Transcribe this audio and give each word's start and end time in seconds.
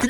Good 0.00 0.08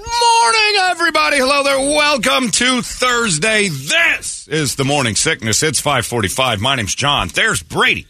morning, 0.00 0.76
everybody. 0.80 1.38
Hello 1.38 1.62
there. 1.62 1.78
Welcome 1.78 2.50
to 2.50 2.82
Thursday. 2.82 3.68
This 3.68 4.46
is 4.48 4.74
the 4.76 4.84
morning 4.84 5.16
sickness. 5.16 5.62
It's 5.62 5.80
545. 5.80 6.60
My 6.60 6.74
name's 6.74 6.94
John. 6.94 7.28
There's 7.28 7.62
Brady. 7.62 8.06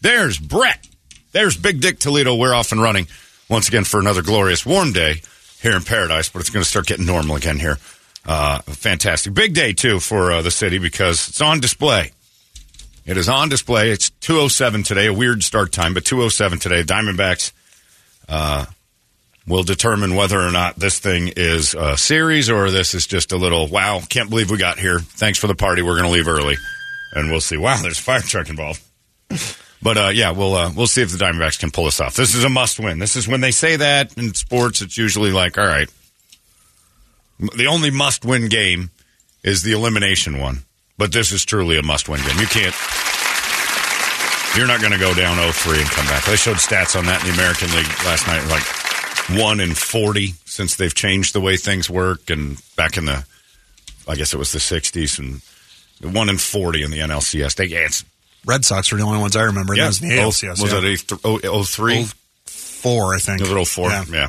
There's 0.00 0.38
Brett. 0.38 0.86
There's 1.32 1.56
Big 1.56 1.80
Dick 1.80 1.98
Toledo. 1.98 2.36
We're 2.36 2.54
off 2.54 2.70
and 2.70 2.80
running 2.80 3.08
once 3.48 3.66
again 3.66 3.82
for 3.82 3.98
another 3.98 4.22
glorious 4.22 4.64
warm 4.64 4.92
day 4.92 5.20
here 5.60 5.74
in 5.74 5.82
paradise, 5.82 6.28
but 6.28 6.38
it's 6.38 6.50
going 6.50 6.62
to 6.62 6.68
start 6.68 6.86
getting 6.86 7.06
normal 7.06 7.34
again 7.34 7.58
here. 7.58 7.78
Uh, 8.24 8.60
fantastic. 8.60 9.34
Big 9.34 9.52
day, 9.52 9.72
too, 9.72 9.98
for 9.98 10.30
uh, 10.30 10.42
the 10.42 10.52
city 10.52 10.78
because 10.78 11.28
it's 11.28 11.40
on 11.40 11.58
display. 11.58 12.12
It 13.04 13.16
is 13.16 13.28
on 13.28 13.48
display. 13.48 13.90
It's 13.90 14.10
207 14.10 14.84
today, 14.84 15.06
a 15.06 15.12
weird 15.12 15.42
start 15.42 15.72
time, 15.72 15.92
but 15.92 16.04
207 16.04 16.60
today. 16.60 16.84
Diamondbacks 16.84 17.50
uh, 18.28 18.66
will 19.46 19.62
determine 19.62 20.14
whether 20.14 20.40
or 20.40 20.50
not 20.50 20.76
this 20.76 20.98
thing 20.98 21.32
is 21.36 21.74
a 21.74 21.96
series 21.96 22.48
or 22.48 22.70
this 22.70 22.94
is 22.94 23.06
just 23.06 23.32
a 23.32 23.36
little, 23.36 23.66
wow, 23.66 24.00
can't 24.08 24.30
believe 24.30 24.50
we 24.50 24.58
got 24.58 24.78
here. 24.78 25.00
Thanks 25.00 25.38
for 25.38 25.46
the 25.46 25.54
party. 25.54 25.82
We're 25.82 25.98
going 25.98 26.10
to 26.10 26.10
leave 26.10 26.28
early. 26.28 26.56
And 27.14 27.30
we'll 27.30 27.40
see. 27.40 27.56
Wow, 27.56 27.80
there's 27.82 27.98
a 27.98 28.02
fire 28.02 28.20
truck 28.20 28.48
involved. 28.48 28.82
But 29.82 29.98
uh, 29.98 30.08
yeah, 30.14 30.30
we'll 30.30 30.54
uh, 30.54 30.70
we'll 30.74 30.86
see 30.86 31.02
if 31.02 31.10
the 31.10 31.18
Diamondbacks 31.18 31.58
can 31.58 31.72
pull 31.72 31.84
this 31.84 32.00
off. 32.00 32.14
This 32.14 32.34
is 32.34 32.44
a 32.44 32.48
must 32.48 32.78
win. 32.78 33.00
This 33.00 33.16
is 33.16 33.26
when 33.26 33.40
they 33.40 33.50
say 33.50 33.76
that 33.76 34.16
in 34.16 34.32
sports. 34.32 34.80
It's 34.80 34.96
usually 34.96 35.32
like, 35.32 35.58
all 35.58 35.66
right, 35.66 35.88
the 37.40 37.66
only 37.66 37.90
must 37.90 38.24
win 38.24 38.48
game 38.48 38.90
is 39.42 39.62
the 39.62 39.72
elimination 39.72 40.38
one. 40.38 40.62
But 40.98 41.12
this 41.12 41.32
is 41.32 41.44
truly 41.44 41.78
a 41.78 41.82
must 41.82 42.08
win 42.08 42.20
game. 42.20 42.38
You 42.38 42.46
can't. 42.46 42.74
You're 44.56 44.68
not 44.68 44.80
going 44.80 44.92
to 44.92 44.98
go 44.98 45.14
down 45.14 45.38
0-3 45.38 45.80
and 45.80 45.88
come 45.88 46.04
back. 46.06 46.26
They 46.26 46.36
showed 46.36 46.58
stats 46.58 46.94
on 46.94 47.06
that 47.06 47.24
in 47.24 47.28
the 47.28 47.34
American 47.40 47.72
League 47.72 47.88
last 48.04 48.26
night. 48.26 48.46
Like 48.48 48.62
one 49.30 49.60
in 49.60 49.74
40 49.74 50.34
since 50.44 50.76
they've 50.76 50.94
changed 50.94 51.34
the 51.34 51.40
way 51.40 51.56
things 51.56 51.88
work, 51.88 52.30
and 52.30 52.58
back 52.76 52.96
in 52.96 53.04
the, 53.06 53.24
I 54.08 54.16
guess 54.16 54.34
it 54.34 54.38
was 54.38 54.52
the 54.52 54.58
60s, 54.58 55.18
and 55.18 56.12
one 56.14 56.28
in 56.28 56.38
40 56.38 56.82
in 56.82 56.90
the 56.90 56.98
NLCS. 56.98 57.54
They, 57.56 57.66
yeah, 57.66 57.86
it's 57.86 58.04
Red 58.44 58.64
Sox 58.64 58.90
were 58.90 58.98
the 58.98 59.04
only 59.04 59.20
ones 59.20 59.36
I 59.36 59.42
remember. 59.42 59.74
yeah, 59.74 59.82
Yeah, 59.82 59.86
was 59.88 60.00
the 60.00 60.18
oh, 60.18 60.28
ALCS. 60.28 60.62
was 60.62 60.72
yeah. 60.72 60.78
it 60.78 61.08
th- 61.08 61.20
oh, 61.24 61.40
oh, 61.44 61.62
three? 61.62 62.00
Oh, 62.02 62.08
four? 62.46 63.14
I 63.14 63.18
think. 63.18 63.40
Little 63.40 63.58
oh, 63.58 63.64
four, 63.64 63.90
Yeah. 63.90 64.04
yeah. 64.10 64.28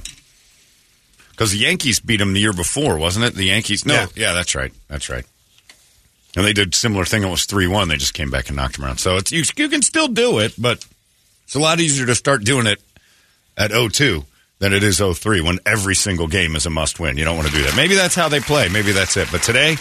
Because 1.32 1.52
the 1.52 1.58
Yankees 1.58 2.00
beat 2.00 2.18
them 2.18 2.34
the 2.34 2.40
year 2.40 2.53
before, 2.53 2.98
wasn't 3.00 3.26
it? 3.26 3.34
The 3.34 3.46
Yankees. 3.46 3.86
No, 3.88 3.94
yeah, 3.96 4.08
Yeah. 4.16 4.34
that's 4.34 4.53
right. 4.53 4.72
That's 4.88 5.09
right. 5.09 5.26
And 6.36 6.46
they 6.46 6.53
did 6.53 6.76
similar 6.76 7.06
thing. 7.06 7.24
It 7.24 7.30
was 7.30 7.46
three 7.46 7.68
one. 7.68 7.88
They 7.90 7.98
just 7.98 8.14
came 8.14 8.30
back 8.30 8.48
and 8.50 8.56
knocked 8.56 8.76
them 8.78 8.86
around. 8.86 8.98
So 9.00 9.18
it's 9.18 9.32
you, 9.32 9.44
you 9.56 9.70
can 9.70 9.82
still 9.82 10.08
do 10.08 10.40
it, 10.40 10.53
but 10.58 10.86
it's 11.46 11.56
a 11.56 11.59
lot 11.59 11.80
easier 11.80 12.06
to 12.06 12.16
start 12.16 12.44
doing 12.44 12.66
it 12.68 12.82
at 13.58 13.72
0-2 13.72 14.26
than 14.63 14.72
it 14.72 14.81
is 14.81 15.01
0-3 15.01 15.41
when 15.41 15.59
every 15.66 15.94
single 15.94 16.25
game 16.25 16.56
is 16.56 16.66
a 16.66 16.69
must 16.69 16.97
win. 16.97 17.18
You 17.18 17.25
don't 17.25 17.35
want 17.35 17.50
to 17.50 17.53
do 17.53 17.63
that. 17.63 17.75
Maybe 17.75 17.96
that's 17.96 18.16
how 18.16 18.29
they 18.29 18.40
play. 18.40 18.69
Maybe 18.69 18.94
that's 18.94 19.18
it. 19.18 19.28
But 19.29 19.44
today, 19.44 19.72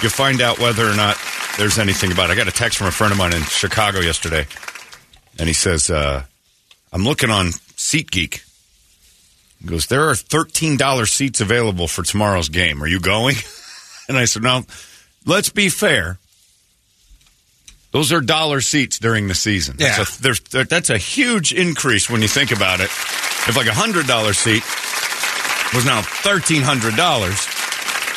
you'll 0.00 0.10
find 0.10 0.40
out 0.40 0.58
whether 0.58 0.88
or 0.88 0.96
not 0.96 1.18
there's 1.58 1.78
anything 1.78 2.12
about 2.12 2.30
it. 2.30 2.32
I 2.32 2.36
got 2.36 2.48
a 2.48 2.50
text 2.50 2.78
from 2.78 2.86
a 2.86 2.92
friend 2.92 3.12
of 3.12 3.18
mine 3.18 3.34
in 3.34 3.42
Chicago 3.42 4.00
yesterday, 4.00 4.46
and 5.38 5.48
he 5.48 5.52
says, 5.52 5.90
uh, 5.90 6.22
I'm 6.94 7.04
looking 7.04 7.28
on 7.28 7.48
SeatGeek. 7.48 8.42
He 9.60 9.66
goes, 9.66 9.88
There 9.88 10.08
are 10.08 10.14
$13 10.14 11.06
seats 11.10 11.42
available 11.42 11.86
for 11.86 12.02
tomorrow's 12.02 12.48
game. 12.48 12.82
Are 12.82 12.88
you 12.88 13.00
going? 13.00 13.36
And 14.08 14.18
I 14.18 14.24
said, 14.24 14.42
No, 14.42 14.64
let's 15.24 15.50
be 15.50 15.68
fair. 15.68 16.18
Those 17.92 18.12
are 18.12 18.20
dollar 18.20 18.60
seats 18.60 18.98
during 18.98 19.28
the 19.28 19.34
season. 19.34 19.76
Yeah. 19.78 19.96
That's 19.96 20.18
a, 20.18 20.22
there's, 20.22 20.40
that's 20.40 20.90
a 20.90 20.98
huge 20.98 21.52
increase 21.52 22.10
when 22.10 22.20
you 22.20 22.28
think 22.28 22.50
about 22.50 22.80
it. 22.80 22.90
If 23.48 23.56
like 23.56 23.66
a 23.66 23.70
$100 23.70 24.34
seat 24.34 24.62
was 25.74 25.84
now 25.84 26.02
$1,300, 26.02 26.88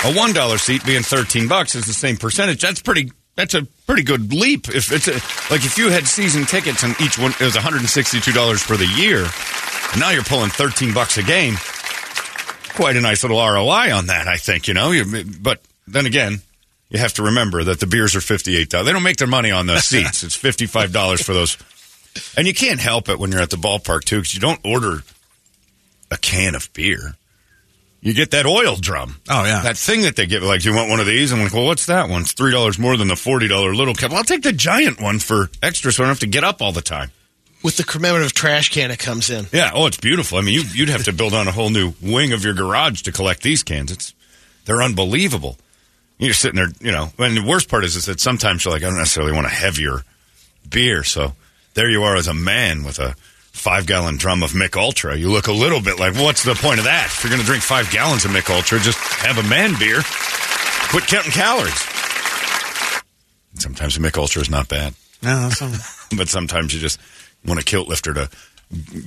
a 0.05 0.13
$1 0.13 0.59
seat 0.59 0.85
being 0.85 1.01
13 1.01 1.47
bucks 1.47 1.73
is 1.75 1.85
the 1.85 1.93
same 1.93 2.17
percentage. 2.17 2.61
That's 2.61 2.81
pretty. 2.81 3.11
That's 3.35 3.53
a 3.53 3.63
pretty 3.85 4.03
good 4.03 4.31
leap. 4.31 4.69
If 4.69 4.93
it's 4.93 5.09
a, 5.09 5.13
like 5.51 5.65
if 5.65 5.77
you 5.77 5.89
had 5.89 6.07
season 6.07 6.45
tickets 6.45 6.83
and 6.83 6.95
each 7.01 7.19
one 7.19 7.31
it 7.31 7.41
was 7.41 7.55
162 7.55 8.31
dollars 8.31 8.61
for 8.61 8.77
the 8.77 8.87
year, 8.87 9.25
and 9.91 9.99
now 9.99 10.11
you're 10.11 10.23
pulling 10.23 10.49
13 10.49 10.93
bucks 10.93 11.17
a 11.17 11.23
game. 11.23 11.55
Quite 12.75 12.95
a 12.95 13.01
nice 13.01 13.23
little 13.23 13.37
ROI 13.37 13.93
on 13.93 14.07
that, 14.07 14.27
I 14.27 14.37
think. 14.37 14.69
You 14.69 14.73
know, 14.73 14.91
you, 14.91 15.25
but 15.41 15.59
then 15.85 16.05
again, 16.05 16.39
you 16.89 16.99
have 16.99 17.13
to 17.15 17.23
remember 17.23 17.63
that 17.65 17.79
the 17.81 17.87
beers 17.87 18.15
are 18.15 18.21
58 18.21 18.69
dollars. 18.69 18.85
They 18.85 18.93
don't 18.93 19.03
make 19.03 19.17
their 19.17 19.27
money 19.27 19.51
on 19.51 19.65
the 19.65 19.79
seats. 19.79 20.23
it's 20.23 20.35
55 20.35 20.93
dollars 20.93 21.21
for 21.21 21.33
those, 21.33 21.57
and 22.37 22.47
you 22.47 22.53
can't 22.53 22.79
help 22.79 23.09
it 23.09 23.19
when 23.19 23.31
you're 23.31 23.41
at 23.41 23.49
the 23.49 23.57
ballpark 23.57 24.05
too, 24.05 24.17
because 24.19 24.33
you 24.33 24.39
don't 24.39 24.61
order 24.63 25.01
a 26.11 26.17
can 26.17 26.55
of 26.55 26.71
beer. 26.73 27.15
You 28.01 28.13
get 28.13 28.31
that 28.31 28.45
oil 28.45 28.75
drum. 28.75 29.19
Oh, 29.29 29.43
yeah. 29.45 29.61
That 29.63 29.77
thing 29.77 30.01
that 30.03 30.15
they 30.15 30.27
give, 30.27 30.43
like, 30.43 30.61
do 30.61 30.69
you 30.69 30.75
want 30.75 30.89
one 30.91 30.99
of 30.99 31.07
these? 31.07 31.31
I'm 31.33 31.41
like, 31.41 31.53
well, 31.53 31.65
what's 31.65 31.87
that 31.87 32.07
one? 32.07 32.21
It's 32.21 32.33
$3 32.33 32.77
more 32.77 32.97
than 32.97 33.07
the 33.07 33.15
$40 33.15 33.75
little 33.75 33.95
cup. 33.95 34.11
Well, 34.11 34.19
I'll 34.19 34.23
take 34.23 34.43
the 34.43 34.53
giant 34.53 35.01
one 35.01 35.17
for 35.17 35.49
extra 35.63 35.91
so 35.91 36.03
I 36.03 36.05
don't 36.05 36.11
have 36.11 36.19
to 36.19 36.27
get 36.27 36.43
up 36.43 36.61
all 36.61 36.71
the 36.71 36.83
time. 36.83 37.09
with 37.63 37.77
the 37.77 37.83
commemorative 37.83 38.33
trash 38.33 38.69
can 38.69 38.91
it 38.91 38.99
comes 38.99 39.31
in. 39.31 39.47
Yeah. 39.51 39.71
Oh, 39.73 39.87
it's 39.87 39.97
beautiful. 39.97 40.37
I 40.37 40.41
mean, 40.41 40.53
you, 40.53 40.61
you'd 40.75 40.89
have 40.89 41.05
to 41.05 41.13
build 41.13 41.33
on 41.33 41.47
a 41.47 41.51
whole 41.51 41.71
new 41.71 41.93
wing 41.99 42.31
of 42.31 42.43
your 42.43 42.53
garage 42.53 43.01
to 43.03 43.11
collect 43.11 43.41
these 43.41 43.63
cans. 43.63 43.91
It's, 43.91 44.13
they're 44.65 44.83
unbelievable. 44.83 45.57
You're 46.19 46.33
sitting 46.35 46.57
there, 46.57 46.69
you 46.79 46.91
know, 46.91 47.09
and 47.17 47.35
the 47.35 47.43
worst 47.43 47.69
part 47.69 47.83
is, 47.83 47.95
is 47.95 48.05
that 48.05 48.19
sometimes 48.19 48.63
you're 48.63 48.73
like, 48.73 48.83
I 48.83 48.87
don't 48.87 48.97
necessarily 48.97 49.33
want 49.33 49.47
a 49.47 49.49
heavier 49.49 50.03
beer. 50.69 51.03
So 51.03 51.33
there 51.73 51.89
you 51.89 52.03
are 52.03 52.15
as 52.15 52.27
a 52.27 52.33
man 52.35 52.83
with 52.83 52.99
a 52.99 53.15
five 53.55 53.87
gallon 53.87 54.17
drum 54.17 54.43
of 54.43 54.53
Mich 54.53 54.75
Ultra. 54.75 55.15
You 55.17 55.31
look 55.31 55.47
a 55.47 55.51
little 55.53 55.81
bit 55.81 55.99
like, 55.99 56.13
what's 56.15 56.43
the 56.43 56.53
point 56.55 56.79
of 56.79 56.85
that? 56.85 57.07
If 57.07 57.23
you're 57.23 57.29
going 57.31 57.41
to 57.41 57.45
drink 57.47 57.63
five 57.63 57.89
gallons 57.89 58.25
of 58.25 58.31
Mich 58.31 58.49
Ultra, 58.49 58.79
just 58.79 58.97
have 59.23 59.37
a 59.37 59.47
man 59.47 59.77
beer. 59.79 60.01
Quit 60.89 61.07
counting 61.07 61.31
calories. 61.31 61.73
Sometimes 63.57 63.97
a 63.97 64.01
Mich 64.01 64.17
Ultra 64.17 64.41
is 64.41 64.49
not 64.49 64.67
bad, 64.67 64.93
No, 65.23 65.47
that's 65.47 65.61
not- 65.61 65.79
but 66.17 66.27
sometimes 66.29 66.73
you 66.73 66.79
just 66.79 66.99
want 67.45 67.59
a 67.59 67.63
kilt 67.63 67.87
lifter 67.87 68.13
to 68.13 68.29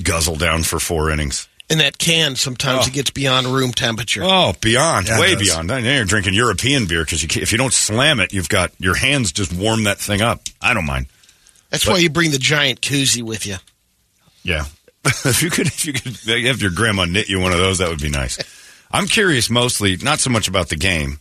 guzzle 0.03 0.37
down 0.37 0.63
for 0.63 0.81
four 0.81 1.11
innings. 1.11 1.49
And 1.71 1.81
that 1.81 1.99
can, 1.99 2.35
sometimes 2.35 2.87
Oh. 2.87 2.89
it 2.89 2.95
gets 2.95 3.11
beyond 3.11 3.47
room 3.47 3.73
temperature. 3.73 4.23
Oh, 4.25 4.55
beyond, 4.63 5.07
Yeah, 5.09 5.21
way 5.21 5.35
does. 5.35 5.43
beyond. 5.49 5.69
Now 5.69 5.77
you're 5.77 6.07
drinking 6.07 6.33
European 6.33 6.87
beer 6.87 7.05
because 7.05 7.23
you, 7.23 7.29
if 7.43 7.53
you 7.53 7.59
don't 7.59 7.75
slam 7.75 8.21
it, 8.21 8.33
you've 8.33 8.49
got 8.49 8.73
your 8.79 8.95
hands 8.95 9.33
just 9.33 9.53
warm 9.53 9.85
that 9.85 9.99
thing 9.99 10.23
up. 10.23 10.41
I 10.63 10.73
don't 10.73 10.87
mind. 10.87 11.07
That's 11.69 11.87
why 11.87 11.99
you 11.99 12.09
bring 12.09 12.31
the 12.31 12.39
giant 12.39 12.81
koozie 12.81 13.23
with 13.23 13.45
you. 13.45 13.57
Yeah, 14.43 14.65
if 15.05 15.43
you 15.43 15.51
could, 15.51 15.67
if 15.67 15.87
you 15.87 15.93
could 15.93 16.17
have 16.47 16.63
your 16.63 16.71
grandma 16.71 17.05
knit 17.05 17.29
you 17.29 17.41
one 17.41 17.53
of 17.53 17.59
those, 17.59 17.79
that 17.79 17.89
would 17.89 18.01
be 18.01 18.11
nice. 18.11 18.39
I'm 18.91 19.07
curious, 19.07 19.51
mostly 19.51 19.97
not 19.97 20.19
so 20.19 20.31
much 20.31 20.49
about 20.49 20.69
the 20.69 20.77
game, 20.77 21.21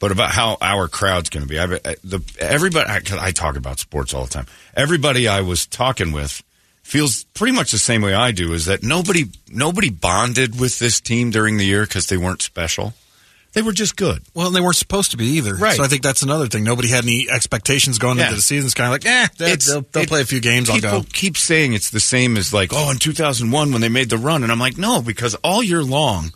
but 0.00 0.10
about 0.12 0.30
how 0.30 0.56
our 0.60 0.88
crowd's 0.88 1.30
going 1.30 1.46
to 1.46 1.48
be. 1.48 1.58
I, 1.58 1.66
the 1.66 2.20
everybody, 2.40 2.88
I, 2.88 3.00
I 3.26 3.30
talk 3.30 3.56
about 3.56 3.78
sports 3.78 4.14
all 4.14 4.24
the 4.24 4.30
time. 4.30 4.46
Everybody 4.74 5.28
I 5.28 5.40
was 5.42 5.66
talking 5.66 6.12
with 6.12 6.42
feels 6.82 7.24
pretty 7.24 7.52
much 7.52 7.70
the 7.70 7.78
same 7.78 8.02
way 8.02 8.14
I 8.14 8.32
do. 8.32 8.52
Is 8.52 8.66
that 8.66 8.82
nobody 8.82 9.24
nobody 9.48 9.90
bonded 9.90 10.58
with 10.58 10.78
this 10.78 11.00
team 11.00 11.30
during 11.30 11.56
the 11.56 11.64
year 11.64 11.82
because 11.82 12.06
they 12.06 12.16
weren't 12.16 12.42
special. 12.42 12.94
They 13.54 13.62
were 13.62 13.72
just 13.72 13.96
good. 13.96 14.22
Well, 14.34 14.50
they 14.50 14.60
weren't 14.60 14.76
supposed 14.76 15.12
to 15.12 15.16
be 15.16 15.24
either. 15.38 15.54
Right. 15.56 15.76
So 15.76 15.82
I 15.82 15.88
think 15.88 16.02
that's 16.02 16.22
another 16.22 16.46
thing. 16.48 16.64
Nobody 16.64 16.88
had 16.88 17.04
any 17.04 17.28
expectations 17.30 17.98
going 17.98 18.18
Yeah. 18.18 18.24
into 18.24 18.36
the 18.36 18.42
season. 18.42 18.66
It's 18.66 18.74
kind 18.74 18.86
of 18.88 18.92
like, 18.92 19.06
eh, 19.06 19.28
they- 19.38 19.56
they'll 19.56 20.02
it- 20.02 20.08
play 20.08 20.20
a 20.20 20.24
few 20.26 20.40
games. 20.40 20.68
I'll 20.68 20.76
People 20.76 21.00
go. 21.00 21.06
keep 21.12 21.36
saying 21.38 21.72
it's 21.72 21.90
the 21.90 21.98
same 22.00 22.36
as 22.36 22.52
like, 22.52 22.72
oh, 22.72 22.90
in 22.90 22.98
2001 22.98 23.72
when 23.72 23.80
they 23.80 23.88
made 23.88 24.10
the 24.10 24.18
run. 24.18 24.42
And 24.42 24.52
I'm 24.52 24.60
like, 24.60 24.76
no, 24.76 25.00
because 25.02 25.34
all 25.36 25.62
year 25.62 25.82
long, 25.82 26.32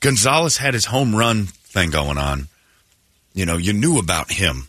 Gonzalez 0.00 0.56
had 0.56 0.72
his 0.74 0.86
home 0.86 1.14
run 1.14 1.46
thing 1.46 1.90
going 1.90 2.16
on. 2.18 2.48
You 3.34 3.44
know, 3.46 3.58
you 3.58 3.72
knew 3.72 3.98
about 3.98 4.32
him. 4.32 4.68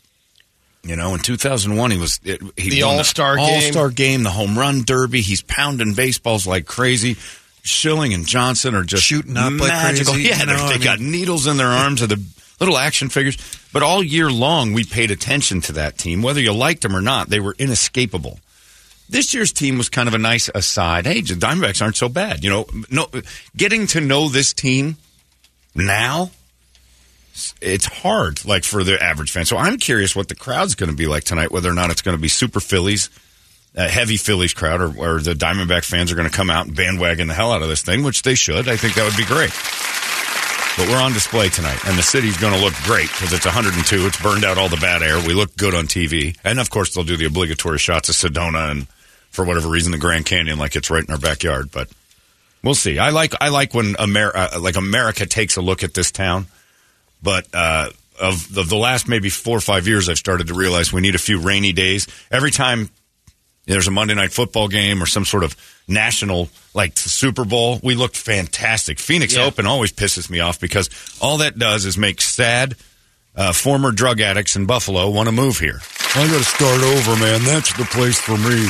You 0.83 0.95
know, 0.95 1.13
in 1.13 1.19
2001, 1.21 1.91
he 1.91 1.97
was 1.97 2.19
it, 2.23 2.41
he 2.57 2.69
The 2.71 2.83
won 2.83 2.97
All-Star 2.97 3.37
game. 3.37 3.45
All-Star 3.45 3.89
game, 3.91 4.23
the 4.23 4.31
home 4.31 4.57
run 4.57 4.83
derby. 4.83 5.21
He's 5.21 5.41
pounding 5.43 5.93
baseballs 5.93 6.45
like 6.47 6.65
crazy. 6.65 7.17
Schilling 7.63 8.13
and 8.13 8.25
Johnson 8.27 8.73
are 8.75 8.83
just 8.83 9.03
Shooting 9.03 9.37
up 9.37 9.53
like 9.53 9.71
crazy, 9.71 10.23
Yeah, 10.23 10.39
you 10.39 10.45
they're- 10.45 10.57
know, 10.57 10.69
they 10.69 10.75
I 10.75 10.77
got 10.77 10.99
needles 10.99 11.45
in 11.47 11.57
their 11.57 11.67
arms 11.67 12.01
of 12.01 12.09
the 12.09 12.21
little 12.59 12.77
action 12.77 13.09
figures. 13.09 13.37
But 13.73 13.83
all 13.83 14.03
year 14.03 14.29
long, 14.31 14.73
we 14.73 14.83
paid 14.83 15.11
attention 15.11 15.61
to 15.61 15.73
that 15.73 15.97
team, 15.97 16.21
whether 16.21 16.41
you 16.41 16.53
liked 16.53 16.81
them 16.81 16.95
or 16.95 17.01
not. 17.01 17.29
They 17.29 17.39
were 17.39 17.55
inescapable. 17.57 18.39
This 19.09 19.33
year's 19.33 19.51
team 19.51 19.77
was 19.77 19.89
kind 19.89 20.07
of 20.07 20.13
a 20.13 20.17
nice 20.17 20.49
aside. 20.55 21.05
Hey, 21.05 21.21
the 21.21 21.33
Diamondbacks 21.33 21.81
aren't 21.81 21.97
so 21.97 22.07
bad. 22.09 22.43
You 22.43 22.49
know, 22.49 22.67
no, 22.89 23.07
getting 23.57 23.87
to 23.87 24.01
know 24.01 24.29
this 24.29 24.53
team 24.53 24.97
now, 25.75 26.31
it's 27.61 27.85
hard, 27.85 28.43
like 28.45 28.63
for 28.63 28.83
the 28.83 29.01
average 29.01 29.31
fan. 29.31 29.45
So 29.45 29.57
I'm 29.57 29.77
curious 29.77 30.15
what 30.15 30.27
the 30.29 30.35
crowd's 30.35 30.75
going 30.75 30.89
to 30.89 30.95
be 30.95 31.07
like 31.07 31.23
tonight. 31.23 31.51
Whether 31.51 31.69
or 31.69 31.73
not 31.73 31.89
it's 31.89 32.01
going 32.01 32.15
to 32.17 32.21
be 32.21 32.27
super 32.27 32.59
Phillies, 32.59 33.09
a 33.75 33.87
heavy 33.87 34.17
Phillies 34.17 34.53
crowd, 34.53 34.81
or, 34.81 34.97
or 34.97 35.19
the 35.19 35.33
Diamondback 35.33 35.85
fans 35.85 36.11
are 36.11 36.15
going 36.15 36.29
to 36.29 36.35
come 36.35 36.49
out 36.49 36.67
and 36.67 36.75
bandwagon 36.75 37.27
the 37.27 37.33
hell 37.33 37.51
out 37.51 37.61
of 37.61 37.69
this 37.69 37.81
thing, 37.81 38.03
which 38.03 38.21
they 38.21 38.35
should. 38.35 38.67
I 38.67 38.75
think 38.75 38.95
that 38.95 39.05
would 39.05 39.17
be 39.17 39.25
great. 39.25 39.51
But 40.77 40.87
we're 40.87 41.01
on 41.01 41.13
display 41.13 41.49
tonight, 41.49 41.79
and 41.85 41.97
the 41.97 42.03
city's 42.03 42.37
going 42.37 42.53
to 42.53 42.59
look 42.59 42.73
great 42.83 43.09
because 43.09 43.33
it's 43.33 43.45
102. 43.45 44.07
It's 44.07 44.21
burned 44.21 44.45
out 44.45 44.57
all 44.57 44.69
the 44.69 44.77
bad 44.77 45.03
air. 45.03 45.17
We 45.25 45.33
look 45.33 45.55
good 45.57 45.75
on 45.75 45.85
TV, 45.85 46.37
and 46.43 46.59
of 46.59 46.69
course 46.69 46.93
they'll 46.93 47.03
do 47.03 47.17
the 47.17 47.25
obligatory 47.25 47.77
shots 47.77 48.09
of 48.09 48.15
Sedona 48.15 48.71
and 48.71 48.87
for 49.31 49.45
whatever 49.45 49.69
reason 49.69 49.91
the 49.91 49.97
Grand 49.97 50.25
Canyon, 50.25 50.59
like 50.59 50.75
it's 50.75 50.89
right 50.89 51.03
in 51.03 51.11
our 51.11 51.19
backyard. 51.19 51.71
But 51.71 51.89
we'll 52.63 52.75
see. 52.75 52.99
I 52.99 53.09
like 53.09 53.33
I 53.41 53.49
like 53.49 53.73
when 53.73 53.95
Amer- 53.99 54.35
uh, 54.35 54.59
like 54.59 54.75
America 54.75 55.25
takes 55.25 55.57
a 55.57 55.61
look 55.61 55.83
at 55.83 55.93
this 55.93 56.11
town, 56.11 56.47
but 57.21 57.47
uh, 57.53 57.89
of 58.19 58.53
the, 58.53 58.63
the 58.63 58.77
last 58.77 59.07
maybe 59.07 59.29
four 59.29 59.57
or 59.57 59.61
five 59.61 59.87
years, 59.87 60.07
I've 60.07 60.17
started 60.17 60.47
to 60.47 60.53
realize 60.53 60.93
we 60.93 61.01
need 61.01 61.15
a 61.15 61.19
few 61.19 61.39
rainy 61.39 61.73
days. 61.73 62.07
Every 62.29 62.51
time 62.51 62.89
there's 63.65 63.87
a 63.87 63.91
Monday 63.91 64.15
night 64.15 64.31
football 64.31 64.67
game 64.67 65.01
or 65.01 65.05
some 65.05 65.25
sort 65.25 65.43
of 65.43 65.55
national 65.87 66.49
like 66.73 66.97
Super 66.97 67.45
Bowl, 67.45 67.79
we 67.83 67.95
looked 67.95 68.17
fantastic. 68.17 68.99
Phoenix 68.99 69.35
Yeah. 69.35 69.45
Open 69.45 69.65
always 69.65 69.91
pisses 69.91 70.29
me 70.29 70.39
off 70.39 70.59
because 70.59 70.89
all 71.21 71.37
that 71.37 71.59
does 71.59 71.85
is 71.85 71.97
make 71.97 72.21
sad 72.21 72.75
uh, 73.35 73.53
former 73.53 73.91
drug 73.91 74.19
addicts 74.19 74.55
in 74.55 74.65
Buffalo 74.65 75.09
want 75.09 75.27
to 75.27 75.31
move 75.31 75.57
here. 75.57 75.79
I 76.15 76.27
got 76.27 76.37
to 76.37 76.43
start 76.43 76.81
over, 76.81 77.15
man. 77.19 77.43
That's 77.43 77.73
the 77.77 77.85
place 77.85 78.19
for 78.19 78.37
me. 78.37 78.67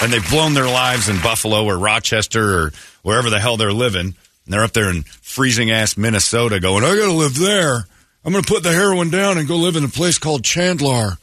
And 0.00 0.12
they've 0.12 0.30
blown 0.30 0.54
their 0.54 0.66
lives 0.66 1.08
in 1.08 1.20
Buffalo 1.20 1.64
or 1.64 1.76
Rochester 1.76 2.58
or 2.58 2.72
wherever 3.02 3.30
the 3.30 3.40
hell 3.40 3.56
they're 3.56 3.72
living. 3.72 4.00
And 4.00 4.14
they're 4.46 4.64
up 4.64 4.72
there 4.72 4.88
in 4.88 5.02
freezing 5.02 5.70
ass 5.70 5.96
Minnesota 5.96 6.60
going, 6.60 6.84
I 6.84 6.96
got 6.96 7.06
to 7.06 7.12
live 7.12 7.36
there. 7.36 7.84
I'm 8.24 8.32
going 8.32 8.44
to 8.44 8.52
put 8.52 8.62
the 8.62 8.72
heroin 8.72 9.10
down 9.10 9.38
and 9.38 9.46
go 9.46 9.56
live 9.56 9.76
in 9.76 9.84
a 9.84 9.88
place 9.88 10.18
called 10.18 10.44
Chandler. 10.44 11.18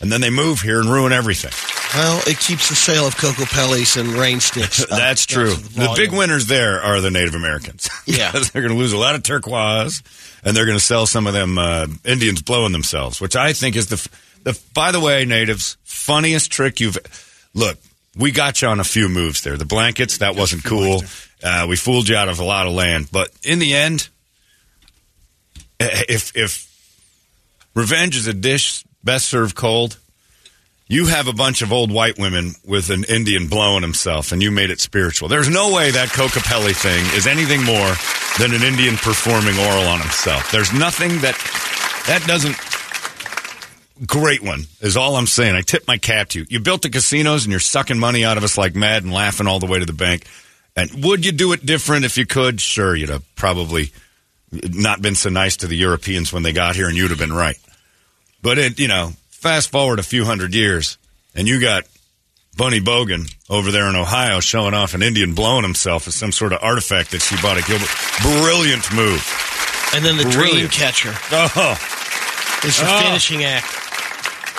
And 0.00 0.10
then 0.10 0.20
they 0.22 0.30
move 0.30 0.60
here 0.60 0.80
and 0.80 0.88
ruin 0.90 1.12
everything. 1.12 1.52
Well, 1.94 2.22
it 2.26 2.38
keeps 2.38 2.68
the 2.70 2.74
sale 2.74 3.06
of 3.06 3.16
Kokopellis 3.16 4.00
and 4.00 4.10
rain 4.10 4.40
sticks. 4.40 4.84
That's 4.90 5.26
true. 5.26 5.54
the 5.54 5.80
The 5.80 5.94
big 5.96 6.12
winners 6.12 6.46
there 6.46 6.80
are 6.80 7.00
the 7.00 7.10
Native 7.10 7.34
Americans. 7.34 7.88
Yeah. 8.06 8.32
They're 8.32 8.62
going 8.62 8.72
to 8.72 8.78
lose 8.78 8.92
a 8.92 8.98
lot 8.98 9.14
of 9.14 9.22
turquoise, 9.22 10.02
and 10.42 10.56
they're 10.56 10.64
going 10.66 10.78
to 10.78 10.84
sell 10.84 11.06
some 11.06 11.26
of 11.26 11.32
them 11.32 11.58
uh, 11.58 11.86
Indians 12.04 12.42
blowing 12.42 12.72
themselves, 12.72 13.20
which 13.20 13.36
I 13.36 13.52
think 13.52 13.76
is 13.76 13.86
the, 13.88 13.94
f- 13.96 14.38
the. 14.42 14.58
By 14.74 14.90
the 14.90 15.00
way, 15.00 15.24
natives, 15.26 15.76
funniest 15.84 16.50
trick 16.50 16.80
you've. 16.80 16.98
Look, 17.54 17.78
we 18.16 18.30
got 18.32 18.62
you 18.62 18.68
on 18.68 18.80
a 18.80 18.84
few 18.84 19.08
moves 19.08 19.42
there. 19.42 19.56
The 19.56 19.64
blankets 19.64 20.18
that 20.18 20.34
wasn't 20.34 20.64
cool. 20.64 21.02
Uh, 21.42 21.66
we 21.68 21.76
fooled 21.76 22.08
you 22.08 22.16
out 22.16 22.28
of 22.28 22.40
a 22.40 22.44
lot 22.44 22.66
of 22.66 22.72
land, 22.72 23.08
but 23.12 23.28
in 23.44 23.58
the 23.58 23.74
end, 23.74 24.08
if 25.80 26.36
if 26.36 26.66
revenge 27.74 28.16
is 28.16 28.26
a 28.26 28.34
dish 28.34 28.84
best 29.02 29.28
served 29.28 29.54
cold, 29.54 29.98
you 30.90 31.06
have 31.06 31.28
a 31.28 31.32
bunch 31.32 31.62
of 31.62 31.72
old 31.72 31.92
white 31.92 32.18
women 32.18 32.52
with 32.66 32.90
an 32.90 33.04
Indian 33.04 33.46
blowing 33.46 33.82
himself, 33.82 34.32
and 34.32 34.42
you 34.42 34.50
made 34.50 34.70
it 34.70 34.80
spiritual. 34.80 35.28
There's 35.28 35.48
no 35.48 35.72
way 35.72 35.92
that 35.92 36.08
Kokopelli 36.08 36.74
thing 36.74 37.04
is 37.16 37.28
anything 37.28 37.62
more 37.62 37.94
than 38.40 38.52
an 38.52 38.66
Indian 38.66 38.96
performing 38.96 39.56
oral 39.56 39.86
on 39.86 40.00
himself. 40.00 40.50
There's 40.50 40.72
nothing 40.72 41.10
that 41.20 41.36
that 42.08 42.24
doesn't. 42.26 42.56
Great 44.04 44.42
one 44.42 44.64
is 44.80 44.96
all 44.96 45.14
I'm 45.14 45.28
saying. 45.28 45.54
I 45.54 45.60
tip 45.60 45.86
my 45.86 45.96
cap 45.96 46.30
to 46.30 46.40
you. 46.40 46.46
You 46.48 46.58
built 46.58 46.82
the 46.82 46.88
casinos 46.88 47.44
and 47.44 47.52
you're 47.52 47.60
sucking 47.60 47.98
money 47.98 48.24
out 48.24 48.36
of 48.36 48.42
us 48.42 48.58
like 48.58 48.74
mad 48.74 49.04
and 49.04 49.12
laughing 49.12 49.46
all 49.46 49.60
the 49.60 49.66
way 49.66 49.78
to 49.78 49.86
the 49.86 49.92
bank. 49.92 50.26
And 50.74 51.04
would 51.04 51.24
you 51.24 51.32
do 51.32 51.52
it 51.52 51.64
different 51.64 52.04
if 52.04 52.16
you 52.16 52.26
could? 52.26 52.60
Sure, 52.60 52.96
you'd 52.96 53.10
have 53.10 53.24
probably 53.36 53.92
not 54.50 55.02
been 55.02 55.14
so 55.14 55.28
nice 55.28 55.58
to 55.58 55.66
the 55.66 55.76
Europeans 55.76 56.32
when 56.32 56.42
they 56.42 56.52
got 56.52 56.74
here, 56.74 56.88
and 56.88 56.96
you'd 56.96 57.10
have 57.10 57.18
been 57.18 57.32
right. 57.32 57.56
But 58.42 58.58
it, 58.58 58.78
you 58.78 58.88
know, 58.88 59.12
fast 59.28 59.70
forward 59.70 59.98
a 59.98 60.02
few 60.02 60.24
hundred 60.24 60.54
years, 60.54 60.96
and 61.34 61.46
you 61.48 61.60
got 61.60 61.84
Bunny 62.56 62.80
Bogan 62.80 63.32
over 63.48 63.70
there 63.70 63.88
in 63.88 63.96
Ohio 63.96 64.40
showing 64.40 64.74
off 64.74 64.94
an 64.94 65.02
Indian 65.02 65.34
blowing 65.34 65.62
himself 65.62 66.06
as 66.08 66.14
some 66.14 66.32
sort 66.32 66.52
of 66.52 66.58
artifact 66.62 67.10
that 67.12 67.20
she 67.20 67.36
bought 67.42 67.58
at 67.58 67.66
Gilbert. 67.66 67.88
Brilliant 68.22 68.92
move. 68.94 69.22
And 69.94 70.04
then 70.04 70.16
the 70.16 70.24
dream 70.24 70.68
catcher 70.68 71.12
Oh, 71.32 71.76
it's 72.64 72.78
the 72.80 72.86
Oh. 72.88 73.00
finishing 73.02 73.44
act. 73.44 73.66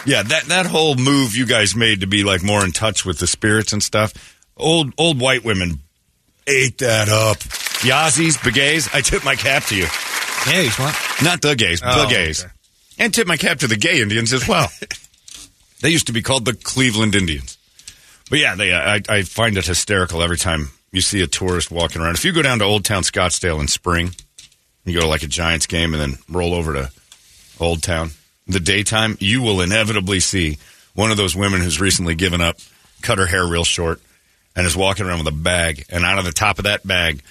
yeah, 0.06 0.24
that 0.24 0.44
that 0.45 0.66
whole 0.66 0.95
move 0.95 1.36
you 1.36 1.45
guys 1.45 1.75
made 1.75 2.01
to 2.01 2.07
be 2.07 2.24
like 2.24 2.44
more 2.44 2.63
in 2.66 2.72
touch 2.72 3.06
with 3.06 3.19
the 3.19 3.27
spirits 3.27 3.72
and 3.74 3.81
stuff. 3.81 4.13
Old 4.57 4.94
old 4.98 5.19
white 5.19 5.44
women 5.44 5.80
ate 6.48 6.77
that 6.80 7.07
up. 7.10 7.38
Yazzies, 7.81 8.38
Begays, 8.38 8.94
I 8.94 9.01
tip 9.01 9.24
my 9.24 9.36
cap 9.36 9.63
to 9.66 9.75
you. 9.75 9.86
Hey, 10.44 10.68
what? 10.69 10.95
Not 11.24 11.42
the 11.42 11.56
gays, 11.56 11.81
Oh, 11.84 12.04
the 12.04 12.07
gays. 12.10 12.44
okay. 12.44 12.50
And 13.01 13.12
tip 13.12 13.25
my 13.25 13.36
cap 13.36 13.57
to 13.57 13.68
the 13.68 13.77
gay 13.77 14.00
Indians 14.00 14.31
as 14.31 14.48
well. 14.48 14.69
they 15.81 15.89
used 15.89 16.06
to 16.06 16.13
be 16.13 16.21
called 16.21 16.45
the 16.45 16.53
Cleveland 16.53 17.15
Indians. 17.15 17.57
But 18.30 18.38
yeah, 18.38 18.53
they, 18.53 18.71
I, 18.71 19.01
I 19.09 19.24
find 19.24 19.57
it 19.57 19.65
hysterical 19.65 20.21
every 20.21 20.38
time 20.38 20.69
you 20.92 21.01
see 21.01 21.19
a 21.24 21.25
tourist 21.25 21.71
walking 21.71 22.00
around. 22.00 22.13
If 22.13 22.25
you 22.25 22.31
go 22.31 22.44
down 22.44 22.59
to 22.59 22.65
Old 22.65 22.86
Town 22.86 23.01
Scottsdale 23.01 23.59
in 23.59 23.68
spring, 23.68 24.12
you 24.86 24.94
go 24.94 25.01
to 25.01 25.07
like 25.07 25.24
a 25.24 25.27
Giants 25.27 25.65
game 25.65 25.95
and 25.95 26.01
then 26.01 26.19
roll 26.30 26.53
over 26.53 26.74
to 26.74 26.92
Old 27.59 27.81
Town, 27.81 28.12
the 28.45 28.59
daytime, 28.59 29.18
you 29.19 29.42
will 29.42 29.62
inevitably 29.62 30.19
see 30.19 30.59
one 30.93 31.10
of 31.10 31.17
those 31.17 31.36
women 31.36 31.60
who's 31.60 31.81
recently 31.81 32.13
given 32.13 32.39
up, 32.39 32.58
cut 33.01 33.17
her 33.17 33.25
hair 33.25 33.48
real 33.48 33.63
short, 33.63 34.00
and 34.55 34.67
is 34.67 34.77
walking 34.77 35.08
around 35.08 35.25
with 35.25 35.34
a 35.34 35.38
bag. 35.38 35.86
And 35.89 36.05
out 36.05 36.20
of 36.20 36.25
the 36.25 36.31
top 36.31 36.60
of 36.60 36.65
that 36.65 36.86
bag 36.86 37.24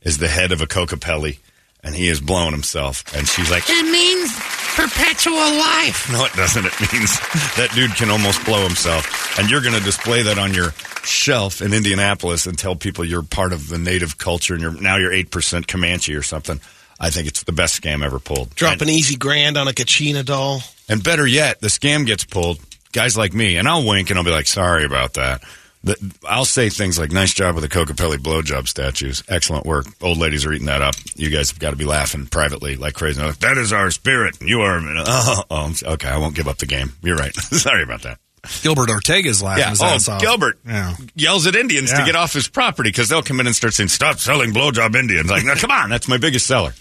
is 0.00 0.16
the 0.16 0.28
head 0.28 0.52
of 0.52 0.62
a 0.62 0.66
Kokopelli, 0.66 1.38
and 1.84 1.94
he 1.94 2.08
is 2.08 2.18
blowing 2.18 2.52
himself. 2.52 3.04
And 3.14 3.28
she's 3.28 3.50
like, 3.50 3.64
It 3.66 3.92
means 3.92 4.57
perpetual 4.78 5.34
life. 5.34 6.10
no, 6.12 6.24
it 6.24 6.32
doesn't. 6.34 6.64
It 6.64 6.92
means 6.92 7.18
that 7.56 7.70
dude 7.74 7.94
can 7.96 8.10
almost 8.10 8.44
blow 8.44 8.62
himself. 8.62 9.38
And 9.38 9.50
you're 9.50 9.60
going 9.60 9.74
to 9.74 9.82
display 9.82 10.22
that 10.22 10.38
on 10.38 10.54
your 10.54 10.70
shelf 11.02 11.60
in 11.60 11.74
Indianapolis 11.74 12.46
and 12.46 12.56
tell 12.56 12.76
people 12.76 13.04
you're 13.04 13.22
part 13.24 13.52
of 13.52 13.68
the 13.68 13.78
native 13.78 14.18
culture 14.18 14.54
and 14.54 14.62
you're 14.62 14.80
now 14.80 14.96
you're 14.96 15.10
8% 15.12 15.66
Comanche 15.66 16.14
or 16.14 16.22
something. 16.22 16.60
I 17.00 17.10
think 17.10 17.28
it's 17.28 17.42
the 17.42 17.52
best 17.52 17.80
scam 17.80 18.04
ever 18.04 18.18
pulled. 18.18 18.54
Drop 18.54 18.74
and, 18.74 18.82
an 18.82 18.88
easy 18.90 19.16
grand 19.16 19.56
on 19.56 19.68
a 19.68 19.72
Kachina 19.72 20.24
doll. 20.24 20.62
and 20.88 21.02
better 21.02 21.26
yet, 21.26 21.60
the 21.60 21.68
scam 21.68 22.06
gets 22.06 22.24
pulled. 22.24 22.58
Guys 22.92 23.16
like 23.18 23.34
me, 23.34 23.56
and 23.56 23.68
I'll 23.68 23.86
wink 23.86 24.10
and 24.10 24.18
I'll 24.18 24.24
be 24.24 24.30
like, 24.30 24.46
sorry 24.46 24.84
about 24.84 25.14
that. 25.14 25.42
The, 25.84 25.96
I'll 26.28 26.44
say 26.44 26.70
things 26.70 26.98
like, 26.98 27.12
nice 27.12 27.32
job 27.32 27.54
with 27.54 27.62
the 27.62 27.68
Kokopelli 27.70 28.16
blowjob 28.16 28.66
statues. 28.66 29.22
Excellent 29.28 29.64
work. 29.64 29.86
Old 30.02 30.18
ladies 30.18 30.44
are 30.44 30.52
eating 30.52 30.66
that 30.66 30.82
up. 30.82 30.96
You 31.14 31.30
guys 31.30 31.50
have 31.50 31.60
got 31.60 31.70
to 31.70 31.76
be 31.76 31.84
laughing 31.84 32.26
privately 32.26 32.74
like 32.76 32.94
crazy. 32.94 33.22
Like, 33.22 33.38
that 33.38 33.56
is 33.56 33.72
our 33.72 33.90
spirit. 33.92 34.36
You 34.40 34.60
are. 34.62 34.80
Oh, 35.06 35.42
oh, 35.50 35.72
okay. 35.94 36.08
I 36.08 36.16
won't 36.18 36.34
give 36.34 36.48
up 36.48 36.58
the 36.58 36.66
game. 36.66 36.92
You're 37.02 37.16
right. 37.16 37.34
sorry 37.36 37.82
about 37.84 38.02
that. 38.02 38.18
Gilbert 38.62 38.88
Ortega's 38.90 39.42
laughing 39.42 39.62
Yeah. 39.62 39.70
his 39.70 39.82
Oh, 39.82 39.86
ass 39.86 40.08
off. 40.08 40.20
Gilbert 40.20 40.58
Yeah. 40.66 40.94
yells 41.14 41.46
at 41.46 41.54
Indians 41.54 41.90
to 41.92 42.04
get 42.04 42.16
off 42.16 42.32
his 42.32 42.48
property 42.48 42.88
because 42.90 43.08
they'll 43.08 43.22
come 43.22 43.38
in 43.40 43.46
and 43.46 43.54
start 43.54 43.74
saying, 43.74 43.88
"Stop 43.88 44.18
selling 44.18 44.52
blowjob 44.52 44.94
Indians." 44.96 45.28
Like, 45.30 45.44
no, 45.44 45.54
come 45.54 45.70
on, 45.70 45.90
that's 45.90 46.08
my 46.08 46.18
biggest 46.18 46.46
seller. 46.46 46.72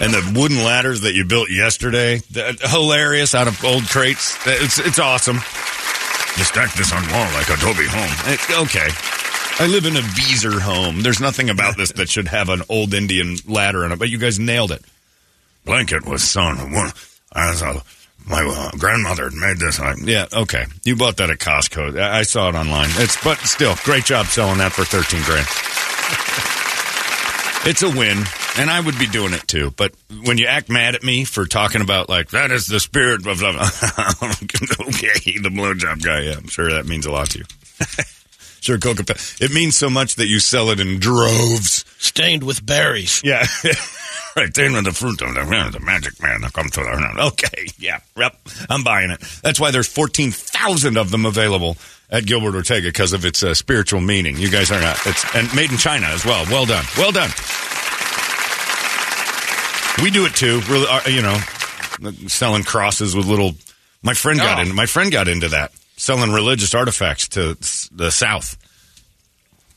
and 0.00 0.12
the 0.12 0.32
wooden 0.38 0.58
ladders 0.64 1.02
that 1.02 1.14
you 1.14 1.24
built 1.24 1.50
yesterday, 1.50 2.18
that, 2.32 2.62
uh, 2.64 2.68
hilarious 2.68 3.34
out 3.34 3.46
of 3.48 3.64
old 3.64 3.84
crates. 3.84 4.36
It's 4.46 4.78
it's 4.78 4.98
awesome. 4.98 5.38
You 6.36 6.44
stack 6.44 6.74
this 6.74 6.92
on 6.92 7.02
wall 7.12 7.32
like 7.34 7.48
Adobe 7.48 7.86
home. 7.86 8.10
Eh, 8.26 8.62
okay. 8.62 8.88
I 9.60 9.68
live 9.68 9.86
in 9.86 9.96
a 9.96 10.00
Beazer 10.00 10.60
home. 10.60 11.02
There's 11.02 11.20
nothing 11.20 11.48
about 11.48 11.76
this 11.76 11.92
that 11.92 12.08
should 12.08 12.26
have 12.26 12.48
an 12.48 12.62
old 12.68 12.92
Indian 12.92 13.36
ladder 13.46 13.84
in 13.84 13.92
it, 13.92 14.00
but 14.00 14.10
you 14.10 14.18
guys 14.18 14.40
nailed 14.40 14.72
it. 14.72 14.82
Blanket 15.64 16.04
was 16.04 16.24
sewn. 16.24 16.56
As 17.36 17.62
a, 17.62 17.82
my 18.26 18.42
uh, 18.42 18.76
grandmother 18.78 19.30
made 19.30 19.58
this. 19.58 19.78
I, 19.78 19.94
yeah, 20.02 20.26
okay. 20.32 20.64
You 20.82 20.96
bought 20.96 21.18
that 21.18 21.30
at 21.30 21.38
Costco. 21.38 22.00
I, 22.00 22.18
I 22.18 22.22
saw 22.22 22.48
it 22.48 22.56
online. 22.56 22.88
It's 22.94 23.22
but 23.22 23.38
still 23.38 23.76
great 23.84 24.04
job 24.04 24.26
selling 24.26 24.58
that 24.58 24.72
for 24.72 24.84
thirteen 24.84 25.22
grand. 25.22 25.46
It's 27.66 27.82
a 27.82 27.88
win, 27.88 28.22
and 28.58 28.68
I 28.68 28.78
would 28.78 28.98
be 28.98 29.06
doing 29.06 29.32
it 29.32 29.48
too. 29.48 29.70
But 29.70 29.94
when 30.24 30.36
you 30.36 30.46
act 30.46 30.68
mad 30.68 30.94
at 30.94 31.02
me 31.02 31.24
for 31.24 31.46
talking 31.46 31.80
about 31.80 32.10
like 32.10 32.28
that 32.30 32.50
is 32.50 32.66
the 32.66 32.78
spirit 32.78 33.26
of 33.26 33.40
love, 33.40 33.56
okay, 34.22 35.38
the 35.38 35.48
blowjob 35.50 36.02
guy. 36.02 36.20
Yeah, 36.20 36.36
I'm 36.36 36.48
sure 36.48 36.70
that 36.74 36.84
means 36.84 37.06
a 37.06 37.10
lot 37.10 37.30
to 37.30 37.38
you. 37.38 37.44
sure, 38.60 38.76
Coca. 38.76 39.04
It 39.40 39.50
means 39.50 39.78
so 39.78 39.88
much 39.88 40.16
that 40.16 40.26
you 40.26 40.40
sell 40.40 40.68
it 40.68 40.78
in 40.78 40.98
droves. 40.98 41.86
Stained 41.96 42.42
with 42.42 42.66
berries. 42.66 43.22
Yeah. 43.24 43.46
right, 44.36 44.52
then 44.52 44.74
with 44.74 44.84
the 44.84 44.92
fruit 44.92 45.22
of 45.22 45.34
the, 45.34 45.70
the 45.72 45.80
magic 45.80 46.20
man 46.22 46.42
that 46.42 46.52
comes 46.52 46.72
to 46.72 46.80
the 46.80 47.26
Okay, 47.32 47.68
yeah, 47.78 48.00
yep, 48.14 48.36
I'm 48.68 48.84
buying 48.84 49.10
it. 49.10 49.20
That's 49.42 49.58
why 49.58 49.70
there's 49.70 49.88
14,000 49.88 50.98
of 50.98 51.10
them 51.10 51.24
available 51.24 51.78
at 52.10 52.26
Gilbert 52.26 52.54
Ortega 52.54 52.88
because 52.88 53.12
of 53.12 53.24
its 53.24 53.42
uh, 53.42 53.54
spiritual 53.54 54.00
meaning. 54.00 54.36
You 54.36 54.50
guys 54.50 54.70
are 54.70 54.80
not. 54.80 54.98
It's 55.06 55.24
and 55.34 55.52
made 55.54 55.70
in 55.72 55.78
China 55.78 56.06
as 56.06 56.24
well. 56.24 56.44
Well 56.46 56.66
done. 56.66 56.84
Well 56.98 57.12
done. 57.12 57.30
We 60.02 60.10
do 60.10 60.26
it 60.26 60.34
too. 60.34 60.60
Really, 60.68 60.86
uh, 60.88 61.08
you 61.08 61.22
know, 61.22 61.38
selling 62.28 62.64
crosses 62.64 63.14
with 63.14 63.26
little. 63.26 63.52
My 64.02 64.12
friend 64.14 64.38
got 64.38 64.58
Oh. 64.58 64.62
in. 64.62 64.74
My 64.74 64.86
friend 64.86 65.10
got 65.12 65.28
into 65.28 65.48
that, 65.50 65.72
selling 65.96 66.32
religious 66.32 66.74
artifacts 66.74 67.28
to 67.28 67.56
the 67.94 68.10
South. 68.10 68.56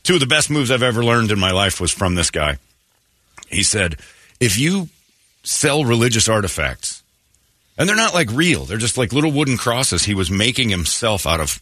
Two 0.03 0.15
of 0.15 0.19
the 0.19 0.25
best 0.25 0.49
moves 0.49 0.71
I've 0.71 0.83
ever 0.83 1.03
learned 1.03 1.31
in 1.31 1.39
my 1.39 1.51
life 1.51 1.79
was 1.79 1.91
from 1.91 2.15
this 2.15 2.31
guy. 2.31 2.57
He 3.47 3.61
said, 3.63 3.97
if 4.39 4.57
you 4.57 4.89
sell 5.43 5.85
religious 5.85 6.27
artifacts, 6.27 7.03
and 7.77 7.87
they're 7.87 7.95
not 7.95 8.13
like 8.13 8.29
real, 8.31 8.65
they're 8.65 8.77
just 8.77 8.97
like 8.97 9.13
little 9.13 9.31
wooden 9.31 9.57
crosses 9.57 10.03
he 10.03 10.13
was 10.15 10.31
making 10.31 10.69
himself 10.69 11.27
out 11.27 11.39
of 11.39 11.61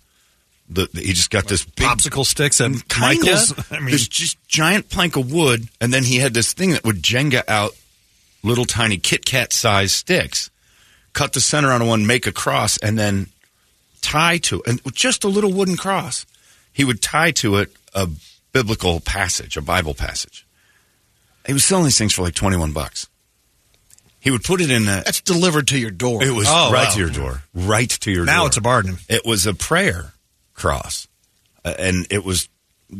the, 0.69 0.89
the- 0.93 1.01
he 1.01 1.13
just 1.13 1.29
got 1.29 1.47
this 1.47 1.63
big 1.65 1.87
Popsicle 1.87 2.25
sticks 2.25 2.59
and. 2.59 2.83
Michaels. 2.99 3.53
I 3.71 3.79
mean, 3.79 3.91
this 3.91 4.07
just 4.07 4.37
giant 4.47 4.89
plank 4.89 5.15
of 5.15 5.31
wood, 5.31 5.67
and 5.81 5.93
then 5.93 6.03
he 6.03 6.17
had 6.17 6.33
this 6.33 6.53
thing 6.53 6.71
that 6.71 6.83
would 6.83 7.01
Jenga 7.03 7.43
out 7.47 7.71
little 8.43 8.65
tiny 8.65 8.97
Kit 8.97 9.25
Kat 9.25 9.51
size 9.53 9.91
sticks. 9.91 10.49
Cut 11.13 11.33
the 11.33 11.39
center 11.41 11.71
on 11.71 11.87
one, 11.87 12.05
make 12.05 12.27
a 12.27 12.31
cross, 12.31 12.77
and 12.77 12.97
then 12.99 13.27
tie 14.01 14.37
to 14.39 14.61
and 14.67 14.81
just 14.93 15.23
a 15.23 15.27
little 15.27 15.51
wooden 15.53 15.77
cross. 15.77 16.25
He 16.73 16.83
would 16.83 17.01
tie 17.01 17.31
to 17.31 17.55
it 17.57 17.71
a 17.93 18.09
biblical 18.51 18.99
passage, 18.99 19.55
a 19.57 19.61
Bible 19.61 19.93
passage. 19.93 20.45
He 21.47 21.53
was 21.53 21.63
selling 21.63 21.85
these 21.85 21.97
things 21.97 22.13
for 22.13 22.21
like 22.23 22.35
twenty 22.35 22.57
one 22.57 22.73
bucks. 22.73 23.07
He 24.19 24.31
would 24.31 24.43
put 24.43 24.59
it 24.59 24.69
in 24.71 24.83
a. 24.83 25.03
That's 25.05 25.21
delivered 25.21 25.67
to 25.67 25.77
your 25.79 25.91
door. 25.91 26.23
It 26.23 26.31
was 26.31 26.47
Oh, 26.49 26.71
right 26.73 26.87
wow. 26.87 26.93
to 26.93 26.99
your 26.99 27.09
door, 27.11 27.43
right 27.53 27.89
to 27.89 28.11
your 28.11 28.25
door. 28.25 28.33
now 28.33 28.45
it's 28.47 28.57
a 28.57 28.61
bargain. 28.61 28.97
It 29.07 29.21
was 29.25 29.45
a 29.45 29.53
prayer 29.53 30.11
cross, 30.55 31.07
uh, 31.63 31.73
and 31.77 32.07
it 32.09 32.23
was 32.25 32.49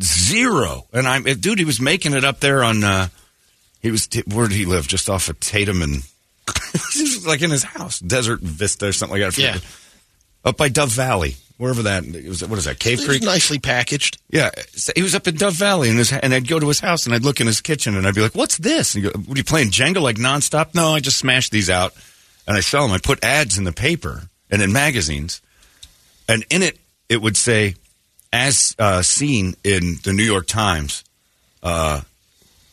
zero. 0.01 0.85
And 0.93 1.07
I'm, 1.07 1.25
it, 1.27 1.41
dude, 1.41 1.59
he 1.59 1.65
was 1.65 1.79
making 1.81 2.13
it 2.13 2.24
up 2.24 2.39
there 2.39 2.63
on. 2.63 2.83
Uh, 2.83 3.07
he 3.81 3.91
was 3.91 4.07
where 4.27 4.47
did 4.47 4.55
he 4.57 4.65
live? 4.65 4.88
Just 4.88 5.09
off 5.09 5.29
of 5.29 5.39
Tatum 5.39 5.81
and 5.81 6.03
like 7.25 7.41
in 7.41 7.51
his 7.51 7.63
house, 7.63 8.00
Desert 8.00 8.39
Vista 8.41 8.88
or 8.88 8.91
something 8.93 9.19
like 9.21 9.35
that. 9.35 9.38
Yeah. 9.41 9.57
up 10.43 10.57
by 10.57 10.69
Dove 10.69 10.89
Valley, 10.91 11.35
wherever 11.57 11.83
that 11.83 12.03
was. 12.27 12.43
What 12.47 12.57
is 12.57 12.65
that? 12.65 12.79
Cave 12.79 13.00
It 13.00 13.01
was 13.01 13.07
Creek. 13.07 13.24
nicely 13.24 13.59
packaged. 13.59 14.17
Yeah, 14.29 14.50
so 14.71 14.91
he 14.95 15.03
was 15.03 15.13
up 15.15 15.27
in 15.27 15.35
Dove 15.35 15.53
Valley, 15.53 15.89
and, 15.89 15.97
his, 16.00 16.12
and 16.12 16.33
I'd 16.33 16.47
go 16.47 16.59
to 16.59 16.67
his 16.67 16.79
house, 16.79 17.05
and 17.05 17.13
I'd 17.13 17.24
look 17.24 17.39
in 17.41 17.47
his 17.47 17.62
kitchen, 17.62 17.95
and 17.95 18.07
I'd 18.07 18.15
be 18.15 18.21
like, 18.21 18.35
"What's 18.35 18.57
this?" 18.57 18.95
And 18.95 19.03
go, 19.03 19.12
"What 19.12 19.35
are 19.35 19.39
you 19.39 19.43
playing 19.43 19.69
Jenga 19.69 20.01
like 20.01 20.17
nonstop?" 20.17 20.74
No, 20.74 20.95
I 20.95 21.00
just 21.00 21.17
smash 21.17 21.50
these 21.50 21.69
out, 21.69 21.93
and 22.47 22.57
I 22.57 22.62
sell 22.62 22.81
them. 22.88 22.91
I 22.91 22.97
put 23.00 23.24
ads 23.24 23.57
in 23.57 23.63
the 23.65 23.71
paper 23.71 24.24
and 24.50 24.62
in 24.63 24.74
magazines, 24.74 25.41
and 26.27 26.43
in 26.50 26.63
it 26.63 26.79
it 27.09 27.21
would 27.21 27.38
say, 27.38 27.75
"As 28.33 28.75
uh, 28.79 29.01
seen 29.01 29.55
in 29.63 29.97
the 30.03 30.13
New 30.13 30.24
York 30.24 30.47
Times, 30.47 31.03
uh, 31.63 32.01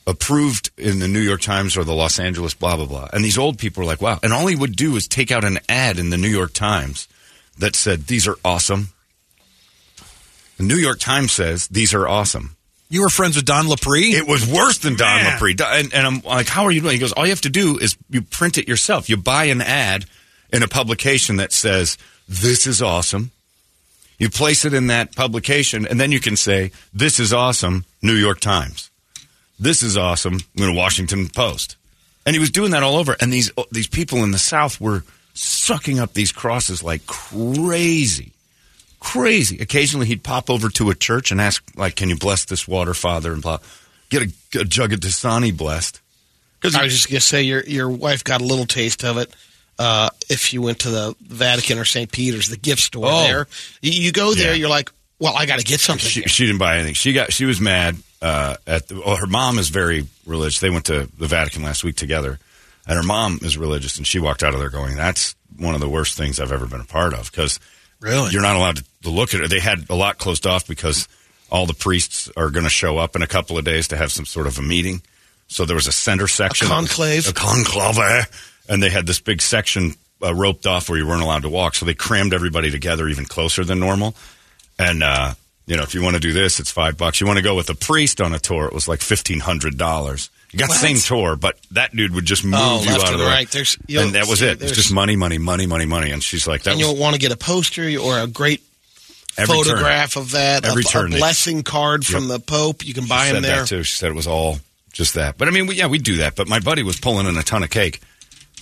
approved 0.06 0.70
in 0.76 0.98
the 0.98 1.08
New 1.08 1.20
York 1.20 1.40
Times 1.40 1.76
or 1.76 1.84
the 1.84 1.94
Los 1.94 2.18
Angeles 2.18 2.54
blah 2.54 2.76
blah 2.76 2.86
blah." 2.86 3.08
And 3.12 3.24
these 3.24 3.38
old 3.38 3.58
people 3.58 3.82
were 3.82 3.86
like, 3.86 4.02
"Wow!" 4.02 4.18
And 4.22 4.32
all 4.32 4.46
he 4.46 4.56
would 4.56 4.76
do 4.76 4.96
is 4.96 5.06
take 5.08 5.30
out 5.30 5.44
an 5.44 5.58
ad 5.68 5.98
in 5.98 6.10
the 6.10 6.16
New 6.18 6.28
York 6.28 6.52
Times 6.52 7.08
that 7.58 7.76
said, 7.76 8.06
"These 8.06 8.26
are 8.26 8.36
awesome." 8.44 8.88
The 10.58 10.64
New 10.64 10.76
York 10.76 11.00
Times 11.00 11.32
says 11.32 11.66
these 11.68 11.94
are 11.94 12.06
awesome. 12.06 12.56
You 12.88 13.00
were 13.02 13.08
friends 13.08 13.36
with 13.36 13.46
Don 13.46 13.68
Lapre? 13.68 13.96
It 14.12 14.28
was 14.28 14.46
worse 14.46 14.78
than 14.78 14.96
Don 14.96 15.22
Man. 15.22 15.32
Lapre. 15.32 15.54
Don- 15.54 15.72
And, 15.78 15.94
and 15.94 16.06
I'm 16.06 16.20
like, 16.20 16.46
how 16.46 16.64
are 16.64 16.70
you 16.70 16.82
doing? 16.82 16.92
He 16.92 16.98
goes, 16.98 17.12
all 17.12 17.24
you 17.24 17.30
have 17.32 17.40
to 17.40 17.50
do 17.50 17.78
is 17.78 17.96
you 18.10 18.20
print 18.20 18.58
it 18.58 18.68
yourself. 18.68 19.08
You 19.08 19.16
buy 19.16 19.44
an 19.44 19.62
ad 19.62 20.04
in 20.52 20.62
a 20.62 20.68
publication 20.68 21.36
that 21.36 21.52
says, 21.52 21.96
this 22.28 22.66
is 22.66 22.82
awesome. 22.82 23.30
You 24.22 24.30
place 24.30 24.64
it 24.64 24.72
in 24.72 24.86
that 24.86 25.16
publication, 25.16 25.84
and 25.84 25.98
then 25.98 26.12
you 26.12 26.20
can 26.20 26.36
say, 26.36 26.70
this 26.94 27.18
is 27.18 27.32
awesome, 27.32 27.84
New 28.02 28.14
York 28.14 28.38
Times. 28.38 28.88
This 29.58 29.82
is 29.82 29.96
awesome, 29.96 30.38
you 30.54 30.64
know, 30.64 30.72
Washington 30.72 31.28
Post. 31.28 31.76
And 32.24 32.34
he 32.34 32.40
was 32.40 32.50
doing 32.50 32.70
that 32.70 32.84
all 32.84 32.96
over. 32.96 33.16
And 33.20 33.32
these, 33.32 33.50
oh, 33.56 33.66
these 33.72 33.88
people 33.88 34.22
in 34.22 34.30
the 34.30 34.38
South 34.38 34.80
were 34.80 35.02
sucking 35.34 35.98
up 35.98 36.14
these 36.14 36.30
crosses 36.30 36.84
like 36.84 37.04
crazy 37.06 38.32
crazy. 39.02 39.58
Occasionally, 39.58 40.06
he'd 40.06 40.22
pop 40.22 40.48
over 40.48 40.68
to 40.68 40.90
a 40.90 40.94
church 40.94 41.32
and 41.32 41.40
ask, 41.40 41.62
like, 41.74 41.96
"Can 41.96 42.08
you 42.08 42.16
bless 42.16 42.44
this 42.44 42.68
water, 42.68 42.94
Father?" 42.94 43.32
and 43.32 43.42
blah. 43.42 43.58
Get 44.10 44.22
a, 44.22 44.60
a 44.60 44.64
jug 44.64 44.92
of 44.92 45.00
Dasani 45.00 45.54
blessed. 45.56 46.00
Because 46.60 46.76
I 46.76 46.84
was 46.84 46.92
just 46.92 47.08
gonna 47.08 47.20
say 47.20 47.42
your 47.42 47.64
your 47.64 47.90
wife 47.90 48.22
got 48.22 48.40
a 48.40 48.44
little 48.44 48.66
taste 48.66 49.04
of 49.04 49.18
it. 49.18 49.34
Uh, 49.82 50.10
if 50.30 50.52
you 50.52 50.62
went 50.62 50.78
to 50.80 50.90
the 50.90 51.16
Vatican 51.22 51.78
or 51.78 51.84
St. 51.84 52.10
Peter's, 52.12 52.48
the 52.48 52.56
gift 52.56 52.82
store 52.82 53.06
Oh. 53.08 53.22
there, 53.24 53.46
you, 53.80 54.12
go 54.12 54.32
there, 54.34 54.52
Yeah. 54.52 54.58
you're 54.60 54.68
like, 54.68 54.92
well, 55.18 55.34
I 55.36 55.46
got 55.46 55.58
to 55.58 55.64
get 55.64 55.80
something. 55.80 56.08
she, 56.08 56.22
she 56.22 56.46
didn't 56.46 56.58
buy 56.58 56.76
anything. 56.76 56.94
She 56.94 57.12
got 57.12 57.32
she 57.32 57.44
was 57.46 57.60
mad 57.60 57.96
uh, 58.20 58.56
at 58.66 58.86
the, 58.88 59.00
well, 59.04 59.16
her 59.16 59.26
mom 59.26 59.58
is 59.58 59.68
very 59.70 60.06
religious. 60.26 60.60
They 60.60 60.70
went 60.70 60.84
to 60.86 61.08
the 61.18 61.26
Vatican 61.26 61.62
last 61.64 61.82
week 61.82 61.96
together, 61.96 62.38
and 62.86 62.96
her 62.96 63.02
mom 63.02 63.40
is 63.42 63.58
religious, 63.58 63.96
and 63.98 64.06
she 64.06 64.18
walked 64.20 64.42
out 64.44 64.54
of 64.54 64.60
there 64.60 64.70
going, 64.70 64.94
"That's 64.96 65.34
one 65.56 65.74
of 65.74 65.80
the 65.80 65.88
worst 65.88 66.16
things 66.16 66.38
I've 66.38 66.52
ever 66.52 66.66
been 66.66 66.80
a 66.80 66.84
part 66.84 67.12
of." 67.14 67.30
Because 67.30 67.58
Really? 68.00 68.30
you're 68.30 68.42
not 68.42 68.54
allowed 68.56 68.76
to, 68.76 68.84
to 69.02 69.10
look 69.10 69.34
at 69.34 69.40
it. 69.40 69.50
They 69.50 69.60
had 69.60 69.86
a 69.90 69.94
lot 69.96 70.18
closed 70.18 70.46
off 70.46 70.66
because 70.66 71.08
all 71.50 71.66
the 71.66 71.74
priests 71.74 72.30
are 72.36 72.50
going 72.50 72.64
to 72.64 72.70
show 72.70 72.98
up 72.98 73.14
in 73.16 73.22
a 73.22 73.26
couple 73.28 73.58
of 73.58 73.64
days 73.64 73.88
to 73.88 73.96
have 73.96 74.10
some 74.12 74.26
sort 74.26 74.46
of 74.46 74.58
a 74.58 74.62
meeting. 74.62 75.02
So 75.48 75.64
there 75.64 75.76
was 75.76 75.86
a 75.88 75.92
center 75.92 76.26
section, 76.28 76.66
a 76.66 76.70
conclave? 76.70 77.28
a 77.28 77.32
conclave, 77.32 77.98
and 78.72 78.82
they 78.82 78.88
had 78.90 79.06
this 79.06 79.20
big 79.20 79.42
section 79.42 79.94
uh, 80.24 80.32
roped 80.34 80.66
off 80.66 80.88
where 80.88 80.98
you 80.98 81.06
weren't 81.06 81.22
allowed 81.22 81.42
to 81.42 81.48
walk. 81.50 81.74
So 81.74 81.84
they 81.84 81.94
crammed 81.94 82.32
everybody 82.32 82.70
together 82.70 83.06
even 83.08 83.24
closer 83.26 83.64
than 83.64 83.78
normal. 83.80 84.14
And 84.78 85.02
uh, 85.02 85.34
you 85.66 85.76
know, 85.76 85.82
if 85.82 85.94
you 85.94 86.02
want 86.02 86.14
to 86.14 86.20
do 86.20 86.32
this, 86.32 86.58
it's 86.58 86.70
five 86.70 86.96
bucks. 86.96 87.20
You 87.20 87.26
want 87.26 87.36
to 87.36 87.42
go 87.42 87.54
with 87.54 87.68
a 87.70 87.74
priest 87.74 88.20
on 88.20 88.32
a 88.34 88.38
tour, 88.38 88.66
it 88.66 88.72
was 88.72 88.88
like 88.88 89.00
fifteen 89.00 89.40
hundred 89.40 89.76
dollars. 89.78 90.30
You 90.50 90.58
got 90.58 90.68
What? 90.68 90.80
the 90.80 90.86
same 90.86 90.96
tour, 90.98 91.34
but 91.36 91.58
that 91.70 91.94
dude 91.96 92.14
would 92.14 92.26
just 92.26 92.44
move 92.44 92.54
Oh, 92.60 92.82
you 92.82 92.90
out 92.90 93.12
of 93.12 93.18
the 93.18 93.24
right. 93.24 93.50
There's- 93.50 93.76
and 93.88 94.14
that 94.16 94.26
was 94.26 94.42
it. 94.42 94.50
It's 94.52 94.60
there's- 94.60 94.76
just 94.76 94.92
money, 94.92 95.16
money, 95.16 95.38
money, 95.38 95.66
money, 95.66 95.86
money. 95.86 96.10
And 96.10 96.22
she's 96.22 96.46
like, 96.46 96.64
that 96.64 96.72
and 96.72 96.78
was 96.78 96.88
you'll 96.88 96.96
want 97.00 97.14
to 97.14 97.18
get 97.20 97.32
a 97.32 97.38
poster 97.38 97.84
or 97.98 98.18
a 98.18 98.26
great 98.26 98.60
every 99.38 99.56
turn. 99.56 99.64
photograph 99.64 100.16
of 100.16 100.32
that, 100.32 100.66
Every 100.66 100.82
a, 100.82 100.84
turn 100.84 101.06
a 101.06 101.10
they- 101.12 101.18
blessing 101.18 101.62
card 101.62 102.04
from 102.04 102.28
the 102.28 102.38
Pope. 102.38 102.84
You 102.84 102.92
can 102.92 103.06
buy 103.06 103.28
she 103.28 103.32
them 103.32 103.44
said 103.44 103.50
there. 103.50 103.60
that 103.62 103.66
too. 103.68 103.82
She 103.82 103.96
said 103.96 104.10
it 104.10 104.14
was 104.14 104.26
all 104.26 104.58
just 104.92 105.14
that. 105.14 105.38
But 105.38 105.48
I 105.48 105.52
mean, 105.52 105.66
we, 105.68 105.76
yeah, 105.76 105.86
we 105.86 105.98
do 105.98 106.18
that. 106.18 106.36
But 106.36 106.48
my 106.48 106.60
buddy 106.60 106.82
was 106.82 107.00
pulling 107.00 107.26
in 107.26 107.36
a 107.38 107.42
ton 107.42 107.62
of 107.62 107.70
cake. 107.70 108.00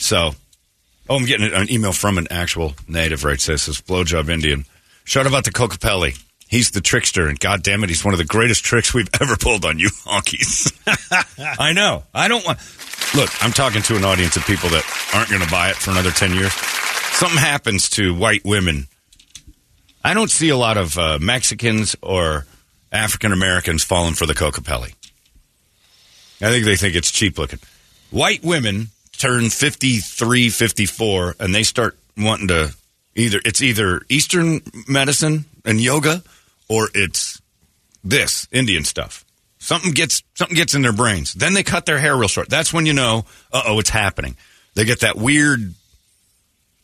So, 0.00 0.30
oh, 1.09 1.16
I'm 1.16 1.26
getting 1.26 1.52
an 1.52 1.71
email 1.71 1.92
from 1.92 2.16
an 2.16 2.26
actual 2.30 2.75
native. 2.88 3.23
Right, 3.23 3.40
says 3.40 3.66
this 3.66 3.80
blowjob 3.80 4.30
Indian. 4.30 4.64
Shout 5.04 5.26
about 5.26 5.45
the 5.45 5.52
Kokopelli. 5.52 6.21
He's 6.49 6.73
the 6.73 6.80
trickster, 6.80 7.28
and 7.28 7.38
God 7.38 7.62
damn 7.62 7.85
it, 7.85 7.90
he's 7.90 8.04
one 8.04 8.12
of 8.12 8.19
the 8.19 8.25
greatest 8.25 8.64
tricks 8.64 8.92
we've 8.92 9.09
ever 9.21 9.37
pulled 9.37 9.64
on 9.64 9.78
you 9.78 9.88
honkies. 9.88 10.73
I 11.61 11.73
know. 11.73 12.02
I 12.12 12.28
don't 12.28 12.45
want. 12.45 12.59
Look, 13.14 13.30
I'm 13.45 13.52
talking 13.52 13.83
to 13.83 13.97
an 13.97 14.04
audience 14.04 14.37
of 14.37 14.45
people 14.47 14.71
that 14.71 14.85
aren't 15.14 15.28
going 15.28 15.42
to 15.42 15.50
buy 15.50 15.71
it 15.71 15.76
for 15.76 15.90
another 15.90 16.11
ten 16.11 16.35
years. 16.35 16.52
Something 16.52 17.38
happens 17.38 17.90
to 17.90 18.14
white 18.14 18.45
women. 18.45 18.88
I 20.02 20.14
don't 20.14 20.30
see 20.30 20.49
a 20.49 20.57
lot 20.57 20.78
of 20.78 20.97
uh, 20.97 21.19
Mexicans 21.21 21.95
or 22.00 22.47
African 22.90 23.33
Americans 23.33 23.85
falling 23.85 24.14
for 24.14 24.25
the 24.25 24.35
Kokopelli. 24.35 24.95
I 26.40 26.49
think 26.49 26.64
they 26.64 26.76
think 26.76 26.97
it's 26.97 27.11
cheap 27.11 27.38
looking. 27.38 27.59
White 28.11 28.42
women 28.42 28.88
turn 29.20 29.50
53, 29.50 30.48
54, 30.50 31.36
and 31.38 31.54
they 31.54 31.62
start 31.62 31.98
wanting 32.16 32.48
to 32.48 32.74
either, 33.14 33.40
it's 33.44 33.62
either 33.62 34.02
Eastern 34.08 34.60
medicine 34.88 35.44
and 35.64 35.80
yoga 35.80 36.22
or 36.68 36.88
it's 36.94 37.40
this 38.02 38.48
Indian 38.50 38.84
stuff. 38.84 39.24
Something 39.58 39.92
gets, 39.92 40.22
something 40.34 40.56
gets 40.56 40.74
in 40.74 40.82
their 40.82 40.92
brains. 40.92 41.34
Then 41.34 41.52
they 41.52 41.62
cut 41.62 41.84
their 41.84 41.98
hair 41.98 42.16
real 42.16 42.28
short. 42.28 42.48
That's 42.48 42.72
when 42.72 42.86
you 42.86 42.94
know, 42.94 43.26
uh 43.52 43.62
oh, 43.66 43.78
it's 43.78 43.90
happening. 43.90 44.36
They 44.74 44.84
get 44.84 45.00
that 45.00 45.16
weird, 45.16 45.74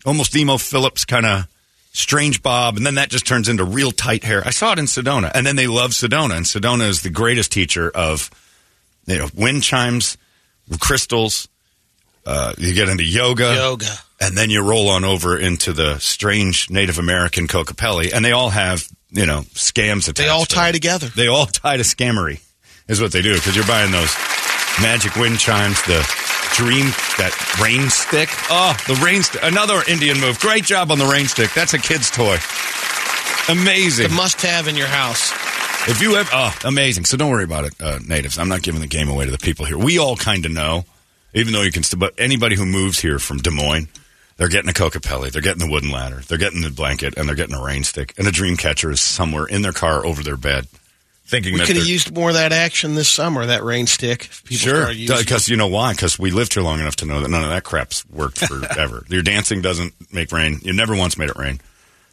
almost 0.05 0.37
Emo 0.37 0.59
Philips 0.59 1.05
kind 1.05 1.25
of 1.25 1.49
strange 1.97 2.43
bob, 2.43 2.77
and 2.77 2.85
then 2.85 2.97
that 2.97 3.09
just 3.09 3.27
turns 3.27 3.49
into 3.49 3.65
real 3.65 3.91
tight 3.91 4.23
hair. 4.23 4.43
I 4.45 4.51
saw 4.51 4.73
it 4.73 4.79
in 4.79 4.85
Sedona, 4.85 5.31
and 5.35 5.47
then 5.47 5.57
they 5.57 5.67
love 5.67 5.93
Sedona, 5.93 6.37
and 6.37 6.45
Sedona 6.45 6.87
is 6.89 7.03
the 7.03 7.11
greatest 7.11 7.51
teacher 7.51 7.91
of 7.91 8.31
you 9.07 9.19
know 9.19 9.29
wind 9.35 9.63
chimes, 9.63 10.19
crystals. 10.79 11.49
Uh, 12.27 12.53
you 12.59 12.75
get 12.75 12.89
into 12.89 13.05
yoga, 13.05 13.55
Yoga. 13.55 13.87
and 14.21 14.37
then 14.37 14.51
you 14.51 14.61
roll 14.61 14.89
on 14.91 15.05
over 15.05 15.39
into 15.39 15.73
the 15.73 15.99
strange 16.01 16.69
Native 16.71 16.99
American 16.99 17.47
Kokopelli, 17.47 18.13
and 18.13 18.25
they 18.25 18.33
all 18.33 18.51
have 18.51 18.87
you 19.11 19.27
know 19.27 19.43
scams 19.55 20.09
attached. 20.09 20.17
They 20.19 20.29
all 20.29 20.45
to 20.45 20.55
tie 20.55 20.67
them. 20.67 20.73
together. 20.75 21.07
They 21.07 21.29
all 21.29 21.47
tie 21.47 21.77
to 21.77 21.85
scammery, 21.85 22.41
is 22.89 23.01
what 23.01 23.13
they 23.13 23.23
do 23.23 23.35
because 23.35 23.55
you're 23.55 23.67
buying 23.67 23.93
those 23.93 24.13
magic 24.83 25.15
wind 25.15 25.39
chimes, 25.39 25.81
the 25.87 26.03
dream, 26.55 26.87
that 27.19 27.33
rain 27.63 27.89
stick. 27.91 28.29
Oh, 28.51 28.77
the 28.89 28.95
rain 29.05 29.23
stick. 29.23 29.41
Another 29.45 29.81
Indian 29.89 30.19
move. 30.21 30.41
Great 30.41 30.65
job 30.65 30.91
on 30.91 30.99
the 30.99 31.07
rain 31.07 31.27
stick. 31.27 31.53
That's 31.55 31.75
a 31.75 31.79
kid's 31.79 32.11
toy. 32.11 32.39
Amazing. 33.49 34.09
The 34.09 34.15
must 34.15 34.43
have 34.43 34.67
in 34.67 34.75
your 34.75 34.89
house. 34.89 35.31
If 35.89 36.03
you 36.03 36.15
have, 36.17 36.29
oh, 36.33 36.53
amazing. 36.65 37.05
So 37.05 37.17
don't 37.17 37.31
worry 37.31 37.45
about 37.45 37.65
it, 37.67 37.75
uh, 37.81 38.01
natives. 38.05 38.39
I'm 38.39 38.49
not 38.49 38.63
giving 38.63 38.81
the 38.81 38.89
game 38.89 39.09
away 39.09 39.25
to 39.27 39.31
the 39.31 39.39
people 39.39 39.65
here. 39.67 39.79
We 39.79 39.99
all 40.01 40.17
kind 40.17 40.45
of 40.45 40.51
know, 40.51 40.85
even 41.37 41.53
though 41.53 41.63
you 41.63 41.71
can 41.71 41.83
still, 41.83 41.99
but 41.99 42.15
anybody 42.19 42.57
who 42.57 42.65
moves 42.65 42.99
here 42.99 43.19
from 43.19 43.39
Des 43.39 43.51
Moines, 43.51 43.89
they're 44.37 44.49
getting 44.49 44.71
a 44.71 44.73
Kokopelli, 44.73 45.31
they're 45.31 45.43
getting 45.43 45.65
the 45.65 45.71
wooden 45.71 45.91
ladder, 45.91 46.23
they're 46.27 46.39
getting 46.39 46.63
the 46.63 46.71
blanket, 46.71 47.17
and 47.17 47.29
they're 47.29 47.37
getting 47.37 47.55
a 47.55 47.63
rain 47.63 47.85
stick. 47.85 48.15
And 48.19 48.27
a 48.27 48.33
dream 48.33 48.57
catcher 48.57 48.91
is 48.91 49.01
somewhere 49.01 49.47
in 49.47 49.63
their 49.63 49.73
car 49.73 50.05
over 50.05 50.23
their 50.23 50.37
bed, 50.37 50.67
thinking 51.27 51.55
We 51.55 51.61
could 51.61 51.77
have 51.77 51.87
used 51.87 52.15
more 52.15 52.31
of 52.31 52.35
that 52.35 52.53
action 52.53 52.95
this 52.95 53.09
summer, 53.09 53.47
that 53.47 53.63
rain 53.63 53.87
stick. 53.87 54.29
Sure, 54.47 54.89
because 55.19 55.49
you 55.49 55.57
know 55.57 55.69
why? 55.69 55.93
Because 55.93 56.19
we 56.19 56.31
lived 56.31 56.55
here 56.55 56.63
long 56.63 56.81
enough 56.81 56.97
to 56.97 57.07
know 57.07 57.21
that 57.21 57.31
none 57.31 57.45
of 57.45 57.51
that 57.51 57.65
crap's 57.65 58.09
worked 58.11 58.39
forever. 58.39 59.05
Your 59.09 59.23
dancing 59.23 59.61
doesn't 59.61 59.93
make 60.13 60.33
rain. 60.33 60.61
You 60.63 60.73
never 60.73 60.97
once 60.97 61.19
made 61.19 61.29
it 61.29 61.37
rain. 61.37 61.61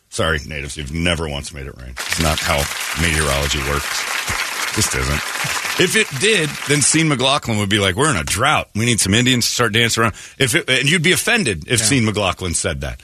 Sorry, 0.09 0.39
natives, 0.45 0.77
you've 0.77 0.93
never 0.93 1.27
once 1.27 1.53
made 1.53 1.65
it 1.65 1.75
rain. 1.77 1.91
It's 1.91 2.21
not 2.21 2.39
how 2.39 2.57
meteorology 3.01 3.59
works. 3.69 4.75
Just 4.75 4.95
isn't. 4.95 5.62
If 5.79 5.95
it 5.95 6.07
did, 6.21 6.49
then 6.69 6.81
Sean 6.81 7.09
McLaughlin 7.09 7.57
would 7.57 7.69
be 7.69 7.79
like, 7.79 7.95
"We're 7.95 8.11
in 8.11 8.15
a 8.17 8.23
drought. 8.23 8.69
We 8.75 8.85
need 8.85 8.99
some 8.99 9.13
Indians 9.13 9.45
to 9.47 9.51
start 9.51 9.73
dancing 9.73 10.03
around." 10.03 10.13
If 10.37 10.53
it, 10.55 10.69
and 10.69 10.89
you'd 10.89 11.01
be 11.03 11.11
offended 11.13 11.67
if 11.67 11.81
Sean 11.81 12.05
McLaughlin 12.05 12.53
said 12.53 12.81
that. 12.81 13.01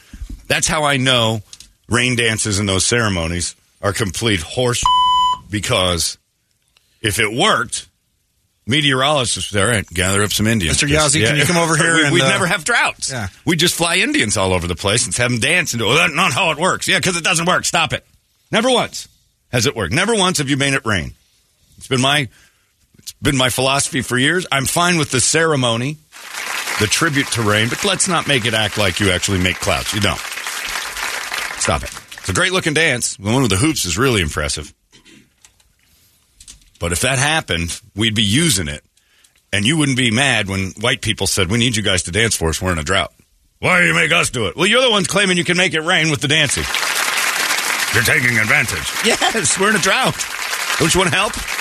That's 0.48 0.68
how 0.68 0.84
I 0.84 0.98
know 0.98 1.42
rain 1.88 2.16
dances 2.16 2.60
and 2.60 2.70
those 2.70 2.86
ceremonies 2.86 3.56
are 3.82 3.94
complete 3.94 4.42
horse 4.42 4.84
because 5.50 6.18
if 7.02 7.18
it 7.20 7.32
worked, 7.34 7.88
meteorologists 8.68 9.38
would 9.38 9.44
say, 9.60 9.62
all 9.62 9.68
right, 9.68 9.88
gather 9.90 10.22
up 10.24 10.32
some 10.32 10.46
Indians. 10.48 10.78
Mr. 10.78 10.88
Yazzie, 10.88 11.26
can 11.26 11.38
you 11.38 11.46
come 11.46 11.58
over 11.58 11.76
here 11.84 11.96
We- 11.96 12.04
and, 12.06 12.14
We'd 12.14 12.22
uh, 12.24 12.30
never 12.30 12.46
have 12.46 12.64
droughts. 12.64 13.12
Yeah. 13.12 13.28
We 13.46 13.56
just 13.56 13.76
fly 13.76 13.96
Indians 13.98 14.38
all 14.38 14.54
over 14.54 14.68
the 14.68 14.76
place 14.76 15.06
and 15.06 15.16
have 15.16 15.32
them 15.32 15.40
dance 15.40 15.74
and 15.74 15.80
do, 15.80 15.88
well, 15.88 15.96
that's 15.96 16.14
not 16.14 16.34
how 16.34 16.52
it 16.52 16.58
works. 16.58 16.88
Yeah, 16.88 17.00
because 17.00 17.16
it 17.18 17.24
doesn't 17.24 17.46
work. 17.48 17.66
Stop 17.66 17.94
it. 17.94 18.06
Never 18.52 18.70
once 18.70 19.08
has 19.52 19.66
it 19.66 19.76
worked. 19.76 19.94
Never 19.94 20.14
once 20.16 20.38
have 20.38 20.50
you 20.50 20.58
made 20.58 20.74
it 20.76 20.86
rain. 20.86 21.14
It's 21.78 21.88
been 21.88 22.02
my, 22.02 22.28
it's 23.10 23.20
been 23.22 23.38
my 23.38 23.50
philosophy 23.50 24.02
for 24.02 24.18
years. 24.18 24.46
I'm 24.52 24.66
fine 24.66 24.98
with 24.98 25.10
the 25.10 25.20
ceremony, 25.20 25.98
the 26.80 26.86
tribute 26.86 27.28
to 27.32 27.42
rain, 27.42 27.68
but 27.70 27.84
let's 27.84 28.08
not 28.08 28.28
make 28.28 28.46
it 28.46 28.54
act 28.54 28.78
like 28.78 29.00
you 29.00 29.10
actually 29.10 29.40
make 29.40 29.56
clouds. 29.60 29.94
You 29.94 30.00
don't. 30.00 30.20
Stop 31.60 31.84
it. 31.84 31.92
It's 32.20 32.30
a 32.30 32.34
great 32.34 32.52
looking 32.52 32.76
dance. 32.76 33.18
The 33.18 33.32
one 33.32 33.42
with 33.42 33.50
the 33.50 33.58
hoops 33.58 33.86
is 33.86 33.98
really 33.98 34.22
impressive. 34.22 34.72
But 36.80 36.92
if 36.92 37.02
that 37.02 37.18
happened, 37.18 37.80
we'd 37.96 38.14
be 38.16 38.24
using 38.24 38.68
it. 38.68 38.84
And 39.52 39.66
you 39.66 39.78
wouldn't 39.78 39.98
be 39.98 40.12
mad 40.12 40.48
when 40.48 40.74
white 40.80 41.02
people 41.02 41.26
said, 41.26 41.50
We 41.50 41.58
need 41.58 41.76
you 41.76 41.82
guys 41.82 42.04
to 42.04 42.12
dance 42.12 42.36
for 42.36 42.50
us. 42.50 42.62
We're 42.62 42.72
in 42.72 42.78
a 42.78 42.84
drought. 42.84 43.12
Why 43.58 43.82
do 43.82 43.88
you 43.88 43.96
make 43.96 44.12
us 44.12 44.30
do 44.30 44.46
it? 44.46 44.56
Well, 44.56 44.68
you're 44.68 44.84
the 44.84 44.92
ones 44.92 45.08
claiming 45.08 45.36
you 45.38 45.44
can 45.44 45.58
make 45.58 45.74
it 45.74 45.82
rain 45.82 46.12
with 46.12 46.22
the 46.22 46.28
dancing. 46.28 46.64
You're 47.96 48.04
taking 48.04 48.38
advantage. 48.38 48.88
Yes, 49.04 49.60
we're 49.60 49.72
in 49.72 49.76
a 49.76 49.80
drought. 49.80 50.16
Don't 50.78 50.94
you 50.94 51.00
want 51.00 51.12
to 51.12 51.18
help? 51.18 51.59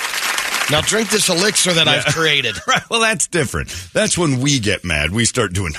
Now 0.71 0.81
drink 0.83 1.11
this 1.11 1.29
elixir 1.29 1.73
that 1.75 1.89
I've 1.89 2.05
created. 2.15 2.57
Right. 2.67 2.83
Well, 2.91 3.01
that's 3.01 3.27
different. 3.27 3.69
That's 3.93 4.19
when 4.19 4.41
we 4.41 4.61
get 4.61 4.85
mad. 4.85 5.11
We 5.11 5.25
start 5.25 5.53
doing. 5.53 5.73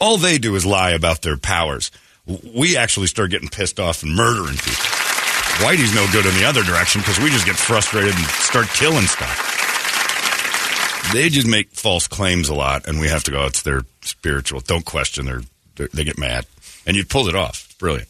All 0.00 0.18
they 0.18 0.38
do 0.38 0.54
is 0.54 0.66
lie 0.66 0.90
about 0.90 1.22
their 1.22 1.36
powers. 1.36 1.90
We 2.54 2.76
actually 2.76 3.06
start 3.06 3.30
getting 3.30 3.48
pissed 3.48 3.80
off 3.80 4.02
and 4.02 4.14
murdering 4.14 4.56
people. 4.56 4.84
Whitey's 5.62 5.94
no 5.94 6.06
good 6.10 6.26
in 6.26 6.34
the 6.34 6.44
other 6.44 6.62
direction 6.62 7.00
because 7.00 7.20
we 7.20 7.30
just 7.30 7.46
get 7.46 7.56
frustrated 7.56 8.14
and 8.14 8.24
start 8.26 8.66
killing 8.68 9.06
stuff. 9.06 9.52
They 11.12 11.28
just 11.28 11.46
make 11.46 11.70
false 11.70 12.08
claims 12.08 12.48
a 12.48 12.54
lot, 12.54 12.88
and 12.88 12.98
we 12.98 13.08
have 13.08 13.22
to 13.24 13.30
go. 13.30 13.44
It's 13.44 13.62
their 13.62 13.82
spiritual. 14.00 14.60
Don't 14.60 14.84
question. 14.84 15.26
They're 15.26 15.42
they 15.92 16.04
get 16.04 16.18
mad, 16.18 16.46
and 16.86 16.96
you 16.96 17.04
pulled 17.04 17.28
it 17.28 17.36
off. 17.36 17.66
It's 17.66 17.74
brilliant. 17.74 18.08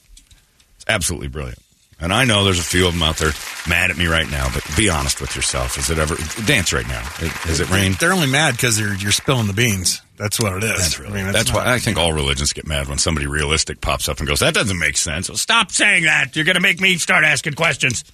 It's 0.76 0.84
absolutely 0.88 1.28
brilliant. 1.28 1.58
And 2.00 2.12
I 2.12 2.24
know 2.24 2.44
there's 2.44 2.58
a 2.58 2.62
few 2.62 2.86
of 2.86 2.92
them 2.92 3.02
out 3.02 3.16
there 3.16 3.32
mad 3.68 3.90
at 3.90 3.96
me 3.96 4.06
right 4.06 4.28
now, 4.30 4.48
but 4.52 4.64
be 4.76 4.88
honest 4.88 5.20
with 5.20 5.36
yourself. 5.36 5.78
Is 5.78 5.90
it 5.90 5.98
ever 5.98 6.16
dance 6.44 6.72
right 6.72 6.86
now? 6.86 7.00
Has 7.00 7.60
it 7.60 7.70
rained? 7.70 7.96
They're 7.96 8.12
only 8.12 8.26
mad 8.26 8.52
because 8.52 8.78
you're, 8.78 8.94
you're 8.94 9.12
spilling 9.12 9.46
the 9.46 9.52
beans. 9.52 10.02
That's 10.16 10.40
what 10.40 10.52
it 10.54 10.64
is. 10.64 10.78
That's 10.78 10.98
really. 10.98 11.20
I 11.20 11.24
mean, 11.24 11.32
that's 11.32 11.52
why 11.52 11.72
I 11.72 11.78
think 11.78 11.98
all 11.98 12.12
religions 12.12 12.52
get 12.52 12.66
mad 12.66 12.88
when 12.88 12.98
somebody 12.98 13.26
realistic 13.26 13.80
pops 13.80 14.08
up 14.08 14.18
and 14.18 14.28
goes, 14.28 14.40
"That 14.40 14.54
doesn't 14.54 14.78
make 14.78 14.96
sense." 14.96 15.28
Well, 15.28 15.36
stop 15.36 15.72
saying 15.72 16.04
that. 16.04 16.36
You're 16.36 16.44
going 16.44 16.54
to 16.54 16.60
make 16.60 16.80
me 16.80 16.98
start 16.98 17.24
asking 17.24 17.54
questions. 17.54 18.04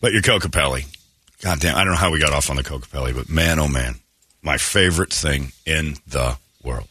But 0.00 0.12
your 0.12 0.22
Kokopelli, 0.22 0.86
God 1.42 1.58
damn! 1.58 1.76
I 1.76 1.82
don't 1.82 1.94
know 1.94 1.98
how 1.98 2.12
we 2.12 2.20
got 2.20 2.32
off 2.32 2.48
on 2.48 2.54
the 2.54 2.62
Kokopelli, 2.62 3.12
but 3.12 3.28
man, 3.28 3.58
oh 3.58 3.66
man, 3.66 3.96
my 4.40 4.56
favorite 4.56 5.12
thing 5.12 5.50
in 5.66 5.96
the 6.06 6.36
world. 6.62 6.86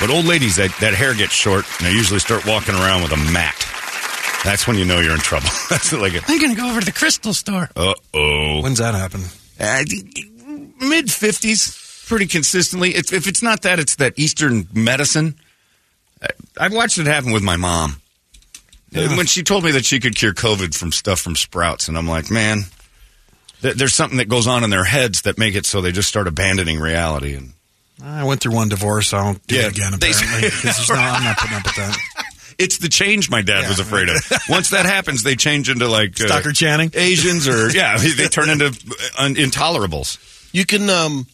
But 0.00 0.10
old 0.10 0.26
ladies, 0.26 0.56
that, 0.56 0.76
that 0.80 0.92
hair 0.92 1.14
gets 1.14 1.32
short, 1.32 1.64
and 1.78 1.86
they 1.86 1.92
usually 1.92 2.20
start 2.20 2.44
walking 2.44 2.74
around 2.74 3.02
with 3.02 3.12
a 3.12 3.32
mat. 3.32 3.66
That's 4.46 4.66
when 4.66 4.78
you 4.78 4.84
know 4.84 5.00
you're 5.00 5.12
in 5.14 5.18
trouble. 5.18 5.48
That's 5.70 5.92
like 5.92 6.14
a 6.14 6.20
I'm 6.28 6.38
going 6.40 6.54
to 6.54 6.60
go 6.60 6.70
over 6.70 6.78
to 6.80 6.86
the 6.86 6.92
crystal 6.92 7.34
store. 7.34 7.68
uh 7.76 7.94
oh. 8.14 8.62
When's 8.62 8.78
that 8.78 8.94
happen? 8.94 9.22
Uh, 9.58 9.82
Mid 10.80 11.10
fifties, 11.10 12.04
pretty 12.06 12.26
consistently. 12.26 12.94
If, 12.94 13.12
if 13.12 13.26
it's 13.26 13.42
not 13.42 13.62
that, 13.62 13.78
it's 13.80 13.96
that 13.96 14.14
Eastern 14.16 14.68
medicine. 14.72 15.34
I, 16.22 16.28
I've 16.60 16.72
watched 16.72 16.98
it 16.98 17.06
happen 17.06 17.32
with 17.32 17.42
my 17.42 17.56
mom. 17.56 18.00
Uh, 18.94 19.16
When 19.16 19.26
she 19.26 19.42
told 19.42 19.64
me 19.64 19.72
that 19.72 19.84
she 19.84 19.98
could 20.00 20.14
cure 20.14 20.32
COVID 20.32 20.74
from 20.76 20.92
stuff 20.92 21.20
from 21.20 21.34
sprouts, 21.34 21.88
and 21.88 21.98
I'm 21.98 22.06
like, 22.08 22.30
man, 22.30 22.62
th- 23.62 23.74
there's 23.74 23.94
something 23.94 24.18
that 24.18 24.28
goes 24.28 24.46
on 24.46 24.62
in 24.64 24.70
their 24.70 24.84
heads 24.84 25.22
that 25.22 25.38
make 25.38 25.54
it 25.56 25.66
so 25.66 25.80
they 25.80 25.92
just 25.92 26.08
start 26.08 26.28
abandoning 26.28 26.78
reality. 26.78 27.34
And 27.34 27.52
I 28.02 28.24
went 28.24 28.40
through 28.42 28.54
one 28.54 28.68
divorce. 28.68 29.12
I 29.12 29.22
won't 29.24 29.44
do 29.46 29.56
Yeah, 29.56 29.62
it 29.66 29.72
again, 29.72 29.92
they- 29.98 30.10
apparently. 30.12 30.50
'cause 30.50 30.62
there's 30.62 30.88
no, 30.90 30.94
I'm 30.96 31.24
not 31.24 31.36
putting 31.38 31.56
up 31.56 31.64
with 31.64 31.76
that. 31.76 31.98
It's 32.58 32.78
the 32.78 32.88
change 32.88 33.30
my 33.30 33.42
dad 33.42 33.68
was 33.68 33.78
afraid 33.78 34.08
of. 34.08 34.16
Once 34.48 34.70
that 34.70 34.86
happens, 34.86 35.22
they 35.22 35.36
change 35.36 35.68
into 35.68 35.88
like 35.88 36.20
uh, 36.20 36.26
Stockard 36.26 36.54
Channing? 36.54 36.90
Asians, 36.94 37.46
or 37.48 37.70
yeah, 37.76 37.96
they 37.98 38.26
turn 38.28 38.48
into 38.50 38.66
uh, 38.66 39.22
un- 39.24 39.34
intolerables. 39.34 40.18
You 40.52 40.64
can 40.64 40.88
um, 40.90 41.26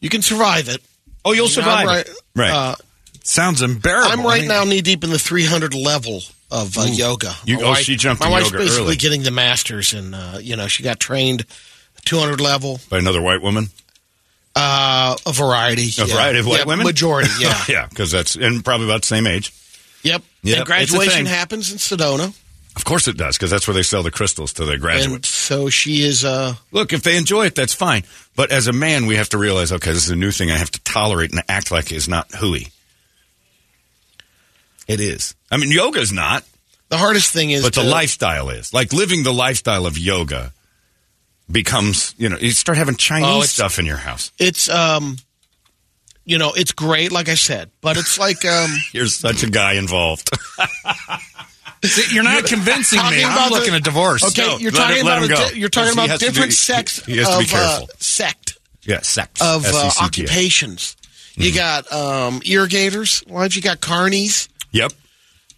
you 0.00 0.08
can 0.08 0.22
survive 0.22 0.68
it. 0.68 0.82
Oh, 1.24 1.32
you'll 1.32 1.48
survive. 1.48 1.86
right, 1.86 2.08
right. 2.34 2.50
Uh, 2.52 2.74
Sounds 3.24 3.60
unbearable. 3.62 4.12
I'm 4.12 4.22
right 4.24 4.46
now 4.46 4.62
knee 4.64 4.80
deep 4.82 5.02
in 5.02 5.10
the 5.10 5.18
300 5.18 5.74
level 5.74 6.20
of 6.50 6.78
uh, 6.78 6.82
yoga. 6.82 7.32
You- 7.44 7.56
My 7.56 7.62
oh, 7.62 7.68
wife- 7.70 7.78
she 7.78 7.96
jumped 7.96 8.22
My 8.22 8.30
wife's 8.30 8.52
basically 8.52 8.84
early. 8.86 8.96
getting 8.96 9.22
the 9.24 9.32
masters, 9.32 9.92
and 9.94 10.14
uh, 10.14 10.38
you 10.40 10.54
know 10.56 10.68
she 10.68 10.82
got 10.84 11.00
trained 11.00 11.44
200 12.04 12.40
level. 12.40 12.78
By 12.88 12.98
another 12.98 13.20
white 13.22 13.42
woman. 13.42 13.68
Uh, 14.54 15.16
a 15.26 15.32
variety. 15.32 15.82
A 16.00 16.06
yeah. 16.06 16.14
variety 16.14 16.38
of 16.38 16.46
white 16.46 16.60
Yeah, 16.60 16.64
women? 16.66 16.86
Majority, 16.86 17.30
yeah. 17.40 17.62
yeah, 17.68 17.86
because 17.88 18.10
that's 18.10 18.36
and 18.36 18.64
probably 18.64 18.86
about 18.86 19.02
the 19.02 19.06
same 19.08 19.26
age. 19.26 19.52
Yep. 20.06 20.22
Yep, 20.42 20.56
And 20.58 20.66
graduation 20.66 21.26
happens 21.26 21.72
in 21.72 21.78
Sedona. 21.78 22.34
Of 22.76 22.84
course 22.84 23.08
it 23.08 23.16
does, 23.16 23.36
because 23.38 23.50
that's 23.50 23.66
where 23.66 23.74
they 23.74 23.82
sell 23.82 24.02
the 24.02 24.10
crystals 24.10 24.52
to 24.54 24.66
the 24.66 24.76
graduates. 24.76 25.14
And 25.14 25.24
so 25.24 25.70
she 25.70 26.02
is, 26.02 26.24
uh, 26.26 26.54
Look, 26.72 26.92
if 26.92 27.02
they 27.02 27.16
enjoy 27.16 27.46
it, 27.46 27.54
that's 27.54 27.72
fine. 27.72 28.04
But 28.36 28.50
as 28.50 28.66
a 28.66 28.72
man, 28.72 29.06
we 29.06 29.16
have 29.16 29.30
to 29.30 29.38
realize, 29.38 29.72
okay, 29.72 29.92
this 29.92 30.04
is 30.04 30.10
a 30.10 30.16
new 30.16 30.30
thing 30.30 30.50
I 30.50 30.58
have 30.58 30.70
to 30.72 30.80
tolerate 30.82 31.30
and 31.32 31.42
act 31.48 31.70
like 31.70 31.90
is 31.90 32.06
not 32.06 32.30
hooey. 32.32 32.68
It 34.86 35.00
is. 35.00 35.34
I 35.50 35.56
mean, 35.56 35.70
yoga's 35.70 36.12
not, 36.12 36.44
the 36.90 36.98
hardest 36.98 37.32
thing 37.32 37.50
is 37.50 37.62
but 37.64 37.74
the 37.74 37.82
lifestyle 37.82 38.50
is. 38.50 38.72
Like 38.74 38.92
living 38.92 39.22
the 39.24 39.32
lifestyle 39.32 39.86
of 39.86 39.98
yoga 39.98 40.52
becomes, 41.50 42.14
you 42.18 42.28
know, 42.28 42.36
you 42.36 42.50
start 42.50 42.76
having 42.78 42.96
Chinese 42.96 43.28
Oh, 43.28 43.42
stuff 43.42 43.78
in 43.78 43.86
your 43.86 43.96
house. 43.96 44.32
It's, 44.38 44.68
um, 44.68 45.16
you 46.26 46.36
know, 46.38 46.52
it's 46.54 46.72
great, 46.72 47.10
like 47.12 47.28
I 47.30 47.34
said, 47.36 47.70
but 47.80 47.96
it's 47.96 48.18
like, 48.18 48.44
um, 48.44 48.70
You're 48.92 49.06
such 49.06 49.42
a 49.44 49.48
guy 49.50 49.74
involved. 49.74 50.28
See, 51.84 52.14
You're 52.14 52.24
not 52.24 52.44
convincing 52.44 52.98
me. 53.10 53.22
I'm 53.22 53.32
about 53.32 53.48
the- 53.50 53.54
looking 53.54 53.74
at 53.74 53.84
divorce. 53.84 54.24
okay, 54.24 54.46
No, 54.46 54.58
you're 54.58 54.70
talking 54.72 54.96
him- 54.98 55.06
let 55.06 55.24
about 55.24 55.52
a 55.52 55.58
you're 55.58 55.68
talking 55.68 55.92
about 55.92 56.06
to 56.08 56.18
be- 56.18 56.26
different 56.26 56.46
he- 56.50 56.56
sects 56.56 57.04
he 57.06 57.18
has 57.18 57.28
to 57.28 57.34
of 57.34 57.40
be 57.40 57.46
careful. 57.46 57.84
Uh, 57.84 57.86
sect 57.98 58.58
yeah, 58.84 59.00
sex. 59.02 59.40
of 59.40 59.64
uh, 59.66 59.90
occupations. 60.00 60.96
You 61.36 61.50
Mm-hmm. 61.52 61.56
got 61.56 61.92
um, 61.92 62.42
irrigators. 62.46 63.22
Wives. 63.28 63.54
You 63.56 63.62
got 63.62 63.80
carnies. 63.80 64.48
Yep. 64.72 64.92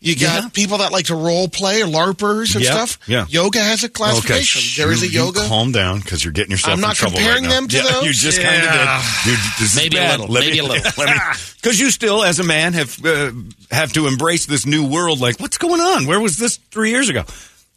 You 0.00 0.14
got 0.14 0.42
Yeah. 0.44 0.48
people 0.50 0.78
that 0.78 0.92
like 0.92 1.06
to 1.06 1.16
role 1.16 1.48
play 1.48 1.82
or 1.82 1.86
larpers 1.86 2.54
and 2.54 2.62
Yep, 2.62 2.72
stuff. 2.72 2.98
yeah. 3.08 3.26
Yoga 3.28 3.58
has 3.58 3.82
a 3.82 3.88
classification. 3.88 4.60
Okay, 4.60 4.82
there 4.84 4.92
is 4.92 5.02
a 5.02 5.06
you- 5.06 5.12
you 5.12 5.18
yoga. 5.26 5.46
calm 5.48 5.72
down 5.72 5.98
because 5.98 6.22
you're 6.24 6.32
getting 6.32 6.52
yourself 6.52 6.74
I'm 6.74 6.80
not 6.80 6.96
comparing 6.96 7.26
right 7.28 7.42
now. 7.42 7.48
them 7.48 7.68
to 7.68 7.76
yeah, 7.78 7.82
those. 7.82 8.04
You 8.04 8.12
just 8.12 8.40
kind 8.40 8.56
of 8.58 8.62
Yeah. 8.62 9.04
did. 9.24 9.30
You, 9.32 9.36
this 9.58 9.70
is 9.70 9.76
Maybe 9.76 9.96
a 9.96 10.10
little, 10.10 10.28
maybe 10.28 10.52
me, 10.52 10.58
a 10.58 10.64
little. 10.64 10.92
Because 11.60 11.80
you 11.80 11.90
still, 11.90 12.22
as 12.22 12.38
a 12.38 12.44
man, 12.44 12.74
have 12.74 13.04
uh, 13.04 13.32
have 13.72 13.92
to 13.94 14.06
embrace 14.06 14.46
this 14.46 14.64
new 14.64 14.84
world. 14.86 15.18
Like, 15.20 15.40
what's 15.40 15.58
going 15.58 15.80
on? 15.80 16.06
Where 16.06 16.20
was 16.20 16.36
this 16.36 16.60
three 16.70 16.90
years 16.90 17.08
ago? 17.08 17.24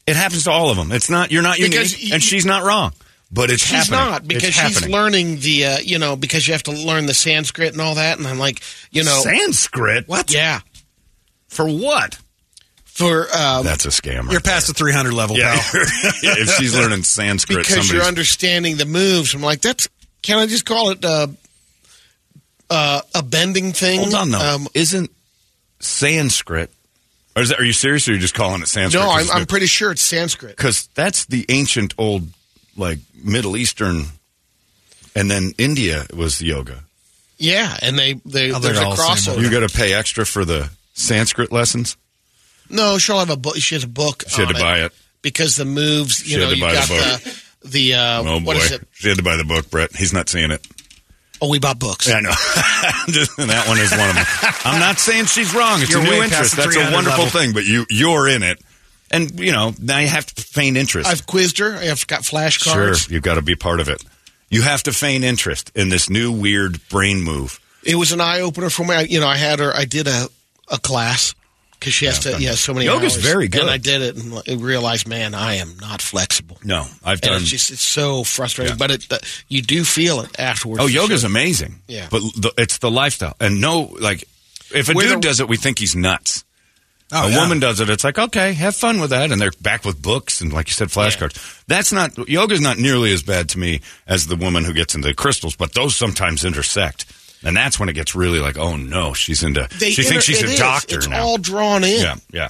It 0.06 0.16
happens 0.16 0.44
to 0.44 0.52
all 0.52 0.70
of 0.70 0.78
them. 0.78 0.92
It's 0.92 1.10
not. 1.10 1.32
You're 1.32 1.42
not 1.42 1.58
unique, 1.58 1.72
Because 1.72 1.94
y- 2.00 2.10
and 2.14 2.24
she's 2.24 2.46
not 2.46 2.64
wrong. 2.64 2.94
But 3.34 3.50
it's 3.50 3.64
She's 3.64 3.88
happening. 3.88 4.00
not 4.12 4.28
because 4.28 4.44
It's 4.50 4.58
she's 4.58 4.74
happening. 4.76 4.92
learning 4.92 5.40
the 5.40 5.66
uh, 5.66 5.78
you 5.80 5.98
know 5.98 6.16
because 6.18 6.46
you 6.48 6.54
have 6.54 6.64
to 6.64 6.72
learn 6.74 7.06
the 7.08 7.14
Sanskrit 7.14 7.72
and 7.72 7.82
all 7.82 7.96
that. 7.96 8.18
And 8.20 8.28
I'm 8.28 8.38
like, 8.38 8.62
you 8.92 9.04
know, 9.04 9.22
Sanskrit. 9.24 10.08
What 10.08 10.32
yeah, 10.32 10.60
for? 11.52 11.68
What? 11.68 12.18
for 13.02 13.26
um, 13.36 13.64
That's 13.64 13.86
a 13.86 13.90
scam. 13.90 14.24
Right 14.24 14.32
You're 14.32 14.42
past 14.42 14.68
the 14.68 14.74
300 14.74 15.14
level, 15.14 15.36
there. 15.36 15.46
pal. 15.46 15.56
Yeah. 16.22 16.34
if 16.42 16.50
she's 16.56 16.76
learning 16.76 17.04
Sanskrit, 17.04 17.66
because 17.66 17.92
you're 17.92 18.04
understanding 18.04 18.78
the 18.78 18.86
moves. 18.86 19.34
I'm 19.34 19.42
like, 19.42 19.62
that's 19.62 19.88
can 20.22 20.38
I 20.38 20.46
just 20.46 20.66
call 20.66 20.92
it 20.92 21.04
uh, 21.04 21.28
uh, 22.70 23.02
a 23.16 23.24
bending 23.24 23.72
thing? 23.72 24.02
Hold 24.02 24.14
on, 24.14 24.32
though. 24.32 24.40
Um, 24.40 24.68
Isn't 24.74 25.10
Sanskrit? 25.80 26.70
Or 27.36 27.42
is 27.42 27.50
that, 27.50 27.60
are 27.60 27.64
you 27.64 27.74
serious? 27.74 28.08
Or 28.08 28.12
are 28.12 28.16
you 28.16 28.20
just 28.20 28.34
calling 28.34 28.62
it 28.62 28.68
Sanskrit? 28.68 29.04
no, 29.04 29.10
I'm, 29.10 29.32
I'm 29.32 29.46
pretty 29.46 29.68
sure 29.68 29.92
it's 29.92 30.02
Sanskrit. 30.02 30.56
because 30.56 30.88
that's 30.88 31.26
the 31.26 31.46
ancient 31.50 31.94
old 31.98 32.28
like 32.76 33.00
Middle 33.24 33.56
Eastern, 33.56 34.06
and 35.16 35.32
then 35.32 35.54
India 35.58 36.06
was 36.14 36.42
yoga. 36.42 36.84
Yeah, 37.38 37.76
and 37.82 37.98
they, 37.98 38.14
they 38.26 38.52
Oh, 38.52 38.60
there's 38.60 38.78
a 38.78 38.82
they're 38.82 38.84
all 38.84 38.96
the 38.96 39.16
same 39.16 39.36
crossover. 39.36 39.44
You 39.44 39.50
got 39.50 39.68
to 39.68 39.76
pay 39.76 39.94
extra 39.94 40.26
for 40.26 40.46
the 40.46 40.70
Sanskrit 40.94 41.52
lessons. 41.52 41.98
no, 42.70 42.98
she'll 42.98 43.20
have 43.20 43.30
a 43.30 43.38
book. 43.38 43.58
She 43.58 43.76
has 43.76 43.84
a 43.84 43.88
book. 43.88 44.24
She 44.28 44.42
had 44.42 44.50
on 44.50 44.56
to 44.56 44.60
buy 44.60 44.80
it. 44.80 44.92
because 45.22 45.56
the 45.56 45.66
moves. 45.66 46.18
She 46.18 46.34
You 46.36 46.40
had 46.42 46.46
know, 46.46 46.52
to 46.52 46.58
you 46.58 46.64
buy 46.64 46.72
the 46.74 46.78
got 46.78 46.88
book. 47.24 47.34
the 47.62 47.68
the 47.70 47.94
uh, 47.96 48.20
Oh 48.22 48.40
boy, 48.40 48.46
what 48.46 48.58
is 48.58 48.72
it? 48.72 48.88
she 48.94 49.08
had 49.10 49.18
to 49.18 49.24
buy 49.24 49.38
the 49.38 49.44
book, 49.44 49.70
Brett. 49.70 49.96
He's 49.96 50.14
not 50.14 50.30
seeing 50.30 50.52
it. 50.52 50.66
Oh, 51.44 51.50
we 51.50 51.58
bought 51.60 51.80
books. 51.80 52.08
Yeah, 52.08 52.18
I 52.18 52.22
know. 52.22 52.30
Just, 53.14 53.36
that 53.38 53.68
one 53.68 53.80
is 53.80 53.90
one 53.92 54.10
of 54.10 54.16
them. 54.16 54.26
I'm 54.64 54.80
not 54.80 55.00
saying 55.00 55.26
she's 55.26 55.56
wrong. 55.56 55.82
It's 55.82 55.90
You're 55.90 56.02
a 56.02 56.04
new 56.04 56.22
interest. 56.24 56.56
That's 56.56 56.76
a 56.76 56.92
wonderful 56.92 57.24
level. 57.26 57.40
thing. 57.40 57.54
But 57.54 57.66
you 57.66 57.86
you're 57.90 58.28
in 58.28 58.44
it, 58.44 58.62
and 59.10 59.40
you 59.40 59.52
know 59.52 59.74
now 59.82 59.98
you 59.98 60.08
have 60.08 60.28
to 60.28 60.42
feign 60.44 60.78
interest. 60.78 61.10
I've 61.10 61.26
quizzed 61.26 61.58
her. 61.58 61.76
I've 61.78 62.06
got 62.06 62.22
flashcards. 62.22 63.06
sure, 63.08 63.14
you've 63.14 63.24
got 63.24 63.36
to 63.36 63.42
be 63.42 63.56
part 63.56 63.80
of 63.80 63.90
it. 63.90 64.04
You 64.52 64.62
have 64.64 64.84
to 64.84 64.92
feign 64.94 65.24
interest 65.24 65.72
in 65.74 65.90
this 65.90 66.10
new 66.12 66.32
weird 66.32 66.80
brain 66.90 67.22
move. 67.24 67.60
It 67.84 67.96
was 67.96 68.12
an 68.12 68.22
eye 68.22 68.42
opener 68.42 68.70
for 68.70 68.86
me. 68.86 68.94
I, 68.94 69.02
you 69.02 69.20
know, 69.20 69.28
I 69.28 69.38
had 69.38 69.60
her. 69.60 69.76
I 69.76 69.86
did 69.86 70.08
a 70.08 70.28
a 70.72 70.78
class 70.80 71.36
because 71.80 71.94
she 71.94 72.06
has 72.06 72.24
Yeah, 72.26 72.32
to. 72.38 72.42
Yeah, 72.44 72.52
so 72.54 72.74
many. 72.74 72.86
Yoga's 72.86 73.16
hours. 73.16 73.24
very 73.24 73.48
good. 73.48 73.62
and 73.62 73.70
I 73.70 73.78
did 73.78 74.02
it 74.02 74.16
and 74.18 74.34
I 74.48 74.54
realized, 74.62 75.08
man, 75.08 75.34
I 75.34 75.56
am 75.56 75.78
not 75.82 76.02
flexible. 76.02 76.58
No, 76.64 76.86
I've 77.04 77.20
And 77.24 77.32
done. 77.32 77.42
it's 77.42 77.50
just 77.50 77.72
it's 77.72 77.82
so 77.82 78.24
frustrating, 78.24 78.74
Yeah. 78.74 78.78
but 78.78 78.92
it 78.92 79.12
uh, 79.12 79.18
you 79.48 79.62
do 79.62 79.84
feel 79.84 80.22
it 80.22 80.40
afterwards. 80.40 80.82
Oh, 80.84 80.88
for 80.88 80.92
yoga's 80.92 81.22
sure. 81.22 81.28
amazing. 81.30 81.82
Yeah. 81.88 82.08
But 82.12 82.22
the, 82.38 82.54
it's 82.58 82.78
the 82.78 82.92
lifestyle. 82.92 83.36
And 83.40 83.60
no, 83.62 83.96
like, 84.00 84.24
if 84.74 84.90
a 84.90 84.94
Where 84.94 85.08
dude 85.08 85.18
the- 85.18 85.28
does 85.28 85.40
it, 85.40 85.48
we 85.50 85.58
think 85.58 85.80
he's 85.80 85.96
nuts. 85.96 86.46
Oh, 87.14 87.28
a 87.28 87.30
yeah. 87.32 87.42
woman 87.42 87.60
does 87.60 87.82
it, 87.82 87.90
it's 87.90 88.06
like, 88.06 88.18
okay, 88.18 88.54
have 88.54 88.74
fun 88.74 89.02
with 89.02 89.10
that. 89.10 89.34
And 89.34 89.42
they're 89.42 89.52
back 89.60 89.84
with 89.84 90.02
books 90.02 90.40
and, 90.40 90.54
like 90.54 90.70
you 90.70 90.74
said, 90.74 90.88
flashcards. 90.88 91.62
That's 91.68 91.92
not, 91.92 92.16
yoga's 92.30 92.62
not 92.62 92.78
nearly 92.78 93.12
as 93.12 93.22
bad 93.22 93.50
to 93.50 93.60
me 93.60 93.82
as 94.08 94.28
the 94.28 94.38
woman 94.38 94.64
who 94.64 94.72
gets 94.72 94.96
into 94.96 95.14
crystals, 95.14 95.58
but 95.58 95.74
those 95.74 95.94
sometimes 95.94 96.46
intersect. 96.46 97.04
And 97.44 97.58
that's 97.58 97.80
when 97.80 97.90
it 97.90 97.94
gets 97.94 98.14
really 98.16 98.40
like, 98.40 98.58
oh 98.58 98.76
no, 98.78 99.14
she's 99.14 99.42
into, 99.44 99.68
They 99.80 99.92
she 99.92 100.04
thinks 100.04 100.30
inter- 100.30 100.40
she's 100.40 100.44
a 100.44 100.54
is. 100.54 100.60
doctor 100.60 100.98
It's 100.98 101.08
now. 101.08 101.24
all 101.24 101.38
drawn 101.38 101.84
in. 101.84 102.00
yeah, 102.02 102.16
yeah. 102.32 102.50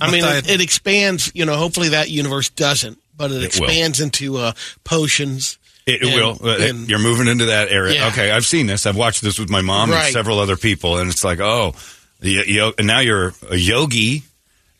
I 0.00 0.10
mean, 0.10 0.24
it, 0.24 0.48
it 0.48 0.60
expands. 0.60 1.30
You 1.34 1.44
know, 1.44 1.56
hopefully 1.56 1.90
that 1.90 2.08
universe 2.10 2.48
doesn't, 2.50 2.98
but 3.16 3.30
it, 3.30 3.34
It 3.34 3.58
will. 3.60 3.66
expands 3.66 4.00
into 4.00 4.36
uh, 4.38 4.52
potions. 4.84 5.58
It, 5.86 6.02
it 6.02 6.08
and- 6.08 6.14
will. 6.14 6.38
Uh, 6.42 6.56
and- 6.58 6.88
You're 6.88 6.98
moving 7.00 7.26
into 7.28 7.46
that 7.46 7.68
area. 7.70 7.94
Yeah. 7.96 8.08
Okay, 8.08 8.30
I've 8.30 8.46
seen 8.46 8.66
this. 8.66 8.86
I've 8.86 8.96
watched 8.96 9.22
this 9.22 9.38
with 9.38 9.50
my 9.50 9.60
mom 9.60 9.90
and 9.90 9.98
Right. 9.98 10.12
several 10.12 10.38
other 10.38 10.56
people, 10.56 10.98
and 10.98 11.10
it's 11.10 11.24
like, 11.24 11.40
oh, 11.40 11.74
the, 12.20 12.44
yo- 12.46 12.72
and 12.78 12.86
now 12.86 13.00
you're 13.00 13.34
a 13.50 13.56
yogi, 13.56 14.22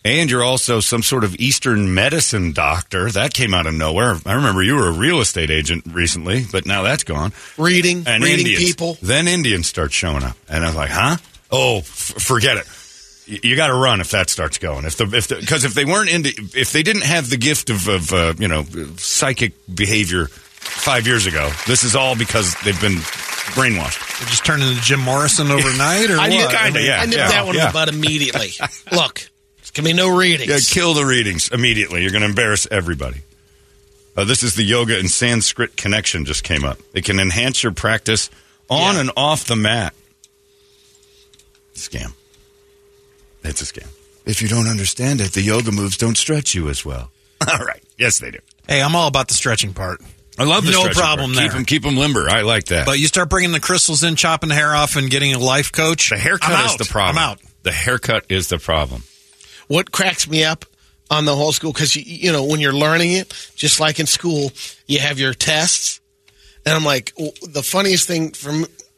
and 0.04 0.30
you're 0.30 0.42
also 0.44 0.80
some 0.80 1.02
sort 1.02 1.24
of 1.24 1.34
Eastern 1.36 1.92
medicine 1.94 2.52
doctor. 2.52 3.10
That 3.10 3.34
came 3.34 3.52
out 3.54 3.66
of 3.66 3.74
nowhere. 3.74 4.16
I 4.24 4.34
remember 4.34 4.62
you 4.62 4.74
were 4.76 4.88
a 4.88 4.92
real 4.92 5.20
estate 5.20 5.50
agent 5.50 5.84
recently, 5.90 6.44
but 6.50 6.66
now 6.66 6.82
that's 6.82 7.04
gone. 7.04 7.32
reading, 7.56 8.04
And 8.06 8.22
reading 8.22 8.46
Indians. 8.46 8.64
people. 8.64 8.96
Then 9.02 9.28
Indians 9.28 9.66
start 9.66 9.92
showing 9.92 10.22
up, 10.22 10.36
and 10.48 10.64
I 10.64 10.68
was 10.68 10.76
like, 10.76 10.90
huh? 10.90 11.16
Oh, 11.50 11.78
f- 11.78 11.86
forget 11.86 12.56
it. 12.58 12.66
Y- 13.28 13.40
You 13.42 13.56
got 13.56 13.66
to 13.68 13.74
run 13.74 14.00
if 14.00 14.10
that 14.12 14.30
starts 14.30 14.58
going. 14.58 14.84
If 14.86 14.96
the 14.96 15.04
if 15.16 15.28
because 15.28 15.64
if 15.64 15.74
they 15.74 15.84
weren't 15.84 16.10
into 16.10 16.30
if 16.54 16.72
they 16.72 16.82
didn't 16.82 17.04
have 17.04 17.28
the 17.28 17.36
gift 17.36 17.68
of 17.70 17.86
of 17.88 18.12
uh, 18.12 18.34
you 18.38 18.48
know 18.48 18.64
psychic 18.96 19.52
behavior 19.74 20.26
five 20.26 21.06
years 21.06 21.26
ago, 21.26 21.50
this 21.66 21.84
is 21.84 21.94
all 21.96 22.16
because 22.16 22.54
they've 22.64 22.80
been 22.80 22.96
brainwashed. 23.54 23.98
They 24.20 24.26
just 24.26 24.44
turn 24.46 24.60
into 24.62 24.80
Jim 24.82 25.00
Morrison 25.00 25.50
overnight, 25.50 26.10
or 26.10 26.14
I 26.18 26.28
what? 26.28 26.30
knew, 26.30 26.48
kinda, 26.48 26.82
yeah, 26.82 27.00
I 27.00 27.06
nipped 27.06 27.16
yeah, 27.18 27.28
that 27.28 27.46
one 27.46 27.54
yeah. 27.54 27.62
in 27.62 27.66
the 27.68 27.72
butt 27.72 27.88
immediately. 27.88 28.50
Look, 28.92 29.28
gonna 29.78 29.88
be 29.88 29.92
no 29.94 30.16
readings. 30.16 30.48
Yeah, 30.50 30.58
kill 30.74 30.94
the 30.94 31.04
readings 31.04 31.48
immediately. 31.50 32.02
You're 32.02 32.10
going 32.10 32.22
to 32.22 32.28
embarrass 32.28 32.66
everybody. 32.70 33.22
Uh, 34.16 34.24
this 34.24 34.42
is 34.42 34.54
the 34.54 34.62
yoga 34.64 34.98
and 34.98 35.10
Sanskrit 35.10 35.76
connection 35.76 36.24
just 36.24 36.42
came 36.44 36.64
up. 36.64 36.78
It 36.92 37.04
can 37.04 37.20
enhance 37.20 37.62
your 37.62 37.72
practice 37.72 38.30
on 38.68 38.94
Yeah. 38.94 39.00
and 39.02 39.10
off 39.16 39.44
the 39.44 39.56
mat. 39.56 39.94
Scam. 41.74 42.12
It's 43.44 43.62
a 43.62 43.64
scam. 43.64 43.86
If 44.26 44.42
you 44.42 44.48
don't 44.48 44.66
understand 44.66 45.20
it, 45.20 45.32
the 45.32 45.40
yoga 45.40 45.70
moves 45.72 45.96
don't 45.96 46.16
stretch 46.18 46.54
you 46.54 46.68
as 46.68 46.84
well. 46.84 47.10
All 47.48 47.58
right. 47.64 47.82
Yes, 47.96 48.18
they 48.18 48.30
do. 48.32 48.38
Hey, 48.66 48.82
I'm 48.82 48.94
all 48.94 49.06
about 49.08 49.28
the 49.28 49.34
stretching 49.34 49.72
part. 49.72 50.00
I 50.38 50.44
love 50.44 50.64
the 50.66 50.72
No 50.72 50.88
problem 50.90 51.32
part. 51.32 51.44
Keep 51.44 51.52
them, 51.52 51.64
keep 51.64 51.82
them 51.82 51.96
limber. 51.96 52.28
I 52.28 52.42
like 52.42 52.66
that. 52.66 52.84
But 52.86 52.98
you 52.98 53.06
start 53.06 53.30
bringing 53.30 53.52
the 53.52 53.60
crystals 53.60 54.02
in, 54.04 54.14
chopping 54.16 54.50
the 54.50 54.54
hair 54.54 54.74
off, 54.74 54.96
and 54.96 55.08
getting 55.10 55.32
a 55.34 55.38
life 55.38 55.72
coach. 55.72 56.10
the 56.10 56.18
haircut 56.18 56.66
is 56.66 56.76
the 56.76 56.84
problem. 56.84 57.16
I'm 57.18 57.30
out. 57.30 57.40
The 57.62 57.72
haircut 57.72 58.26
is 58.28 58.48
the 58.48 58.58
problem. 58.58 59.02
What 59.68 59.92
cracks 59.92 60.28
me 60.28 60.44
up 60.44 60.64
on 61.10 61.24
the 61.24 61.34
whole 61.34 61.52
school 61.52 61.72
because 61.72 61.94
you, 61.96 62.02
you 62.04 62.32
know 62.32 62.44
when 62.44 62.60
you're 62.60 62.72
learning 62.74 63.12
it 63.12 63.32
just 63.56 63.80
like 63.80 63.98
in 64.00 64.06
school 64.06 64.50
you 64.86 64.98
have 64.98 65.18
your 65.18 65.32
tests 65.32 66.00
and 66.66 66.74
i'm 66.74 66.84
like 66.84 67.14
w- 67.14 67.32
the 67.48 67.62
funniest 67.62 68.06
thing 68.06 68.30
for, 68.32 68.52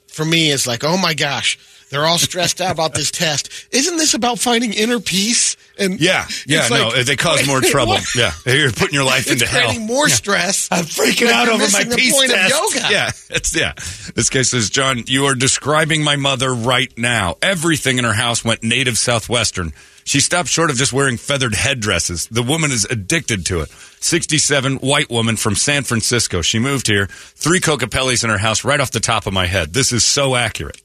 for 0.09 0.25
me 0.25 0.51
is 0.51 0.67
like 0.67 0.83
oh 0.83 0.97
my 0.97 1.15
gosh 1.15 1.57
they're 1.91 2.07
all 2.07 2.19
stressed 2.19 2.61
out 2.61 2.71
about 2.73 2.95
this 2.95 3.11
test 3.13 3.49
isn't 3.73 3.97
this 3.97 4.15
about 4.15 4.39
finding 4.41 4.73
inner 4.73 4.99
peace 5.01 5.57
and 5.79 5.99
Yeah, 6.01 6.27
yeah, 6.47 6.61
it's 6.61 6.71
no, 6.71 6.89
like, 6.89 7.07
they 7.07 7.17
cause 7.17 7.47
more 7.47 7.61
trouble. 7.63 7.95
what? 7.95 8.15
Yeah, 8.15 8.33
you're 8.45 8.71
putting 8.71 8.93
your 8.95 9.05
life 9.05 9.21
it's 9.31 9.41
into 9.43 9.47
hell. 9.47 9.79
more 9.81 10.09
stress 10.11 10.69
I'm 10.71 10.85
freaking 10.85 11.29
out 11.29 11.49
over 11.49 11.65
my 11.73 11.85
peace 11.97 12.13
point 12.15 12.31
of 12.31 12.37
test. 12.37 12.55
yoga. 12.75 12.87
Yeah, 12.93 13.11
it's 13.31 13.57
yeah. 13.57 13.73
This 14.15 14.29
guy 14.29 14.43
says, 14.43 14.69
John, 14.69 15.05
you 15.07 15.25
are 15.25 15.35
describing 15.35 16.05
my 16.05 16.17
mother 16.17 16.53
right 16.55 16.93
now. 16.99 17.37
Everything 17.41 17.97
in 17.99 18.05
her 18.05 18.13
house 18.13 18.45
went 18.45 18.63
native 18.63 18.99
Southwestern. 18.99 19.73
She 20.11 20.19
stopped 20.19 20.49
short 20.49 20.71
of 20.71 20.77
just 20.77 20.93
wearing 20.93 21.19
feathered 21.19 21.55
headdresses. 21.55 22.27
The 22.27 22.43
woman 22.43 22.73
is 22.73 22.85
addicted 22.85 23.47
to 23.47 23.61
it. 23.61 23.69
67, 23.69 24.79
white 24.79 25.09
woman 25.09 25.37
from 25.37 25.55
San 25.55 25.85
Francisco. 25.85 26.43
She 26.43 26.59
moved 26.59 26.89
here. 26.89 27.07
Three 27.07 27.61
Kokopellis 27.61 28.25
in 28.25 28.31
her 28.31 28.37
house 28.37 28.65
right 28.65 28.81
off 28.81 28.91
the 28.91 28.99
top 28.99 29.29
of 29.29 29.33
my 29.33 29.47
head. 29.47 29.73
This 29.73 29.93
is 29.93 30.05
so 30.05 30.35
accurate. 30.35 30.83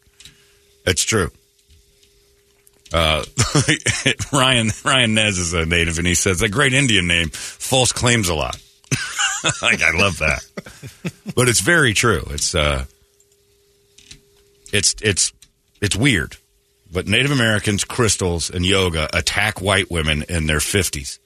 It's 0.86 1.04
true. 1.04 1.32
Uh, 2.94 3.24
Ryan 4.32 4.70
Ryan 4.84 5.16
Nez 5.16 5.40
is 5.40 5.54
a 5.54 5.66
native, 5.66 5.98
and 5.98 6.06
he 6.06 6.14
says 6.14 6.44
a 6.44 6.48
great 6.48 6.74
Indian 6.74 7.08
name. 7.08 7.30
False 7.30 7.92
claims 7.92 8.30
a 8.30 8.36
lot. 8.36 8.62
like 9.64 9.82
I 9.82 9.90
love 9.98 10.20
that, 10.20 10.46
but 11.34 11.50
it's 11.50 11.62
very 11.62 11.96
true. 11.96 12.22
It's 12.30 12.54
uh, 12.54 12.86
it's 14.72 14.94
it's 15.02 15.34
it's 15.82 15.96
weird, 15.96 16.38
but 16.96 17.08
Native 17.08 17.32
Americans, 17.32 17.84
crystals, 17.84 18.50
and 18.50 18.66
yoga 18.66 19.08
attack 19.16 19.62
white 19.62 19.92
women 19.92 20.24
in 20.28 20.48
their 20.48 20.60
fifties, 20.60 21.20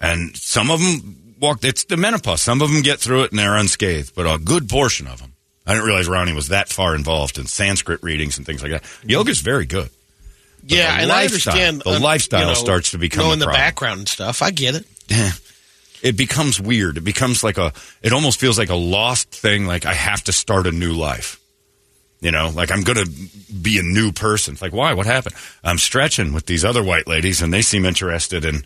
and 0.00 0.36
some 0.36 0.70
of 0.70 0.78
them 0.78 1.34
walk. 1.40 1.64
It's 1.64 1.84
the 1.84 1.96
menopause. 1.96 2.42
Some 2.42 2.62
of 2.62 2.70
them 2.70 2.82
get 2.82 3.00
through 3.00 3.24
it 3.24 3.32
and 3.32 3.38
they're 3.40 3.56
unscathed, 3.56 4.14
but 4.14 4.26
a 4.26 4.38
good 4.38 4.68
portion 4.68 5.08
of 5.08 5.20
them. 5.20 5.32
I 5.66 5.72
didn't 5.72 5.86
realize 5.86 6.06
Ronnie 6.06 6.32
was 6.32 6.48
that 6.48 6.68
far 6.68 6.94
involved 6.94 7.38
in 7.38 7.46
Sanskrit 7.46 8.02
readings 8.04 8.36
and 8.38 8.46
things 8.46 8.62
like 8.62 8.70
that. 8.70 8.84
Yoga's 9.04 9.40
very 9.40 9.66
good. 9.66 9.90
yeah 10.62 11.00
and 11.00 11.10
i 11.10 11.24
understand 11.24 11.82
the 11.82 11.90
um, 11.90 12.02
lifestyle 12.02 12.40
you 12.40 12.46
know, 12.46 12.54
starts 12.54 12.90
to 12.92 12.98
become 12.98 13.24
knowing 13.24 13.36
a 13.38 13.40
the 13.40 13.44
problem. 13.46 13.60
background 13.60 13.98
and 14.00 14.08
stuff 14.08 14.42
i 14.42 14.50
get 14.50 14.74
it 14.74 14.86
it 16.02 16.16
becomes 16.16 16.60
weird. 16.60 16.98
It 16.98 17.02
becomes 17.02 17.42
like 17.42 17.58
a, 17.58 17.72
it 18.02 18.12
almost 18.12 18.38
feels 18.38 18.58
like 18.58 18.70
a 18.70 18.74
lost 18.74 19.30
thing. 19.30 19.66
Like 19.66 19.86
I 19.86 19.94
have 19.94 20.22
to 20.24 20.32
start 20.32 20.66
a 20.66 20.72
new 20.72 20.92
life. 20.92 21.40
You 22.26 22.32
know, 22.32 22.50
like 22.52 22.72
I'm 22.72 22.82
going 22.82 22.96
to 22.96 23.08
be 23.62 23.78
a 23.78 23.84
new 23.84 24.10
person. 24.10 24.54
It's 24.54 24.60
like, 24.60 24.72
why? 24.72 24.94
What 24.94 25.06
happened? 25.06 25.36
I'm 25.62 25.78
stretching 25.78 26.32
with 26.32 26.46
these 26.46 26.64
other 26.64 26.82
white 26.82 27.06
ladies 27.06 27.40
and 27.40 27.54
they 27.54 27.62
seem 27.62 27.84
interested 27.84 28.44
in 28.44 28.64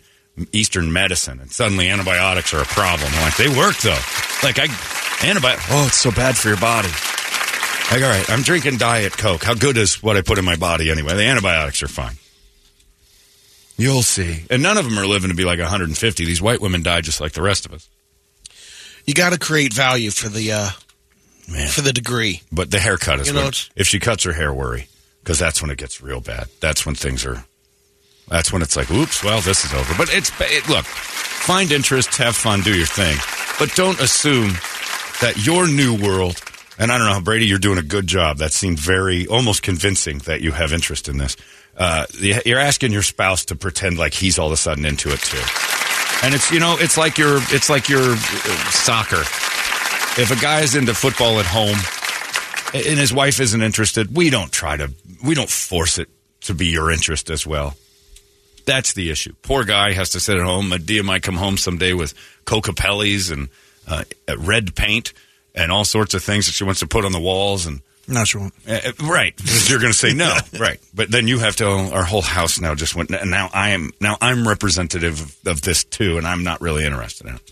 Eastern 0.51 0.91
medicine 0.91 1.39
and 1.39 1.51
suddenly 1.51 1.87
antibiotics 1.87 2.55
are 2.55 2.63
a 2.63 2.65
problem. 2.65 3.11
I'm 3.13 3.21
like, 3.21 3.37
they 3.37 3.49
work 3.49 3.77
though. 3.77 3.99
Like 4.41 4.57
I, 4.57 4.65
antibiotics, 5.23 5.67
oh, 5.69 5.85
it's 5.85 5.97
so 5.97 6.09
bad 6.09 6.35
for 6.35 6.47
your 6.47 6.57
body. 6.57 6.87
Like, 7.91 8.01
all 8.01 8.09
right, 8.09 8.27
I'm 8.31 8.41
drinking 8.41 8.77
Diet 8.77 9.15
Coke. 9.15 9.43
How 9.43 9.53
good 9.53 9.77
is 9.77 10.01
what 10.01 10.17
I 10.17 10.23
put 10.23 10.39
in 10.39 10.45
my 10.45 10.55
body 10.55 10.89
anyway? 10.89 11.13
The 11.13 11.27
antibiotics 11.27 11.83
are 11.83 11.87
fine. 11.87 12.15
You'll 13.77 14.01
see. 14.01 14.45
And 14.49 14.63
none 14.63 14.79
of 14.79 14.85
them 14.85 14.97
are 14.97 15.05
living 15.05 15.29
to 15.29 15.35
be 15.35 15.45
like 15.45 15.59
150. 15.59 16.25
These 16.25 16.41
white 16.41 16.61
women 16.61 16.81
die 16.81 17.01
just 17.01 17.21
like 17.21 17.33
the 17.33 17.43
rest 17.43 17.67
of 17.67 17.73
us. 17.73 17.87
you 19.05 19.13
got 19.13 19.33
to 19.33 19.37
create 19.37 19.71
value 19.71 20.09
for 20.09 20.29
the 20.29 20.51
uh, 20.51 20.69
Man. 21.51 21.67
for 21.67 21.81
the 21.81 21.93
degree 21.93 22.41
But 22.51 22.71
the 22.71 22.79
haircut 22.79 23.19
is 23.19 23.27
You 23.27 23.33
know, 23.33 23.43
when, 23.43 23.53
if 23.75 23.87
she 23.87 23.99
cuts 23.99 24.23
her 24.23 24.33
hair, 24.33 24.53
worry 24.53 24.87
because 25.23 25.39
that's 25.39 25.61
when 25.61 25.71
it 25.71 25.77
gets 25.77 26.01
real 26.01 26.21
bad. 26.21 26.47
That's 26.59 26.85
when 26.85 26.95
things 26.95 27.25
are. 27.25 27.45
That's 28.27 28.53
when 28.53 28.61
it's 28.61 28.75
like, 28.77 28.89
oops, 28.91 29.23
well, 29.23 29.41
this 29.41 29.65
is 29.65 29.73
over. 29.73 29.93
But 29.97 30.13
it's 30.13 30.31
it, 30.39 30.67
look, 30.69 30.85
find 30.85 31.71
interest, 31.71 32.15
have 32.17 32.35
fun, 32.35 32.61
do 32.61 32.75
your 32.75 32.87
thing, 32.87 33.17
but 33.59 33.75
don't 33.75 33.99
assume 33.99 34.53
that 35.21 35.45
your 35.45 35.67
new 35.67 36.01
world. 36.01 36.41
And 36.79 36.91
I 36.91 36.97
don't 36.97 37.07
know, 37.07 37.21
Brady, 37.21 37.45
you're 37.45 37.59
doing 37.59 37.77
a 37.77 37.83
good 37.83 38.07
job. 38.07 38.37
That 38.37 38.53
seemed 38.53 38.79
very 38.79 39.27
almost 39.27 39.61
convincing 39.61 40.19
that 40.19 40.41
you 40.41 40.51
have 40.51 40.73
interest 40.73 41.09
in 41.09 41.17
this. 41.17 41.35
Uh, 41.77 42.05
you're 42.19 42.59
asking 42.59 42.91
your 42.91 43.03
spouse 43.03 43.45
to 43.45 43.55
pretend 43.55 43.97
like 43.97 44.13
he's 44.13 44.39
all 44.39 44.47
of 44.47 44.53
a 44.53 44.57
sudden 44.57 44.85
into 44.85 45.11
it 45.11 45.19
too. 45.19 45.41
And 46.23 46.33
it's 46.33 46.51
you 46.51 46.59
know 46.59 46.77
it's 46.79 46.97
like 46.97 47.17
your 47.17 47.37
it's 47.49 47.69
like 47.69 47.89
your 47.89 48.13
uh, 48.13 48.71
soccer 48.71 49.23
If 50.17 50.29
a 50.31 50.41
guy 50.41 50.61
is 50.61 50.75
into 50.75 50.93
football 50.93 51.39
at 51.39 51.45
home 51.45 51.77
and 52.73 52.99
his 52.99 53.13
wife 53.13 53.39
isn't 53.39 53.61
interested, 53.61 54.15
we 54.15 54.29
don't 54.29 54.51
try 54.51 54.75
to, 54.77 54.91
we 55.23 55.35
don't 55.35 55.49
force 55.49 55.97
it 55.97 56.09
to 56.41 56.53
be 56.53 56.67
your 56.67 56.91
interest 56.91 57.29
as 57.29 57.47
well. 57.47 57.75
That's 58.65 58.93
the 58.93 59.09
issue. 59.09 59.33
Poor 59.41 59.63
guy 59.63 59.93
has 59.93 60.09
to 60.11 60.19
sit 60.19 60.37
at 60.37 60.43
home. 60.43 60.69
Medea 60.69 61.03
might 61.03 61.23
come 61.23 61.35
home 61.35 61.57
someday 61.57 61.93
with 61.93 62.13
Kokopellis 62.45 63.31
and 63.31 63.49
uh, 63.87 64.03
red 64.37 64.75
paint 64.75 65.13
and 65.55 65.71
all 65.71 65.85
sorts 65.85 66.13
of 66.13 66.21
things 66.23 66.45
that 66.45 66.51
she 66.53 66.63
wants 66.63 66.81
to 66.81 66.87
put 66.87 67.05
on 67.05 67.13
the 67.13 67.19
walls 67.19 67.65
and 67.65 67.81
No, 68.07 68.23
she 68.25 68.37
won't. 68.37 68.53
uh, 68.67 68.91
right. 69.03 69.35
Because 69.35 69.69
you're 69.69 69.79
going 69.79 69.93
to 69.93 69.97
say 69.97 70.13
no. 70.13 70.35
right. 70.59 70.79
But 70.93 71.09
then 71.09 71.27
you 71.27 71.39
have 71.39 71.55
to, 71.57 71.67
our 71.67 72.03
whole 72.03 72.21
house 72.21 72.59
now 72.59 72.75
just 72.75 72.95
went, 72.95 73.09
and 73.11 73.31
now 73.31 73.49
I 73.53 73.69
am, 73.69 73.91
now 74.01 74.17
I'm 74.21 74.47
representative 74.47 75.35
of 75.47 75.61
this 75.61 75.83
too, 75.85 76.17
and 76.17 76.27
I'm 76.27 76.43
not 76.43 76.59
really 76.61 76.85
interested 76.85 77.27
in 77.27 77.35
it. 77.35 77.51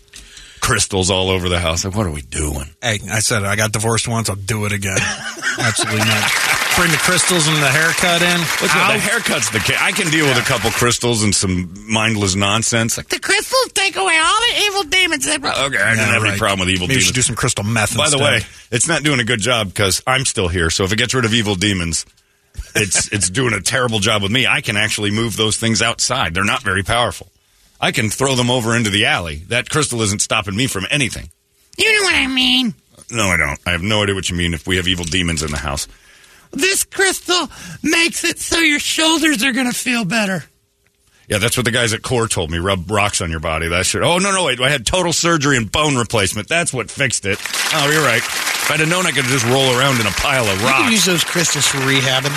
Crystals 0.60 1.10
all 1.10 1.30
over 1.30 1.48
the 1.48 1.58
house. 1.58 1.84
Like, 1.84 1.94
what 1.96 2.06
are 2.06 2.10
we 2.10 2.22
doing? 2.22 2.66
Hey, 2.82 2.98
I 3.10 3.20
said. 3.20 3.44
I 3.44 3.56
got 3.56 3.72
divorced 3.72 4.06
once. 4.06 4.28
I'll 4.28 4.36
do 4.36 4.66
it 4.66 4.72
again. 4.72 4.98
Absolutely 5.58 5.98
not. 6.00 6.30
Bring 6.76 6.90
the 6.92 6.98
crystals 6.98 7.46
and 7.48 7.56
the 7.56 7.68
haircut 7.68 8.22
in. 8.22 8.38
What's 8.40 8.74
Ow. 8.74 8.92
the 8.92 8.98
haircut's 8.98 9.50
the 9.50 9.58
case. 9.58 9.76
I 9.80 9.92
can 9.92 10.10
deal 10.10 10.26
with 10.26 10.38
a 10.38 10.42
couple 10.46 10.70
crystals 10.70 11.22
and 11.24 11.34
some 11.34 11.74
mindless 11.90 12.34
nonsense. 12.36 12.96
Like, 12.96 13.08
The 13.08 13.18
crystals 13.18 13.72
take 13.72 13.96
away 13.96 14.16
all 14.22 14.38
the 14.48 14.62
evil 14.66 14.82
demons. 14.84 15.24
They 15.26 15.38
brought. 15.38 15.58
okay, 15.58 15.78
I 15.78 15.90
didn't 15.90 16.06
Yeah, 16.06 16.12
have 16.14 16.24
any 16.24 16.38
problem 16.38 16.60
with 16.60 16.68
evil 16.70 16.86
Maybe 16.86 17.00
you 17.00 17.00
demons. 17.00 17.06
should 17.06 17.14
do 17.16 17.22
some 17.22 17.36
crystal 17.36 17.64
meth 17.64 17.96
By 17.96 18.08
the 18.10 18.18
way, 18.18 18.40
it's 18.70 18.86
not 18.86 19.02
doing 19.02 19.20
a 19.20 19.24
good 19.24 19.40
job 19.40 19.68
because 19.68 20.02
I'm 20.06 20.24
still 20.24 20.48
here. 20.48 20.70
So 20.70 20.84
if 20.84 20.92
it 20.92 20.96
gets 20.96 21.12
rid 21.14 21.24
of 21.24 21.34
evil 21.34 21.54
demons, 21.56 22.06
it's 22.74 23.10
it's 23.12 23.28
doing 23.30 23.54
a 23.54 23.60
terrible 23.60 23.98
job 23.98 24.22
with 24.22 24.30
me. 24.30 24.46
I 24.46 24.60
can 24.60 24.76
actually 24.76 25.10
move 25.10 25.36
those 25.36 25.56
things 25.56 25.82
outside. 25.82 26.34
They're 26.34 26.44
not 26.44 26.62
very 26.62 26.82
powerful. 26.82 27.28
I 27.80 27.92
can 27.92 28.10
throw 28.10 28.34
them 28.34 28.50
over 28.50 28.76
into 28.76 28.90
the 28.90 29.06
alley. 29.06 29.36
That 29.48 29.70
crystal 29.70 30.02
isn't 30.02 30.20
stopping 30.20 30.54
me 30.56 30.66
from 30.66 30.86
anything. 30.90 31.30
You 31.78 31.96
know 31.98 32.02
what 32.04 32.14
I 32.14 32.26
mean? 32.26 32.74
No, 33.10 33.24
I 33.24 33.36
don't. 33.36 33.58
I 33.66 33.70
have 33.70 33.82
no 33.82 34.02
idea 34.02 34.14
what 34.14 34.28
you 34.28 34.36
mean 34.36 34.52
if 34.54 34.66
we 34.66 34.76
have 34.76 34.86
evil 34.86 35.04
demons 35.04 35.42
in 35.42 35.50
the 35.50 35.56
house. 35.56 35.88
This 36.52 36.84
crystal 36.84 37.48
makes 37.82 38.24
it 38.24 38.38
so 38.38 38.58
your 38.58 38.80
shoulders 38.80 39.42
are 39.42 39.52
going 39.52 39.70
to 39.70 39.76
feel 39.76 40.04
better. 40.04 40.44
Yeah, 41.28 41.38
that's 41.38 41.56
what 41.56 41.64
the 41.64 41.70
guys 41.70 41.92
at 41.92 42.02
Core 42.02 42.26
told 42.26 42.50
me. 42.50 42.58
Rub 42.58 42.90
rocks 42.90 43.20
on 43.20 43.30
your 43.30 43.38
body. 43.38 43.68
That 43.68 43.86
should. 43.86 44.02
Oh 44.02 44.18
no, 44.18 44.32
no, 44.32 44.44
wait. 44.44 44.60
I 44.60 44.68
had 44.68 44.84
total 44.84 45.12
surgery 45.12 45.56
and 45.56 45.70
bone 45.70 45.94
replacement. 45.96 46.48
That's 46.48 46.72
what 46.72 46.90
fixed 46.90 47.24
it. 47.24 47.38
Oh, 47.72 47.88
you're 47.92 48.02
right. 48.04 48.18
If 48.18 48.70
I'd 48.70 48.80
have 48.80 48.88
known 48.88 49.06
I 49.06 49.12
could 49.12 49.24
just 49.26 49.46
roll 49.46 49.78
around 49.78 50.00
in 50.00 50.06
a 50.06 50.10
pile 50.10 50.44
of 50.46 50.54
You 50.60 50.66
can 50.66 50.80
rocks. 50.82 50.90
use 50.90 51.04
those 51.04 51.22
crystals 51.24 51.66
for 51.68 51.78
rehabbing. 51.78 52.34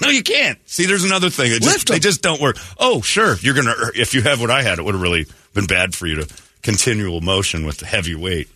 No, 0.00 0.08
you 0.08 0.22
can't. 0.22 0.58
See, 0.68 0.86
there's 0.86 1.04
another 1.04 1.30
thing. 1.30 1.52
It 1.52 1.62
just, 1.62 1.88
they 1.88 1.98
just 1.98 2.22
don't 2.22 2.40
work. 2.40 2.56
Oh, 2.78 3.00
sure. 3.00 3.36
You're 3.40 3.54
gonna. 3.54 3.70
Er, 3.70 3.92
if 3.94 4.14
you 4.14 4.22
have 4.22 4.40
what 4.40 4.50
I 4.50 4.62
had, 4.62 4.78
it 4.78 4.84
would 4.84 4.94
have 4.94 5.02
really 5.02 5.26
been 5.52 5.66
bad 5.66 5.94
for 5.94 6.06
you 6.06 6.16
to 6.16 6.34
continual 6.62 7.20
motion 7.20 7.66
with 7.66 7.78
the 7.78 7.86
heavy 7.86 8.14
weight. 8.14 8.48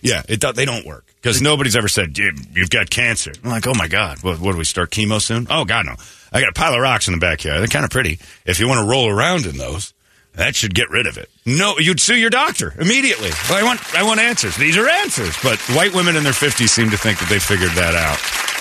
Yeah, 0.00 0.22
it 0.28 0.40
do, 0.40 0.52
they 0.52 0.64
don't 0.64 0.84
work 0.84 1.04
because 1.20 1.40
nobody's 1.40 1.76
ever 1.76 1.88
said 1.88 2.18
you've 2.18 2.70
got 2.70 2.90
cancer. 2.90 3.32
I'm 3.44 3.50
like, 3.50 3.66
oh 3.66 3.74
my 3.74 3.88
god, 3.88 4.22
what, 4.22 4.40
what 4.40 4.52
do 4.52 4.58
we 4.58 4.64
start 4.64 4.90
chemo 4.90 5.20
soon? 5.20 5.46
Oh 5.48 5.64
god, 5.64 5.86
no. 5.86 5.94
I 6.32 6.40
got 6.40 6.50
a 6.50 6.52
pile 6.52 6.74
of 6.74 6.80
rocks 6.80 7.06
in 7.08 7.14
the 7.14 7.20
backyard. 7.20 7.60
They're 7.60 7.68
kind 7.68 7.84
of 7.84 7.90
pretty. 7.90 8.18
If 8.44 8.58
you 8.58 8.66
want 8.66 8.80
to 8.80 8.90
roll 8.90 9.08
around 9.08 9.46
in 9.46 9.58
those, 9.58 9.92
that 10.34 10.56
should 10.56 10.74
get 10.74 10.90
rid 10.90 11.06
of 11.06 11.18
it. 11.18 11.30
No, 11.44 11.78
you'd 11.78 12.00
sue 12.00 12.16
your 12.16 12.30
doctor 12.30 12.74
immediately. 12.78 13.30
Well, 13.48 13.58
I 13.58 13.62
want, 13.62 13.94
I 13.94 14.02
want 14.02 14.18
answers. 14.18 14.56
These 14.56 14.78
are 14.78 14.88
answers. 14.88 15.36
But 15.42 15.58
white 15.76 15.94
women 15.94 16.16
in 16.16 16.24
their 16.24 16.32
50s 16.32 16.70
seem 16.70 16.90
to 16.90 16.96
think 16.96 17.18
that 17.18 17.28
they 17.28 17.38
figured 17.38 17.72
that 17.72 17.94
out 17.94 18.51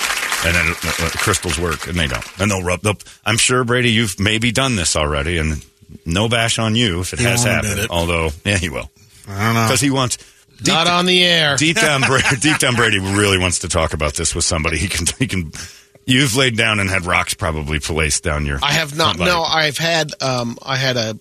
and 0.45 0.55
then 0.55 0.67
uh, 0.83 1.05
uh, 1.05 1.09
crystals 1.11 1.59
work, 1.59 1.87
and 1.87 1.97
they 1.97 2.07
don't. 2.07 2.25
And 2.39 2.49
they'll 2.49 2.63
rub. 2.63 2.81
They'll, 2.81 2.97
I'm 3.25 3.37
sure 3.37 3.63
Brady, 3.63 3.91
you've 3.91 4.19
maybe 4.19 4.51
done 4.51 4.75
this 4.75 4.95
already, 4.95 5.37
and 5.37 5.65
no 6.05 6.29
bash 6.29 6.59
on 6.59 6.75
you 6.75 7.01
if 7.01 7.13
it 7.13 7.19
He 7.19 7.25
has 7.25 7.43
happened. 7.43 7.79
it. 7.79 7.89
Although, 7.89 8.29
yeah, 8.45 8.57
he 8.57 8.69
will 8.69 8.89
I 9.27 9.45
don't 9.45 9.53
know. 9.55 9.65
because 9.67 9.81
he 9.81 9.91
wants. 9.91 10.17
Deep, 10.57 10.75
Not 10.75 10.87
on 10.87 11.07
the 11.07 11.23
air. 11.23 11.55
deep 11.57 11.75
down, 11.75 12.01
Brady, 12.01 12.35
deep 12.39 12.59
down, 12.59 12.75
Brady 12.75 12.99
really 12.99 13.39
wants 13.39 13.59
to 13.59 13.67
talk 13.67 13.93
about 13.93 14.13
this 14.13 14.35
with 14.35 14.45
somebody. 14.45 14.77
He 14.77 14.87
can. 14.87 15.07
He 15.17 15.27
can. 15.27 15.51
You've 16.05 16.35
laid 16.35 16.57
down 16.57 16.79
and 16.79 16.89
had 16.89 17.05
rocks 17.05 17.33
probably 17.33 17.79
placed 17.79 18.23
down 18.23 18.45
your. 18.45 18.59
I 18.61 18.73
have 18.73 18.95
not. 18.95 19.17
No, 19.17 19.41
I've 19.41 19.77
had. 19.77 20.11
Um, 20.21 20.57
I 20.63 20.75
had 20.75 20.97
a 20.97 21.17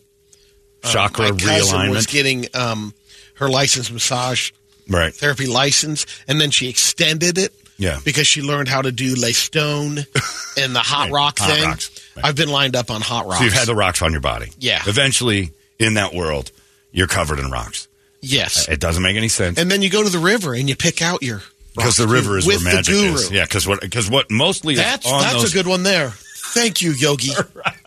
chakra 0.82 1.32
my 1.32 1.38
cousin 1.38 1.90
was 1.90 2.06
getting 2.06 2.46
um, 2.54 2.94
her 3.34 3.48
license 3.48 3.90
massage 3.90 4.52
right. 4.88 5.14
therapy 5.14 5.46
license, 5.46 6.06
and 6.28 6.40
then 6.40 6.50
she 6.50 6.68
extended 6.68 7.38
it. 7.38 7.54
Yeah. 7.80 7.98
because 8.04 8.26
she 8.28 8.42
learned 8.42 8.68
how 8.68 8.82
to 8.82 8.92
do 8.92 9.14
lay 9.16 9.32
stone 9.32 9.98
and 10.56 10.76
the 10.76 10.80
hot 10.80 11.06
Right, 11.06 11.12
rock 11.12 11.38
hot 11.40 11.50
thing. 11.50 11.64
right. 11.64 12.00
I've 12.22 12.36
been 12.36 12.50
lined 12.50 12.76
up 12.76 12.90
on 12.90 13.00
hot 13.00 13.24
rocks. 13.26 13.38
So 13.38 13.44
you've 13.44 13.52
had 13.54 13.66
the 13.66 13.74
rocks 13.74 14.02
on 14.02 14.12
your 14.12 14.20
body. 14.20 14.52
Yeah. 14.58 14.82
Eventually, 14.86 15.52
in 15.78 15.94
that 15.94 16.14
world, 16.14 16.52
you're 16.92 17.06
covered 17.08 17.38
in 17.40 17.50
rocks. 17.50 17.88
yes, 18.20 18.68
uh, 18.68 18.72
It 18.72 18.80
doesn't 18.80 19.02
make 19.02 19.16
any 19.16 19.28
sense. 19.28 19.58
and 19.58 19.70
then 19.70 19.80
you 19.82 19.90
go 19.90 20.02
to 20.04 20.10
the 20.10 20.18
river 20.18 20.54
and 20.54 20.68
you 20.68 20.76
pick 20.76 21.00
out 21.02 21.22
your 21.22 21.42
because 21.74 21.96
the 21.96 22.06
river 22.08 22.36
is 22.36 22.46
where 22.46 22.60
magic 22.60 22.94
is. 22.94 23.30
Yeah, 23.30 23.44
because 23.44 23.66
what 23.66 23.80
because 23.80 24.10
what 24.10 24.30
mostly 24.30 24.74
That's 24.74 25.08
that's 25.10 25.32
those 25.32 25.52
a 25.52 25.54
good 25.56 25.66
one 25.66 25.82
there. 25.84 26.10
Thank 26.52 26.82
you, 26.82 26.90
Yogi. 26.92 27.30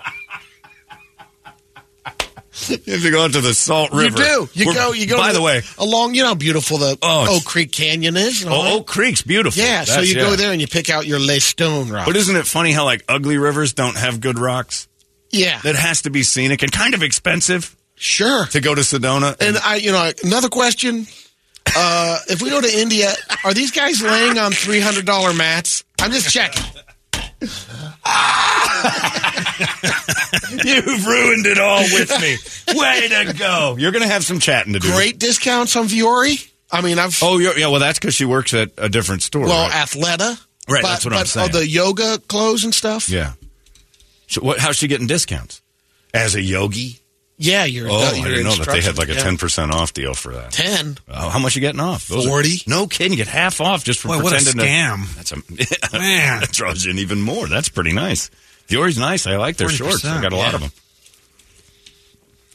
You 2.69 2.77
have 2.93 3.01
to 3.01 3.09
go 3.11 3.23
out 3.25 3.33
to 3.33 3.41
the 3.41 3.53
Salt 3.53 3.91
River. 3.93 4.17
You 4.21 4.25
do. 4.25 4.49
You 4.53 4.65
We're- 4.67 4.75
go. 4.75 4.91
You 4.93 5.07
go. 5.07 5.17
By 5.17 5.29
to 5.29 5.33
the 5.37 5.41
way, 5.41 5.61
along. 5.79 6.13
You 6.13 6.21
know 6.21 6.29
how 6.29 6.35
beautiful 6.35 6.77
the 6.77 6.97
Oh, 7.01 7.37
Oak 7.37 7.45
Creek 7.45 7.71
Canyon 7.71 8.15
is. 8.15 8.43
and 8.43 8.53
oh, 8.53 8.63
that? 8.63 8.73
Oak 8.73 8.85
Creek's 8.87 9.23
beautiful. 9.23 9.61
yeah. 9.61 9.83
so 9.85 10.01
you 10.01 10.15
yeah. 10.15 10.21
go 10.23 10.35
there 10.35 10.51
and 10.51 10.61
you 10.61 10.67
pick 10.67 10.89
out 10.91 11.07
your 11.07 11.19
lay 11.19 11.39
stone 11.39 11.89
rock. 11.89 12.05
But 12.05 12.15
isn't 12.15 12.35
it 12.35 12.45
funny 12.45 12.71
how 12.71 12.85
like 12.85 13.03
ugly 13.09 13.37
rivers 13.37 13.73
don't 13.73 13.97
have 13.97 14.21
good 14.21 14.37
rocks? 14.37 14.87
yeah, 15.31 15.59
That 15.63 15.75
has 15.75 16.03
to 16.03 16.11
be 16.11 16.21
scenic 16.21 16.61
and 16.61 16.71
kind 16.71 16.93
of 16.93 17.01
expensive 17.01 17.75
sure. 17.95 18.45
to 18.47 18.59
go 18.61 18.75
to 18.75 18.81
Sedona. 18.81 19.35
And 19.41 19.57
I, 19.57 19.77
you 19.77 19.91
know, 19.91 20.11
another 20.23 20.49
question: 20.49 21.07
uh, 21.75 22.19
If 22.29 22.43
we 22.43 22.51
go 22.51 22.61
to 22.61 22.71
India, 22.79 23.11
are 23.43 23.53
these 23.55 23.71
guys 23.71 23.99
laying 24.01 24.37
on 24.37 24.51
three 24.51 24.79
hundred 24.79 25.07
dollar 25.07 25.33
mats? 25.33 25.83
I'm 25.99 26.11
just 26.11 26.31
checking. 26.31 26.63
You've 30.65 31.05
ruined 31.05 31.45
it 31.45 31.59
all 31.59 31.81
with 31.81 32.09
me. 32.21 32.37
Way 32.77 33.07
to 33.09 33.33
go! 33.33 33.75
You're 33.77 33.91
going 33.91 34.03
to 34.03 34.09
have 34.09 34.23
some 34.23 34.39
chatting 34.39 34.73
to 34.73 34.79
do. 34.79 34.91
Great 34.91 35.19
discounts 35.19 35.75
on 35.75 35.87
Vuori. 35.87 36.49
I 36.71 36.81
mean, 36.81 36.99
I've 36.99 37.17
Oh, 37.21 37.37
you're, 37.37 37.57
yeah. 37.57 37.67
Well, 37.67 37.79
that's 37.79 37.99
because 37.99 38.15
she 38.15 38.25
works 38.25 38.53
at 38.53 38.71
a 38.77 38.89
different 38.89 39.21
store. 39.21 39.45
well 39.45 39.67
right? 39.67 39.71
Athleta. 39.71 40.39
Right, 40.67 40.81
but, 40.81 40.89
that's 40.89 41.05
what 41.05 41.13
I'm 41.13 41.25
saying. 41.25 41.49
Oh, 41.53 41.59
the 41.59 41.67
yoga 41.67 42.17
clothes 42.27 42.63
and 42.63 42.73
stuff. 42.73 43.09
yeah. 43.09 43.33
So 44.27 44.41
what, 44.41 44.59
how's 44.59 44.77
she 44.77 44.87
getting 44.87 45.07
discounts? 45.07 45.61
As 46.13 46.35
a 46.35 46.41
yogi? 46.41 46.99
Yeah, 47.43 47.65
you're. 47.65 47.89
Oh, 47.89 47.95
I 47.97 48.13
you're 48.15 48.27
didn't 48.29 48.43
know 48.45 48.55
that 48.55 48.67
they 48.67 48.81
had 48.81 48.97
like 48.97 49.09
a 49.09 49.13
yeah. 49.13 49.19
ten 49.23 49.37
percent 49.37 49.71
off 49.73 49.93
deal 49.93 50.13
for 50.13 50.33
that. 50.33 50.51
Ten. 50.51 50.97
Oh, 51.07 51.29
how 51.29 51.39
much 51.39 51.55
you 51.55 51.61
getting 51.61 51.81
off? 51.81 52.07
Those 52.07 52.25
40. 52.25 52.63
no 52.67 52.87
kidding. 52.87 53.11
You 53.13 53.17
get 53.17 53.27
half 53.27 53.59
off 53.61 53.83
just 53.83 53.99
for 53.99 54.07
Boy, 54.09 54.23
what 54.23 54.33
a 54.33 54.37
pretending 54.43 54.65
scam. 54.65 55.07
to. 55.09 55.15
That's 55.15 55.31
a 55.31 55.35
Man. 55.97 56.39
that 56.41 56.51
draws 56.51 56.85
you 56.85 56.91
in 56.91 56.99
even 56.99 57.21
more. 57.21 57.47
That's 57.47 57.69
pretty 57.69 57.91
nice. 57.93 58.29
Vuori's 58.67 58.97
nice. 58.97 59.27
I 59.27 59.35
like 59.37 59.57
their 59.57 59.67
40%, 59.67 59.77
shorts. 59.77 60.05
I 60.05 60.21
got 60.21 60.31
a 60.33 60.37
lot 60.37 60.53
of 60.53 60.61
them. 60.61 60.71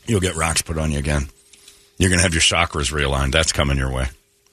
You'll 0.06 0.20
get 0.20 0.36
rocks 0.36 0.62
put 0.62 0.78
on 0.78 0.90
you 0.90 0.98
again. 0.98 1.28
You're 1.98 2.08
going 2.10 2.18
to 2.18 2.22
have 2.22 2.32
your 2.32 2.40
chakras 2.40 2.92
realigned. 2.92 3.32
That's 3.32 3.52
coming 3.52 3.76
your 3.76 3.92
way. 3.92 4.06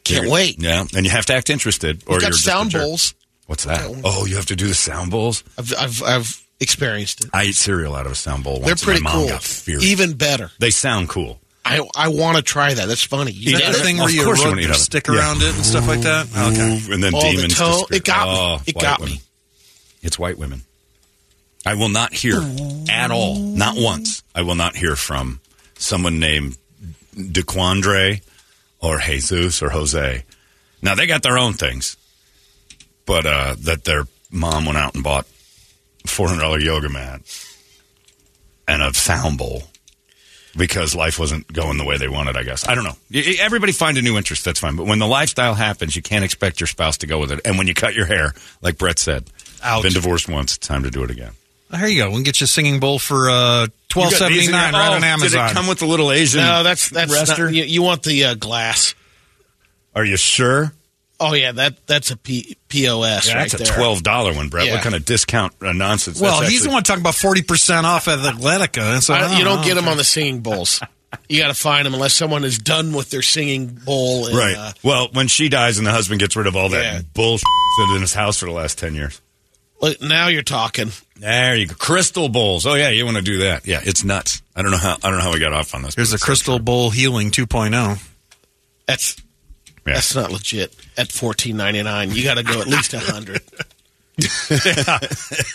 Can't 0.04 0.24
You're- 0.24 0.32
wait. 0.34 0.60
Yeah, 0.62 0.82
and 0.96 1.06
you 1.06 1.12
have 1.12 1.26
to 1.28 1.34
act 1.34 1.50
interested, 1.50 2.04
or 2.08 2.16
We've 2.16 2.22
you're 2.22 2.30
got 2.30 2.32
just 2.34 2.44
sound 2.44 2.74
bowls. 2.74 3.14
What's 3.48 3.64
that? 3.66 3.86
Okay. 3.90 4.02
Oh, 4.04 4.26
you 4.26 4.36
have 4.36 4.48
to 4.48 4.56
do 4.56 4.68
the 4.68 4.74
sound 4.74 5.12
bowls. 5.12 5.44
I've, 5.58 5.74
I've 5.78 6.04
I've 6.04 6.45
experienced 6.60 7.26
it. 7.26 7.30
I 7.34 7.46
eat 7.46 7.56
cereal 7.56 7.96
out 7.96 8.06
of 8.06 8.12
a 8.12 8.16
sound 8.16 8.44
bowl. 8.44 8.60
They're 8.60 8.72
and 8.72 8.82
pretty 8.82 9.02
my 9.02 9.14
mom 9.14 9.40
cool. 9.40 9.82
Even 9.84 10.14
better. 10.14 10.52
they 10.60 10.72
sound 10.72 11.10
cool. 11.10 11.40
I 11.66 11.82
I 11.96 12.10
want 12.10 12.38
to 12.38 12.44
try 12.44 12.74
that. 12.74 12.88
That's 12.88 13.04
funny. 13.04 13.32
You 13.32 13.54
Yeah, 13.58 13.72
that 13.72 13.78
the 13.78 13.84
thing 13.84 13.98
where 13.98 14.10
you 14.10 14.20
rub 14.30 14.38
your 14.38 14.48
out 14.50 14.54
of 14.54 14.60
it. 14.72 14.74
stick 14.76 15.08
Yeah. 15.08 15.16
around 15.16 15.42
it 15.42 15.56
and 15.56 15.66
stuff 15.66 15.88
like 15.88 16.02
that? 16.02 16.28
Okay. 16.28 16.94
And 16.94 17.04
then 17.04 17.14
Oh, 17.16 17.22
demons. 17.22 17.56
disappear. 17.58 17.98
it 17.98 18.04
got 18.04 18.28
me. 18.28 18.34
Oh, 18.38 18.62
It 18.68 18.80
got 18.80 19.00
women. 19.00 19.16
me. 19.16 19.22
It's 20.04 20.20
white 20.20 20.38
women. 20.38 20.62
I 21.66 21.74
will 21.74 21.90
not 21.90 22.14
hear 22.14 22.40
at 22.90 23.10
all, 23.10 23.40
not 23.40 23.76
once. 23.78 24.22
I 24.36 24.44
will 24.44 24.54
not 24.54 24.76
hear 24.76 24.96
from 24.96 25.40
someone 25.80 26.20
named 26.20 26.58
DeQuandre 27.18 28.22
or 28.80 29.00
Jesus 29.00 29.62
or 29.64 29.70
Jose. 29.72 30.24
Now 30.84 30.94
they 30.94 31.08
got 31.08 31.24
their 31.24 31.38
own 31.40 31.54
things, 31.54 31.98
but 33.08 33.26
uh, 33.26 33.56
that 33.62 33.84
their 33.86 34.06
mom 34.30 34.66
went 34.66 34.78
out 34.78 34.94
and 34.94 35.04
bought 35.04 35.26
four 36.10 36.28
hundred 36.28 36.42
dollar 36.42 36.60
yoga 36.60 36.90
mat 36.90 37.22
and 38.68 38.82
a 38.82 38.94
sound 38.94 39.38
bowl 39.38 39.64
because 40.58 40.96
life 40.96 41.20
wasn't 41.20 41.52
going 41.52 41.78
the 41.78 41.84
way 41.86 41.98
they 41.98 42.08
wanted. 42.08 42.38
I 42.38 42.44
guess 42.44 42.68
I 42.68 42.76
don't 42.76 42.84
know. 42.84 42.96
Y- 43.14 43.24
y- 43.26 43.36
Everybody 43.40 43.72
find 43.74 43.98
a 43.98 44.02
new 44.02 44.18
interest. 44.18 44.46
That's 44.46 44.60
fine. 44.60 44.76
But 44.76 44.86
when 44.88 45.00
the 45.00 45.08
lifestyle 45.08 45.54
happens, 45.54 45.96
you 45.96 46.02
can't 46.02 46.24
expect 46.24 46.60
your 46.60 46.68
spouse 46.68 46.98
to 47.00 47.08
go 47.08 47.20
with 47.20 47.32
it. 47.32 47.42
And 47.46 47.58
when 47.58 47.68
you 47.68 47.74
cut 47.74 47.94
your 47.94 48.06
hair, 48.06 48.34
like 48.62 48.78
Brett 48.78 48.98
said, 49.00 49.26
Ouch. 49.64 49.84
been 49.84 49.94
divorced 49.94 50.28
once. 50.30 50.56
It's 50.56 50.68
time 50.68 50.84
to 50.84 50.92
do 50.92 51.04
it 51.04 51.12
again. 51.12 51.32
Oh, 51.72 51.78
here 51.78 51.88
you 51.88 52.04
go. 52.04 52.10
We 52.10 52.16
can 52.16 52.24
get 52.24 52.40
you 52.42 52.46
a 52.46 52.48
singing 52.48 52.80
bowl 52.80 53.00
for 53.00 53.30
uh, 53.30 53.68
twelve 53.90 54.12
You 54.12 54.20
got 54.20 54.28
these 54.30 54.46
seventy 54.46 54.46
in 54.46 54.52
nine 54.52 54.72
your- 54.74 54.82
right 54.82 54.92
oh, 54.92 54.96
on 54.96 55.04
Amazon. 55.04 55.46
Did 55.48 55.52
it 55.52 55.54
come 55.56 55.68
with 55.68 55.80
the 55.80 55.88
little 55.88 56.12
Asian? 56.12 56.42
No, 56.42 56.64
that's 56.64 56.90
that's 56.90 57.12
rester? 57.12 57.46
not, 57.46 57.54
you, 57.54 57.64
you 57.64 57.82
want 57.82 58.04
the 58.04 58.24
uh, 58.26 58.34
glass. 58.36 58.94
Are 59.96 60.06
you 60.06 60.16
sure? 60.18 60.72
Oh 61.20 61.34
yeah, 61.34 61.52
that 61.54 61.86
that's 61.88 62.12
a 62.12 62.18
P, 62.18 62.58
POS 62.68 63.28
Yeah, 63.28 63.36
right 63.36 63.50
that's 63.50 63.54
a 63.54 63.64
there. 63.64 63.74
twelve 63.76 64.04
dollar 64.04 64.34
one, 64.34 64.50
Brett. 64.50 64.66
Yeah. 64.68 64.74
What 64.76 64.84
kind 64.84 64.96
of 64.96 65.06
discount 65.06 65.54
uh, 65.62 65.72
nonsense? 65.72 66.20
well, 66.20 66.42
That's 66.42 66.52
he's 66.52 66.64
the 66.64 66.70
one 66.70 66.84
talking 66.84 67.02
about 67.02 67.16
forty 67.16 67.42
percent 67.42 67.86
off 67.86 68.08
at 68.08 68.20
Athletica. 68.20 68.94
And 68.96 69.04
so 69.04 69.14
I 69.14 69.20
I, 69.22 69.38
you 69.38 69.44
don't 69.46 69.62
know. 69.62 69.66
get 69.66 69.76
them 69.76 69.88
on 69.88 69.98
the 69.98 70.04
singing 70.04 70.42
bowls. 70.42 70.82
You 71.30 71.40
got 71.42 71.48
to 71.48 71.54
find 71.54 71.86
them 71.86 71.94
unless 71.94 72.14
someone 72.14 72.44
is 72.44 72.58
done 72.58 72.92
with 72.92 73.10
their 73.10 73.22
singing 73.22 73.68
bowl. 73.86 74.28
And, 74.28 74.36
Right. 74.38 74.56
Uh, 74.58 74.74
well, 74.84 75.08
when 75.14 75.30
she 75.30 75.48
dies 75.48 75.78
and 75.78 75.88
the 75.88 75.92
husband 75.92 76.20
gets 76.20 76.36
rid 76.36 76.46
of 76.48 76.58
all 76.58 76.68
that 76.70 76.84
Yeah. 76.84 77.02
bullshit 77.14 77.46
in 77.96 78.02
his 78.02 78.14
house 78.14 78.40
for 78.40 78.48
the 78.48 78.52
last 78.52 78.78
10 78.78 78.96
years. 78.96 79.22
look, 79.82 80.02
now 80.02 80.28
you're 80.28 80.42
talking. 80.44 80.92
There 81.16 81.56
you 81.56 81.68
go. 81.68 81.76
Crystal 81.76 82.28
bowls. 82.28 82.66
Oh 82.66 82.74
yeah, 82.74 82.90
you 82.90 83.06
want 83.06 83.16
to 83.16 83.24
do 83.24 83.38
that? 83.40 83.66
Yeah, 83.66 83.80
it's 83.82 84.04
nuts. 84.04 84.42
I 84.58 84.62
don't 84.62 84.72
know 84.72 84.78
how. 84.78 84.96
I 85.02 85.10
don't 85.10 85.20
know 85.20 85.24
how 85.24 85.32
we 85.32 85.40
got 85.40 85.54
off 85.54 85.74
on 85.74 85.84
this. 85.84 85.96
Here's 85.96 86.12
a 86.12 86.16
it's 86.16 86.24
so 86.24 86.26
Crystal 86.26 86.60
Bowl 86.60 86.90
Healing 86.90 87.28
oh. 87.28 87.32
2.0. 87.32 87.98
That's 88.86 89.16
Yeah. 89.88 89.94
that's 89.94 90.16
not 90.16 90.32
legit. 90.34 90.76
At 90.98 91.12
fourteen 91.12 91.58
ninety 91.58 91.84
nine, 91.84 92.12
you 92.12 92.24
got 92.24 92.36
to 92.36 92.44
go 92.44 92.62
at 92.62 92.68
least 92.68 92.94
a 92.94 93.00
hundred. 93.00 93.42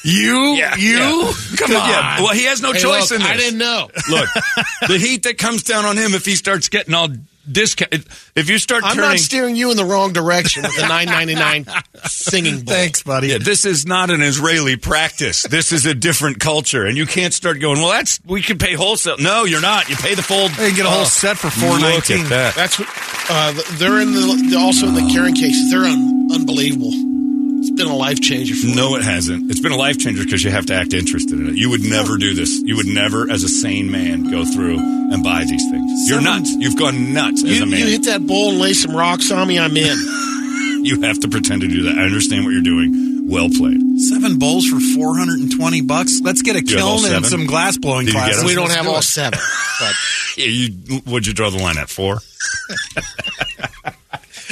You? 0.04 0.54
Yeah, 0.54 0.76
you? 0.76 0.98
yeah. 0.98 1.32
Come 1.56 1.76
on. 1.76 1.88
Yeah. 1.88 2.20
Well, 2.20 2.34
he 2.34 2.44
has 2.44 2.60
no 2.62 2.72
Hey, 2.72 2.80
choice 2.80 3.10
look, 3.10 3.20
in 3.20 3.26
this. 3.26 3.32
I 3.32 3.36
didn't 3.36 3.58
know. 3.58 3.88
Look, 4.10 4.28
the 4.88 4.98
heat 4.98 5.22
that 5.24 5.38
comes 5.38 5.62
down 5.62 5.84
on 5.84 5.96
him 5.96 6.14
if 6.14 6.24
he 6.26 6.34
starts 6.34 6.68
getting 6.68 6.94
all 6.94 7.08
discount. 7.50 7.92
If 8.34 8.48
you 8.48 8.58
start 8.58 8.84
I'm 8.84 8.96
turning, 8.96 9.10
not 9.10 9.18
steering 9.18 9.56
you 9.56 9.70
in 9.70 9.76
the 9.76 9.84
wrong 9.84 10.12
direction 10.12 10.62
with 10.62 10.76
the 10.76 10.88
nine 10.88 11.06
ninety 11.06 11.34
nine 11.34 11.66
singing 12.04 12.64
bowl. 12.64 12.74
Thanks, 12.74 13.02
buddy. 13.02 13.28
Yeah, 13.28 13.38
this 13.38 13.64
is 13.64 13.86
not 13.86 14.10
an 14.10 14.22
Israeli 14.22 14.76
practice. 14.76 15.42
This 15.44 15.72
is 15.72 15.86
a 15.86 15.94
different 15.94 16.40
culture, 16.40 16.86
and 16.86 16.96
you 16.96 17.06
can't 17.06 17.34
start 17.34 17.60
going. 17.60 17.78
Well, 17.78 17.90
that's 17.90 18.20
we 18.24 18.42
can 18.42 18.58
pay 18.58 18.74
wholesale. 18.74 19.16
No, 19.18 19.44
you're 19.44 19.60
not. 19.60 19.88
You 19.88 19.96
pay 19.96 20.14
the 20.14 20.22
full. 20.22 20.48
You 20.48 20.56
can 20.56 20.76
get 20.76 20.86
a 20.86 20.90
whole 20.90 21.04
set 21.04 21.38
for 21.38 21.50
four 21.50 21.78
Look 21.78 22.10
at 22.10 22.28
that. 22.28 22.54
That's 22.54 22.78
what 22.78 22.88
uh, 23.30 23.52
they're 23.72 24.00
in 24.00 24.12
the 24.12 24.56
also 24.58 24.86
in 24.86 24.94
the 24.94 25.10
carrying 25.12 25.34
cases. 25.34 25.70
They're 25.70 25.84
un, 25.84 26.28
unbelievable. 26.32 27.19
It's 27.60 27.70
been 27.70 27.86
a 27.88 27.96
life 27.96 28.20
changer 28.20 28.54
for 28.54 28.66
me. 28.66 28.74
No, 28.74 28.96
it 28.96 29.02
hasn't. 29.02 29.50
It's 29.50 29.60
been 29.60 29.72
a 29.72 29.76
life 29.76 29.98
changer 29.98 30.24
because 30.24 30.42
you 30.42 30.50
have 30.50 30.66
to 30.66 30.74
act 30.74 30.92
interested 30.94 31.38
in 31.38 31.48
it. 31.50 31.56
You 31.56 31.70
would 31.70 31.82
never 31.82 32.16
do 32.16 32.34
this. 32.34 32.60
You 32.64 32.76
would 32.76 32.86
never, 32.86 33.30
as 33.30 33.42
a 33.44 33.48
sane 33.48 33.90
man, 33.90 34.30
go 34.30 34.44
through 34.44 34.78
and 34.78 35.22
buy 35.22 35.44
these 35.44 35.62
things. 35.70 36.08
You're 36.08 36.22
nuts. 36.22 36.50
You've 36.58 36.78
gone 36.78 37.12
nuts 37.12 37.44
as 37.44 37.58
You, 37.58 37.64
a 37.64 37.66
man. 37.66 37.78
you 37.80 37.86
hit 37.86 38.04
that 38.04 38.26
bowl 38.26 38.50
and 38.50 38.58
lay 38.60 38.72
some 38.72 38.96
rocks 38.96 39.30
on 39.30 39.46
me, 39.48 39.58
I'm 39.58 39.76
in. 39.76 39.96
You 40.82 41.02
have 41.02 41.20
to 41.20 41.28
pretend 41.28 41.60
to 41.60 41.68
do 41.68 41.82
that. 41.82 41.98
I 41.98 42.04
understand 42.04 42.46
what 42.46 42.52
you're 42.52 42.62
doing. 42.62 43.28
Well 43.28 43.50
played. 43.50 44.00
Seven 44.00 44.38
bowls 44.38 44.64
for 44.66 44.80
420 44.80 45.82
bucks. 45.82 46.22
Let's 46.22 46.40
get 46.40 46.56
a 46.56 46.64
you 46.64 46.78
have 46.78 46.86
all 46.86 46.96
kiln 47.00 47.12
and 47.12 47.24
seven? 47.26 47.28
some 47.40 47.46
glass 47.46 47.76
blowing 47.76 48.06
Did 48.06 48.14
you 48.14 48.18
get 48.20 48.24
classes. 48.32 48.40
them? 48.40 48.46
we 48.48 48.54
don't 48.54 48.64
Let's 48.68 48.76
have 48.76 48.84
do 48.86 48.90
all 48.92 48.98
it. 49.00 49.02
seven, 49.02 49.38
but 49.78 49.94
Yeah, 50.38 50.46
you, 50.46 51.02
would 51.04 51.26
you 51.26 51.34
draw 51.34 51.50
the 51.50 51.58
line 51.58 51.76
at 51.76 51.90
four? 51.90 52.20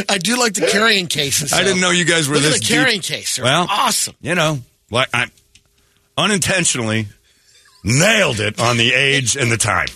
I 0.09 0.19
do 0.19 0.39
like 0.39 0.55
the 0.55 0.67
carrying 0.67 1.07
cases. 1.07 1.53
I 1.53 1.63
didn't 1.65 1.81
know 1.81 1.91
you 1.91 2.05
guys 2.05 2.29
were 2.29 2.35
Look 2.35 2.45
this 2.45 2.57
at 2.57 2.61
the 2.61 2.67
deep. 2.67 2.77
carrying 2.77 3.01
case. 3.01 3.37
They're 3.37 3.45
Well, 3.45 3.67
awesome. 3.69 4.15
You 4.21 4.35
know, 4.35 4.61
like 4.91 5.09
I 5.15 5.27
unintentionally 6.17 7.07
nailed 7.85 8.41
it 8.41 8.61
on 8.61 8.77
the 8.77 8.93
age 8.93 9.37
and 9.37 9.51
the 9.51 9.57
time. 9.57 9.89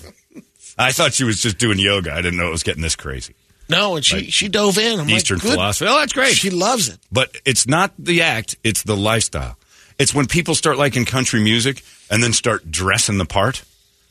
I 0.78 0.92
thought 0.92 1.12
she 1.14 1.24
was 1.24 1.40
just 1.42 1.58
doing 1.58 1.78
yoga. 1.78 2.12
I 2.12 2.22
didn't 2.22 2.38
know 2.38 2.46
it 2.48 2.52
was 2.52 2.62
getting 2.62 2.82
this 2.82 2.96
crazy. 2.96 3.34
No, 3.68 3.96
and 3.96 4.04
she 4.04 4.16
Like 4.16 4.24
she 4.32 4.48
dove 4.48 4.78
in. 4.78 5.00
I'm 5.00 5.08
Eastern 5.10 5.38
like, 5.38 5.46
philosophy. 5.52 5.88
Oh, 5.88 5.98
that's 5.98 6.12
great. 6.12 6.34
She 6.34 6.50
loves 6.50 6.88
it. 6.88 6.98
But 7.10 7.36
it's 7.44 7.66
not 7.66 7.92
the 7.98 8.22
act, 8.22 8.56
it's 8.64 8.82
the 8.82 8.96
lifestyle. 8.96 9.56
It's 9.98 10.14
when 10.14 10.26
people 10.26 10.54
start 10.54 10.78
liking 10.78 11.04
country 11.04 11.40
music 11.42 11.82
and 12.10 12.22
then 12.22 12.32
start 12.32 12.70
dressing 12.70 13.18
the 13.18 13.24
part. 13.24 13.62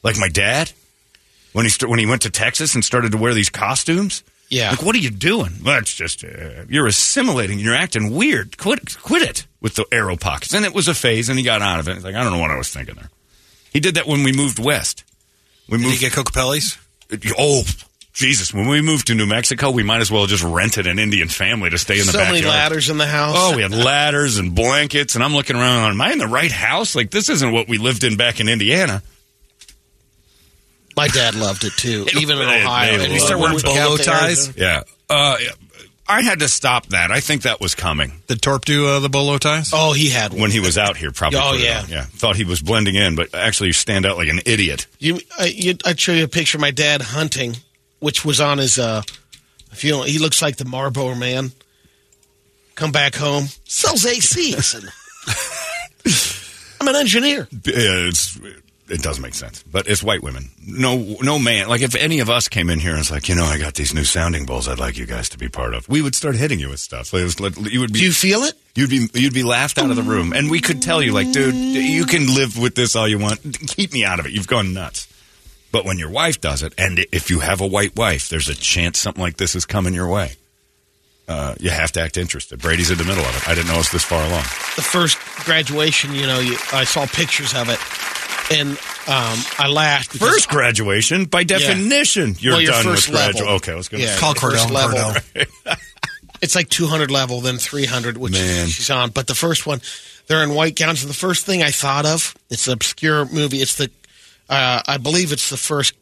Like 0.04 0.18
my 0.18 0.30
dad, 0.30 0.72
when 1.54 1.66
he 1.66 1.70
st- 1.70 1.90
when 1.90 2.00
he 2.00 2.06
went 2.06 2.22
to 2.24 2.30
Texas 2.30 2.76
and 2.76 2.84
started 2.86 3.12
to 3.12 3.18
wear 3.18 3.34
these 3.34 3.50
costumes. 3.50 4.24
Yeah. 4.52 4.70
Like, 4.72 4.84
what 4.84 4.96
are 4.96 5.00
you 5.00 5.10
doing? 5.10 5.54
Well, 5.64 5.80
it's 5.80 5.96
just, 5.96 6.24
uh, 6.24 6.66
you're 6.70 6.86
assimilating. 6.86 7.58
You're 7.58 7.74
acting 7.74 8.14
weird. 8.14 8.58
Quit, 8.58 8.98
quit 9.02 9.22
it 9.24 9.48
with 9.62 9.76
the 9.76 9.86
arrow 9.92 10.18
pockets. 10.18 10.54
And 10.54 10.66
it 10.66 10.74
was 10.76 10.88
a 10.90 10.94
phase, 10.94 11.30
and 11.30 11.40
he 11.40 11.44
got 11.46 11.62
out 11.62 11.80
of 11.80 11.88
it. 11.88 11.96
It's 11.96 12.04
like, 12.04 12.16
I 12.16 12.22
don't 12.24 12.34
know 12.34 12.40
what 12.40 12.52
I 12.52 12.58
was 12.58 12.70
thinking 12.70 12.96
there. 12.96 13.10
He 13.72 13.80
did 13.80 13.96
that 13.96 14.06
when 14.08 14.24
we 14.24 14.34
moved 14.34 14.60
west. 14.60 15.06
We 15.70 15.78
Did 15.78 15.84
moved. 15.86 16.02
you 16.02 16.10
get 16.10 16.12
Kokopelli's? 16.18 16.78
oh, 17.40 17.64
Jesus. 18.12 18.54
When 18.54 18.68
we 18.68 18.82
moved 18.82 19.08
to 19.08 19.16
New 19.16 19.26
Mexico, 19.26 19.72
we 19.72 19.84
might 19.84 20.02
as 20.02 20.12
well 20.12 20.26
just 20.26 20.44
rented 20.44 20.86
an 20.86 21.00
Indian 21.00 21.30
family 21.30 21.70
to 21.70 21.78
stay 21.78 21.94
in 22.02 22.06
the 22.06 22.12
so 22.12 22.18
backyard. 22.20 22.44
many 22.44 22.46
ladders 22.48 22.90
in 22.90 22.98
the 22.98 23.08
house. 23.08 23.36
Oh, 23.38 23.56
we 23.56 23.62
had 23.62 23.72
ladders 23.74 24.38
and 24.38 24.54
blankets, 24.54 25.16
and 25.16 25.24
I'm 25.24 25.34
looking 25.34 25.56
around. 25.56 25.92
Am 25.92 26.02
I 26.02 26.12
in 26.12 26.18
the 26.18 26.28
right 26.28 26.52
house? 26.52 26.94
Like 26.94 27.10
this 27.10 27.30
isn't 27.30 27.54
what 27.54 27.70
we 27.70 27.78
lived 27.78 28.04
in 28.04 28.18
back 28.18 28.42
in 28.42 28.50
Indiana. 28.50 29.02
My 30.96 31.08
dad 31.08 31.36
loved 31.36 31.64
it 31.64 31.74
too, 31.74 32.06
even 32.20 32.38
in 32.40 32.48
They- 32.48 32.62
Ohio. 32.64 33.00
And 33.00 33.12
love 33.12 33.22
start 33.22 33.40
wearing 33.40 33.60
Bolo 33.60 33.98
ties? 33.98 34.56
Yeah, 34.58 34.84
uh, 35.10 35.38
I 36.08 36.22
had 36.22 36.40
to 36.40 36.50
stop 36.50 36.88
that. 36.88 37.10
I 37.12 37.22
think 37.22 37.44
that 37.44 37.62
was 37.62 37.74
coming 37.74 38.12
Did 38.28 38.42
Torp 38.42 38.66
do 38.66 38.86
uh, 38.88 39.00
the 39.00 39.08
bolo 39.08 39.38
ties? 39.38 39.72
Oh, 39.74 39.94
he 39.94 40.10
had 40.10 40.34
one. 40.34 40.42
when 40.42 40.52
he 40.52 40.60
was 40.60 40.78
out 40.78 40.98
here. 40.98 41.12
Probably. 41.12 41.40
Oh, 41.40 41.52
put 41.52 41.62
it 41.62 41.64
yeah. 41.64 41.80
on. 41.84 41.90
yeah. 41.90 42.02
Thought 42.04 42.36
he 42.36 42.44
was 42.44 42.62
blending 42.62 42.96
in, 42.96 43.16
but 43.16 43.34
actually, 43.34 43.68
you 43.68 43.74
stand 43.74 44.06
out 44.06 44.18
like 44.18 44.28
an 44.28 44.42
idiot. 44.46 44.88
You, 45.00 45.20
I, 45.40 45.46
you, 45.46 45.76
I'd 45.86 46.00
show 46.00 46.12
you 46.12 46.26
a 46.26 46.28
picture 46.28 46.58
of 46.58 46.62
my 46.62 46.72
dad 46.72 47.02
hunting, 47.02 47.56
which 48.00 48.26
was 48.26 48.42
on 48.42 48.58
his. 48.58 48.78
Uh, 48.78 49.04
if 49.72 49.86
you, 49.86 50.02
he 50.04 50.20
looks 50.20 50.42
like 50.42 50.58
the 50.58 50.66
Marlboro 50.66 51.16
man. 51.16 51.52
Come 52.76 52.92
back 52.92 53.16
home, 53.16 53.46
sells 53.66 54.04
ACs. 54.06 54.76
and 54.76 54.90
I'm 56.82 56.88
an 56.88 56.96
engineer. 56.96 57.48
Yeah, 57.52 58.08
It's 58.10 58.38
it 58.92 59.02
doesn't 59.02 59.22
make 59.24 59.34
sense, 59.34 59.64
but 59.64 59.88
it's 59.88 60.04
white 60.04 60.22
women. 60.22 60.50
No, 60.66 61.16
no 61.22 61.40
man. 61.40 61.68
Like 61.70 61.82
if 61.82 61.96
any 61.96 62.20
of 62.20 62.30
us 62.30 62.48
came 62.48 62.70
in 62.70 62.80
here 62.80 62.92
and 62.92 63.00
it's 63.00 63.10
like, 63.12 63.30
you 63.30 63.36
know, 63.36 63.46
I 63.46 63.58
got 63.58 63.76
these 63.76 63.94
new 63.94 64.04
sounding 64.04 64.46
bowls. 64.46 64.68
I'd 64.68 64.80
like 64.80 64.98
you 64.98 65.06
guys 65.06 65.30
to 65.30 65.38
be 65.38 65.50
part 65.50 65.74
of. 65.74 65.88
We 65.90 66.02
would 66.02 66.14
start 66.16 66.36
hitting 66.36 66.60
you 66.60 66.70
with 66.70 66.80
stuff. 66.80 67.14
It 67.14 67.24
was 67.24 67.40
like- 67.40 67.58
you 67.72 67.80
would 67.80 67.94
be. 67.94 68.00
Do 68.00 68.06
you 68.06 68.12
feel 68.12 68.42
it? 68.44 68.54
You'd 68.76 68.90
be 68.90 69.08
you'd 69.14 69.34
be 69.34 69.44
laughed 69.44 69.78
out 69.80 69.90
of 69.90 69.96
the 69.98 70.04
room, 70.04 70.32
and 70.32 70.50
we 70.50 70.62
could 70.62 70.82
tell 70.82 71.02
you, 71.02 71.12
like, 71.12 71.32
dude, 71.34 71.56
you 71.56 72.06
can 72.06 72.34
live 72.34 72.58
with 72.58 72.74
this 72.76 72.96
all 72.96 73.06
you 73.08 73.20
want. 73.20 73.42
Keep 73.68 73.92
me 73.92 74.06
out 74.06 74.20
of 74.20 74.26
it. 74.26 74.32
You've 74.32 74.48
gone 74.48 74.74
nuts. 74.74 75.08
But 75.74 75.84
when 75.86 75.98
your 76.00 76.10
wife 76.10 76.40
does 76.40 76.64
it, 76.64 76.74
and 76.78 77.06
if 77.12 77.30
you 77.30 77.40
have 77.42 77.60
a 77.62 77.68
white 77.68 77.96
wife, 77.98 78.30
there's 78.30 78.48
a 78.50 78.56
chance 78.56 78.98
something 79.00 79.22
like 79.22 79.38
this 79.38 79.56
is 79.56 79.66
coming 79.66 79.94
your 79.94 80.08
way. 80.10 80.34
Uh, 81.28 81.56
you 81.60 81.70
have 81.70 81.92
to 81.94 82.02
act 82.02 82.18
interested. 82.18 82.60
Brady's 82.60 82.92
in 82.92 82.98
the 82.98 83.06
middle 83.06 83.24
of 83.24 83.36
it. 83.38 83.48
I 83.48 83.56
didn't 83.56 83.68
know 83.68 83.76
it 83.76 83.78
was 83.78 83.92
this 83.92 84.04
far 84.04 84.22
along. 84.26 84.44
the 84.76 84.82
first 84.82 85.18
graduation, 85.46 86.14
you 86.14 86.28
know, 86.28 86.40
you, 86.40 86.58
I 86.74 86.84
saw 86.84 87.06
pictures 87.06 87.54
of 87.54 87.70
it, 87.70 87.80
and 88.52 88.70
um, 88.72 89.40
I 89.58 89.68
laughed. 89.72 90.14
because- 90.14 90.30
First 90.30 90.50
graduation, 90.50 91.26
by 91.26 91.44
definition, 91.44 92.36
you're 92.40 92.54
Well, 92.54 92.62
your 92.62 92.72
done 92.74 92.84
first 92.84 93.08
with 93.08 93.16
graduation. 93.18 93.46
level. 93.46 93.56
Okay, 93.58 93.72
I 93.72 93.76
was 93.76 93.90
going 93.90 94.02
to 94.02 94.08
Yeah. 94.08 94.16
say. 94.16 94.20
Call 94.20 94.34
first 94.36 94.68
Cordell. 94.68 94.72
level. 94.72 95.00
Cordell. 95.00 95.78
it's 96.42 96.56
like 96.56 96.70
200 96.70 97.12
level, 97.12 97.42
then 97.42 97.58
300, 97.58 98.18
which 98.18 98.34
Man. 98.34 98.68
she's 98.68 98.90
on. 98.90 99.10
But 99.12 99.28
the 99.28 99.36
first 99.36 99.66
one, 99.66 99.82
they're 100.28 100.44
in 100.44 100.54
white 100.54 100.76
gowns. 100.76 101.02
And 101.02 101.10
the 101.10 101.14
first 101.16 101.46
thing 101.46 101.64
I 101.64 101.72
thought 101.72 102.06
of, 102.06 102.36
it's 102.50 102.68
an 102.68 102.74
obscure 102.74 103.26
movie. 103.26 103.58
It's 103.62 103.76
the, 103.76 103.90
uh, 104.50 104.82
I 104.88 104.98
believe 104.98 105.32
it's 105.32 105.50
the 105.50 105.58
first 105.58 105.94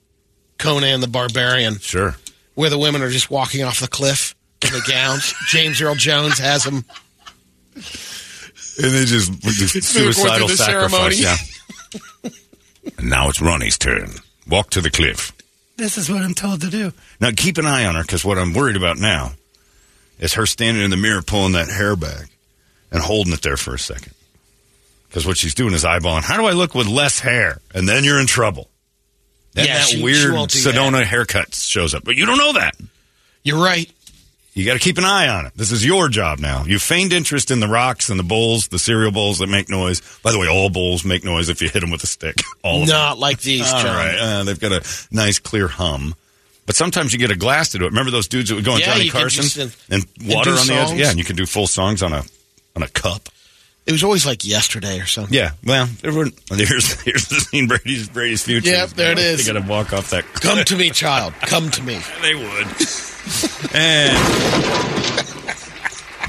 Conan 0.58 1.00
the 1.02 1.08
Barbarian, 1.08 1.80
Sure. 1.80 2.16
where 2.56 2.70
the 2.70 2.78
women 2.78 3.02
are 3.02 3.10
just 3.10 3.30
walking 3.32 3.64
off 3.64 3.80
the 3.80 3.88
cliff 3.88 4.36
in 4.62 4.72
the 4.74 4.82
gowns. 4.88 5.34
James 5.48 5.82
Earl 5.82 5.96
Jones 5.96 6.38
has 6.40 6.64
them. 6.66 6.84
And 7.76 8.94
they 8.94 9.06
just 9.06 9.34
suicidal 9.44 10.48
the 10.48 10.56
sacrifice. 10.58 10.90
ceremony. 10.92 11.16
Yeah. 11.18 11.38
And 12.98 13.04
now 13.10 13.30
it's 13.30 13.42
Ronnie's 13.42 13.78
turn. 13.78 14.10
Walk 14.48 14.70
to 14.72 14.82
the 14.82 14.90
cliff. 14.90 15.32
This 15.78 15.98
is 15.98 16.10
what 16.10 16.22
I'm 16.22 16.34
told 16.34 16.62
to 16.62 16.70
do. 16.70 16.92
Now 17.22 17.32
keep 17.36 17.58
an 17.58 17.66
eye 17.66 17.86
on 17.86 17.96
her 17.96 18.02
because 18.02 18.26
what 18.26 18.38
I'm 18.38 18.54
worried 18.54 18.76
about 18.76 18.98
now 18.98 19.32
is 20.20 20.34
her 20.34 20.46
standing 20.46 20.84
in 20.84 20.90
the 20.92 20.98
mirror 20.98 21.22
pulling 21.22 21.54
that 21.54 21.70
hair 21.70 21.96
back 21.96 22.30
and 22.92 23.02
holding 23.02 23.34
it 23.34 23.42
there 23.42 23.58
for 23.58 23.74
a 23.76 23.80
second. 23.80 24.14
Because 25.08 25.26
what 25.26 25.38
she's 25.38 25.56
doing 25.56 25.74
is 25.74 25.84
eyeballing. 25.86 26.24
How 26.24 26.38
do 26.38 26.46
I 26.46 26.52
look 26.52 26.76
with 26.76 26.88
less 26.88 27.20
hair? 27.20 27.60
And 27.74 27.88
then 27.88 28.04
you're 28.04 28.20
in 28.20 28.28
trouble. 28.28 28.70
Then 29.54 29.66
Yeah, 29.66 29.78
that 29.80 29.88
she- 29.88 29.98
she 29.98 30.04
weird 30.04 30.34
won't 30.34 30.52
do 30.52 30.60
Sedona 30.60 31.04
haircut 31.04 31.56
shows 31.56 31.94
up, 31.96 32.04
but 32.04 32.16
you 32.16 32.26
don't 32.26 32.38
know 32.38 32.54
that. 32.54 32.76
You're 33.44 33.64
right. 33.64 33.90
You 34.60 34.66
got 34.66 34.74
to 34.74 34.80
keep 34.80 34.98
an 34.98 35.06
eye 35.06 35.28
on 35.30 35.46
it. 35.46 35.54
This 35.56 35.72
is 35.72 35.86
your 35.86 36.10
job 36.10 36.40
now. 36.40 36.66
You 36.66 36.80
feigned 36.80 37.14
interest 37.14 37.50
in 37.50 37.60
the 37.62 37.68
rocks 37.68 38.10
and 38.10 38.20
the 38.20 38.24
bowls, 38.24 38.68
the 38.68 38.78
cereal 38.80 39.12
bowls 39.12 39.40
that 39.40 39.48
make 39.48 39.70
noise. 39.70 40.02
By 40.22 40.32
the 40.34 40.40
way, 40.40 40.48
all 40.48 40.70
bowls 40.70 41.06
make 41.06 41.24
noise 41.24 41.48
if 41.50 41.62
you 41.62 41.70
hit 41.70 41.80
them 41.80 41.92
with 41.92 42.04
a 42.04 42.08
stick. 42.08 42.36
All 42.64 42.82
of 42.82 42.88
them. 42.88 42.94
Not 42.96 43.18
like 43.18 43.40
these, 43.40 43.72
All 43.72 43.82
John. 43.82 43.96
right, 43.96 44.18
uh, 44.20 44.44
they've 44.44 44.60
got 44.60 44.72
a 44.74 45.08
nice 45.12 45.40
clear 45.40 45.68
hum. 45.70 46.14
But 46.66 46.76
sometimes 46.76 47.14
you 47.14 47.20
get 47.20 47.32
a 47.32 47.36
glass 47.38 47.70
to 47.70 47.78
do 47.80 47.86
it. 47.86 47.90
Remember 47.90 48.12
those 48.12 48.28
dudes 48.28 48.50
that 48.50 48.56
would 48.56 48.66
go 48.66 48.74
on 48.74 48.80
Yeah, 48.80 48.94
Johnny 48.94 49.10
Carson 49.10 49.44
just, 49.44 49.58
uh, 49.58 49.62
and 49.96 50.06
and 50.20 50.30
water 50.30 50.52
do 50.52 50.58
on 50.58 50.68
the 50.68 50.74
edge? 50.74 50.88
songs. 50.90 51.00
Yeah, 51.00 51.10
and 51.10 51.18
you 51.18 51.24
can 51.26 51.36
do 51.38 51.46
full 51.46 51.66
songs 51.68 52.04
on 52.04 52.12
a 52.14 52.24
on 52.76 52.84
a 52.84 52.88
cup. 52.90 53.30
It 53.88 53.92
was 53.94 54.04
always 54.04 54.24
like 54.26 54.46
yesterday 54.46 55.00
or 55.00 55.06
something. 55.08 55.34
Yeah, 55.34 55.52
well, 55.66 55.88
everyone, 56.04 56.34
here's 56.52 57.00
here's 57.02 57.28
the 57.30 57.40
scene. 57.40 57.68
Brady's 57.68 58.08
Brady's 58.10 58.44
future. 58.44 58.70
Yep, 58.70 58.90
there 58.90 59.12
it 59.14 59.18
is. 59.20 59.44
They 59.48 59.52
got 59.54 59.60
to 59.60 59.68
walk 59.68 59.94
off 59.94 60.12
that. 60.12 60.26
Come 60.26 60.64
to 60.64 60.76
me, 60.76 60.92
child. 60.92 61.34
Come 61.42 61.72
to 61.72 61.82
me. 61.82 62.00
They 62.22 62.36
would. 62.36 62.68
Eh. 63.74 64.10
and 64.10 64.18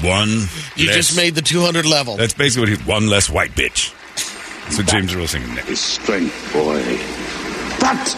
one. 0.05 0.29
You 0.75 0.87
less- 0.87 0.95
just 0.95 1.15
made 1.17 1.35
the 1.35 1.41
200 1.41 1.85
level. 1.85 2.17
That's 2.17 2.33
basically 2.33 2.71
what 2.73 2.79
he. 2.81 2.89
One 2.89 3.07
less 3.07 3.29
white 3.29 3.51
bitch. 3.51 3.93
So 4.71 4.77
what 4.83 4.87
James 4.91 5.13
Earl 5.13 5.27
singing 5.27 5.53
next. 5.55 5.69
Is 5.69 5.79
strength, 5.79 6.53
boy. 6.53 6.81
That 7.79 8.15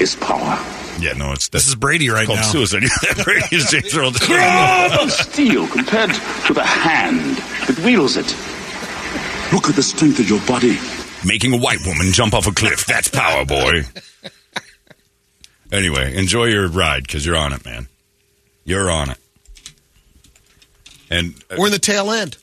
is 0.00 0.16
power. 0.16 0.58
Yeah, 0.98 1.12
no, 1.12 1.32
it's 1.32 1.48
This 1.48 1.68
is 1.68 1.74
Brady 1.74 2.08
right 2.08 2.26
called 2.26 2.38
now. 2.38 2.44
suicide. 2.44 2.82
Brady 3.24 3.46
is 3.52 3.66
James 3.70 3.94
Earl. 3.96 4.08
of 4.08 5.10
steel 5.12 5.66
compared 5.68 6.10
to 6.46 6.54
the 6.54 6.62
hand 6.64 7.36
that 7.68 7.78
wields 7.84 8.16
it. 8.16 8.26
Look 9.52 9.68
at 9.68 9.76
the 9.76 9.82
strength 9.82 10.18
of 10.18 10.28
your 10.28 10.40
body. 10.46 10.78
Making 11.24 11.54
a 11.54 11.58
white 11.58 11.78
woman 11.86 12.12
jump 12.12 12.34
off 12.34 12.46
a 12.46 12.52
cliff. 12.52 12.84
That's 12.86 13.08
power, 13.08 13.44
boy. 13.44 13.82
Anyway, 15.72 16.16
enjoy 16.16 16.44
your 16.46 16.68
ride 16.68 17.02
because 17.02 17.24
you're 17.26 17.36
on 17.36 17.52
it, 17.52 17.64
man. 17.64 17.88
You're 18.66 18.90
on 18.90 19.08
it. 19.10 19.18
And 21.10 21.34
uh, 21.50 21.56
We're 21.58 21.66
in 21.66 21.72
the 21.72 21.78
tail 21.78 22.10
end. 22.10 22.36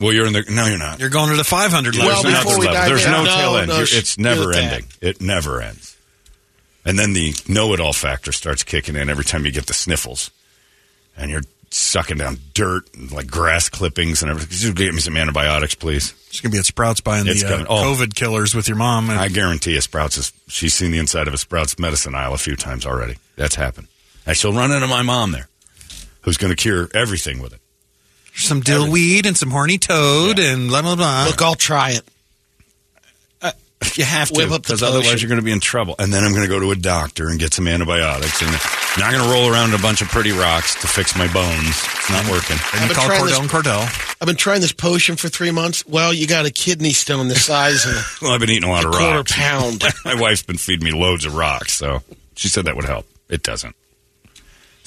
well, 0.00 0.12
you're 0.12 0.26
in 0.26 0.32
the 0.32 0.42
no, 0.50 0.66
you're 0.66 0.78
not. 0.78 0.98
You're 1.00 1.10
going 1.10 1.30
to 1.30 1.36
the 1.36 1.44
500 1.44 1.94
Well, 1.96 2.06
level. 2.08 2.22
There's 2.24 2.38
before 2.44 2.58
we 2.58 2.66
level. 2.66 2.74
dive 2.80 2.88
There's 2.88 3.04
in- 3.04 3.10
no, 3.12 3.24
No, 3.24 3.34
tail 3.36 3.56
end. 3.56 3.68
no, 3.68 3.74
You're- 3.74 3.86
sh- 3.86 3.98
it's 3.98 4.18
never 4.18 4.46
that. 4.46 4.56
ending. 4.56 4.86
It 5.00 5.20
never 5.20 5.60
ends. 5.62 5.96
And 6.84 6.98
then 6.98 7.12
the 7.12 7.34
know-it-all 7.46 7.92
factor 7.92 8.32
starts 8.32 8.64
kicking 8.64 8.96
in 8.96 9.10
every 9.10 9.24
time 9.24 9.44
you 9.44 9.52
get 9.52 9.66
the 9.66 9.74
sniffles, 9.74 10.30
and 11.14 11.30
you're 11.30 11.42
sucking 11.70 12.16
down 12.16 12.38
dirt 12.54 12.84
and 12.94 13.12
like 13.12 13.26
grass 13.30 13.68
clippings 13.68 14.22
and 14.22 14.30
everything. 14.30 14.50
Just 14.50 14.74
give 14.76 14.94
me 14.94 15.00
some 15.02 15.14
antibiotics, 15.18 15.74
please. 15.74 16.14
It's 16.30 16.40
going 16.40 16.50
to 16.52 16.54
be 16.56 16.58
at 16.58 16.64
Sprouts 16.64 17.02
buying 17.02 17.26
It's 17.26 17.42
the 17.42 17.54
uh. 17.54 17.66
Oh. 17.68 17.94
COVID 17.94 18.14
killers 18.14 18.54
with 18.54 18.66
your 18.66 18.78
mom. 18.78 19.10
I 19.10 19.28
guarantee 19.28 19.74
you, 19.74 19.80
Sprouts 19.82 20.16
is. 20.16 20.32
She's 20.48 20.72
seen 20.72 20.90
the 20.90 20.98
inside 20.98 21.28
of 21.28 21.34
a 21.34 21.38
Sprouts 21.38 21.78
medicine 21.78 22.14
aisle 22.14 22.32
a 22.32 22.38
few 22.38 22.56
times 22.56 22.86
already. 22.86 23.16
That's 23.36 23.56
happened, 23.56 23.88
and 24.24 24.34
she'll 24.34 24.54
run 24.54 24.72
into 24.72 24.86
my 24.86 25.02
mom 25.02 25.32
there, 25.32 25.48
who's 26.22 26.36
going 26.36 26.50
to 26.50 26.56
cure 26.56 26.88
everything 26.94 27.40
with 27.40 27.52
it. 27.52 27.60
some 28.34 28.60
dill 28.60 28.90
weed 28.90 29.26
and 29.26 29.36
some 29.36 29.50
horny 29.50 29.78
toad 29.78 30.38
and 30.38 30.68
blah, 30.68 30.82
blah, 30.82 30.96
blah. 30.96 31.24
Look, 31.26 31.42
I'll 31.42 31.54
try 31.54 31.92
it. 31.92 32.02
Uh, 33.42 33.52
you 33.94 34.04
have 34.04 34.28
to, 34.28 34.34
Whip 34.34 34.50
up 34.50 34.62
the 34.62 34.68
because 34.68 34.82
otherwise 34.82 35.22
you're 35.22 35.28
going 35.28 35.40
to 35.40 35.44
be 35.44 35.52
in 35.52 35.60
trouble. 35.60 35.94
And 35.98 36.12
then 36.12 36.24
I'm 36.24 36.32
going 36.32 36.44
to 36.44 36.48
go 36.48 36.60
to 36.60 36.70
a 36.70 36.76
doctor 36.76 37.28
and 37.28 37.38
get 37.38 37.54
some 37.54 37.66
antibiotics, 37.66 38.42
and 38.42 38.50
not 38.98 39.12
going 39.12 39.24
to 39.24 39.30
roll 39.30 39.50
around 39.50 39.72
a 39.72 39.78
bunch 39.78 40.02
of 40.02 40.08
pretty 40.08 40.32
rocks 40.32 40.74
to 40.80 40.86
fix 40.86 41.16
my 41.16 41.32
bones. 41.32 41.68
It's 41.68 42.10
not 42.10 42.24
mm-hmm. 42.24 42.30
working. 42.32 42.56
and 42.72 42.74
I've 42.74 42.82
you 42.82 42.88
been 42.88 42.96
call 42.96 43.06
trying 43.06 43.20
Cordell 43.20 43.26
this- 43.26 43.38
and 43.38 43.50
Cordell. 43.50 44.16
I've 44.20 44.26
been 44.26 44.36
trying 44.36 44.60
this 44.60 44.72
potion 44.72 45.16
for 45.16 45.30
three 45.30 45.50
months. 45.50 45.86
Well, 45.86 46.12
you 46.12 46.26
got 46.26 46.44
a 46.44 46.50
kidney 46.50 46.92
stone 46.92 47.28
the 47.28 47.36
size 47.36 47.86
of 47.86 48.18
Well, 48.22 48.32
I've 48.32 48.40
been 48.40 48.50
eating 48.50 48.68
a 48.68 48.72
lot 48.72 48.84
of 48.84 48.92
quarter 48.92 49.16
rocks. 49.18 49.32
pound. 49.32 49.82
my 50.04 50.14
wife's 50.20 50.42
been 50.42 50.58
feeding 50.58 50.84
me 50.84 50.92
loads 50.92 51.24
of 51.24 51.34
rocks, 51.34 51.72
so 51.72 52.02
she 52.34 52.48
said 52.48 52.66
that 52.66 52.76
would 52.76 52.84
help. 52.84 53.06
It 53.30 53.42
doesn't. 53.42 53.74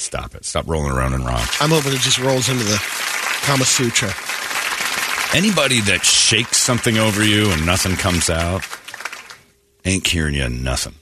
Stop 0.03 0.35
it. 0.35 0.43
Stop 0.43 0.67
rolling 0.67 0.91
around 0.91 1.13
in 1.13 1.23
rocks. 1.23 1.61
I'm 1.61 1.69
hoping 1.69 1.93
it 1.93 2.01
just 2.01 2.19
rolls 2.19 2.49
into 2.49 2.65
the 2.65 2.77
Kama 3.43 3.63
Sutra. 3.63 4.09
Anybody 5.33 5.79
that 5.81 6.03
shakes 6.03 6.57
something 6.57 6.97
over 6.97 7.23
you 7.23 7.49
and 7.49 7.65
nothing 7.65 7.95
comes 7.95 8.29
out 8.29 8.67
ain't 9.85 10.03
curing 10.03 10.35
you 10.35 10.49
nothing. 10.49 10.95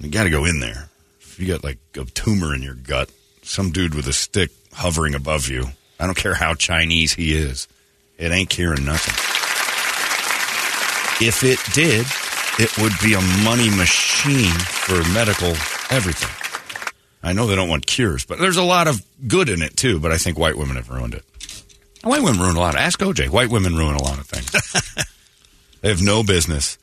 You 0.00 0.10
got 0.10 0.24
to 0.24 0.30
go 0.30 0.44
in 0.44 0.58
there. 0.58 0.88
If 1.20 1.38
you 1.38 1.46
got 1.46 1.62
like 1.62 1.78
a 1.96 2.04
tumor 2.06 2.54
in 2.54 2.62
your 2.62 2.74
gut, 2.74 3.08
some 3.42 3.70
dude 3.70 3.94
with 3.94 4.08
a 4.08 4.12
stick 4.12 4.50
hovering 4.72 5.14
above 5.14 5.48
you, 5.48 5.66
I 6.00 6.06
don't 6.06 6.16
care 6.16 6.34
how 6.34 6.54
Chinese 6.54 7.14
he 7.14 7.34
is, 7.34 7.68
it 8.18 8.32
ain't 8.32 8.50
curing 8.50 8.84
nothing. 8.84 9.14
If 11.24 11.44
it 11.44 11.60
did, 11.72 12.04
it 12.58 12.76
would 12.82 12.92
be 13.00 13.14
a 13.14 13.20
money 13.44 13.70
machine 13.70 14.50
for 14.50 15.02
medical 15.12 15.54
everything. 15.90 16.30
I 17.24 17.32
know 17.32 17.46
they 17.46 17.56
don't 17.56 17.68
want 17.68 17.86
cures, 17.86 18.24
but 18.24 18.38
there's 18.38 18.56
a 18.56 18.62
lot 18.62 18.86
of 18.86 19.04
good 19.26 19.48
in 19.48 19.62
it 19.62 19.76
too. 19.76 19.98
But 19.98 20.12
I 20.12 20.18
think 20.18 20.38
white 20.38 20.56
women 20.56 20.76
have 20.76 20.90
ruined 20.90 21.14
it. 21.14 21.24
White 22.02 22.22
women 22.22 22.40
ruin 22.40 22.56
a 22.56 22.60
lot. 22.60 22.76
Ask 22.76 23.00
OJ. 23.00 23.30
White 23.30 23.50
women 23.50 23.76
ruin 23.76 23.94
a 23.94 24.02
lot 24.02 24.18
of 24.18 24.26
things. 24.26 25.06
they 25.80 25.88
have 25.88 26.02
no 26.02 26.22
business 26.22 26.76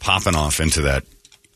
popping 0.00 0.34
off 0.34 0.60
into 0.60 0.82
that 0.82 1.04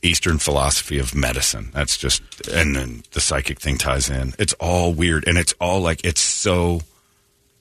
Eastern 0.02 0.38
philosophy 0.38 0.98
of 0.98 1.14
medicine. 1.14 1.70
That's 1.74 1.98
just, 1.98 2.22
and 2.48 2.76
then 2.76 3.02
the 3.12 3.20
psychic 3.20 3.60
thing 3.60 3.76
ties 3.76 4.08
in. 4.08 4.34
It's 4.38 4.52
all 4.54 4.92
weird, 4.92 5.26
and 5.26 5.36
it's 5.36 5.54
all 5.60 5.80
like 5.80 6.04
it's 6.04 6.20
so 6.20 6.82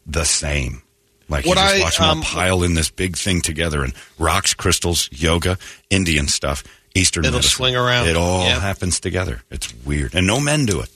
the 0.06 0.26
same. 0.26 0.84
Like 1.30 1.46
What 1.46 1.58
you 1.58 1.64
just 1.64 1.76
I, 1.76 1.80
watch 1.82 1.98
them 1.98 2.06
all 2.06 2.16
um, 2.18 2.22
pile 2.22 2.64
in 2.64 2.76
this 2.76 2.90
big 2.90 3.18
thing 3.18 3.42
together, 3.42 3.84
and 3.84 3.94
rocks, 4.20 4.54
crystals, 4.54 5.10
yoga, 5.12 5.58
Indian 5.90 6.28
stuff, 6.28 6.64
Eastern. 6.98 7.26
It'll 7.26 7.38
medicine. 7.38 7.56
swing 7.56 7.76
around. 7.76 8.08
It 8.08 8.16
all 8.18 8.44
Yeah. 8.46 8.60
happens 8.60 9.00
together. 9.00 9.42
It's 9.52 9.74
weird, 9.86 10.14
and 10.16 10.28
no 10.28 10.40
men 10.40 10.66
do 10.66 10.82
it. 10.82 10.90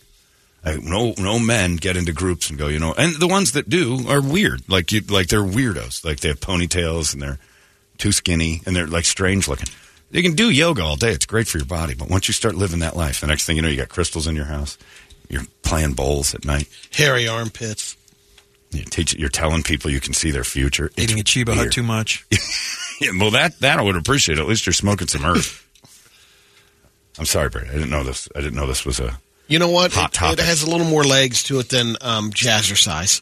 Like, 0.65 0.81
no, 0.83 1.13
no 1.17 1.39
men 1.39 1.77
get 1.77 1.97
into 1.97 2.13
groups 2.13 2.49
and 2.49 2.59
go, 2.59 2.67
you 2.67 2.77
know, 2.77 2.93
and 2.93 3.15
the 3.19 3.27
ones 3.27 3.53
that 3.53 3.67
do 3.69 4.07
are 4.07 4.21
weird. 4.21 4.61
Like 4.67 4.91
you, 4.91 5.01
like 5.01 5.27
they're 5.27 5.39
weirdos. 5.43 6.05
Like 6.05 6.19
they 6.19 6.27
have 6.27 6.39
ponytails 6.39 7.13
and 7.13 7.21
they're 7.21 7.39
too 7.97 8.11
skinny 8.11 8.61
and 8.65 8.75
they're 8.75 8.85
like 8.85 9.05
strange 9.05 9.47
looking. 9.47 9.69
You 10.11 10.21
can 10.21 10.33
do 10.35 10.49
yoga 10.51 10.83
all 10.83 10.97
day. 10.97 11.11
It's 11.13 11.25
great 11.25 11.47
for 11.47 11.57
your 11.57 11.65
body. 11.65 11.95
But 11.95 12.09
once 12.09 12.27
you 12.27 12.33
start 12.35 12.53
living 12.53 12.79
that 12.81 12.95
life, 12.95 13.21
the 13.21 13.27
next 13.27 13.45
thing 13.45 13.55
you 13.55 13.61
know, 13.63 13.69
you 13.69 13.77
got 13.77 13.89
crystals 13.89 14.27
in 14.27 14.35
your 14.35 14.45
house. 14.45 14.77
You're 15.29 15.45
playing 15.63 15.93
bowls 15.93 16.35
at 16.35 16.45
night. 16.45 16.67
Hairy 16.93 17.27
armpits. 17.27 17.95
You 18.71 18.83
teach. 18.83 19.15
You're 19.15 19.29
telling 19.29 19.63
people 19.63 19.89
you 19.89 19.99
can 19.99 20.13
see 20.13 20.29
their 20.29 20.43
future. 20.43 20.91
It's 20.95 21.03
Eating 21.05 21.19
a 21.19 21.23
Cheba 21.23 21.55
Hut 21.55 21.71
too 21.71 21.83
much. 21.83 22.25
Yeah, 23.01 23.09
well, 23.19 23.31
that 23.31 23.59
that 23.61 23.79
I 23.79 23.81
would 23.81 23.95
appreciate. 23.95 24.37
At 24.37 24.45
least 24.47 24.67
you're 24.67 24.73
smoking 24.73 25.07
some 25.07 25.25
earth. 25.25 25.67
I'm 27.19 27.25
sorry, 27.25 27.49
Brady. 27.49 27.69
I 27.69 27.73
didn't 27.73 27.89
know 27.89 28.03
this. 28.03 28.27
I 28.35 28.39
didn't 28.41 28.55
know 28.55 28.67
this 28.67 28.85
was 28.85 28.99
a. 28.99 29.19
You 29.47 29.59
know 29.59 29.69
what? 29.69 29.91
Hot 29.93 30.13
It, 30.13 30.17
topic. 30.17 30.39
it 30.39 30.45
has 30.45 30.63
a 30.63 30.69
little 30.69 30.85
more 30.87 31.03
legs 31.03 31.43
to 31.43 31.59
it 31.59 31.69
than 31.69 31.97
um, 32.01 32.31
jazzercise. 32.31 33.21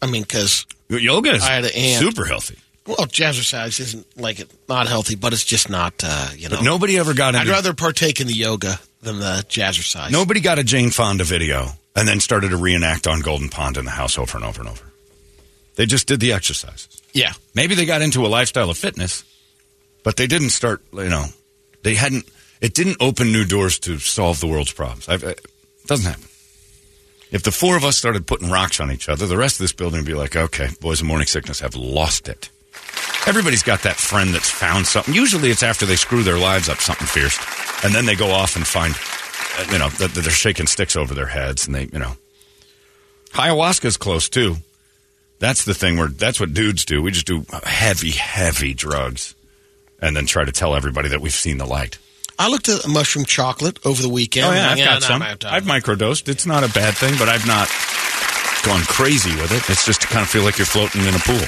I 0.00 0.06
mean, 0.06 0.22
because 0.22 0.66
Yoga 0.88 1.30
is 1.34 1.42
I 1.44 1.52
had 1.54 1.64
an 1.64 1.70
aunt. 1.74 2.04
super 2.04 2.24
healthy. 2.24 2.58
well, 2.86 2.96
jazzercise 3.06 3.78
isn't 3.78 4.18
like 4.20 4.40
it 4.40 4.50
not 4.68 4.88
healthy, 4.88 5.14
but 5.14 5.32
it's 5.32 5.44
just 5.44 5.70
not. 5.70 5.94
Uh, 6.04 6.30
you 6.36 6.48
know, 6.48 6.56
But 6.56 6.64
nobody 6.64 6.98
ever 6.98 7.14
got 7.14 7.34
Into, 7.36 7.46
I'd 7.48 7.52
rather 7.52 7.74
partake 7.74 8.20
in 8.20 8.26
the 8.26 8.32
yoga 8.34 8.80
than 9.02 9.20
the 9.20 9.44
jazzercise. 9.48 10.10
Nobody 10.10 10.40
got 10.40 10.58
a 10.58 10.64
Jane 10.64 10.90
Fonda 10.90 11.22
video 11.24 11.68
and 11.94 12.08
then 12.08 12.18
started 12.18 12.50
to 12.50 12.56
reenact 12.56 13.06
on 13.06 13.20
Golden 13.20 13.48
Pond 13.48 13.76
in 13.76 13.84
the 13.84 13.90
house 13.92 14.18
over 14.18 14.36
and 14.36 14.44
over 14.44 14.60
and 14.62 14.68
over. 14.70 14.84
They 15.76 15.86
just 15.86 16.08
did 16.08 16.18
the 16.20 16.32
exercises. 16.32 17.00
Yeah. 17.12 17.32
Maybe 17.54 17.74
they 17.76 17.86
got 17.86 18.02
into 18.02 18.26
a 18.26 18.28
lifestyle 18.28 18.68
of 18.70 18.76
fitness, 18.76 19.22
but 20.02 20.16
they 20.16 20.26
didn't 20.26 20.50
start. 20.50 20.82
You 20.92 21.08
know, 21.08 21.26
they 21.84 21.94
hadn't. 21.94 22.26
It 22.62 22.74
didn't 22.74 22.98
open 23.00 23.32
new 23.32 23.44
doors 23.44 23.80
to 23.80 23.98
solve 23.98 24.38
the 24.38 24.46
world's 24.46 24.72
problems. 24.72 25.08
I've, 25.08 25.24
it 25.24 25.44
doesn't 25.86 26.08
happen. 26.08 26.28
If 27.32 27.42
the 27.42 27.50
four 27.50 27.76
of 27.76 27.84
us 27.84 27.96
started 27.96 28.26
putting 28.26 28.50
rocks 28.50 28.78
on 28.78 28.92
each 28.92 29.08
other, 29.08 29.26
the 29.26 29.36
rest 29.36 29.56
of 29.56 29.64
this 29.64 29.72
building 29.72 30.00
would 30.00 30.06
be 30.06 30.14
like, 30.14 30.36
okay, 30.36 30.68
boys 30.80 31.00
of 31.00 31.08
morning 31.08 31.26
sickness 31.26 31.58
have 31.60 31.74
lost 31.74 32.28
it. 32.28 32.50
Everybody's 33.26 33.64
got 33.64 33.82
that 33.82 33.96
friend 33.96 34.32
that's 34.32 34.50
found 34.50 34.86
something. 34.86 35.12
Usually 35.12 35.50
it's 35.50 35.64
after 35.64 35.86
they 35.86 35.96
screw 35.96 36.22
their 36.22 36.38
lives 36.38 36.68
up 36.68 36.78
something 36.78 37.06
fierce. 37.06 37.36
And 37.84 37.92
then 37.92 38.06
they 38.06 38.14
go 38.14 38.30
off 38.30 38.54
and 38.54 38.64
find, 38.64 38.94
uh, 39.58 39.72
you 39.72 39.78
know, 39.78 39.88
they're 39.88 40.30
shaking 40.30 40.66
sticks 40.66 40.94
over 40.94 41.14
their 41.14 41.26
heads 41.26 41.66
and 41.66 41.74
they, 41.74 41.88
you 41.92 41.98
know. 41.98 42.12
Ayahuasca's 43.32 43.96
close 43.96 44.28
too. 44.28 44.56
That's 45.40 45.64
the 45.64 45.74
thing 45.74 45.98
where 45.98 46.08
that's 46.08 46.38
what 46.38 46.54
dudes 46.54 46.84
do. 46.84 47.02
We 47.02 47.10
just 47.10 47.26
do 47.26 47.44
heavy, 47.64 48.10
heavy 48.12 48.72
drugs 48.72 49.34
and 50.00 50.16
then 50.16 50.26
try 50.26 50.44
to 50.44 50.52
tell 50.52 50.76
everybody 50.76 51.08
that 51.08 51.20
we've 51.20 51.32
seen 51.32 51.58
the 51.58 51.66
light. 51.66 51.98
I 52.38 52.48
looked 52.48 52.68
at 52.68 52.86
mushroom 52.88 53.24
chocolate 53.24 53.78
over 53.84 54.02
the 54.02 54.08
weekend. 54.08 54.46
Oh, 54.46 54.52
yeah, 54.52 54.70
I've 54.70 54.78
got 54.78 55.00
no, 55.02 55.06
some. 55.06 55.22
I've 55.22 55.64
microdosed. 55.64 56.28
It's 56.28 56.46
not 56.46 56.64
a 56.64 56.72
bad 56.72 56.94
thing, 56.94 57.14
but 57.18 57.28
I've 57.28 57.46
not 57.46 57.68
gone 58.64 58.82
crazy 58.82 59.34
with 59.36 59.52
it. 59.52 59.68
It's 59.70 59.84
just 59.84 60.00
to 60.02 60.06
kind 60.06 60.22
of 60.22 60.28
feel 60.28 60.42
like 60.42 60.58
you're 60.58 60.66
floating 60.66 61.02
in 61.02 61.14
a 61.14 61.18
pool. 61.18 61.42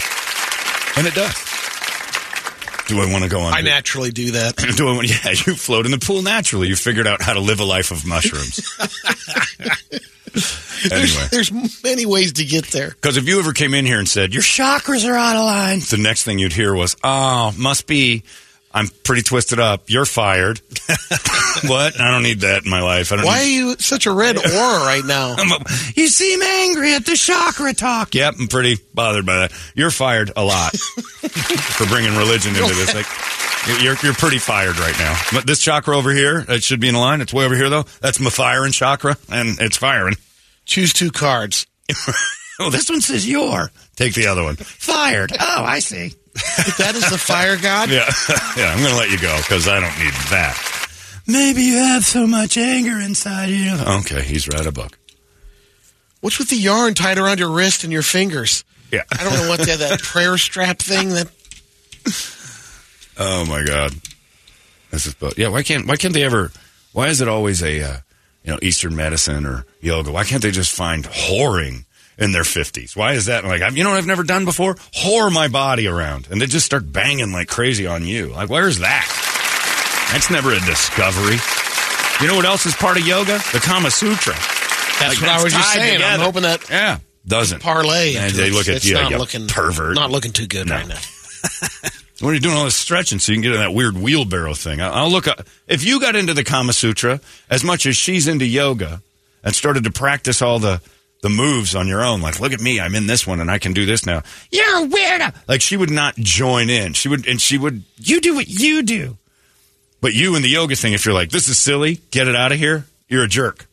And 0.97 1.07
it 1.07 1.15
does. 1.15 1.35
Do 2.87 3.01
I 3.01 3.11
want 3.11 3.25
to 3.25 3.31
go 3.31 3.41
on? 3.41 3.55
I 3.55 3.63
naturally 3.63 4.11
do 4.11 4.33
that. 4.33 4.57
Do 4.77 4.89
I 4.89 4.93
want? 4.95 5.09
Yeah, 5.09 5.31
you 5.31 5.55
float 5.55 5.87
in 5.87 5.93
the 5.93 5.99
pool 5.99 6.21
naturally. 6.21 6.69
You 6.69 6.77
figured 6.77 7.07
out 7.07 7.23
how 7.23 7.33
to 7.33 7.41
live 7.41 7.61
a 7.61 7.65
life 7.65 7.91
of 7.91 8.07
mushrooms. 8.07 8.61
anyway, 10.85 11.07
There's, 11.31 11.51
there's 11.51 11.83
many 11.83 12.05
ways 12.05 12.35
to 12.35 12.45
get 12.45 12.67
there. 12.67 12.91
because 12.91 13.17
if 13.17 13.27
you 13.27 13.39
ever 13.39 13.55
came 13.55 13.73
in 13.73 13.87
here 13.87 13.99
and 13.99 14.07
said 14.07 14.35
your 14.35 14.43
chakras 14.43 15.09
are 15.09 15.15
out 15.15 15.35
of 15.37 15.45
line, 15.47 15.79
the 15.79 15.97
next 15.99 16.25
thing 16.25 16.39
you'd 16.39 16.53
hear 16.53 16.75
was, 16.75 16.95
"Oh, 17.03 17.55
must 17.57 17.87
be." 17.87 18.23
I'm 18.75 18.89
pretty 19.05 19.23
twisted 19.23 19.61
up. 19.61 19.89
You're 19.89 20.05
fired. 20.05 20.61
what? 21.67 22.01
I 22.01 22.11
don't 22.11 22.25
need 22.25 22.41
that 22.41 22.65
in 22.65 22.71
my 22.71 22.83
life. 22.83 23.13
I 23.13 23.17
don't 23.17 23.25
Why 23.25 23.39
are 23.39 23.45
you 23.45 23.77
such 23.79 24.07
a 24.07 24.13
red 24.13 24.37
aura 24.37 24.81
right 24.85 25.05
now? 25.05 25.37
A- 25.39 25.65
you 25.95 26.09
seem 26.09 26.43
angry 26.43 26.93
at 26.95 27.07
the 27.07 27.15
chakra 27.17 27.73
talk. 27.73 28.17
Yep, 28.17 28.35
I'm 28.41 28.49
pretty 28.49 28.77
bothered 28.93 29.25
by 29.25 29.37
that. 29.37 29.53
You're 29.77 29.93
fired 29.93 30.33
a 30.37 30.43
lot 30.45 30.77
for 30.79 31.87
bringing 31.87 32.17
religion 32.17 32.57
into 32.57 32.75
this. 32.75 32.93
Like, 32.95 33.07
you're 33.81 33.97
you're 34.03 34.13
pretty 34.15 34.39
fired 34.39 34.77
right 34.79 34.99
now. 34.99 35.17
But 35.33 35.47
this 35.47 35.61
chakra 35.61 35.97
over 35.97 36.13
here, 36.13 36.45
it 36.49 36.65
should 36.65 36.81
be 36.81 36.89
in 36.89 36.97
line. 36.97 37.21
It's 37.21 37.33
way 37.33 37.45
over 37.45 37.55
here 37.55 37.71
though. 37.71 37.85
That's 38.01 38.19
my 38.19 38.31
firing 38.31 38.73
chakra, 38.73 39.17
and 39.31 39.57
it's 39.61 39.77
firing. 39.77 40.17
Choose 40.67 40.93
two 40.93 41.13
cards. 41.13 41.67
Oh, 42.59 42.71
this 42.71 42.89
one 42.89 43.01
says 43.01 43.29
you're. 43.29 43.71
Take 43.97 44.15
the 44.15 44.27
other 44.27 44.43
one. 44.43 44.57
Fired. 44.57 45.33
Oh, 45.39 45.65
I 45.65 45.79
see. 45.81 46.15
That 46.79 46.93
is 46.95 47.09
the 47.11 47.19
fire 47.19 47.57
god. 47.57 47.91
Yeah, 47.91 48.11
yeah. 48.57 48.73
I'm 48.73 48.79
going 48.79 48.91
to 48.91 48.97
let 48.99 49.11
you 49.11 49.19
go 49.19 49.37
because 49.39 49.69
I 49.69 49.81
don't 49.81 49.97
need 49.99 50.13
that. 50.31 50.59
Maybe 51.27 51.63
you 51.63 51.77
have 51.77 52.05
so 52.05 52.27
much 52.27 52.57
anger 52.59 53.01
inside 53.01 53.47
you. 53.51 53.77
Okay, 54.01 54.23
he's 54.23 54.49
read 54.49 54.67
a 54.67 54.73
book. 54.73 54.99
What's 56.21 56.39
with 56.39 56.51
the 56.51 56.57
yarn 56.57 56.95
tied 56.95 57.19
around 57.19 57.39
your 57.39 57.51
wrist 57.51 57.85
and 57.85 57.93
your 57.93 58.03
fingers? 58.03 58.65
Yeah. 58.91 59.03
I 59.13 59.25
don't 59.25 59.35
know 59.35 59.49
what 59.49 59.61
that, 59.61 59.79
that 59.79 60.03
prayer 60.03 60.37
strap 60.39 60.79
thing 60.79 61.11
that 61.11 61.31
Oh 63.17 63.45
my 63.47 63.65
god, 63.65 63.93
this 64.91 65.07
is 65.07 65.15
but 65.15 65.39
yeah. 65.39 65.49
Why 65.49 65.63
can't 65.63 65.87
why 65.87 65.97
can't 65.97 66.13
they 66.13 66.25
ever? 66.25 66.51
Why 66.93 67.09
is 67.09 67.21
it 67.21 67.29
always 67.29 67.63
a 67.63 67.83
uh, 67.83 67.97
you 68.43 68.53
know 68.53 68.59
Eastern 68.61 68.97
medicine 68.97 69.47
or 69.47 69.65
yoga? 69.81 70.11
Why 70.11 70.25
can't 70.25 70.43
they 70.43 70.51
just 70.51 70.75
find 70.75 71.05
whoring 71.05 71.85
in 72.19 72.33
their 72.33 72.45
fifties? 72.45 72.97
Why 72.97 73.13
is 73.15 73.27
that 73.27 73.45
like 73.45 73.63
I've, 73.63 73.77
you 73.77 73.85
know 73.85 73.91
what 73.91 73.99
I've 73.99 74.07
never 74.07 74.23
done 74.23 74.45
before? 74.45 74.75
Whore 74.75 75.33
my 75.33 75.49
body 75.49 75.87
around 75.87 76.29
and 76.31 76.41
they 76.41 76.47
just 76.47 76.67
start 76.67 76.91
banging 76.93 77.33
like 77.33 77.49
crazy 77.49 77.87
on 77.87 78.05
you. 78.05 78.29
Like 78.29 78.49
where's 78.51 78.79
that? 78.81 79.07
That's 80.13 80.31
never 80.31 80.53
a 80.53 80.61
discovery. 80.61 81.37
You 82.21 82.29
know 82.29 82.37
what 82.37 82.45
else 82.45 82.67
is 82.67 82.75
part 82.75 82.97
of 82.97 83.07
yoga? 83.07 83.39
The 83.53 83.61
Kama 83.63 83.91
Sutra. 83.91 84.35
That's 84.35 85.15
Like, 85.15 85.21
what 85.21 85.31
I 85.31 85.43
was 85.43 85.53
just 85.53 85.73
saying. 85.73 86.01
I'm 86.03 86.21
hoping 86.21 86.43
that 86.43 86.69
Yeah, 86.71 86.99
doesn't 87.27 87.61
parlay. 87.63 88.15
And 88.15 88.33
they 88.33 88.49
it. 88.49 88.53
look 88.53 88.69
at 88.69 88.77
it's 88.77 88.85
you, 88.85 88.95
not 88.95 89.11
you 89.11 89.19
looking 89.19 89.49
pervert. 89.49 89.97
Not 89.97 90.11
looking 90.13 90.33
too 90.33 90.47
good 90.47 90.69
No. 90.69 90.77
right 90.77 90.87
now. 90.89 90.99
When 92.21 92.31
are 92.31 92.35
you 92.35 92.41
doing 92.41 92.57
all 92.57 92.65
this 92.65 92.77
stretching 92.77 93.19
so 93.19 93.33
you 93.33 93.37
can 93.37 93.43
get 93.43 93.53
in 93.55 93.59
that 93.59 93.75
weird 93.75 93.97
wheelbarrow 93.97 94.55
thing? 94.55 94.81
I- 94.81 94.89
I'll 94.91 95.11
look 95.11 95.27
up. 95.27 95.47
If 95.67 95.85
you 95.85 96.01
got 96.01 96.15
into 96.15 96.33
the 96.33 96.45
Kama 96.45 96.73
Sutra 96.73 97.21
as 97.51 97.65
much 97.65 97.87
as 97.87 97.97
she's 97.97 98.29
into 98.29 98.47
yoga 98.47 99.03
and 99.43 99.53
started 99.55 99.83
to 99.85 99.91
practice 99.91 100.41
all 100.41 100.61
the, 100.61 100.81
the 101.25 101.31
moves 101.31 101.75
on 101.75 101.89
your 101.89 102.05
own, 102.05 102.21
like, 102.21 102.39
look 102.39 102.53
at 102.53 102.61
me, 102.61 102.79
I'm 102.79 102.95
in 102.95 103.07
this 103.07 103.27
one 103.27 103.41
and 103.41 103.51
I 103.51 103.59
can 103.59 103.73
do 103.73 103.87
this 103.87 104.05
now. 104.05 104.23
You're 104.51 104.85
a 104.85 104.87
weirdo. 104.87 105.35
Like, 105.49 105.63
she 105.63 105.75
would 105.75 105.91
not 105.91 106.17
join 106.17 106.69
in. 106.69 106.93
She 106.93 107.09
would, 107.09 107.27
and 107.27 107.41
she 107.41 107.57
would, 107.57 107.83
you 107.97 108.21
do 108.21 108.35
what 108.35 108.47
you 108.47 108.83
do. 108.83 109.17
But 110.03 110.13
you 110.13 110.37
and 110.37 110.45
the 110.45 110.51
yoga 110.51 110.77
thing, 110.77 110.93
if 110.93 111.07
you're 111.07 111.15
like, 111.15 111.31
this 111.31 111.49
is 111.49 111.57
silly, 111.57 112.03
get 112.11 112.29
it 112.29 112.37
out 112.37 112.53
of 112.53 112.59
here, 112.59 112.85
you're 113.09 113.25
a 113.25 113.29
jerk. 113.29 113.65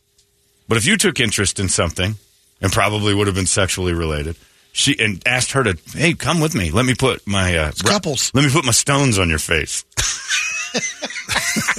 But 0.70 0.78
if 0.78 0.86
you 0.86 0.96
took 0.96 1.20
interest 1.20 1.60
in 1.60 1.68
something 1.68 2.16
and 2.62 2.72
probably 2.72 3.14
would 3.14 3.28
have 3.28 3.36
been 3.36 3.46
sexually 3.48 3.92
related, 3.92 4.38
she 4.72 4.98
and 4.98 5.22
asked 5.26 5.52
her 5.52 5.66
to, 5.66 5.78
hey, 5.94 6.14
come 6.14 6.40
with 6.40 6.56
me. 6.56 6.72
Let 6.72 6.86
me 6.86 6.96
put 6.96 7.28
my 7.28 7.58
uh, 7.58 7.72
couples. 7.84 8.32
Let 8.34 8.46
me 8.46 8.50
put 8.50 8.64
my 8.64 8.72
stones 8.72 9.20
on 9.20 9.28
your 9.28 9.40
face. 9.40 9.84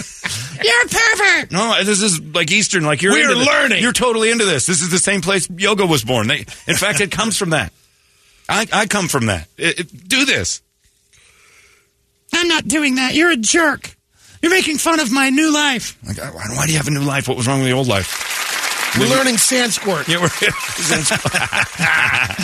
You're 0.63 0.83
a 0.83 0.89
pervert. 0.89 1.53
No, 1.53 1.83
this 1.85 2.01
is 2.03 2.21
like 2.21 2.51
Eastern. 2.53 2.85
Like 2.85 3.03
you're 3.03 3.13
We're 3.13 3.35
learning. 3.35 3.83
You're 3.83 3.93
totally 3.93 4.31
into 4.31 4.45
this. 4.45 4.67
This 4.67 4.81
is 4.83 4.91
the 4.91 4.99
same 4.99 5.21
place 5.21 5.49
yoga 5.51 5.85
was 5.87 6.05
born. 6.05 6.29
They, 6.29 6.39
in 6.67 6.77
fact, 6.77 7.01
it 7.01 7.11
comes 7.11 7.37
from 7.37 7.51
that. 7.51 7.73
I, 8.49 8.67
I 8.73 8.87
come 8.87 9.09
from 9.09 9.27
that. 9.27 9.49
It- 9.57 9.81
it- 9.81 10.09
do 10.09 10.25
this. 10.25 10.63
I'm 12.35 12.49
not 12.49 12.67
doing 12.69 12.95
that. 12.97 13.15
You're 13.15 13.31
a 13.31 13.37
jerk. 13.37 13.95
You're 14.41 14.51
making 14.53 14.79
fun 14.79 15.01
of 15.01 15.13
my 15.13 15.31
new 15.31 15.53
life. 15.53 15.97
Like, 16.07 16.19
why, 16.19 16.67
do 16.67 16.73
you 16.73 16.79
have 16.79 16.89
a 16.89 16.91
new 16.91 17.01
life? 17.03 17.29
What 17.29 17.37
was 17.37 17.47
wrong 17.47 17.61
with 17.61 17.69
the 17.69 17.75
old 17.75 17.87
life? 17.89 18.29
We're 18.99 19.09
learning 19.09 19.39
Sanskrit. 19.39 20.07
Yeah, 20.09 20.21
we're, 20.21 20.29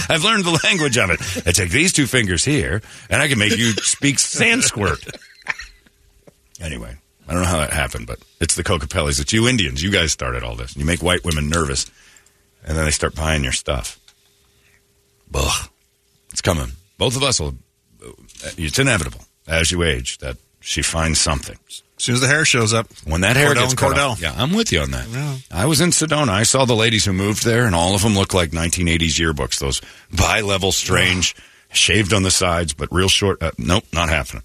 I've 0.09 0.25
learned 0.25 0.45
the 0.45 0.61
language 0.65 0.97
of 0.97 1.11
it. 1.11 1.21
I 1.47 1.53
take 1.53 1.71
these 1.71 1.93
two 1.93 2.07
fingers 2.07 2.45
here, 2.45 2.81
and 3.11 3.21
I 3.21 3.29
can 3.29 3.39
make 3.39 3.57
you 3.57 3.73
speak 3.73 4.19
Sanskrit. 4.19 4.99
Anyway, 6.61 6.97
I 7.29 7.35
don't 7.35 7.43
know 7.43 7.49
how 7.49 7.59
that 7.59 7.73
happened, 7.73 8.07
but 8.07 8.19
it's 8.41 8.55
the 8.55 8.65
Kokopellis. 8.65 9.21
It's 9.21 9.33
you 9.33 9.47
Indians. 9.49 9.83
You 9.83 9.91
guys 9.91 10.13
started 10.13 10.43
all 10.43 10.57
this. 10.57 10.77
You 10.77 10.85
make 10.85 11.03
white 11.03 11.25
women 11.25 11.49
nervous, 11.51 11.85
and 12.65 12.77
then 12.77 12.85
they 12.87 12.91
start 12.91 13.15
buying 13.15 13.43
your 13.45 13.53
stuff. 13.53 13.99
Ugh. 15.35 15.69
It's 16.31 16.41
coming. 16.41 16.73
Both 16.97 17.17
of 17.17 17.23
us 17.23 17.39
will. 17.41 17.55
It's 18.57 18.79
inevitable 18.79 19.21
as 19.47 19.71
you 19.71 19.83
age 19.83 20.19
that 20.19 20.37
she 20.61 20.83
finds 20.83 21.19
something. 21.21 21.57
As 21.69 21.83
soon 22.05 22.15
as 22.15 22.21
the 22.21 22.29
hair 22.29 22.45
shows 22.45 22.73
up, 22.73 22.87
When 23.05 23.23
that 23.23 23.37
hair 23.37 23.51
Cordell 23.51 23.55
gets 23.63 23.75
cut 23.75 23.97
Cordell. 23.97 24.11
off. 24.13 24.21
Yeah, 24.23 24.33
I'm 24.37 24.55
with 24.55 24.73
you 24.73 24.81
on 24.81 24.93
that. 24.93 25.41
I 25.51 25.67
was 25.67 25.81
in 25.81 25.91
Sedona. 25.91 26.29
I 26.29 26.45
saw 26.45 26.65
the 26.65 26.77
ladies 26.77 27.05
who 27.05 27.13
moved 27.13 27.45
there, 27.45 27.67
and 27.67 27.75
all 27.75 27.95
of 27.95 28.03
them 28.03 28.15
look 28.15 28.33
like 28.35 28.51
1980s 28.53 29.19
yearbooks. 29.19 29.59
Those 29.59 29.81
bi-level, 30.13 30.71
strange, 30.73 31.35
shaved 31.73 32.13
on 32.13 32.23
the 32.23 32.31
sides, 32.31 32.73
but 32.73 32.89
real 32.93 33.09
short. 33.09 33.43
Uh, 33.43 33.51
nope, 33.59 33.85
not 33.93 34.09
happening. 34.09 34.45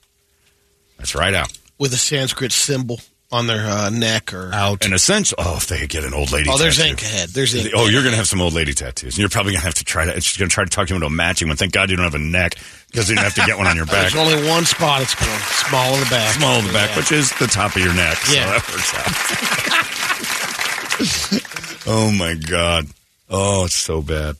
That's 0.97 1.13
right 1.15 1.33
out. 1.33 1.51
With 1.83 1.93
a 1.93 1.97
Sanskrit 1.97 2.53
symbol 2.53 3.01
on 3.29 3.45
their 3.45 3.67
uh, 3.67 3.89
neck 3.89 4.33
or 4.33 4.51
out. 4.53 4.85
An 4.85 4.93
essential. 4.93 5.35
Oh, 5.37 5.57
if 5.57 5.67
they 5.67 5.79
could 5.79 5.89
get 5.89 6.05
an 6.05 6.13
old 6.13 6.31
lady. 6.31 6.49
Oh, 6.49 6.57
there's 6.57 6.77
tattoo. 6.77 6.91
ink 6.91 7.01
ahead. 7.01 7.27
There's 7.27 7.53
ink. 7.53 7.73
Oh, 7.75 7.87
you're 7.87 8.03
going 8.03 8.13
to 8.13 8.17
have 8.17 8.27
some 8.27 8.39
old 8.39 8.53
lady 8.53 8.71
tattoos. 8.73 9.15
And 9.15 9.19
you're 9.19 9.27
probably 9.27 9.51
going 9.51 9.59
to 9.59 9.65
have 9.65 9.73
to 9.75 9.83
try 9.83 10.05
to. 10.05 10.21
She's 10.21 10.37
going 10.37 10.47
to 10.47 10.53
try 10.53 10.63
to 10.63 10.69
talk 10.69 10.89
you 10.89 10.95
into 10.95 11.07
a 11.07 11.09
matching 11.09 11.49
one. 11.49 11.57
Thank 11.57 11.73
God 11.73 11.89
you 11.89 11.97
don't 11.97 12.05
have 12.05 12.15
a 12.15 12.19
neck 12.19 12.55
because 12.87 13.09
you 13.09 13.15
don't 13.17 13.25
have 13.25 13.33
to 13.35 13.41
get 13.45 13.57
one 13.57 13.67
on 13.67 13.75
your 13.75 13.85
back. 13.85 14.13
There's 14.13 14.15
only 14.15 14.47
one 14.47 14.63
spot 14.63 15.01
it's 15.01 15.13
going. 15.13 15.39
Small 15.67 15.93
in 15.93 15.99
the 15.99 16.05
back. 16.09 16.33
small 16.35 16.59
in 16.59 16.67
the 16.67 16.71
back, 16.71 16.91
Yeah. 16.91 16.95
which 16.95 17.11
is 17.11 17.31
the 17.37 17.47
top 17.47 17.75
of 17.75 17.81
your 17.83 17.93
neck. 17.93 18.17
Yeah. 18.31 18.59
So 18.61 18.69
that 18.69 18.69
works 18.71 18.93
out. 21.83 21.83
oh 21.87 22.11
my 22.17 22.35
god. 22.35 22.87
Oh, 23.29 23.65
it's 23.65 23.75
so 23.75 24.01
bad. 24.01 24.37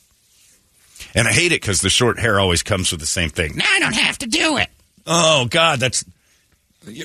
And 1.14 1.28
I 1.28 1.34
hate 1.34 1.52
it 1.52 1.60
because 1.60 1.82
the 1.82 1.90
short 1.90 2.20
hair 2.20 2.40
always 2.40 2.64
comes 2.64 2.90
with 2.92 3.02
the 3.02 3.06
same 3.06 3.32
thing. 3.32 3.58
Now 3.58 3.66
I 3.70 3.80
don't 3.80 3.96
have 3.98 4.18
to 4.20 4.28
do 4.28 4.56
it. 4.56 4.70
Oh 5.06 5.46
God, 5.50 5.82
that's 5.82 6.06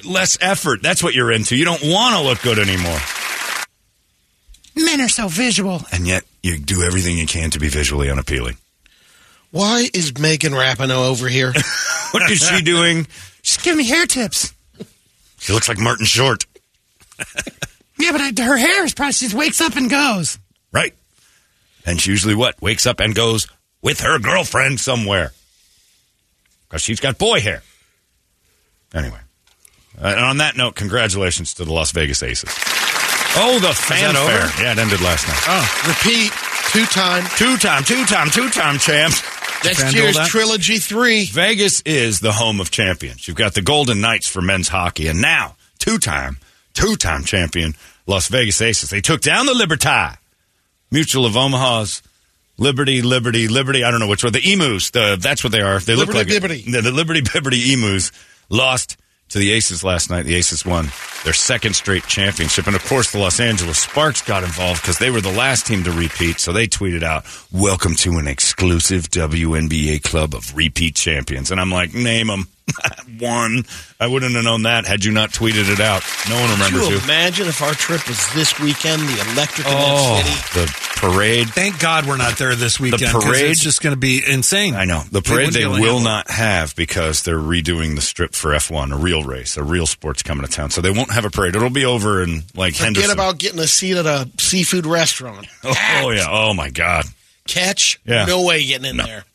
less 0.04 0.36
effort. 0.40 0.82
That's 0.82 1.02
what 1.02 1.14
you're 1.14 1.32
into. 1.32 1.56
You 1.56 1.64
don't 1.64 1.82
want 1.82 2.16
to 2.16 2.22
look 2.22 2.40
good 2.42 2.58
anymore, 2.58 2.98
Men 4.76 5.00
are 5.00 5.08
so 5.08 5.28
visual. 5.28 5.80
and 5.92 6.06
yet 6.06 6.24
you 6.42 6.58
do 6.58 6.82
everything 6.82 7.18
you 7.18 7.26
can 7.26 7.50
to 7.50 7.58
be 7.58 7.68
visually 7.68 8.10
unappealing. 8.10 8.56
Why 9.50 9.88
is 9.94 10.16
Megan 10.18 10.52
Rapinoe 10.52 11.08
over 11.08 11.28
here? 11.28 11.52
What 12.10 12.30
is 12.30 12.38
she 12.40 12.62
doing? 12.62 13.06
Just 13.42 13.62
give 13.62 13.76
me 13.76 13.84
hair 13.86 14.06
tips. 14.06 14.54
She 15.40 15.52
looks 15.52 15.68
like 15.68 15.78
Martin 15.78 16.06
Short, 16.06 16.46
Yeah, 17.98 18.12
but 18.12 18.20
I, 18.22 18.32
her 18.44 18.56
hair 18.56 18.84
is 18.86 18.94
probably 18.94 19.12
she 19.12 19.26
just 19.26 19.34
wakes 19.36 19.60
up 19.60 19.76
and 19.76 19.90
goes. 19.90 20.38
right? 20.72 20.94
And 21.84 22.00
she 22.00 22.10
usually 22.10 22.34
what 22.34 22.60
wakes 22.62 22.86
up 22.86 23.00
and 23.00 23.14
goes 23.14 23.46
with 23.82 24.00
her 24.00 24.18
girlfriend 24.18 24.80
somewhere 24.80 25.32
because 26.68 26.80
she's 26.80 26.98
got 26.98 27.18
boy 27.18 27.40
hair. 27.40 27.62
Anyway, 28.94 29.18
Uh, 30.00 30.08
and 30.08 30.20
on 30.20 30.36
that 30.38 30.56
note, 30.56 30.74
congratulations 30.74 31.54
to 31.54 31.64
the 31.64 31.72
Las 31.72 31.90
Vegas 31.92 32.22
Aces. 32.22 32.50
Oh, 33.36 33.58
the 33.60 33.72
fanfare! 33.72 34.64
Yeah, 34.64 34.72
it 34.72 34.78
ended 34.78 35.00
last 35.00 35.26
night. 35.26 35.42
oh, 35.46 35.84
repeat 35.86 36.32
two 36.72 36.86
time. 36.86 37.24
Two 37.36 37.56
time, 37.56 37.84
two 37.84 38.04
time, 38.04 38.30
two 38.30 38.48
time 38.48 38.78
champs. 38.78 39.22
Next 39.64 39.92
year's 39.94 40.14
that? 40.14 40.28
trilogy 40.28 40.78
three. 40.78 41.26
Vegas 41.26 41.82
is 41.82 42.20
the 42.20 42.32
home 42.32 42.60
of 42.60 42.70
champions. 42.70 43.26
You've 43.26 43.36
got 43.36 43.54
the 43.54 43.62
Golden 43.62 44.00
Knights 44.00 44.28
for 44.28 44.40
men's 44.40 44.68
hockey, 44.68 45.08
and 45.08 45.20
now 45.20 45.56
two 45.78 45.98
time, 45.98 46.38
two 46.74 46.96
time 46.96 47.24
champion 47.24 47.74
Las 48.06 48.28
Vegas 48.28 48.60
Aces. 48.62 48.90
They 48.90 49.00
took 49.00 49.20
down 49.20 49.46
the 49.46 49.54
Liberty, 49.54 50.16
Mutual 50.90 51.26
of 51.26 51.36
Omaha's 51.36 52.02
Liberty, 52.56 53.02
Liberty, 53.02 53.48
Liberty. 53.48 53.84
I 53.84 53.90
don't 53.90 54.00
know 54.00 54.08
which 54.08 54.24
one. 54.24 54.32
The 54.32 54.52
Emus. 54.52 54.90
The 54.90 55.16
that's 55.20 55.44
what 55.44 55.52
they 55.52 55.60
are. 55.60 55.78
They 55.78 55.94
look 55.94 56.08
Liberty 56.08 56.32
like 56.32 56.42
Bibbity. 56.42 56.72
The, 56.72 56.80
the 56.82 56.92
Liberty 56.92 57.22
Bibbity 57.22 57.72
Emus 57.72 58.12
lost 58.48 58.96
to 59.30 59.38
the 59.38 59.52
Aces 59.52 59.84
last 59.84 60.10
night. 60.10 60.24
The 60.24 60.34
Aces 60.34 60.64
won 60.64 60.88
their 61.24 61.32
second 61.32 61.74
straight 61.74 62.06
championship, 62.06 62.66
and 62.66 62.76
of 62.76 62.84
course, 62.84 63.12
the 63.12 63.18
Los 63.18 63.40
Angeles 63.40 63.78
Sparks 63.78 64.22
got 64.22 64.44
involved 64.44 64.82
because 64.82 64.98
they 64.98 65.10
were 65.10 65.20
the 65.20 65.32
last 65.32 65.66
team 65.66 65.84
to 65.84 65.92
repeat. 65.92 66.40
So 66.40 66.52
they 66.52 66.66
tweeted 66.66 67.02
out, 67.02 67.24
"Welcome 67.52 67.94
to 67.96 68.18
an 68.18 68.26
exclusive 68.26 69.10
WNBA 69.10 69.98
club 70.00 70.34
of 70.34 70.56
repeat 70.56 70.94
champions." 70.94 71.50
And 71.50 71.60
I'm 71.60 71.70
like, 71.70 71.94
name 71.94 72.28
them. 72.28 72.48
One. 73.18 73.64
I 74.00 74.06
wouldn't 74.06 74.34
have 74.34 74.44
known 74.44 74.62
that 74.62 74.86
had 74.86 75.04
you 75.04 75.10
not 75.12 75.30
tweeted 75.30 75.72
it 75.72 75.80
out. 75.80 76.02
No 76.28 76.38
one 76.40 76.48
Could 76.48 76.54
remembers 76.58 76.88
you 76.88 76.96
you. 76.96 77.02
imagine 77.02 77.46
if 77.48 77.62
our 77.62 77.72
trip 77.72 78.06
was 78.06 78.32
this 78.34 78.58
weekend? 78.60 79.02
The 79.02 79.32
electric 79.32 79.66
in 79.66 79.72
Oh, 79.76 80.14
that 80.14 80.24
city. 80.24 80.60
the 80.60 81.00
parade. 81.00 81.48
Thank 81.50 81.80
God 81.80 82.06
we're 82.06 82.16
not 82.16 82.38
there 82.38 82.54
this 82.54 82.78
weekend. 82.78 83.10
'cause 83.12 83.24
parade- 83.24 83.50
It's 83.50 83.62
just 83.62 83.80
going 83.82 83.92
to 83.94 83.98
be 83.98 84.22
insane. 84.24 84.74
I 84.76 84.84
know. 84.84 85.04
The 85.10 85.22
parade 85.22 85.36
wouldn't 85.48 85.54
they 85.54 85.60
be 85.60 85.64
able 85.64 85.76
to 85.76 85.80
will 85.82 85.94
handle 85.98 86.10
not 86.12 86.30
have 86.30 86.76
because 86.76 87.22
they're 87.22 87.38
redoing 87.38 87.96
the 87.96 88.02
strip 88.02 88.34
for 88.34 88.52
F1, 88.54 88.92
a 88.92 88.96
real 88.96 89.22
race, 89.24 89.56
a 89.56 89.62
real 89.64 89.86
sport's 89.86 90.22
coming 90.22 90.46
to 90.46 90.52
town. 90.52 90.70
So 90.70 90.80
they 90.80 90.90
won't 90.90 91.12
have 91.12 91.24
a 91.24 91.30
parade. 91.30 91.56
It'll 91.56 91.70
be 91.70 91.84
over 91.84 92.22
in 92.22 92.44
like 92.54 92.74
Forget 92.74 92.84
Henderson. 92.84 93.10
about 93.12 93.38
getting 93.38 93.58
a 93.60 93.66
seat 93.66 93.96
at 93.96 94.06
a 94.06 94.28
seafood 94.38 94.86
restaurant. 94.86 95.46
oh, 95.64 95.74
oh, 96.02 96.10
yeah. 96.10 96.26
Oh 96.30 96.54
my 96.54 96.70
God. 96.70 97.04
Catch? 97.48 97.98
Yeah. 98.04 98.26
No 98.26 98.44
way 98.44 98.64
getting 98.64 98.86
in 98.86 98.96
there. 98.98 99.24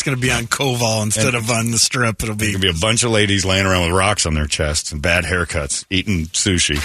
It's 0.00 0.06
going 0.06 0.16
to 0.16 0.22
be 0.22 0.32
on 0.32 0.44
Koval 0.44 1.02
instead 1.02 1.34
of 1.34 1.50
on 1.50 1.72
the 1.72 1.78
strip. 1.78 2.22
It'll 2.22 2.34
be. 2.34 2.46
There'll 2.46 2.62
be 2.62 2.70
a 2.70 2.80
bunch 2.80 3.02
of 3.02 3.10
ladies 3.10 3.44
laying 3.44 3.66
around 3.66 3.82
with 3.82 3.92
rocks 3.92 4.24
on 4.24 4.32
their 4.32 4.46
chests 4.46 4.92
and 4.92 5.02
bad 5.02 5.24
haircuts, 5.24 5.84
eating 5.90 6.24
sushi, 6.28 6.78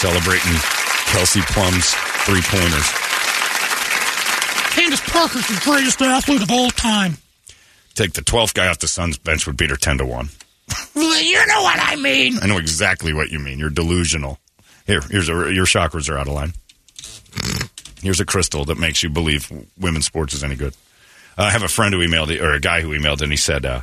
celebrating 0.00 0.56
Kelsey 1.12 1.42
Plum's 1.42 1.92
three 2.24 2.40
pointers. 2.40 2.88
Candace 4.72 5.02
Parker's 5.02 5.46
the 5.48 5.60
greatest 5.64 6.00
athlete 6.00 6.40
of 6.40 6.50
all 6.50 6.70
time. 6.70 7.18
Take 7.94 8.14
the 8.14 8.22
12th 8.22 8.54
guy 8.54 8.68
off 8.68 8.78
the 8.78 8.88
Suns 8.88 9.18
bench 9.18 9.46
would 9.46 9.58
beat 9.58 9.68
her 9.68 9.76
10 9.76 9.98
to 9.98 10.06
1. 10.06 10.28
You 10.96 11.46
know 11.46 11.62
what 11.62 11.78
I 11.78 11.96
mean. 11.96 12.38
I 12.40 12.46
know 12.46 12.56
exactly 12.56 13.12
what 13.12 13.28
you 13.28 13.38
mean. 13.38 13.58
You're 13.58 13.68
delusional. 13.68 14.38
Here, 14.86 15.02
here's 15.10 15.28
a, 15.28 15.52
your 15.52 15.66
chakras 15.66 16.08
are 16.08 16.16
out 16.16 16.26
of 16.26 16.32
line. 16.32 16.54
Here's 18.04 18.20
a 18.20 18.26
crystal 18.26 18.66
that 18.66 18.76
makes 18.76 19.02
you 19.02 19.08
believe 19.08 19.50
women's 19.80 20.04
sports 20.04 20.34
is 20.34 20.44
any 20.44 20.56
good. 20.56 20.74
I 21.38 21.48
have 21.48 21.62
a 21.62 21.68
friend 21.68 21.94
who 21.94 22.06
emailed, 22.06 22.38
or 22.38 22.52
a 22.52 22.60
guy 22.60 22.82
who 22.82 22.90
emailed, 22.90 23.22
and 23.22 23.32
he 23.32 23.38
said 23.38 23.64
uh, 23.64 23.80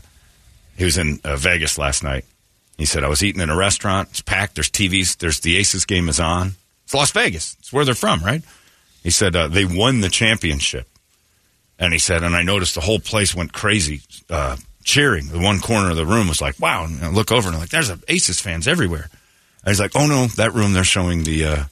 he 0.78 0.86
was 0.86 0.99
in 0.99 1.19
uh, 1.24 1.38
Vegas 1.38 1.80
last 1.80 2.03
night. 2.03 2.24
He 2.78 2.86
said 2.86 3.03
I 3.03 3.09
was 3.09 3.24
eating 3.24 3.41
in 3.41 3.49
a 3.49 3.55
restaurant. 3.55 4.09
It's 4.11 4.22
packed. 4.22 4.53
There's 4.53 4.69
TVs. 4.69 5.17
There's 5.17 5.39
the 5.39 5.57
Aces 5.57 5.86
game 5.86 6.07
is 6.07 6.19
on. 6.19 6.51
It's 6.84 6.93
Las 6.93 7.09
Vegas. 7.09 7.57
It's 7.59 7.74
where 7.74 7.84
they're 7.84 7.95
from, 7.95 8.19
right? 8.19 8.43
He 9.01 9.09
said 9.09 9.36
uh, 9.36 9.47
they 9.47 9.65
won 9.65 10.01
the 10.01 10.09
championship, 10.09 10.88
and 11.80 11.91
he 11.91 11.97
said, 11.97 12.22
and 12.22 12.36
I 12.36 12.43
noticed 12.43 12.76
the 12.76 12.82
whole 12.82 12.99
place 12.99 13.34
went 13.34 13.53
crazy, 13.53 14.01
uh, 14.30 14.57
cheering. 14.84 15.30
The 15.30 15.39
one 15.39 15.61
corner 15.61 15.89
of 15.89 15.95
the 15.95 16.05
room 16.05 16.28
was 16.28 16.41
like, 16.41 16.59
"Wow!" 16.59 16.86
And 16.86 17.03
I 17.03 17.09
look 17.09 17.32
over 17.32 17.47
and 17.47 17.55
I'm 17.55 17.61
like, 17.61 17.72
"There's 17.72 17.89
a 17.89 17.97
Aces 18.07 18.39
fans 18.39 18.67
everywhere." 18.67 19.09
And 19.63 19.72
he's 19.72 19.80
like, 19.80 19.95
"Oh 19.95 20.05
no, 20.05 20.28
that 20.28 20.53
room 20.53 20.74
they're 20.74 20.84
showing 20.84 21.24
the 21.24 21.45
uh, 21.45 21.63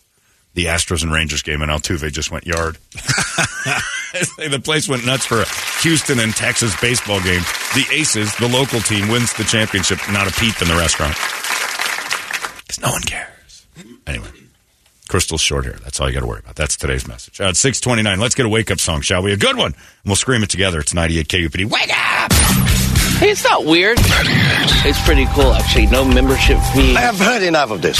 the 0.54 0.66
Astros 0.66 1.04
and 1.04 1.12
Rangers 1.12 1.42
game, 1.42 1.62
and 1.62 1.72
Altuve 1.72 2.12
just 2.12 2.32
went 2.32 2.46
yard." 2.46 2.78
the 4.38 4.62
place 4.64 4.88
went 4.90 5.06
nuts 5.06 5.26
for 5.26 5.42
a 5.42 5.46
Houston 5.82 6.20
and 6.20 6.34
Texas 6.34 6.80
baseball 6.82 7.22
game. 7.22 7.42
The 7.74 7.86
Aces, 7.92 8.36
the 8.38 8.48
local 8.48 8.80
team, 8.80 9.08
wins 9.10 9.34
the 9.34 9.44
championship. 9.44 10.00
Not 10.12 10.28
a 10.28 10.40
peep 10.40 10.62
in 10.62 10.68
the 10.68 10.76
restaurant 10.76 11.16
because 12.70 12.82
no 12.82 12.92
one 12.92 13.02
cares. 13.02 13.66
Anyway, 14.06 14.28
Crystal's 15.08 15.42
short 15.42 15.66
hair. 15.66 15.78
That's 15.84 16.00
all 16.00 16.08
you 16.08 16.14
got 16.14 16.22
to 16.22 16.28
worry 16.28 16.40
about. 16.40 16.56
That's 16.56 16.78
today's 16.78 17.08
message. 17.08 17.42
Uh, 17.42 17.50
at 17.50 17.58
629, 17.58 18.20
let's 18.20 18.36
get 18.36 18.46
a 18.46 18.50
wake 18.50 18.70
up 18.70 18.80
song, 18.80 19.02
shall 19.02 19.24
we? 19.24 19.34
A 19.34 19.38
good 19.38 19.58
one. 19.58 19.74
And 19.74 20.06
we'll 20.06 20.16
scream 20.16 20.44
it 20.44 20.50
together. 20.50 20.80
It's 20.80 20.94
98 20.94 21.28
KUPD. 21.28 21.66
Wake 21.66 21.90
up! 21.90 22.32
Hey, 23.20 23.32
it's 23.32 23.44
not 23.44 23.66
weird. 23.66 23.98
It's 24.00 25.02
pretty 25.04 25.26
cool, 25.34 25.52
actually. 25.54 25.88
No 25.88 26.06
membership 26.06 26.60
fee. 26.74 26.96
I 26.96 27.02
have 27.02 27.20
heard 27.20 27.42
enough 27.42 27.72
of 27.72 27.82
this. 27.82 28.00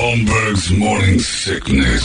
Holmberg's 0.00 0.72
morning 0.72 1.18
sickness. 1.18 2.02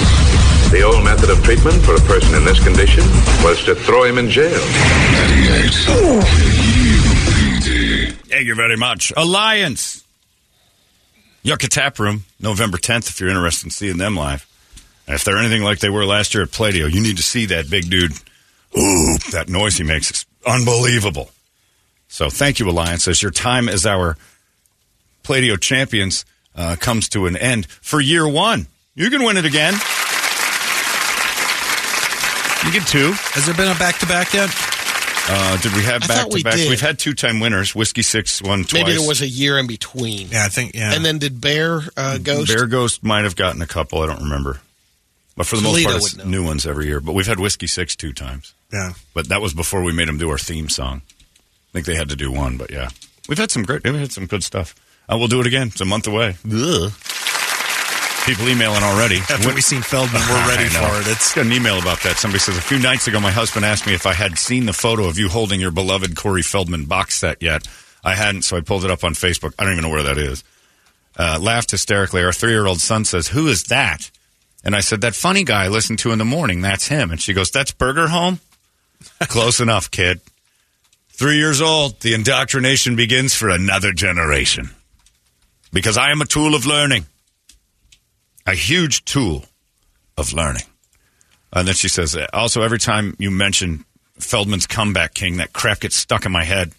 The 0.69 0.81
old 0.81 1.05
method 1.05 1.29
of 1.29 1.41
treatment 1.45 1.81
for 1.85 1.95
a 1.95 1.99
person 2.01 2.35
in 2.35 2.43
this 2.43 2.61
condition 2.61 3.03
was 3.41 3.63
to 3.63 3.73
throw 3.73 4.03
him 4.03 4.17
in 4.17 4.29
jail. 4.29 4.59
Thank 8.27 8.47
you 8.47 8.55
very 8.55 8.75
much. 8.75 9.13
Alliance. 9.15 10.03
Yucca 11.43 11.69
Tap 11.69 11.97
Room, 11.97 12.25
November 12.37 12.77
10th, 12.77 13.07
if 13.07 13.21
you're 13.21 13.29
interested 13.29 13.67
in 13.67 13.71
seeing 13.71 13.97
them 13.97 14.17
live. 14.17 14.45
And 15.07 15.15
if 15.15 15.23
they're 15.23 15.37
anything 15.37 15.63
like 15.63 15.79
they 15.79 15.89
were 15.89 16.05
last 16.05 16.33
year 16.33 16.43
at 16.43 16.49
Pladio, 16.49 16.91
you 16.91 16.99
need 16.99 17.15
to 17.15 17.23
see 17.23 17.45
that 17.45 17.69
big 17.69 17.89
dude. 17.89 18.11
Ooh, 18.77 19.17
that 19.31 19.45
noise 19.47 19.77
he 19.77 19.85
makes 19.85 20.11
is 20.11 20.25
unbelievable. 20.45 21.29
So 22.09 22.29
thank 22.29 22.59
you, 22.59 22.69
Alliance, 22.69 23.07
as 23.07 23.21
your 23.21 23.31
time 23.31 23.69
as 23.69 23.85
our 23.85 24.17
Pladio 25.23 25.57
champions 25.57 26.25
uh, 26.55 26.75
comes 26.79 27.09
to 27.09 27.25
an 27.25 27.35
end 27.35 27.67
for 27.67 27.99
year 28.01 28.27
one. 28.27 28.67
You 28.95 29.09
can 29.09 29.23
win 29.23 29.37
it 29.37 29.45
again. 29.45 29.73
You 32.65 32.71
get 32.71 32.87
two. 32.87 33.11
Has 33.33 33.45
there 33.45 33.53
been 33.53 33.67
a 33.69 33.77
back 33.77 33.99
to 33.99 34.07
back 34.07 34.33
yet? 34.33 34.49
Uh, 35.27 35.57
did 35.57 35.71
we 35.73 35.83
have 35.83 36.03
I 36.03 36.07
back 36.07 36.29
to 36.29 36.33
we 36.33 36.41
back? 36.43 36.55
did. 36.55 36.67
We've 36.69 36.81
had 36.81 36.97
two 36.97 37.13
time 37.13 37.39
winners. 37.39 37.75
Whiskey 37.75 38.01
Six 38.01 38.41
won 38.41 38.63
twice. 38.63 38.73
Maybe 38.73 38.97
there 38.97 39.07
was 39.07 39.21
a 39.21 39.27
year 39.27 39.59
in 39.59 39.67
between. 39.67 40.29
Yeah, 40.29 40.45
I 40.45 40.49
think, 40.49 40.73
yeah. 40.73 40.93
And 40.93 41.05
then 41.05 41.19
did 41.19 41.39
Bear 41.39 41.81
uh, 41.95 42.17
Ghost? 42.17 42.47
Bear 42.53 42.65
Ghost 42.65 43.03
might 43.03 43.23
have 43.23 43.35
gotten 43.35 43.61
a 43.61 43.67
couple. 43.67 44.01
I 44.01 44.07
don't 44.07 44.23
remember. 44.23 44.61
But 45.37 45.45
for 45.45 45.57
the 45.57 45.63
Toledo 45.63 45.89
most 45.91 46.15
part, 46.15 46.25
it's 46.25 46.25
new 46.25 46.43
ones 46.43 46.65
every 46.65 46.87
year. 46.87 46.99
But 47.01 47.13
we've 47.13 47.27
had 47.27 47.39
Whiskey 47.39 47.67
Six 47.67 47.95
two 47.95 48.13
times. 48.13 48.53
yeah. 48.73 48.93
But 49.13 49.29
that 49.29 49.41
was 49.41 49.53
before 49.53 49.83
we 49.83 49.91
made 49.93 50.07
them 50.07 50.17
do 50.17 50.29
our 50.31 50.37
theme 50.39 50.69
song. 50.69 51.01
I 51.05 51.71
think 51.73 51.85
they 51.85 51.95
had 51.95 52.09
to 52.09 52.15
do 52.15 52.31
one, 52.31 52.57
but 52.57 52.71
yeah. 52.71 52.89
We've 53.29 53.37
had 53.37 53.51
some 53.51 53.63
great, 53.63 53.83
we've 53.83 53.93
had 53.93 54.11
some 54.11 54.25
good 54.25 54.43
stuff. 54.43 54.73
Uh, 55.07 55.17
we'll 55.17 55.27
do 55.27 55.39
it 55.41 55.47
again. 55.47 55.67
It's 55.67 55.81
a 55.81 55.85
month 55.85 56.07
away. 56.07 56.35
Ugh. 56.51 56.91
People 58.25 58.49
emailing 58.49 58.81
already. 58.81 59.17
After 59.17 59.53
we've 59.53 59.63
seen 59.63 59.83
Feldman, 59.83 60.21
we're 60.27 60.47
ready 60.47 60.67
for 60.67 60.99
it. 60.99 61.07
It's 61.11 61.33
got 61.35 61.45
an 61.45 61.53
email 61.53 61.77
about 61.77 62.01
that. 62.01 62.17
Somebody 62.17 62.39
says 62.39 62.57
a 62.57 62.61
few 62.61 62.79
nights 62.79 63.07
ago, 63.07 63.19
my 63.19 63.29
husband 63.29 63.65
asked 63.65 63.85
me 63.85 63.93
if 63.93 64.07
I 64.07 64.13
had 64.13 64.39
seen 64.39 64.65
the 64.65 64.73
photo 64.73 65.05
of 65.05 65.19
you 65.19 65.29
holding 65.29 65.59
your 65.59 65.69
beloved 65.69 66.15
Corey 66.15 66.41
Feldman 66.41 66.85
box 66.85 67.15
set 67.15 67.43
yet. 67.43 67.67
I 68.03 68.15
hadn't, 68.15 68.41
so 68.41 68.57
I 68.57 68.61
pulled 68.61 68.83
it 68.83 68.89
up 68.89 69.03
on 69.03 69.13
Facebook. 69.13 69.53
I 69.59 69.63
don't 69.63 69.73
even 69.73 69.83
know 69.83 69.89
where 69.89 70.03
that 70.03 70.17
is. 70.17 70.43
Uh, 71.17 71.37
laughed 71.39 71.71
hysterically. 71.71 72.23
Our 72.23 72.33
three-year-old 72.33 72.81
son 72.81 73.05
says, 73.05 73.27
"Who 73.29 73.47
is 73.47 73.63
that?" 73.65 74.09
And 74.63 74.75
I 74.75 74.81
said, 74.81 75.01
"That 75.01 75.15
funny 75.15 75.43
guy 75.43 75.65
I 75.65 75.67
listened 75.69 75.99
to 75.99 76.11
in 76.11 76.17
the 76.17 76.25
morning. 76.25 76.61
That's 76.61 76.87
him." 76.87 77.09
And 77.11 77.21
she 77.21 77.33
goes, 77.33 77.51
"That's 77.51 77.71
Burger 77.71 78.07
Home." 78.07 78.39
Close 79.21 79.59
enough, 79.59 79.89
kid. 79.91 80.19
Three 81.09 81.37
years 81.37 81.61
old. 81.61 82.01
The 82.01 82.13
indoctrination 82.13 82.95
begins 82.95 83.33
for 83.33 83.49
another 83.49 83.93
generation. 83.93 84.71
Because 85.75 85.97
I 85.97 86.09
am 86.11 86.21
a 86.21 86.25
tool 86.25 86.55
of 86.55 86.65
learning 86.65 87.05
a 88.45 88.53
huge 88.53 89.03
tool 89.05 89.43
of 90.17 90.33
learning. 90.33 90.63
And 91.51 91.67
then 91.67 91.75
she 91.75 91.89
says, 91.89 92.17
also, 92.33 92.61
every 92.61 92.79
time 92.79 93.15
you 93.19 93.29
mention 93.29 93.83
Feldman's 94.19 94.67
comeback 94.67 95.13
king, 95.13 95.37
that 95.37 95.51
crap 95.51 95.81
gets 95.81 95.95
stuck 95.95 96.25
in 96.25 96.31
my 96.31 96.45
head. 96.45 96.71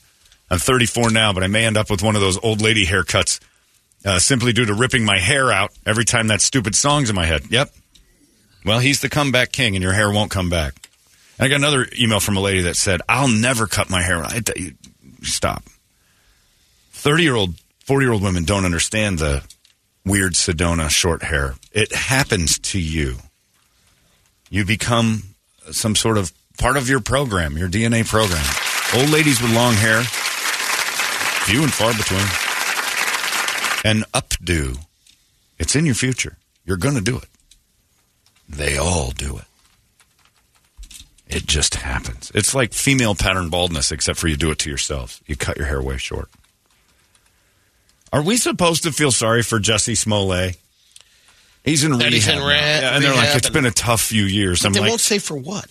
I'm 0.51 0.59
34 0.59 1.11
now, 1.11 1.33
but 1.33 1.43
I 1.43 1.49
may 1.49 1.67
end 1.67 1.77
up 1.77 1.91
with 1.91 2.03
one 2.03 2.15
of 2.15 2.23
those 2.23 2.39
old 2.43 2.63
lady 2.63 2.87
haircuts 2.87 3.41
uh, 4.05 4.19
simply 4.19 4.53
due 4.53 4.65
to 4.65 4.75
ripping 4.75 5.05
my 5.05 5.19
hair 5.19 5.53
out 5.53 5.73
every 5.85 6.05
time 6.05 6.29
that 6.29 6.41
stupid 6.41 6.75
song's 6.75 7.11
in 7.11 7.17
my 7.17 7.27
head. 7.27 7.51
Yep. 7.51 7.71
Well, 8.65 8.79
he's 8.79 9.01
the 9.01 9.09
comeback 9.09 9.53
king, 9.53 9.77
and 9.77 9.83
your 9.83 9.93
hair 9.93 10.11
won't 10.11 10.31
come 10.31 10.49
back. 10.49 10.89
And 11.39 11.47
I 11.47 11.49
got 11.49 11.57
another 11.57 11.87
email 11.99 12.21
from 12.21 12.37
a 12.37 12.41
lady 12.41 12.63
that 12.63 12.77
said, 12.77 13.03
I'll 13.09 13.29
never 13.29 13.67
cut 13.67 13.91
my 13.91 14.03
hair. 14.03 14.23
I, 14.23 14.41
stop. 15.23 15.65
30 16.93 17.23
year 17.23 17.35
old, 17.35 17.55
40 17.87 18.05
year 18.05 18.13
old 18.13 18.23
women 18.23 18.45
don't 18.45 18.65
understand 18.65 19.21
the 19.21 19.45
weird 20.05 20.33
Sedona 20.33 20.91
short 20.91 21.23
hair. 21.23 21.55
It 21.71 21.95
happens 21.95 22.59
to 22.59 22.81
you. 22.81 23.19
You 24.51 24.65
become 24.65 25.23
some 25.71 25.95
sort 25.95 26.19
of 26.19 26.33
part 26.59 26.77
of 26.77 26.89
your 26.89 27.01
program, 27.01 27.57
your 27.57 27.69
DNA 27.69 28.05
program. 28.05 28.45
Old 28.95 29.11
ladies 29.11 29.41
with 29.41 29.55
long 29.55 29.75
hair, 29.75 30.03
few 31.45 31.63
and 31.63 31.73
far 31.73 31.93
between. 31.93 32.21
An 33.85 34.05
updo. 34.13 34.79
It's 35.59 35.77
in 35.77 35.87
your 35.87 35.95
future. 35.95 36.39
You're 36.65 36.77
going 36.77 36.97
to 36.97 37.01
do 37.01 37.17
it. 37.17 37.29
They 38.49 38.77
all 38.77 39.13
do 39.13 39.39
it. 39.39 39.45
It 41.29 41.47
just 41.47 41.77
happens. 41.77 42.33
It's 42.35 42.55
like 42.55 42.73
female 42.73 43.15
pattern 43.15 43.49
baldness, 43.49 43.93
except 43.93 44.19
for 44.19 44.27
you 44.27 44.37
do 44.37 44.51
it 44.51 44.59
to 44.61 44.69
yourselves. 44.69 45.21
You 45.27 45.37
cut 45.37 45.57
your 45.57 45.67
hair 45.67 45.83
way 45.83 45.99
short. 45.99 46.31
Are 48.17 48.23
we 48.23 48.39
supposed 48.39 48.85
to 48.85 48.93
feel 48.93 49.11
sorry 49.11 49.43
for 49.43 49.59
Jussie 49.61 49.95
Smollett? 49.97 50.57
He's 51.67 51.85
in 51.85 51.93
rehab. 51.93 52.13
he's 52.15 52.29
in 52.29 52.39
re- 52.39 52.55
Yeah, 52.55 52.95
and 52.95 53.05
they're 53.05 53.15
like, 53.15 53.37
it's 53.37 53.51
been 53.51 53.67
a 53.67 53.71
tough 53.71 54.01
few 54.01 54.25
years. 54.25 54.63
But 54.63 54.69
I'm 54.69 54.73
they 54.73 54.81
like, 54.81 54.89
won't 54.89 55.01
say 55.03 55.19
for 55.19 55.37
what. 55.37 55.67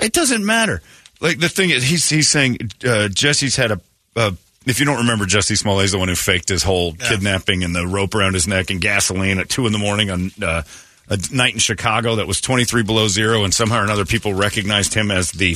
it 0.00 0.14
doesn't 0.14 0.46
matter. 0.46 0.80
Like 1.20 1.40
the 1.40 1.50
thing 1.50 1.68
is, 1.68 1.84
he's 1.84 2.08
he's 2.08 2.28
saying 2.28 2.56
uh, 2.84 3.08
Jussie's 3.12 3.56
had 3.56 3.72
a. 3.72 3.80
Uh, 4.16 4.30
if 4.64 4.80
you 4.80 4.86
don't 4.86 4.96
remember, 4.98 5.26
Jussie 5.26 5.58
Smollett's 5.58 5.92
the 5.92 5.98
one 5.98 6.08
who 6.08 6.14
faked 6.14 6.48
his 6.48 6.62
whole 6.62 6.94
kidnapping 6.94 7.62
and 7.64 7.76
the 7.76 7.86
rope 7.86 8.14
around 8.14 8.32
his 8.32 8.48
neck 8.48 8.70
and 8.70 8.80
gasoline 8.80 9.38
at 9.38 9.50
two 9.50 9.66
in 9.66 9.72
the 9.74 9.78
morning 9.78 10.10
on 10.10 10.30
uh, 10.42 10.62
a 11.10 11.18
night 11.32 11.52
in 11.52 11.58
Chicago 11.58 12.16
that 12.16 12.26
was 12.26 12.40
twenty 12.40 12.64
three 12.64 12.82
below 12.82 13.08
zero, 13.08 13.44
and 13.44 13.52
somehow 13.52 13.80
or 13.80 13.84
another 13.84 14.06
people 14.06 14.32
recognized 14.32 14.94
him 14.94 15.10
as 15.10 15.32
the 15.32 15.54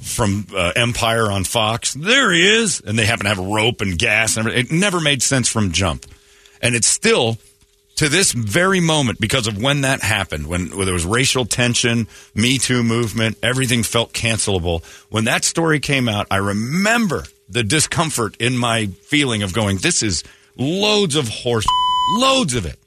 from 0.00 0.46
uh, 0.54 0.72
Empire 0.76 1.30
on 1.30 1.44
Fox. 1.44 1.94
There 1.94 2.32
he 2.32 2.46
is, 2.46 2.80
and 2.80 2.98
they 2.98 3.06
happen 3.06 3.24
to 3.24 3.28
have 3.28 3.38
rope 3.38 3.80
and 3.80 3.98
gas 3.98 4.36
and 4.36 4.46
everything. 4.46 4.76
It 4.76 4.80
never 4.80 5.00
made 5.00 5.22
sense 5.22 5.48
from 5.48 5.72
jump, 5.72 6.06
and 6.62 6.74
it's 6.74 6.86
still 6.86 7.38
to 8.00 8.08
this 8.08 8.32
very 8.32 8.80
moment 8.80 9.20
because 9.20 9.46
of 9.46 9.62
when 9.62 9.82
that 9.82 10.00
happened, 10.00 10.46
when, 10.46 10.74
when 10.74 10.86
there 10.86 10.94
was 10.94 11.04
racial 11.04 11.44
tension, 11.44 12.08
Me 12.34 12.56
Too 12.56 12.82
movement, 12.82 13.36
everything 13.42 13.82
felt 13.82 14.14
cancelable. 14.14 14.82
When 15.10 15.24
that 15.24 15.44
story 15.44 15.80
came 15.80 16.08
out, 16.08 16.26
I 16.30 16.36
remember 16.36 17.24
the 17.50 17.62
discomfort 17.62 18.36
in 18.38 18.56
my 18.56 18.86
feeling 18.86 19.42
of 19.42 19.52
going, 19.52 19.76
this 19.78 20.02
is 20.02 20.24
loads 20.56 21.14
of 21.14 21.28
horse, 21.28 21.66
loads 22.12 22.54
of 22.54 22.64
it. 22.64 22.78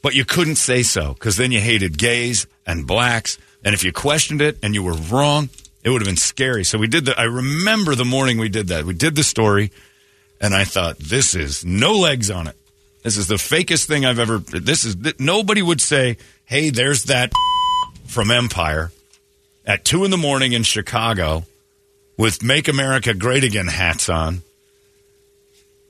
But 0.00 0.14
you 0.14 0.24
couldn't 0.24 0.56
say 0.56 0.84
so 0.84 1.14
because 1.14 1.36
then 1.36 1.50
you 1.50 1.60
hated 1.60 1.98
gays 1.98 2.46
and 2.68 2.86
blacks. 2.86 3.36
And 3.66 3.74
if 3.74 3.82
you 3.82 3.92
questioned 3.92 4.40
it 4.40 4.58
and 4.62 4.74
you 4.74 4.82
were 4.84 4.94
wrong, 4.94 5.50
it 5.82 5.90
would 5.90 6.00
have 6.00 6.06
been 6.06 6.16
scary. 6.16 6.64
So 6.64 6.78
we 6.78 6.86
did 6.86 7.06
that. 7.06 7.18
I 7.18 7.24
remember 7.24 7.96
the 7.96 8.04
morning 8.04 8.38
we 8.38 8.48
did 8.48 8.68
that. 8.68 8.84
We 8.84 8.94
did 8.94 9.16
the 9.16 9.24
story 9.24 9.72
and 10.40 10.54
I 10.54 10.62
thought, 10.62 10.98
this 10.98 11.34
is 11.34 11.64
no 11.64 11.92
legs 11.92 12.30
on 12.30 12.46
it. 12.46 12.56
This 13.02 13.16
is 13.16 13.26
the 13.26 13.34
fakest 13.34 13.86
thing 13.86 14.04
I've 14.04 14.20
ever. 14.20 14.38
This 14.38 14.84
is 14.84 14.96
nobody 15.20 15.62
would 15.62 15.80
say, 15.80 16.16
"Hey, 16.44 16.70
there's 16.70 17.04
that 17.04 17.32
from 18.06 18.32
Empire 18.32 18.90
at 19.64 19.84
two 19.84 20.04
in 20.04 20.10
the 20.10 20.16
morning 20.16 20.52
in 20.52 20.64
Chicago 20.64 21.44
with 22.16 22.42
"Make 22.42 22.66
America 22.66 23.14
Great 23.14 23.44
Again" 23.44 23.68
hats 23.68 24.08
on 24.08 24.42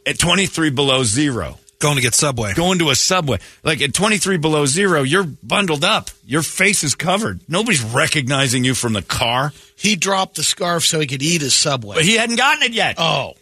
at 0.05 0.19
twenty 0.19 0.45
three 0.45 0.69
below 0.69 1.05
zero." 1.05 1.59
Going 1.79 1.97
to 1.97 2.01
get 2.03 2.15
Subway. 2.15 2.55
Going 2.55 2.79
to 2.79 2.89
a 2.91 2.95
Subway. 2.95 3.39
Like 3.63 3.83
at 3.83 3.93
23 3.93 4.39
below 4.39 4.65
zero, 4.65 5.03
you're 5.03 5.25
bundled 5.43 5.85
up. 5.85 6.09
Your 6.25 6.43
face 6.43 6.83
is 6.83 6.95
covered. 6.95 7.41
Nobody's 7.49 7.83
recognizing 7.85 8.65
you 8.65 8.75
from 8.75 8.95
the 8.95 9.03
car. 9.03 9.53
He 9.77 9.95
dropped 9.95 10.37
the 10.37 10.43
scarf 10.43 10.85
so 10.85 10.99
he 11.01 11.07
could 11.07 11.23
eat 11.23 11.43
his 11.43 11.55
Subway. 11.55 11.97
But 11.97 12.05
he 12.05 12.17
hadn't 12.17 12.37
gotten 12.37 12.63
it 12.63 12.73
yet. 12.73 12.95
Oh. 12.99 13.35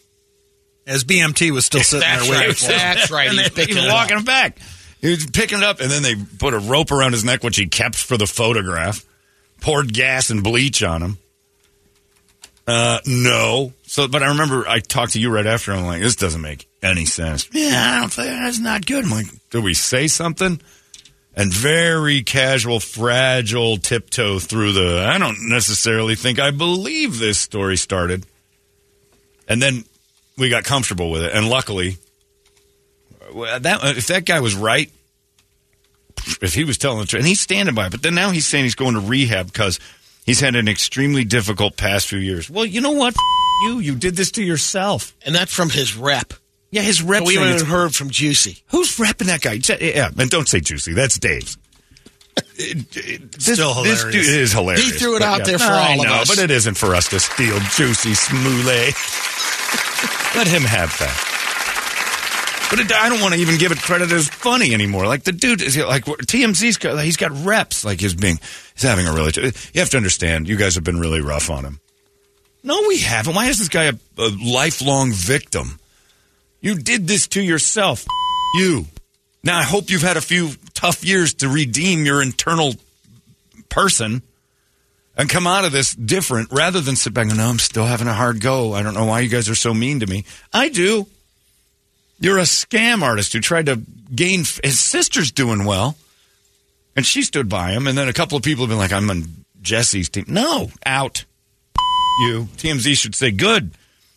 As 0.85 1.05
BMT 1.05 1.51
was 1.51 1.65
still 1.65 1.79
sitting 1.83 2.01
That's 2.01 2.23
there 2.23 2.31
waiting 2.31 2.47
right. 2.49 2.57
for 2.57 2.65
him. 2.71 2.77
That's 2.77 3.09
right. 3.11 3.29
And 3.29 3.39
He's 3.39 3.49
they- 3.51 3.61
picking 3.65 3.77
he's 3.81 3.91
walking 3.91 4.17
up. 4.17 4.25
back. 4.25 4.57
He 5.01 5.11
was 5.11 5.25
picking 5.27 5.59
it 5.59 5.63
up, 5.63 5.79
and 5.81 5.89
then 5.91 6.01
they 6.03 6.15
put 6.15 6.53
a 6.53 6.59
rope 6.59 6.91
around 6.91 7.11
his 7.13 7.23
neck, 7.23 7.43
which 7.43 7.57
he 7.57 7.67
kept 7.67 7.95
for 7.95 8.17
the 8.17 8.25
photograph. 8.25 9.05
Poured 9.61 9.93
gas 9.93 10.29
and 10.29 10.43
bleach 10.43 10.81
on 10.83 11.01
him. 11.01 11.17
Uh, 12.67 12.99
no. 13.05 13.73
So, 13.83 14.07
but 14.07 14.23
I 14.23 14.29
remember 14.29 14.67
I 14.67 14.79
talked 14.79 15.13
to 15.13 15.19
you 15.19 15.29
right 15.29 15.45
after. 15.45 15.71
I'm 15.71 15.85
like, 15.85 16.01
this 16.01 16.15
doesn't 16.15 16.41
make 16.41 16.67
any 16.81 17.05
sense. 17.05 17.47
Yeah, 17.51 17.95
I 17.97 17.99
don't 18.01 18.11
think 18.11 18.27
that's 18.27 18.59
not 18.59 18.85
good. 18.85 19.05
I'm 19.05 19.11
like, 19.11 19.27
did 19.51 19.63
we 19.63 19.73
say 19.73 20.07
something? 20.07 20.59
And 21.37 21.53
very 21.53 22.23
casual, 22.23 22.79
fragile 22.79 23.77
tiptoe 23.77 24.39
through 24.39 24.71
the. 24.71 25.05
I 25.05 25.17
don't 25.17 25.49
necessarily 25.49 26.15
think 26.15 26.39
I 26.39 26.51
believe 26.51 27.19
this 27.19 27.39
story 27.39 27.77
started. 27.77 28.25
And 29.47 29.61
then 29.61 29.83
we 30.37 30.49
got 30.49 30.63
comfortable 30.63 31.11
with 31.11 31.23
it, 31.23 31.33
and 31.33 31.49
luckily, 31.49 31.97
that 33.33 33.79
if 33.97 34.07
that 34.07 34.25
guy 34.25 34.39
was 34.39 34.55
right, 34.55 34.91
if 36.41 36.53
he 36.53 36.63
was 36.63 36.77
telling 36.77 36.99
the 36.99 37.05
truth, 37.05 37.19
and 37.19 37.27
he's 37.27 37.41
standing 37.41 37.75
by 37.75 37.87
it, 37.87 37.91
but 37.91 38.01
then 38.01 38.15
now 38.15 38.31
he's 38.31 38.47
saying 38.47 38.63
he's 38.63 38.75
going 38.75 38.95
to 38.95 39.01
rehab 39.01 39.45
because 39.45 39.79
he's 40.25 40.39
had 40.39 40.55
an 40.55 40.67
extremely 40.67 41.23
difficult 41.23 41.77
past 41.77 42.07
few 42.07 42.19
years. 42.19 42.49
Well, 42.49 42.65
you 42.65 42.81
know 42.81 42.91
what? 42.91 43.13
F- 43.13 43.19
you, 43.63 43.79
you 43.79 43.95
did 43.95 44.15
this 44.15 44.31
to 44.31 44.43
yourself. 44.43 45.15
And 45.25 45.33
that's 45.33 45.53
from 45.53 45.69
his 45.69 45.95
rep. 45.95 46.33
Yeah, 46.71 46.81
his 46.81 47.01
rep. 47.01 47.23
we 47.25 47.35
haven't 47.35 47.67
heard 47.67 47.95
from 47.95 48.09
Juicy. 48.09 48.61
Who's 48.67 48.97
repping 48.97 49.27
that 49.27 49.41
guy? 49.41 49.59
Yeah, 49.79 50.09
and 50.17 50.29
don't 50.29 50.47
say 50.47 50.59
juicy. 50.59 50.93
That's 50.93 51.17
Dave's. 51.17 51.57
Still 53.37 53.73
hilarious. 53.73 54.03
This 54.03 54.13
dude 54.13 54.41
is 54.41 54.51
hilarious. 54.51 54.83
He 54.83 54.91
threw 54.91 55.15
it 55.15 55.21
out 55.21 55.45
there 55.45 55.57
for 55.57 55.65
I 55.65 55.93
all 55.93 56.01
of 56.01 56.07
know, 56.07 56.13
us. 56.15 56.29
But 56.29 56.43
it 56.43 56.51
isn't 56.51 56.75
for 56.75 56.95
us 56.95 57.07
to 57.09 57.19
steal 57.19 57.57
juicy 57.75 58.11
smoothie. 58.11 58.91
Let 60.35 60.47
him 60.47 60.63
have 60.63 60.97
that. 60.99 61.44
But 62.69 62.79
it, 62.79 62.91
I 62.91 63.09
don't 63.09 63.21
want 63.21 63.33
to 63.33 63.39
even 63.39 63.57
give 63.57 63.71
it 63.71 63.77
credit 63.77 64.11
as 64.11 64.27
funny 64.27 64.73
anymore. 64.73 65.05
Like 65.05 65.23
the 65.23 65.31
dude 65.31 65.61
is 65.61 65.77
like 65.77 66.05
TMZ's 66.05 67.03
he's 67.03 67.17
got 67.17 67.31
reps. 67.45 67.85
Like 67.85 68.01
he's 68.01 68.15
being 68.15 68.39
he's 68.73 68.83
having 68.83 69.07
a 69.07 69.13
really. 69.13 69.31
You 69.73 69.81
have 69.81 69.89
to 69.91 69.97
understand. 69.97 70.49
You 70.49 70.55
guys 70.55 70.75
have 70.75 70.83
been 70.83 70.99
really 70.99 71.21
rough 71.21 71.49
on 71.49 71.63
him. 71.63 71.79
No, 72.63 72.83
we 72.87 72.97
haven't. 72.97 73.35
Why 73.35 73.45
is 73.47 73.59
this 73.59 73.69
guy 73.69 73.83
a, 73.83 73.93
a 74.17 74.29
lifelong 74.43 75.11
victim? 75.11 75.79
You 76.59 76.75
did 76.75 77.07
this 77.07 77.27
to 77.29 77.41
yourself. 77.41 78.05
You. 78.55 78.85
Now 79.43 79.59
I 79.59 79.63
hope 79.63 79.91
you've 79.91 80.01
had 80.01 80.17
a 80.17 80.21
few 80.21 80.51
tough 80.73 81.05
years 81.05 81.35
to 81.35 81.47
redeem 81.47 82.05
your 82.05 82.23
internal 82.23 82.73
person 83.69 84.23
and 85.15 85.29
come 85.29 85.45
out 85.45 85.65
of 85.65 85.71
this 85.71 85.93
different 85.93 86.51
rather 86.51 86.81
than 86.81 86.95
sit 86.95 87.13
back 87.13 87.27
and 87.27 87.33
go, 87.33 87.37
no, 87.37 87.49
I'm 87.49 87.59
still 87.59 87.85
having 87.85 88.07
a 88.07 88.13
hard 88.13 88.41
go. 88.41 88.73
I 88.73 88.81
don't 88.81 88.95
know 88.95 89.05
why 89.05 89.19
you 89.19 89.29
guys 89.29 89.49
are 89.49 89.55
so 89.55 89.73
mean 89.73 89.99
to 89.99 90.07
me. 90.07 90.25
I 90.51 90.69
do. 90.69 91.07
You're 92.19 92.37
a 92.37 92.43
scam 92.43 93.01
artist 93.01 93.33
who 93.33 93.39
tried 93.39 93.65
to 93.67 93.81
gain. 94.13 94.39
His 94.63 94.79
sister's 94.79 95.31
doing 95.31 95.65
well, 95.65 95.97
and 96.95 97.05
she 97.05 97.21
stood 97.21 97.49
by 97.49 97.71
him. 97.71 97.87
And 97.87 97.97
then 97.97 98.07
a 98.07 98.13
couple 98.13 98.37
of 98.37 98.43
people 98.43 98.63
have 98.63 98.69
been 98.69 98.77
like, 98.77 98.93
I'm 98.93 99.09
on 99.09 99.45
Jussie's 99.61 100.09
team. 100.09 100.25
No, 100.27 100.69
out. 100.85 101.25
You. 102.21 102.47
TMZ 102.57 102.97
should 102.97 103.15
say, 103.15 103.31
good. 103.31 103.71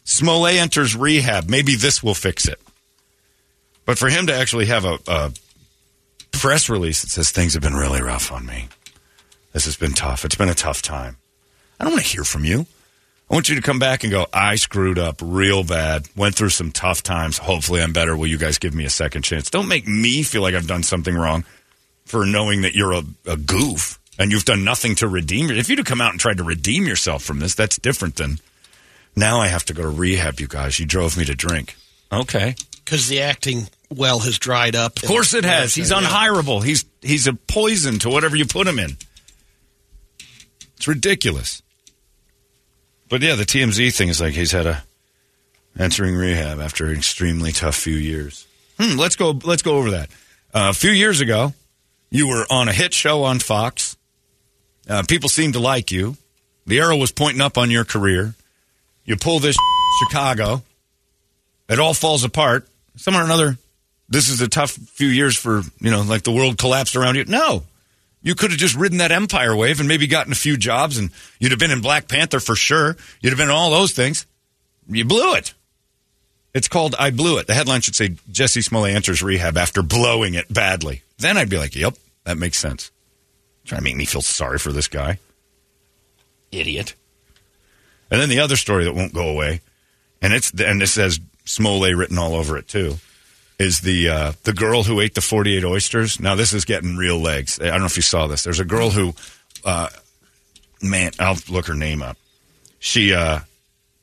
Smollett 0.04 0.56
enters 0.56 0.94
rehab. 0.94 1.48
Maybe 1.48 1.74
this 1.74 2.02
will 2.02 2.14
fix 2.14 2.46
it. 2.46 2.60
But 3.84 3.98
for 3.98 4.08
him 4.08 4.26
to 4.28 4.34
actually 4.34 4.66
have 4.66 4.84
a, 4.84 4.98
a 5.08 5.32
press 6.30 6.68
release 6.68 7.02
that 7.02 7.08
says 7.08 7.30
things 7.30 7.54
have 7.54 7.62
been 7.62 7.74
really 7.74 8.00
rough 8.00 8.30
on 8.30 8.46
me. 8.46 8.68
This 9.52 9.64
has 9.64 9.76
been 9.76 9.92
tough. 9.92 10.24
It's 10.24 10.36
been 10.36 10.48
a 10.48 10.54
tough 10.54 10.82
time. 10.82 11.16
I 11.80 11.84
don't 11.84 11.94
want 11.94 12.04
to 12.04 12.10
hear 12.10 12.24
from 12.24 12.44
you. 12.44 12.66
I 13.30 13.34
want 13.34 13.48
you 13.50 13.56
to 13.56 13.62
come 13.62 13.78
back 13.78 14.04
and 14.04 14.10
go, 14.10 14.26
I 14.32 14.54
screwed 14.54 14.98
up 14.98 15.16
real 15.22 15.62
bad, 15.62 16.08
went 16.16 16.34
through 16.34 16.48
some 16.48 16.72
tough 16.72 17.02
times. 17.02 17.36
Hopefully 17.36 17.82
I'm 17.82 17.92
better. 17.92 18.16
Will 18.16 18.26
you 18.26 18.38
guys 18.38 18.58
give 18.58 18.74
me 18.74 18.86
a 18.86 18.90
second 18.90 19.22
chance? 19.22 19.50
Don't 19.50 19.68
make 19.68 19.86
me 19.86 20.22
feel 20.22 20.40
like 20.40 20.54
I've 20.54 20.66
done 20.66 20.82
something 20.82 21.14
wrong 21.14 21.44
for 22.06 22.24
knowing 22.24 22.62
that 22.62 22.74
you're 22.74 22.94
a, 22.94 23.02
a 23.26 23.36
goof 23.36 23.98
and 24.18 24.32
you've 24.32 24.46
done 24.46 24.64
nothing 24.64 24.94
to 24.96 25.08
redeem 25.08 25.50
it. 25.50 25.58
If 25.58 25.68
you'd 25.68 25.78
have 25.78 25.86
come 25.86 26.00
out 26.00 26.12
and 26.12 26.20
tried 26.20 26.38
to 26.38 26.44
redeem 26.44 26.86
yourself 26.86 27.22
from 27.22 27.38
this, 27.38 27.54
that's 27.54 27.78
different 27.78 28.16
than 28.16 28.38
now 29.14 29.40
I 29.40 29.48
have 29.48 29.64
to 29.66 29.74
go 29.74 29.82
to 29.82 29.90
rehab, 29.90 30.40
you 30.40 30.48
guys. 30.48 30.80
You 30.80 30.86
drove 30.86 31.18
me 31.18 31.26
to 31.26 31.34
drink. 31.34 31.76
Okay. 32.10 32.54
Because 32.82 33.08
the 33.08 33.20
acting 33.20 33.68
well 33.94 34.20
has 34.20 34.38
dried 34.38 34.74
up. 34.74 34.96
Of 34.96 35.04
course 35.08 35.34
it 35.34 35.44
has. 35.44 35.74
He's 35.74 35.90
unhireable. 35.90 36.64
He's 36.64 36.86
he's 37.02 37.26
a 37.26 37.34
poison 37.34 37.98
to 38.00 38.08
whatever 38.08 38.36
you 38.36 38.46
put 38.46 38.66
him 38.66 38.78
in. 38.78 38.96
It's 40.76 40.88
ridiculous. 40.88 41.62
But 43.08 43.22
yeah, 43.22 43.34
the 43.34 43.44
TMZ 43.44 43.94
thing 43.96 44.08
is 44.08 44.20
like 44.20 44.34
he's 44.34 44.52
had 44.52 44.66
a 44.66 44.82
entering 45.78 46.14
rehab 46.14 46.60
after 46.60 46.86
an 46.86 46.96
extremely 46.96 47.52
tough 47.52 47.76
few 47.76 47.96
years. 47.96 48.46
Hmm, 48.78 48.98
let's 48.98 49.16
go. 49.16 49.30
Let's 49.30 49.62
go 49.62 49.76
over 49.76 49.92
that. 49.92 50.10
Uh, 50.54 50.68
a 50.70 50.72
few 50.72 50.90
years 50.90 51.20
ago, 51.20 51.52
you 52.10 52.28
were 52.28 52.44
on 52.50 52.68
a 52.68 52.72
hit 52.72 52.94
show 52.94 53.24
on 53.24 53.38
Fox. 53.38 53.96
Uh, 54.88 55.02
people 55.06 55.28
seemed 55.28 55.54
to 55.54 55.60
like 55.60 55.90
you. 55.90 56.16
The 56.66 56.80
arrow 56.80 56.96
was 56.96 57.12
pointing 57.12 57.40
up 57.40 57.58
on 57.58 57.70
your 57.70 57.84
career. 57.84 58.34
You 59.04 59.16
pull 59.16 59.38
this 59.38 59.56
Chicago. 60.02 60.62
It 61.68 61.78
all 61.78 61.94
falls 61.94 62.24
apart. 62.24 62.68
Somewhere 62.96 63.22
or 63.22 63.26
another, 63.26 63.58
this 64.08 64.28
is 64.28 64.40
a 64.40 64.48
tough 64.48 64.70
few 64.70 65.08
years 65.08 65.36
for, 65.36 65.62
you 65.80 65.90
know, 65.90 66.02
like 66.02 66.22
the 66.22 66.32
world 66.32 66.58
collapsed 66.58 66.96
around 66.96 67.16
you. 67.16 67.24
No. 67.26 67.62
You 68.22 68.34
could 68.34 68.50
have 68.50 68.58
just 68.58 68.74
ridden 68.74 68.98
that 68.98 69.12
empire 69.12 69.54
wave 69.54 69.78
and 69.78 69.88
maybe 69.88 70.06
gotten 70.06 70.32
a 70.32 70.36
few 70.36 70.56
jobs 70.56 70.98
and 70.98 71.10
you'd 71.38 71.52
have 71.52 71.60
been 71.60 71.70
in 71.70 71.80
Black 71.80 72.08
Panther 72.08 72.40
for 72.40 72.56
sure. 72.56 72.96
You'd 73.20 73.30
have 73.30 73.38
been 73.38 73.48
in 73.48 73.54
all 73.54 73.70
those 73.70 73.92
things. 73.92 74.26
You 74.88 75.04
blew 75.04 75.34
it. 75.34 75.54
It's 76.54 76.68
called 76.68 76.94
I 76.98 77.10
Blew 77.10 77.38
It. 77.38 77.46
The 77.46 77.54
headline 77.54 77.82
should 77.82 77.94
say 77.94 78.08
Jussie 78.30 78.64
Smollett 78.64 78.94
enters 78.94 79.22
rehab 79.22 79.56
after 79.56 79.82
blowing 79.82 80.34
it 80.34 80.52
badly. 80.52 81.02
Then 81.18 81.36
I'd 81.36 81.50
be 81.50 81.58
like, 81.58 81.76
yep, 81.76 81.94
that 82.24 82.38
makes 82.38 82.58
sense. 82.58 82.90
Trying 83.64 83.80
to 83.80 83.84
make 83.84 83.96
me 83.96 84.06
feel 84.06 84.22
sorry 84.22 84.58
for 84.58 84.72
this 84.72 84.88
guy. 84.88 85.18
Idiot. 86.50 86.94
And 88.10 88.20
then 88.20 88.30
the 88.30 88.40
other 88.40 88.56
story 88.56 88.84
that 88.84 88.94
won't 88.94 89.12
go 89.12 89.28
away, 89.28 89.60
and 90.22 90.32
it's 90.32 90.50
and 90.52 90.80
this 90.80 90.92
says 90.92 91.20
Smollett 91.44 91.96
written 91.96 92.16
all 92.16 92.34
over 92.34 92.56
it 92.56 92.66
too, 92.66 92.96
is 93.58 93.80
the 93.80 94.08
uh, 94.08 94.32
the 94.44 94.52
girl 94.52 94.84
who 94.84 95.00
ate 95.00 95.14
the 95.14 95.20
forty 95.20 95.56
eight 95.56 95.64
oysters. 95.64 96.20
Now 96.20 96.34
this 96.34 96.52
is 96.52 96.64
getting 96.64 96.96
real 96.96 97.18
legs. 97.18 97.58
I 97.60 97.66
don't 97.66 97.80
know 97.80 97.86
if 97.86 97.96
you 97.96 98.02
saw 98.02 98.26
this. 98.26 98.44
There's 98.44 98.60
a 98.60 98.64
girl 98.64 98.90
who, 98.90 99.14
uh, 99.64 99.88
man, 100.80 101.12
I'll 101.18 101.36
look 101.48 101.66
her 101.66 101.74
name 101.74 102.02
up. 102.02 102.16
She 102.78 103.12
uh, 103.12 103.40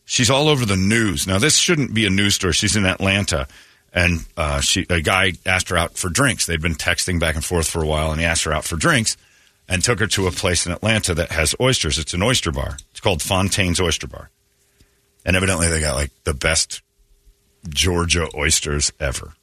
she's 0.03 0.29
all 0.29 0.49
over 0.49 0.65
the 0.65 0.75
news. 0.75 1.27
Now 1.27 1.39
this 1.39 1.57
shouldn't 1.57 1.93
be 1.93 2.05
a 2.05 2.09
news 2.09 2.35
story. 2.35 2.53
She's 2.53 2.75
in 2.75 2.85
Atlanta, 2.85 3.47
and 3.93 4.25
uh, 4.35 4.59
she 4.61 4.85
a 4.89 5.01
guy 5.01 5.33
asked 5.45 5.69
her 5.69 5.77
out 5.77 5.97
for 5.97 6.09
drinks. 6.09 6.45
They'd 6.45 6.61
been 6.61 6.75
texting 6.75 7.19
back 7.19 7.35
and 7.35 7.43
forth 7.43 7.67
for 7.67 7.81
a 7.81 7.87
while, 7.87 8.11
and 8.11 8.19
he 8.19 8.25
asked 8.25 8.43
her 8.43 8.53
out 8.53 8.65
for 8.65 8.75
drinks 8.75 9.15
and 9.67 9.83
took 9.83 9.99
her 9.99 10.07
to 10.07 10.27
a 10.27 10.31
place 10.31 10.65
in 10.65 10.71
Atlanta 10.71 11.13
that 11.15 11.31
has 11.31 11.55
oysters. 11.59 11.97
It's 11.97 12.13
an 12.13 12.21
oyster 12.21 12.51
bar. 12.51 12.77
It's 12.91 12.99
called 12.99 13.21
Fontaine's 13.21 13.79
Oyster 13.79 14.07
Bar. 14.07 14.29
And 15.25 15.35
evidently 15.35 15.69
they 15.69 15.79
got 15.79 15.95
like 15.95 16.11
the 16.23 16.35
best 16.35 16.81
Georgia 17.67 18.27
oysters 18.35 18.91
ever. 18.99 19.33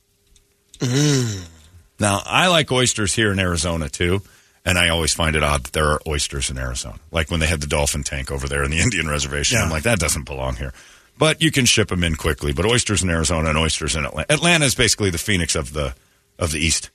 Now, 2.00 2.20
I 2.24 2.48
like 2.48 2.72
oysters 2.72 3.14
here 3.14 3.32
in 3.32 3.38
Arizona 3.38 3.88
too, 3.88 4.22
and 4.64 4.76
I 4.78 4.88
always 4.88 5.14
find 5.14 5.36
it 5.36 5.42
odd 5.42 5.64
that 5.64 5.72
there 5.72 5.86
are 5.90 6.00
oysters 6.06 6.50
in 6.50 6.58
Arizona. 6.58 6.98
Like 7.10 7.30
when 7.30 7.40
they 7.40 7.46
had 7.46 7.60
the 7.60 7.66
dolphin 7.66 8.02
tank 8.02 8.30
over 8.30 8.48
there 8.48 8.64
in 8.64 8.70
the 8.70 8.80
Indian 8.82 9.08
reservation. 9.08 9.58
yeah. 9.58 9.64
I'm 9.64 9.70
like, 9.70 9.84
that 9.84 9.98
doesn't 9.98 10.24
belong 10.24 10.56
here. 10.56 10.72
But 11.18 11.40
you 11.42 11.50
can 11.52 11.66
ship 11.66 11.88
them 11.88 12.02
in 12.02 12.16
quickly. 12.16 12.52
But 12.52 12.64
oysters 12.66 13.02
in 13.02 13.10
Arizona 13.10 13.50
and 13.50 13.58
oysters 13.58 13.94
in 13.94 14.04
Atlanta. 14.04 14.32
Atlanta 14.32 14.64
is 14.64 14.74
basically 14.74 15.10
the 15.10 15.18
Phoenix 15.18 15.54
of 15.54 15.72
the 15.72 15.94
of 16.38 16.50
the 16.52 16.58
East. 16.58 16.90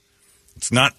It's 0.57 0.71
not 0.71 0.93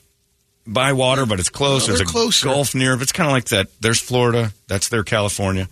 by 0.67 0.93
water, 0.93 1.27
but 1.27 1.41
it's 1.41 1.49
close. 1.49 1.89
No, 1.89 1.97
There's 1.97 2.09
a 2.09 2.11
closer. 2.13 2.47
Gulf 2.47 2.75
near. 2.75 2.95
It's 3.03 3.13
kind 3.13 3.27
of 3.29 3.33
like 3.33 3.47
that. 3.47 3.67
There's 3.81 4.01
Florida. 4.01 4.53
That's 4.69 4.89
their 4.89 5.03
California. 5.03 5.69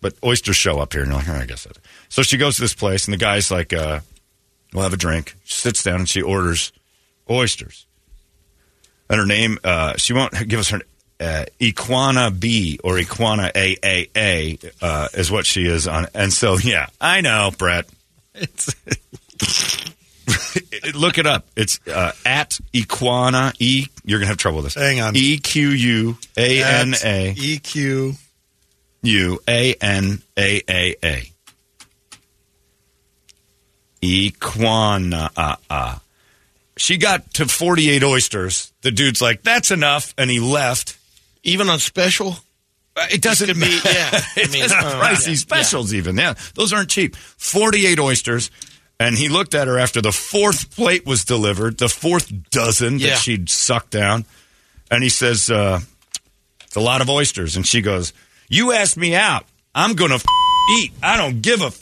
But 0.00 0.14
oysters 0.24 0.56
show 0.56 0.78
up 0.80 0.92
here, 0.92 1.02
and 1.02 1.10
you're 1.10 1.18
like, 1.20 1.28
oh, 1.28 1.34
I 1.34 1.46
guess 1.46 1.64
that. 1.64 1.78
So 2.08 2.22
she 2.22 2.36
goes 2.36 2.56
to 2.56 2.62
this 2.62 2.74
place, 2.74 3.06
and 3.06 3.12
the 3.12 3.18
guy's 3.18 3.50
like, 3.50 3.72
uh, 3.72 4.00
"We'll 4.72 4.84
have 4.84 4.92
a 4.92 4.98
drink." 4.98 5.34
She 5.44 5.60
sits 5.60 5.82
down 5.82 6.00
and 6.00 6.08
she 6.08 6.22
orders 6.22 6.72
oysters. 7.30 7.86
And 9.10 9.18
her 9.18 9.26
name, 9.26 9.58
uh, 9.64 9.96
she 9.96 10.12
won't 10.12 10.32
give 10.48 10.60
us 10.60 10.68
her 10.70 10.80
uh, 11.20 11.44
Equana 11.60 12.38
B 12.38 12.78
or 12.84 12.94
Equana 12.94 13.52
AAA 13.52 14.72
uh, 14.82 15.08
is 15.14 15.30
what 15.30 15.46
she 15.46 15.66
is 15.66 15.88
on. 15.88 16.06
And 16.14 16.32
so, 16.32 16.58
yeah, 16.58 16.86
I 17.00 17.20
know, 17.20 17.50
Brett. 17.56 17.86
It's 18.34 18.74
look 20.94 21.18
it 21.18 21.26
up. 21.26 21.46
It's 21.56 21.80
uh, 21.88 22.12
at 22.24 22.60
Equana 22.72 23.54
E. 23.58 23.86
You're 24.04 24.18
gonna 24.18 24.28
have 24.28 24.36
trouble 24.36 24.58
with 24.58 24.66
this. 24.66 24.74
Hang 24.74 25.00
on. 25.00 25.16
E 25.16 25.38
Q 25.38 25.70
U 25.70 26.18
A 26.36 26.62
N 26.62 26.94
A 27.04 27.34
E 27.36 27.58
Q. 27.58 28.14
U 29.02 29.40
A 29.48 29.74
N 29.74 30.22
A 30.38 30.62
A 30.68 30.94
A. 31.02 31.32
Equana. 34.02 36.00
She 36.76 36.96
got 36.96 37.34
to 37.34 37.46
48 37.46 38.04
oysters. 38.04 38.72
The 38.82 38.90
dude's 38.90 39.20
like, 39.20 39.42
that's 39.42 39.70
enough. 39.70 40.14
And 40.16 40.30
he 40.30 40.38
left. 40.40 40.96
Even 41.42 41.68
on 41.68 41.78
special? 41.80 42.36
Uh, 42.96 43.06
It 43.10 43.22
doesn't 43.22 43.46
could 43.46 43.56
be- 43.56 43.60
mean, 43.68 43.80
yeah. 43.84 44.10
I 44.12 44.22
it 44.36 44.52
mean, 44.52 44.62
uh, 44.64 44.68
pricey 44.68 45.28
yeah, 45.30 45.34
specials, 45.34 45.92
even. 45.94 46.16
Yeah. 46.16 46.34
Those 46.54 46.72
aren't 46.72 46.90
cheap. 46.90 47.16
48 47.16 47.98
oysters. 47.98 48.50
And 49.00 49.16
he 49.16 49.28
looked 49.28 49.54
at 49.54 49.66
her 49.68 49.78
after 49.78 50.00
the 50.02 50.12
fourth 50.12 50.74
plate 50.74 51.06
was 51.06 51.24
delivered, 51.24 51.78
the 51.78 51.88
fourth 51.88 52.32
dozen 52.50 52.98
Yeah. 52.98 53.10
that 53.10 53.18
she'd 53.18 53.48
sucked 53.48 53.90
down. 53.90 54.24
And 54.90 55.02
he 55.02 55.08
says, 55.08 55.50
uh, 55.50 55.80
It's 56.64 56.76
a 56.76 56.80
lot 56.80 57.00
of 57.00 57.08
oysters. 57.10 57.56
And 57.56 57.66
she 57.66 57.80
goes, 57.80 58.12
You 58.48 58.72
asked 58.72 58.96
me 58.96 59.14
out. 59.14 59.44
I'm 59.74 59.94
going 59.94 60.10
to 60.10 60.16
f- 60.16 60.24
eat. 60.78 60.92
I 61.02 61.16
don't 61.16 61.40
give 61.42 61.60
a 61.62 61.66
f-. 61.66 61.78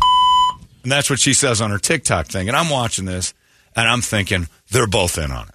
And 0.87 0.93
that's 0.93 1.11
what 1.11 1.19
she 1.19 1.35
says 1.35 1.61
on 1.61 1.73
her 1.73 1.79
TikTok 1.81 2.27
thing. 2.29 2.47
And 2.47 2.57
I'm 2.57 2.71
watching 2.71 3.07
this 3.07 3.35
and 3.75 3.89
I'm 3.89 4.01
thinking 4.03 4.47
they're 4.71 4.87
both 4.87 5.19
in 5.19 5.33
on 5.33 5.49
it. 5.49 5.55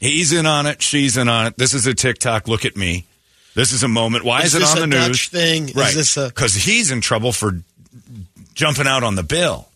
He's 0.00 0.34
in 0.34 0.44
on 0.44 0.66
it. 0.66 0.82
She's 0.82 1.16
in 1.16 1.30
on 1.30 1.46
it. 1.46 1.56
This 1.56 1.72
is 1.72 1.86
a 1.86 1.94
TikTok. 1.94 2.46
Look 2.46 2.66
at 2.66 2.76
me. 2.76 3.06
This 3.54 3.72
is 3.72 3.82
a 3.82 3.88
moment. 3.88 4.22
Why 4.26 4.40
is, 4.40 4.48
Is 4.48 4.56
it 4.56 4.58
this 4.58 4.72
on 4.72 4.76
a 4.76 4.80
the 4.82 4.86
news? 4.88 5.06
Dutch 5.08 5.28
thing? 5.30 5.68
Is 5.70 5.74
Right. 5.74 5.94
this 5.94 6.14
a- 6.18 6.26
Because 6.26 6.52
he's 6.52 6.90
in 6.90 7.00
trouble 7.00 7.32
for 7.32 7.58
jumping 8.52 8.86
out 8.86 9.02
on 9.02 9.14
the 9.14 9.22
bill. 9.22 9.66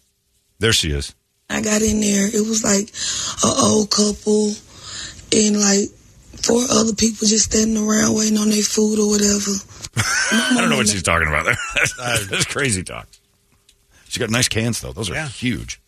There 0.58 0.74
she 0.74 0.90
is. 0.90 1.14
I 1.48 1.62
got 1.62 1.80
in 1.80 2.02
there. 2.02 2.26
It 2.26 2.46
was 2.46 2.62
like 2.62 2.90
an 3.42 3.64
old 3.64 3.90
couple 3.90 4.52
and 5.32 5.58
like 5.58 5.88
four 6.42 6.62
other 6.70 6.92
people 6.94 7.26
just 7.26 7.46
standing 7.52 7.78
around 7.82 8.14
waiting 8.14 8.36
on 8.36 8.50
their 8.50 8.60
food 8.62 8.98
or 8.98 9.08
whatever. 9.08 9.52
I 9.96 10.56
don't 10.60 10.68
know 10.68 10.76
what 10.76 10.88
she's 10.88 11.02
talking 11.02 11.28
about 11.28 11.46
there. 11.46 11.56
That's 12.28 12.44
crazy 12.44 12.82
talk. 12.82 13.08
She's 14.10 14.18
got 14.18 14.28
nice 14.28 14.48
cans 14.48 14.80
though. 14.80 14.92
Those 14.92 15.08
are 15.08 15.24
huge. 15.26 15.80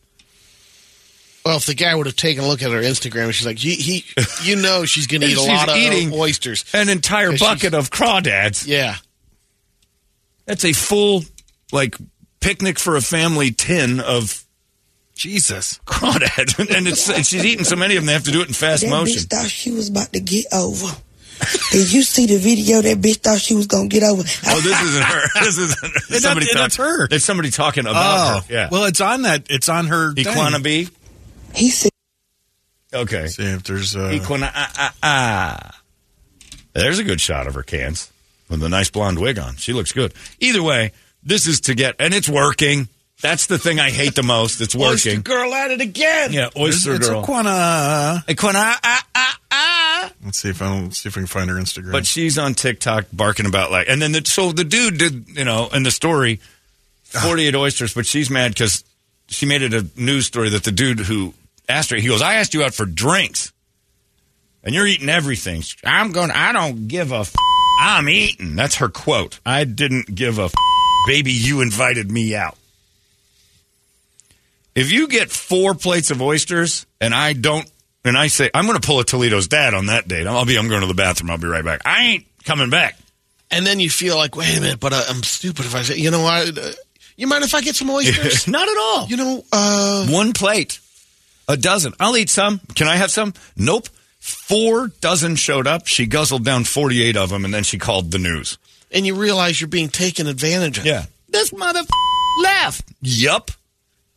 Well, 1.45 1.57
if 1.57 1.66
the 1.66 1.75
guy 1.75 1.93
would 1.93 2.07
have 2.07 2.14
taken 2.14 2.45
a 2.45 2.47
look 2.47 2.62
at 2.62 2.70
her 2.70 2.81
Instagram, 2.81 3.33
she's 3.33 3.45
like, 3.45 3.59
he, 3.59 3.75
he 3.75 4.05
you 4.45 4.55
know, 4.55 4.85
she's 4.85 5.09
going 5.09 5.23
to 5.23 5.27
eat 5.27 5.37
a 5.37 5.43
lot 5.53 5.68
of 5.68 5.77
eating 5.77 6.12
oysters. 6.12 6.64
An 6.73 6.89
entire 6.89 7.37
bucket 7.37 7.75
of 7.75 7.91
crawdads. 7.91 8.64
Yeah. 8.64 8.95
That's 10.47 10.64
a 10.64 10.73
full 10.73 11.23
like 11.73 11.97
picnic 12.39 12.79
for 12.79 12.95
a 12.95 13.01
family 13.01 13.51
tin 13.51 13.99
of 13.99 14.45
Jesus 15.16 15.81
crawdads, 15.85 16.59
and 16.77 16.87
it's 16.87 17.11
and 17.11 17.27
she's 17.27 17.45
eating 17.45 17.64
so 17.64 17.75
many 17.75 17.97
of 17.97 18.03
them 18.03 18.07
they 18.07 18.12
have 18.12 18.25
to 18.25 18.31
do 18.31 18.41
it 18.41 18.47
in 18.47 18.55
fast 18.55 18.83
that 18.83 18.91
motion. 18.91 19.18
bitch 19.18 19.31
thought 19.31 19.51
she 19.51 19.73
was 19.73 19.89
about 19.89 20.12
to 20.12 20.20
get 20.20 20.47
over. 20.53 20.97
Did 21.70 21.93
you 21.93 22.03
see 22.03 22.26
the 22.26 22.38
video? 22.38 22.80
That 22.82 22.99
bitch 22.99 23.16
thought 23.16 23.40
she 23.40 23.55
was 23.55 23.66
gonna 23.66 23.88
get 23.88 24.03
over. 24.03 24.22
Oh, 24.22 24.61
this 24.61 24.82
isn't 24.82 25.03
her. 25.03 25.22
This 25.45 25.59
isn't 25.59 25.93
It's 26.11 26.22
somebody. 26.22 26.47
not- 26.47 26.53
talk- 26.53 26.62
that's 26.62 26.76
her. 26.76 27.09
It's 27.11 27.24
somebody 27.24 27.51
talking 27.51 27.84
about 27.86 27.97
oh, 27.97 28.40
her. 28.40 28.53
Yeah. 28.53 28.68
Well, 28.70 28.84
it's 28.84 29.01
on 29.01 29.22
that. 29.22 29.47
It's 29.51 29.68
on 29.68 29.86
her. 29.88 30.12
thing. 30.14 30.24
Equana 30.24 30.62
B. 30.62 30.88
He 31.55 31.70
said, 31.70 31.90
Okay. 32.95 33.26
See 33.28 33.45
if 33.45 33.62
there's. 33.64 33.97
Uh, 33.97 34.11
Equina 34.11 34.51
ah 34.55 34.72
ah 34.76 34.95
ah. 35.03 35.80
There's 36.74 36.99
a 36.99 37.05
good 37.05 37.20
shot 37.20 37.47
of 37.47 37.55
her 37.55 37.62
cans 37.62 38.11
with 38.49 38.62
a 38.62 38.68
nice 38.68 38.90
blonde 38.90 39.18
wig 39.18 39.38
on. 39.38 39.57
She 39.57 39.72
looks 39.72 39.93
good. 39.93 40.12
Either 40.40 40.62
way, 40.62 40.93
this 41.22 41.47
is 41.47 41.61
to 41.62 41.74
get, 41.74 41.97
and 41.99 42.14
it's 42.14 42.28
working. 42.28 42.88
That's 43.23 43.47
the 43.47 43.57
thing 43.57 43.79
I 43.79 43.91
hate 43.91 44.16
the 44.16 44.25
most. 44.25 44.61
It's 44.61 44.75
working. 44.75 44.91
Oyster 44.93 45.20
girl 45.23 45.55
at 45.55 45.70
it 45.70 45.81
again. 45.81 46.33
Yeah, 46.33 46.51
oyster 46.57 46.97
it's 46.97 47.09
girl. 47.09 47.25
Equana. 47.25 48.25
Equina 48.27 48.55
ah 48.57 49.07
ah 49.14 49.39
ah. 49.53 50.12
Let's 50.25 50.39
see 50.39 50.49
if 50.51 50.61
I 50.61 50.66
don't 50.66 50.91
see 50.91 51.09
if 51.09 51.16
I 51.16 51.20
can 51.20 51.27
find 51.29 51.49
her 51.49 51.57
Instagram. 51.57 51.93
But 51.93 52.05
she's 52.05 52.37
on 52.37 52.55
TikTok 52.55 53.07
barking 53.12 53.47
about 53.47 53.70
like, 53.70 53.89
and 53.89 54.03
then 54.03 54.11
the, 54.12 54.23
so 54.25 54.51
the 54.51 54.64
dude 54.64 54.99
did, 54.99 55.29
you 55.29 55.45
know, 55.45 55.68
in 55.73 55.85
the 55.85 55.93
story, 55.93 56.41
forty-eight 57.05 57.55
oysters, 57.55 57.95
but 57.95 58.07
she's 58.07 58.29
mad 58.29 58.55
because 58.55 58.83
she 59.29 59.47
made 59.47 59.62
it 59.62 59.73
a 59.73 59.87
news 59.97 60.27
story 60.27 60.51
that 60.51 60.64
the 60.64 60.73
dude 60.73 60.99
who 61.01 61.33
asked 61.68 61.91
her, 61.91 61.97
he 61.97 62.09
goes, 62.09 62.23
"I 62.23 62.35
asked 62.35 62.55
you 62.55 62.64
out 62.64 62.75
for 62.75 62.87
drinks, 62.87 63.53
and 64.64 64.75
you're 64.75 64.87
eating 64.87 65.09
everything. 65.09 65.62
I'm 65.85 66.11
going. 66.11 66.33
I 66.33 66.53
don't 66.53 66.89
give 66.89 67.12
a. 67.12 67.20
F- 67.20 67.35
I'm 67.79 68.09
eating. 68.09 68.57
That's 68.57 68.77
her 68.77 68.89
quote. 68.89 69.39
I 69.47 69.62
didn't 69.62 70.12
give 70.12 70.41
a. 70.41 70.45
F- 70.45 70.55
baby, 71.07 71.31
you 71.33 71.61
invited 71.61 72.11
me 72.11 72.35
out. 72.35 72.57
If 74.75 74.91
you 74.93 75.09
get 75.09 75.31
four 75.31 75.75
plates 75.75 76.11
of 76.11 76.23
oysters 76.23 76.87
and 77.01 77.14
I 77.14 77.33
don't, 77.35 77.70
and 78.05 78.16
I 78.16 78.29
say 78.29 78.51
I'm 78.55 78.66
going 78.66 78.79
to 78.81 78.87
pull 78.87 79.01
a 79.01 79.05
Toledo's 79.05 79.49
dad 79.49 79.75
on 79.75 79.87
that 79.87 80.09
date, 80.09 80.27
I'll 80.27 80.45
be. 80.47 80.57
I'm 80.59 80.68
going 80.68 80.81
to 80.81 80.87
the 80.87 80.95
bathroom. 80.95 81.31
I'll 81.31 81.39
be 81.39 81.47
right 81.47 81.64
back. 81.64 81.83
I 81.85 82.05
ain't 82.05 82.27
coming 82.45 82.70
back. 82.70 82.97
And 83.51 83.66
then 83.66 83.81
you 83.81 83.91
feel 83.91 84.16
like, 84.16 84.35
wait 84.35 84.57
a 84.57 84.61
minute, 84.61 84.81
but 84.81 84.93
uh, 84.95 85.03
I'm 85.11 85.23
stupid 85.23 85.66
if 85.66 85.75
I 85.75 85.83
say, 85.83 85.97
you 85.99 86.11
know 86.11 86.23
what? 86.23 86.57
Uh, 86.57 86.70
you 87.16 87.27
mind 87.27 87.45
if 87.45 87.55
I 87.55 87.61
get 87.61 87.77
some 87.77 87.91
oysters? 87.91 88.49
Not 88.49 88.66
at 88.66 88.77
all. 88.79 89.07
You 89.09 89.16
know, 89.18 89.45
uh, 89.53 90.07
One 90.09 90.33
plate, 90.33 90.81
a 91.47 91.57
dozen. 91.59 91.93
I'll 92.01 92.16
eat 92.16 92.31
some. 92.31 92.61
Can 92.75 92.89
I 92.89 92.97
have 92.97 93.11
some? 93.11 93.35
Nope. 93.57 93.89
Four 94.18 94.89
dozen 95.03 95.37
showed 95.37 95.66
up. 95.66 95.87
She 95.87 96.07
guzzled 96.07 96.45
down 96.47 96.64
48 96.64 97.16
of 97.16 97.29
them, 97.29 97.45
and 97.45 97.53
then 97.53 97.62
she 97.64 97.77
called 97.77 98.11
the 98.11 98.18
news. 98.18 98.57
and 98.91 99.05
you 99.07 99.16
realize 99.16 99.61
you're 99.61 99.68
being 99.68 99.89
taken 99.91 100.27
advantage 100.27 100.79
of. 100.79 100.87
Yeah. 100.87 101.05
This 101.29 101.53
mother 101.53 101.81
left. 102.43 102.85
Yup. 103.03 103.51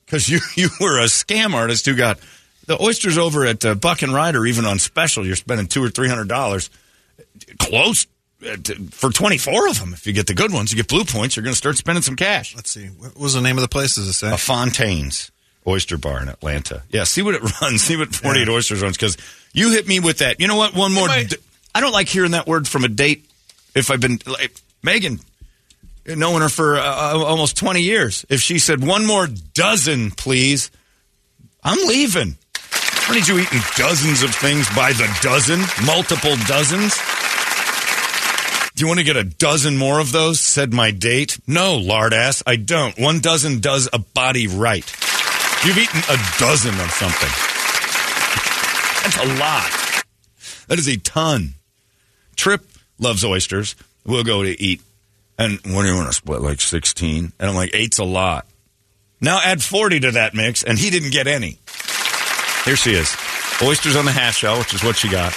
Because 0.05 0.29
you, 0.29 0.39
you 0.55 0.69
were 0.79 0.99
a 0.99 1.05
scam 1.05 1.53
artist 1.53 1.85
who 1.85 1.95
got 1.95 2.19
the 2.67 2.81
oysters 2.81 3.17
over 3.17 3.45
at 3.45 3.63
uh, 3.65 3.75
Buck 3.75 4.01
and 4.01 4.13
Rider, 4.13 4.45
even 4.45 4.65
on 4.65 4.79
special. 4.79 5.25
You're 5.25 5.35
spending 5.35 5.67
two 5.67 5.83
or 5.83 5.89
three 5.89 6.07
hundred 6.09 6.27
dollars. 6.27 6.69
Close 7.59 8.07
uh, 8.47 8.55
to, 8.57 8.75
for 8.91 9.09
24 9.11 9.67
of 9.69 9.79
them. 9.79 9.93
If 9.93 10.07
you 10.07 10.13
get 10.13 10.27
the 10.27 10.33
good 10.33 10.51
ones, 10.53 10.71
you 10.71 10.77
get 10.77 10.87
blue 10.87 11.03
points, 11.03 11.35
you're 11.35 11.43
going 11.43 11.53
to 11.53 11.57
start 11.57 11.77
spending 11.77 12.01
some 12.01 12.15
cash. 12.15 12.55
let's 12.55 12.69
see. 12.71 12.87
What 12.87 13.17
was 13.17 13.33
the 13.33 13.41
name 13.41 13.57
of 13.57 13.61
the 13.61 13.67
place? 13.67 13.95
Does 13.95 14.07
it 14.07 14.13
say? 14.13 14.31
A 14.33 14.37
Fontaine's 14.37 15.31
Oyster 15.67 15.97
Bar 15.97 16.21
in 16.21 16.29
Atlanta. 16.29 16.83
Yeah, 16.89 17.03
see 17.05 17.21
what 17.21 17.35
it 17.35 17.41
runs. 17.61 17.81
See 17.83 17.97
what 17.97 18.13
48 18.15 18.49
oysters 18.49 18.81
runs. 18.81 18.97
Because 18.97 19.17
you 19.53 19.71
hit 19.71 19.87
me 19.87 19.99
with 19.99 20.19
that. 20.19 20.39
You 20.39 20.47
know 20.47 20.55
what? 20.57 20.75
One 20.75 20.93
more. 20.93 21.07
d- 21.07 21.35
I 21.73 21.81
don't 21.81 21.91
like 21.91 22.07
hearing 22.07 22.31
that 22.31 22.47
word 22.47 22.67
from 22.67 22.83
a 22.83 22.87
date. 22.87 23.25
If 23.75 23.91
I've 23.91 23.99
been 23.99 24.19
like 24.25 24.53
Megan, 24.83 25.19
knowing 26.07 26.41
her 26.41 26.49
for 26.49 26.77
uh, 26.77 26.83
uh, 26.83 27.23
almost 27.23 27.57
20 27.57 27.81
years, 27.81 28.25
if 28.29 28.41
she 28.41 28.59
said 28.59 28.85
one 28.85 29.05
more 29.05 29.27
dozen, 29.53 30.11
please, 30.11 30.71
I'm 31.63 31.87
leaving. 31.87 32.37
I 33.07 33.15
need 33.15 33.27
you 33.27 33.39
eat 33.39 33.49
dozens 33.77 34.23
of 34.23 34.33
things 34.33 34.67
by 34.75 34.91
the 34.93 35.07
dozen, 35.21 35.59
multiple 35.85 36.35
dozens. 36.47 36.97
Do 38.75 38.83
you 38.83 38.87
want 38.87 38.99
to 38.99 39.05
get 39.05 39.15
a 39.15 39.23
dozen 39.23 39.77
more 39.77 39.99
of 39.99 40.11
those? 40.11 40.39
Said 40.39 40.73
my 40.73 40.91
date. 40.91 41.39
No, 41.47 41.77
lard 41.77 42.13
ass, 42.13 42.43
I 42.45 42.57
don't. 42.57 42.99
One 42.99 43.19
dozen 43.19 43.59
does 43.59 43.87
a 43.93 43.99
body 43.99 44.47
right. 44.47 44.85
You've 45.63 45.77
eaten 45.77 46.01
a 46.09 46.17
dozen 46.39 46.73
of 46.79 46.91
something. 46.91 47.29
That's 49.03 49.17
a 49.17 49.39
lot. 49.39 49.71
That 50.67 50.79
is 50.79 50.87
a 50.87 50.97
ton. 50.97 51.53
Trip 52.35 52.67
loves 52.99 53.23
oysters. 53.23 53.75
We'll 54.05 54.23
go 54.23 54.43
to 54.43 54.61
eat. 54.61 54.81
And 55.37 55.59
what 55.65 55.83
do 55.83 55.89
you 55.89 55.95
want 55.95 56.07
to 56.07 56.13
split? 56.13 56.41
Like 56.41 56.61
16? 56.61 57.33
And 57.39 57.49
I'm 57.49 57.55
like, 57.55 57.71
eight's 57.73 57.99
a 57.99 58.03
lot. 58.05 58.45
Now 59.21 59.39
add 59.43 59.61
40 59.61 60.01
to 60.01 60.11
that 60.11 60.33
mix, 60.33 60.63
and 60.63 60.77
he 60.77 60.89
didn't 60.89 61.11
get 61.11 61.27
any. 61.27 61.59
Here 62.65 62.75
she 62.75 62.91
is. 62.93 63.15
Oysters 63.61 63.95
on 63.95 64.05
the 64.05 64.11
half 64.11 64.35
shell, 64.35 64.57
which 64.59 64.73
is 64.73 64.83
what 64.83 64.95
she 64.95 65.09
got. 65.09 65.33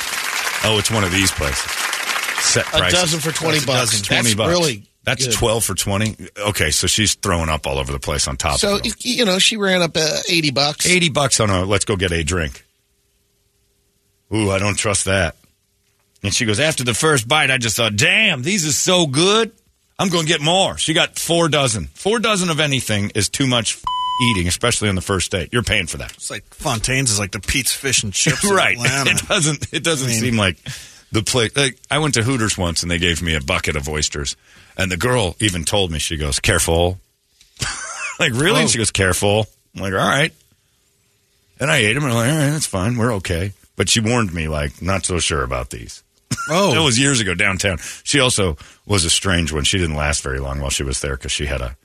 Oh, 0.65 0.77
it's 0.79 0.91
one 0.91 1.05
of 1.05 1.13
these 1.13 1.31
places. 1.31 1.71
Set 2.43 2.67
A 2.69 2.79
prices. 2.79 3.01
dozen 3.01 3.21
for 3.21 3.33
20 3.33 3.55
That's 3.59 3.67
bucks. 3.67 3.91
dozen, 3.91 4.05
20 4.05 4.23
That's 4.23 4.35
bucks. 4.35 4.49
really 4.51 4.83
That's 5.05 5.27
good. 5.27 5.35
12 5.35 5.65
for 5.65 5.75
20. 5.75 6.17
Okay, 6.49 6.71
so 6.71 6.87
she's 6.87 7.15
throwing 7.15 7.49
up 7.49 7.67
all 7.67 7.79
over 7.79 7.93
the 7.93 7.99
place 8.01 8.27
on 8.29 8.37
top 8.37 8.59
So, 8.59 8.79
you 9.01 9.25
know, 9.25 9.39
she 9.39 9.57
ran 9.57 9.83
up 9.83 9.97
uh, 9.97 10.19
80 10.29 10.51
bucks. 10.53 10.87
80 10.87 11.11
bucks 11.11 11.41
on 11.41 11.51
a 11.51 11.65
let's 11.65 11.85
go 11.85 11.97
get 11.97 12.13
a 12.13 12.23
drink. 12.25 12.65
Ooh, 14.35 14.51
I 14.51 14.59
don't 14.59 14.77
trust 14.77 15.07
that. 15.07 15.37
And 16.23 16.35
she 16.35 16.45
goes, 16.45 16.59
after 16.61 16.83
the 16.85 16.95
first 16.95 17.29
bite, 17.29 17.51
I 17.51 17.59
just 17.59 17.77
thought, 17.77 17.95
damn, 17.97 18.43
these 18.43 18.67
are 18.67 18.73
so 18.73 19.07
good. 19.07 19.53
I'm 19.99 20.09
going 20.09 20.23
to 20.27 20.29
get 20.29 20.41
more. 20.41 20.79
She 20.79 20.95
got 20.95 21.19
four 21.19 21.49
dozen. 21.49 21.87
Four 21.95 22.19
dozen 22.21 22.51
of 22.51 22.61
anything 22.61 23.11
is 23.15 23.29
too 23.29 23.47
much 23.47 23.75
f- 23.77 23.85
eating, 24.31 24.47
especially 24.47 24.89
on 24.89 24.95
the 24.95 25.01
first 25.01 25.31
date. 25.33 25.49
You're 25.53 25.63
paying 25.65 25.87
for 25.89 25.97
that. 25.99 26.13
It's 26.13 26.31
like 26.31 26.45
Fontaine's 26.55 27.11
is 27.11 27.19
like 27.19 27.33
the 27.33 27.41
Pete's 27.41 27.73
Fish 27.73 28.03
and 28.05 28.13
Chips. 28.15 28.45
right. 28.45 28.77
It 28.81 29.27
doesn't. 29.29 29.73
It 29.73 29.83
doesn't 29.85 30.07
I 30.09 30.11
mean- 30.13 30.21
seem 30.21 30.37
like 30.37 30.57
the 31.11 31.23
place. 31.23 31.57
Like, 31.57 31.79
I 31.91 31.99
went 31.99 32.15
to 32.15 32.23
Hooters 32.23 32.57
once, 32.57 32.83
and 32.83 32.91
they 32.91 32.99
gave 32.99 33.23
me 33.23 33.35
a 33.35 33.41
bucket 33.41 33.75
of 33.77 33.89
oysters, 33.89 34.37
and 34.77 34.91
the 34.93 34.97
girl 34.97 35.35
even 35.41 35.65
told 35.65 35.91
me, 35.91 35.99
she 35.99 36.17
goes, 36.17 36.39
"Careful." 36.39 36.99
like 38.21 38.33
really? 38.35 38.59
Oh. 38.59 38.63
And 38.63 38.71
she 38.71 38.79
goes, 38.79 38.91
"Careful." 38.93 39.47
I'm 39.75 39.83
like, 39.83 39.93
"All 39.95 39.99
right." 39.99 40.33
And 41.61 41.71
I 41.73 41.79
ate 41.79 41.95
them, 41.95 42.05
and 42.05 42.13
I'm 42.13 42.19
like, 42.19 42.31
"All 42.31 42.39
right, 42.39 42.51
that's 42.51 42.67
fine. 42.67 42.97
We're 42.97 43.15
okay." 43.15 43.53
But 43.75 43.89
she 43.89 44.01
warned 44.01 44.33
me, 44.35 44.49
like, 44.49 44.81
not 44.83 45.07
so 45.07 45.19
sure 45.21 45.43
about 45.43 45.71
these. 45.71 46.03
Oh, 46.51 46.75
That 46.75 46.83
was 46.83 46.99
years 46.99 47.21
ago 47.21 47.35
downtown. 47.35 47.79
She 48.05 48.21
also 48.21 48.57
was 48.87 49.05
a 49.05 49.11
strange 49.11 49.53
one. 49.53 49.65
She 49.65 49.79
didn't 49.79 49.97
last 49.97 50.23
very 50.23 50.39
long 50.41 50.61
while 50.61 50.71
she 50.71 50.83
was 50.83 51.01
there 51.01 51.17
because 51.17 51.33
she 51.33 51.47
had 51.47 51.61
a. 51.61 51.77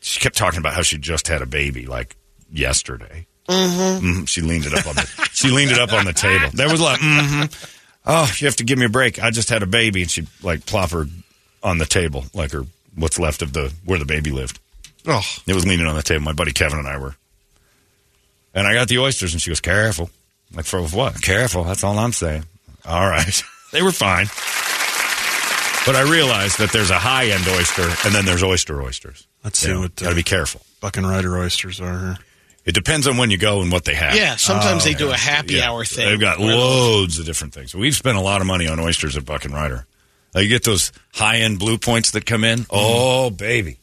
She 0.00 0.20
kept 0.20 0.36
talking 0.36 0.58
about 0.60 0.74
how 0.74 0.82
she 0.82 0.98
just 0.98 1.26
had 1.28 1.42
a 1.42 1.46
baby, 1.46 1.86
like 1.86 2.16
yesterday. 2.52 3.26
Mm-hmm. 3.48 4.24
She 4.24 4.40
leaned 4.40 4.66
it 4.66 4.74
up 4.74 4.86
on 4.86 4.94
the. 4.94 5.28
she 5.32 5.48
leaned 5.50 5.70
it 5.72 5.78
up 5.78 5.92
on 5.92 6.04
the 6.04 6.12
table. 6.12 6.48
There 6.52 6.68
was 6.70 6.80
a 6.80 6.84
lot. 6.84 6.98
Mm-hmm. 7.00 7.72
Oh, 8.06 8.32
you 8.38 8.46
have 8.46 8.56
to 8.56 8.64
give 8.64 8.78
me 8.78 8.86
a 8.86 8.88
break. 8.88 9.20
I 9.22 9.30
just 9.30 9.48
had 9.50 9.62
a 9.62 9.66
baby, 9.66 10.02
and 10.02 10.10
she 10.10 10.26
like 10.42 10.64
plop 10.66 10.90
her 10.90 11.06
on 11.62 11.78
the 11.78 11.86
table, 11.86 12.24
like 12.34 12.52
her 12.52 12.64
what's 12.94 13.18
left 13.18 13.42
of 13.42 13.52
the 13.52 13.72
where 13.84 13.98
the 13.98 14.04
baby 14.04 14.30
lived. 14.30 14.60
oh, 15.06 15.22
It 15.46 15.54
was 15.54 15.66
leaning 15.66 15.86
on 15.86 15.96
the 15.96 16.02
table. 16.02 16.22
My 16.24 16.32
buddy 16.32 16.52
Kevin 16.52 16.78
and 16.78 16.88
I 16.88 16.98
were. 16.98 17.16
And 18.54 18.66
I 18.66 18.72
got 18.74 18.88
the 18.88 18.98
oysters, 18.98 19.32
and 19.32 19.42
she 19.42 19.50
goes, 19.50 19.60
"Careful." 19.60 20.10
Like 20.54 20.64
for 20.66 20.80
what? 20.82 21.20
Careful. 21.20 21.64
That's 21.64 21.82
all 21.84 21.98
I'm 21.98 22.12
saying. 22.12 22.44
All 22.84 23.08
right, 23.08 23.42
they 23.72 23.82
were 23.82 23.92
fine. 23.92 24.26
But 25.86 25.94
I 25.94 26.02
realized 26.02 26.58
that 26.58 26.72
there's 26.72 26.90
a 26.90 26.98
high 26.98 27.26
end 27.26 27.46
oyster, 27.48 27.82
and 28.04 28.14
then 28.14 28.24
there's 28.24 28.42
oyster 28.42 28.82
oysters. 28.82 29.26
Let's 29.44 29.62
You 29.62 29.68
see 29.68 29.74
know, 29.74 29.80
what, 29.82 29.92
uh, 30.02 30.04
Got 30.06 30.10
to 30.10 30.16
be 30.16 30.22
careful. 30.24 30.62
Buck 30.80 30.96
and 30.96 31.08
Rider 31.08 31.38
oysters 31.38 31.80
are 31.80 31.98
here. 31.98 32.18
It 32.64 32.74
depends 32.74 33.06
on 33.06 33.16
when 33.16 33.30
you 33.30 33.38
go 33.38 33.62
and 33.62 33.70
what 33.70 33.84
they 33.84 33.94
have. 33.94 34.16
Yeah, 34.16 34.34
sometimes 34.34 34.82
Oh, 34.84 34.88
they 34.88 34.94
do 34.94 35.10
a 35.12 35.16
happy 35.16 35.54
Yeah. 35.54 35.70
hour 35.70 35.84
thing. 35.84 36.08
They've 36.08 36.18
got 36.18 36.40
loads 36.40 37.20
of 37.20 37.24
different 37.26 37.54
things. 37.54 37.72
We've 37.72 37.94
spent 37.94 38.16
a 38.18 38.20
lot 38.20 38.40
of 38.40 38.48
money 38.48 38.66
on 38.66 38.80
oysters 38.80 39.16
at 39.16 39.24
Buck 39.24 39.44
and 39.44 39.54
Rider. 39.54 39.86
Uh, 40.34 40.40
you 40.40 40.48
get 40.48 40.64
those 40.64 40.90
high 41.14 41.36
end 41.36 41.60
blue 41.60 41.78
points 41.78 42.10
that 42.10 42.26
come 42.26 42.42
in. 42.42 42.66
Oh, 42.68 43.30
baby. 43.30 43.78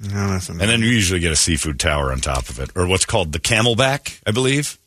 No, 0.00 0.28
that's 0.32 0.50
And 0.50 0.60
then 0.60 0.80
you 0.80 0.88
usually 0.88 1.20
get 1.20 1.32
a 1.32 1.36
seafood 1.36 1.80
tower 1.80 2.12
on 2.12 2.20
top 2.20 2.50
of 2.50 2.58
it, 2.60 2.70
or 2.74 2.86
what's 2.86 3.06
called 3.06 3.32
the 3.32 3.40
camelback, 3.40 4.20
I 4.26 4.32
believe. 4.32 4.78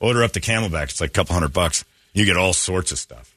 Order 0.00 0.22
up 0.22 0.32
the 0.32 0.40
camelback; 0.40 0.84
it's 0.84 1.00
like 1.02 1.10
a 1.10 1.12
couple 1.12 1.34
hundred 1.34 1.52
bucks. 1.52 1.84
You 2.12 2.24
get 2.24 2.36
all 2.36 2.52
sorts 2.52 2.92
of 2.92 2.98
stuff. 2.98 3.34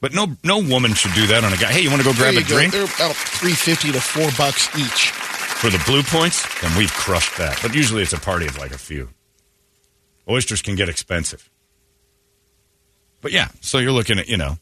But 0.00 0.12
no, 0.12 0.36
no 0.44 0.58
woman 0.58 0.92
should 0.94 1.14
do 1.14 1.26
that 1.28 1.44
on 1.44 1.52
a 1.52 1.56
guy. 1.56 1.72
Hey, 1.72 1.80
you 1.80 1.88
want 1.90 2.02
to 2.02 2.06
go 2.08 2.12
grab 2.14 2.34
a 2.34 2.40
go. 2.40 2.46
drink 2.46 2.72
They're 2.72 2.84
about 2.84 3.14
three 3.14 3.54
fifty 3.54 3.90
to 3.92 4.00
four 4.00 4.30
bucks 4.36 4.68
each. 4.78 5.10
for 5.10 5.70
the 5.70 5.82
blue 5.86 6.02
points? 6.02 6.44
Then 6.60 6.76
we've 6.76 6.92
crushed 6.92 7.38
that. 7.38 7.58
But 7.62 7.74
usually 7.74 8.02
it's 8.02 8.12
a 8.12 8.20
party 8.20 8.46
of 8.46 8.58
like 8.58 8.72
a 8.72 8.78
few. 8.78 9.08
Oysters 10.28 10.60
can 10.62 10.74
get 10.74 10.88
expensive. 10.88 11.48
But 13.22 13.32
yeah, 13.32 13.48
so 13.60 13.78
you're 13.78 13.92
looking 13.92 14.18
at 14.18 14.28
you 14.28 14.36
know, 14.36 14.58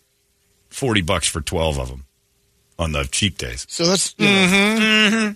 forty 0.69 1.03
bucks 1.03 1.27
for 1.27 1.41
twelve 1.41 1.79
of 1.79 1.89
them 1.89 2.05
on 2.79 2.93
the 2.93 3.05
cheap 3.11 3.37
days. 3.37 3.67
So 3.69 3.85
that's 3.85 4.15
you 4.19 4.27
know, 4.27 4.33
mm-hmm, 4.33 5.15
mm-hmm. 5.15 5.33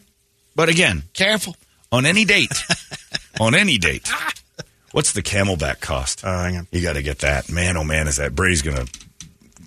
But 0.55 0.69
again, 0.69 1.03
careful. 1.15 1.57
on 1.91 2.07
any 2.07 2.25
date, 2.25 2.53
on 3.41 3.55
any 3.57 3.79
date, 3.79 4.09
what's 4.97 5.13
the 5.13 5.23
camelback 5.23 5.81
cost? 5.81 6.25
Uh, 6.25 6.43
hang 6.43 6.57
on. 6.57 6.67
You 6.73 6.81
got 6.81 6.95
to 6.95 7.03
get 7.03 7.19
that. 7.19 7.51
Man, 7.51 7.77
oh 7.77 7.85
man, 7.85 8.09
is 8.09 8.17
that 8.17 8.35
Brady's 8.35 8.63
going 8.63 8.79
to 8.79 8.91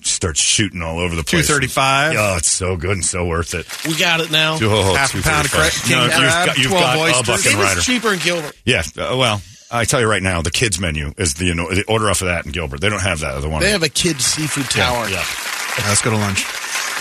start 0.01 0.37
shooting 0.37 0.81
all 0.81 0.97
over 0.97 1.15
the 1.15 1.23
place. 1.23 1.45
235. 1.45 2.15
Oh, 2.17 2.37
it's 2.37 2.47
so 2.49 2.75
good 2.75 2.93
and 2.93 3.05
so 3.05 3.27
worth 3.27 3.53
it. 3.53 3.67
We 3.87 3.95
got 3.95 4.21
it 4.21 4.31
now. 4.31 4.57
Oh, 4.59 4.95
Half 4.95 5.13
a 5.13 5.21
pound 5.21 5.45
of 5.45 5.51
235. 5.51 5.51
crack- 5.51 5.89
No, 5.91 5.99
King 6.09 6.09
you've 6.09 6.31
Crab, 6.31 6.45
got, 6.47 6.57
you've 6.57 6.71
12 6.71 6.83
got 6.83 6.95
a 6.97 6.99
oysters. 7.01 7.27
bucket 7.27 7.45
It 7.45 7.55
rider. 7.63 7.75
was 7.75 7.85
cheaper 7.85 8.13
in 8.13 8.19
Gilbert. 8.19 8.55
Yeah, 8.65 8.81
uh, 8.97 9.15
well, 9.17 9.41
I 9.69 9.85
tell 9.85 9.99
you 10.01 10.07
right 10.09 10.23
now, 10.23 10.41
the 10.41 10.49
kids 10.49 10.79
menu 10.79 11.13
is 11.17 11.35
the 11.35 11.45
you 11.45 11.53
know 11.53 11.69
the 11.71 11.83
order 11.85 12.09
off 12.09 12.21
of 12.23 12.27
that 12.29 12.45
in 12.47 12.51
Gilbert. 12.51 12.81
They 12.81 12.89
don't 12.89 13.01
have 13.03 13.19
that 13.19 13.35
other 13.35 13.47
one. 13.49 13.61
They 13.61 13.69
have 13.69 13.83
a 13.83 13.89
kids 13.89 14.25
seafood 14.25 14.65
tower. 14.65 15.07
Yeah, 15.09 15.19
Uh, 15.23 15.83
let's 15.87 16.01
go 16.01 16.09
to 16.09 16.17
lunch. 16.17 16.43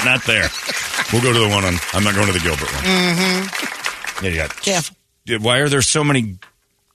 not 0.05 0.23
there. 0.27 0.51
we'll 1.13 1.23
go 1.23 1.33
to 1.33 1.39
the 1.39 1.49
one 1.49 1.65
on. 1.65 1.75
I'm 1.95 2.05
not 2.05 2.15
going 2.15 2.27
to 2.27 2.33
the 2.35 2.41
Gilbert 2.41 2.71
one. 2.75 2.85
Mm-hmm. 2.85 4.25
Yeah, 4.25 4.31
you 4.31 4.37
got 4.37 4.55
Careful. 4.61 4.97
Why 5.41 5.59
are 5.59 5.69
there 5.71 5.81
so 5.83 6.03
many 6.05 6.37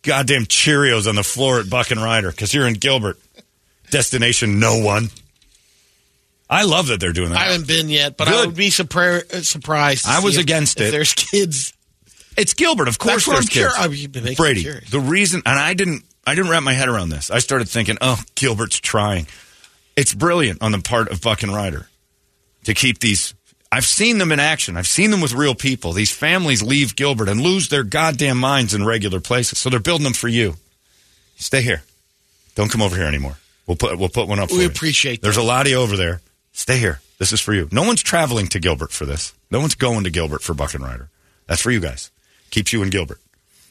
goddamn 0.03 0.45
Cheerios 0.45 1.07
on 1.07 1.15
the 1.15 1.23
floor 1.23 1.59
at 1.59 1.69
Buck 1.69 1.91
and 1.91 2.01
Rider? 2.01 2.31
Because 2.31 2.53
you're 2.53 2.67
in 2.67 2.75
Gilbert. 2.75 3.17
Destination 3.89 4.59
no 4.59 4.79
one. 4.79 5.09
I 6.49 6.63
love 6.63 6.87
that 6.87 6.99
they're 6.99 7.13
doing 7.13 7.29
that. 7.29 7.39
I 7.39 7.45
haven't 7.45 7.67
been 7.67 7.89
yet, 7.89 8.15
but 8.17 8.27
I 8.27 8.45
would 8.45 8.55
be 8.55 8.67
uh, 8.67 8.69
surprised. 8.69 10.05
I 10.07 10.19
was 10.19 10.37
if- 10.37 10.43
against 10.43 10.79
if 10.79 10.87
it. 10.87 10.91
There's 10.91 11.13
kids. 11.13 11.73
It's 12.37 12.53
Gilbert, 12.53 12.87
of 12.87 12.97
course. 12.97 13.25
There's 13.25 13.39
I'm 13.39 13.45
cur- 13.45 13.69
kids. 13.69 13.73
I 13.77 13.87
mean, 13.87 13.97
you've 13.99 14.11
been 14.11 14.23
making 14.23 14.43
me 14.43 14.63
Brady, 14.63 14.85
the 14.89 14.99
reason, 14.99 15.41
and 15.45 15.57
I 15.59 15.73
didn't, 15.73 16.03
I 16.25 16.35
didn't 16.35 16.49
wrap 16.49 16.63
my 16.63 16.73
head 16.73 16.89
around 16.89 17.09
this. 17.09 17.29
I 17.29 17.39
started 17.39 17.69
thinking, 17.69 17.97
oh, 18.01 18.19
Gilbert's 18.35 18.79
trying. 18.79 19.27
It's 19.95 20.13
brilliant 20.13 20.61
on 20.61 20.71
the 20.71 20.79
part 20.79 21.09
of 21.09 21.21
Buck 21.21 21.43
and 21.43 21.53
Rider 21.53 21.87
to 22.63 22.73
keep 22.73 22.99
these. 22.99 23.33
I've 23.73 23.85
seen 23.87 24.19
them 24.19 24.31
in 24.31 24.39
action. 24.39 24.77
I've 24.77 24.85
seen 24.87 25.09
them 25.09 25.19
with 25.19 25.33
real 25.33 25.55
people. 25.55 25.93
These 25.93 26.11
families 26.11 26.61
leave 26.61 26.95
Gilbert 26.95 27.27
and 27.27 27.41
lose 27.41 27.69
their 27.69 27.83
goddamn 27.83 28.37
minds 28.37 28.75
in 28.75 28.85
regular 28.85 29.19
places. 29.19 29.57
So 29.57 29.71
they're 29.71 29.79
building 29.79 30.03
them 30.03 30.13
for 30.13 30.27
you. 30.27 30.57
Stay 31.37 31.63
here. 31.63 31.81
Don't 32.53 32.69
come 32.69 32.83
over 32.83 32.95
here 32.95 33.07
anymore. 33.07 33.37
We'll 33.65 33.75
put 33.75 33.97
we'll 33.97 34.09
put 34.09 34.27
one 34.27 34.37
up. 34.37 34.49
For 34.49 34.57
We 34.57 34.61
you. 34.61 34.67
appreciate 34.69 35.23
There's 35.23 35.37
a 35.37 35.41
lot 35.43 35.65
of 35.65 35.71
you 35.71 35.77
over 35.79 35.97
there. 35.97 36.21
Stay 36.51 36.77
here. 36.77 37.01
This 37.17 37.33
is 37.33 37.41
for 37.41 37.51
you. 37.51 37.67
No 37.71 37.81
one's 37.81 38.03
traveling 38.03 38.45
to 38.49 38.59
Gilbert 38.59 38.91
for 38.91 39.05
this. 39.07 39.33
No 39.49 39.59
one's 39.59 39.73
going 39.73 40.03
to 40.03 40.11
Gilbert 40.11 40.43
for 40.43 40.53
Buck 40.53 40.75
and 40.75 40.83
Rider. 40.83 41.09
That's 41.47 41.61
for 41.61 41.71
you 41.71 41.79
guys. 41.79 42.11
Keeps 42.51 42.73
you 42.73 42.83
in 42.83 42.91
Gilbert. 42.91 43.19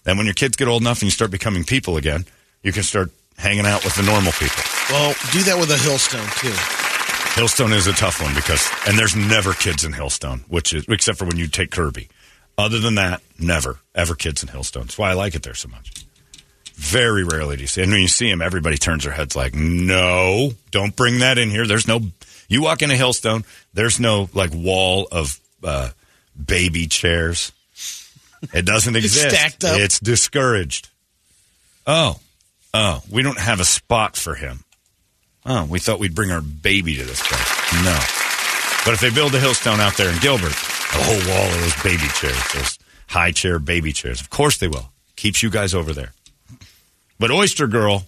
Then 0.03 0.17
when 0.17 0.27
your 0.27 0.35
kids 0.35 0.57
get 0.57 0.67
old 0.67 0.83
enough 0.83 0.99
and 0.99 1.05
you 1.05 1.11
start 1.13 1.31
becoming 1.31 1.63
people 1.63 1.97
again, 1.97 2.25
you 2.65 2.73
can 2.73 2.83
start 2.83 3.13
hanging 3.39 3.67
out 3.67 3.85
with 3.85 3.95
the 3.95 4.03
normal 4.03 4.33
people. 4.33 4.65
Well, 4.91 5.15
do 5.31 5.43
that 5.45 5.59
with 5.61 5.71
a 5.71 5.77
Hillstone 5.77 6.29
too. 6.41 6.92
Hillstone 7.35 7.73
is 7.73 7.87
a 7.87 7.93
tough 7.95 8.21
one 8.21 8.35
because, 8.35 8.69
and 8.87 8.99
there's 8.99 9.17
never 9.17 9.55
kids 9.55 9.85
in 9.85 9.93
Hillstone, 9.93 10.41
which 10.51 10.75
is 10.75 10.85
except 10.89 11.19
for 11.19 11.25
when 11.25 11.39
you 11.39 11.47
take 11.49 11.71
Kirby. 11.71 12.09
Other 12.59 12.79
than 12.79 12.97
that, 12.97 13.23
never 13.39 13.81
ever 13.95 14.15
kids 14.15 14.43
in 14.43 14.51
Hillstone. 14.51 14.83
That's 14.83 14.99
why 14.99 15.11
I 15.11 15.15
like 15.15 15.35
it 15.35 15.43
there 15.43 15.55
so 15.55 15.69
much. 15.69 16.05
Very 16.75 17.25
rarely 17.25 17.57
do 17.57 17.63
you 17.63 17.69
see. 17.69 17.83
And 17.83 17.91
when 17.91 18.03
you 18.03 18.09
see 18.09 18.31
them, 18.31 18.43
everybody 18.43 18.77
turns 18.77 19.05
their 19.05 19.13
heads 19.15 19.35
like, 19.35 19.55
"No, 19.55 20.53
don't 20.71 20.95
bring 20.95 21.21
that 21.21 21.39
in 21.39 21.49
here." 21.51 21.67
There's 21.67 21.89
no. 21.89 22.01
You 22.49 22.63
walk 22.63 22.83
into 22.83 22.97
Hillstone, 22.97 23.45
there's 23.73 23.99
no 23.99 24.29
like 24.35 24.51
wall 24.53 25.09
of 25.11 25.41
uh, 25.65 25.89
baby 26.45 26.87
chairs. 26.87 27.51
It 28.53 28.67
doesn't 28.67 28.95
It's 28.97 29.07
exist. 29.07 29.31
stacked 29.35 29.65
up. 29.65 29.81
It's 29.81 29.99
discouraged. 29.99 30.91
Oh, 31.87 32.21
oh, 32.75 33.03
we 33.11 33.23
don't 33.23 33.39
have 33.39 33.59
a 33.61 33.65
spot 33.65 34.17
for 34.17 34.35
him. 34.35 34.62
Oh, 35.45 35.65
we 35.65 35.79
thought 35.81 35.99
we'd 35.99 36.15
bring 36.15 36.31
our 36.31 36.41
baby 36.41 36.97
to 36.97 37.05
this 37.05 37.21
place. 37.27 37.85
No. 37.85 37.99
But 38.85 38.95
if 38.95 39.01
they 39.01 39.11
build 39.11 39.35
a 39.35 39.41
Hillstone 39.41 39.79
out 39.81 39.97
there 39.97 40.13
in 40.13 40.19
Gilbert, 40.21 40.53
a 40.53 41.03
whole 41.03 41.35
wall 41.35 41.49
of 41.53 41.61
those 41.61 41.83
baby 41.83 42.07
chairs, 42.15 42.53
those 42.55 42.79
high 43.09 43.33
chair 43.33 43.59
baby 43.59 43.93
chairs, 43.93 44.21
of 44.21 44.31
course 44.31 44.59
they 44.59 44.69
will. 44.69 44.91
Keeps 45.17 45.43
you 45.43 45.51
guys 45.51 45.75
over 45.75 45.93
there. 45.93 46.13
But 47.19 47.31
Oyster 47.31 47.67
Girl, 47.67 48.05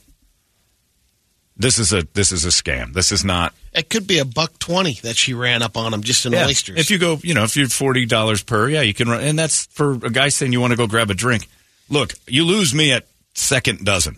this 1.57 1.78
is 1.78 1.93
a 1.93 2.03
this 2.14 2.32
is 2.32 2.45
a 2.45 2.49
scam. 2.49 2.93
This 2.95 3.12
is 3.12 3.24
not 3.24 3.55
It 3.72 3.89
could 3.89 4.07
be 4.09 4.18
a 4.18 4.24
buck 4.24 4.59
twenty 4.59 4.95
that 5.03 5.16
she 5.16 5.35
ran 5.35 5.62
up 5.62 5.76
on 5.76 5.95
him 5.95 6.03
just 6.03 6.26
in 6.26 6.32
Yeah. 6.32 6.47
oysters. 6.47 6.78
If 6.78 6.91
you 6.91 6.99
go, 6.99 7.20
you 7.22 7.35
know, 7.35 7.45
if 7.45 7.57
you're 7.57 7.68
forty 7.68 8.07
dollars 8.07 8.43
per, 8.43 8.68
yeah, 8.68 8.80
you 8.80 8.95
can 8.95 9.09
run, 9.09 9.22
and 9.22 9.39
that's 9.39 9.66
for 9.66 9.93
a 9.93 10.11
guy 10.11 10.28
saying 10.30 10.53
you 10.53 10.61
want 10.61 10.72
to 10.72 10.76
go 10.76 10.87
grab 10.89 11.11
a 11.11 11.14
drink. 11.14 11.47
Look, 11.89 12.14
you 12.26 12.45
lose 12.45 12.74
me 12.74 12.93
at 12.93 13.07
second 13.35 13.85
dozen. 13.85 14.16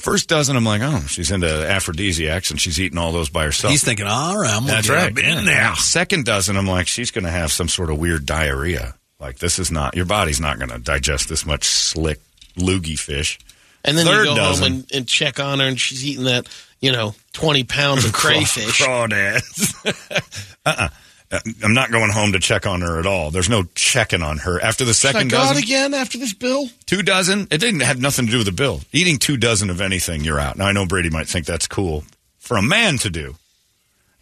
First 0.00 0.28
dozen, 0.28 0.56
I'm 0.56 0.64
like, 0.64 0.82
oh, 0.82 1.00
she's 1.06 1.30
into 1.30 1.46
aphrodisiacs 1.48 2.50
and 2.50 2.60
she's 2.60 2.80
eating 2.80 2.98
all 2.98 3.12
those 3.12 3.28
by 3.28 3.44
herself. 3.44 3.70
He's 3.70 3.84
thinking, 3.84 4.06
all 4.06 4.38
right, 4.38 4.50
I'm 4.52 4.60
gonna 4.62 4.72
That's 4.72 4.88
right. 4.88 5.16
in 5.18 5.44
there. 5.44 5.74
Second 5.76 6.24
dozen, 6.24 6.56
I'm 6.56 6.66
like, 6.66 6.86
she's 6.88 7.10
going 7.10 7.24
to 7.24 7.30
have 7.30 7.52
some 7.52 7.68
sort 7.68 7.90
of 7.90 7.98
weird 7.98 8.26
diarrhea. 8.26 8.94
Like 9.18 9.38
this 9.38 9.58
is 9.58 9.70
not 9.70 9.94
your 9.94 10.06
body's 10.06 10.40
not 10.40 10.58
going 10.58 10.70
to 10.70 10.78
digest 10.78 11.28
this 11.28 11.44
much 11.44 11.64
slick 11.64 12.20
loogie 12.56 12.98
fish. 12.98 13.38
and 13.84 13.96
then 13.98 14.06
Third 14.06 14.24
you 14.24 14.30
go 14.30 14.36
dozen. 14.36 14.62
home 14.64 14.72
and, 14.80 14.92
and 14.94 15.06
check 15.08 15.38
on 15.38 15.60
her, 15.60 15.66
and 15.66 15.78
she's 15.78 16.06
eating 16.06 16.24
that 16.24 16.48
you 16.80 16.90
know 16.90 17.14
twenty 17.34 17.64
pounds 17.64 18.06
of 18.06 18.12
crayfish. 18.14 18.80
Crawdads. 18.80 20.56
uh-uh. 20.66 20.88
Uh, 21.32 21.38
I'm 21.62 21.74
not 21.74 21.92
going 21.92 22.10
home 22.10 22.32
to 22.32 22.40
check 22.40 22.66
on 22.66 22.80
her 22.80 22.98
at 22.98 23.06
all. 23.06 23.30
There's 23.30 23.48
no 23.48 23.62
checking 23.76 24.22
on 24.22 24.38
her 24.38 24.60
after 24.60 24.84
the 24.84 24.92
Should 24.94 25.10
I 25.10 25.12
second 25.12 25.30
go 25.30 25.38
dozen. 25.38 25.58
again 25.62 25.94
after 25.94 26.18
this 26.18 26.34
bill? 26.34 26.68
Two 26.86 27.02
dozen. 27.02 27.46
It 27.50 27.58
didn't 27.58 27.80
have 27.80 28.00
nothing 28.00 28.26
to 28.26 28.32
do 28.32 28.38
with 28.38 28.46
the 28.46 28.52
bill. 28.52 28.80
Eating 28.92 29.18
two 29.18 29.36
dozen 29.36 29.70
of 29.70 29.80
anything, 29.80 30.24
you're 30.24 30.40
out. 30.40 30.56
Now 30.58 30.66
I 30.66 30.72
know 30.72 30.86
Brady 30.86 31.08
might 31.10 31.28
think 31.28 31.46
that's 31.46 31.68
cool 31.68 32.02
for 32.38 32.56
a 32.56 32.62
man 32.62 32.98
to 32.98 33.10
do. 33.10 33.36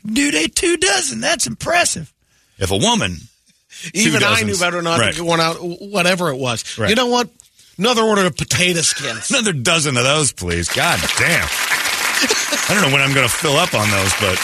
Dude, 0.04 0.34
ate 0.34 0.54
two 0.54 0.76
dozen. 0.76 1.20
That's 1.20 1.46
impressive. 1.46 2.12
If 2.58 2.70
a 2.70 2.76
woman, 2.76 3.16
Even 3.94 4.22
I 4.22 4.42
knew 4.42 4.56
better 4.58 4.82
not 4.82 5.00
Right. 5.00 5.14
to 5.14 5.22
go 5.24 5.32
out, 5.32 5.56
whatever 5.60 6.28
it 6.30 6.36
was. 6.36 6.76
Right. 6.78 6.90
You 6.90 6.96
know 6.96 7.06
what? 7.06 7.28
Another 7.78 8.02
order 8.02 8.26
of 8.26 8.36
potato 8.36 8.80
skins. 8.80 9.30
another 9.30 9.52
dozen 9.52 9.96
of 9.96 10.04
those, 10.04 10.32
please. 10.32 10.68
God 10.68 10.98
damn. 11.16 11.48
I 11.50 12.66
don't 12.74 12.82
know 12.82 12.92
when 12.92 13.00
I'm 13.00 13.14
going 13.14 13.26
to 13.26 13.32
fill 13.32 13.56
up 13.56 13.72
on 13.74 13.88
those, 13.90 14.12
but 14.20 14.36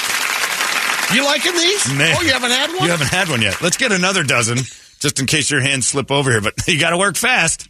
You 1.12 1.24
liking 1.24 1.52
these? 1.52 1.92
Man. 1.92 2.16
Oh, 2.18 2.22
you 2.22 2.32
haven't 2.32 2.50
had 2.50 2.70
one? 2.70 2.84
You 2.84 2.90
haven't 2.90 3.10
had 3.10 3.28
one 3.28 3.42
yet. 3.42 3.60
Let's 3.60 3.76
get 3.76 3.92
another 3.92 4.22
dozen, 4.22 4.58
just 5.00 5.20
in 5.20 5.26
case 5.26 5.50
your 5.50 5.60
hands 5.60 5.86
slip 5.86 6.10
over 6.10 6.30
here. 6.30 6.40
But 6.40 6.54
you 6.66 6.78
got 6.78 6.90
to 6.90 6.96
work 6.96 7.16
fast. 7.16 7.68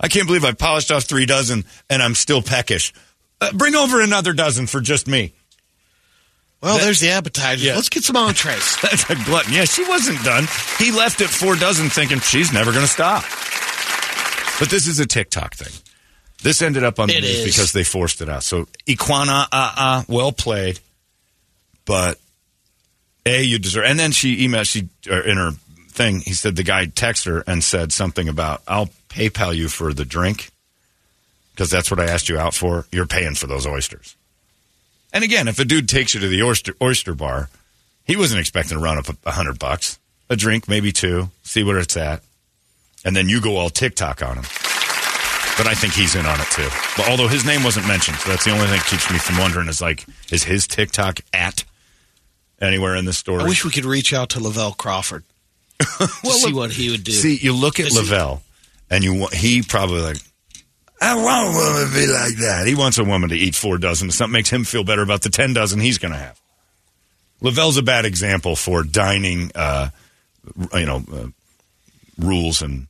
I 0.00 0.08
can't 0.08 0.26
believe 0.26 0.44
I 0.44 0.52
polished 0.52 0.90
off 0.90 1.04
three 1.04 1.26
dozen 1.26 1.64
and 1.88 2.02
I'm 2.02 2.14
still 2.14 2.42
peckish. 2.42 2.92
Uh, 3.40 3.52
bring 3.52 3.74
over 3.74 4.00
another 4.00 4.32
dozen 4.32 4.66
for 4.66 4.80
just 4.80 5.06
me. 5.06 5.32
Well, 6.62 6.78
there's 6.78 7.00
the 7.00 7.10
appetizers. 7.10 7.64
Yeah. 7.64 7.74
Let's 7.74 7.88
get 7.88 8.04
some 8.04 8.16
entrees. 8.16 8.76
That's 8.82 9.08
a 9.08 9.14
glutton. 9.24 9.52
Yeah, 9.52 9.64
she 9.64 9.82
wasn't 9.84 10.22
done. 10.24 10.44
He 10.78 10.92
left 10.92 11.20
at 11.22 11.28
four 11.28 11.56
dozen 11.56 11.88
thinking 11.88 12.20
she's 12.20 12.52
never 12.52 12.70
going 12.70 12.84
to 12.84 12.90
stop. 12.90 13.22
But 14.58 14.68
this 14.68 14.86
is 14.86 15.00
a 15.00 15.06
TikTok 15.06 15.54
thing. 15.54 15.72
This 16.42 16.60
ended 16.60 16.84
up 16.84 16.98
on 16.98 17.08
the 17.08 17.20
news 17.20 17.44
because 17.44 17.72
they 17.72 17.84
forced 17.84 18.20
it 18.20 18.28
out. 18.28 18.42
So, 18.42 18.66
Iquana, 18.86 19.46
uh, 19.50 19.72
uh, 19.76 20.02
well 20.08 20.32
played. 20.32 20.80
But, 21.84 22.18
A, 23.26 23.42
you 23.42 23.58
deserve. 23.58 23.84
And 23.84 23.98
then 23.98 24.12
she 24.12 24.46
emailed, 24.46 24.68
she, 24.68 24.88
in 25.10 25.36
her 25.36 25.52
thing, 25.88 26.20
he 26.20 26.32
said 26.32 26.56
the 26.56 26.62
guy 26.62 26.86
texted 26.86 27.26
her 27.26 27.44
and 27.46 27.62
said 27.62 27.92
something 27.92 28.28
about, 28.28 28.62
I'll 28.66 28.90
PayPal 29.08 29.54
you 29.54 29.68
for 29.68 29.92
the 29.92 30.04
drink 30.04 30.50
because 31.52 31.70
that's 31.70 31.90
what 31.90 32.00
I 32.00 32.04
asked 32.04 32.28
you 32.28 32.38
out 32.38 32.54
for. 32.54 32.86
You're 32.90 33.06
paying 33.06 33.34
for 33.34 33.46
those 33.46 33.66
oysters. 33.66 34.16
And 35.12 35.24
again, 35.24 35.48
if 35.48 35.58
a 35.58 35.64
dude 35.64 35.88
takes 35.88 36.14
you 36.14 36.20
to 36.20 36.28
the 36.28 36.42
oyster, 36.42 36.74
oyster 36.80 37.14
bar, 37.14 37.50
he 38.04 38.16
wasn't 38.16 38.40
expecting 38.40 38.78
to 38.78 38.82
run 38.82 38.98
up 38.98 39.08
a, 39.08 39.16
a 39.26 39.32
hundred 39.32 39.58
bucks. 39.58 39.98
A 40.30 40.36
drink, 40.36 40.68
maybe 40.68 40.92
two, 40.92 41.30
see 41.42 41.64
where 41.64 41.78
it's 41.78 41.96
at. 41.96 42.22
And 43.04 43.16
then 43.16 43.28
you 43.28 43.40
go 43.40 43.56
all 43.56 43.68
TikTok 43.68 44.22
on 44.22 44.36
him. 44.36 44.44
But 45.58 45.66
I 45.66 45.74
think 45.74 45.92
he's 45.92 46.14
in 46.14 46.24
on 46.24 46.40
it 46.40 46.46
too. 46.52 46.68
But 46.96 47.10
although 47.10 47.28
his 47.28 47.44
name 47.44 47.64
wasn't 47.64 47.88
mentioned, 47.88 48.16
so 48.18 48.30
that's 48.30 48.44
the 48.44 48.52
only 48.52 48.66
thing 48.66 48.78
that 48.78 48.86
keeps 48.86 49.10
me 49.10 49.18
from 49.18 49.38
wondering 49.38 49.68
is 49.68 49.82
like, 49.82 50.06
is 50.30 50.44
his 50.44 50.66
TikTok 50.66 51.20
at 51.34 51.64
anywhere 52.60 52.96
in 52.96 53.04
the 53.04 53.12
story? 53.12 53.40
I 53.42 53.44
wish 53.44 53.64
we 53.64 53.70
could 53.70 53.84
reach 53.84 54.12
out 54.12 54.30
to 54.30 54.38
Lavell 54.40 54.76
Crawford 54.76 55.24
to 55.80 55.86
see 56.08 56.52
what 56.52 56.70
he 56.72 56.90
would 56.90 57.04
do. 57.04 57.12
See, 57.12 57.36
you 57.36 57.54
look 57.54 57.80
at 57.80 57.86
Lavell, 57.92 58.40
and 58.90 59.02
you 59.04 59.26
he 59.32 59.62
probably 59.62 60.00
like, 60.02 60.18
I 61.00 61.14
want 61.16 61.48
a 61.48 61.52
woman 61.56 61.88
to 61.88 61.94
be 61.94 62.06
like 62.06 62.36
that. 62.46 62.66
He 62.66 62.74
wants 62.74 62.98
a 62.98 63.04
woman 63.04 63.30
to 63.30 63.36
eat 63.36 63.54
four 63.54 63.78
dozen. 63.78 64.10
Something 64.10 64.32
makes 64.32 64.50
him 64.50 64.64
feel 64.64 64.84
better 64.84 65.02
about 65.02 65.22
the 65.22 65.30
ten 65.30 65.52
dozen 65.54 65.80
he's 65.80 65.98
going 65.98 66.12
to 66.12 66.18
have. 66.18 66.38
Lavell's 67.42 67.78
a 67.78 67.82
bad 67.82 68.04
example 68.04 68.54
for 68.54 68.82
dining, 68.82 69.50
uh, 69.54 69.88
you 70.74 70.84
know, 70.84 71.02
uh, 71.10 71.26
rules 72.18 72.60
and 72.60 72.86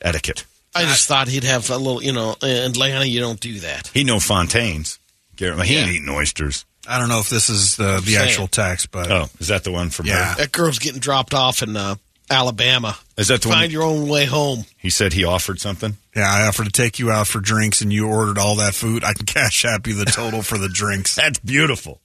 etiquette. 0.00 0.44
I 0.74 0.82
just 0.84 1.06
thought 1.06 1.28
he'd 1.28 1.44
have 1.44 1.68
a 1.70 1.76
little, 1.76 2.02
you 2.02 2.12
know, 2.12 2.34
in 2.42 2.48
Atlanta, 2.70 3.04
you 3.04 3.20
don't 3.20 3.38
do 3.40 3.60
that. 3.60 3.88
He 3.94 4.02
know 4.04 4.18
Fontaines. 4.18 4.98
Garrett, 5.36 5.64
he 5.66 5.76
ain't 5.76 5.88
Yeah. 5.88 5.94
eating 5.94 6.08
oysters. 6.08 6.64
I 6.88 6.98
don't 6.98 7.08
know 7.08 7.20
if 7.20 7.28
this 7.28 7.48
is 7.50 7.76
the, 7.76 8.00
the 8.04 8.16
actual 8.16 8.48
text, 8.48 8.90
but 8.90 9.10
Oh, 9.10 9.26
is 9.38 9.48
that 9.48 9.64
the 9.64 9.70
one 9.72 9.90
from 9.90 10.06
Yeah. 10.06 10.32
her? 10.34 10.36
That 10.42 10.52
girl's 10.52 10.78
getting 10.78 11.00
dropped 11.00 11.34
off 11.34 11.62
in 11.62 11.76
uh, 11.76 11.96
Alabama. 12.30 12.96
Is 13.16 13.28
that 13.28 13.42
the 13.42 13.48
one? 13.48 13.58
Find 13.58 13.72
your 13.72 13.82
own 13.82 14.08
way 14.08 14.24
home. 14.24 14.64
He 14.78 14.88
said 14.90 15.12
he 15.12 15.24
offered 15.24 15.60
something. 15.60 15.96
yeah, 16.16 16.28
I 16.32 16.46
offered 16.46 16.64
to 16.66 16.72
take 16.72 16.98
you 16.98 17.10
out 17.10 17.26
for 17.26 17.38
drinks 17.40 17.80
and 17.82 17.92
you 17.92 18.08
ordered 18.08 18.38
all 18.38 18.56
that 18.56 18.74
food. 18.74 19.04
I 19.04 19.12
can 19.12 19.26
cash 19.26 19.64
app 19.64 19.86
you 19.86 19.94
the 19.94 20.06
total 20.06 20.42
for 20.42 20.56
the 20.58 20.68
drinks. 20.68 21.14
That's 21.16 21.38
beautiful. 21.40 22.00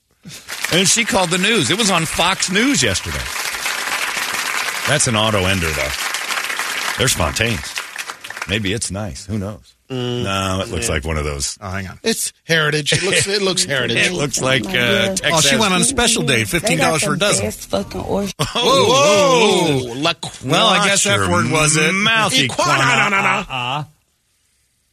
And 0.72 0.88
she 0.88 1.04
called 1.04 1.30
the 1.30 1.38
news. 1.38 1.70
It 1.70 1.78
was 1.78 1.90
on 1.90 2.04
Fox 2.04 2.50
News 2.50 2.82
yesterday. 2.82 3.22
That's 4.88 5.06
an 5.06 5.14
auto 5.16 5.44
ender, 5.46 5.68
though. 5.70 5.92
There's 6.98 7.12
Fontaines. 7.14 7.72
Maybe 8.48 8.72
it's 8.72 8.90
nice. 8.90 9.24
Who 9.26 9.38
knows? 9.38 9.74
No, 9.88 10.60
it 10.62 10.68
looks 10.70 10.88
yeah. 10.88 10.94
like 10.94 11.04
one 11.04 11.16
of 11.16 11.24
those. 11.24 11.56
Oh, 11.60 11.70
hang 11.70 11.86
on. 11.86 11.98
It's 12.02 12.32
heritage. 12.44 12.92
It 12.92 13.02
looks, 13.02 13.26
it 13.28 13.42
looks 13.42 13.64
heritage. 13.72 13.98
It 13.98 14.12
looks 14.12 14.40
like 14.40 14.64
uh, 14.66 15.14
Texas. 15.14 15.30
Oh, 15.32 15.40
she 15.40 15.56
went 15.56 15.72
on 15.74 15.80
a 15.80 15.84
special 15.84 16.24
day, 16.24 16.44
fifteen 16.44 16.78
dollars 16.78 17.04
for 17.04 17.14
a 17.14 17.18
dozen. 17.18 17.50
fucking 17.50 18.04
oyster. 18.06 18.44
Whoa! 18.54 19.92
La 19.96 20.12
Well, 20.44 20.66
I 20.66 20.86
guess 20.86 21.04
that 21.04 21.20
word 21.30 21.50
was 21.50 21.76
it. 21.76 21.92
Mouthy 21.92 22.48
Equana- 22.48 23.08
quana. 23.10 23.88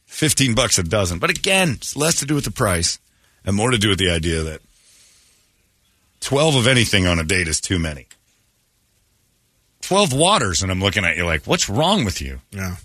Fifteen 0.06 0.54
bucks 0.54 0.78
a 0.78 0.84
dozen. 0.84 1.18
But 1.18 1.30
again, 1.30 1.70
it's 1.70 1.96
less 1.96 2.16
to 2.20 2.26
do 2.26 2.34
with 2.36 2.44
the 2.44 2.52
price 2.52 2.98
and 3.44 3.56
more 3.56 3.70
to 3.70 3.78
do 3.78 3.88
with 3.88 3.98
the 3.98 4.10
idea 4.10 4.42
that 4.42 4.60
twelve 6.20 6.54
of 6.54 6.66
anything 6.68 7.06
on 7.06 7.18
a 7.18 7.24
date 7.24 7.48
is 7.48 7.60
too 7.60 7.78
many. 7.80 8.06
Twelve 9.80 10.12
waters, 10.12 10.62
and 10.62 10.70
I'm 10.70 10.80
looking 10.80 11.04
at 11.04 11.16
you 11.16 11.26
like, 11.26 11.46
what's 11.46 11.68
wrong 11.68 12.04
with 12.04 12.22
you? 12.22 12.40
Yeah. 12.52 12.76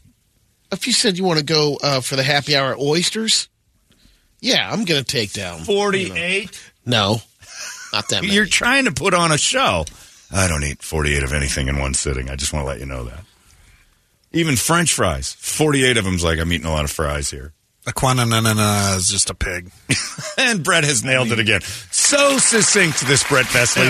If 0.71 0.87
you 0.87 0.93
said 0.93 1.17
you 1.17 1.23
want 1.23 1.39
to 1.39 1.45
go 1.45 1.77
uh, 1.81 2.01
for 2.01 2.15
the 2.15 2.23
happy 2.23 2.55
hour 2.55 2.73
at 2.73 2.79
oysters, 2.79 3.49
yeah, 4.39 4.69
I'm 4.71 4.85
going 4.85 5.03
to 5.03 5.09
take 5.09 5.33
down. 5.33 5.59
Forty-eight. 5.59 6.71
No, 6.85 7.21
not 7.91 8.07
that 8.09 8.21
many. 8.21 8.33
You're 8.33 8.45
trying 8.45 8.85
to 8.85 8.91
put 8.91 9.13
on 9.13 9.31
a 9.31 9.37
show. 9.37 9.85
I 10.31 10.47
don't 10.47 10.63
eat 10.63 10.83
48 10.83 11.23
of 11.23 11.33
anything 11.33 11.67
in 11.69 11.79
one 11.79 11.95
sitting. 11.95 12.29
I 12.29 12.35
just 12.35 12.53
want 12.53 12.63
to 12.63 12.67
let 12.67 12.79
you 12.79 12.85
know 12.85 13.03
that. 13.05 13.23
Even 14.31 14.55
French 14.55 14.93
fries, 14.93 15.33
48 15.33 15.97
of 15.97 16.03
them's 16.05 16.23
like 16.23 16.37
I'm 16.39 16.53
eating 16.53 16.67
a 16.67 16.71
lot 16.71 16.85
of 16.85 16.91
fries 16.91 17.31
here. 17.31 17.53
Aquananana 17.87 18.95
is 18.97 19.07
just 19.07 19.29
a 19.29 19.33
pig. 19.33 19.71
And 20.37 20.63
Brett 20.63 20.85
has 20.85 21.03
nailed 21.03 21.33
it 21.33 21.39
again. 21.39 21.59
So 21.91 22.37
succinct, 22.37 23.01
this 23.07 23.27
Brett 23.27 23.45
Vesley. 23.47 23.89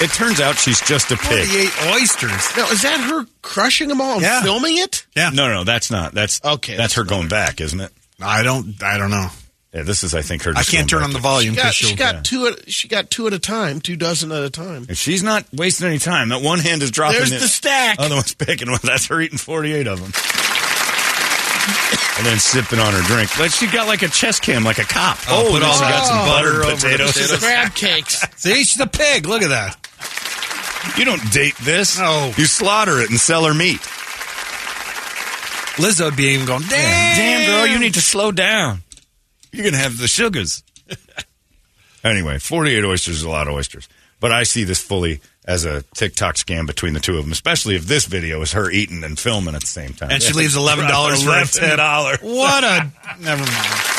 It 0.00 0.10
turns 0.10 0.40
out 0.40 0.56
she's 0.58 0.80
just 0.80 1.12
a 1.12 1.16
pig. 1.16 1.46
48 1.46 1.94
oysters. 1.94 2.56
Now, 2.56 2.68
is 2.70 2.82
that 2.82 2.98
her 3.10 3.26
crushing 3.42 3.88
them 3.88 4.00
all 4.00 4.14
and 4.14 4.22
Yeah. 4.22 4.42
filming 4.42 4.78
it? 4.78 5.06
Yeah. 5.14 5.30
No, 5.30 5.48
no, 5.52 5.64
that's 5.64 5.90
not. 5.90 6.12
That's 6.14 6.40
Okay, 6.44 6.76
That's 6.76 6.94
her 6.94 7.04
going 7.04 7.28
back, 7.28 7.60
isn't 7.60 7.80
it? 7.80 7.92
I 8.20 8.42
don't. 8.42 8.82
I 8.82 8.98
don't 8.98 9.10
know. 9.10 9.28
Yeah, 9.72 9.82
this 9.82 10.04
is, 10.04 10.14
I 10.14 10.22
think, 10.22 10.42
her. 10.44 10.50
I 10.52 10.58
Just 10.58 10.70
can't 10.70 10.88
going 10.88 10.88
turn 10.88 10.98
back 11.00 11.04
on 11.08 11.12
the 11.12 11.18
to- 11.18 11.22
volume 11.22 11.54
She 11.54 11.60
got, 11.60 11.74
she 11.74 11.86
she'll. 11.86 11.96
got 11.96 12.24
two. 12.24 12.46
At, 12.48 12.70
she 12.72 12.86
got 12.88 13.10
two 13.10 13.26
at 13.26 13.32
a 13.32 13.38
time, 13.40 13.80
two 13.80 13.96
dozen 13.96 14.30
at 14.32 14.42
a 14.42 14.50
time. 14.50 14.86
If 14.88 14.98
she's 14.98 15.22
not 15.22 15.46
wasting 15.52 15.88
any 15.88 15.98
time, 15.98 16.28
that 16.30 16.42
one 16.42 16.58
hand 16.60 16.82
is 16.82 16.90
dropping. 16.92 17.18
There's 17.18 17.32
it. 17.32 17.40
the 17.40 17.48
stack. 17.48 17.96
Other 17.98 18.14
one's 18.14 18.34
picking 18.34 18.70
one. 18.70 18.80
That's 18.84 19.06
her 19.06 19.20
eating 19.20 19.38
48 19.38 19.86
of 19.88 19.98
them. 20.00 20.12
and 22.18 22.24
then 22.26 22.38
sipping 22.38 22.78
on 22.78 22.92
her 22.92 23.02
drink. 23.02 23.30
But 23.36 23.50
she 23.50 23.66
got 23.66 23.88
like 23.88 24.02
a 24.02 24.08
chest 24.08 24.42
cam, 24.42 24.62
like 24.64 24.78
a 24.78 24.84
cop. 24.84 25.18
Oh, 25.28 25.44
put 25.50 25.54
and 25.54 25.62
then 25.62 25.70
all 25.70 25.76
she 25.76 25.84
oh, 25.84 25.86
the 25.86 25.92
got 25.92 26.06
some 26.06 26.18
butter 26.28 26.52
butter, 26.52 26.62
over 26.62 26.70
and 26.70 26.78
the 26.78 26.82
potatoes. 26.86 27.12
potatoes. 27.14 27.38
Crab 27.40 27.74
cakes. 27.74 28.24
See, 28.36 28.54
she's 28.64 28.78
a 28.80 28.86
pig. 28.86 29.26
Look 29.26 29.42
at 29.42 29.48
that. 29.48 29.83
You 30.96 31.04
don't 31.04 31.32
date 31.32 31.56
this. 31.62 31.98
No. 31.98 32.32
You 32.36 32.44
slaughter 32.46 33.00
it 33.00 33.10
and 33.10 33.18
sell 33.18 33.44
her 33.44 33.54
meat. 33.54 33.80
Lizzo 35.76 36.04
would 36.06 36.16
be 36.16 36.24
even 36.34 36.46
going, 36.46 36.62
damn. 36.68 37.16
Damn, 37.16 37.50
girl, 37.50 37.66
you 37.66 37.78
need 37.80 37.94
to 37.94 38.00
slow 38.00 38.30
down. 38.30 38.82
You're 39.52 39.64
going 39.64 39.72
to 39.74 39.78
have 39.80 39.98
the 39.98 40.06
sugars. 40.06 40.62
anyway, 42.04 42.38
48 42.38 42.84
oysters 42.84 43.16
is 43.16 43.22
a 43.24 43.28
lot 43.28 43.48
of 43.48 43.54
oysters. 43.54 43.88
But 44.20 44.30
I 44.30 44.44
see 44.44 44.62
this 44.64 44.80
fully 44.80 45.20
as 45.44 45.64
a 45.64 45.82
TikTok 45.94 46.36
scam 46.36 46.66
between 46.66 46.94
the 46.94 47.00
two 47.00 47.18
of 47.18 47.24
them, 47.24 47.32
especially 47.32 47.74
if 47.74 47.86
this 47.86 48.06
video 48.06 48.40
is 48.42 48.52
her 48.52 48.70
eating 48.70 49.02
and 49.04 49.18
filming 49.18 49.54
at 49.54 49.60
the 49.62 49.66
same 49.66 49.92
time. 49.94 50.10
And 50.12 50.22
she 50.22 50.32
leaves 50.32 50.56
$11 50.56 51.24
for 51.24 51.30
a 51.38 51.44
tip. 51.44 51.78
$11. 51.78 52.22
What 52.22 52.64
a. 52.64 52.90
Never 53.20 53.42
mind. 53.42 53.80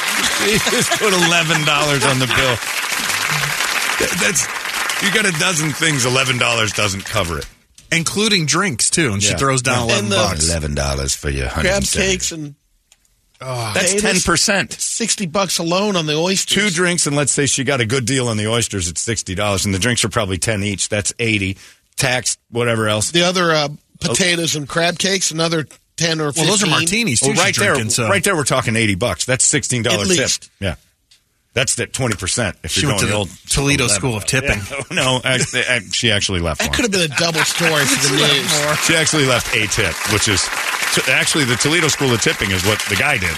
She 0.46 0.52
just 0.72 0.92
put 1.00 1.14
eleven 1.14 1.66
dollars 1.66 2.04
on 2.06 2.20
the 2.20 2.26
bill. 2.28 2.56
That- 4.00 4.18
That's 4.20 4.48
you 5.04 5.12
got 5.14 5.26
a 5.26 5.32
dozen 5.40 5.72
things. 5.72 6.06
Eleven 6.06 6.38
dollars 6.38 6.72
doesn't 6.74 7.06
cover 7.06 7.40
it. 7.40 7.48
Including 7.92 8.46
drinks, 8.46 8.90
too. 8.90 9.14
And 9.14 9.22
she 9.22 9.30
Yeah. 9.32 9.38
throws 9.38 9.62
down 9.62 9.84
And 9.84 9.90
11 9.92 10.10
the- 10.10 10.16
bucks. 10.16 10.46
Eleven 10.50 10.76
dollars 10.76 11.14
for 11.16 11.30
your 11.30 11.50
Crab 11.50 11.84
cakes 11.86 12.32
and 12.32 12.56
That's 13.40 13.92
ten 13.92 13.96
potatoes. 14.02 14.24
percent. 14.24 14.74
sixty 14.80 15.26
bucks 15.26 15.58
alone 15.60 15.96
on 15.96 16.06
the 16.06 16.16
oysters. 16.16 16.56
Two 16.56 16.70
drinks, 16.72 17.06
and 17.06 17.16
let's 17.16 17.32
say 17.32 17.46
she 17.46 17.64
got 17.64 17.82
a 17.82 17.86
good 17.86 18.06
deal 18.06 18.28
on 18.28 18.38
the 18.38 18.48
oysters. 18.48 18.88
at 18.90 18.98
sixty 18.98 19.36
dollars, 19.36 19.66
and 19.66 19.74
the 19.74 19.80
drinks 19.80 20.04
are 20.04 20.10
probably 20.10 20.38
ten 20.38 20.64
each. 20.64 20.90
That's 20.90 21.14
eighty. 21.20 21.58
Tax, 21.98 22.38
whatever 22.50 22.88
else. 22.90 23.12
The 23.12 23.24
other 23.24 23.54
uh, 23.54 23.70
potatoes 24.02 24.56
and 24.56 24.68
crab 24.68 24.98
cakes, 24.98 25.32
another 25.32 25.66
ten 25.96 26.20
or 26.20 26.34
15. 26.34 26.44
Well, 26.48 26.48
fifteen. 26.48 26.48
those 26.48 26.64
are 26.64 26.68
martinis, 26.82 27.20
too. 27.22 27.28
Well, 27.28 27.36
right 27.38 27.56
she's 27.56 27.62
there, 27.64 27.74
drinking, 27.74 27.92
so. 27.92 28.10
right 28.10 28.24
there, 28.24 28.36
we're 28.36 28.44
talking 28.44 28.76
eighty 28.76 28.96
bucks. 28.96 29.26
That's 29.26 29.46
sixteen 29.46 29.86
At 29.86 29.92
dollars 29.92 30.10
tip. 30.10 30.18
least. 30.18 30.50
Yeah, 30.60 30.76
that's 31.56 31.76
that 31.76 31.92
twenty 31.94 32.16
percent. 32.16 32.58
If 32.64 32.72
She 32.72 32.82
you're 32.82 32.92
went 32.92 33.02
going 33.02 33.02
to 33.02 33.06
the 33.08 33.12
the 33.14 33.18
old 33.18 33.50
Toledo 33.50 33.84
11. 33.86 33.96
School 33.96 34.16
of 34.18 34.26
Tipping. 34.26 34.60
Yeah. 34.60 34.82
Oh, 34.92 34.94
no, 34.94 35.22
actually, 35.24 35.64
I- 35.66 35.80
she 35.92 36.12
actually 36.12 36.42
left. 36.42 36.60
That 36.60 36.68
one. 36.70 36.76
could 36.76 36.84
have 36.86 36.92
been 36.92 37.10
a 37.12 37.16
double 37.16 37.40
story 37.42 37.84
for 37.86 38.08
the 38.08 38.18
news. 38.22 38.80
She 38.86 38.96
actually 38.96 39.26
left 39.26 39.56
a 39.56 39.66
tip, 39.68 39.96
which 40.14 40.28
is 40.28 40.44
t- 40.94 41.12
actually 41.12 41.46
the 41.46 41.56
Toledo 41.56 41.88
School 41.88 42.14
of 42.14 42.22
Tipping 42.22 42.52
is 42.52 42.64
what 42.66 42.80
the 42.90 42.96
guy 42.96 43.18
did. 43.18 43.36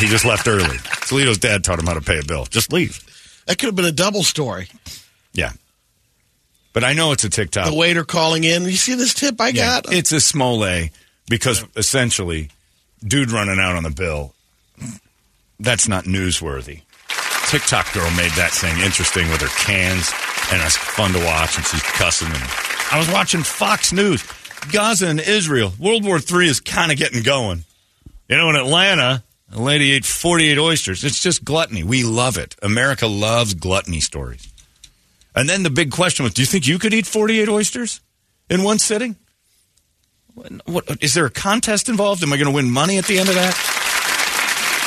He 0.00 0.06
just 0.06 0.24
left 0.24 0.48
early. 0.48 0.78
Toledo's 1.06 1.36
dad 1.38 1.62
taught 1.64 1.78
him 1.78 1.86
how 1.86 1.94
to 1.94 2.00
pay 2.00 2.18
a 2.18 2.24
bill. 2.24 2.44
Just 2.46 2.72
leave. 2.72 3.04
That 3.46 3.58
could 3.58 3.66
have 3.66 3.74
been 3.76 3.84
a 3.84 3.92
double 3.92 4.22
story. 4.22 4.68
Yeah. 5.34 5.50
But 6.72 6.84
I 6.84 6.92
know 6.92 7.10
it's 7.10 7.24
a 7.24 7.28
TikTok. 7.28 7.66
The 7.68 7.74
waiter 7.74 8.04
calling 8.04 8.44
in. 8.44 8.62
You 8.64 8.70
see 8.76 8.94
this 8.94 9.12
tip 9.12 9.40
I 9.40 9.48
Yeah, 9.48 9.80
got? 9.82 9.92
it's 9.92 10.12
a 10.12 10.20
small 10.20 10.64
A 10.64 10.92
because 11.28 11.64
essentially, 11.74 12.50
dude 13.04 13.32
running 13.32 13.58
out 13.58 13.74
on 13.74 13.82
the 13.82 13.90
bill, 13.90 14.34
that's 15.58 15.88
not 15.88 16.04
newsworthy. 16.04 16.82
TikTok 17.50 17.92
girl 17.92 18.08
made 18.12 18.30
that 18.38 18.52
thing 18.52 18.78
interesting 18.78 19.28
with 19.28 19.40
her 19.40 19.50
cans, 19.58 20.12
and 20.52 20.62
it's 20.62 20.76
fun 20.76 21.12
to 21.14 21.18
watch, 21.24 21.56
and 21.56 21.66
she's 21.66 21.82
cussing. 21.82 22.28
And 22.28 22.48
I 22.92 22.96
was 22.96 23.10
watching 23.10 23.42
Fox 23.42 23.92
News. 23.92 24.22
Gaza 24.70 25.08
and 25.08 25.18
Israel, 25.18 25.72
World 25.76 26.04
War 26.04 26.20
III 26.20 26.46
is 26.46 26.60
kind 26.60 26.92
of 26.92 26.98
getting 26.98 27.24
going. 27.24 27.64
You 28.28 28.36
know, 28.36 28.50
in 28.50 28.54
Atlanta, 28.54 29.24
a 29.52 29.60
lady 29.60 29.90
ate 29.90 30.04
48 30.04 30.58
oysters. 30.58 31.02
It's 31.02 31.20
just 31.20 31.44
gluttony. 31.44 31.82
We 31.82 32.04
love 32.04 32.38
it. 32.38 32.54
America 32.62 33.08
loves 33.08 33.54
gluttony 33.54 33.98
stories. 33.98 34.46
And 35.34 35.48
then 35.48 35.64
the 35.64 35.70
big 35.70 35.90
question 35.90 36.22
was, 36.22 36.34
do 36.34 36.42
you 36.42 36.46
think 36.46 36.68
you 36.68 36.78
could 36.78 36.94
eat 36.94 37.06
48 37.06 37.48
oysters 37.48 38.00
in 38.48 38.62
one 38.62 38.78
sitting? 38.78 39.16
What, 40.34 40.52
what, 40.66 41.02
is 41.02 41.14
there 41.14 41.26
a 41.26 41.30
contest 41.30 41.88
involved? 41.88 42.22
Am 42.22 42.32
I 42.32 42.36
going 42.36 42.46
to 42.46 42.54
win 42.54 42.70
money 42.70 42.96
at 42.96 43.06
the 43.06 43.18
end 43.18 43.28
of 43.28 43.34
that? 43.34 43.79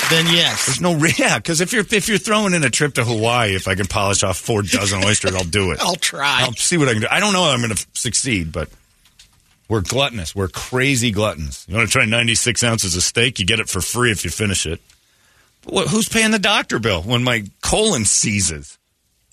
Then 0.10 0.26
yes. 0.28 0.66
There's 0.66 0.82
no 0.82 0.96
yeah, 1.18 1.38
because 1.40 1.62
if 1.62 1.74
you're 1.74 1.86
if 1.92 2.08
you're 2.08 2.18
throwing 2.18 2.54
in 2.54 2.64
a 2.64 2.70
trip 2.70 2.96
to 2.96 3.04
Hawaii, 3.06 3.56
if 3.56 3.68
I 3.68 3.76
can 3.76 3.88
polish 3.88 4.24
off 4.24 4.38
four 4.38 4.62
dozen 4.62 5.04
oysters, 5.04 5.34
I'll 5.34 5.44
do 5.44 5.72
it. 5.72 5.80
I'll 5.82 5.96
try. 5.96 6.42
I'll 6.42 6.54
see 6.54 6.78
what 6.78 6.88
I 6.90 6.94
can 6.94 7.02
do. 7.02 7.08
I 7.10 7.20
don't 7.20 7.34
know 7.34 7.48
if 7.48 7.54
I'm 7.54 7.62
going 7.62 7.76
to 7.76 7.86
succeed, 7.94 8.52
but 8.52 8.70
we're 9.70 9.82
gluttonous. 9.82 10.36
We're 10.36 10.50
crazy 10.50 11.12
gluttons. 11.12 11.66
You 11.68 11.76
want 11.78 11.88
to 11.88 11.92
try 11.92 12.06
96 12.06 12.64
ounces 12.64 12.96
of 12.96 13.04
steak? 13.04 13.40
You 13.40 13.46
get 13.46 13.60
it 13.60 13.70
for 13.70 13.82
free 13.82 14.12
if 14.12 14.24
you 14.24 14.30
finish 14.30 14.66
it. 14.66 14.82
But 15.64 15.74
what, 15.74 15.88
who's 15.88 16.10
paying 16.10 16.32
the 16.32 16.40
doctor 16.40 16.78
bill 16.80 17.02
when 17.02 17.24
my 17.24 17.46
colon 17.62 18.06
seizes? 18.06 18.78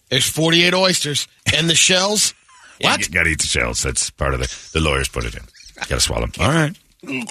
There's 0.08 0.28
48 0.28 0.72
oysters 0.74 1.28
and 1.54 1.68
the 1.68 1.74
shells. 1.74 2.34
Yeah, 2.82 2.92
What? 2.92 3.06
You 3.06 3.12
got 3.12 3.24
to 3.24 3.28
eat 3.28 3.40
the 3.42 3.46
shells. 3.46 3.82
That's 3.82 4.08
part 4.08 4.32
of 4.32 4.40
the 4.40 4.70
the 4.72 4.80
lawyers 4.80 5.06
put 5.06 5.26
it 5.26 5.34
in. 5.34 5.42
Got 5.80 5.88
to 5.96 6.00
swallow 6.00 6.26
them. 6.28 6.32
All 6.42 6.50
right. 6.50 6.74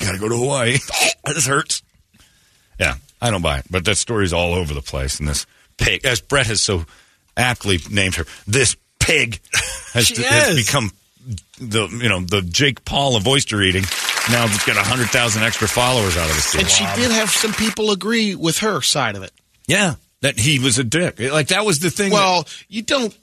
Got 0.00 0.12
to 0.12 0.18
go 0.18 0.30
to 0.30 0.36
Hawaii. 0.38 0.78
this 1.26 1.46
hurts. 1.46 1.82
Yeah, 2.78 2.94
I 3.20 3.30
don't 3.30 3.42
buy 3.42 3.58
it. 3.58 3.64
But 3.70 3.84
that 3.86 3.96
story's 3.96 4.32
all 4.32 4.54
over 4.54 4.74
the 4.74 4.82
place. 4.82 5.18
And 5.20 5.28
this 5.28 5.46
pig, 5.76 6.04
as 6.04 6.20
Brett 6.20 6.46
has 6.46 6.60
so 6.60 6.84
aptly 7.36 7.78
named 7.90 8.16
her, 8.16 8.24
this 8.46 8.76
pig 8.98 9.40
has, 9.92 10.06
She 10.08 10.22
has 10.22 10.56
become 10.56 10.90
the 11.60 11.88
you 11.88 12.08
know 12.08 12.20
the 12.20 12.42
Jake 12.42 12.84
Paul 12.84 13.16
of 13.16 13.26
oyster 13.26 13.60
eating. 13.62 13.82
Now 14.30 14.44
it's 14.46 14.64
got 14.66 14.76
hundred 14.76 15.08
thousand 15.10 15.42
extra 15.42 15.68
followers 15.68 16.16
out 16.16 16.28
of 16.28 16.34
this. 16.36 16.54
And 16.54 16.68
she 16.68 16.84
did 17.00 17.10
have 17.12 17.30
some 17.30 17.52
people 17.52 17.90
agree 17.92 18.34
with 18.34 18.58
her 18.58 18.80
side 18.82 19.16
of 19.16 19.22
it. 19.22 19.32
yeah, 19.66 19.94
that 20.20 20.38
he 20.38 20.58
was 20.58 20.78
a 20.78 20.84
dick. 20.84 21.18
Like 21.20 21.48
that 21.48 21.64
was 21.64 21.78
the 21.80 21.90
thing. 21.90 22.10
that- 22.10 22.16
Well, 22.16 22.46
you 22.68 22.82
don't. 22.82 23.16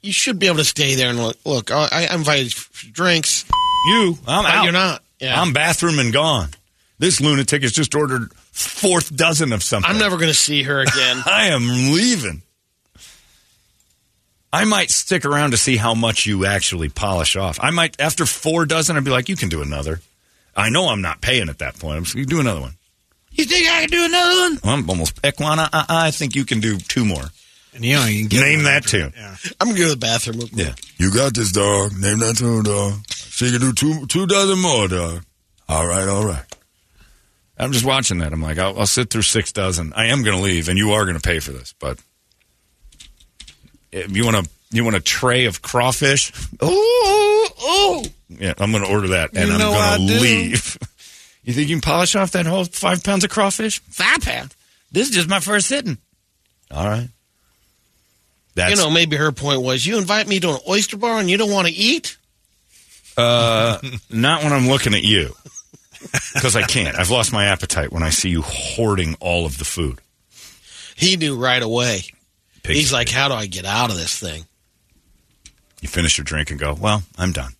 You 0.00 0.12
should 0.12 0.38
be 0.38 0.46
able 0.46 0.58
to 0.58 0.64
stay 0.64 0.94
there 0.94 1.08
and 1.10 1.18
look. 1.18 1.36
Look, 1.44 1.70
I, 1.72 1.88
I 1.90 2.14
invited 2.14 2.54
drinks. 2.92 3.44
you, 3.88 4.16
I'm 4.26 4.46
out. 4.46 4.62
You're 4.64 4.72
not. 4.72 5.02
Yeah. 5.20 5.40
I'm 5.40 5.52
bathroom 5.52 5.98
and 5.98 6.12
gone. 6.12 6.50
This 6.98 7.20
lunatic 7.20 7.62
has 7.62 7.72
just 7.72 7.94
ordered 7.94 8.32
fourth 8.34 9.14
dozen 9.14 9.52
of 9.52 9.62
something. 9.62 9.88
I'm 9.88 9.98
never 9.98 10.16
going 10.16 10.28
to 10.28 10.34
see 10.34 10.64
her 10.64 10.80
again. 10.80 11.22
I 11.26 11.48
am 11.48 11.66
leaving. 11.92 12.42
I 14.52 14.64
might 14.64 14.90
stick 14.90 15.24
around 15.24 15.50
to 15.50 15.56
see 15.56 15.76
how 15.76 15.94
much 15.94 16.26
you 16.26 16.46
actually 16.46 16.88
polish 16.88 17.36
off. 17.36 17.58
I 17.60 17.70
might, 17.70 18.00
after 18.00 18.24
four 18.26 18.64
dozen, 18.66 18.96
I'd 18.96 19.04
be 19.04 19.10
like, 19.10 19.28
you 19.28 19.36
can 19.36 19.48
do 19.48 19.62
another. 19.62 20.00
I 20.56 20.70
know 20.70 20.88
I'm 20.88 21.02
not 21.02 21.20
paying 21.20 21.48
at 21.48 21.58
that 21.58 21.78
point. 21.78 21.98
I'm 21.98 22.04
just, 22.04 22.16
you 22.16 22.24
do 22.24 22.40
another 22.40 22.60
one. 22.60 22.72
You 23.30 23.44
think 23.44 23.68
I 23.68 23.80
can 23.80 23.90
do 23.90 24.04
another 24.04 24.40
one? 24.40 24.58
I'm 24.64 24.90
almost, 24.90 25.20
Equana, 25.22 25.68
uh, 25.72 25.84
I 25.88 26.10
think 26.10 26.34
you 26.34 26.44
can 26.44 26.60
do 26.60 26.78
two 26.78 27.04
more. 27.04 27.24
And 27.74 27.84
you 27.84 27.94
know, 27.94 28.06
you 28.06 28.20
can 28.20 28.28
get 28.28 28.40
Name 28.40 28.62
that 28.64 28.78
after 28.84 29.02
tune. 29.02 29.12
Yeah. 29.14 29.36
I'm 29.60 29.68
going 29.68 29.76
to 29.76 29.82
go 29.82 29.88
to 29.90 29.94
the 29.94 30.00
bathroom. 30.00 30.38
real 30.38 30.48
quick. 30.48 30.66
Yeah. 30.66 30.74
You 30.96 31.14
got 31.14 31.34
this, 31.34 31.52
dog. 31.52 31.92
Name 31.92 32.18
that 32.20 32.38
tune, 32.38 32.64
dog. 32.64 32.94
So 33.08 33.44
you 33.44 33.52
can 33.52 33.60
do 33.60 33.72
two 33.72 34.06
two 34.06 34.26
dozen 34.26 34.58
more, 34.60 34.88
dog. 34.88 35.22
All 35.68 35.86
right, 35.86 36.08
all 36.08 36.24
right. 36.24 36.42
I'm 37.58 37.72
just 37.72 37.84
watching 37.84 38.18
that. 38.18 38.32
I'm 38.32 38.40
like, 38.42 38.58
I'll, 38.58 38.78
I'll 38.78 38.86
sit 38.86 39.10
through 39.10 39.22
six 39.22 39.52
dozen. 39.52 39.92
I 39.94 40.06
am 40.06 40.22
going 40.22 40.36
to 40.36 40.42
leave, 40.42 40.68
and 40.68 40.78
you 40.78 40.92
are 40.92 41.04
going 41.04 41.16
to 41.16 41.22
pay 41.22 41.40
for 41.40 41.50
this. 41.52 41.74
But 41.78 41.98
if 43.90 44.16
you 44.16 44.24
want 44.24 44.44
to, 44.44 44.50
you 44.70 44.84
want 44.84 44.96
a 44.96 45.00
tray 45.00 45.46
of 45.46 45.60
crawfish? 45.62 46.32
Ooh, 46.62 46.66
ooh. 46.66 48.02
Yeah, 48.28 48.54
I'm 48.58 48.70
going 48.70 48.84
to 48.84 48.90
order 48.90 49.08
that, 49.08 49.30
and 49.34 49.48
You 49.48 49.54
I'm 49.54 49.60
going 49.60 50.08
to 50.08 50.20
leave. 50.20 50.78
You 51.44 51.54
think 51.54 51.70
you 51.70 51.76
can 51.76 51.80
polish 51.80 52.14
off 52.14 52.32
that 52.32 52.44
whole 52.44 52.66
five 52.66 53.02
pounds 53.02 53.24
of 53.24 53.30
crawfish? 53.30 53.78
Five 53.88 54.20
pounds. 54.20 54.54
This 54.92 55.08
is 55.08 55.14
just 55.14 55.30
my 55.30 55.40
first 55.40 55.66
sitting. 55.66 55.96
All 56.70 56.84
right. 56.86 57.08
That's 58.54 58.72
You 58.72 58.76
know, 58.76 58.90
maybe 58.90 59.16
her 59.16 59.32
point 59.32 59.62
was 59.62 59.86
you 59.86 59.96
invite 59.96 60.28
me 60.28 60.40
to 60.40 60.50
an 60.50 60.58
oyster 60.68 60.98
bar 60.98 61.18
and 61.18 61.30
you 61.30 61.38
don't 61.38 61.50
want 61.50 61.66
to 61.66 61.72
eat? 61.72 62.18
uh, 63.16 63.78
not 64.10 64.42
when 64.44 64.52
I'm 64.52 64.68
looking 64.68 64.92
at 64.92 65.02
you, 65.02 65.34
because 66.34 66.56
I 66.56 66.62
can't. 66.62 66.96
I've 66.96 67.10
lost 67.10 67.32
my 67.32 67.46
appetite 67.46 67.92
when 67.92 68.02
I 68.02 68.10
see 68.10 68.30
you 68.30 68.42
hoarding 68.42 69.16
all 69.20 69.46
of 69.46 69.58
the 69.58 69.64
food. 69.64 70.00
He 70.96 71.16
knew 71.16 71.36
right 71.36 71.62
away. 71.62 72.02
Pig 72.62 72.76
He's 72.76 72.92
like, 72.92 73.08
how 73.08 73.28
do 73.28 73.34
I 73.34 73.46
get 73.46 73.64
out 73.64 73.90
of 73.90 73.96
this 73.96 74.18
thing? 74.18 74.44
You 75.80 75.88
finish 75.88 76.18
your 76.18 76.24
drink 76.24 76.50
and 76.50 76.58
go, 76.58 76.74
well, 76.74 77.02
I'm 77.16 77.32
done. 77.32 77.52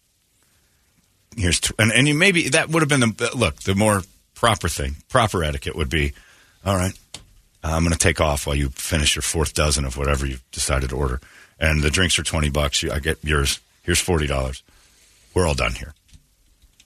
Here's 1.36 1.60
tw- 1.60 1.72
and 1.78 1.92
and 1.92 2.08
you 2.08 2.14
maybe 2.14 2.48
that 2.48 2.68
would 2.68 2.82
have 2.82 2.88
been 2.88 3.00
the 3.00 3.30
look. 3.36 3.56
The 3.62 3.76
more 3.76 4.02
proper 4.34 4.68
thing, 4.68 4.96
proper 5.08 5.44
etiquette 5.44 5.76
would 5.76 5.90
be, 5.90 6.12
all 6.64 6.74
right. 6.74 6.98
I'm 7.62 7.82
going 7.82 7.92
to 7.92 7.98
take 7.98 8.20
off 8.20 8.46
while 8.46 8.56
you 8.56 8.68
finish 8.70 9.16
your 9.16 9.22
fourth 9.22 9.52
dozen 9.52 9.84
of 9.84 9.96
whatever 9.96 10.26
you've 10.26 10.48
decided 10.52 10.90
to 10.90 10.96
order, 10.96 11.20
and 11.58 11.82
the 11.82 11.90
drinks 11.90 12.18
are 12.18 12.22
twenty 12.22 12.50
bucks. 12.50 12.84
I 12.84 12.98
get 12.98 13.22
yours. 13.24 13.60
Here's 13.82 14.00
forty 14.00 14.26
dollars. 14.26 14.62
We're 15.34 15.46
all 15.46 15.54
done 15.54 15.72
here. 15.72 15.94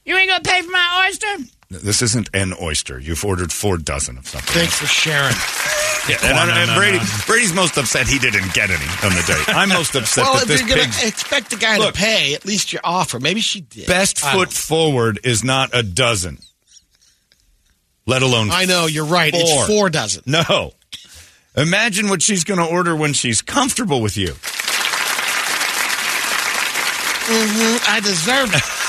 You 0.04 0.16
ain't 0.16 0.30
gonna 0.30 0.42
pay 0.42 0.62
for 0.62 0.70
my 0.70 1.06
oyster? 1.08 1.26
This 1.70 2.02
isn't 2.02 2.28
an 2.34 2.54
oyster. 2.60 2.98
You've 2.98 3.24
ordered 3.24 3.52
four 3.52 3.78
dozen 3.78 4.18
of 4.18 4.26
something. 4.28 4.52
Thanks 4.52 4.78
for 4.78 4.86
sharing. 4.86 5.34
Yeah, 6.08 6.16
and, 6.20 6.36
I- 6.36 6.62
and 6.64 6.74
Brady, 6.76 6.98
Brady's 7.28 7.52
most 7.52 7.78
upset 7.78 8.08
he 8.08 8.18
didn't 8.18 8.52
get 8.54 8.70
any 8.70 8.84
on 9.04 9.12
the 9.14 9.22
date. 9.24 9.48
I'm 9.56 9.68
most 9.68 9.94
upset 9.94 10.24
well, 10.24 10.32
that 10.34 10.42
if 10.42 10.48
this 10.48 10.60
you're 10.60 10.68
gonna 10.70 11.06
expect 11.06 11.50
the 11.50 11.56
guy 11.56 11.78
Look. 11.78 11.94
to 11.94 12.00
pay, 12.00 12.34
at 12.34 12.44
least 12.44 12.72
you 12.72 12.80
offer. 12.82 13.20
Maybe 13.20 13.40
she 13.40 13.60
did. 13.60 13.86
best 13.86 14.24
I 14.24 14.32
don't 14.32 14.48
foot 14.48 14.52
forward 14.52 15.20
is 15.22 15.44
not 15.44 15.70
a 15.72 15.84
dozen, 15.84 16.38
let 18.04 18.22
alone 18.22 18.50
I 18.50 18.64
know, 18.64 18.86
you're 18.86 19.04
right. 19.04 19.32
Four. 19.32 19.42
It's 19.42 19.66
four 19.68 19.90
dozen. 19.90 20.24
No. 20.26 20.72
Imagine 21.56 22.08
what 22.08 22.20
she's 22.20 22.42
going 22.42 22.58
to 22.58 22.66
order 22.66 22.96
when 22.96 23.12
she's 23.12 23.40
comfortable 23.40 24.00
with 24.00 24.16
you. 24.16 24.32
Mm-hmm. 27.22 27.76
I 27.88 28.00
deserve 28.00 28.52
it. 28.54 28.62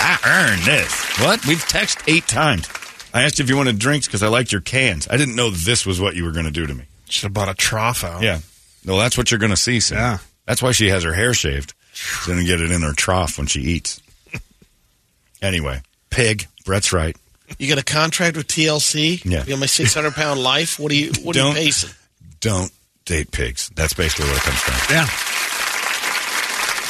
I 0.00 0.18
earned 0.26 0.62
this. 0.62 1.20
What? 1.20 1.46
We've 1.46 1.62
texted 1.64 2.02
eight 2.12 2.26
times. 2.26 2.68
I 3.12 3.22
asked 3.22 3.40
if 3.40 3.48
you 3.48 3.56
wanted 3.56 3.78
drinks 3.78 4.06
because 4.06 4.22
I 4.22 4.28
liked 4.28 4.52
your 4.52 4.60
cans. 4.60 5.06
I 5.10 5.16
didn't 5.16 5.36
know 5.36 5.50
this 5.50 5.84
was 5.84 6.00
what 6.00 6.14
you 6.16 6.24
were 6.24 6.32
going 6.32 6.46
to 6.46 6.50
do 6.52 6.66
to 6.66 6.74
me. 6.74 6.84
Should 7.08 7.24
have 7.24 7.34
bought 7.34 7.48
a 7.48 7.54
trough 7.54 8.04
out. 8.04 8.22
Yeah. 8.22 8.38
Well, 8.86 8.98
that's 8.98 9.18
what 9.18 9.30
you're 9.30 9.40
going 9.40 9.50
to 9.50 9.56
see 9.56 9.80
soon. 9.80 9.98
Yeah. 9.98 10.18
That's 10.46 10.62
why 10.62 10.72
she 10.72 10.88
has 10.88 11.02
her 11.02 11.12
hair 11.12 11.34
shaved. 11.34 11.74
She's 11.92 12.26
going 12.26 12.38
to 12.38 12.44
get 12.44 12.60
it 12.60 12.70
in 12.70 12.82
her 12.82 12.92
trough 12.92 13.36
when 13.36 13.46
she 13.46 13.60
eats. 13.60 14.00
anyway, 15.42 15.82
pig. 16.10 16.46
Brett's 16.64 16.92
right. 16.92 17.16
You 17.58 17.68
got 17.68 17.78
a 17.78 17.84
contract 17.84 18.36
with 18.36 18.46
TLC? 18.46 19.24
Yeah. 19.24 19.42
You 19.42 19.50
got 19.50 19.58
my 19.60 19.66
600 19.66 20.12
pound 20.14 20.40
life? 20.40 20.78
What 20.78 20.92
are 20.92 20.94
you, 20.94 21.10
what 21.22 21.36
are 21.36 21.40
you 21.60 21.72
Don't- 21.72 21.94
Don't 22.40 22.72
date 23.06 23.32
pigs. 23.32 23.70
That's 23.74 23.92
basically 23.92 24.26
what 24.30 24.36
it 24.36 24.42
comes 24.42 24.58
from. 24.60 24.94
Yeah. 24.94 25.06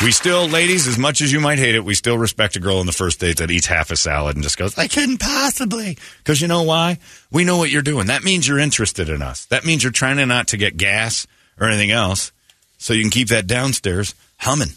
We 0.02 0.12
still, 0.12 0.48
ladies, 0.48 0.88
as 0.88 0.96
much 0.96 1.20
as 1.20 1.30
you 1.30 1.40
might 1.40 1.58
hate 1.58 1.74
it, 1.74 1.84
we 1.84 1.94
still 1.94 2.16
respect 2.16 2.56
a 2.56 2.60
girl 2.60 2.78
on 2.78 2.86
the 2.86 2.92
first 2.92 3.20
date 3.20 3.36
that 3.36 3.50
eats 3.50 3.66
half 3.66 3.90
a 3.90 3.96
salad 3.96 4.34
and 4.34 4.42
just 4.42 4.56
goes, 4.56 4.78
I 4.78 4.88
couldn't 4.88 5.18
possibly. 5.18 5.98
Because 6.18 6.40
you 6.40 6.48
know 6.48 6.62
why? 6.62 6.98
We 7.30 7.44
know 7.44 7.58
what 7.58 7.70
you're 7.70 7.82
doing. 7.82 8.06
That 8.06 8.24
means 8.24 8.48
you're 8.48 8.58
interested 8.58 9.10
in 9.10 9.20
us. 9.20 9.44
That 9.46 9.66
means 9.66 9.82
you're 9.82 9.92
trying 9.92 10.16
to 10.16 10.24
not 10.24 10.48
to 10.48 10.56
get 10.56 10.78
gas 10.78 11.26
or 11.60 11.68
anything 11.68 11.90
else 11.90 12.32
so 12.78 12.94
you 12.94 13.02
can 13.02 13.10
keep 13.10 13.28
that 13.28 13.46
downstairs 13.46 14.14
humming. 14.38 14.70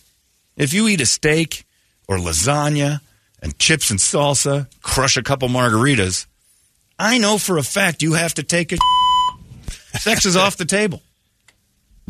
If 0.58 0.74
you 0.74 0.90
eat 0.90 1.00
a 1.00 1.06
steak 1.06 1.64
or 2.10 2.18
lasagna 2.18 3.00
and 3.42 3.58
chips 3.58 3.92
and 3.92 4.02
salsa, 4.02 4.68
crush 4.82 5.16
a 5.16 5.24
couple 5.24 5.48
margaritas, 5.48 6.26
I 7.00 7.18
know 7.18 7.38
for 7.38 7.58
a 7.58 7.64
fact 7.64 8.04
you 8.04 8.14
have 8.14 8.34
to 8.34 8.44
take 8.44 8.74
a 8.74 8.78
sex 10.00 10.26
is 10.26 10.36
off 10.36 10.58
the 10.58 10.66
table. 10.66 11.02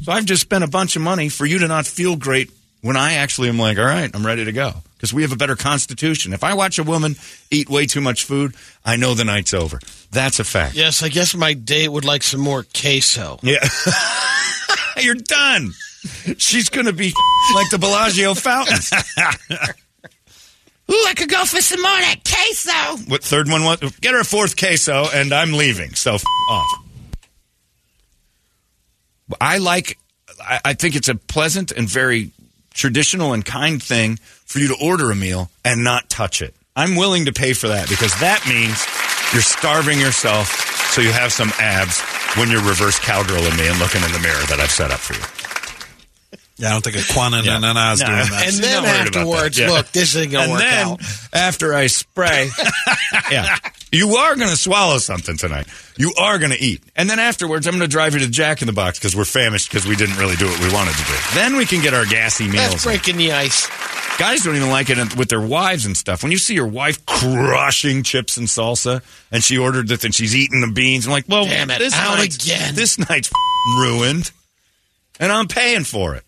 So 0.02 0.12
I've 0.12 0.26
just 0.26 0.42
spent 0.42 0.64
a 0.64 0.68
bunch 0.68 0.96
of 0.96 1.04
money 1.04 1.30
for 1.30 1.46
you 1.46 1.60
to 1.60 1.68
not 1.68 1.86
feel 1.86 2.16
great 2.16 2.50
when 2.84 2.98
I 2.98 3.14
actually 3.14 3.48
am 3.48 3.58
like, 3.58 3.78
all 3.78 3.86
right, 3.86 4.12
I'm 4.14 4.26
ready 4.26 4.44
to 4.44 4.52
go. 4.52 4.74
Because 4.96 5.14
we 5.14 5.22
have 5.22 5.32
a 5.32 5.38
better 5.38 5.56
constitution. 5.56 6.34
If 6.34 6.44
I 6.44 6.54
watch 6.54 6.78
a 6.80 6.84
woman 6.84 7.16
eat 7.50 7.70
way 7.70 7.86
too 7.86 8.02
much 8.02 8.26
food, 8.26 8.56
I 8.86 8.98
know 8.98 9.14
the 9.14 9.24
night's 9.24 9.54
over. 9.54 9.80
That's 10.12 10.40
a 10.40 10.44
fact. 10.44 10.76
Yes, 10.76 11.02
I 11.02 11.08
guess 11.10 11.34
my 11.34 11.54
date 11.54 11.88
would 11.88 12.04
like 12.04 12.24
some 12.24 12.42
more 12.42 12.64
queso. 12.64 13.40
Yeah. 13.42 13.66
You're 15.02 15.16
done. 15.16 15.72
She's 16.38 16.68
going 16.70 16.86
to 16.86 16.94
be 16.94 17.14
like 17.56 17.70
the 17.70 17.78
Bellagio 17.80 18.34
fountains. 18.34 18.92
Ooh, 20.92 21.06
I 21.08 21.14
could 21.16 21.30
go 21.30 21.46
for 21.46 21.62
some 21.62 21.82
more 21.82 21.92
of 21.92 22.00
that 22.00 22.20
queso. 22.26 23.10
what 23.10 23.24
third 23.24 23.48
one 23.50 23.64
was? 23.64 23.80
Get 24.02 24.14
her 24.14 24.20
a 24.20 24.26
fourth 24.26 24.58
queso, 24.58 25.06
and 25.14 25.32
I'm 25.32 25.54
leaving. 25.54 25.96
So 25.96 26.16
f- 26.16 26.24
off. 26.50 26.68
I 29.40 29.60
like. 29.60 29.98
I, 30.42 30.60
I 30.66 30.74
think 30.74 30.96
it's 30.96 31.08
a 31.08 31.16
pleasant 31.16 31.72
and 31.72 31.88
very 31.88 32.32
traditional 32.74 33.34
and 33.34 33.44
kind 33.46 33.82
thing 33.82 34.18
for 34.46 34.60
you 34.60 34.68
to 34.70 34.76
order 34.84 35.12
a 35.12 35.16
meal 35.16 35.50
and 35.64 35.84
not 35.84 36.10
touch 36.10 36.42
it. 36.42 36.54
I'm 36.76 36.96
willing 36.96 37.26
to 37.26 37.34
pay 37.34 37.54
for 37.54 37.68
that 37.70 37.88
because 37.90 38.18
that 38.20 38.46
means 38.48 38.84
you're 39.34 39.42
starving 39.44 40.00
yourself 40.00 40.48
so 40.92 41.02
you 41.02 41.12
have 41.12 41.32
some 41.32 41.52
abs 41.60 42.02
when 42.38 42.50
you're 42.50 42.64
reverse 42.64 43.00
cowgirling 43.00 43.56
me 43.58 43.68
and 43.68 43.78
looking 43.80 44.02
in 44.04 44.12
the 44.12 44.20
mirror 44.20 44.42
that 44.50 44.60
I've 44.60 44.72
set 44.72 44.90
up 44.92 45.00
for 45.00 45.14
you. 45.14 45.22
Yeah, 46.58 46.68
I 46.70 46.72
don't 46.72 46.84
think 46.84 46.96
Aquana 46.98 47.44
Yeah. 47.44 47.54
and 47.56 47.62
Nana's 47.64 48.00
No. 48.00 48.06
doing 48.08 48.18
that. 48.30 48.48
And 48.48 48.56
then 48.64 48.84
not 48.84 48.84
worried 48.84 49.08
about 49.08 49.18
afterwards, 49.28 49.58
that. 49.58 49.64
Yeah. 49.64 49.70
look, 49.72 49.92
this 49.92 50.16
isn't 50.16 50.32
going 50.32 50.44
and 50.44 50.50
to 50.50 50.54
work 50.54 50.62
then 50.64 50.88
out. 50.88 51.02
after 51.34 51.74
I 51.74 51.88
spray, 51.88 52.50
yeah, 53.32 53.58
you 53.94 54.16
are 54.16 54.36
going 54.36 54.50
to 54.50 54.58
swallow 54.58 54.98
something 54.98 55.38
tonight. 55.38 55.68
You 55.98 56.14
are 56.20 56.40
going 56.40 56.52
to 56.52 56.60
eat, 56.60 56.82
and 56.96 57.10
then 57.10 57.20
afterwards, 57.20 57.68
I'm 57.68 57.74
going 57.74 57.82
to 57.82 57.88
drive 57.88 58.14
you 58.14 58.20
to 58.20 58.28
Jack 58.30 58.62
in 58.62 58.66
the 58.68 58.74
Box 58.74 59.00
because 59.00 59.16
we're 59.16 59.26
famished 59.26 59.70
because 59.70 59.88
we 59.88 59.96
didn't 59.96 60.18
really 60.18 60.36
do 60.36 60.48
what 60.48 60.60
we 60.60 60.74
wanted 60.74 60.96
to 60.96 61.04
do. 61.04 61.14
Then 61.36 61.56
we 61.56 61.66
can 61.66 61.82
get 61.82 61.94
our 61.94 62.06
gassy 62.06 62.48
That's 62.48 62.72
meals. 62.72 62.84
breaking 62.84 63.18
the 63.18 63.32
ice. 63.32 63.68
Guys 64.18 64.44
don't 64.44 64.56
even 64.56 64.70
like 64.70 64.90
it 64.90 65.16
with 65.18 65.30
their 65.30 65.42
wives 65.42 65.86
and 65.86 65.96
stuff. 65.98 66.22
When 66.22 66.32
you 66.32 66.38
see 66.38 66.54
your 66.54 66.68
wife 66.68 67.04
crushing 67.06 68.04
chips 68.04 68.38
and 68.38 68.48
salsa, 68.48 69.02
and 69.32 69.44
she 69.44 69.58
ordered 69.58 69.88
this 69.88 70.04
and 70.04 70.14
she's 70.14 70.36
eating 70.36 70.62
the 70.62 70.72
beans, 70.72 71.06
I'm 71.08 71.12
like, 71.12 71.26
well, 71.28 71.46
Damn 71.46 71.72
it, 71.72 71.80
this 71.80 71.94
out 71.96 72.18
night's, 72.18 72.44
again. 72.44 72.76
This 72.76 73.00
night's 73.00 73.32
ruined, 73.80 74.32
and 75.20 75.32
I'm 75.32 75.48
paying 75.48 75.84
for 75.84 76.16
it. 76.16 76.24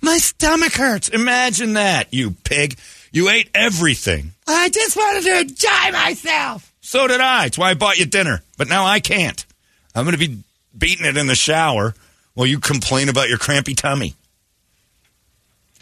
My 0.00 0.18
stomach 0.18 0.72
hurts. 0.74 1.08
Imagine 1.08 1.74
that, 1.74 2.12
you 2.14 2.30
pig. 2.44 2.78
You 3.12 3.28
ate 3.28 3.50
everything. 3.54 4.32
I 4.46 4.68
just 4.68 4.96
wanted 4.96 5.24
to 5.24 5.40
enjoy 5.40 5.92
myself. 5.92 6.72
So 6.80 7.06
did 7.06 7.20
I. 7.20 7.46
It's 7.46 7.58
why 7.58 7.70
I 7.70 7.74
bought 7.74 7.98
you 7.98 8.06
dinner. 8.06 8.42
But 8.56 8.68
now 8.68 8.84
I 8.84 9.00
can't. 9.00 9.44
I'm 9.94 10.04
going 10.04 10.16
to 10.16 10.28
be 10.28 10.38
beating 10.76 11.06
it 11.06 11.16
in 11.16 11.26
the 11.26 11.34
shower 11.34 11.94
while 12.34 12.46
you 12.46 12.60
complain 12.60 13.08
about 13.08 13.28
your 13.28 13.38
crampy 13.38 13.74
tummy. 13.74 14.14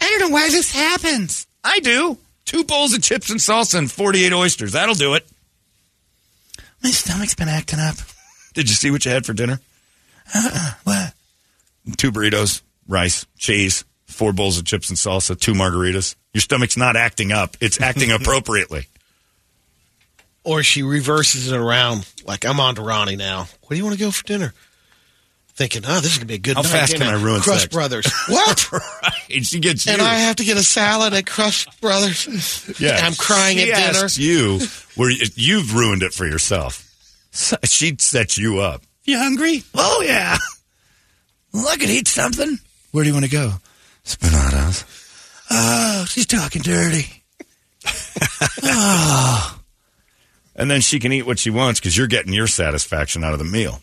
I 0.01 0.09
don't 0.09 0.29
know 0.29 0.33
why 0.33 0.49
this 0.49 0.71
happens. 0.71 1.47
I 1.63 1.79
do. 1.79 2.17
Two 2.45 2.63
bowls 2.63 2.93
of 2.93 3.01
chips 3.01 3.29
and 3.29 3.39
salsa 3.39 3.77
and 3.77 3.91
48 3.91 4.33
oysters. 4.33 4.71
That'll 4.71 4.95
do 4.95 5.15
it. 5.15 5.27
My 6.83 6.89
stomach's 6.91 7.35
been 7.35 7.49
acting 7.49 7.79
up. 7.79 7.95
Did 8.53 8.69
you 8.69 8.75
see 8.75 8.91
what 8.91 9.05
you 9.05 9.11
had 9.11 9.25
for 9.25 9.33
dinner? 9.33 9.59
Uh-uh. 10.33 10.71
What? 10.83 11.13
Two 11.97 12.11
burritos, 12.11 12.61
rice, 12.87 13.25
cheese, 13.37 13.85
four 14.05 14.33
bowls 14.33 14.57
of 14.57 14.65
chips 14.65 14.89
and 14.89 14.97
salsa, 14.97 15.39
two 15.39 15.53
margaritas. 15.53 16.15
Your 16.37 16.41
stomach's 16.43 16.77
not 16.77 16.95
acting 16.95 17.31
up. 17.31 17.57
It's 17.59 17.81
acting 17.81 18.11
appropriately. 18.21 18.85
Or 20.43 20.61
she 20.61 20.83
reverses 20.83 21.51
it 21.51 21.57
around, 21.57 22.07
like, 22.27 22.45
I'm 22.45 22.59
on 22.59 22.75
to 22.75 22.83
Ronnie 22.83 23.15
now. 23.15 23.47
Where 23.63 23.69
do 23.71 23.77
you 23.77 23.83
want 23.83 23.97
to 23.97 23.99
go 23.99 24.11
for 24.11 24.23
dinner? 24.23 24.53
Thinking, 25.55 25.81
oh, 25.87 25.95
this 25.99 26.11
is 26.11 26.17
going 26.19 26.19
to 26.19 26.25
be 26.27 26.35
a 26.35 26.37
good 26.37 26.55
How 26.55 26.61
night. 26.61 26.69
fast 26.69 26.93
ain't 26.93 27.01
can? 27.01 27.11
I 27.11 27.19
ruin 27.19 27.41
Crush 27.41 27.61
sex? 27.61 27.73
Brothers. 27.73 28.05
What? 28.29 28.71
right. 28.71 29.43
She 29.43 29.59
gets 29.59 29.87
you. 29.87 29.93
and 29.93 30.01
I 30.03 30.13
have 30.19 30.35
to 30.35 30.43
get 30.43 30.57
a 30.57 30.63
salad 30.63 31.15
at 31.15 31.25
Crush 31.25 31.65
Brothers. 31.81 32.75
Yeah. 32.79 32.99
I'm 33.01 33.15
crying 33.15 33.57
she 33.57 33.71
at 33.71 33.75
dinner. 33.93 34.05
asks 34.05 34.19
you 34.19 34.59
Where 34.95 35.09
you- 35.09 35.25
you've 35.33 35.73
ruined 35.73 36.03
it 36.03 36.13
for 36.13 36.27
yourself. 36.27 36.83
She 37.63 37.95
set 37.97 38.37
you 38.37 38.59
up. 38.59 38.83
You 39.05 39.17
hungry? 39.17 39.63
Oh, 39.73 40.03
yeah. 40.05 40.37
Well, 41.51 41.67
I 41.67 41.77
could 41.77 41.89
eat 41.89 42.07
something. 42.07 42.59
Where 42.91 43.03
do 43.03 43.07
you 43.09 43.15
want 43.15 43.25
to 43.25 43.31
go? 43.31 43.53
Spinatos. 44.05 44.83
Oh, 45.49 46.05
she's 46.07 46.25
talking 46.25 46.61
dirty. 46.61 47.23
oh. 48.63 49.59
And 50.55 50.71
then 50.71 50.81
she 50.81 50.99
can 50.99 51.11
eat 51.13 51.23
what 51.25 51.39
she 51.39 51.49
wants 51.49 51.79
because 51.79 51.95
you're 51.95 52.07
getting 52.07 52.33
your 52.33 52.47
satisfaction 52.47 53.23
out 53.23 53.33
of 53.33 53.39
the 53.39 53.45
meal. 53.45 53.79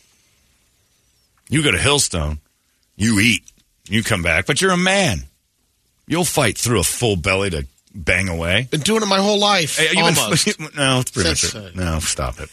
You 1.49 1.62
go 1.62 1.70
to 1.70 1.78
Hillstone, 1.78 2.39
you 2.97 3.20
eat, 3.20 3.45
you 3.89 4.03
come 4.03 4.23
back, 4.23 4.47
but 4.47 4.61
you're 4.61 4.73
a 4.73 4.77
man. 4.77 5.24
You'll 6.07 6.24
fight 6.24 6.59
through 6.59 6.81
a 6.81 6.85
full 6.85 7.16
belly 7.16 7.51
to 7.51 7.66
bang 7.95 8.28
away. 8.28 8.66
Been 8.70 8.81
doing 8.81 9.03
it 9.03 9.07
my 9.07 9.20
whole 9.20 9.39
life. 9.39 9.77
Hey, 9.78 9.85
you've 9.97 10.15
been- 10.15 10.19
almost. 10.19 10.61
no, 10.77 11.01
it's 11.01 11.11
pretty 11.12 11.35
Since, 11.35 11.55
much 11.55 11.65
it. 11.65 11.77
No, 11.77 11.99
stop 12.01 12.36
it. 12.41 12.51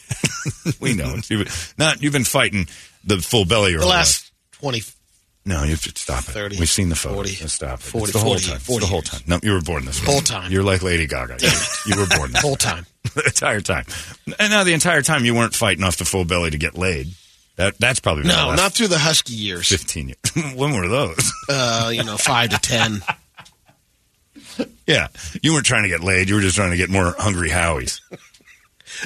we 0.79 0.93
know. 0.93 1.15
You've 1.27 1.45
been, 1.45 1.53
not 1.77 2.01
you've 2.03 2.13
been 2.13 2.23
fighting 2.23 2.67
the 3.03 3.17
full 3.17 3.45
belly. 3.45 3.71
Your 3.71 3.79
the 3.79 3.85
whole 3.85 3.95
last 3.95 4.31
20. 4.53 4.77
life. 4.77 4.95
No, 5.43 5.63
you 5.63 5.75
should 5.75 5.97
stop 5.97 6.19
it. 6.19 6.31
30, 6.31 6.59
We've 6.59 6.69
seen 6.69 6.89
the 6.89 6.95
photos. 6.95 7.35
40, 7.35 7.47
stop 7.47 7.79
it. 7.79 7.83
40, 7.83 8.03
it's 8.03 8.13
the 8.13 8.19
whole 8.19 8.33
40, 8.33 8.45
time. 8.45 8.55
It's 8.57 8.79
the 8.79 8.85
whole 8.85 9.01
time. 9.01 9.21
No, 9.25 9.39
you 9.41 9.53
were 9.53 9.61
born 9.61 9.85
this 9.85 9.99
way. 9.99 10.11
Whole 10.11 10.21
time. 10.21 10.51
You're 10.51 10.61
like 10.63 10.83
Lady 10.83 11.07
Gaga. 11.07 11.37
You 11.87 11.95
were 11.99 12.05
born 12.15 12.31
this 12.31 12.41
Whole 12.43 12.55
time. 12.55 12.85
the 13.15 13.23
entire 13.25 13.59
time. 13.61 13.85
And 14.39 14.51
now 14.51 14.63
the 14.63 14.73
entire 14.73 15.01
time 15.01 15.25
you 15.25 15.33
weren't 15.33 15.55
fighting 15.55 15.83
off 15.83 15.97
the 15.97 16.05
full 16.05 16.25
belly 16.25 16.51
to 16.51 16.57
get 16.59 16.77
laid. 16.77 17.07
That 17.55 17.77
that's 17.79 17.99
probably 17.99 18.23
No, 18.23 18.47
last 18.49 18.57
not 18.57 18.73
through 18.73 18.87
the 18.87 18.97
husky 18.99 19.33
years. 19.33 19.67
fifteen 19.67 20.07
years. 20.09 20.53
when 20.55 20.73
were 20.73 20.87
those? 20.87 21.31
Uh, 21.49 21.91
you 21.93 22.03
know, 22.03 22.17
five 22.17 22.51
to 22.51 22.57
ten. 22.59 23.01
yeah, 24.87 25.07
you 25.41 25.53
weren't 25.53 25.65
trying 25.65 25.83
to 25.83 25.89
get 25.89 26.01
laid. 26.01 26.29
You 26.29 26.35
were 26.35 26.41
just 26.41 26.55
trying 26.55 26.71
to 26.71 26.77
get 26.77 26.89
more 26.89 27.13
hungry 27.17 27.49
Howies. 27.49 27.99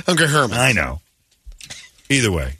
Hungry 0.05 0.27
Herman. 0.27 0.57
I 0.57 0.73
know. 0.73 1.01
Either 2.09 2.31
way, 2.31 2.57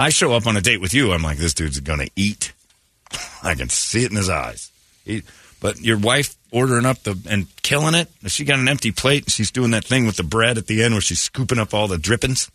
I 0.00 0.08
show 0.08 0.32
up 0.32 0.46
on 0.46 0.56
a 0.56 0.62
date 0.62 0.80
with 0.80 0.94
you. 0.94 1.12
I'm 1.12 1.22
like, 1.22 1.36
this 1.36 1.52
dude's 1.52 1.78
gonna 1.78 2.06
eat. 2.16 2.54
I 3.42 3.54
can 3.54 3.68
see 3.68 4.02
it 4.02 4.10
in 4.10 4.16
his 4.16 4.30
eyes. 4.30 4.72
He, 5.04 5.24
but 5.60 5.78
your 5.78 5.98
wife 5.98 6.36
ordering 6.50 6.86
up 6.86 7.02
the 7.02 7.18
and 7.28 7.46
killing 7.62 7.94
it. 7.94 8.08
She 8.28 8.44
got 8.46 8.58
an 8.58 8.66
empty 8.66 8.92
plate 8.92 9.24
and 9.24 9.30
she's 9.30 9.50
doing 9.50 9.72
that 9.72 9.84
thing 9.84 10.06
with 10.06 10.16
the 10.16 10.22
bread 10.22 10.56
at 10.56 10.68
the 10.68 10.82
end 10.82 10.94
where 10.94 11.02
she's 11.02 11.20
scooping 11.20 11.58
up 11.58 11.74
all 11.74 11.86
the 11.86 11.98
drippings. 11.98 12.50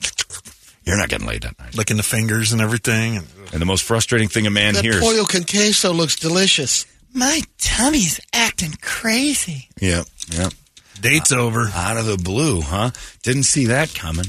You're 0.86 0.98
not 0.98 1.10
getting 1.10 1.28
laid 1.28 1.44
that 1.44 1.60
night. 1.60 1.76
Licking 1.76 1.98
the 1.98 2.04
fingers 2.04 2.52
and 2.52 2.62
everything. 2.62 3.18
And, 3.18 3.28
And 3.54 3.62
the 3.62 3.66
most 3.68 3.84
frustrating 3.84 4.28
thing 4.28 4.48
a 4.48 4.50
man 4.50 4.74
that 4.74 4.84
hears. 4.84 5.00
pollo 5.00 5.26
con 5.26 5.44
queso 5.44 5.94
looks 5.94 6.16
delicious. 6.16 6.88
My 7.14 7.42
tummy's 7.60 8.20
acting 8.34 8.74
crazy. 8.82 9.70
Yep, 9.80 10.08
yep. 10.32 10.52
date's 11.00 11.32
uh, 11.32 11.38
over. 11.38 11.70
Out 11.76 11.98
of 11.98 12.08
the 12.08 12.18
blue, 12.18 12.62
huh? 12.62 12.90
Didn't 13.22 13.44
see 13.44 13.68
that 13.68 13.94
coming. 13.94 14.26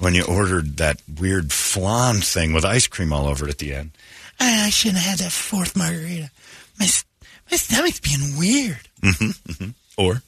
When 0.00 0.14
you 0.14 0.24
ordered 0.24 0.76
that 0.78 1.00
weird 1.20 1.52
flan 1.52 2.16
thing 2.20 2.52
with 2.52 2.64
ice 2.64 2.86
cream 2.86 3.12
all 3.12 3.26
over 3.26 3.46
it 3.46 3.50
at 3.50 3.58
the 3.58 3.74
end. 3.74 3.92
I, 4.40 4.66
I 4.66 4.70
shouldn't 4.70 4.98
have 4.98 5.18
had 5.18 5.26
that 5.26 5.32
fourth 5.32 5.76
margarita. 5.76 6.30
My, 6.78 6.86
my 7.50 7.56
stomach's 7.56 8.00
being 8.00 8.36
weird. 8.38 8.78
Mm-hmm, 9.04 9.70
Or, 9.98 10.22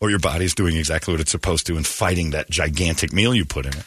or 0.00 0.10
your 0.10 0.18
body's 0.18 0.54
doing 0.54 0.76
exactly 0.76 1.14
what 1.14 1.20
it's 1.20 1.30
supposed 1.30 1.66
to 1.68 1.76
and 1.76 1.86
fighting 1.86 2.30
that 2.30 2.50
gigantic 2.50 3.12
meal 3.12 3.34
you 3.34 3.44
put 3.44 3.66
in 3.66 3.72
it. 3.72 3.84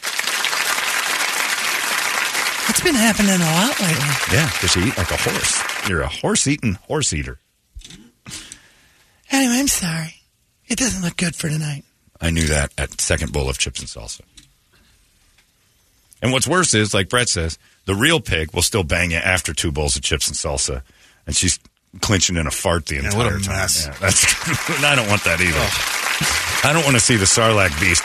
It's 2.70 2.80
been 2.80 2.94
happening 2.94 3.34
a 3.34 3.38
lot 3.38 3.78
lately. 3.80 4.36
Yeah, 4.36 4.50
because 4.52 4.74
you 4.76 4.82
eat 4.86 4.96
like 4.96 5.10
a 5.10 5.16
horse. 5.18 5.88
You're 5.88 6.00
a 6.02 6.08
horse 6.08 6.46
eating 6.46 6.74
horse 6.88 7.12
eater. 7.12 7.38
Anyway, 9.30 9.54
I'm 9.58 9.68
sorry. 9.68 10.14
It 10.66 10.78
doesn't 10.78 11.02
look 11.02 11.16
good 11.18 11.36
for 11.36 11.48
tonight. 11.50 11.84
I 12.20 12.30
knew 12.30 12.46
that 12.46 12.72
at 12.78 13.00
second 13.00 13.32
bowl 13.32 13.50
of 13.50 13.58
chips 13.58 13.80
and 13.80 13.88
salsa. 13.88 14.22
And 16.24 16.32
what's 16.32 16.48
worse 16.48 16.72
is, 16.72 16.94
like 16.94 17.10
Brett 17.10 17.28
says, 17.28 17.58
the 17.84 17.94
real 17.94 18.18
pig 18.18 18.54
will 18.54 18.62
still 18.62 18.82
bang 18.82 19.10
you 19.10 19.18
after 19.18 19.52
two 19.52 19.70
bowls 19.70 19.94
of 19.94 20.00
chips 20.00 20.26
and 20.26 20.34
salsa, 20.34 20.80
and 21.26 21.36
she's 21.36 21.60
clinching 22.00 22.36
in 22.36 22.46
a 22.46 22.50
fart 22.50 22.86
the 22.86 22.96
entire 22.96 23.14
what 23.14 23.26
a 23.26 23.44
time. 23.44 23.56
mess. 23.56 23.86
Yeah, 23.86 23.94
that's, 24.00 24.24
and 24.70 24.86
I 24.86 24.96
don't 24.96 25.06
want 25.06 25.22
that 25.24 25.38
either. 25.42 26.66
I 26.66 26.72
don't 26.72 26.82
want 26.82 26.96
to 26.96 27.00
see 27.00 27.16
the 27.16 27.26
Sarlacc 27.26 27.78
beast 27.78 28.02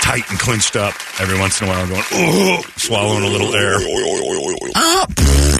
tight 0.00 0.30
and 0.30 0.38
clinched 0.38 0.76
up 0.76 0.94
every 1.18 1.36
once 1.40 1.60
in 1.60 1.66
a 1.66 1.70
while, 1.70 1.82
I'm 1.82 1.88
going, 1.88 2.04
oh, 2.12 2.62
swallowing 2.76 3.24
a 3.24 3.28
little 3.28 3.52
air. 3.52 3.78
Oh, 4.76 5.06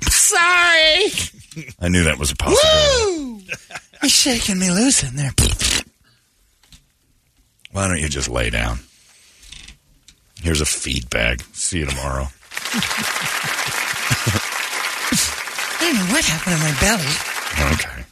sorry. 0.03 1.67
I 1.81 1.89
knew 1.89 2.05
that 2.05 2.21
was 2.21 2.31
a 2.31 2.37
possibility. 2.37 3.17
Woo! 3.17 3.41
He's 4.03 4.13
shaking 4.13 4.61
me 4.61 4.71
loose 4.71 5.03
in 5.03 5.17
there. 5.17 5.33
Why 7.73 7.89
don't 7.89 7.99
you 7.99 8.09
just 8.09 8.29
lay 8.29 8.51
down? 8.51 8.79
Here's 10.41 10.61
a 10.61 10.67
feed 10.67 11.09
bag. 11.11 11.43
See 11.53 11.79
you 11.81 11.87
tomorrow. 11.87 12.29
I 15.79 15.79
don't 15.81 15.95
know 15.97 16.13
what 16.13 16.25
happened 16.25 16.57
to 16.57 16.63
my 16.63 16.75
belly. 16.81 17.75
Okay. 17.75 18.05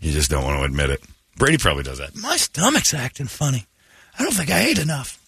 You 0.00 0.12
just 0.12 0.30
don't 0.30 0.44
want 0.44 0.58
to 0.58 0.64
admit 0.64 0.90
it. 0.90 1.02
Brady 1.36 1.58
probably 1.58 1.82
does 1.82 1.98
that. 1.98 2.14
My 2.16 2.36
stomach's 2.36 2.94
acting 2.94 3.26
funny. 3.26 3.66
I 4.18 4.22
don't 4.22 4.32
think 4.32 4.50
I 4.50 4.60
ate 4.60 4.78
enough. 4.78 5.18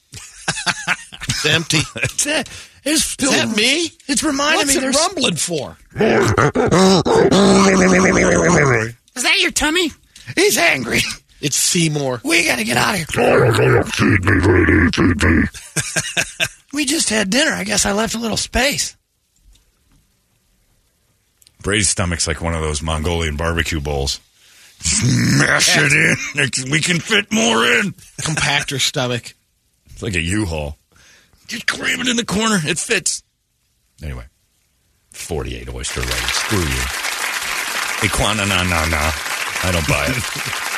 It's 1.28 1.45
empty. 1.47 1.81
It's 1.97 2.27
it. 2.27 2.49
It's 2.85 3.05
still 3.05 3.31
Is 3.32 3.36
that 3.36 3.57
me? 3.57 3.90
It's 4.07 4.23
reminding 4.23 4.59
What's 4.59 4.70
me 4.70 4.78
it 4.78 4.81
there's 4.81 4.97
rumbling 4.97 5.36
for? 5.36 5.77
Is 9.16 9.23
that 9.23 9.36
your 9.40 9.51
tummy? 9.51 9.93
He's 10.35 10.57
angry. 10.59 11.01
It's 11.40 11.56
Seymour. 11.56 12.20
We 12.24 12.47
got 12.47 12.56
to 12.56 12.65
get 12.65 12.77
out 12.77 12.94
of 12.94 13.15
here. 13.15 13.82
Feed 13.85 14.24
me, 14.24 14.40
Brady, 14.40 14.90
feed 14.90 15.23
me. 15.23 15.44
We 16.73 16.85
just 16.85 17.10
had 17.10 17.31
dinner. 17.31 17.52
I 17.52 17.65
guess 17.65 17.86
I 17.86 17.93
left 17.93 18.15
a 18.15 18.19
little 18.19 18.36
space. 18.36 18.97
Brady's 21.62 21.89
stomach's 21.89 22.27
like 22.27 22.40
one 22.40 22.55
of 22.55 22.62
those 22.62 22.82
Mongolian 22.82 23.36
barbecue 23.36 23.81
bowls. 23.81 24.20
Smash 24.81 25.77
it 25.77 25.93
in. 25.93 26.70
We 26.70 26.81
can 26.81 27.01
fit 27.01 27.32
more 27.32 27.65
in. 27.65 27.93
Compactor 28.20 28.81
stomach. 28.81 29.35
It's 29.90 30.02
like 30.02 30.15
a 30.15 30.20
U-Haul. 30.20 30.77
Just 31.48 31.66
cram 31.66 32.01
it 32.01 32.09
in 32.09 32.16
the 32.16 32.24
corner. 32.24 32.59
It 32.62 32.78
fits. 32.78 33.23
Anyway, 34.02 34.24
48 35.12 35.74
oyster 35.74 36.01
lady. 36.01 36.12
Screw 36.12 36.60
you. 36.60 36.85
Equana, 38.06 38.48
no, 38.48 38.62
no, 38.62 38.89
no. 38.89 39.10
I 39.65 39.70
don't 39.73 39.89
buy 39.89 40.06
it. 40.09 40.65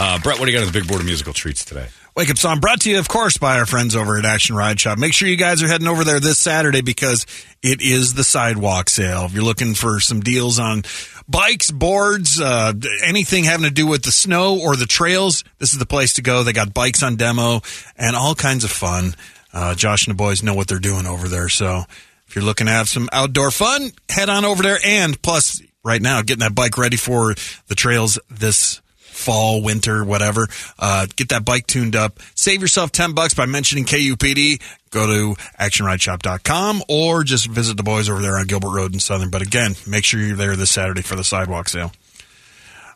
Uh, 0.00 0.16
Brett, 0.20 0.38
what 0.38 0.46
do 0.46 0.52
you 0.52 0.56
got 0.56 0.64
on 0.64 0.72
the 0.72 0.78
big 0.78 0.88
board 0.88 1.00
of 1.00 1.06
musical 1.06 1.32
treats 1.32 1.64
today? 1.64 1.88
Wake 2.16 2.30
Up 2.30 2.38
Song 2.38 2.60
brought 2.60 2.80
to 2.82 2.90
you, 2.90 3.00
of 3.00 3.08
course, 3.08 3.36
by 3.36 3.58
our 3.58 3.66
friends 3.66 3.96
over 3.96 4.16
at 4.16 4.24
Action 4.24 4.54
Ride 4.54 4.78
Shop. 4.78 4.96
Make 4.96 5.12
sure 5.12 5.28
you 5.28 5.36
guys 5.36 5.60
are 5.62 5.66
heading 5.66 5.88
over 5.88 6.04
there 6.04 6.20
this 6.20 6.38
Saturday 6.38 6.82
because 6.82 7.26
it 7.62 7.82
is 7.82 8.14
the 8.14 8.22
sidewalk 8.22 8.88
sale. 8.90 9.24
If 9.24 9.32
you're 9.32 9.42
looking 9.42 9.74
for 9.74 9.98
some 9.98 10.20
deals 10.20 10.60
on 10.60 10.82
bikes, 11.28 11.72
boards, 11.72 12.40
uh, 12.40 12.74
anything 13.04 13.42
having 13.42 13.66
to 13.66 13.72
do 13.72 13.88
with 13.88 14.04
the 14.04 14.12
snow 14.12 14.60
or 14.60 14.76
the 14.76 14.86
trails, 14.86 15.42
this 15.58 15.72
is 15.72 15.80
the 15.80 15.86
place 15.86 16.14
to 16.14 16.22
go. 16.22 16.44
They 16.44 16.52
got 16.52 16.72
bikes 16.72 17.02
on 17.02 17.16
demo 17.16 17.60
and 17.96 18.14
all 18.14 18.36
kinds 18.36 18.62
of 18.62 18.70
fun. 18.70 19.16
Uh, 19.52 19.74
Josh 19.74 20.06
and 20.06 20.14
the 20.14 20.18
boys 20.18 20.44
know 20.44 20.54
what 20.54 20.68
they're 20.68 20.78
doing 20.78 21.06
over 21.06 21.26
there. 21.26 21.48
So 21.48 21.84
if 22.28 22.36
you're 22.36 22.44
looking 22.44 22.68
to 22.68 22.72
have 22.72 22.88
some 22.88 23.08
outdoor 23.12 23.50
fun, 23.50 23.90
head 24.08 24.28
on 24.28 24.44
over 24.44 24.62
there. 24.62 24.78
And 24.84 25.20
plus, 25.22 25.60
right 25.84 26.00
now, 26.02 26.22
getting 26.22 26.40
that 26.40 26.54
bike 26.54 26.78
ready 26.78 26.96
for 26.96 27.34
the 27.66 27.74
trails 27.74 28.18
this 28.30 28.80
fall, 29.18 29.62
winter, 29.62 30.04
whatever. 30.04 30.46
Uh, 30.78 31.06
get 31.16 31.28
that 31.30 31.44
bike 31.44 31.66
tuned 31.66 31.96
up. 31.96 32.20
Save 32.34 32.62
yourself 32.62 32.92
10 32.92 33.12
bucks 33.12 33.34
by 33.34 33.46
mentioning 33.46 33.84
KUPD. 33.84 34.62
Go 34.90 35.06
to 35.06 35.40
actionrideshop.com 35.60 36.82
or 36.88 37.24
just 37.24 37.46
visit 37.46 37.76
the 37.76 37.82
boys 37.82 38.08
over 38.08 38.22
there 38.22 38.38
on 38.38 38.46
Gilbert 38.46 38.70
Road 38.74 38.94
in 38.94 39.00
Southern. 39.00 39.30
But 39.30 39.42
again, 39.42 39.74
make 39.86 40.04
sure 40.04 40.20
you're 40.20 40.36
there 40.36 40.56
this 40.56 40.70
Saturday 40.70 41.02
for 41.02 41.16
the 41.16 41.24
sidewalk 41.24 41.68
sale. 41.68 41.92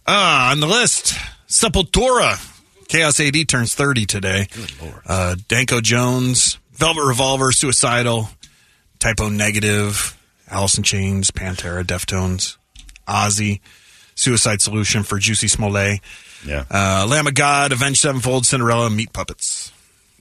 Uh, 0.06 0.48
on 0.52 0.60
the 0.60 0.66
list, 0.66 1.14
Sepultura. 1.48 2.48
Chaos 2.88 3.20
AD 3.20 3.48
turns 3.48 3.74
30 3.74 4.06
today. 4.06 4.46
Good 4.52 4.72
Uh, 5.06 5.36
Danko 5.48 5.80
Jones, 5.80 6.58
Velvet 6.72 7.04
Revolver, 7.06 7.52
Suicidal, 7.52 8.28
Type 8.98 9.20
O 9.20 9.28
Negative, 9.28 10.16
Alice 10.50 10.76
in 10.76 10.82
Chains, 10.84 11.30
Pantera, 11.30 11.84
Deftones, 11.84 12.56
Ozzy, 13.08 13.60
Suicide 14.14 14.60
Solution 14.60 15.02
for 15.02 15.18
Jussie 15.18 15.48
Smollett, 15.50 16.00
Yeah. 16.46 16.64
uh, 16.70 17.06
Lamb 17.08 17.26
of 17.26 17.34
God, 17.34 17.72
Avenged 17.72 18.00
Sevenfold, 18.00 18.46
Cinderella, 18.46 18.90
Meat 18.90 19.12
Puppets. 19.12 19.72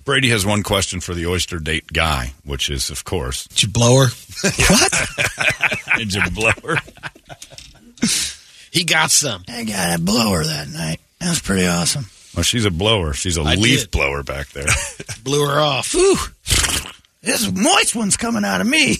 Brady 0.03 0.29
has 0.29 0.45
one 0.45 0.63
question 0.63 0.99
for 0.99 1.13
the 1.13 1.27
oyster 1.27 1.59
date 1.59 1.87
guy, 1.93 2.33
which 2.43 2.69
is, 2.71 2.89
of 2.89 3.03
course, 3.03 3.45
Did 3.47 3.63
you 3.63 3.69
blow 3.69 4.05
her? 4.05 4.07
What? 4.69 5.07
did 5.97 6.13
you 6.13 6.23
blow 6.31 6.51
her? 6.65 6.77
He 8.71 8.83
got 8.83 9.11
some. 9.11 9.43
I 9.47 9.63
got 9.65 9.99
a 9.99 10.01
blower 10.01 10.43
that 10.43 10.69
night. 10.69 10.99
That 11.19 11.29
was 11.29 11.39
pretty 11.39 11.67
awesome. 11.67 12.05
Well, 12.35 12.43
she's 12.43 12.65
a 12.65 12.71
blower. 12.71 13.13
She's 13.13 13.37
a 13.37 13.41
I 13.41 13.55
leaf 13.55 13.81
did. 13.81 13.91
blower 13.91 14.23
back 14.23 14.47
there. 14.49 14.65
Blew 15.23 15.45
her 15.45 15.59
off. 15.59 15.93
Ooh, 15.93 16.15
this 17.21 17.51
moist 17.51 17.95
one's 17.95 18.15
coming 18.17 18.45
out 18.45 18.61
of 18.61 18.67
me. 18.67 18.95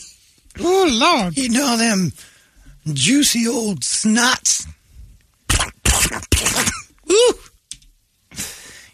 Oh, 0.59 0.87
Lord. 0.91 1.37
You 1.37 1.49
know 1.49 1.77
them 1.77 2.11
juicy 2.93 3.47
old 3.47 3.79
snots. 3.81 4.67
Ooh. 7.11 7.33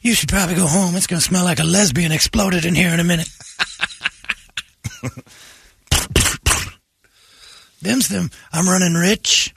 You 0.01 0.13
should 0.13 0.29
probably 0.29 0.55
go 0.55 0.67
home. 0.67 0.95
It's 0.95 1.07
going 1.07 1.19
to 1.19 1.25
smell 1.25 1.43
like 1.43 1.59
a 1.59 1.63
lesbian 1.63 2.11
exploded 2.11 2.65
in 2.65 2.75
here 2.75 2.93
in 2.93 2.99
a 2.99 3.03
minute. 3.03 3.29
Them's 7.81 8.07
them. 8.07 8.31
I'm 8.51 8.67
running 8.67 8.93
rich. 8.93 9.53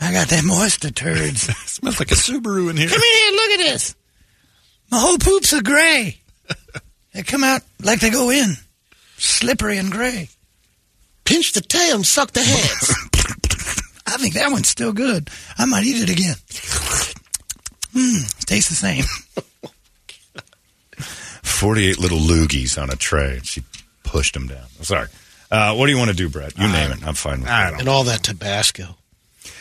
I 0.00 0.12
got 0.12 0.28
them 0.28 0.50
oyster 0.50 0.90
turds. 0.90 1.42
smells 1.70 1.98
like 1.98 2.10
a 2.10 2.14
Subaru 2.14 2.70
in 2.70 2.76
here. 2.76 2.88
Come 2.88 3.02
in 3.02 3.16
here. 3.16 3.32
Look 3.32 3.50
at 3.50 3.58
this. 3.58 3.94
My 4.90 4.98
whole 4.98 5.18
poops 5.18 5.52
are 5.52 5.62
gray. 5.62 6.20
They 7.12 7.22
come 7.22 7.44
out 7.44 7.62
like 7.82 8.00
they 8.00 8.10
go 8.10 8.30
in, 8.30 8.54
slippery 9.18 9.78
and 9.78 9.90
gray. 9.90 10.28
Pinch 11.24 11.52
the 11.52 11.60
tail 11.60 11.96
and 11.96 12.06
suck 12.06 12.30
the 12.32 12.40
heads. 12.40 12.94
I 14.10 14.16
think 14.16 14.34
that 14.34 14.50
one's 14.50 14.68
still 14.68 14.92
good. 14.92 15.30
I 15.58 15.64
might 15.66 15.84
eat 15.84 16.02
it 16.02 16.10
again. 16.10 16.34
Mmm, 17.94 18.44
tastes 18.46 18.68
the 18.70 18.76
same. 18.76 19.04
48 21.42 21.98
little 21.98 22.18
loogies 22.18 22.80
on 22.80 22.90
a 22.90 22.96
tray. 22.96 23.40
She 23.42 23.62
pushed 24.04 24.34
them 24.34 24.48
down. 24.48 24.66
Sorry. 24.82 25.08
Uh, 25.50 25.74
what 25.74 25.86
do 25.86 25.92
you 25.92 25.98
want 25.98 26.10
to 26.10 26.16
do, 26.16 26.28
Brett? 26.28 26.56
You 26.58 26.68
name 26.68 26.92
it. 26.92 27.06
I'm 27.06 27.14
fine 27.14 27.40
with 27.40 27.48
that. 27.48 27.78
and 27.80 27.88
all 27.88 28.04
that 28.04 28.22
Tabasco. 28.22 28.96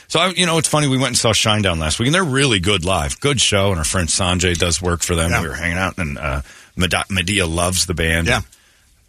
So, 0.07 0.19
I, 0.19 0.30
you 0.30 0.45
know, 0.45 0.57
it's 0.57 0.67
funny. 0.67 0.88
We 0.88 0.97
went 0.97 1.09
and 1.09 1.17
saw 1.17 1.34
Shinedown 1.34 1.77
last 1.80 1.99
week, 1.99 2.07
and 2.07 2.15
they're 2.15 2.23
really 2.23 2.59
good 2.59 2.84
live. 2.84 3.19
Good 3.19 3.39
show, 3.39 3.69
and 3.69 3.77
our 3.77 3.84
friend 3.84 4.07
Sanjay 4.07 4.57
does 4.57 4.81
work 4.81 5.01
for 5.03 5.15
them. 5.15 5.30
Yeah. 5.31 5.41
We 5.41 5.47
were 5.49 5.53
hanging 5.53 5.77
out, 5.77 5.97
and 5.97 6.17
uh, 6.17 6.41
Medea, 6.76 7.05
Medea 7.09 7.45
loves 7.45 7.85
the 7.85 7.93
band. 7.93 8.27
Yeah. 8.27 8.41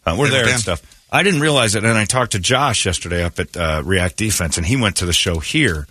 Uh, 0.05 0.17
we're 0.19 0.27
Good 0.27 0.35
there 0.47 0.49
and 0.53 0.61
stuff. 0.61 0.83
I 1.12 1.23
didn't 1.23 1.41
realize 1.41 1.74
it, 1.74 1.85
and 1.85 1.99
I 1.99 2.05
talked 2.05 2.32
to 2.32 2.39
Josh 2.39 2.87
yesterday 2.87 3.24
up 3.24 3.39
at 3.39 3.57
uh, 3.57 3.82
React 3.85 4.16
Defense, 4.16 4.57
and 4.57 4.66
he 4.66 4.77
went 4.77 4.97
to 4.97 5.07
the 5.07 5.12
show 5.12 5.41
here. 5.41 5.87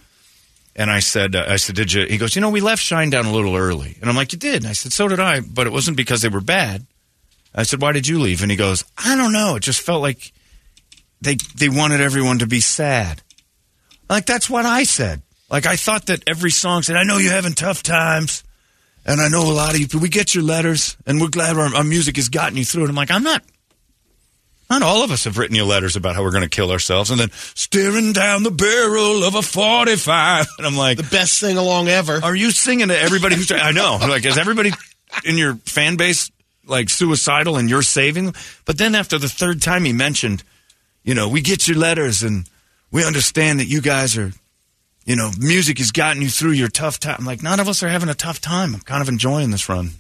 And 0.75 0.89
I 0.89 0.99
said, 0.99 1.35
uh, 1.35 1.45
I 1.47 1.57
said, 1.57 1.75
did 1.75 1.91
you? 1.91 2.05
He 2.05 2.17
goes, 2.17 2.35
you 2.35 2.41
know, 2.41 2.49
we 2.49 2.61
left 2.61 2.81
Shinedown 2.81 3.25
a 3.25 3.35
little 3.35 3.55
early, 3.55 3.97
and 3.99 4.09
I'm 4.09 4.15
like, 4.15 4.31
you 4.31 4.39
did? 4.39 4.63
And 4.63 4.67
I 4.67 4.73
said, 4.73 4.93
so 4.93 5.07
did 5.07 5.19
I, 5.19 5.41
but 5.41 5.67
it 5.67 5.73
wasn't 5.73 5.97
because 5.97 6.21
they 6.21 6.29
were 6.29 6.41
bad. 6.41 6.85
I 7.53 7.63
said, 7.63 7.81
why 7.81 7.91
did 7.91 8.07
you 8.07 8.19
leave? 8.19 8.41
And 8.41 8.51
he 8.51 8.55
goes, 8.55 8.85
I 8.97 9.15
don't 9.15 9.33
know. 9.33 9.55
It 9.55 9.63
just 9.63 9.81
felt 9.81 10.01
like 10.01 10.31
they 11.21 11.35
they 11.55 11.69
wanted 11.69 12.01
everyone 12.01 12.39
to 12.39 12.47
be 12.47 12.61
sad. 12.61 13.21
Like 14.09 14.25
that's 14.25 14.49
what 14.49 14.65
I 14.65 14.83
said. 14.83 15.21
Like 15.49 15.65
I 15.65 15.75
thought 15.75 16.07
that 16.07 16.23
every 16.27 16.51
song 16.51 16.83
said, 16.83 16.95
"I 16.95 17.03
know 17.03 17.17
you're 17.17 17.33
having 17.33 17.53
tough 17.53 17.83
times, 17.83 18.43
and 19.05 19.19
I 19.19 19.27
know 19.27 19.43
a 19.43 19.53
lot 19.53 19.73
of 19.73 19.79
you. 19.79 19.99
We 19.99 20.09
get 20.09 20.33
your 20.33 20.43
letters, 20.43 20.95
and 21.05 21.19
we're 21.19 21.29
glad 21.29 21.57
our, 21.57 21.75
our 21.75 21.83
music 21.83 22.15
has 22.15 22.29
gotten 22.29 22.57
you 22.57 22.65
through 22.65 22.85
it." 22.85 22.89
I'm 22.89 22.95
like, 22.95 23.11
I'm 23.11 23.23
not. 23.23 23.43
Not 24.69 24.83
all 24.83 25.03
of 25.03 25.09
us 25.11 25.23
have 25.23 25.37
written 25.39 25.55
you 25.55 25.65
letters 25.65 25.95
about 25.95 26.15
how 26.15 26.21
we're 26.23 26.31
going 26.31 26.43
to 26.43 26.49
kill 26.49 26.71
ourselves, 26.71 27.09
and 27.09 27.19
then 27.19 27.31
staring 27.55 28.13
down 28.13 28.43
the 28.43 28.51
barrel 28.51 29.23
of 29.23 29.33
a 29.35 29.41
45. 29.41 30.45
And 30.59 30.67
I'm 30.67 30.75
like, 30.77 30.97
The 30.97 31.03
best 31.03 31.33
sing 31.39 31.57
along 31.57 31.87
ever. 31.87 32.19
are 32.23 32.35
you 32.35 32.51
singing 32.51 32.89
to 32.89 32.97
everybody 32.99 33.35
who's? 33.35 33.51
I 33.51 33.71
know. 33.71 33.97
I'm 33.99 34.09
like, 34.15 34.25
is 34.25 34.37
everybody 34.37 34.71
in 35.25 35.37
your 35.37 35.55
fan 35.65 35.95
base 35.97 36.29
like 36.67 36.89
suicidal 36.89 37.57
and 37.57 37.67
you're 37.69 37.81
saving 37.81 38.25
them? 38.25 38.33
But 38.65 38.77
then 38.77 38.93
after 38.93 39.17
the 39.17 39.29
third 39.29 39.61
time 39.61 39.85
he 39.85 39.93
mentioned, 39.93 40.43
you 41.03 41.15
know, 41.15 41.29
we 41.29 41.41
get 41.41 41.67
your 41.67 41.77
letters 41.77 42.21
and 42.21 42.45
we 42.91 43.03
understand 43.03 43.59
that 43.59 43.65
you 43.67 43.81
guys 43.81 44.17
are, 44.17 44.31
you 45.05 45.15
know, 45.15 45.31
music 45.39 45.79
has 45.79 45.91
gotten 45.91 46.21
you 46.21 46.29
through 46.29 46.51
your 46.51 46.67
tough 46.67 46.99
time. 46.99 47.15
I'm 47.19 47.25
like, 47.25 47.41
none 47.41 47.59
of 47.59 47.67
us 47.67 47.81
are 47.81 47.87
having 47.89 48.09
a 48.09 48.13
tough 48.13 48.39
time. 48.39 48.75
I'm 48.75 48.81
kind 48.81 49.01
of 49.01 49.09
enjoying 49.09 49.49
this 49.49 49.67
run. 49.69 49.91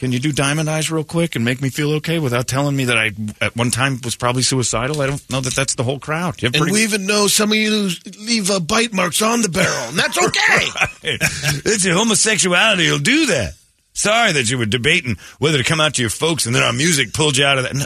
Can 0.00 0.12
you 0.12 0.18
do 0.18 0.32
Diamond 0.32 0.70
Eyes 0.70 0.90
real 0.90 1.04
quick 1.04 1.36
and 1.36 1.44
make 1.44 1.60
me 1.60 1.68
feel 1.68 1.92
okay 1.96 2.18
without 2.18 2.46
telling 2.48 2.74
me 2.74 2.86
that 2.86 2.96
I 2.96 3.10
at 3.42 3.54
one 3.54 3.70
time 3.70 4.00
was 4.02 4.16
probably 4.16 4.40
suicidal? 4.40 5.02
I 5.02 5.06
don't 5.06 5.30
know 5.30 5.42
that 5.42 5.52
that's 5.54 5.74
the 5.74 5.82
whole 5.84 5.98
crowd. 5.98 6.40
You 6.40 6.46
have 6.46 6.54
And 6.54 6.62
pretty- 6.62 6.72
we 6.72 6.84
even 6.84 7.04
know 7.04 7.26
some 7.26 7.50
of 7.52 7.58
you 7.58 7.90
leave 8.18 8.50
uh, 8.50 8.60
bite 8.60 8.94
marks 8.94 9.20
on 9.20 9.42
the 9.42 9.50
barrel, 9.50 9.88
and 9.90 9.98
that's 9.98 10.16
okay. 10.16 10.66
it's 11.02 11.84
your 11.84 11.96
homosexuality 11.96 12.90
will 12.90 12.98
do 12.98 13.26
that. 13.26 13.52
Sorry 13.92 14.32
that 14.32 14.50
you 14.50 14.56
were 14.56 14.64
debating 14.64 15.16
whether 15.38 15.58
to 15.58 15.64
come 15.64 15.82
out 15.82 15.92
to 15.96 16.00
your 16.02 16.08
folks 16.08 16.46
and 16.46 16.54
then 16.54 16.62
our 16.62 16.72
music 16.72 17.12
pulled 17.12 17.36
you 17.36 17.44
out 17.44 17.58
of 17.58 17.64
that. 17.64 17.74
No, 17.74 17.84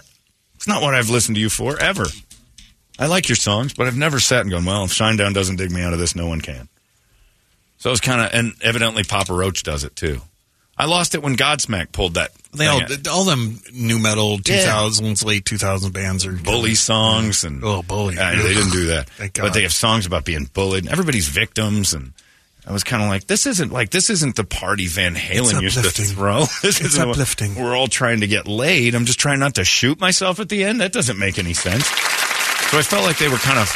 it's 0.55 0.69
not 0.69 0.83
what 0.83 0.95
I've 0.95 1.11
listened 1.11 1.35
to 1.35 1.41
you 1.41 1.51
for 1.51 1.77
ever. 1.81 2.05
I 2.97 3.09
like 3.09 3.29
your 3.29 3.35
songs, 3.35 3.75
but 3.75 3.89
I've 3.89 3.97
never 3.97 4.21
sat 4.21 4.43
and 4.43 4.53
gone, 4.53 4.65
well, 4.65 4.85
if 4.85 4.93
Shinedown 4.93 5.35
doesn't 5.35 5.57
dig 5.57 5.73
me 5.73 5.83
out 5.83 5.93
of 5.93 5.99
this, 5.99 6.15
no 6.15 6.29
one 6.29 6.41
can. 6.41 6.69
So 7.79 7.91
it's 7.91 8.01
kind 8.01 8.21
of, 8.21 8.31
and 8.33 8.53
evidently 8.63 9.03
Papa 9.03 9.35
Roach 9.35 9.65
does 9.65 9.83
it 9.83 9.97
too. 9.97 10.21
I 10.77 10.87
lost 10.87 11.15
it 11.15 11.23
when 11.23 11.37
Godsmack 11.37 11.93
pulled 11.93 12.15
that. 12.15 12.33
They 12.53 12.67
all, 12.67 12.83
out. 12.83 13.09
all 13.09 13.25
them 13.25 13.61
new 13.73 13.99
metal 13.99 14.39
2000s, 14.39 15.25
late 15.25 15.45
2000s 15.45 15.93
bands 15.93 16.25
are 16.25 16.33
bully 16.33 16.75
songs 16.75 17.45
and 17.45 17.63
oh 17.65 17.83
bully. 17.83 18.17
Uh, 18.19 18.31
they 18.31 18.55
didn't 18.55 18.71
do 18.71 18.87
that, 18.87 19.09
but 19.35 19.55
they 19.55 19.63
have 19.63 19.73
songs 19.73 20.07
about 20.07 20.25
being 20.25 20.49
bullied. 20.53 20.85
and 20.85 20.93
Everybody's 20.93 21.29
victims, 21.29 21.95
and 21.95 22.13
I 22.67 22.73
was 22.73 22.85
kind 22.85 23.03
of 23.03 23.09
like, 23.09 23.27
this 23.27 23.47
isn't 23.47 23.73
like 23.73 23.91
this 23.91 24.09
isn't 24.09 24.37
the 24.37 24.45
party 24.45 24.87
Van 24.87 25.15
Halen 25.15 25.63
used 25.63 25.83
to 25.83 25.91
throw. 25.91 26.45
This 26.63 26.81
It's 26.81 26.99
uplifting. 26.99 27.57
We're 27.57 27.77
all 27.77 27.89
trying 27.89 28.21
to 28.21 28.29
get 28.29 28.47
laid. 28.47 28.95
I'm 28.95 29.05
just 29.05 29.19
trying 29.19 29.41
not 29.41 29.57
to 29.57 29.65
shoot 29.65 29.99
myself 29.99 30.39
at 30.39 30.49
the 30.49 30.63
end. 30.65 30.81
That 30.81 30.93
doesn't 30.93 31.19
make 31.19 31.39
any 31.39 31.55
sense. 31.55 31.87
So 31.87 32.79
I 32.79 32.83
felt 32.83 33.05
like 33.05 33.19
they 33.19 33.29
were 33.29 33.37
kind 33.37 33.59
of 33.59 33.69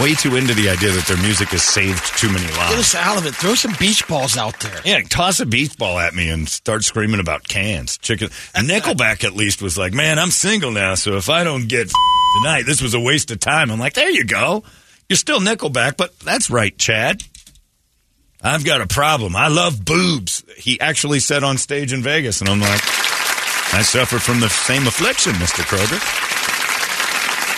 way 0.00 0.14
too 0.14 0.36
into 0.36 0.54
the 0.54 0.68
idea 0.68 0.90
that 0.90 1.04
their 1.06 1.16
music 1.18 1.48
has 1.48 1.62
saved 1.62 2.02
too 2.18 2.28
many 2.28 2.46
lives. 2.56 2.70
Get 2.70 2.78
us 2.78 2.94
out 2.94 3.18
of 3.18 3.26
it. 3.26 3.34
Throw 3.34 3.54
some 3.54 3.74
beach 3.78 4.06
balls 4.08 4.36
out 4.36 4.58
there. 4.60 4.80
Yeah, 4.84 5.00
toss 5.02 5.40
a 5.40 5.46
beach 5.46 5.76
ball 5.76 5.98
at 5.98 6.14
me 6.14 6.30
and 6.30 6.48
start 6.48 6.84
screaming 6.84 7.20
about 7.20 7.46
cans. 7.46 7.98
Chicken. 7.98 8.28
Nickelback 8.54 9.24
at 9.24 9.34
least 9.34 9.60
was 9.62 9.76
like, 9.76 9.92
man, 9.92 10.18
I'm 10.18 10.30
single 10.30 10.70
now, 10.70 10.94
so 10.94 11.16
if 11.16 11.28
I 11.28 11.44
don't 11.44 11.68
get 11.68 11.90
tonight, 12.42 12.62
this 12.66 12.80
was 12.80 12.94
a 12.94 13.00
waste 13.00 13.30
of 13.30 13.40
time. 13.40 13.70
I'm 13.70 13.78
like, 13.78 13.94
there 13.94 14.10
you 14.10 14.24
go. 14.24 14.64
You're 15.08 15.16
still 15.16 15.40
Nickelback, 15.40 15.96
but 15.96 16.18
that's 16.20 16.50
right, 16.50 16.76
Chad. 16.78 17.22
I've 18.42 18.64
got 18.64 18.80
a 18.80 18.86
problem. 18.86 19.36
I 19.36 19.48
love 19.48 19.84
boobs. 19.84 20.44
He 20.56 20.80
actually 20.80 21.20
said 21.20 21.44
on 21.44 21.58
stage 21.58 21.92
in 21.92 22.02
Vegas, 22.02 22.40
and 22.40 22.48
I'm 22.48 22.60
like, 22.60 22.80
I 23.72 23.82
suffer 23.82 24.18
from 24.18 24.40
the 24.40 24.48
same 24.48 24.86
affliction, 24.86 25.32
Mr. 25.34 25.62
Kroeger. 25.62 26.29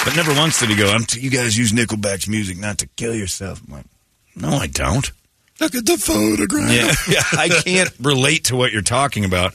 But 0.05 0.17
never 0.17 0.35
once 0.35 0.59
did 0.59 0.69
he 0.71 0.77
go, 0.77 0.91
I'm 0.93 1.05
t- 1.05 1.21
you 1.21 1.31
guys 1.31 1.57
use 1.57 1.73
Nickelback's 1.73 2.27
music 2.29 2.59
not 2.59 2.79
to 2.79 2.87
kill 2.97 3.15
yourself. 3.15 3.61
I'm 3.67 3.75
like, 3.75 3.85
no, 4.35 4.49
I 4.51 4.67
don't. 4.67 5.11
Look 5.61 5.75
at 5.77 5.87
the 5.87 5.97
photograph. 5.97 6.71
Yeah, 6.73 6.93
yeah, 7.15 7.39
I 7.41 7.49
can't 7.49 7.91
relate 8.01 8.45
to 8.47 8.57
what 8.57 8.73
you're 8.73 8.83
talking 8.83 9.25
about. 9.25 9.55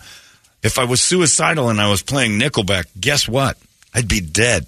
If 0.64 0.80
I 0.80 0.86
was 0.86 1.02
suicidal 1.02 1.70
and 1.70 1.82
I 1.82 1.90
was 1.90 2.02
playing 2.02 2.40
Nickelback, 2.40 2.86
guess 3.00 3.28
what? 3.28 3.58
I'd 3.94 4.08
be 4.08 4.22
dead. 4.22 4.66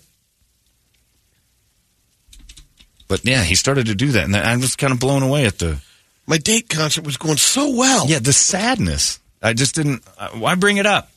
But 3.08 3.26
yeah, 3.26 3.44
he 3.44 3.56
started 3.56 3.88
to 3.88 3.96
do 3.96 4.12
that, 4.12 4.26
and 4.26 4.36
I 4.36 4.56
was 4.58 4.76
kind 4.76 4.94
of 4.94 5.00
blown 5.00 5.24
away 5.24 5.46
at 5.46 5.58
the 5.60 5.82
My 6.28 6.38
date 6.38 6.70
concert 6.70 7.06
was 7.06 7.18
going 7.18 7.38
so 7.38 7.76
well. 7.76 8.06
yeah 8.08 8.20
the 8.20 8.34
sadness. 8.34 9.20
I 9.42 9.54
just 9.54 9.76
didn't. 9.76 10.04
Uh, 10.18 10.30
why 10.32 10.56
bring 10.56 10.78
it 10.78 10.86
up? 10.86 11.10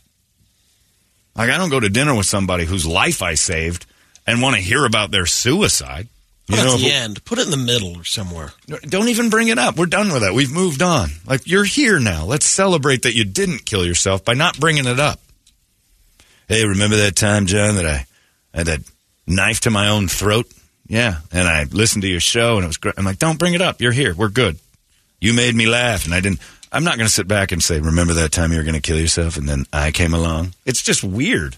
Like 1.35 1.51
I 1.51 1.59
don't 1.59 1.69
go 1.71 1.81
to 1.81 1.89
dinner 1.89 2.15
with 2.15 2.27
somebody 2.27 2.65
whose 2.65 2.87
life 2.87 3.23
I 3.23 3.35
saved 3.35 3.87
and 4.27 4.41
want 4.43 4.57
to 4.57 4.63
hear 4.63 4.85
about 4.85 5.11
their 5.11 5.27
suicide. 5.27 6.09
Put 6.49 6.57
You 6.57 6.63
it 6.63 6.67
know, 6.67 6.75
at 6.75 6.81
the 6.81 6.87
if- 6.87 6.93
end. 6.93 7.25
Put 7.25 7.39
it 7.39 7.45
in 7.45 7.51
the 7.51 7.57
middle 7.57 7.97
or 7.99 8.05
somewhere. 8.05 8.53
Don't 8.89 9.09
even 9.09 9.31
bring 9.31 9.49
it 9.49 9.59
up. 9.59 9.77
We're 9.77 9.87
done 9.87 10.13
with 10.13 10.23
that. 10.23 10.35
We've 10.35 10.51
moved 10.53 10.83
on. 10.83 11.11
Like, 11.27 11.47
you're 11.47 11.65
here 11.65 11.99
now. 12.01 12.25
Let's 12.25 12.47
celebrate 12.47 13.03
that 13.03 13.15
you 13.15 13.25
didn't 13.25 13.65
kill 13.65 13.87
yourself 13.87 14.25
by 14.25 14.35
not 14.35 14.59
bringing 14.59 14.87
it 14.87 14.99
up. 15.01 15.21
Hey, 16.49 16.67
remember 16.67 16.97
that 16.97 17.17
time, 17.17 17.47
John, 17.47 17.77
that 17.77 17.87
I 17.87 18.07
had 18.53 18.67
that 18.67 18.81
knife 19.27 19.61
to 19.61 19.71
my 19.71 19.89
own 19.89 20.09
throat? 20.09 20.47
Yeah. 20.87 21.19
And 21.31 21.47
I 21.49 21.65
listened 21.65 22.03
to 22.03 22.09
your 22.09 22.21
show 22.21 22.57
and 22.57 22.65
it 22.65 22.67
was 22.67 22.77
great. 22.77 22.95
I'm 22.99 23.05
like, 23.05 23.19
don't 23.19 23.39
bring 23.39 23.55
it 23.55 23.63
up. 23.63 23.81
You're 23.81 23.93
here. 23.93 24.15
We're 24.15 24.29
good. 24.29 24.59
You 25.21 25.33
made 25.33 25.55
me 25.55 25.67
laugh 25.67 26.05
and 26.05 26.13
I 26.13 26.21
didn't. 26.21 26.41
I'm 26.73 26.85
not 26.85 26.97
going 26.97 27.07
to 27.07 27.13
sit 27.13 27.29
back 27.29 27.53
and 27.53 27.63
say, 27.63 27.81
remember 27.81 28.15
that 28.15 28.33
time 28.33 28.51
you 28.51 28.59
were 28.59 28.65
going 28.65 28.75
to 28.75 28.81
kill 28.81 28.99
yourself 28.99 29.37
and 29.37 29.49
then 29.49 29.65
I 29.73 29.91
came 29.93 30.13
along? 30.15 30.55
It's 30.67 30.83
just 30.83 31.05
weird. 31.05 31.57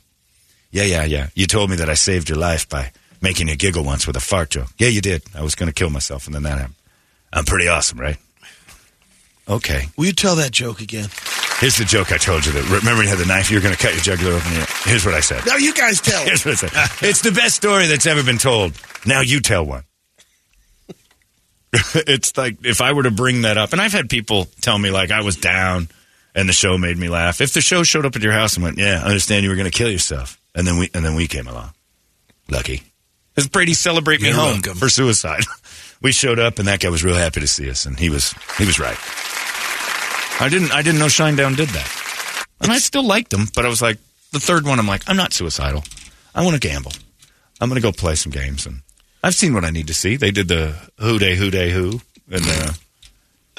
Yeah, 0.75 0.83
yeah, 0.83 1.05
yeah. 1.05 1.29
You 1.37 1.47
told 1.47 1.71
me 1.71 1.77
that 1.77 1.89
I 1.89 1.95
saved 1.95 2.29
your 2.29 2.37
life 2.37 2.69
by 2.69 2.91
making 3.23 3.47
you 3.47 3.55
giggle 3.55 3.85
once 3.85 4.09
with 4.09 4.17
a 4.17 4.21
fart 4.21 4.51
joke. 4.51 4.71
Yeah, 4.77 4.89
you 4.89 5.01
did. 5.01 5.23
I 5.33 5.43
was 5.43 5.55
going 5.55 5.69
to 5.69 5.73
kill 5.73 5.89
myself, 5.89 6.27
and 6.27 6.35
then 6.35 6.43
that 6.43 6.59
happened. 6.59 6.75
I'm 7.33 7.45
pretty 7.45 7.69
awesome, 7.69 7.99
right? 7.99 8.17
Okay. 9.49 9.85
Will 9.97 10.07
you 10.07 10.13
tell 10.13 10.35
that 10.37 10.51
joke 10.51 10.81
again? 10.81 11.09
Here's 11.59 11.77
the 11.79 11.85
joke 11.85 12.11
I 12.11 12.17
told 12.17 12.45
you. 12.45 12.51
That 12.51 12.65
remember 12.65 13.05
you 13.05 13.09
had 13.09 13.19
the 13.19 13.25
knife. 13.25 13.53
You're 13.53 13.61
going 13.61 13.75
to 13.75 13.81
cut 13.81 13.93
your 13.93 14.03
jugular 14.03 14.35
open. 14.35 14.51
Here's 14.83 15.07
what 15.07 15.15
I 15.15 15.21
said. 15.21 15.47
Now 15.47 15.57
you 15.57 15.73
guys 15.75 16.01
tell 16.01 16.21
it. 16.23 16.29
Here's 16.29 16.45
what 16.45 16.65
I 16.65 16.69
said. 16.69 17.09
it's 17.09 17.21
the 17.21 17.31
best 17.31 17.55
story 17.55 17.87
that's 17.87 18.07
ever 18.07 18.25
been 18.25 18.39
told. 18.39 18.73
Now 19.07 19.21
you 19.21 19.39
tell 19.41 19.65
one. 19.65 19.85
it's 21.95 22.37
like 22.37 22.65
if 22.65 22.81
I 22.81 22.93
were 22.93 23.05
to 23.05 23.13
bring 23.13 23.43
that 23.43 23.59
up, 23.59 23.73
and 23.73 23.81
I've 23.81 23.93
had 23.93 24.11
people 24.11 24.47
tell 24.61 24.79
me 24.79 24.91
like 24.91 25.13
I 25.13 25.21
was 25.21 25.37
down 25.37 25.89
and 26.35 26.49
the 26.49 26.53
show 26.53 26.77
made 26.79 26.97
me 26.97 27.09
laugh. 27.09 27.41
If 27.41 27.53
the 27.53 27.61
show 27.61 27.85
showed 27.85 28.07
up 28.07 28.17
at 28.17 28.23
your 28.23 28.33
house 28.33 28.55
and 28.55 28.65
went, 28.65 28.79
"Yeah, 28.79 29.03
I 29.03 29.07
understand 29.07 29.45
you 29.45 29.51
were 29.51 29.57
going 29.57 29.71
to 29.71 29.77
kill 29.77 29.91
yourself," 29.91 30.39
and 30.55 30.67
then 30.67 30.79
we 30.79 30.91
and 30.95 31.05
then 31.05 31.15
we 31.15 31.27
came 31.27 31.47
along, 31.47 31.73
lucky. 32.51 32.83
Because 33.35 33.49
Brady 33.49 33.75
celebrate 33.75 34.21
me 34.21 34.29
You're 34.29 34.37
home 34.37 34.53
welcome. 34.53 34.75
for 34.77 34.89
suicide. 34.89 35.43
we 36.03 36.13
showed 36.13 36.39
up 36.39 36.59
and 36.59 36.69
that 36.69 36.81
guy 36.81 36.89
was 36.89 37.03
real 37.03 37.17
happy 37.17 37.41
to 37.41 37.49
see 37.49 37.69
us, 37.69 37.87
and 37.87 37.99
he 37.99 38.11
was 38.11 38.35
he 38.59 38.65
was 38.65 38.79
right. 38.79 38.99
I 40.41 40.49
didn't 40.49 40.73
I 40.73 40.83
didn't 40.83 41.01
know 41.01 41.07
Shinedown 41.07 41.57
did 41.57 41.69
that, 41.71 42.47
and 42.61 42.71
I 42.71 42.79
still 42.79 43.05
liked 43.05 43.31
them, 43.31 43.47
but 43.55 43.65
I 43.65 43.69
was 43.69 43.83
like 43.83 43.99
the 44.33 44.41
third 44.41 44.65
one. 44.65 44.79
I'm 44.79 44.87
like 44.87 45.03
I'm 45.09 45.17
not 45.17 45.33
suicidal. 45.33 45.85
I 46.35 46.45
want 46.45 46.61
to 46.61 46.69
gamble. 46.69 46.93
I'm 47.61 47.69
going 47.69 47.81
to 47.81 47.87
go 47.87 47.93
play 47.93 48.17
some 48.17 48.33
games, 48.33 48.67
and 48.67 48.83
I've 49.23 49.35
seen 49.35 49.55
what 49.55 49.65
I 49.65 49.71
need 49.71 49.87
to 49.87 49.95
see. 49.95 50.17
They 50.17 50.33
did 50.33 50.49
the 50.49 50.75
Who 50.99 51.19
Day 51.19 51.37
Who 51.37 51.51
Day 51.51 51.71
Who, 51.71 52.01
and 52.31 52.45
uh, 52.45 52.73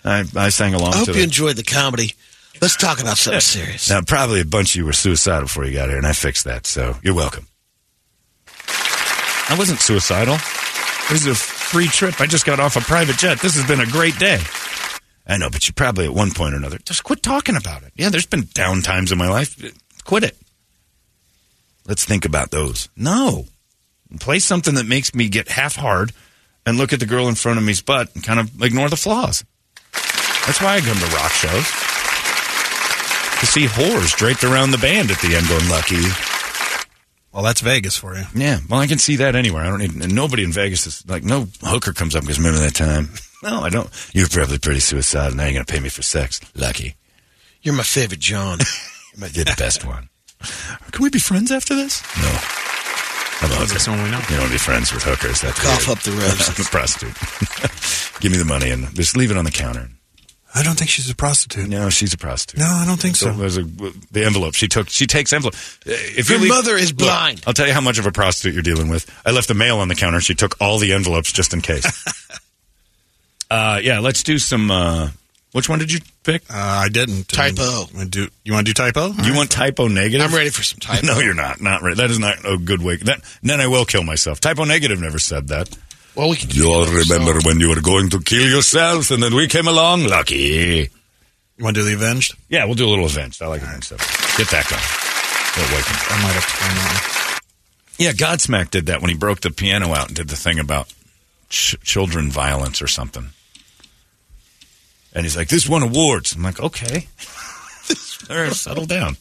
I 0.04 0.24
I 0.36 0.50
sang 0.50 0.74
along 0.74 0.94
I 0.94 0.98
hope 0.98 1.08
you 1.08 1.14
the, 1.14 1.24
enjoyed 1.24 1.56
the 1.56 1.64
comedy 1.64 2.14
Let's 2.62 2.78
talk 2.78 3.02
about 3.02 3.18
something 3.18 3.42
serious. 3.42 3.90
Now, 3.90 4.02
probably 4.02 4.42
a 4.42 4.46
bunch 4.46 4.72
of 4.72 4.76
you 4.78 4.86
were 4.86 4.94
suicidal 4.94 5.44
before 5.44 5.66
you 5.66 5.74
got 5.74 5.90
here, 5.90 5.98
and 5.98 6.08
I 6.08 6.14
fixed 6.14 6.46
that, 6.46 6.66
so 6.66 6.96
you're 7.04 7.14
welcome. 7.14 7.48
I 9.48 9.56
wasn't 9.58 9.80
suicidal. 9.80 10.36
This 11.10 11.22
is 11.22 11.28
a 11.28 11.36
free 11.36 11.88
trip. 11.88 12.20
I 12.20 12.26
just 12.26 12.46
got 12.46 12.60
off 12.60 12.76
a 12.76 12.82
private 12.82 13.18
jet. 13.18 13.40
This 13.40 13.56
has 13.56 13.68
been 13.68 13.80
a 13.80 13.86
great 13.86 14.18
day. 14.18 14.40
I 15.28 15.38
know, 15.38 15.50
but 15.50 15.68
you 15.68 15.74
probably 15.74 16.06
at 16.06 16.14
one 16.14 16.32
point 16.32 16.54
or 16.54 16.58
another 16.58 16.78
just 16.80 17.04
quit 17.04 17.22
talking 17.22 17.56
about 17.56 17.84
it. 17.84 17.92
Yeah, 17.96 18.10
there's 18.10 18.26
been 18.26 18.48
down 18.54 18.82
times 18.82 19.12
in 19.12 19.18
my 19.18 19.30
life. 19.30 19.56
Quit 20.04 20.24
it. 20.24 20.38
Let's 21.88 22.06
think 22.06 22.26
about 22.26 22.52
those. 22.52 22.90
No. 22.96 23.46
Play 24.20 24.40
something 24.40 24.76
that 24.76 24.88
makes 24.88 25.14
me 25.14 25.30
get 25.30 25.50
half 25.50 25.76
hard 25.76 26.12
and 26.66 26.78
look 26.78 26.94
at 26.94 27.00
the 27.00 27.06
girl 27.06 27.28
in 27.28 27.36
front 27.36 27.60
of 27.60 27.66
me's 27.66 27.82
butt 27.82 28.14
and 28.16 28.24
kind 28.24 28.40
of 28.40 28.62
ignore 28.62 28.90
the 28.90 28.96
flaws. 28.96 29.44
That's 30.46 30.62
why 30.62 30.76
I 30.76 30.80
come 30.80 30.98
to 30.98 31.16
rock 31.16 31.32
shows. 31.32 31.66
To 33.46 33.52
see 33.52 33.66
whores 33.68 34.16
draped 34.18 34.44
around 34.44 34.72
the 34.72 34.80
band 34.80 35.12
at 35.12 35.20
the 35.20 35.36
end 35.36 35.48
going, 35.48 35.70
lucky. 35.70 36.02
Well, 37.32 37.44
that's 37.44 37.62
Vegas 37.62 37.96
for 37.96 38.16
you. 38.16 38.24
Yeah, 38.34 38.58
well, 38.68 38.80
I 38.80 38.88
can 38.88 38.98
see 38.98 39.18
that 39.18 39.36
anywhere. 39.36 39.62
I 39.64 39.68
don't 39.68 39.80
need, 39.80 40.12
nobody 40.12 40.44
in 40.44 40.52
Vegas 40.52 40.88
is 40.88 41.08
like, 41.08 41.24
no 41.24 41.48
hooker 41.62 41.94
comes 41.94 42.16
up 42.16 42.24
because 42.24 42.40
remember 42.40 42.60
that 42.60 42.74
time? 42.74 43.10
No, 43.44 43.60
I 43.62 43.70
don't. 43.70 43.88
You're 44.16 44.28
probably 44.28 44.58
pretty 44.58 44.80
suicidal. 44.80 45.36
Now 45.38 45.44
you're 45.44 45.54
going 45.54 45.66
to 45.66 45.72
pay 45.72 45.80
me 45.80 45.90
for 45.90 46.02
sex. 46.02 46.42
Lucky. 46.56 46.96
You're 47.62 47.76
my 47.76 47.84
favorite 47.84 48.20
John. 48.20 48.58
You're 49.20 49.44
the 49.46 49.54
best 49.56 49.86
one. 49.86 50.10
Can 50.92 51.04
we 51.04 51.12
be 51.12 51.20
friends 51.20 51.52
after 51.52 51.76
this? 51.76 52.02
No. 52.18 52.28
I'm 53.46 53.52
a 53.52 53.56
hooker. 53.56 53.74
That's 53.74 53.86
the 53.86 53.92
one 53.92 54.02
we 54.02 54.10
know. 54.10 54.22
You 54.32 54.38
don't 54.38 54.50
be 54.50 54.58
friends 54.58 54.92
with 54.92 55.04
hookers. 55.04 55.42
That's 55.42 55.62
Cough 55.62 55.86
weird. 55.88 55.98
up 56.00 56.04
the 56.04 56.12
roses. 56.14 56.50
I'm 56.50 56.66
a 56.66 56.70
prostitute. 56.70 58.20
Give 58.22 58.32
me 58.32 58.40
the 58.40 58.46
money 58.46 58.72
and 58.72 58.92
just 58.96 59.16
leave 59.16 59.30
it 59.30 59.38
on 59.38 59.46
the 59.46 59.52
counter. 59.52 59.90
I 60.58 60.64
don't 60.64 60.78
think 60.78 60.90
she's 60.90 61.10
a 61.10 61.16
prostitute. 61.16 61.68
No, 61.68 61.90
she's 61.90 62.14
a 62.14 62.18
prostitute. 62.18 62.62
No, 62.62 62.68
I 62.68 62.86
don't 62.86 63.00
think 63.00 63.18
so. 63.18 63.34
There's 63.34 63.58
a, 63.58 63.64
the 63.64 64.24
envelope 64.26 64.54
she 64.56 64.70
took. 64.70 64.88
She 64.90 65.06
takes 65.06 65.34
envelope. 65.34 65.54
Uh, 65.86 65.92
If 65.92 66.30
Your 66.30 66.40
leave- 66.40 66.48
mother 66.50 66.76
is 66.78 66.92
Look, 66.92 67.00
blind. 67.00 67.44
I'll 67.46 67.54
tell 67.54 67.68
you 67.68 67.74
how 67.74 67.82
much 67.82 68.00
of 68.00 68.06
a 68.06 68.12
prostitute 68.12 68.54
you're 68.54 68.64
dealing 68.64 68.88
with. 68.88 69.06
I 69.26 69.32
left 69.32 69.50
the 69.50 69.54
mail 69.54 69.80
on 69.80 69.90
the 69.90 69.96
counter. 69.96 70.22
She 70.22 70.34
took 70.34 70.56
all 70.62 70.80
the 70.80 70.94
envelopes 70.94 71.34
just 71.34 71.54
in 71.54 71.60
case. 71.60 71.86
uh, 73.52 73.80
yeah, 73.84 74.00
let's 74.00 74.24
do 74.24 74.40
some. 74.40 74.72
Uh, 74.72 75.10
which 75.52 75.70
one 75.70 75.80
did 75.80 75.92
you 75.92 76.00
pick? 76.24 76.42
Uh, 76.50 76.54
I 76.56 76.90
didn't. 76.90 77.28
Type 77.28 77.56
O. 77.60 77.88
Um, 77.98 78.08
do, 78.10 78.28
you 78.44 78.54
want 78.54 78.66
to 78.68 78.74
do 78.74 78.82
Type 78.82 78.96
O? 78.98 79.14
You 79.24 79.36
want 79.36 79.52
Type 79.52 79.80
O 79.80 79.88
Negative? 79.88 80.26
I'm 80.28 80.36
ready 80.36 80.50
for 80.50 80.64
some 80.64 80.80
Type 80.82 81.04
O. 81.04 81.08
No, 81.08 81.20
you're 81.20 81.34
not. 81.34 81.62
Not 81.62 81.82
ready. 81.82 81.96
That 81.96 82.12
is 82.12 82.20
not 82.20 82.38
a 82.46 82.58
good 82.58 82.82
way. 82.82 82.96
That 82.98 83.22
then 83.44 83.60
I 83.60 83.68
will 83.68 83.86
kill 83.86 84.04
myself. 84.04 84.40
Type 84.40 84.60
O 84.60 84.64
Negative 84.64 85.00
never 85.00 85.20
said 85.20 85.50
that. 85.50 85.70
Well, 86.16 86.30
we 86.30 86.38
You 86.50 86.72
all 86.72 86.86
remember 86.86 87.40
when 87.46 87.60
you 87.60 87.70
were 87.70 87.82
going 87.82 88.10
to 88.12 88.20
kill 88.22 88.48
yourself, 88.48 89.12
and 89.12 89.22
then 89.22 89.36
we 89.36 89.48
came 89.48 89.68
along. 89.68 90.06
Lucky. 90.06 90.90
You 91.58 91.64
want 91.64 91.76
to 91.76 91.82
do 91.82 91.88
the 91.88 91.94
Avenged? 91.96 92.36
Yeah, 92.50 92.66
we'll 92.66 92.76
do 92.76 92.86
a 92.88 92.90
little 92.92 93.06
avenged. 93.06 93.42
I 93.42 93.48
like 93.48 93.62
avenged 93.62 93.86
stuff. 93.86 94.38
Get 94.38 94.50
that 94.50 94.68
going. 94.70 94.82
I 95.58 96.22
might 96.22 96.34
have 96.34 97.40
to 97.98 98.04
Yeah, 98.04 98.12
Godsmack 98.12 98.72
did 98.72 98.88
that 98.88 99.02
when 99.02 99.10
he 99.10 99.16
broke 99.16 99.40
the 99.42 99.52
piano 99.52 99.94
out 99.94 100.08
and 100.08 100.16
did 100.16 100.28
the 100.28 100.36
thing 100.36 100.60
about 100.60 100.94
ch- 101.50 101.78
children 101.82 102.30
violence 102.30 102.82
or 102.82 102.88
something. 102.88 103.30
And 105.14 105.24
he's 105.24 105.38
like, 105.38 105.48
"This 105.48 105.68
won 105.68 105.82
awards." 105.82 106.34
I'm 106.34 106.44
like, 106.44 106.60
"Okay, 106.60 107.08
settle 108.54 108.86
down. 108.86 109.18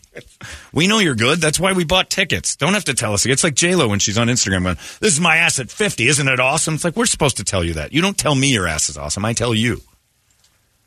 We 0.73 0.87
know 0.87 0.99
you're 0.99 1.15
good. 1.15 1.41
That's 1.41 1.61
why 1.61 1.73
we 1.73 1.85
bought 1.85 2.11
tickets. 2.11 2.57
Don't 2.57 2.75
have 2.75 2.85
to 2.87 2.95
tell 2.95 3.13
us. 3.13 3.27
It's 3.27 3.45
like 3.45 3.55
J 3.55 3.75
Lo 3.75 3.89
when 3.89 3.99
she's 3.99 4.19
on 4.19 4.29
Instagram 4.29 4.63
going, 4.65 4.77
"This 5.01 5.13
is 5.13 5.21
my 5.21 5.37
ass 5.37 5.59
at 5.59 5.71
50. 5.71 6.07
Isn't 6.09 6.29
it 6.29 6.41
awesome?" 6.41 6.75
It's 6.75 6.85
like 6.85 6.97
we're 6.97 7.07
supposed 7.07 7.37
to 7.39 7.45
tell 7.45 7.65
you 7.65 7.75
that. 7.75 7.93
You 7.93 8.01
don't 8.01 8.17
tell 8.17 8.35
me 8.35 8.53
your 8.53 8.67
ass 8.67 8.89
is 8.89 8.97
awesome. 8.97 9.25
I 9.25 9.33
tell 9.33 9.55
you. 9.55 9.83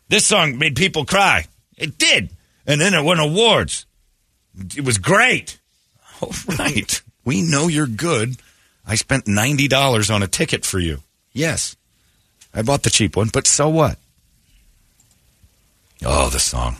This 0.09 0.25
song 0.25 0.57
made 0.57 0.75
people 0.75 1.05
cry. 1.05 1.45
It 1.77 1.97
did, 1.97 2.29
and 2.65 2.79
then 2.79 2.93
it 2.93 3.03
won 3.03 3.19
awards. 3.19 3.85
It 4.75 4.85
was 4.85 4.97
great. 4.97 5.59
All 6.21 6.31
right. 6.57 7.01
We 7.25 7.41
know 7.41 7.67
you're 7.67 7.87
good. 7.87 8.37
I 8.85 8.95
spent 8.95 9.25
$90 9.25 10.13
on 10.13 10.23
a 10.23 10.27
ticket 10.27 10.65
for 10.65 10.79
you. 10.79 10.99
Yes. 11.33 11.75
I 12.53 12.61
bought 12.61 12.83
the 12.83 12.89
cheap 12.89 13.17
one, 13.17 13.29
but 13.31 13.45
so 13.45 13.67
what? 13.67 13.99
Oh, 16.05 16.29
the 16.29 16.39
song. 16.39 16.77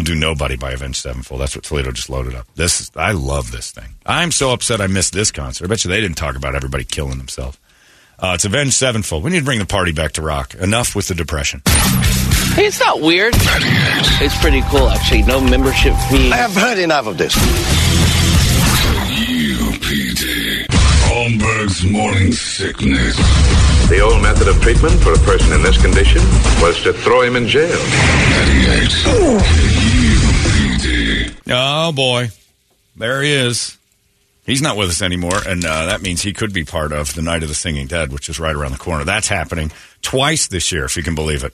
We'll 0.00 0.06
do 0.06 0.14
Nobody 0.14 0.56
by 0.56 0.72
Avenged 0.72 0.96
Sevenfold. 0.96 1.42
That's 1.42 1.54
what 1.54 1.62
Toledo 1.62 1.92
just 1.92 2.08
loaded 2.08 2.34
up. 2.34 2.46
This 2.54 2.80
is, 2.80 2.90
I 2.96 3.12
love 3.12 3.52
this 3.52 3.70
thing. 3.70 3.96
I'm 4.06 4.30
so 4.30 4.50
upset 4.50 4.80
I 4.80 4.86
missed 4.86 5.12
this 5.12 5.30
concert. 5.30 5.66
I 5.66 5.68
bet 5.68 5.84
you 5.84 5.90
they 5.90 6.00
didn't 6.00 6.16
talk 6.16 6.36
about 6.36 6.54
everybody 6.54 6.84
killing 6.84 7.18
themselves. 7.18 7.58
Uh, 8.18 8.32
it's 8.34 8.46
Avenged 8.46 8.72
Sevenfold. 8.72 9.22
We 9.22 9.30
need 9.30 9.40
to 9.40 9.44
bring 9.44 9.58
the 9.58 9.66
party 9.66 9.92
back 9.92 10.12
to 10.12 10.22
rock. 10.22 10.54
Enough 10.54 10.96
with 10.96 11.08
the 11.08 11.14
depression. 11.14 11.60
Hey, 12.54 12.64
it's 12.64 12.80
not 12.80 13.02
weird. 13.02 13.34
It's 13.36 14.40
pretty 14.40 14.62
cool, 14.70 14.88
actually. 14.88 15.20
No 15.20 15.38
membership 15.38 15.94
fee. 16.08 16.32
I 16.32 16.36
have 16.36 16.54
heard 16.54 16.78
enough 16.78 17.06
of 17.06 17.18
this. 17.18 17.36
Holmberg's 21.20 21.84
morning 21.84 22.32
sickness. 22.32 23.14
The 23.90 24.00
old 24.00 24.22
method 24.22 24.48
of 24.48 24.58
treatment 24.62 24.98
for 25.02 25.12
a 25.12 25.18
person 25.18 25.52
in 25.52 25.62
this 25.62 25.76
condition 25.78 26.22
was 26.62 26.82
to 26.82 26.94
throw 26.94 27.20
him 27.20 27.36
in 27.36 27.46
jail. 27.46 27.68
98. 27.68 29.04
Oh 31.50 31.92
boy, 31.92 32.30
there 32.96 33.20
he 33.20 33.34
is. 33.34 33.76
He's 34.46 34.62
not 34.62 34.78
with 34.78 34.88
us 34.88 35.02
anymore, 35.02 35.40
and 35.46 35.62
uh, 35.62 35.84
that 35.86 36.00
means 36.00 36.22
he 36.22 36.32
could 36.32 36.54
be 36.54 36.64
part 36.64 36.90
of 36.90 37.14
the 37.14 37.20
Night 37.20 37.42
of 37.42 37.50
the 37.50 37.54
Singing 37.54 37.86
Dead, 37.86 38.14
which 38.14 38.30
is 38.30 38.40
right 38.40 38.56
around 38.56 38.72
the 38.72 38.78
corner. 38.78 39.04
That's 39.04 39.28
happening 39.28 39.72
twice 40.00 40.46
this 40.46 40.72
year, 40.72 40.86
if 40.86 40.96
you 40.96 41.02
can 41.02 41.14
believe 41.14 41.44
it. 41.44 41.52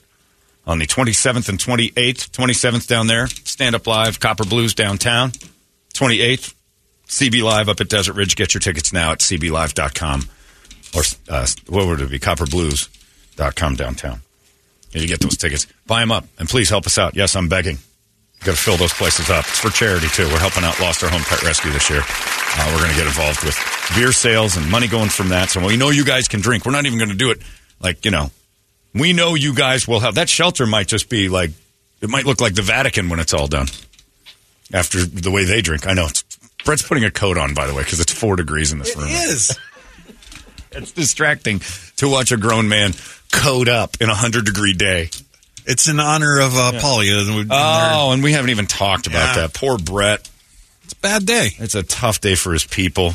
On 0.65 0.79
the 0.79 0.87
27th 0.87 1.49
and 1.49 1.59
28th, 1.59 2.29
27th 2.29 2.87
down 2.87 3.07
there, 3.07 3.27
Stand 3.27 3.75
Up 3.75 3.85
Live, 3.85 4.21
Copper 4.21 4.45
Blues 4.45 4.73
downtown. 4.73 5.31
28th, 5.93 6.53
CB 7.07 7.41
Live 7.43 7.69
up 7.69 7.79
at 7.79 7.89
Desert 7.89 8.13
Ridge. 8.13 8.35
Get 8.35 8.53
your 8.53 8.61
tickets 8.61 8.91
now 8.91 9.11
at 9.13 9.19
cblive.com 9.19 10.23
or 10.95 11.01
uh, 11.29 11.47
what 11.67 11.87
would 11.87 12.01
it 12.01 12.09
be? 12.09 12.19
Copperblues.com 12.19 13.75
downtown. 13.75 14.21
And 14.93 15.01
you 15.01 15.07
get 15.07 15.19
those 15.19 15.37
tickets. 15.37 15.67
Buy 15.85 15.99
them 15.99 16.11
up, 16.11 16.25
and 16.39 16.47
please 16.47 16.69
help 16.69 16.85
us 16.85 16.97
out. 16.97 17.15
Yes, 17.15 17.35
I'm 17.35 17.49
begging. 17.49 17.77
Got 18.43 18.55
to 18.55 18.61
fill 18.61 18.77
those 18.77 18.93
places 18.93 19.29
up. 19.29 19.45
It's 19.45 19.59
for 19.59 19.69
charity 19.69 20.07
too. 20.07 20.25
We're 20.25 20.39
helping 20.39 20.63
out 20.63 20.79
Lost 20.79 21.03
Our 21.03 21.09
Home 21.09 21.23
Pet 21.23 21.43
Rescue 21.43 21.71
this 21.71 21.89
year. 21.89 22.01
Uh, 22.01 22.71
we're 22.71 22.79
going 22.79 22.91
to 22.91 22.97
get 22.97 23.07
involved 23.07 23.43
with 23.43 23.57
beer 23.95 24.11
sales 24.11 24.57
and 24.57 24.69
money 24.69 24.87
going 24.87 25.09
from 25.09 25.29
that. 25.29 25.49
So 25.49 25.65
we 25.65 25.75
know 25.75 25.89
you 25.89 26.05
guys 26.05 26.27
can 26.27 26.39
drink. 26.39 26.65
We're 26.65 26.71
not 26.71 26.85
even 26.85 26.99
going 26.99 27.09
to 27.09 27.15
do 27.15 27.31
it 27.31 27.39
like 27.79 28.05
you 28.05 28.11
know. 28.11 28.31
We 28.93 29.13
know 29.13 29.35
you 29.35 29.53
guys 29.53 29.87
will 29.87 29.99
have 29.99 30.15
that 30.15 30.29
shelter. 30.29 30.65
Might 30.65 30.87
just 30.87 31.09
be 31.09 31.29
like 31.29 31.51
it 32.01 32.09
might 32.09 32.25
look 32.25 32.39
like 32.39 32.55
the 32.55 32.61
Vatican 32.61 33.09
when 33.09 33.19
it's 33.19 33.33
all 33.33 33.47
done. 33.47 33.67
After 34.73 35.03
the 35.03 35.31
way 35.31 35.45
they 35.45 35.61
drink, 35.61 35.87
I 35.87 35.93
know. 35.93 36.05
It's, 36.07 36.23
Brett's 36.67 36.83
putting 36.83 37.05
a 37.05 37.11
coat 37.11 37.37
on, 37.37 37.53
by 37.53 37.65
the 37.65 37.73
way, 37.73 37.81
because 37.81 37.99
it's 38.01 38.11
four 38.11 38.35
degrees 38.35 38.71
in 38.73 38.77
this 38.79 38.95
room. 38.95 39.07
is. 39.09 39.57
It's 40.69 40.91
distracting 40.91 41.61
to 41.95 42.07
watch 42.07 42.31
a 42.31 42.37
grown 42.37 42.69
man 42.69 42.91
coat 43.31 43.67
up 43.67 43.97
in 43.99 44.09
a 44.09 44.13
hundred 44.13 44.45
degree 44.45 44.73
day. 44.73 45.09
It's 45.65 45.87
in 45.87 45.99
honor 45.99 46.39
of 46.39 46.53
uh, 46.55 46.73
Paulia. 46.75 47.25
and 47.25 47.35
we've 47.35 47.47
been 47.47 47.57
there. 47.57 47.89
Oh, 47.93 48.11
and 48.11 48.21
we 48.21 48.33
haven't 48.33 48.51
even 48.51 48.67
talked 48.67 49.07
about 49.07 49.35
Yeah. 49.35 49.41
that. 49.47 49.53
Poor 49.55 49.79
Brett. 49.79 50.29
It's 50.83 50.93
a 50.93 50.97
bad 50.97 51.25
day. 51.25 51.49
It's 51.57 51.73
a 51.73 51.81
tough 51.81 52.21
day 52.21 52.35
for 52.35 52.53
his 52.53 52.63
people. 52.65 53.11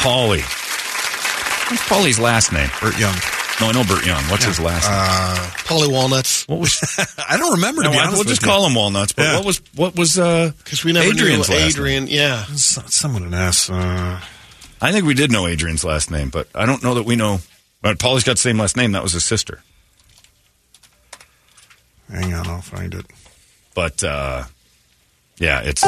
Paulie. 0.00 0.40
What's 1.70 1.82
Paulie's 1.88 2.18
last 2.18 2.52
name? 2.52 2.70
Burt 2.80 2.98
Young. 2.98 3.16
No, 3.60 3.66
I 3.68 3.72
know 3.72 3.82
Burt 3.84 4.06
Young. 4.06 4.22
What's 4.24 4.44
his 4.44 4.60
last 4.60 4.84
name? 4.88 4.94
Uh, 4.96 5.50
Paulie 5.66 5.90
Walnuts. 5.92 6.46
What 6.46 6.60
was? 6.60 6.78
I 7.28 7.36
don't 7.36 7.54
remember 7.54 7.82
to 7.82 7.88
No, 7.88 7.92
be 7.92 7.98
I- 7.98 8.02
honest. 8.02 8.12
we'll 8.12 8.20
with 8.20 8.28
just 8.28 8.42
you. 8.42 8.46
call 8.48 8.64
him 8.66 8.74
Walnuts. 8.76 9.12
But 9.12 9.22
Yeah. 9.24 9.36
what 9.36 9.44
was 9.44 9.62
what 9.74 9.96
was 9.96 10.16
uh? 10.18 10.52
Because 10.62 10.84
we 10.84 10.92
never 10.92 11.08
Adrian's 11.08 11.48
knew 11.48 11.56
last 11.56 11.74
Adrian. 11.76 12.06
Yeah. 12.06 12.44
Someone 12.54 13.24
an 13.24 13.34
ass. 13.34 13.68
Uh, 13.68 14.20
I 14.80 14.92
think 14.92 15.06
we 15.06 15.14
did 15.14 15.32
know 15.32 15.48
Adrian's 15.48 15.82
last 15.82 16.08
name, 16.10 16.28
but 16.28 16.46
I 16.54 16.66
don't 16.66 16.84
know 16.84 16.94
that 16.94 17.02
we 17.04 17.16
know. 17.16 17.40
But 17.82 17.98
Paulie's 17.98 18.22
got 18.22 18.32
the 18.34 18.38
same 18.38 18.58
last 18.58 18.76
name. 18.76 18.92
That 18.92 19.02
was 19.02 19.12
his 19.12 19.24
sister. 19.24 19.60
hang 22.10 22.32
on, 22.34 22.46
I'll 22.46 22.60
find 22.62 22.94
it. 22.94 23.06
But 23.74 24.04
uh, 24.04 24.44
yeah, 25.38 25.62
it's 25.64 25.80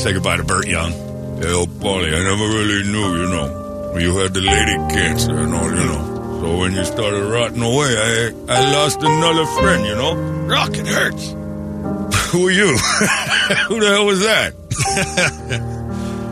say 0.00 0.12
goodbye 0.14 0.38
to 0.38 0.44
Burt 0.44 0.66
Young. 0.68 0.92
Hey, 0.92 1.52
oh, 1.52 1.66
Paulie, 1.66 2.08
I 2.14 2.22
never 2.24 2.48
really 2.48 2.90
knew, 2.90 3.22
you 3.22 3.28
know. 3.28 3.65
You 3.98 4.16
had 4.18 4.34
the 4.34 4.40
lady 4.40 4.76
cancer 4.94 5.36
and 5.36 5.54
all, 5.54 5.64
you 5.70 5.74
know. 5.76 6.40
So 6.42 6.58
when 6.58 6.72
you 6.72 6.84
started 6.84 7.22
rotting 7.30 7.62
away, 7.62 7.96
I 7.96 8.32
I 8.48 8.72
lost 8.72 8.98
another 9.02 9.46
friend, 9.46 9.86
you 9.86 9.94
know. 9.94 10.14
Rock, 10.46 10.70
it 10.74 10.86
hurts. 10.86 11.30
Who 12.32 12.48
are 12.48 12.50
you? 12.50 12.76
Who 13.68 13.80
the 13.80 13.88
hell 13.88 14.06
was 14.06 14.20
that? 14.20 14.54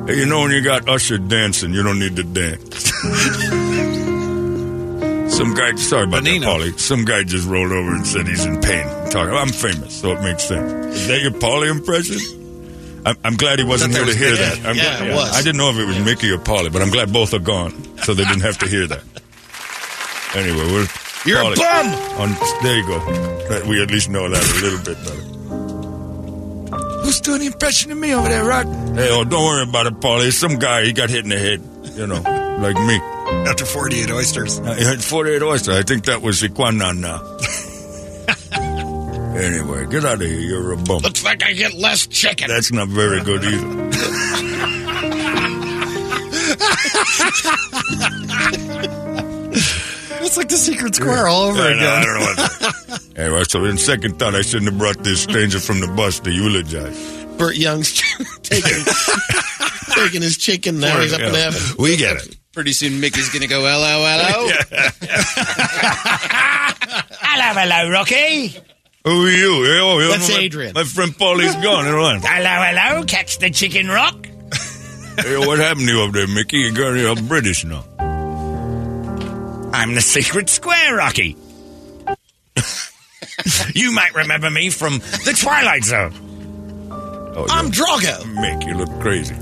you 0.14 0.26
know 0.26 0.40
when 0.42 0.50
you 0.50 0.62
got 0.62 0.88
Usher 0.88 1.18
dancing, 1.18 1.72
you 1.72 1.82
don't 1.82 1.98
need 1.98 2.16
to 2.16 2.22
dance. 2.24 2.90
Some 5.36 5.54
guy, 5.54 5.74
sorry 5.76 6.04
about 6.04 6.22
Benino. 6.22 6.40
that, 6.40 6.46
Paulie. 6.46 6.78
Some 6.78 7.04
guy 7.04 7.22
just 7.24 7.48
rolled 7.48 7.72
over 7.72 7.94
and 7.94 8.06
said 8.06 8.26
he's 8.28 8.44
in 8.44 8.60
pain. 8.60 8.86
Talking, 9.10 9.34
I'm 9.34 9.48
famous, 9.48 10.00
so 10.00 10.12
it 10.12 10.20
makes 10.22 10.44
sense. 10.44 10.96
Is 10.96 11.08
that 11.08 11.22
your 11.22 11.32
Paulie 11.32 11.70
impression? 11.70 12.43
I'm, 13.06 13.16
I'm 13.24 13.36
glad 13.36 13.58
he 13.58 13.64
wasn't 13.64 13.92
here 13.94 14.04
to 14.04 14.14
hear 14.14 14.34
that. 14.36 14.58
I'm 14.66 14.76
Yeah, 14.76 14.98
glad, 14.98 15.08
it 15.08 15.14
was. 15.14 15.32
I 15.36 15.42
didn't 15.42 15.56
know 15.58 15.70
if 15.70 15.76
it 15.78 15.84
was 15.86 15.98
Mickey 16.04 16.30
or 16.30 16.38
Paulie, 16.38 16.72
but 16.72 16.80
I'm 16.82 16.90
glad 16.90 17.12
both 17.12 17.34
are 17.34 17.38
gone, 17.38 17.72
so 17.98 18.14
they 18.14 18.24
didn't 18.24 18.42
have 18.42 18.58
to 18.58 18.66
hear 18.68 18.86
that. 18.86 19.02
Anyway, 20.34 20.56
we're 20.72 20.86
You're 21.26 21.38
a 21.38 21.44
Paulie. 21.44 21.56
bum. 21.56 22.20
On, 22.20 22.62
there 22.64 22.76
you 22.76 22.86
go. 22.88 23.68
We 23.68 23.80
at 23.80 23.88
least 23.88 24.08
know 24.10 24.28
that 24.28 24.42
a 24.42 24.54
little 24.64 24.78
bit 24.82 24.98
better. 25.04 25.22
Who's 27.04 27.20
doing 27.20 27.38
the 27.40 27.46
impression 27.46 27.92
of 27.92 27.98
me 27.98 28.12
over 28.14 28.28
there, 28.28 28.44
Rock? 28.44 28.66
Hey, 28.66 29.10
oh, 29.12 29.22
don't 29.22 29.44
worry 29.44 29.62
about 29.62 29.86
it, 29.86 30.00
Paulie. 30.00 30.26
It's 30.26 30.36
some 30.38 30.58
guy. 30.58 30.84
He 30.86 30.92
got 30.92 31.08
hit 31.10 31.22
in 31.22 31.28
the 31.30 31.38
head. 31.38 31.62
You 31.96 32.08
know, 32.08 32.20
like 32.60 32.74
me. 32.84 32.96
After 33.48 33.64
48 33.64 34.10
oysters. 34.10 34.58
Uh, 34.58 34.74
had 34.74 35.04
48 35.04 35.40
oysters. 35.42 35.76
I 35.76 35.82
think 35.82 36.06
that 36.06 36.20
was 36.20 36.42
Iquanana. 36.42 37.20
anyway, 39.34 39.86
get 39.86 40.04
out 40.04 40.20
of 40.22 40.28
here. 40.28 40.40
You're 40.40 40.72
a 40.72 40.76
bum. 40.76 41.02
Looks 41.02 41.24
like 41.24 41.42
I 41.42 41.52
get 41.52 41.74
less 41.74 42.06
chicken. 42.06 42.48
That's 42.48 42.72
not 42.72 42.88
very 42.88 43.22
good 43.22 43.44
either. 43.44 44.84
It's 50.24 50.36
like 50.38 50.48
the 50.48 50.56
secret 50.56 50.94
square 50.94 51.26
all 51.28 51.42
over 51.50 51.60
I 51.60 51.74
know, 51.74 51.76
again. 51.76 51.86
I 51.86 52.04
don't 52.04 52.18
know 52.18 52.24
what. 52.90 53.00
anyway, 53.16 53.44
so 53.44 53.64
in 53.66 53.76
second 53.78 54.18
thought, 54.18 54.34
I 54.34 54.40
shouldn't 54.40 54.70
have 54.70 54.78
brought 54.78 55.04
this 55.04 55.22
stranger 55.22 55.60
from 55.60 55.80
the 55.80 55.86
bus 55.86 56.18
to 56.20 56.30
eulogize. 56.32 56.98
Burt 57.36 57.56
Young's 57.56 57.92
taking, 58.42 58.84
taking 59.94 60.22
his 60.22 60.36
chicken. 60.38 60.80
Now 60.80 60.98
he's 61.00 61.12
up 61.12 61.20
in 61.20 61.34
heaven. 61.34 61.60
We 61.78 61.96
get 61.96 62.16
it. 62.16 62.36
Pretty 62.52 62.72
soon 62.72 63.00
Mickey's 63.00 63.28
gonna 63.28 63.46
go 63.46 63.60
hello 63.60 64.04
hello. 64.06 64.48
Hello, 67.20 67.60
hello, 67.60 67.90
Rocky. 67.90 68.56
Who 69.04 69.26
are 69.26 69.30
you? 69.30 69.66
Oh, 69.82 69.98
you're 69.98 70.08
That's 70.12 70.30
my, 70.30 70.38
Adrian. 70.38 70.72
My 70.74 70.84
friend 70.84 71.12
Paulie's 71.16 71.54
gone. 71.56 71.84
Hello, 72.22 72.22
hello. 72.22 73.04
Catch 73.04 73.38
the 73.38 73.50
chicken, 73.50 73.86
Rock. 73.88 74.26
Hey, 75.18 75.36
what 75.36 75.58
happened 75.58 75.86
to 75.86 75.92
you 75.94 76.02
up 76.02 76.12
there, 76.12 76.26
Mickey? 76.26 76.56
You 76.58 76.72
got 76.72 76.92
you're 76.92 77.14
British 77.14 77.64
now. 77.64 77.84
I'm 79.74 79.94
the 79.94 80.00
secret 80.00 80.48
square, 80.48 80.96
Rocky. 80.96 81.36
you 83.74 83.92
might 83.92 84.14
remember 84.14 84.48
me 84.50 84.70
from 84.70 84.98
the 84.98 85.36
Twilight 85.38 85.84
Zone. 85.84 86.12
Oh, 87.36 87.46
I'm 87.50 87.66
yeah. 87.66 87.72
Drago. 87.72 88.22
Mick, 88.36 88.66
you 88.66 88.74
look 88.74 89.00
crazy. 89.00 89.34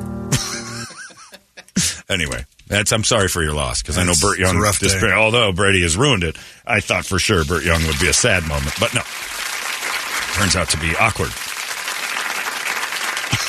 anyway, 2.08 2.44
that's 2.66 2.92
I'm 2.92 3.04
sorry 3.04 3.28
for 3.28 3.42
your 3.42 3.54
loss 3.54 3.80
because 3.80 3.96
I 3.96 4.02
know 4.04 4.14
Burt 4.20 4.38
it's 4.40 4.48
a 4.50 4.52
Young. 4.52 4.58
rough 4.58 4.80
day. 4.80 4.88
despair- 4.88 5.14
although 5.14 5.52
Brady 5.52 5.82
has 5.82 5.96
ruined 5.96 6.24
it, 6.24 6.36
I 6.66 6.80
thought 6.80 7.06
for 7.06 7.18
sure 7.20 7.44
Burt 7.44 7.64
Young 7.64 7.86
would 7.86 8.00
be 8.00 8.08
a 8.08 8.12
sad 8.12 8.42
moment, 8.48 8.74
but 8.80 8.92
no. 8.94 9.02
Turns 10.32 10.56
out 10.56 10.68
to 10.70 10.78
be 10.78 10.94
awkward. 10.96 11.30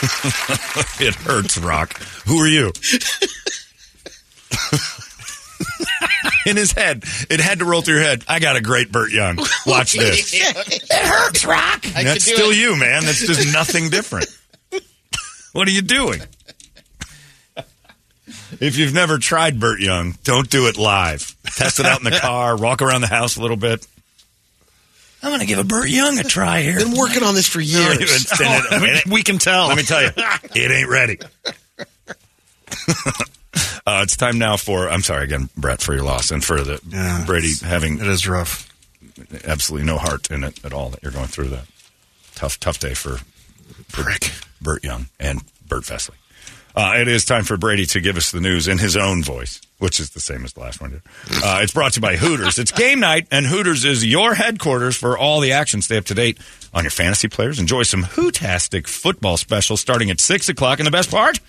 it 0.99 1.15
hurts, 1.15 1.57
Rock. 1.57 1.97
Who 2.25 2.37
are 2.39 2.47
you? 2.47 2.71
In 6.45 6.57
his 6.57 6.73
head, 6.73 7.03
it 7.29 7.39
had 7.39 7.59
to 7.59 7.65
roll 7.65 7.81
through 7.81 7.95
your 7.95 8.03
head. 8.03 8.25
I 8.27 8.39
got 8.39 8.57
a 8.57 8.61
great 8.61 8.91
Burt 8.91 9.11
Young. 9.11 9.37
Watch 9.65 9.93
this. 9.93 10.33
It 10.65 10.91
hurts, 10.91 11.45
Rock. 11.45 11.85
I 11.95 12.03
That's 12.03 12.25
still 12.25 12.51
it. 12.51 12.57
you, 12.57 12.77
man. 12.77 13.03
That's 13.03 13.25
just 13.25 13.53
nothing 13.53 13.89
different. 13.89 14.27
What 15.53 15.67
are 15.67 15.71
you 15.71 15.81
doing? 15.81 16.19
If 18.59 18.77
you've 18.77 18.93
never 18.93 19.17
tried 19.19 19.59
Burt 19.59 19.79
Young, 19.79 20.17
don't 20.23 20.49
do 20.49 20.67
it 20.67 20.77
live. 20.77 21.35
Test 21.55 21.79
it 21.79 21.85
out 21.85 21.99
in 21.99 22.05
the 22.05 22.19
car, 22.19 22.57
walk 22.57 22.81
around 22.81 23.01
the 23.01 23.07
house 23.07 23.37
a 23.37 23.41
little 23.41 23.57
bit. 23.57 23.85
I'm 25.23 25.29
going 25.29 25.39
to 25.39 25.45
give 25.47 25.57
a 25.59 25.63
Burt 25.63 25.89
Young 25.89 26.19
a 26.19 26.23
try 26.23 26.61
here. 26.61 26.77
Been 26.77 26.97
working 26.97 27.23
on 27.23 27.33
this 27.33 27.47
for 27.47 27.61
years. 27.61 27.97
It's- 28.01 28.41
and 28.41 28.83
it- 28.85 29.05
we 29.07 29.23
can 29.23 29.37
tell. 29.37 29.67
Let 29.69 29.77
me 29.77 29.83
tell 29.83 30.03
you, 30.03 30.09
it 30.55 30.71
ain't 30.71 30.89
ready. 30.89 31.17
uh, 33.85 34.01
it's 34.03 34.17
time 34.17 34.37
now 34.37 34.57
for. 34.57 34.89
I'm 34.89 35.01
sorry 35.01 35.23
again, 35.25 35.49
Brett, 35.57 35.81
for 35.81 35.93
your 35.93 36.03
loss 36.03 36.31
and 36.31 36.43
for 36.43 36.61
the 36.61 36.79
Yeah, 36.87 37.23
Brady 37.25 37.53
having 37.63 37.99
It 37.99 38.07
is 38.07 38.27
rough. 38.27 38.69
absolutely 39.45 39.85
no 39.87 39.97
heart 39.97 40.29
in 40.31 40.43
it 40.43 40.63
at 40.65 40.73
all 40.73 40.89
that 40.89 41.01
you're 41.03 41.11
going 41.11 41.27
through 41.27 41.49
that. 41.49 41.65
Tough, 42.35 42.59
tough 42.59 42.79
day 42.79 42.93
for 42.93 43.19
Brick, 43.91 44.31
Burt 44.61 44.83
Young, 44.83 45.07
and 45.19 45.41
Burt 45.67 45.85
Fesley. 45.85 46.15
Uh, 46.75 46.93
it 46.97 47.07
is 47.07 47.23
time 47.23 47.43
for 47.43 47.55
Brady 47.55 47.85
to 47.85 47.99
give 48.01 48.17
us 48.17 48.31
the 48.31 48.41
news 48.41 48.67
in 48.67 48.79
his 48.79 48.97
own 48.97 49.21
voice, 49.23 49.61
which 49.77 49.99
is 49.99 50.09
the 50.11 50.19
same 50.19 50.43
as 50.43 50.53
the 50.53 50.59
last 50.61 50.81
one 50.81 50.89
did. 50.89 51.01
Uh, 51.43 51.59
it's 51.61 51.71
brought 51.73 51.93
to 51.93 51.97
you 51.97 52.01
by 52.01 52.15
Hooters. 52.15 52.57
It's 52.57 52.71
game 52.71 52.99
night, 52.99 53.27
and 53.29 53.45
Hooters 53.45 53.85
is 53.85 54.03
your 54.05 54.33
headquarters 54.33 54.95
for 54.97 55.15
all 55.17 55.39
the 55.39 55.51
action. 55.51 55.81
Stay 55.83 55.97
up 55.97 56.05
to 56.05 56.15
date 56.15 56.39
on 56.73 56.83
your 56.83 56.91
fantasy 56.91 57.27
players. 57.27 57.59
Enjoy 57.59 57.83
some 57.83 58.01
Hootastic 58.03 58.87
football 58.87 59.37
specials 59.37 59.81
starting 59.81 60.09
at 60.09 60.19
6 60.19 60.49
o'clock. 60.49 60.79
And 60.79 60.87
the 60.87 60.91
best 60.91 61.11
part? 61.11 61.39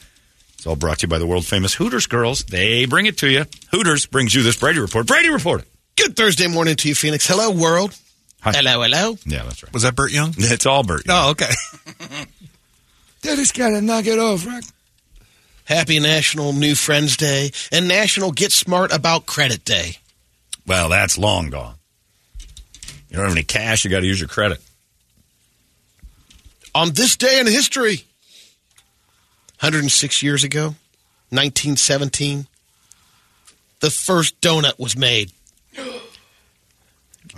It's 0.55 0.67
all 0.67 0.77
brought 0.77 0.99
to 0.99 1.07
you 1.07 1.09
by 1.09 1.19
the 1.19 1.27
world 1.27 1.47
famous 1.47 1.75
Hooters 1.75 2.07
girls. 2.07 2.45
They 2.45 2.85
bring 2.85 3.07
it 3.07 3.17
to 3.19 3.29
you. 3.31 3.47
Hooters 3.71 4.05
brings 4.07 4.35
you 4.35 4.43
this 4.43 4.59
Brady 4.59 4.79
Report. 4.81 5.07
Brady 5.07 5.31
Report. 5.31 5.65
Good 5.97 6.17
Thursday 6.17 6.49
morning 6.49 6.77
to 6.77 6.89
you, 6.89 6.95
Phoenix. 6.95 7.27
Hello, 7.27 7.51
world. 7.51 7.97
Hi. 8.41 8.53
Hello, 8.53 8.83
hello. 8.83 9.17
Yeah, 9.25 9.45
that's 9.45 9.63
right. 9.63 9.73
Was 9.73 9.85
that 9.85 9.95
Burt 9.97 10.13
Young? 10.13 10.35
It's 10.37 10.67
all 10.67 10.83
Burt. 10.83 11.07
Young. 11.07 11.17
Oh, 11.17 11.31
okay. 11.31 11.51
Daddy's 13.23 13.53
got 13.53 13.71
to 13.71 13.81
knock 13.81 14.07
it 14.07 14.19
off, 14.19 14.47
Rock. 14.47 14.65
Happy 15.65 15.99
National 15.99 16.53
New 16.53 16.75
Friends 16.75 17.17
Day 17.17 17.51
and 17.73 17.89
National 17.89 18.33
Get 18.33 18.53
Smart 18.53 18.93
About 18.93 19.25
Credit 19.27 19.65
Day. 19.65 19.97
Well, 20.67 20.91
that's 20.91 21.17
long 21.17 21.51
gone. 21.51 21.77
You 23.09 23.17
don't 23.17 23.25
have 23.25 23.33
any 23.33 23.45
cash, 23.45 23.85
you 23.85 23.91
got 23.91 24.01
to 24.01 24.07
use 24.07 24.21
your 24.21 24.29
credit. 24.29 24.61
On 26.75 26.91
this 26.91 27.17
day 27.17 27.39
in 27.41 27.47
history, 27.47 28.05
106 29.61 30.23
years 30.23 30.45
ago, 30.45 30.75
1917, 31.31 32.47
the 33.81 33.91
first 33.91 34.41
donut 34.41 34.79
was 34.79 34.97
made. 34.97 35.31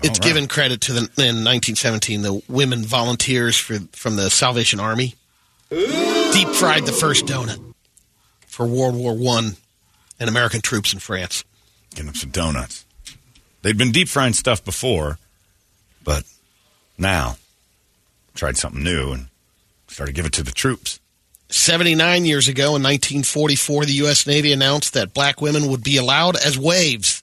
It's 0.02 0.08
All 0.08 0.10
right. 0.10 0.22
given 0.22 0.48
credit 0.48 0.80
to 0.82 0.92
the 0.92 0.98
in 0.98 1.42
1917 1.42 2.20
the 2.20 2.42
women 2.48 2.84
volunteers 2.84 3.56
for 3.56 3.78
from 3.92 4.16
the 4.16 4.28
Salvation 4.28 4.78
Army 4.78 5.14
deep 5.70 6.48
fried 6.48 6.84
the 6.84 6.92
first 6.92 7.24
donut 7.24 7.56
for 8.56 8.66
World 8.66 8.94
War 8.94 9.14
One 9.14 9.58
and 10.18 10.30
American 10.30 10.62
troops 10.62 10.94
in 10.94 10.98
France. 10.98 11.44
Getting 11.90 12.06
them 12.06 12.14
some 12.14 12.30
donuts. 12.30 12.86
They'd 13.60 13.76
been 13.76 13.92
deep 13.92 14.08
frying 14.08 14.32
stuff 14.32 14.64
before, 14.64 15.18
but 16.02 16.24
now 16.96 17.36
tried 18.34 18.56
something 18.56 18.82
new 18.82 19.12
and 19.12 19.26
started 19.88 20.14
giving 20.14 20.28
it 20.28 20.32
to 20.32 20.42
the 20.42 20.52
troops. 20.52 21.00
79 21.50 22.24
years 22.24 22.48
ago 22.48 22.68
in 22.68 22.82
1944, 22.82 23.84
the 23.84 23.92
U.S. 23.92 24.26
Navy 24.26 24.54
announced 24.54 24.94
that 24.94 25.12
black 25.12 25.42
women 25.42 25.68
would 25.68 25.84
be 25.84 25.98
allowed 25.98 26.36
as 26.36 26.58
waves. 26.58 27.22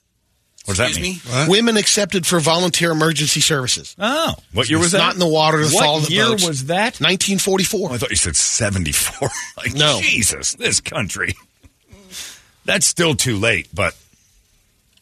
What 0.64 0.76
does 0.78 0.94
that 0.94 1.00
mean? 1.00 1.16
me? 1.16 1.46
Women 1.48 1.76
accepted 1.76 2.26
for 2.26 2.40
volunteer 2.40 2.90
emergency 2.90 3.40
services. 3.40 3.94
Oh, 3.98 4.34
what 4.52 4.70
year 4.70 4.78
was 4.78 4.92
that? 4.92 4.98
Not 4.98 5.12
in 5.14 5.18
the 5.20 5.26
water 5.28 5.58
to 5.58 5.64
what 5.64 5.84
follow 5.84 6.00
the 6.00 6.12
year 6.12 6.28
boats. 6.28 6.46
was 6.46 6.64
that? 6.66 7.00
1944. 7.00 7.90
Oh, 7.90 7.94
I 7.94 7.98
thought 7.98 8.08
you 8.10 8.16
said 8.16 8.34
74. 8.36 9.28
like, 9.58 9.74
No. 9.74 10.00
Jesus, 10.00 10.54
this 10.54 10.80
country. 10.80 11.34
That's 12.64 12.86
still 12.86 13.14
too 13.14 13.36
late, 13.36 13.68
but. 13.74 13.94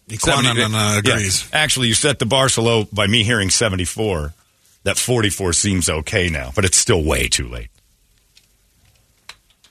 Equanon 0.09 0.57
uh, 0.57 0.69
Yeah. 0.69 0.99
agrees. 0.99 1.49
Actually, 1.53 1.89
you 1.89 1.95
set 1.95 2.19
the 2.19 2.27
bar 2.27 2.49
so 2.49 2.63
low 2.63 2.85
by 2.93 3.07
me 3.07 3.23
hearing 3.23 3.49
74. 3.49 4.35
That 4.83 4.99
44 4.99 5.53
seems 5.53 5.89
okay 5.89 6.29
now, 6.29 6.51
but 6.57 6.65
it's 6.65 6.77
still 6.77 7.05
way 7.05 7.29
too 7.29 7.47
late. 7.47 7.69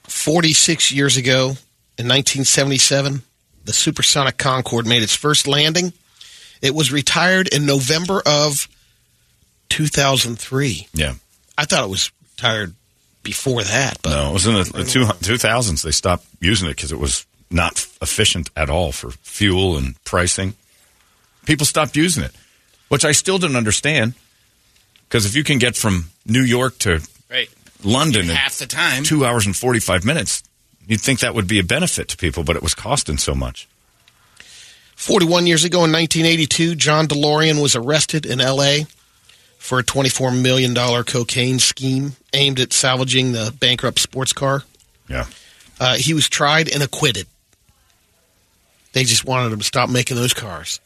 46 0.03 0.91
years 0.93 1.17
ago 1.17 1.57
in 1.97 2.07
1977, 2.07 3.21
the 3.65 3.73
supersonic 3.73 4.37
Concorde 4.37 4.87
made 4.87 5.03
its 5.03 5.15
first 5.15 5.47
landing. 5.47 5.93
It 6.61 6.75
was 6.75 6.91
retired 6.91 7.47
in 7.47 7.65
November 7.65 8.21
of 8.25 8.67
2003. 9.69 10.87
Yeah. 10.93 11.13
I 11.57 11.65
thought 11.65 11.83
it 11.83 11.89
was 11.89 12.11
retired 12.35 12.73
before 13.23 13.63
that, 13.63 13.99
but 14.01 14.11
No, 14.11 14.29
it 14.29 14.33
was 14.33 14.47
in 14.47 14.53
the, 14.55 14.63
the 14.63 14.83
two, 14.83 15.05
2000s. 15.05 15.83
They 15.83 15.91
stopped 15.91 16.25
using 16.39 16.67
it 16.69 16.75
because 16.75 16.91
it 16.91 16.99
was 16.99 17.25
not 17.49 17.85
efficient 18.01 18.49
at 18.55 18.69
all 18.69 18.91
for 18.91 19.11
fuel 19.21 19.77
and 19.77 20.01
pricing. 20.03 20.53
People 21.45 21.65
stopped 21.65 21.95
using 21.95 22.23
it, 22.23 22.31
which 22.89 23.05
I 23.05 23.11
still 23.11 23.37
didn't 23.37 23.57
understand. 23.57 24.13
Because 25.07 25.25
if 25.25 25.35
you 25.35 25.43
can 25.43 25.57
get 25.57 25.75
from 25.75 26.05
New 26.25 26.41
York 26.43 26.77
to 26.79 27.01
Right. 27.29 27.49
London 27.83 28.29
in 28.29 28.35
Half 28.35 28.57
the 28.59 28.67
time. 28.67 29.03
two 29.03 29.25
hours 29.25 29.45
and 29.45 29.55
45 29.55 30.03
minutes, 30.05 30.43
you'd 30.87 31.01
think 31.01 31.19
that 31.19 31.33
would 31.35 31.47
be 31.47 31.59
a 31.59 31.63
benefit 31.63 32.07
to 32.09 32.17
people, 32.17 32.43
but 32.43 32.55
it 32.55 32.63
was 32.63 32.73
costing 32.75 33.17
so 33.17 33.33
much. 33.35 33.67
41 34.95 35.47
years 35.47 35.63
ago 35.63 35.79
in 35.79 35.91
1982, 35.91 36.75
John 36.75 37.07
DeLorean 37.07 37.61
was 37.61 37.75
arrested 37.75 38.25
in 38.25 38.39
L.A. 38.39 38.85
for 39.57 39.79
a 39.79 39.83
$24 39.83 40.39
million 40.39 40.75
cocaine 41.03 41.57
scheme 41.59 42.13
aimed 42.33 42.59
at 42.59 42.71
salvaging 42.71 43.31
the 43.31 43.53
bankrupt 43.59 43.97
sports 43.99 44.31
car. 44.31 44.63
Yeah. 45.09 45.25
Uh, 45.79 45.95
he 45.95 46.13
was 46.13 46.29
tried 46.29 46.69
and 46.69 46.83
acquitted. 46.83 47.25
They 48.93 49.03
just 49.03 49.25
wanted 49.25 49.51
him 49.51 49.59
to 49.59 49.65
stop 49.65 49.89
making 49.89 50.17
those 50.17 50.33
cars. 50.33 50.79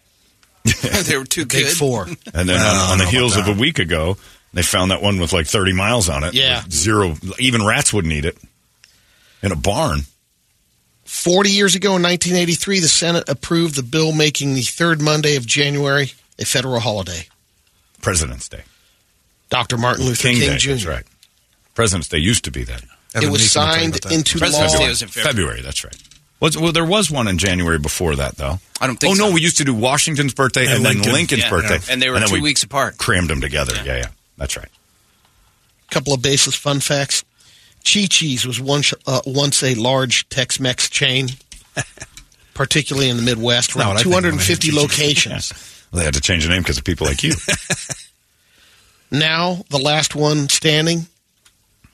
they 1.03 1.17
were 1.17 1.25
too 1.25 1.45
Big 1.45 1.65
good. 1.65 1.77
four. 1.77 2.05
And 2.33 2.47
then 2.47 2.57
I 2.57 2.69
on, 2.85 2.91
on 2.93 2.97
the 2.99 3.05
heels 3.05 3.35
of 3.35 3.47
a 3.47 3.53
week 3.53 3.79
ago, 3.79 4.17
they 4.53 4.61
found 4.61 4.91
that 4.91 5.01
one 5.01 5.19
with 5.19 5.33
like 5.33 5.47
30 5.47 5.73
miles 5.73 6.07
on 6.07 6.23
it. 6.23 6.33
Yeah. 6.33 6.63
Zero. 6.69 7.15
Even 7.37 7.65
rats 7.65 7.91
wouldn't 7.91 8.13
eat 8.13 8.25
it. 8.25 8.37
In 9.45 9.51
a 9.51 9.55
barn. 9.55 10.01
40 11.03 11.51
years 11.51 11.75
ago 11.75 11.89
in 11.89 12.01
1983, 12.01 12.79
the 12.79 12.87
Senate 12.87 13.29
approved 13.29 13.75
the 13.75 13.83
bill 13.83 14.11
making 14.11 14.55
the 14.55 14.63
third 14.63 14.99
Monday 14.99 15.35
of 15.35 15.45
January 15.45 16.13
a 16.39 16.45
federal 16.45 16.79
holiday. 16.79 17.27
President's 18.01 18.49
Day. 18.49 18.63
Dr. 19.51 19.77
Martin 19.77 20.05
Luther 20.05 20.29
King, 20.29 20.39
Day. 20.39 20.57
Jr. 20.57 20.69
That's 20.71 20.85
right. 20.87 21.03
President's 21.75 22.07
Day 22.07 22.17
used 22.17 22.43
to 22.45 22.51
be 22.51 22.63
that. 22.63 22.83
It 23.13 23.29
was 23.29 23.51
signed 23.51 24.03
into 24.11 24.39
President's 24.39 24.73
law. 24.73 24.79
Day 24.79 24.89
was 24.89 25.03
in 25.03 25.09
February. 25.09 25.33
February. 25.33 25.61
That's 25.61 25.83
right. 25.83 25.95
Was, 26.39 26.57
well, 26.57 26.71
there 26.71 26.83
was 26.83 27.11
one 27.11 27.27
in 27.27 27.37
January 27.37 27.77
before 27.77 28.15
that, 28.15 28.37
though. 28.37 28.59
I 28.81 28.87
don't 28.87 28.99
think 28.99 29.15
Oh 29.19 29.27
no, 29.27 29.31
we 29.31 29.41
used 29.41 29.57
to 29.57 29.63
do 29.63 29.75
Washington's 29.75 30.33
birthday 30.33 30.65
and, 30.65 30.83
And 30.83 31.03
then 31.03 31.13
Lincoln's 31.13 31.43
Yeah. 31.43 31.49
birthday, 31.51 31.79
And 31.93 32.01
they 32.01 32.09
were 32.09 32.17
then 32.17 32.29
two 32.29 32.33
we 32.35 32.41
weeks 32.41 32.63
apart. 32.63 32.97
Crammed 32.97 33.29
them 33.29 33.41
together. 33.41 33.75
Yeah, 33.85 33.97
yeah, 33.97 34.07
that's 34.37 34.57
right. 34.57 34.69
A 35.87 35.93
couple 35.93 36.13
of 36.13 36.23
baseless 36.23 36.55
fun 36.55 36.79
facts. 36.79 37.23
Chi 37.85 38.05
Chi's 38.07 38.45
was 38.47 38.59
once, 38.59 38.93
uh, 39.07 39.21
once 39.25 39.61
a 39.63 39.75
large 39.75 40.27
Tex 40.29 40.59
Mex 40.59 40.89
chain, 40.89 41.29
particularly 42.53 43.09
in 43.09 43.17
the 43.17 43.23
Midwest, 43.23 43.75
not 43.75 43.83
around 43.83 43.89
what 43.95 43.97
I 43.99 44.03
think 44.03 44.15
when 44.15 44.25
I 44.25 44.27
hear 44.43 44.55
250 44.55 44.71
Chi-Chi's. 44.71 44.81
locations. 44.81 45.71
Well, 45.91 45.99
they 45.99 46.05
had 46.05 46.15
to 46.15 46.19
change 46.21 46.43
the 46.43 46.49
name 46.49 46.61
because 46.61 46.77
of 46.77 46.83
people 46.83 47.07
like 47.07 47.23
you. 47.23 47.33
Now, 49.11 49.63
the 49.69 49.77
last 49.77 50.15
one 50.15 50.49
standing 50.49 51.05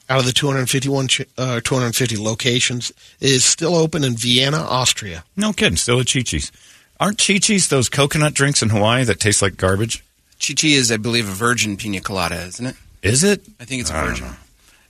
out 0.09 0.19
of 0.19 0.25
the 0.25 0.31
251 0.31 1.07
ch- 1.07 1.21
uh, 1.37 1.61
250 1.63 2.17
locations 2.17 2.91
is 3.19 3.43
still 3.45 3.75
open 3.75 4.03
in 4.03 4.15
Vienna, 4.15 4.57
Austria. 4.57 5.23
no 5.35 5.53
kidding. 5.53 5.75
Still 5.77 5.99
at 5.99 6.07
Chi 6.11 6.21
Chi's. 6.21 6.51
Aren't 6.99 7.17
Chi 7.23 7.37
Chi's 7.37 7.67
those 7.67 7.89
coconut 7.89 8.33
drinks 8.33 8.63
in 8.63 8.69
Hawaii 8.69 9.03
that 9.03 9.19
taste 9.19 9.41
like 9.41 9.57
garbage? 9.57 10.03
Chi 10.45 10.53
Chi 10.53 10.69
is, 10.69 10.91
I 10.91 10.97
believe, 10.97 11.27
a 11.27 11.31
virgin 11.31 11.77
pina 11.77 11.99
colada, 11.99 12.41
isn't 12.43 12.65
it? 12.65 12.75
Is 13.03 13.23
it? 13.23 13.43
I 13.59 13.65
think 13.65 13.81
it's 13.81 13.91
a 13.91 13.95
I 13.95 14.01
don't 14.05 14.09
virgin. 14.11 14.27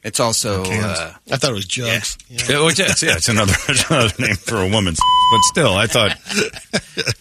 Know. 0.03 0.07
It's 0.07 0.19
also. 0.19 0.64
Uh, 0.65 1.14
I 1.32 1.38
thought 1.38 1.52
it 1.52 1.56
was 1.56 1.65
jugs. 1.65 2.18
Yeah. 2.30 2.40
Yeah, 2.49 2.56
well, 2.60 2.68
it's, 2.69 2.80
yeah, 3.03 3.15
it's 3.18 3.30
another, 3.30 3.53
it's 3.69 3.90
another 3.90 4.14
name 4.19 4.36
for 4.36 4.57
a 4.57 4.68
woman's. 4.68 4.99
But 5.32 5.41
still, 5.44 5.73
I 5.76 5.88
thought 5.88 6.18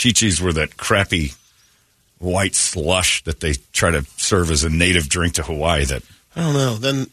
Chi 0.00 0.10
Chi's 0.10 0.40
were 0.40 0.52
that 0.54 0.76
crappy 0.76 1.32
white 2.18 2.54
slush 2.54 3.22
that 3.24 3.40
they 3.40 3.54
try 3.72 3.90
to 3.90 4.02
serve 4.16 4.50
as 4.50 4.64
a 4.64 4.68
native 4.70 5.08
drink 5.08 5.34
to 5.34 5.42
Hawaii. 5.42 5.84
That 5.84 6.02
I 6.36 6.40
don't 6.40 6.54
know. 6.54 6.74
Then 6.76 7.06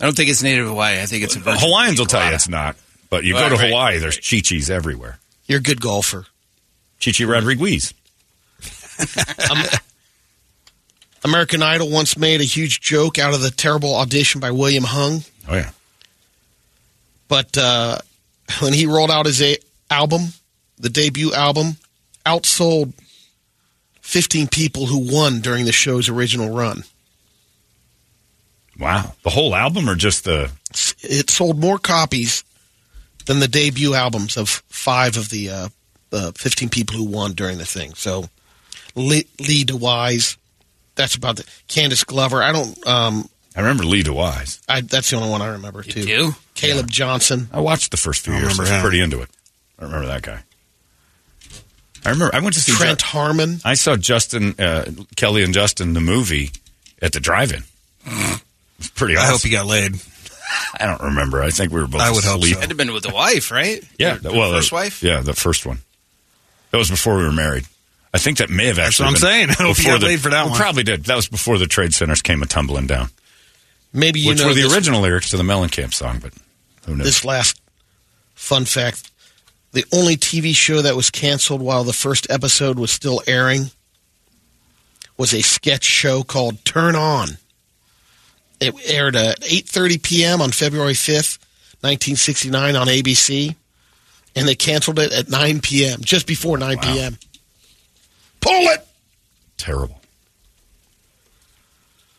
I 0.00 0.04
don't 0.04 0.16
think 0.16 0.30
it's 0.30 0.42
native 0.42 0.66
Hawaii. 0.66 1.00
I 1.00 1.06
think 1.06 1.24
it's 1.24 1.36
a 1.36 1.40
virgin. 1.40 1.60
Hawaiians 1.68 1.94
pina 1.96 2.00
will 2.02 2.06
tell 2.06 2.28
you 2.28 2.34
it's 2.34 2.48
not. 2.48 2.76
But 3.10 3.24
you 3.24 3.34
Well, 3.34 3.48
go 3.48 3.56
to 3.56 3.62
right, 3.62 3.68
Hawaii, 3.70 3.98
there's 3.98 4.18
Chi 4.18 4.40
Chi's 4.40 4.68
everywhere. 4.70 5.18
you're 5.46 5.60
a 5.60 5.62
good 5.62 5.80
golfer. 5.80 6.26
Chi 7.02 7.12
Chi 7.12 7.24
Rodriguez. 7.24 7.94
American 11.28 11.62
Idol 11.62 11.90
once 11.90 12.16
made 12.16 12.40
a 12.40 12.44
huge 12.44 12.80
joke 12.80 13.18
out 13.18 13.34
of 13.34 13.40
the 13.40 13.50
terrible 13.50 13.94
audition 13.94 14.40
by 14.40 14.50
William 14.50 14.84
Hung, 14.84 15.22
Oh 15.48 15.54
yeah. 15.56 15.70
but 17.28 17.56
uh, 17.58 17.98
when 18.60 18.72
he 18.72 18.86
rolled 18.86 19.10
out 19.10 19.26
his 19.26 19.40
a- 19.42 19.58
album, 19.90 20.32
the 20.78 20.88
debut 20.90 21.32
album, 21.32 21.76
outsold 22.24 22.92
15 24.02 24.48
people 24.48 24.86
who 24.86 25.12
won 25.12 25.40
during 25.40 25.64
the 25.64 25.72
show's 25.72 26.08
original 26.08 26.50
run. 26.54 26.84
Wow. 28.78 29.12
The 29.24 29.30
whole 29.30 29.54
album 29.54 29.88
or 29.88 29.94
just 29.96 30.24
the 30.24 30.50
It 31.02 31.30
sold 31.30 31.58
more 31.58 31.78
copies 31.78 32.44
than 33.26 33.40
the 33.40 33.48
debut 33.48 33.94
albums 33.94 34.36
of 34.36 34.48
five 34.68 35.16
of 35.16 35.30
the 35.30 35.50
uh, 35.50 35.68
uh, 36.12 36.32
15 36.36 36.68
people 36.68 36.96
who 36.96 37.04
won 37.04 37.32
during 37.32 37.58
the 37.58 37.66
thing. 37.66 37.94
So 37.94 38.26
Lee, 38.94 39.26
Lee 39.40 39.64
DeWyze, 39.64 40.36
that's 40.98 41.14
about 41.14 41.36
the 41.36 41.44
Candice 41.68 42.04
Glover. 42.04 42.42
I 42.42 42.52
don't. 42.52 42.86
Um, 42.86 43.28
I 43.56 43.60
remember 43.60 43.84
Lee 43.84 44.02
DeWyze. 44.02 44.60
I, 44.68 44.82
that's 44.82 45.08
the 45.10 45.16
only 45.16 45.30
one 45.30 45.40
I 45.40 45.48
remember 45.48 45.82
too. 45.82 46.04
do? 46.04 46.32
Caleb 46.54 46.90
Johnson. 46.90 47.48
I 47.52 47.60
watched 47.60 47.90
the 47.90 47.96
first 47.96 48.20
few 48.24 48.34
I 48.34 48.40
years. 48.40 48.58
I 48.58 48.62
was 48.62 48.70
him. 48.70 48.82
pretty 48.82 49.00
into 49.00 49.22
it. 49.22 49.30
I 49.78 49.84
remember 49.84 50.06
that 50.08 50.22
guy. 50.22 50.42
I 52.04 52.10
remember 52.10 52.34
I 52.34 52.40
went 52.40 52.54
to 52.54 52.60
see 52.60 52.72
Trent 52.72 53.00
Ju- 53.00 53.06
Harmon. 53.06 53.60
I 53.64 53.74
saw 53.74 53.96
Justin 53.96 54.54
uh, 54.58 54.84
Kelly 55.16 55.42
and 55.42 55.52
Justin 55.54 55.94
the 55.94 56.00
movie 56.00 56.50
at 57.02 57.12
the 57.12 57.20
drive-in. 57.20 57.62
It 58.06 58.40
was 58.78 58.90
pretty 58.90 59.16
I 59.16 59.26
hope 59.26 59.40
he 59.42 59.50
got 59.50 59.66
laid. 59.66 59.94
I 60.80 60.86
don't 60.86 61.02
remember. 61.02 61.42
I 61.42 61.50
think 61.50 61.72
we 61.72 61.80
were 61.80 61.88
both 61.88 62.00
I 62.00 62.10
would 62.10 62.24
hope 62.24 62.38
asleep. 62.38 62.54
so. 62.54 62.60
That'd 62.60 62.70
have 62.70 62.78
been 62.78 62.92
with 62.94 63.02
the 63.02 63.12
wife, 63.12 63.50
right? 63.50 63.82
Yeah, 63.98 64.14
The 64.14 64.30
well, 64.32 64.52
first 64.52 64.72
wife. 64.72 65.02
Yeah, 65.02 65.20
the 65.20 65.34
first 65.34 65.66
one. 65.66 65.78
That 66.70 66.78
was 66.78 66.88
before 66.90 67.16
we 67.18 67.24
were 67.24 67.32
married. 67.32 67.64
I 68.14 68.18
think 68.18 68.38
that 68.38 68.48
may 68.50 68.66
have 68.66 68.78
actually. 68.78 69.10
That's 69.10 69.22
what 69.22 69.30
I'm 69.32 69.48
saying. 69.48 69.50
I 69.58 69.62
hope 69.68 69.78
you 69.78 69.84
got 69.84 70.00
the- 70.00 70.06
laid 70.06 70.20
for 70.20 70.30
that 70.30 70.44
we 70.46 70.50
one. 70.52 70.58
Probably 70.60 70.82
did. 70.82 71.04
That 71.04 71.16
was 71.16 71.28
before 71.28 71.58
the 71.58 71.66
trade 71.66 71.92
centers 71.94 72.22
came 72.22 72.42
a 72.42 72.46
tumbling 72.46 72.86
down, 72.86 73.08
Maybe 73.92 74.20
you 74.20 74.30
which 74.30 74.38
know 74.40 74.48
were 74.48 74.54
the 74.54 74.70
original 74.72 75.00
lyrics 75.02 75.30
to 75.30 75.36
the 75.36 75.42
Mellencamp 75.42 75.92
song. 75.92 76.18
But 76.20 76.32
who 76.86 76.96
knows? 76.96 77.06
this 77.06 77.24
last 77.24 77.60
fun 78.34 78.64
fact: 78.64 79.10
the 79.72 79.84
only 79.92 80.16
TV 80.16 80.54
show 80.54 80.80
that 80.82 80.96
was 80.96 81.10
canceled 81.10 81.60
while 81.60 81.84
the 81.84 81.92
first 81.92 82.26
episode 82.30 82.78
was 82.78 82.90
still 82.90 83.22
airing 83.26 83.70
was 85.16 85.34
a 85.34 85.42
sketch 85.42 85.84
show 85.84 86.22
called 86.22 86.64
Turn 86.64 86.94
On. 86.96 87.28
It 88.60 88.74
aired 88.86 89.16
at 89.16 89.40
8:30 89.42 90.02
p.m. 90.02 90.40
on 90.40 90.50
February 90.50 90.94
5th, 90.94 91.38
1969 91.82 92.74
on 92.74 92.86
ABC, 92.88 93.54
and 94.34 94.48
they 94.48 94.54
canceled 94.54 94.98
it 94.98 95.12
at 95.12 95.28
9 95.28 95.60
p.m. 95.60 96.00
just 96.00 96.26
before 96.26 96.56
9 96.58 96.78
p.m. 96.78 97.18
Pull 98.48 98.68
it. 98.72 98.86
terrible. 99.56 100.00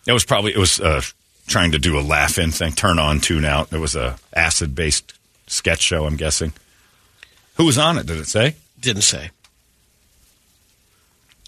It 0.08 0.14
was 0.14 0.26
probably 0.26 0.54
it 0.54 0.58
was 0.58 0.80
uh, 0.80 1.02
trying 1.48 1.72
to 1.72 1.80
do 1.80 2.00
a 2.00 2.02
laugh-in 2.02 2.52
thing, 2.52 2.74
turn 2.74 3.00
on, 3.00 3.20
tune 3.20 3.46
out. 3.46 3.72
It 3.74 3.80
was 3.80 3.96
a 3.96 4.18
acid-based 4.36 5.14
sketch 5.48 5.82
show. 5.82 6.06
I'm 6.06 6.16
guessing. 6.16 6.54
Who 7.56 7.66
was 7.66 7.78
on 7.78 7.98
it? 7.98 8.06
Did 8.06 8.18
it 8.18 8.28
say? 8.28 8.56
Didn't 8.80 9.04
say. 9.04 9.32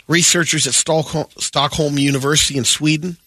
Researchers 0.08 0.68
at 0.68 0.74
Stockholm, 0.74 1.28
Stockholm 1.38 1.98
University 1.98 2.58
in 2.58 2.66
Sweden 2.66 3.18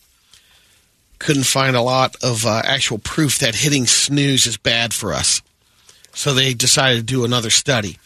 couldn't 1.19 1.45
find 1.47 1.75
a 1.75 1.81
lot 1.81 2.15
of 2.23 2.45
uh, 2.45 2.61
actual 2.65 2.99
proof 2.99 3.39
that 3.39 3.55
hitting 3.55 3.87
snooze 3.87 4.47
is 4.47 4.59
bad 4.59 4.93
for 4.93 5.15
us. 5.15 5.41
So 6.13 6.35
they 6.35 6.53
decided 6.53 6.99
to 6.99 7.03
do 7.03 7.25
another 7.25 7.51
study. 7.51 7.99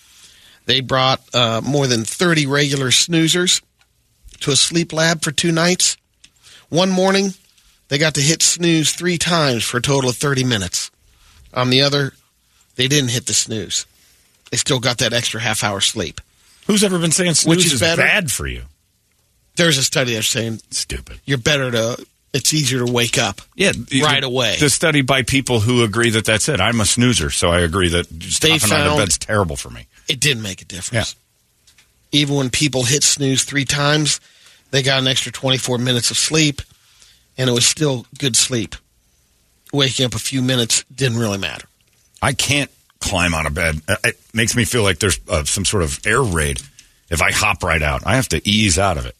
They 0.68 0.82
brought 0.82 1.22
uh, 1.34 1.62
more 1.64 1.86
than 1.86 2.04
30 2.04 2.44
regular 2.46 2.88
snoozers 2.88 3.62
to 4.40 4.50
a 4.50 4.56
sleep 4.56 4.92
lab 4.92 5.22
for 5.22 5.32
two 5.32 5.50
nights. 5.50 5.96
One 6.68 6.90
morning, 6.90 7.30
they 7.88 7.96
got 7.96 8.14
to 8.16 8.20
hit 8.20 8.42
snooze 8.42 8.92
three 8.92 9.16
times 9.16 9.64
for 9.64 9.78
a 9.78 9.82
total 9.82 10.10
of 10.10 10.16
30 10.16 10.44
minutes. 10.44 10.90
On 11.54 11.70
the 11.70 11.80
other, 11.80 12.12
they 12.76 12.86
didn't 12.86 13.12
hit 13.12 13.24
the 13.24 13.32
snooze. 13.32 13.86
They 14.50 14.58
still 14.58 14.78
got 14.78 14.98
that 14.98 15.14
extra 15.14 15.40
half 15.40 15.64
hour 15.64 15.80
sleep. 15.80 16.20
Who's 16.66 16.84
ever 16.84 16.98
been 16.98 17.12
saying 17.12 17.32
snooze 17.32 17.56
Which 17.56 17.64
is 17.64 17.80
is 17.80 17.80
bad 17.80 18.30
for 18.30 18.46
you? 18.46 18.64
There's 19.56 19.78
a 19.78 19.82
study 19.82 20.12
that's 20.12 20.28
saying 20.28 20.60
Stupid. 20.70 21.18
you're 21.24 21.38
better 21.38 21.70
to. 21.70 22.06
It's 22.34 22.52
easier 22.52 22.84
to 22.84 22.92
wake 22.92 23.16
up. 23.16 23.40
Yeah, 23.56 23.72
right 24.02 24.20
the, 24.20 24.26
away. 24.26 24.56
The 24.60 24.68
study 24.68 25.00
by 25.00 25.22
people 25.22 25.60
who 25.60 25.82
agree 25.82 26.10
that 26.10 26.26
that's 26.26 26.50
it. 26.50 26.60
I'm 26.60 26.78
a 26.78 26.84
snoozer, 26.84 27.30
so 27.30 27.48
I 27.48 27.60
agree 27.60 27.88
that 27.88 28.18
just 28.18 28.42
They 28.42 28.52
out 28.52 28.86
of 28.86 28.98
bed's 28.98 29.16
terrible 29.16 29.56
for 29.56 29.70
me. 29.70 29.86
It 30.08 30.20
didn't 30.20 30.42
make 30.42 30.62
a 30.62 30.64
difference. 30.64 31.14
Even 32.12 32.36
when 32.36 32.50
people 32.50 32.84
hit 32.84 33.02
snooze 33.02 33.44
three 33.44 33.64
times, 33.66 34.20
they 34.70 34.82
got 34.82 35.00
an 35.00 35.06
extra 35.06 35.30
24 35.30 35.78
minutes 35.78 36.10
of 36.10 36.16
sleep, 36.16 36.62
and 37.36 37.48
it 37.48 37.52
was 37.52 37.66
still 37.66 38.06
good 38.18 38.34
sleep. 38.36 38.74
Waking 39.72 40.06
up 40.06 40.14
a 40.14 40.18
few 40.18 40.40
minutes 40.40 40.84
didn't 40.94 41.18
really 41.18 41.36
matter. 41.38 41.66
I 42.22 42.32
can't 42.32 42.70
climb 43.00 43.34
out 43.34 43.46
of 43.46 43.52
bed. 43.54 43.80
Uh, 43.86 43.96
It 44.04 44.18
makes 44.32 44.56
me 44.56 44.64
feel 44.64 44.82
like 44.82 44.98
there's 44.98 45.20
uh, 45.28 45.44
some 45.44 45.64
sort 45.66 45.82
of 45.82 46.00
air 46.06 46.22
raid. 46.22 46.60
If 47.10 47.20
I 47.22 47.30
hop 47.30 47.62
right 47.62 47.82
out, 47.82 48.02
I 48.06 48.16
have 48.16 48.28
to 48.30 48.48
ease 48.48 48.78
out 48.78 48.96
of 48.96 49.04
it. 49.06 49.14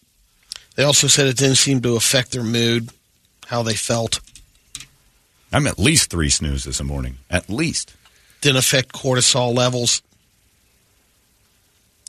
They 0.76 0.84
also 0.84 1.06
said 1.06 1.26
it 1.26 1.36
didn't 1.36 1.56
seem 1.56 1.82
to 1.82 1.96
affect 1.96 2.32
their 2.32 2.42
mood, 2.44 2.90
how 3.46 3.62
they 3.62 3.74
felt. 3.74 4.20
I'm 5.52 5.66
at 5.66 5.78
least 5.78 6.10
three 6.10 6.30
snoozes 6.30 6.80
a 6.80 6.84
morning. 6.84 7.18
At 7.30 7.48
least. 7.50 7.94
Didn't 8.40 8.58
affect 8.58 8.92
cortisol 8.92 9.54
levels. 9.56 10.02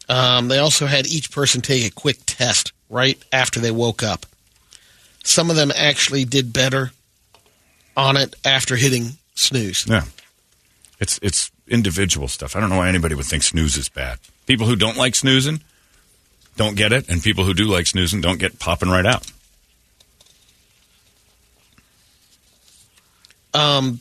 Um, 0.09 0.47
they 0.47 0.57
also 0.57 0.87
had 0.87 1.07
each 1.07 1.31
person 1.31 1.61
take 1.61 1.85
a 1.85 1.93
quick 1.93 2.17
test 2.25 2.73
right 2.89 3.17
after 3.31 3.59
they 3.59 3.71
woke 3.71 4.01
up. 4.01 4.25
Some 5.23 5.49
of 5.49 5.55
them 5.55 5.71
actually 5.75 6.25
did 6.25 6.51
better 6.51 6.91
on 7.95 8.17
it 8.17 8.35
after 8.43 8.75
hitting 8.75 9.11
snooze. 9.35 9.85
Yeah. 9.87 10.05
It's 10.99 11.19
it's 11.21 11.51
individual 11.67 12.27
stuff. 12.27 12.55
I 12.55 12.59
don't 12.59 12.69
know 12.69 12.77
why 12.77 12.89
anybody 12.89 13.15
would 13.15 13.25
think 13.25 13.43
snooze 13.43 13.77
is 13.77 13.87
bad. 13.87 14.19
People 14.47 14.65
who 14.65 14.75
don't 14.75 14.97
like 14.97 15.15
snoozing 15.15 15.61
don't 16.57 16.75
get 16.75 16.91
it, 16.91 17.07
and 17.07 17.23
people 17.23 17.45
who 17.45 17.53
do 17.53 17.65
like 17.65 17.87
snoozing 17.87 18.19
don't 18.19 18.39
get 18.39 18.59
popping 18.59 18.89
right 18.89 19.05
out. 19.05 19.31
Um, 23.53 23.99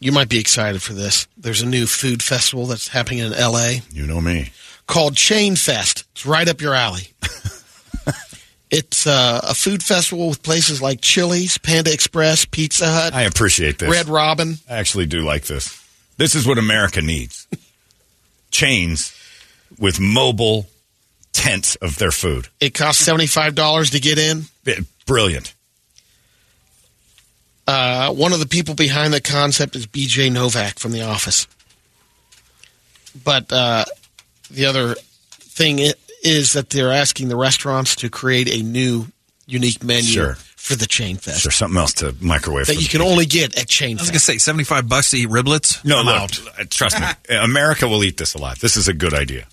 you 0.00 0.12
might 0.12 0.28
be 0.28 0.38
excited 0.38 0.82
for 0.82 0.94
this. 0.94 1.26
There's 1.36 1.62
a 1.62 1.66
new 1.66 1.86
food 1.86 2.22
festival 2.22 2.66
that's 2.66 2.88
happening 2.88 3.18
in 3.20 3.34
L.A. 3.34 3.82
You 3.92 4.06
know 4.06 4.20
me. 4.20 4.52
Called 4.90 5.16
Chain 5.16 5.56
Fest. 5.56 6.04
It's 6.12 6.26
right 6.26 6.48
up 6.48 6.60
your 6.60 6.74
alley. 6.74 7.12
it's 8.70 9.06
uh, 9.06 9.40
a 9.44 9.54
food 9.54 9.82
festival 9.82 10.28
with 10.28 10.42
places 10.42 10.82
like 10.82 11.00
Chili's, 11.00 11.56
Panda 11.58 11.92
Express, 11.92 12.44
Pizza 12.44 12.86
Hut, 12.86 13.14
I 13.14 13.22
appreciate 13.22 13.78
this. 13.78 13.88
Red 13.88 14.08
Robin. 14.08 14.56
I 14.68 14.74
actually 14.74 15.06
do 15.06 15.20
like 15.20 15.44
this. 15.44 15.80
This 16.16 16.34
is 16.34 16.46
what 16.46 16.58
America 16.58 17.00
needs. 17.00 17.46
Chains 18.50 19.16
with 19.78 20.00
mobile 20.00 20.66
tents 21.32 21.76
of 21.76 21.96
their 21.98 22.10
food. 22.10 22.48
It 22.58 22.74
costs 22.74 23.02
seventy 23.02 23.28
five 23.28 23.54
dollars 23.54 23.90
to 23.90 24.00
get 24.00 24.18
in. 24.18 24.46
Brilliant. 25.06 25.54
Uh, 27.66 28.12
one 28.12 28.32
of 28.32 28.40
the 28.40 28.46
people 28.46 28.74
behind 28.74 29.12
the 29.12 29.20
concept 29.20 29.76
is 29.76 29.86
B.J. 29.86 30.30
Novak 30.30 30.80
from 30.80 30.90
The 30.90 31.02
Office. 31.02 31.46
But 33.24 33.52
uh, 33.52 33.84
the 34.50 34.66
other 34.66 34.94
thing 35.30 35.78
is 36.22 36.52
that 36.52 36.70
they're 36.70 36.92
asking 36.92 37.28
the 37.28 37.36
restaurants 37.36 37.96
to 37.96 38.08
create 38.10 38.48
a 38.52 38.62
new, 38.62 39.06
unique 39.46 39.82
menu 39.82 40.02
Sure. 40.04 40.34
for 40.56 40.74
the 40.76 40.86
Chain 40.86 41.16
Fest 41.16 41.40
Sure, 41.42 41.50
something 41.50 41.78
else 41.78 41.94
to 41.94 42.14
microwave. 42.20 42.66
that 42.66 42.74
for 42.74 42.80
you 42.80 42.88
can 42.88 43.00
people. 43.00 43.12
only 43.12 43.26
get 43.26 43.56
at 43.58 43.68
Chain 43.68 43.98
I 43.98 44.02
was 44.02 44.10
going 44.10 44.18
to 44.18 44.24
say 44.24 44.38
75 44.38 44.88
bucks 44.88 45.10
to 45.12 45.16
eat 45.18 45.28
riblets. 45.28 45.82
No, 45.84 45.98
I'm 46.00 46.06
look, 46.06 46.14
out. 46.14 46.40
uh, 46.60 46.64
trust 46.68 47.00
me, 47.00 47.06
America 47.36 47.88
will 47.88 48.04
eat 48.04 48.16
this 48.18 48.34
a 48.34 48.38
lot. 48.38 48.58
This 48.60 48.76
is 48.76 48.86
a 48.88 48.92
good 48.92 49.14
idea. 49.14 49.46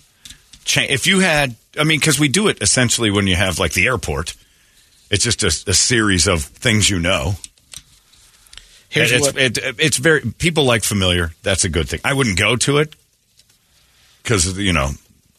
Cha- 0.64 0.86
If 0.88 1.06
you 1.06 1.20
had, 1.20 1.56
I 1.78 1.84
mean, 1.84 1.98
because 2.00 2.20
we 2.20 2.28
do 2.28 2.48
it 2.48 2.60
essentially 2.60 3.10
when 3.10 3.26
you 3.26 3.34
have 3.36 3.58
like 3.58 3.72
the 3.72 3.86
airport. 3.86 4.34
It's 5.10 5.24
just 5.24 5.42
a, 5.42 5.70
a 5.70 5.72
series 5.74 6.26
of 6.28 6.42
things 6.42 6.90
you 6.90 6.98
know. 6.98 7.36
Here's 8.90 9.10
it's, 9.12 9.26
what- 9.26 9.36
it, 9.38 9.58
it's 9.78 9.96
very 9.96 10.20
people 10.38 10.64
like 10.64 10.82
familiar. 10.84 11.32
That's 11.42 11.64
a 11.64 11.68
good 11.70 11.88
thing. 11.88 12.00
I 12.04 12.12
wouldn't 12.12 12.38
go 12.38 12.56
to 12.56 12.76
it 12.78 12.94
because 14.28 14.58
you 14.58 14.74
know 14.74 14.90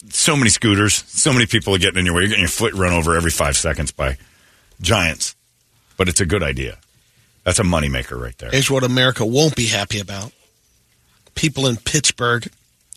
so 0.08 0.34
many 0.34 0.50
scooters, 0.50 1.04
so 1.06 1.32
many 1.32 1.46
people 1.46 1.74
are 1.74 1.78
getting 1.78 2.00
in 2.00 2.06
your 2.06 2.14
way. 2.16 2.22
You're 2.22 2.30
getting 2.30 2.42
your 2.42 2.48
foot 2.48 2.74
run 2.74 2.92
over 2.92 3.14
every 3.14 3.30
five 3.30 3.56
seconds 3.56 3.92
by 3.92 4.18
giants. 4.80 5.36
But 5.96 6.08
it's 6.08 6.20
a 6.20 6.26
good 6.26 6.42
idea. 6.42 6.78
That's 7.44 7.60
a 7.60 7.62
moneymaker 7.62 8.20
right 8.20 8.36
there. 8.38 8.50
Here's 8.50 8.70
what 8.70 8.82
America 8.82 9.24
won't 9.24 9.54
be 9.54 9.66
happy 9.66 10.00
about. 10.00 10.32
People 11.34 11.68
in 11.68 11.76
Pittsburgh, 11.76 12.48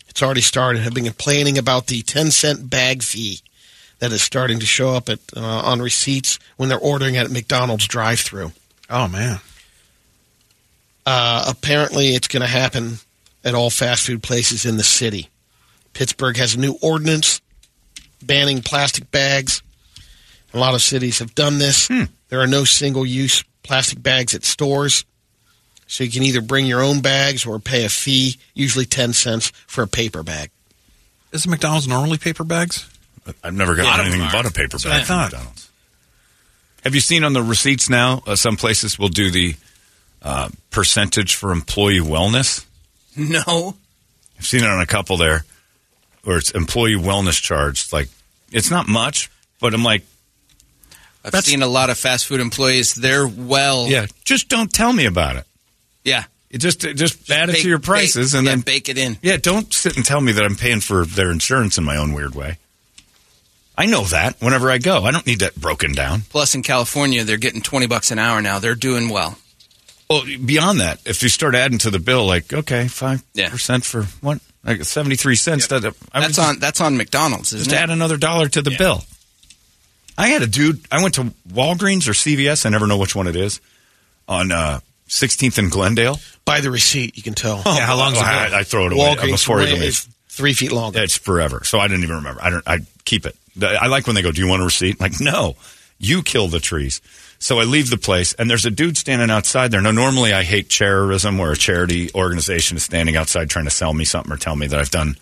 it's 0.08 0.22
already 0.22 0.40
started, 0.40 0.82
have 0.82 0.94
been 0.94 1.04
complaining 1.04 1.58
about 1.58 1.86
the 1.86 2.02
10 2.02 2.30
cent 2.30 2.68
bag 2.68 3.02
fee 3.02 3.40
that 4.00 4.10
is 4.10 4.22
starting 4.22 4.58
to 4.58 4.66
show 4.66 4.94
up 4.94 5.08
at 5.08 5.20
uh, 5.36 5.40
on 5.40 5.80
receipts 5.80 6.38
when 6.56 6.68
they're 6.68 6.78
ordering 6.78 7.16
at 7.16 7.30
McDonald's 7.30 7.86
drive 7.86 8.20
through. 8.20 8.52
Oh, 8.90 9.06
man. 9.06 9.38
Uh, 11.06 11.44
apparently, 11.48 12.08
it's 12.08 12.28
going 12.28 12.42
to 12.42 12.48
happen 12.48 12.98
at 13.44 13.54
all 13.54 13.70
fast 13.70 14.06
food 14.06 14.22
places 14.22 14.64
in 14.64 14.76
the 14.78 14.82
city. 14.82 15.28
Pittsburgh 15.94 16.36
has 16.36 16.54
a 16.54 16.60
new 16.60 16.76
ordinance 16.82 17.40
banning 18.22 18.62
plastic 18.62 19.10
bags. 19.10 19.62
A 20.52 20.58
lot 20.58 20.74
of 20.74 20.82
cities 20.82 21.18
have 21.18 21.34
done 21.34 21.58
this. 21.58 21.88
There 22.28 22.40
are 22.40 22.46
no 22.46 22.64
single 22.64 23.04
use 23.06 23.42
plastic 23.62 24.02
bags 24.02 24.34
at 24.34 24.44
stores. 24.44 25.04
So 25.86 26.04
you 26.04 26.10
can 26.10 26.22
either 26.22 26.40
bring 26.40 26.66
your 26.66 26.82
own 26.82 27.00
bags 27.00 27.44
or 27.46 27.58
pay 27.58 27.84
a 27.84 27.88
fee, 27.88 28.38
usually 28.54 28.86
10 28.86 29.12
cents, 29.12 29.50
for 29.66 29.82
a 29.82 29.86
paper 29.86 30.22
bag. 30.22 30.50
Is 31.32 31.46
McDonald's 31.46 31.86
normally 31.88 32.18
paper 32.18 32.44
bags? 32.44 32.88
I've 33.42 33.54
never 33.54 33.74
gotten 33.74 34.00
of 34.00 34.06
them 34.12 34.20
anything 34.20 34.28
but 34.32 34.46
a 34.46 34.52
paper 34.52 34.78
That's 34.78 34.86
I 34.86 34.88
bag 34.90 35.06
from 35.06 35.16
thought. 35.16 35.32
McDonald's. 35.32 35.70
Have 36.84 36.94
you 36.94 37.00
seen 37.00 37.24
on 37.24 37.32
the 37.32 37.42
receipts 37.42 37.88
now? 37.88 38.22
Uh, 38.26 38.36
some 38.36 38.56
places 38.56 38.98
will 38.98 39.08
do 39.08 39.30
the 39.30 39.56
uh, 40.22 40.48
percentage 40.70 41.34
for 41.34 41.50
employee 41.52 42.00
wellness. 42.00 42.64
No. 43.16 43.76
I've 44.36 44.44
seen 44.44 44.64
it 44.64 44.66
on 44.68 44.80
a 44.80 44.86
couple 44.86 45.16
there, 45.16 45.44
where 46.24 46.38
it's 46.38 46.50
employee 46.50 46.96
wellness 46.96 47.40
charge. 47.40 47.92
Like 47.92 48.08
it's 48.52 48.70
not 48.70 48.88
much, 48.88 49.30
but 49.60 49.74
I'm 49.74 49.82
like, 49.84 50.02
I've 51.24 51.44
seen 51.44 51.62
a 51.62 51.66
lot 51.66 51.88
of 51.90 51.98
fast 51.98 52.26
food 52.26 52.40
employees. 52.40 52.94
They're 52.94 53.26
well. 53.26 53.86
yeah, 53.88 54.06
just 54.24 54.48
don't 54.48 54.72
tell 54.72 54.92
me 54.92 55.06
about 55.06 55.36
it. 55.36 55.44
Yeah. 56.04 56.24
You 56.50 56.58
just 56.58 56.80
just 56.80 57.28
add 57.30 57.48
it 57.50 57.56
to 57.56 57.68
your 57.68 57.78
prices 57.80 58.32
bake- 58.32 58.38
and 58.38 58.46
yeah, 58.46 58.52
then 58.52 58.60
bake 58.60 58.88
it 58.88 58.96
in. 58.98 59.18
Yeah, 59.22 59.38
don't 59.38 59.72
sit 59.72 59.96
and 59.96 60.04
tell 60.04 60.20
me 60.20 60.32
that 60.32 60.44
I'm 60.44 60.54
paying 60.54 60.80
for 60.80 61.04
their 61.04 61.30
insurance 61.32 61.78
in 61.78 61.84
my 61.84 61.96
own 61.96 62.12
weird 62.12 62.34
way. 62.34 62.58
I 63.76 63.86
know 63.86 64.04
that 64.04 64.36
whenever 64.40 64.70
I 64.70 64.78
go, 64.78 65.02
I 65.02 65.10
don't 65.10 65.26
need 65.26 65.40
that 65.40 65.56
broken 65.56 65.94
down. 65.94 66.20
Plus, 66.30 66.54
in 66.54 66.62
California, 66.62 67.24
they're 67.24 67.38
getting 67.38 67.60
20 67.60 67.88
bucks 67.88 68.12
an 68.12 68.20
hour 68.20 68.40
now. 68.40 68.60
They're 68.60 68.76
doing 68.76 69.08
well. 69.08 69.36
Well, 70.08 70.22
beyond 70.44 70.78
that, 70.78 71.00
if 71.06 71.24
you 71.24 71.28
start 71.28 71.56
adding 71.56 71.78
to 71.78 71.90
the 71.90 71.98
bill, 71.98 72.24
like 72.24 72.52
okay, 72.52 72.86
five 72.86 73.24
Yeah. 73.32 73.48
percent 73.48 73.84
for 73.84 74.04
what, 74.20 74.38
like 74.64 74.84
seventy 74.84 75.16
three 75.16 75.36
cents. 75.36 75.66
That 75.68 75.84
I 75.84 75.88
would 75.88 75.94
That's 76.12 76.38
on 76.38 76.58
that's 76.58 76.80
on 76.80 76.96
McDonald's, 76.96 77.52
isn't 77.52 77.64
just 77.70 77.76
it? 77.76 77.82
add 77.82 77.90
another 77.90 78.16
dollar 78.16 78.48
to 78.48 78.62
the 78.62 78.74
bill. 78.76 79.02
I 80.16 80.28
had 80.28 80.42
a 80.42 80.46
dude. 80.46 80.80
I 80.92 81.02
went 81.02 81.14
to 81.14 81.32
Walgreens 81.48 82.08
or 82.08 82.12
CVS. 82.12 82.66
I 82.66 82.68
never 82.70 82.86
know 82.86 82.98
which 82.98 83.16
one 83.16 83.26
it 83.26 83.34
is. 83.36 83.60
On 84.28 84.52
uh, 84.52 84.80
16th 85.08 85.58
and 85.58 85.70
Glendale. 85.70 86.18
By 86.44 86.60
the 86.60 86.70
receipt, 86.70 87.16
you 87.16 87.22
can 87.22 87.34
tell. 87.34 87.62
Oh, 87.66 87.80
how 87.80 87.96
long's 87.96 88.18
the 88.18 88.24
I. 88.24 88.60
I 88.60 88.62
throw 88.62 88.86
it 88.86 88.92
away 88.92 89.00
Walgreens 89.16 89.30
before 89.32 89.56
I 89.58 89.64
way 89.64 89.70
even 89.70 89.80
leave. 89.80 90.06
three 90.28 90.52
feet 90.52 90.72
longer. 90.72 91.00
It's 91.02 91.16
forever. 91.18 91.62
So 91.64 91.78
I 91.78 91.88
didn't 91.88 92.04
even 92.04 92.16
remember. 92.16 92.42
I 92.42 92.50
don't. 92.50 92.62
I 92.66 92.78
keep 93.04 93.26
it. 93.26 93.36
I 93.60 93.88
like 93.88 94.06
when 94.06 94.14
they 94.14 94.22
go, 94.22 94.30
"Do 94.30 94.40
you 94.40 94.48
want 94.48 94.62
a 94.62 94.64
receipt?" 94.64 94.96
I'm 95.00 95.04
like, 95.10 95.20
no, 95.20 95.56
you 95.98 96.22
kill 96.22 96.48
the 96.48 96.60
trees. 96.60 97.00
So 97.38 97.60
I 97.60 97.64
leave 97.64 97.90
the 97.90 97.98
place, 97.98 98.32
and 98.34 98.48
there's 98.48 98.64
a 98.64 98.70
dude 98.70 98.96
standing 98.96 99.30
outside 99.30 99.70
there. 99.70 99.82
Now, 99.82 99.90
normally 99.90 100.32
I 100.32 100.44
hate 100.44 100.70
terrorism, 100.70 101.36
where 101.36 101.52
a 101.52 101.56
charity 101.56 102.10
organization 102.14 102.76
is 102.76 102.84
standing 102.84 103.16
outside 103.16 103.50
trying 103.50 103.66
to 103.66 103.70
sell 103.70 103.92
me 103.92 104.04
something 104.04 104.32
or 104.32 104.36
tell 104.36 104.56
me 104.56 104.66
that 104.66 104.80
I've 104.80 104.90
done, 104.90 105.16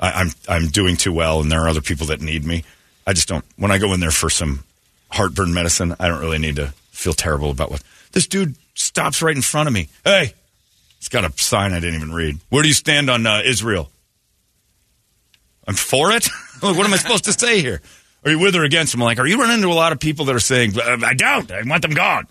I, 0.00 0.12
I'm 0.12 0.30
I'm 0.48 0.68
doing 0.68 0.96
too 0.96 1.12
well, 1.12 1.40
and 1.40 1.50
there 1.50 1.60
are 1.60 1.68
other 1.68 1.82
people 1.82 2.06
that 2.06 2.20
need 2.20 2.44
me. 2.44 2.64
I 3.06 3.12
just 3.12 3.28
don't. 3.28 3.44
When 3.56 3.70
I 3.70 3.78
go 3.78 3.92
in 3.92 4.00
there 4.00 4.10
for 4.10 4.30
some 4.30 4.64
heartburn 5.10 5.52
medicine, 5.52 5.94
I 5.98 6.08
don't 6.08 6.20
really 6.20 6.38
need 6.38 6.56
to 6.56 6.72
feel 6.90 7.12
terrible 7.12 7.50
about 7.50 7.70
what 7.70 7.82
this 8.12 8.26
dude 8.26 8.56
stops 8.74 9.22
right 9.22 9.34
in 9.34 9.42
front 9.42 9.66
of 9.66 9.72
me. 9.72 9.88
Hey, 10.04 10.32
it's 10.98 11.08
got 11.08 11.24
a 11.24 11.32
sign 11.38 11.72
I 11.72 11.80
didn't 11.80 11.96
even 11.96 12.12
read. 12.12 12.38
Where 12.48 12.62
do 12.62 12.68
you 12.68 12.74
stand 12.74 13.10
on 13.10 13.26
uh, 13.26 13.42
Israel? 13.44 13.90
I'm 15.66 15.74
for 15.74 16.12
it. 16.12 16.28
what 16.60 16.78
am 16.78 16.94
I 16.94 16.96
supposed 16.96 17.24
to 17.24 17.32
say 17.32 17.60
here? 17.60 17.82
Are 18.24 18.30
you 18.30 18.38
with 18.38 18.56
or 18.56 18.64
against 18.64 18.92
them? 18.92 19.02
I'm 19.02 19.06
like, 19.06 19.18
are 19.18 19.26
you 19.26 19.38
running 19.38 19.56
into 19.56 19.68
a 19.68 19.74
lot 19.74 19.92
of 19.92 20.00
people 20.00 20.24
that 20.26 20.34
are 20.34 20.40
saying, 20.40 20.78
"Uh, 20.78 20.98
I 21.04 21.14
don't. 21.14 21.50
I 21.50 21.62
want 21.64 21.82
them 21.82 21.92
gone. 21.92 22.26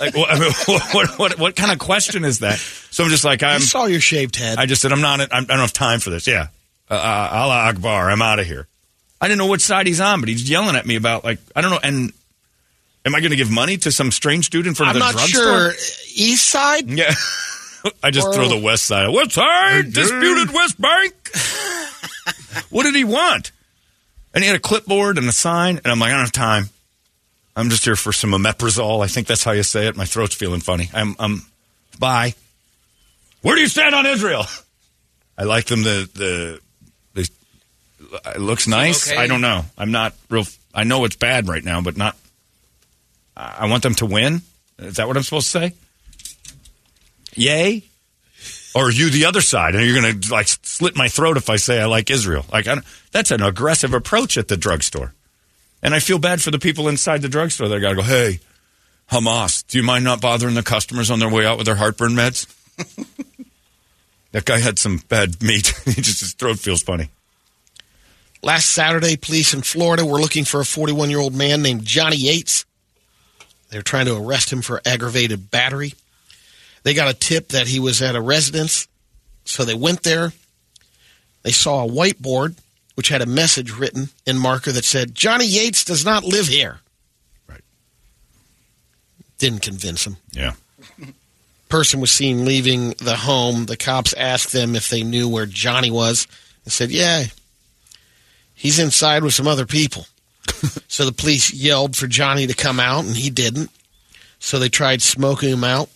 like, 0.00 0.14
what, 0.16 0.30
I 0.30 0.38
mean, 0.38 0.52
what, 0.92 1.18
what, 1.18 1.38
what 1.38 1.56
kind 1.56 1.72
of 1.72 1.78
question 1.78 2.24
is 2.24 2.38
that? 2.40 2.58
So 2.58 3.04
I'm 3.04 3.10
just 3.10 3.24
like, 3.24 3.42
I 3.42 3.54
I'm. 3.54 3.60
saw 3.60 3.86
your 3.86 4.00
shaved 4.00 4.36
head. 4.36 4.58
I 4.58 4.66
just 4.66 4.80
said, 4.82 4.92
I'm 4.92 5.00
not. 5.00 5.20
I'm, 5.20 5.28
I 5.32 5.46
don't 5.46 5.58
have 5.58 5.72
time 5.72 6.00
for 6.00 6.10
this. 6.10 6.26
Yeah, 6.26 6.48
uh, 6.90 6.94
uh, 6.94 7.28
Allah 7.32 7.54
Akbar. 7.68 8.10
I'm 8.10 8.22
out 8.22 8.38
of 8.38 8.46
here. 8.46 8.68
I 9.20 9.28
didn't 9.28 9.38
know 9.38 9.48
which 9.48 9.62
side 9.62 9.86
he's 9.86 10.00
on, 10.00 10.20
but 10.20 10.28
he's 10.28 10.48
yelling 10.48 10.76
at 10.76 10.86
me 10.86 10.96
about 10.96 11.24
like 11.24 11.38
I 11.54 11.60
don't 11.62 11.70
know. 11.72 11.80
And 11.82 12.12
am 13.04 13.14
I 13.14 13.20
going 13.20 13.30
to 13.30 13.36
give 13.36 13.50
money 13.50 13.76
to 13.78 13.90
some 13.92 14.10
strange 14.12 14.50
dude 14.50 14.66
in 14.66 14.74
front 14.74 14.90
I'm 14.90 14.96
of 14.96 15.00
the 15.00 15.04
not 15.06 15.12
drugstore? 15.12 15.70
sure. 15.72 16.02
East 16.14 16.48
side? 16.48 16.88
Yeah. 16.88 17.12
I 18.02 18.10
just 18.10 18.26
Or- 18.28 18.34
throw 18.34 18.48
the 18.48 18.58
west 18.60 18.84
side. 18.86 19.08
West 19.10 19.32
side 19.32 19.92
disputed 19.92 20.52
West 20.52 20.80
Bank. 20.80 21.14
what 22.70 22.82
did 22.82 22.94
he 22.94 23.04
want? 23.04 23.52
And 24.36 24.44
he 24.44 24.48
had 24.48 24.56
a 24.56 24.60
clipboard 24.60 25.16
and 25.16 25.26
a 25.30 25.32
sign, 25.32 25.78
and 25.78 25.86
I'm 25.86 25.98
like, 25.98 26.10
I 26.10 26.16
don't 26.16 26.26
have 26.26 26.32
time. 26.32 26.68
I'm 27.56 27.70
just 27.70 27.86
here 27.86 27.96
for 27.96 28.12
some 28.12 28.32
omeprazole. 28.32 29.02
I 29.02 29.06
think 29.06 29.26
that's 29.26 29.42
how 29.42 29.52
you 29.52 29.62
say 29.62 29.86
it. 29.86 29.96
My 29.96 30.04
throat's 30.04 30.34
feeling 30.34 30.60
funny. 30.60 30.90
I'm, 30.92 31.16
I'm, 31.18 31.40
bye. 31.98 32.34
Where 33.40 33.54
do 33.54 33.62
you 33.62 33.68
stand 33.68 33.94
on 33.94 34.04
Israel? 34.04 34.44
I 35.38 35.44
like 35.44 35.64
them. 35.64 35.82
The 35.82 36.10
the, 36.14 36.60
the 37.14 37.30
it 38.34 38.40
looks 38.40 38.68
nice. 38.68 39.10
okay? 39.10 39.18
I 39.18 39.26
don't 39.26 39.40
know. 39.40 39.64
I'm 39.78 39.90
not 39.90 40.12
real. 40.28 40.44
I 40.74 40.84
know 40.84 41.06
it's 41.06 41.16
bad 41.16 41.48
right 41.48 41.64
now, 41.64 41.80
but 41.80 41.96
not. 41.96 42.14
I 43.34 43.70
want 43.70 43.82
them 43.82 43.94
to 43.94 44.06
win. 44.06 44.42
Is 44.78 44.96
that 44.96 45.08
what 45.08 45.16
I'm 45.16 45.22
supposed 45.22 45.50
to 45.52 45.60
say? 45.60 45.72
Yay. 47.34 47.84
Or 48.74 48.88
are 48.88 48.92
you 48.92 49.08
the 49.08 49.24
other 49.24 49.40
side, 49.40 49.74
and 49.74 49.82
you're 49.86 49.98
going 49.98 50.20
to 50.20 50.30
like 50.30 50.48
slit 50.76 50.94
my 50.94 51.08
throat 51.08 51.36
if 51.36 51.48
I 51.48 51.56
say 51.56 51.80
I 51.80 51.86
like 51.86 52.10
Israel? 52.10 52.44
Like 52.52 52.66
that's 53.10 53.30
an 53.30 53.42
aggressive 53.42 53.94
approach 53.94 54.36
at 54.36 54.48
the 54.48 54.56
drugstore, 54.56 55.14
and 55.82 55.94
I 55.94 56.00
feel 56.00 56.18
bad 56.18 56.42
for 56.42 56.50
the 56.50 56.58
people 56.58 56.88
inside 56.88 57.22
the 57.22 57.28
drugstore. 57.28 57.68
They 57.68 57.80
got 57.80 57.90
to 57.90 57.96
go, 57.96 58.02
"Hey, 58.02 58.40
Hamas, 59.10 59.66
do 59.66 59.78
you 59.78 59.84
mind 59.84 60.04
not 60.04 60.20
bothering 60.20 60.54
the 60.54 60.62
customers 60.62 61.10
on 61.10 61.18
their 61.18 61.30
way 61.30 61.46
out 61.46 61.56
with 61.56 61.66
their 61.66 61.76
heartburn 61.76 62.12
meds?" 62.12 62.46
that 64.32 64.44
guy 64.44 64.58
had 64.58 64.78
some 64.78 65.02
bad 65.08 65.42
meat. 65.42 65.68
he 65.84 66.02
just 66.02 66.20
his 66.20 66.34
throat 66.34 66.58
feels 66.58 66.82
funny. 66.82 67.08
Last 68.42 68.70
Saturday, 68.70 69.16
police 69.16 69.54
in 69.54 69.62
Florida 69.62 70.04
were 70.04 70.20
looking 70.20 70.44
for 70.44 70.60
a 70.60 70.64
41 70.64 71.10
year 71.10 71.20
old 71.20 71.34
man 71.34 71.62
named 71.62 71.84
Johnny 71.84 72.16
Yates. 72.16 72.66
They 73.70 73.78
were 73.78 73.82
trying 73.82 74.06
to 74.06 74.16
arrest 74.16 74.52
him 74.52 74.62
for 74.62 74.80
aggravated 74.84 75.50
battery. 75.50 75.94
They 76.82 76.94
got 76.94 77.08
a 77.08 77.14
tip 77.14 77.48
that 77.48 77.66
he 77.66 77.80
was 77.80 78.00
at 78.02 78.14
a 78.14 78.20
residence, 78.20 78.86
so 79.44 79.64
they 79.64 79.74
went 79.74 80.02
there. 80.04 80.32
They 81.46 81.52
saw 81.52 81.84
a 81.84 81.88
whiteboard 81.88 82.56
which 82.96 83.08
had 83.08 83.22
a 83.22 83.26
message 83.26 83.70
written 83.70 84.08
in 84.26 84.36
marker 84.36 84.72
that 84.72 84.84
said, 84.84 85.14
Johnny 85.14 85.46
Yates 85.46 85.84
does 85.84 86.04
not 86.04 86.24
live 86.24 86.48
here. 86.48 86.80
Right. 87.48 87.62
Didn't 89.38 89.62
convince 89.62 90.04
him. 90.04 90.16
Yeah. 90.32 90.54
Person 91.68 92.00
was 92.00 92.10
seen 92.10 92.44
leaving 92.44 92.94
the 92.98 93.14
home. 93.14 93.66
The 93.66 93.76
cops 93.76 94.12
asked 94.14 94.50
them 94.50 94.74
if 94.74 94.88
they 94.88 95.04
knew 95.04 95.28
where 95.28 95.46
Johnny 95.46 95.88
was 95.88 96.26
and 96.64 96.72
said, 96.72 96.90
Yeah, 96.90 97.26
he's 98.52 98.80
inside 98.80 99.22
with 99.22 99.34
some 99.34 99.46
other 99.46 99.66
people. 99.66 100.06
so 100.88 101.04
the 101.04 101.12
police 101.12 101.54
yelled 101.54 101.94
for 101.94 102.08
Johnny 102.08 102.48
to 102.48 102.54
come 102.54 102.80
out, 102.80 103.04
and 103.04 103.16
he 103.16 103.30
didn't. 103.30 103.70
So 104.40 104.58
they 104.58 104.68
tried 104.68 105.00
smoking 105.00 105.50
him 105.50 105.62
out 105.62 105.90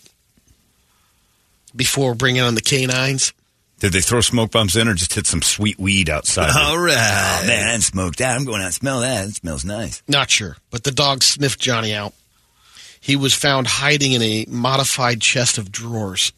before 1.75 2.15
bringing 2.15 2.41
on 2.41 2.55
the 2.55 2.61
canines. 2.61 3.33
Did 3.81 3.93
they 3.93 4.01
throw 4.01 4.21
smoke 4.21 4.51
bombs 4.51 4.75
in 4.75 4.87
or 4.87 4.93
just 4.93 5.15
hit 5.15 5.25
some 5.25 5.41
sweet 5.41 5.79
weed 5.79 6.07
outside? 6.07 6.51
All 6.55 6.77
right. 6.77 6.93
Oh, 6.95 7.47
man, 7.47 7.67
I'm 7.67 7.81
smoked 7.81 8.21
out. 8.21 8.37
I'm 8.37 8.45
going 8.45 8.61
out 8.61 8.65
and 8.65 8.73
smell 8.75 9.01
that. 9.01 9.27
It 9.27 9.35
smells 9.35 9.65
nice. 9.65 10.03
Not 10.07 10.29
sure, 10.29 10.57
but 10.69 10.83
the 10.83 10.91
dog 10.91 11.23
sniffed 11.23 11.59
Johnny 11.59 11.91
out. 11.91 12.13
He 12.99 13.15
was 13.15 13.33
found 13.33 13.65
hiding 13.65 14.11
in 14.11 14.21
a 14.21 14.45
modified 14.47 15.19
chest 15.19 15.57
of 15.57 15.71
drawers. 15.71 16.31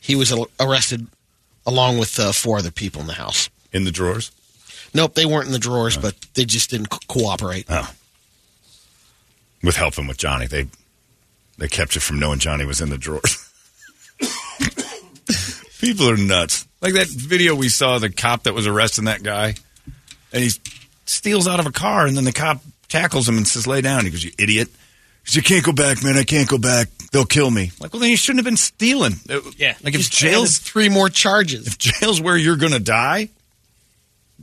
He 0.00 0.16
was 0.16 0.32
al- 0.32 0.50
arrested 0.58 1.06
along 1.64 1.98
with 1.98 2.18
uh, 2.18 2.32
four 2.32 2.58
other 2.58 2.72
people 2.72 3.00
in 3.00 3.06
the 3.06 3.12
house. 3.12 3.48
In 3.72 3.84
the 3.84 3.92
drawers? 3.92 4.32
Nope, 4.92 5.14
they 5.14 5.26
weren't 5.26 5.46
in 5.46 5.52
the 5.52 5.60
drawers, 5.60 5.96
but 5.96 6.16
they 6.34 6.44
just 6.44 6.70
didn't 6.70 6.90
co- 6.90 6.98
cooperate. 7.06 7.66
Oh. 7.68 7.88
With 9.62 9.76
helping 9.76 10.08
with 10.08 10.18
Johnny. 10.18 10.48
They 10.48 10.66
they 11.56 11.68
kept 11.68 11.94
you 11.94 12.00
from 12.00 12.18
knowing 12.18 12.40
Johnny 12.40 12.64
was 12.64 12.80
in 12.80 12.90
the 12.90 12.98
drawers. 12.98 13.41
People 15.82 16.08
are 16.08 16.16
nuts. 16.16 16.66
Like 16.80 16.94
that 16.94 17.08
video 17.08 17.56
we 17.56 17.68
saw, 17.68 17.98
the 17.98 18.08
cop 18.08 18.44
that 18.44 18.54
was 18.54 18.68
arresting 18.68 19.06
that 19.06 19.24
guy, 19.24 19.54
and 20.32 20.42
he 20.42 20.50
steals 21.06 21.48
out 21.48 21.58
of 21.58 21.66
a 21.66 21.72
car, 21.72 22.06
and 22.06 22.16
then 22.16 22.22
the 22.22 22.32
cop 22.32 22.62
tackles 22.88 23.28
him 23.28 23.36
and 23.36 23.46
says, 23.46 23.66
"Lay 23.66 23.80
down." 23.80 24.04
He 24.04 24.10
goes, 24.12 24.22
"You 24.22 24.30
idiot!" 24.38 24.68
He 25.24 25.30
says, 25.30 25.36
"You 25.36 25.42
can't 25.42 25.64
go 25.64 25.72
back, 25.72 26.04
man. 26.04 26.16
I 26.16 26.22
can't 26.22 26.48
go 26.48 26.56
back. 26.56 26.86
They'll 27.10 27.24
kill 27.26 27.50
me." 27.50 27.72
Like, 27.80 27.92
well, 27.92 27.98
then 27.98 28.10
you 28.10 28.16
shouldn't 28.16 28.38
have 28.38 28.44
been 28.44 28.56
stealing. 28.56 29.14
Yeah, 29.56 29.74
Like 29.82 29.96
if 29.96 30.08
jail's 30.08 30.58
three 30.58 30.88
more 30.88 31.08
charges. 31.08 31.66
if 31.66 31.78
jail's 31.78 32.20
where 32.20 32.36
you're 32.36 32.56
going 32.56 32.72
to 32.72 32.78
die, 32.78 33.28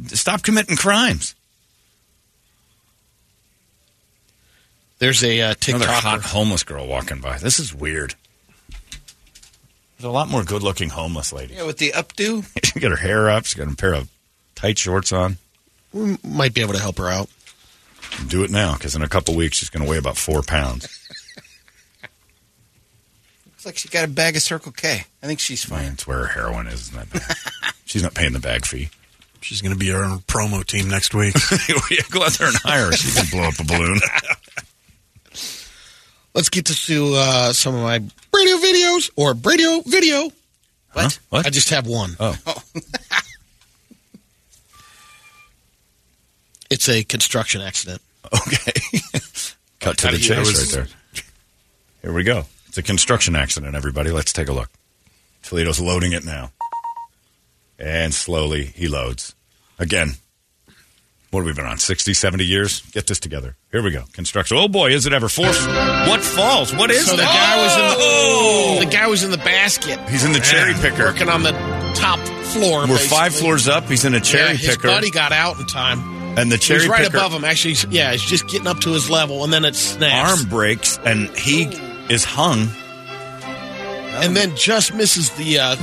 stop 0.07 0.43
committing 0.43 0.75
crimes. 0.75 1.35
There's 4.97 5.23
a 5.23 5.39
uh, 5.39 5.53
TikTok. 5.57 5.87
hot 5.87 6.21
homeless 6.21 6.63
girl 6.63 6.85
walking 6.85 7.21
by. 7.21 7.37
This 7.37 7.59
is 7.59 7.73
weird. 7.73 8.15
There's 9.99 10.07
a 10.07 10.11
lot 10.11 10.29
more 10.29 10.45
good-looking 10.45 10.87
homeless 10.87 11.33
ladies. 11.33 11.57
Yeah, 11.57 11.65
with 11.65 11.77
the 11.77 11.91
updo. 11.91 12.45
she 12.63 12.79
got 12.79 12.91
her 12.91 12.97
hair 12.97 13.29
up. 13.29 13.45
She's 13.45 13.55
got 13.55 13.69
a 13.69 13.75
pair 13.75 13.93
of 13.93 14.07
tight 14.55 14.77
shorts 14.77 15.11
on. 15.11 15.35
We 15.91 16.17
might 16.23 16.53
be 16.53 16.61
able 16.61 16.71
to 16.71 16.79
help 16.79 16.99
her 16.99 17.09
out. 17.09 17.27
Do 18.27 18.45
it 18.45 18.49
now, 18.49 18.75
because 18.75 18.95
in 18.95 19.01
a 19.01 19.09
couple 19.09 19.35
weeks 19.35 19.57
she's 19.57 19.69
going 19.69 19.83
to 19.83 19.89
weigh 19.89 19.97
about 19.97 20.15
four 20.15 20.41
pounds. 20.41 20.87
Looks 23.45 23.65
like 23.65 23.77
she 23.77 23.89
got 23.89 24.05
a 24.05 24.07
bag 24.07 24.37
of 24.37 24.41
Circle 24.41 24.71
K. 24.71 25.03
I 25.21 25.27
think 25.27 25.41
she's 25.41 25.65
fine. 25.65 25.83
Man, 25.83 25.93
it's 25.93 26.07
where 26.07 26.19
her 26.19 26.27
heroin 26.27 26.67
is. 26.67 26.93
Isn't 26.93 26.95
that 26.95 27.09
bad? 27.11 27.35
she's 27.85 28.01
not 28.01 28.13
paying 28.13 28.31
the 28.31 28.39
bag 28.39 28.65
fee. 28.65 28.87
She's 29.41 29.61
going 29.61 29.73
to 29.73 29.79
be 29.79 29.91
our 29.91 30.19
promo 30.19 30.65
team 30.65 30.87
next 30.89 31.13
week. 31.13 31.35
yeah, 31.91 31.97
go 32.09 32.23
out 32.23 32.31
there 32.33 32.47
and 32.47 32.55
hire 32.57 32.85
her. 32.85 32.93
She 32.93 33.11
can 33.11 33.25
blow 33.31 33.49
up 33.49 33.59
a 33.59 33.65
balloon. 33.65 33.99
Let's 36.33 36.49
get 36.49 36.65
to 36.67 37.13
uh, 37.15 37.53
some 37.53 37.75
of 37.75 37.81
my 37.81 37.95
radio 38.33 38.57
videos 38.57 39.09
or 39.15 39.33
radio 39.33 39.81
video. 39.85 40.29
What? 40.93 41.19
What? 41.29 41.45
I 41.45 41.49
just 41.49 41.69
have 41.69 41.87
one. 41.87 42.15
Oh, 42.19 42.35
It's 46.69 46.87
a 46.87 47.03
construction 47.03 47.61
accident. 47.61 48.01
okay. 48.31 48.71
Cut 49.79 49.97
to 49.99 50.11
the 50.11 50.17
chase 50.19 50.37
was- 50.37 50.77
right 50.77 50.85
there. 50.85 51.23
Here 52.01 52.13
we 52.13 52.23
go. 52.23 52.45
It's 52.67 52.77
a 52.77 52.83
construction 52.83 53.35
accident, 53.35 53.75
everybody. 53.75 54.11
Let's 54.11 54.31
take 54.31 54.47
a 54.47 54.53
look. 54.53 54.69
Toledo's 55.43 55.79
loading 55.79 56.11
it 56.13 56.23
now. 56.23 56.51
And 57.79 58.13
slowly 58.13 58.65
he 58.65 58.87
loads. 58.87 59.33
Again, 59.79 60.13
what 61.31 61.41
have 61.41 61.45
we 61.47 61.53
been 61.53 61.65
on? 61.65 61.77
60, 61.77 62.13
70 62.13 62.43
years? 62.45 62.81
Get 62.91 63.07
this 63.07 63.19
together. 63.19 63.55
Here 63.71 63.83
we 63.83 63.91
go. 63.91 64.03
Construction. 64.13 64.57
Oh 64.57 64.67
boy, 64.67 64.89
is 64.91 65.05
it 65.05 65.13
ever 65.13 65.29
forced? 65.29 65.67
What 65.67 66.21
falls? 66.21 66.73
What 66.75 66.89
is 66.91 67.05
so 67.05 67.11
the 67.11 67.17
that? 67.21 67.33
guy 67.33 67.63
was 67.63 67.75
in 67.75 67.87
the 67.87 67.95
Oh! 67.99 68.77
the 68.79 68.85
guy 68.91 69.07
was 69.07 69.23
in 69.23 69.31
the 69.31 69.37
basket. 69.37 69.99
He's 70.09 70.25
in 70.25 70.31
the 70.33 70.39
cherry 70.39 70.73
picker. 70.73 71.05
working 71.05 71.29
on 71.29 71.43
the 71.43 71.51
top 71.95 72.19
floor. 72.47 72.87
We're 72.87 72.97
five 72.97 73.33
floors 73.35 73.67
up. 73.67 73.83
He's 73.85 74.05
in 74.05 74.13
a 74.15 74.19
cherry 74.19 74.51
yeah, 74.51 74.57
his 74.57 74.69
picker. 74.77 74.87
buddy 74.87 75.11
got 75.11 75.31
out 75.31 75.59
in 75.59 75.65
time. 75.67 75.99
and 76.37 76.51
the 76.51 76.57
cherry 76.57 76.81
He's 76.81 76.89
right 76.89 77.03
picker 77.03 77.17
above 77.17 77.33
him. 77.33 77.43
Actually, 77.43 77.75
he's- 77.75 77.85
yeah, 77.91 78.11
he's 78.11 78.23
just 78.23 78.47
getting 78.47 78.67
up 78.67 78.79
to 78.81 78.91
his 78.91 79.09
level, 79.09 79.43
and 79.43 79.51
then 79.53 79.65
it 79.65 79.75
snaps. 79.75 80.41
arm 80.41 80.49
breaks 80.49 80.97
and 81.05 81.29
he 81.37 81.63
is 82.09 82.23
hung. 82.23 82.69
and 84.23 84.35
then 84.35 84.55
just 84.55 84.93
misses 84.95 85.29
the 85.31 85.59
uh, 85.59 85.75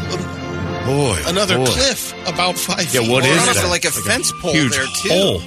Boy, 0.86 1.20
oh 1.24 1.30
another 1.30 1.56
boy. 1.58 1.66
cliff 1.66 2.12
about 2.28 2.56
five 2.56 2.92
Yeah, 2.94 3.00
feet. 3.00 3.10
what 3.10 3.22
Well, 3.24 3.48
is 3.50 3.56
that? 3.62 3.68
like 3.68 3.84
a 3.84 3.90
fence 3.90 4.32
pole 4.40 4.52
Huge 4.52 4.72
there 4.72 4.86
too. 5.02 5.08
hole. 5.10 5.40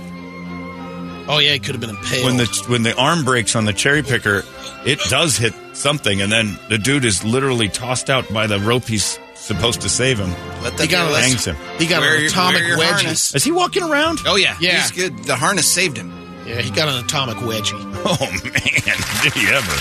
Oh 1.31 1.37
yeah, 1.39 1.51
it 1.53 1.59
could 1.63 1.75
have 1.75 1.81
been 1.81 1.91
impaled. 1.91 2.25
When 2.25 2.37
the 2.37 2.63
when 2.67 2.83
the 2.83 2.95
arm 2.97 3.23
breaks 3.23 3.55
on 3.55 3.65
the 3.65 3.73
cherry 3.73 4.01
picker, 4.03 4.43
it 4.85 4.99
does 5.09 5.37
hit 5.37 5.53
something, 5.73 6.21
and 6.21 6.31
then 6.31 6.57
the 6.69 6.77
dude 6.77 7.05
is 7.05 7.23
literally 7.23 7.69
tossed 7.69 8.09
out 8.09 8.31
by 8.33 8.47
the 8.47 8.59
rope 8.59 8.85
he's 8.85 9.17
supposed 9.35 9.81
to 9.81 9.89
save 9.89 10.19
him. 10.19 10.31
Let 10.63 10.73
he 10.73 10.79
that 10.79 10.89
got, 10.89 11.11
a 11.11 11.21
hangs 11.21 11.45
him. 11.45 11.55
he 11.77 11.85
got 11.87 12.01
Wear 12.01 12.17
an 12.17 12.25
atomic 12.25 12.59
wear 12.61 12.67
your 12.69 12.77
wedgie. 12.79 12.91
harness. 12.93 13.35
Is 13.35 13.43
he 13.43 13.51
walking 13.51 13.83
around? 13.83 14.19
Oh 14.25 14.35
yeah, 14.35 14.57
Yeah. 14.59 14.81
he's 14.81 14.91
good. 14.91 15.17
The 15.23 15.35
harness 15.35 15.71
saved 15.71 15.97
him. 15.97 16.11
Yeah, 16.49 16.61
he 16.61 16.71
got 16.71 16.89
an 16.89 17.05
atomic 17.05 17.37
wedgie. 17.37 17.77
Oh 18.01 18.17
man, 18.19 18.97
did 19.23 19.33
he 19.33 19.47
ever? 19.53 19.75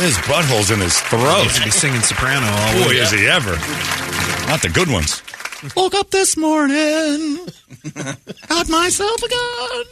His 0.00 0.16
butthole's 0.18 0.70
in 0.70 0.80
his 0.80 1.00
throat. 1.00 1.44
He's 1.44 1.64
be 1.64 1.70
singing 1.70 2.00
soprano 2.02 2.44
all 2.46 2.72
Boy, 2.82 2.88
week. 2.90 2.98
is 2.98 3.10
he 3.12 3.26
ever! 3.28 3.52
Not 4.48 4.60
the 4.62 4.68
good 4.72 4.90
ones. 4.90 5.22
Woke 5.76 5.94
up 5.94 6.10
this 6.10 6.36
morning, 6.36 7.38
got 8.48 8.68
myself 8.68 9.22
a 9.22 9.28
gun. 9.28 9.84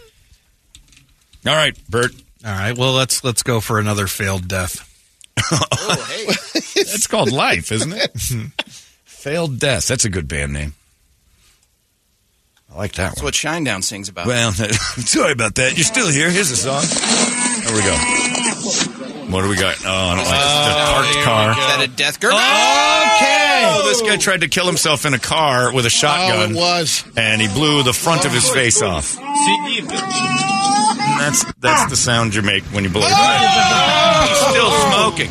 All 1.46 1.54
right, 1.54 1.76
Bert. 1.88 2.12
All 2.44 2.52
right, 2.52 2.76
well 2.76 2.92
let's 2.92 3.24
let's 3.24 3.42
go 3.42 3.60
for 3.60 3.78
another 3.78 4.06
failed 4.08 4.48
death. 4.48 4.82
Oh 5.52 6.06
hey, 6.10 6.26
That's 6.84 7.06
called 7.06 7.30
life, 7.32 7.72
isn't 7.72 7.92
it? 7.92 8.10
Failed 9.04 9.58
death. 9.58 9.86
That's 9.88 10.04
a 10.04 10.10
good 10.10 10.28
band 10.28 10.52
name. 10.52 10.74
I 12.76 12.78
like 12.78 12.92
that 12.92 13.02
one. 13.02 13.08
that's 13.08 13.20
one. 13.22 13.24
what 13.24 13.34
Shinedown 13.34 13.82
sings 13.82 14.10
about. 14.10 14.26
Well, 14.26 14.52
sorry 14.52 15.32
about 15.32 15.54
that. 15.54 15.78
You're 15.78 15.84
still 15.84 16.08
here. 16.08 16.28
Here's 16.28 16.50
a 16.50 16.56
song. 16.56 16.84
There 17.64 17.72
we 17.72 17.80
go. 17.80 17.96
What 19.32 19.42
do 19.42 19.48
we 19.48 19.56
got? 19.56 19.80
Oh, 19.80 19.88
I 19.88 20.14
don't 20.14 20.28
like 20.28 20.36
this. 20.36 20.60
The 20.60 20.76
oh, 20.76 20.92
parked 20.92 21.24
car. 21.24 21.50
Is 21.52 21.56
that 21.56 21.80
a 21.80 21.88
death 21.88 22.20
girl? 22.20 22.36
Okay. 22.36 23.64
Oh, 23.64 23.82
this 23.88 24.02
guy 24.02 24.14
oh! 24.14 24.18
tried 24.18 24.42
to 24.42 24.48
kill 24.48 24.66
himself 24.66 25.06
in 25.06 25.14
a 25.14 25.18
car 25.18 25.72
with 25.72 25.86
a 25.86 25.88
Oh, 25.88 25.88
shotgun, 25.88 26.52
it 26.52 26.54
was. 26.54 27.02
and 27.16 27.40
he 27.40 27.48
blew 27.48 27.82
the 27.82 27.94
front 27.94 28.26
of 28.26 28.32
his 28.32 28.48
face 28.50 28.82
off. 28.82 29.16
And 29.18 29.88
that's 31.18 31.50
that's 31.58 31.90
the 31.90 31.96
sound 31.96 32.34
you 32.34 32.42
make 32.42 32.62
when 32.76 32.84
you 32.84 32.90
blow. 32.90 33.08
Oh! 33.08 34.26
He's 34.28 34.38
still 34.52 34.70
smoking. 34.92 35.30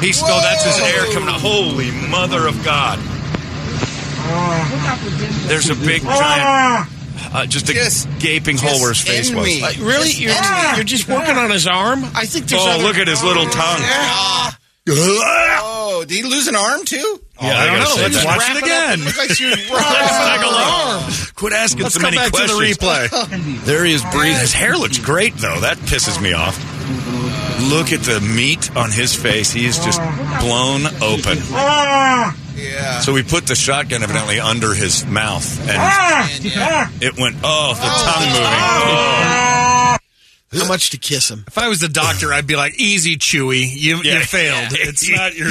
He's 0.00 0.16
still. 0.16 0.40
That's 0.40 0.64
his 0.64 0.80
air 0.80 1.04
coming 1.12 1.28
out. 1.28 1.38
Holy 1.40 1.90
mother 2.08 2.48
of 2.48 2.64
God! 2.64 2.98
There's 5.48 5.70
a 5.70 5.74
big 5.76 6.02
ah! 6.04 6.88
giant, 6.88 7.34
uh, 7.34 7.46
just 7.46 7.68
a 7.68 7.74
Just- 7.74 8.08
gaping 8.18 8.56
hole 8.58 8.80
where 8.80 8.90
his 8.92 9.00
face 9.00 9.28
end 9.28 9.38
was. 9.38 9.46
me. 9.46 9.62
Like, 9.62 9.78
really? 9.78 10.10
You're, 10.10 10.30
you're 10.32 10.40
ah! 10.40 10.80
just 10.84 11.08
working 11.08 11.36
on 11.36 11.50
his 11.50 11.66
arm? 11.66 12.04
I 12.14 12.26
think 12.26 12.46
there's 12.46 12.62
Oh, 12.62 12.70
other- 12.70 12.82
look 12.82 12.96
at 12.96 13.08
his 13.08 13.22
little 13.22 13.44
tongue. 13.44 13.80
Ah! 13.82 14.58
Oh, 14.88 16.04
did 16.06 16.14
he 16.16 16.22
lose 16.22 16.46
an 16.46 16.54
arm 16.56 16.84
too? 16.84 17.20
Yeah, 17.42 17.48
I 17.48 17.64
oh, 17.64 17.66
don't 17.66 17.78
know. 17.80 18.02
Let's 18.02 18.24
watch 18.24 18.50
it 18.50 18.56
it 18.58 18.62
again. 18.62 19.00
Looks 19.04 19.18
like 19.18 19.40
you're 19.40 19.50
Let's 19.56 19.70
wrapping 19.70 20.42
take 20.42 20.52
a 20.52 20.54
up 20.54 21.08
look. 21.26 21.34
Quit 21.34 21.52
asking 21.52 21.82
Let's 21.82 21.94
so 21.94 22.00
go 22.00 22.06
many 22.06 22.16
back 22.18 22.30
questions. 22.32 22.52
to 22.52 22.64
the 22.64 22.72
replay. 22.86 23.64
There 23.66 23.84
he 23.84 23.92
is 23.94 24.04
breathing. 24.12 24.38
His 24.40 24.52
hair 24.52 24.76
looks 24.76 24.98
great, 24.98 25.34
though. 25.34 25.60
That 25.60 25.76
pisses 25.78 26.20
me 26.22 26.32
off. 26.34 26.56
Look 27.68 27.92
at 27.92 28.00
the 28.02 28.20
meat 28.20 28.74
on 28.76 28.90
his 28.92 29.14
face. 29.14 29.50
He 29.50 29.66
is 29.66 29.78
just 29.80 29.98
blown 30.40 30.86
open. 31.02 31.38
Yeah. 32.56 33.00
So 33.00 33.12
we 33.12 33.22
put 33.22 33.46
the 33.46 33.54
shotgun 33.54 34.02
evidently 34.02 34.40
under 34.40 34.72
his 34.74 35.04
mouth, 35.06 35.60
and 35.68 36.44
it 37.02 37.16
went. 37.18 37.36
Oh, 37.44 37.74
the 37.74 37.80
tongue 37.82 38.28
moving. 38.28 38.42
Oh. 38.42 39.96
How 40.64 40.68
much 40.68 40.90
to 40.90 40.96
kiss 40.98 41.30
him? 41.30 41.44
If 41.46 41.58
I 41.58 41.68
was 41.68 41.80
the 41.80 41.88
doctor, 41.88 42.32
I'd 42.32 42.46
be 42.46 42.56
like, 42.56 42.74
"Easy, 42.80 43.16
Chewy, 43.16 43.66
you 43.70 44.02
Yeah. 44.02 44.18
you 44.20 44.24
failed. 44.24 44.68
It's 44.72 45.08
not 45.08 45.34
your." 45.36 45.50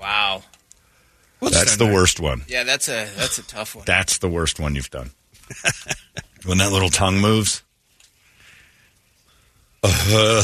Wow. 0.00 0.42
That's 1.40 1.76
the 1.76 1.86
worst 1.86 2.20
one. 2.20 2.42
Yeah, 2.48 2.64
that's 2.64 2.88
a 2.88 3.08
that's 3.16 3.38
a 3.38 3.42
tough 3.42 3.74
one. 3.76 3.84
That's 3.86 4.18
the 4.18 4.28
worst 4.28 4.58
one 4.60 4.74
you've 4.74 4.90
done. 4.90 5.10
when 6.44 6.58
that 6.58 6.72
little 6.72 6.88
tongue 6.90 7.18
moves. 7.20 7.62
Uh, 9.82 10.42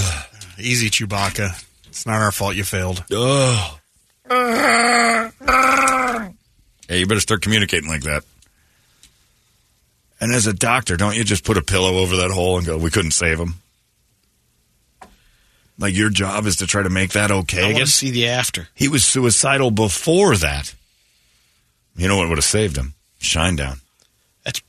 Easy, 0.59 0.91
Chewbacca. 0.91 1.61
It's 1.87 2.07
not 2.07 2.21
our 2.23 2.31
fault 2.33 2.55
you 2.55 2.65
failed. 2.65 3.05
oh. 3.11 3.79
Yeah, 6.89 6.99
you 6.99 7.07
better 7.07 7.21
start 7.21 7.43
communicating 7.43 7.89
like 7.89 8.03
that. 8.03 8.23
And 10.21 10.33
as 10.33 10.47
a 10.47 10.53
doctor, 10.53 10.97
don't 10.97 11.17
you 11.17 11.25
just 11.25 11.45
put 11.45 11.57
a 11.57 11.63
pillow 11.63 11.97
over 11.99 12.17
that 12.19 12.31
hole 12.31 12.59
and 12.59 12.67
go, 12.67 12.77
we 12.79 12.91
couldn't 12.91 13.13
save 13.13 13.39
him? 13.41 13.55
Like 15.79 15.95
your 15.97 16.11
job 16.11 16.47
is 16.47 16.57
to 16.57 16.67
try 16.67 16.83
to 16.83 16.91
make 16.91 17.13
that 17.13 17.31
okay 17.31 17.63
I 17.63 17.73
want 17.73 17.79
to 17.79 17.87
see 17.87 18.11
the 18.11 18.29
after. 18.29 18.69
He 18.75 18.89
was 18.89 19.05
suicidal 19.05 19.71
before 19.71 20.37
that. 20.37 20.75
You 21.97 22.09
know 22.09 22.17
what 22.19 22.29
would 22.29 22.39
have 22.39 22.45
saved 22.45 22.77
him? 22.77 22.95
Shinedown. 23.21 23.81
That's 24.45 24.61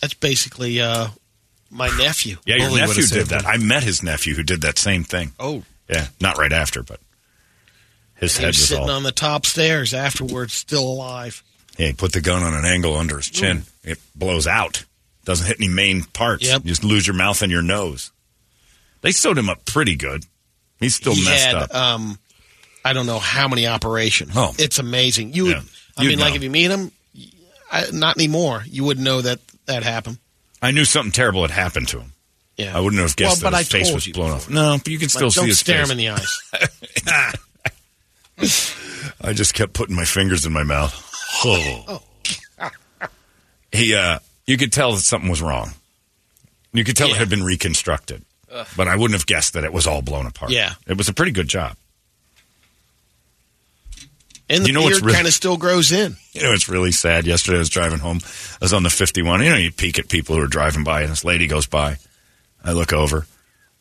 that's 0.00 0.14
basically 0.14 0.80
uh, 0.80 1.08
my 1.70 1.88
nephew. 1.98 2.36
Yeah, 2.46 2.56
your 2.56 2.68
Bully 2.68 2.80
nephew 2.82 3.06
did 3.06 3.26
that. 3.28 3.42
him. 3.42 3.48
I 3.48 3.56
met 3.56 3.82
his 3.82 4.02
nephew 4.02 4.34
who 4.34 4.42
did 4.42 4.60
that 4.62 4.78
same 4.78 5.02
thing. 5.02 5.32
Oh, 5.40 5.62
Yeah, 5.88 6.06
not 6.20 6.36
right 6.38 6.52
after, 6.52 6.82
but 6.82 7.00
His 8.20 8.36
He 8.36 8.42
head 8.42 8.48
was 8.50 8.56
was 8.58 8.68
sitting 8.68 8.84
all. 8.84 8.90
on 8.90 9.02
the 9.02 9.12
top 9.12 9.46
stairs 9.46 9.94
afterwards, 9.94 10.52
still 10.54 10.84
alive. 10.84 11.42
Yeah, 11.78 11.88
he 11.88 11.92
put 11.94 12.12
the 12.12 12.20
gun 12.20 12.42
on 12.42 12.54
an 12.54 12.64
angle 12.64 12.96
under 12.96 13.16
his 13.16 13.30
chin. 13.30 13.62
It 13.82 13.98
blows 14.14 14.46
out. 14.46 14.84
Doesn't 15.24 15.46
hit 15.46 15.56
any 15.58 15.68
main 15.68 16.04
parts. 16.04 16.44
Yep. 16.46 16.62
You 16.64 16.68
just 16.68 16.84
lose 16.84 17.06
your 17.06 17.16
mouth 17.16 17.40
and 17.42 17.50
your 17.50 17.62
nose. 17.62 18.12
They 19.00 19.12
sewed 19.12 19.38
him 19.38 19.48
up 19.48 19.64
pretty 19.64 19.96
good. 19.96 20.24
He's 20.78 20.94
still 20.94 21.14
he 21.14 21.24
messed 21.24 21.46
had, 21.46 21.54
up. 21.56 21.74
Um, 21.74 22.18
I 22.84 22.92
don't 22.92 23.06
know 23.06 23.18
how 23.18 23.48
many 23.48 23.66
operations. 23.66 24.32
Oh. 24.34 24.54
it's 24.58 24.78
amazing. 24.78 25.32
You 25.32 25.44
would, 25.44 25.52
Yeah. 25.56 25.62
I 25.96 26.02
You'd 26.02 26.08
mean, 26.10 26.18
like 26.18 26.34
if 26.34 26.42
you 26.42 26.50
meet 26.50 26.70
him, 26.70 26.92
I, 27.70 27.86
not 27.92 28.16
anymore. 28.16 28.64
You 28.66 28.84
wouldn't 28.84 29.04
know 29.04 29.20
that 29.22 29.38
that 29.66 29.82
happened. 29.82 30.18
I 30.62 30.70
knew 30.72 30.84
something 30.84 31.12
terrible 31.12 31.42
had 31.42 31.50
happened 31.50 31.88
to 31.88 32.00
him. 32.00 32.12
Yeah, 32.56 32.76
I 32.76 32.80
wouldn't 32.80 33.00
have 33.00 33.16
guessed 33.16 33.42
Well, 33.42 33.50
that 33.52 33.56
but 33.56 33.64
his 33.64 33.74
I 33.74 33.78
face 33.78 33.94
was 33.94 34.08
blown 34.08 34.30
off. 34.32 34.50
No, 34.50 34.76
but 34.78 34.88
you 34.88 34.98
can 34.98 35.06
Like, 35.06 35.10
still 35.10 35.30
see 35.30 35.40
don't 35.40 35.48
his 35.48 35.58
stare 35.58 35.86
face. 35.86 35.90
him 35.92 35.98
in 35.98 36.04
the 36.04 36.08
eyes. 37.12 37.34
I 39.20 39.32
just 39.32 39.54
kept 39.54 39.72
putting 39.72 39.96
my 39.96 40.04
fingers 40.04 40.46
in 40.46 40.52
my 40.52 40.62
mouth. 40.62 40.94
Oh. 41.44 42.02
he, 43.72 43.94
uh, 43.94 44.18
you 44.46 44.56
could 44.56 44.72
tell 44.72 44.92
that 44.92 45.00
something 45.00 45.30
was 45.30 45.42
wrong. 45.42 45.70
You 46.72 46.84
could 46.84 46.96
tell 46.96 47.08
it 47.10 47.16
had 47.16 47.28
been 47.28 47.42
reconstructed, 47.42 48.24
but 48.76 48.86
I 48.88 48.94
wouldn't 48.96 49.18
have 49.18 49.26
guessed 49.26 49.54
that 49.54 49.64
it 49.64 49.72
was 49.72 49.86
all 49.86 50.02
blown 50.02 50.26
apart. 50.26 50.52
Yeah. 50.52 50.74
it 50.86 50.96
was 50.96 51.08
a 51.08 51.12
pretty 51.14 51.32
good 51.32 51.48
job. 51.48 51.76
And 54.48 54.64
the 54.64 54.68
You 54.68 54.72
know 54.74 54.88
beard 54.88 55.02
really- 55.02 55.14
kind 55.14 55.26
of 55.28 55.32
still 55.32 55.56
grows 55.56 55.92
in. 55.92 56.16
You 56.32 56.42
know, 56.42 56.52
it's 56.52 56.68
really 56.68 56.90
sad. 56.92 57.24
Yesterday, 57.26 57.56
I 57.56 57.60
was 57.60 57.68
driving 57.68 58.00
home. 58.00 58.20
I 58.24 58.58
was 58.64 58.72
on 58.72 58.82
the 58.82 58.90
51. 58.90 59.42
You 59.42 59.50
know, 59.50 59.56
you 59.56 59.70
peek 59.70 59.98
at 59.98 60.08
people 60.08 60.34
who 60.36 60.42
are 60.42 60.48
driving 60.48 60.82
by, 60.84 61.02
and 61.02 61.10
this 61.10 61.24
lady 61.24 61.46
goes 61.46 61.66
by. 61.66 61.98
I 62.64 62.72
look 62.72 62.92
over, 62.92 63.26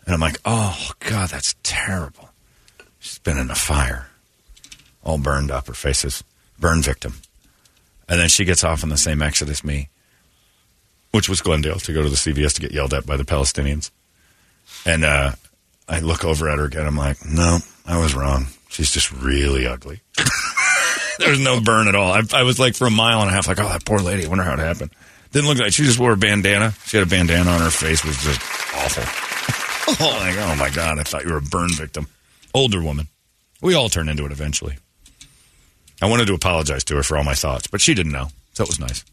and 0.06 0.14
I'm 0.14 0.20
like, 0.22 0.38
oh, 0.46 0.92
God, 1.00 1.30
that's 1.30 1.56
terrible. 1.64 2.30
She's 3.00 3.20
been 3.20 3.38
in 3.38 3.50
a 3.50 3.56
fire, 3.56 4.09
all 5.04 5.18
burned 5.18 5.52
up. 5.52 5.68
Her 5.68 5.74
face 5.74 6.06
is 6.06 6.24
burn 6.60 6.82
victim. 6.82 7.16
And 8.08 8.20
then 8.20 8.30
she 8.30 8.46
gets 8.46 8.64
off 8.64 8.84
on 8.84 8.90
the 8.90 8.98
same 8.98 9.22
exit 9.22 9.50
as 9.50 9.64
me, 9.64 9.90
which 11.12 11.30
was 11.30 11.42
Glendale, 11.42 11.80
to 11.80 11.94
go 11.94 12.02
to 12.02 12.10
the 12.10 12.16
CVS 12.16 12.56
to 12.56 12.62
get 12.62 12.72
yelled 12.72 12.94
at 12.94 13.06
by 13.06 13.18
the 13.18 13.24
Palestinians. 13.24 13.92
And 14.86 15.04
uh, 15.04 15.34
I 15.88 16.00
look 16.00 16.26
over 16.26 16.50
at 16.50 16.58
her 16.58 16.66
again. 16.66 16.88
I'm 16.88 16.98
like, 16.98 17.24
no, 17.26 17.60
I 17.86 18.00
was 18.00 18.16
wrong. 18.16 18.48
She's 18.70 18.92
just 18.92 19.12
really 19.12 19.68
ugly. 19.68 20.02
There 21.20 21.30
was 21.30 21.40
no 21.40 21.60
burn 21.60 21.90
at 21.90 21.96
all. 21.96 22.14
I, 22.14 22.22
I 22.34 22.44
was 22.44 22.60
like 22.60 22.76
for 22.76 22.88
a 22.88 22.92
mile 22.92 23.20
and 23.20 23.30
a 23.30 23.34
half, 23.34 23.48
like, 23.48 23.60
oh, 23.60 23.68
that 23.68 23.84
poor 23.84 24.00
lady. 24.00 24.26
I 24.26 24.30
wonder 24.30 24.46
how 24.46 24.54
it 24.54 24.60
happened. 24.60 24.92
Didn't 25.32 25.50
look 25.50 25.60
like 25.60 25.74
she 25.74 25.84
just 25.84 26.00
wore 26.00 26.14
a 26.14 26.18
bandana. 26.18 26.74
She 26.86 26.98
had 26.98 27.06
a 27.06 27.10
bandana 27.10 27.52
on 27.52 27.60
her 27.60 27.70
face. 27.70 28.04
Was 28.06 28.18
just 28.24 28.40
awful. 28.74 29.04
like, 30.06 30.38
oh 30.38 30.56
my 30.58 30.70
god! 30.70 30.98
I 30.98 31.04
thought 31.04 31.26
you 31.26 31.32
were 31.32 31.38
a 31.38 31.42
burn 31.42 31.70
victim. 31.74 32.08
Older 32.54 32.82
woman. 32.82 33.10
We 33.62 33.76
all 33.76 33.90
turn 33.90 34.08
into 34.08 34.26
it 34.26 34.32
eventually. 34.32 34.78
I 36.02 36.08
wanted 36.08 36.28
to 36.28 36.34
apologize 36.34 36.84
to 36.86 36.96
her 36.96 37.04
for 37.04 37.18
all 37.18 37.24
my 37.24 37.34
thoughts, 37.34 37.68
but 37.68 37.82
she 37.82 37.94
didn't 37.94 38.12
know, 38.12 38.28
so 38.54 38.64
it 38.64 38.70
was 38.70 38.80
nice. 38.80 39.04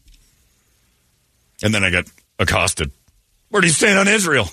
And 1.61 1.73
then 1.73 1.83
I 1.83 1.89
got 1.89 2.05
accosted. 2.39 2.91
Where 3.49 3.61
do 3.61 3.67
you 3.67 3.73
stand 3.73 3.99
on 3.99 4.07
Israel? 4.07 4.49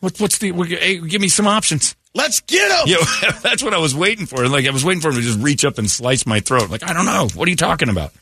What, 0.00 0.18
what's 0.18 0.38
the? 0.38 0.52
Hey, 0.52 0.98
give 0.98 1.20
me 1.20 1.28
some 1.28 1.46
options. 1.46 1.94
Let's 2.14 2.40
get 2.40 2.70
him. 2.70 2.96
Yeah, 2.96 3.30
that's 3.42 3.62
what 3.62 3.74
I 3.74 3.78
was 3.78 3.94
waiting 3.94 4.26
for. 4.26 4.46
Like 4.48 4.66
I 4.66 4.70
was 4.70 4.84
waiting 4.84 5.00
for 5.00 5.08
him 5.08 5.16
to 5.16 5.20
just 5.22 5.40
reach 5.40 5.64
up 5.64 5.78
and 5.78 5.90
slice 5.90 6.26
my 6.26 6.40
throat. 6.40 6.70
Like 6.70 6.82
I 6.82 6.92
don't 6.92 7.06
know. 7.06 7.28
What 7.34 7.46
are 7.48 7.50
you 7.50 7.56
talking 7.56 7.88
about? 7.88 8.12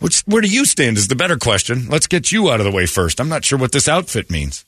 Which 0.00 0.20
where 0.20 0.42
do 0.42 0.48
you 0.48 0.64
stand 0.64 0.98
is 0.98 1.08
the 1.08 1.16
better 1.16 1.36
question. 1.36 1.88
Let's 1.88 2.06
get 2.06 2.30
you 2.30 2.50
out 2.50 2.60
of 2.60 2.64
the 2.64 2.72
way 2.72 2.86
first. 2.86 3.20
I'm 3.20 3.28
not 3.28 3.44
sure 3.44 3.58
what 3.58 3.72
this 3.72 3.88
outfit 3.88 4.30
means. 4.30 4.64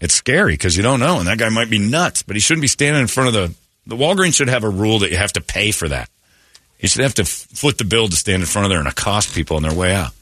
It's 0.00 0.14
scary 0.14 0.52
because 0.52 0.76
you 0.76 0.82
don't 0.82 1.00
know, 1.00 1.18
and 1.18 1.26
that 1.26 1.38
guy 1.38 1.48
might 1.48 1.70
be 1.70 1.78
nuts, 1.78 2.22
but 2.22 2.36
he 2.36 2.40
shouldn't 2.40 2.62
be 2.62 2.68
standing 2.68 3.00
in 3.00 3.08
front 3.08 3.28
of 3.28 3.34
the. 3.34 3.54
The 3.86 3.96
Walgreens 3.96 4.34
should 4.34 4.48
have 4.48 4.64
a 4.64 4.68
rule 4.68 5.00
that 5.00 5.10
you 5.10 5.16
have 5.16 5.32
to 5.34 5.40
pay 5.40 5.70
for 5.70 5.88
that. 5.88 6.08
You 6.80 6.88
should 6.88 7.02
have 7.02 7.14
to 7.14 7.24
foot 7.24 7.78
the 7.78 7.84
bill 7.84 8.08
to 8.08 8.16
stand 8.16 8.42
in 8.42 8.46
front 8.46 8.66
of 8.66 8.70
there 8.70 8.78
and 8.78 8.88
accost 8.88 9.34
people 9.34 9.56
on 9.56 9.62
their 9.62 9.74
way 9.74 9.94
out. 9.94 10.12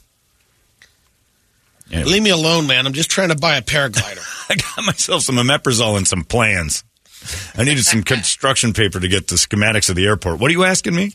Leave 1.91 2.23
me 2.23 2.29
alone, 2.29 2.67
man. 2.67 2.87
I'm 2.87 2.93
just 2.93 3.09
trying 3.11 3.29
to 3.29 3.37
buy 3.37 3.57
a 3.57 3.61
paraglider. 3.61 4.23
I 4.49 4.55
got 4.55 4.85
myself 4.85 5.23
some 5.23 5.35
omeprazole 5.35 5.97
and 5.97 6.07
some 6.07 6.23
plans. 6.23 6.83
I 7.55 7.63
needed 7.63 7.83
some 7.85 8.03
construction 8.03 8.73
paper 8.73 8.99
to 8.99 9.07
get 9.07 9.27
the 9.27 9.35
schematics 9.35 9.89
of 9.89 9.95
the 9.95 10.05
airport. 10.05 10.39
What 10.39 10.49
are 10.49 10.53
you 10.53 10.63
asking 10.63 10.95
me? 10.95 11.13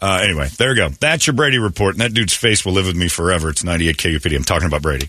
Uh, 0.00 0.20
anyway, 0.22 0.48
there 0.56 0.70
you 0.70 0.76
go. 0.76 0.88
That's 0.88 1.26
your 1.26 1.34
Brady 1.34 1.58
report, 1.58 1.94
and 1.94 2.00
that 2.00 2.14
dude's 2.14 2.34
face 2.34 2.64
will 2.64 2.72
live 2.72 2.86
with 2.86 2.96
me 2.96 3.08
forever. 3.08 3.50
It's 3.50 3.62
98 3.62 3.96
KUPD. 3.98 4.34
I'm 4.34 4.44
talking 4.44 4.66
about 4.66 4.80
Brady. 4.82 5.06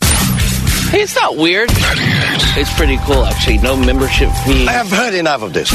Hey, 0.92 1.04
it's 1.04 1.16
not 1.16 1.38
weird. 1.38 1.70
It's 1.72 2.74
pretty 2.76 2.98
cool, 3.06 3.24
actually. 3.24 3.60
No 3.60 3.78
membership 3.78 4.30
fee. 4.44 4.68
I 4.68 4.74
have 4.74 4.92
heard 4.92 5.14
enough 5.14 5.42
of 5.42 5.54
this. 5.54 5.72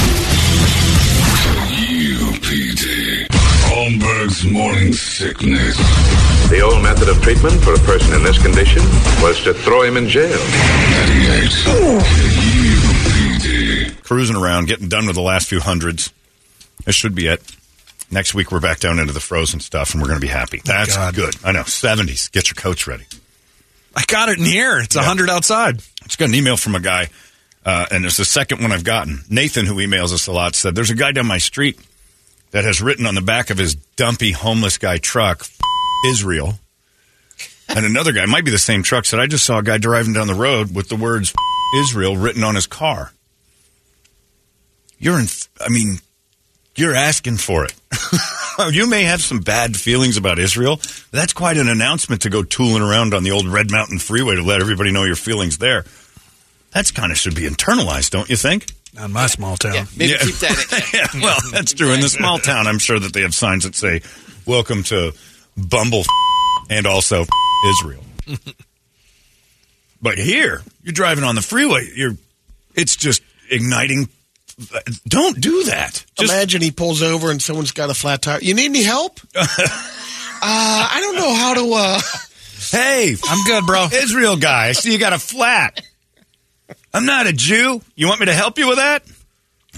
UPD. 2.36 3.26
Holmberg's 3.64 4.44
morning 4.44 4.92
sickness. 4.92 5.78
The 6.50 6.60
old 6.60 6.82
method 6.82 7.08
of 7.08 7.22
treatment 7.22 7.62
for 7.64 7.72
a 7.72 7.78
person 7.78 8.12
in 8.12 8.22
this 8.24 8.36
condition 8.42 8.82
was 9.22 9.42
to 9.44 9.54
throw 9.54 9.80
him 9.80 9.96
in 9.96 10.06
jail. 10.06 10.28
98 10.28 11.50
UPD. 12.76 14.02
Cruising 14.02 14.36
around, 14.36 14.68
getting 14.68 14.88
done 14.90 15.06
with 15.06 15.14
the 15.16 15.22
last 15.22 15.48
few 15.48 15.60
hundreds. 15.60 16.12
This 16.84 16.94
should 16.94 17.14
be 17.14 17.26
it. 17.28 17.40
Next 18.10 18.34
week, 18.34 18.52
we're 18.52 18.60
back 18.60 18.80
down 18.80 18.98
into 18.98 19.14
the 19.14 19.20
frozen 19.20 19.60
stuff, 19.60 19.94
and 19.94 20.02
we're 20.02 20.08
going 20.08 20.20
to 20.20 20.26
be 20.26 20.30
happy. 20.30 20.60
That's 20.62 20.94
God. 20.94 21.14
good. 21.14 21.36
I 21.42 21.52
know. 21.52 21.62
70s. 21.62 22.30
Get 22.30 22.50
your 22.50 22.56
coats 22.56 22.86
ready. 22.86 23.06
I 23.96 24.04
got 24.06 24.28
it 24.28 24.38
in 24.38 24.44
here. 24.44 24.78
It's 24.78 24.94
a 24.94 24.98
100 24.98 25.30
outside. 25.30 25.78
I 26.02 26.06
just 26.06 26.18
got 26.18 26.28
an 26.28 26.34
email 26.34 26.56
from 26.58 26.74
a 26.74 26.80
guy, 26.80 27.08
uh, 27.64 27.86
and 27.90 28.04
it's 28.04 28.18
the 28.18 28.24
second 28.26 28.60
one 28.60 28.70
I've 28.70 28.84
gotten. 28.84 29.22
Nathan, 29.30 29.64
who 29.64 29.76
emails 29.76 30.12
us 30.12 30.26
a 30.26 30.32
lot, 30.32 30.54
said 30.54 30.74
there's 30.74 30.90
a 30.90 30.94
guy 30.94 31.12
down 31.12 31.26
my 31.26 31.38
street 31.38 31.80
that 32.50 32.64
has 32.64 32.82
written 32.82 33.06
on 33.06 33.14
the 33.14 33.22
back 33.22 33.48
of 33.50 33.58
his 33.58 33.74
dumpy 33.74 34.32
homeless 34.32 34.76
guy 34.78 34.98
truck, 34.98 35.40
"F- 35.40 35.58
Israel. 36.10 36.58
And 37.68 37.84
another 37.84 38.12
guy, 38.12 38.26
might 38.26 38.44
be 38.44 38.50
the 38.52 38.58
same 38.58 38.82
truck, 38.82 39.04
said 39.06 39.18
I 39.18 39.26
just 39.26 39.44
saw 39.44 39.58
a 39.58 39.62
guy 39.62 39.78
driving 39.78 40.12
down 40.12 40.26
the 40.28 40.34
road 40.34 40.74
with 40.74 40.88
the 40.88 40.96
words 40.96 41.30
"F- 41.30 41.80
Israel 41.80 42.16
written 42.16 42.44
on 42.44 42.54
his 42.54 42.66
car. 42.66 43.12
You're 44.98 45.18
in, 45.18 45.26
I 45.60 45.68
mean, 45.68 46.00
you're 46.76 46.94
asking 46.94 47.38
for 47.38 47.64
it. 47.64 47.74
you 48.74 48.86
may 48.88 49.04
have 49.04 49.20
some 49.20 49.40
bad 49.40 49.76
feelings 49.76 50.16
about 50.16 50.38
Israel. 50.38 50.80
That's 51.10 51.32
quite 51.32 51.56
an 51.56 51.68
announcement 51.68 52.22
to 52.22 52.30
go 52.30 52.42
tooling 52.42 52.82
around 52.82 53.14
on 53.14 53.22
the 53.24 53.30
old 53.32 53.46
Red 53.48 53.70
Mountain 53.70 53.98
Freeway 53.98 54.36
to 54.36 54.42
let 54.42 54.60
everybody 54.60 54.92
know 54.92 55.04
your 55.04 55.16
feelings 55.16 55.58
there. 55.58 55.84
That's 56.72 56.90
kind 56.90 57.10
of 57.10 57.18
should 57.18 57.34
be 57.34 57.42
internalized, 57.48 58.10
don't 58.10 58.28
you 58.28 58.36
think? 58.36 58.66
Not 58.94 59.06
in 59.06 59.12
my 59.12 59.26
small 59.26 59.56
town. 59.56 59.86
Maybe 59.96 60.12
Yeah. 60.12 60.18
keep 60.18 60.34
that. 60.36 60.90
yeah, 61.14 61.20
well, 61.22 61.38
that's 61.52 61.72
true. 61.74 61.92
In 61.92 62.00
the 62.00 62.08
small 62.08 62.38
town, 62.38 62.66
I'm 62.66 62.78
sure 62.78 62.98
that 62.98 63.12
they 63.12 63.22
have 63.22 63.34
signs 63.34 63.64
that 63.64 63.74
say, 63.74 64.00
"Welcome 64.46 64.82
to 64.84 65.12
Bumble 65.56 66.04
and 66.70 66.86
also 66.86 67.24
Israel." 67.68 68.02
but 70.00 70.18
here, 70.18 70.62
you're 70.82 70.92
driving 70.92 71.24
on 71.24 71.34
the 71.34 71.42
freeway. 71.42 71.88
You're, 71.94 72.16
it's 72.74 72.96
just 72.96 73.22
igniting. 73.50 74.08
Don't 75.06 75.40
do 75.40 75.64
that. 75.64 76.04
Just 76.18 76.32
Imagine 76.32 76.62
he 76.62 76.70
pulls 76.70 77.02
over 77.02 77.30
and 77.30 77.42
someone's 77.42 77.72
got 77.72 77.90
a 77.90 77.94
flat 77.94 78.22
tire. 78.22 78.40
You 78.40 78.54
need 78.54 78.66
any 78.66 78.82
help? 78.82 79.20
uh, 79.34 79.42
I 80.42 80.98
don't 81.00 81.16
know 81.16 81.34
how 81.34 81.54
to. 81.54 81.72
Uh... 81.74 82.00
Hey, 82.70 83.14
I'm 83.28 83.44
good, 83.44 83.66
bro. 83.66 83.88
Israel 83.92 84.36
guy, 84.36 84.68
I 84.68 84.72
see 84.72 84.92
you 84.92 84.98
got 84.98 85.12
a 85.12 85.18
flat. 85.18 85.82
I'm 86.94 87.04
not 87.04 87.26
a 87.26 87.32
Jew. 87.32 87.82
You 87.94 88.08
want 88.08 88.20
me 88.20 88.26
to 88.26 88.34
help 88.34 88.58
you 88.58 88.68
with 88.68 88.78
that? 88.78 89.02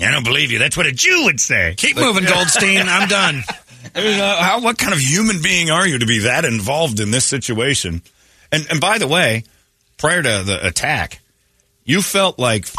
I 0.00 0.12
don't 0.12 0.24
believe 0.24 0.52
you. 0.52 0.60
That's 0.60 0.76
what 0.76 0.86
a 0.86 0.92
Jew 0.92 1.24
would 1.24 1.40
say. 1.40 1.74
Keep 1.76 1.96
moving, 1.96 2.24
Goldstein. 2.24 2.88
I'm 2.88 3.08
done. 3.08 3.42
I 3.94 4.00
mean, 4.00 4.20
uh, 4.20 4.42
how, 4.42 4.60
what 4.60 4.78
kind 4.78 4.92
of 4.92 5.00
human 5.00 5.42
being 5.42 5.70
are 5.70 5.86
you 5.86 5.98
to 5.98 6.06
be 6.06 6.20
that 6.20 6.44
involved 6.44 7.00
in 7.00 7.10
this 7.10 7.24
situation? 7.24 8.02
And 8.52 8.66
and 8.70 8.80
by 8.80 8.98
the 8.98 9.08
way, 9.08 9.44
prior 9.96 10.22
to 10.22 10.42
the 10.44 10.60
attack, 10.64 11.20
you 11.84 12.00
felt 12.00 12.38
like 12.38 12.66
f- 12.66 12.74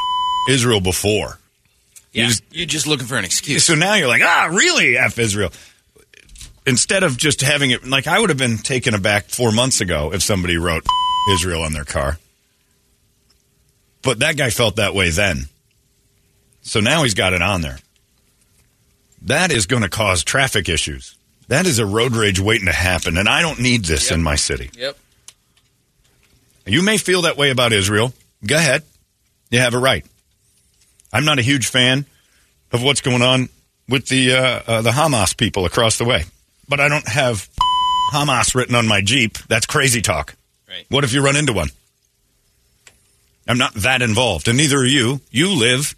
Israel 0.49 0.79
before. 0.79 1.39
Yeah, 2.11 2.23
You 2.23 2.29
just- 2.29 2.43
you're 2.51 2.65
just 2.65 2.87
looking 2.87 3.05
for 3.07 3.17
an 3.17 3.25
excuse. 3.25 3.63
So 3.65 3.75
now 3.75 3.93
you're 3.95 4.07
like, 4.07 4.21
ah, 4.23 4.49
really, 4.51 4.97
f 4.97 5.17
Israel. 5.19 5.51
Instead 6.65 7.03
of 7.03 7.17
just 7.17 7.41
having 7.41 7.71
it, 7.71 7.87
like 7.87 8.07
I 8.07 8.19
would 8.19 8.29
have 8.29 8.37
been 8.37 8.57
taken 8.57 8.93
aback 8.93 9.29
four 9.29 9.51
months 9.51 9.81
ago 9.81 10.11
if 10.13 10.21
somebody 10.23 10.57
wrote 10.57 10.85
Israel 11.31 11.63
on 11.63 11.73
their 11.73 11.85
car. 11.85 12.17
But 14.01 14.19
that 14.19 14.37
guy 14.37 14.49
felt 14.49 14.77
that 14.77 14.93
way 14.95 15.09
then. 15.09 15.49
So 16.61 16.79
now 16.79 17.03
he's 17.03 17.13
got 17.15 17.33
it 17.33 17.41
on 17.41 17.61
there. 17.61 17.79
That 19.23 19.51
is 19.51 19.65
going 19.65 19.81
to 19.83 19.89
cause 19.89 20.23
traffic 20.23 20.69
issues. 20.69 21.15
That 21.47 21.65
is 21.65 21.79
a 21.79 21.85
road 21.85 22.15
rage 22.15 22.39
waiting 22.39 22.67
to 22.67 22.71
happen, 22.71 23.17
and 23.17 23.27
I 23.27 23.41
don't 23.41 23.59
need 23.59 23.83
this 23.85 24.11
in 24.11 24.21
my 24.21 24.35
city. 24.35 24.69
Yep. 24.77 24.97
You 26.65 26.83
may 26.83 26.97
feel 26.97 27.23
that 27.23 27.35
way 27.37 27.49
about 27.49 27.73
Israel. 27.73 28.13
Go 28.45 28.55
ahead. 28.55 28.83
You 29.49 29.59
have 29.59 29.73
a 29.73 29.79
right. 29.79 30.05
I'm 31.11 31.25
not 31.25 31.39
a 31.39 31.41
huge 31.41 31.67
fan 31.67 32.05
of 32.71 32.83
what's 32.83 33.01
going 33.01 33.21
on 33.21 33.49
with 33.87 34.07
the 34.07 34.33
uh, 34.33 34.61
uh, 34.67 34.81
the 34.81 34.91
Hamas 34.91 35.35
people 35.35 35.65
across 35.65 35.97
the 35.97 36.05
way, 36.05 36.23
but 36.67 36.79
I 36.79 36.87
don't 36.87 37.07
have 37.07 37.49
Hamas 38.13 38.53
written 38.55 38.75
on 38.75 38.87
my 38.87 39.01
Jeep. 39.01 39.37
That's 39.47 39.65
crazy 39.65 40.01
talk. 40.01 40.35
Right. 40.67 40.85
What 40.89 41.03
if 41.03 41.13
you 41.13 41.23
run 41.23 41.35
into 41.35 41.53
one? 41.53 41.69
I'm 43.47 43.57
not 43.57 43.73
that 43.73 44.03
involved, 44.03 44.47
and 44.47 44.57
neither 44.57 44.77
are 44.77 44.85
you. 44.85 45.21
You 45.31 45.49
live 45.57 45.95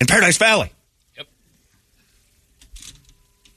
in 0.00 0.06
Paradise 0.06 0.38
Valley. 0.38 0.70
Yep. 1.18 1.26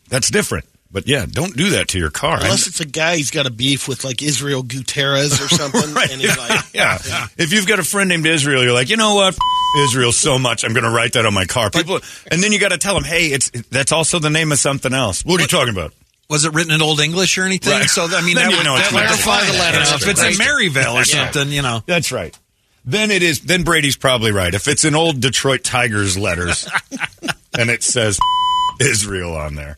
That's 0.10 0.30
different. 0.30 0.65
But 0.91 1.07
yeah, 1.07 1.26
don't 1.26 1.56
do 1.56 1.69
that 1.69 1.88
to 1.90 1.98
your 1.99 2.10
car. 2.10 2.36
Unless 2.36 2.68
it's 2.68 2.82
a 2.82 2.86
guy 2.86 3.15
he's 3.15 3.32
got 3.32 3.45
a 3.45 3.49
beef 3.49 3.88
with, 3.88 4.03
like 4.03 4.22
Israel 4.22 4.61
Gutierrez 4.61 5.40
or 5.41 5.48
something, 5.56 5.94
Right, 5.94 6.11
and 6.11 6.19
he's 6.19 6.38
like, 6.38 6.60
yeah. 6.73 6.98
If 7.38 7.53
you've 7.53 7.65
got 7.65 7.80
a 7.80 7.84
friend 7.84 8.10
named 8.10 8.26
Israel, 8.26 8.61
you're 8.61 8.73
like, 8.73 8.90
you 8.90 8.98
know 8.98 9.15
what? 9.15 9.38
Israel 9.80 10.11
so 10.11 10.38
much, 10.39 10.64
I'm 10.64 10.73
going 10.73 10.84
to 10.84 10.89
write 10.91 11.14
that 11.14 11.26
on 11.26 11.34
my 11.34 11.45
car. 11.45 11.69
People, 11.69 11.99
and 12.30 12.41
then 12.43 12.52
you 12.52 12.60
got 12.60 12.69
to 12.69 12.77
tell 12.77 12.93
them, 12.93 13.03
hey, 13.03 13.27
it's 13.27 13.49
that's 13.69 13.91
also 13.91 14.19
the 14.19 14.30
name 14.30 14.52
of 14.52 14.60
something 14.60 14.93
else. 14.93 15.23
What 15.23 15.39
are 15.39 15.43
you 15.43 15.48
talking 15.48 15.73
about? 15.73 15.93
Was 16.30 16.45
it 16.45 16.53
written 16.53 16.72
in 16.72 16.81
Old 16.81 16.99
English 17.02 17.38
or 17.38 17.43
anything? 17.43 17.72
Right. 17.73 17.89
So 17.89 18.06
I 18.10 18.22
mean, 18.22 18.35
that 18.35 18.49
you 18.52 18.57
would, 18.57 18.65
that 18.65 18.88
clarify 18.89 19.45
the 19.45 19.53
letter. 19.60 19.77
That's 19.80 20.03
If 20.03 20.07
it's 20.10 20.22
right. 20.22 20.34
in 20.34 20.38
Maryville 20.39 20.93
or 20.93 20.98
Yeah. 20.99 21.31
something, 21.31 21.52
you 21.52 21.61
know. 21.61 21.84
That's 21.85 22.11
right. 22.11 22.38
Then 22.85 23.11
it 23.11 23.22
is. 23.22 23.41
Then 23.41 23.64
Brady's 23.64 23.98
probably 23.98 24.31
right. 24.31 24.53
If 24.53 24.68
it's 24.68 24.85
in 24.85 24.95
old 24.95 25.19
Detroit 25.22 25.64
Tigers 25.64 26.18
letters, 26.18 26.68
and 27.57 27.69
it 27.69 27.84
says 27.84 28.18
Israel 28.80 29.35
on 29.35 29.56
there, 29.56 29.77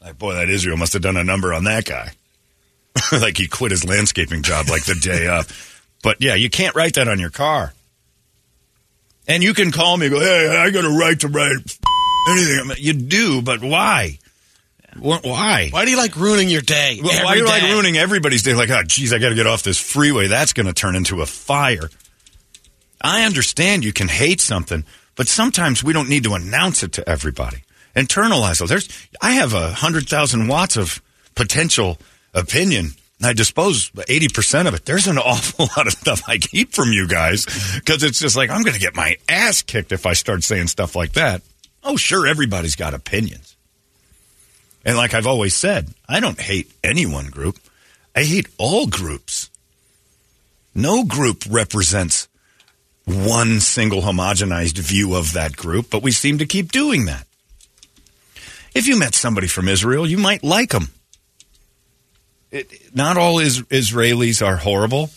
like 0.00 0.18
boy, 0.18 0.34
that 0.34 0.48
Israel 0.50 0.76
must 0.76 0.92
have 0.94 1.02
done 1.02 1.16
a 1.16 1.24
number 1.24 1.52
on 1.54 1.64
that 1.64 1.84
guy. 1.84 2.10
like 3.12 3.36
he 3.38 3.46
quit 3.46 3.70
his 3.70 3.84
landscaping 3.84 4.42
job 4.42 4.68
like 4.68 4.84
the 4.84 4.94
day 4.94 5.26
of. 5.28 5.46
But 6.02 6.20
yeah, 6.20 6.34
you 6.34 6.50
can't 6.50 6.74
write 6.74 6.94
that 6.94 7.06
on 7.06 7.20
your 7.20 7.30
car. 7.30 7.74
And 9.28 9.42
you 9.42 9.54
can 9.54 9.70
call 9.70 9.96
me 9.96 10.06
and 10.06 10.14
go, 10.14 10.20
hey, 10.20 10.48
I 10.48 10.70
got 10.70 10.84
a 10.84 10.90
right 10.90 11.18
to 11.20 11.28
write 11.28 11.78
anything. 12.30 12.70
You 12.78 12.92
do, 12.92 13.42
but 13.42 13.62
why? 13.62 14.18
Why? 14.98 15.70
why 15.70 15.84
do 15.84 15.90
you 15.90 15.96
like 15.96 16.16
ruining 16.16 16.48
your 16.48 16.60
day? 16.60 17.00
Well, 17.02 17.24
why 17.24 17.34
do 17.34 17.40
you 17.40 17.46
like 17.46 17.62
ruining 17.62 17.96
everybody's 17.96 18.42
day? 18.42 18.54
Like, 18.54 18.70
oh, 18.70 18.82
geez, 18.82 19.12
I 19.12 19.18
got 19.18 19.30
to 19.30 19.34
get 19.34 19.46
off 19.46 19.62
this 19.62 19.78
freeway. 19.78 20.26
That's 20.26 20.52
going 20.52 20.66
to 20.66 20.74
turn 20.74 20.96
into 20.96 21.22
a 21.22 21.26
fire. 21.26 21.88
I 23.00 23.24
understand 23.24 23.84
you 23.84 23.92
can 23.92 24.08
hate 24.08 24.40
something, 24.40 24.84
but 25.16 25.28
sometimes 25.28 25.82
we 25.82 25.92
don't 25.92 26.08
need 26.08 26.24
to 26.24 26.34
announce 26.34 26.82
it 26.82 26.92
to 26.92 27.08
everybody. 27.08 27.64
Internalize 27.96 28.62
it. 28.62 28.68
There's, 28.68 28.88
I 29.20 29.32
have 29.32 29.54
a 29.54 29.72
hundred 29.72 30.08
thousand 30.08 30.48
watts 30.48 30.76
of 30.76 31.02
potential 31.34 31.98
opinion. 32.34 32.92
I 33.26 33.32
dispose 33.32 33.90
eighty 34.08 34.28
percent 34.28 34.68
of 34.68 34.74
it. 34.74 34.84
There's 34.84 35.06
an 35.06 35.18
awful 35.18 35.68
lot 35.76 35.86
of 35.86 35.92
stuff 35.92 36.22
I 36.28 36.38
keep 36.38 36.72
from 36.72 36.92
you 36.92 37.06
guys 37.06 37.46
because 37.74 38.02
it's 38.02 38.18
just 38.18 38.36
like 38.36 38.50
I'm 38.50 38.62
going 38.62 38.74
to 38.74 38.80
get 38.80 38.96
my 38.96 39.16
ass 39.28 39.62
kicked 39.62 39.92
if 39.92 40.06
I 40.06 40.12
start 40.14 40.42
saying 40.42 40.68
stuff 40.68 40.94
like 40.96 41.12
that. 41.12 41.42
Oh, 41.84 41.96
sure, 41.96 42.26
everybody's 42.26 42.76
got 42.76 42.94
opinions. 42.94 43.56
And 44.84 44.96
like 44.96 45.14
I've 45.14 45.26
always 45.26 45.56
said, 45.56 45.92
I 46.08 46.20
don't 46.20 46.40
hate 46.40 46.72
any 46.82 47.06
one 47.06 47.26
group. 47.26 47.58
I 48.14 48.24
hate 48.24 48.48
all 48.58 48.86
groups. 48.86 49.50
No 50.74 51.04
group 51.04 51.44
represents 51.48 52.28
one 53.04 53.60
single 53.60 54.02
homogenized 54.02 54.78
view 54.78 55.14
of 55.14 55.32
that 55.32 55.56
group, 55.56 55.90
but 55.90 56.02
we 56.02 56.12
seem 56.12 56.38
to 56.38 56.46
keep 56.46 56.72
doing 56.72 57.06
that. 57.06 57.26
If 58.74 58.86
you 58.86 58.98
met 58.98 59.14
somebody 59.14 59.48
from 59.48 59.68
Israel, 59.68 60.06
you 60.06 60.18
might 60.18 60.42
like 60.42 60.70
them. 60.70 60.88
It, 62.52 62.94
not 62.94 63.16
all 63.16 63.38
is, 63.38 63.62
Israelis 63.62 64.46
are 64.46 64.56
horrible. 64.56 65.10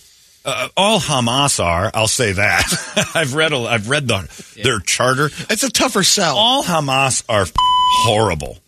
Uh, 0.45 0.69
all 0.77 0.99
Hamas 0.99 1.63
are. 1.63 1.91
I'll 1.93 2.07
say 2.07 2.31
that. 2.31 3.11
I've 3.15 3.35
read. 3.35 3.51
A, 3.51 3.57
I've 3.57 3.89
read 3.89 4.07
the, 4.07 4.61
their 4.63 4.79
charter. 4.79 5.29
It's 5.49 5.63
a 5.63 5.71
tougher 5.71 6.03
sell. 6.03 6.37
All 6.37 6.63
Hamas 6.63 7.23
are 7.27 7.45
horrible, 8.03 8.59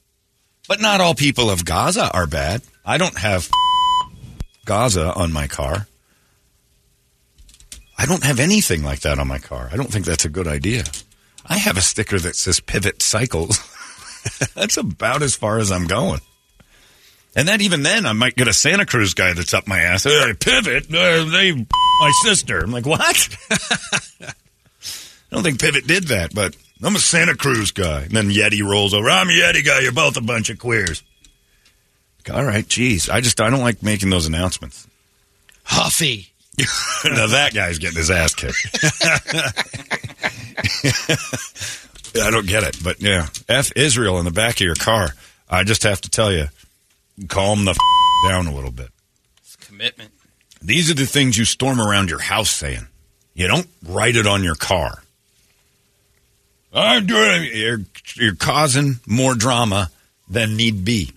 but 0.68 0.82
not 0.82 1.00
all 1.00 1.16
people 1.16 1.50
of 1.50 1.64
Gaza 1.64 2.12
are 2.12 2.28
bad. 2.28 2.62
I 2.86 2.98
don't 2.98 3.18
have 3.18 3.50
Gaza 4.66 5.14
on 5.14 5.32
my 5.32 5.48
car. 5.48 5.88
I 7.98 8.06
don't 8.06 8.24
have 8.24 8.40
anything 8.40 8.84
like 8.84 9.00
that 9.02 9.18
on 9.18 9.28
my 9.28 9.40
car. 9.40 9.70
I 9.72 9.78
don't 9.78 9.92
think 9.92 10.06
that's 10.06 10.26
a 10.26 10.30
good 10.30 10.48
idea. 10.48 10.84
I 11.46 11.58
have 11.58 11.78
a 11.78 11.82
sticker 11.82 12.20
that 12.20 12.36
says 12.36 12.60
Pivot 12.60 13.02
Cycles. 13.02 13.60
that's 14.56 14.78
about 14.78 15.22
as 15.24 15.36
far 15.36 15.60
as 15.60 15.72
I'm 15.72 15.88
going. 15.88 16.20
And 17.36 17.48
then 17.48 17.62
even 17.62 17.84
then, 17.84 18.06
I 18.06 18.14
might 18.14 18.36
get 18.36 18.48
a 18.48 18.54
Santa 18.54 18.86
Cruz 18.86 19.14
guy 19.14 19.34
that's 19.34 19.54
up 19.54 19.68
my 19.68 19.80
ass. 19.80 20.06
Hey, 20.06 20.34
Pivot, 20.34 20.86
uh, 20.94 21.26
they 21.26 21.52
my 22.00 22.12
sister. 22.24 22.60
I'm 22.60 22.72
like, 22.72 22.86
what? 22.86 23.38
I 24.22 25.36
don't 25.36 25.44
think 25.44 25.60
Pivot 25.60 25.86
did 25.86 26.06
that, 26.06 26.34
but 26.34 26.56
I'm 26.82 26.96
a 26.96 27.00
Santa 27.00 27.36
Cruz 27.36 27.72
guy. 27.72 28.04
And 28.04 28.12
then 28.12 28.30
Yeti 28.30 28.64
rolls 28.64 28.94
over. 28.94 29.10
I'm 29.10 29.30
a 29.30 29.34
Yeti 29.34 29.66
guy. 29.66 29.82
You're 29.82 29.92
both 29.92 30.18
a 30.18 30.22
bunch 30.22 30.50
of 30.50 30.58
queers. 30.58 31.04
All 32.34 32.44
right, 32.44 32.68
geez. 32.68 33.10
I 33.10 33.22
just 33.22 33.40
I 33.40 33.50
don't 33.50 33.62
like 33.62 33.84
making 33.84 34.10
those 34.10 34.28
announcements. 34.28 34.88
Huffy. 35.64 36.32
now 37.06 37.28
that 37.28 37.54
guy's 37.54 37.78
getting 37.78 37.98
his 37.98 38.10
ass 38.10 38.34
kicked. 38.34 38.58
I 42.16 42.32
don't 42.32 42.48
get 42.48 42.64
it, 42.64 42.78
but 42.84 43.00
yeah, 43.02 43.28
F 43.48 43.72
Israel 43.76 44.18
in 44.20 44.26
the 44.26 44.32
back 44.32 44.56
of 44.56 44.62
your 44.62 44.76
car. 44.76 45.10
I 45.50 45.64
just 45.64 45.84
have 45.84 46.02
to 46.02 46.10
tell 46.10 46.32
you, 46.34 46.48
calm 47.28 47.66
the 47.66 47.72
f- 47.72 47.78
down 48.30 48.48
a 48.48 48.54
little 48.54 48.72
bit. 48.72 48.90
Commitment. 49.62 50.12
These 50.62 50.90
are 50.90 50.94
the 50.94 51.06
things 51.06 51.38
you 51.38 51.46
storm 51.46 51.80
around 51.82 52.10
your 52.10 52.20
house 52.20 52.50
saying. 52.50 52.88
You 53.34 53.48
don't 53.48 53.68
write 53.88 54.16
it 54.16 54.26
on 54.26 54.44
your 54.44 54.56
car. 54.56 55.04
I'm 56.74 57.06
doing. 57.06 57.50
You're, 57.54 57.82
you're 58.16 58.36
causing 58.36 59.00
more 59.06 59.36
drama 59.36 59.90
than 60.30 60.56
need 60.56 60.84
be. 60.86 61.12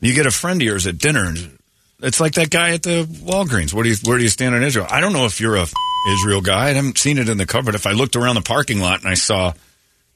You 0.00 0.14
get 0.14 0.26
a 0.26 0.30
friend 0.30 0.60
of 0.60 0.66
yours 0.66 0.86
at 0.86 0.98
dinner, 0.98 1.26
and 1.26 1.58
it's 2.00 2.20
like 2.20 2.34
that 2.34 2.50
guy 2.50 2.70
at 2.70 2.82
the 2.82 3.04
Walgreens. 3.04 3.72
What 3.72 3.84
do 3.84 3.90
you, 3.90 3.96
where 4.04 4.18
do 4.18 4.24
you 4.24 4.30
stand 4.30 4.54
on 4.54 4.62
Israel? 4.62 4.86
I 4.90 5.00
don't 5.00 5.12
know 5.12 5.26
if 5.26 5.40
you're 5.40 5.56
a 5.56 5.62
f- 5.62 5.72
Israel 6.10 6.40
guy. 6.40 6.70
I 6.70 6.72
haven't 6.72 6.98
seen 6.98 7.18
it 7.18 7.28
in 7.28 7.38
the 7.38 7.46
cover, 7.46 7.66
but 7.66 7.74
if 7.74 7.86
I 7.86 7.92
looked 7.92 8.16
around 8.16 8.34
the 8.34 8.42
parking 8.42 8.80
lot 8.80 9.00
and 9.00 9.08
I 9.08 9.14
saw 9.14 9.52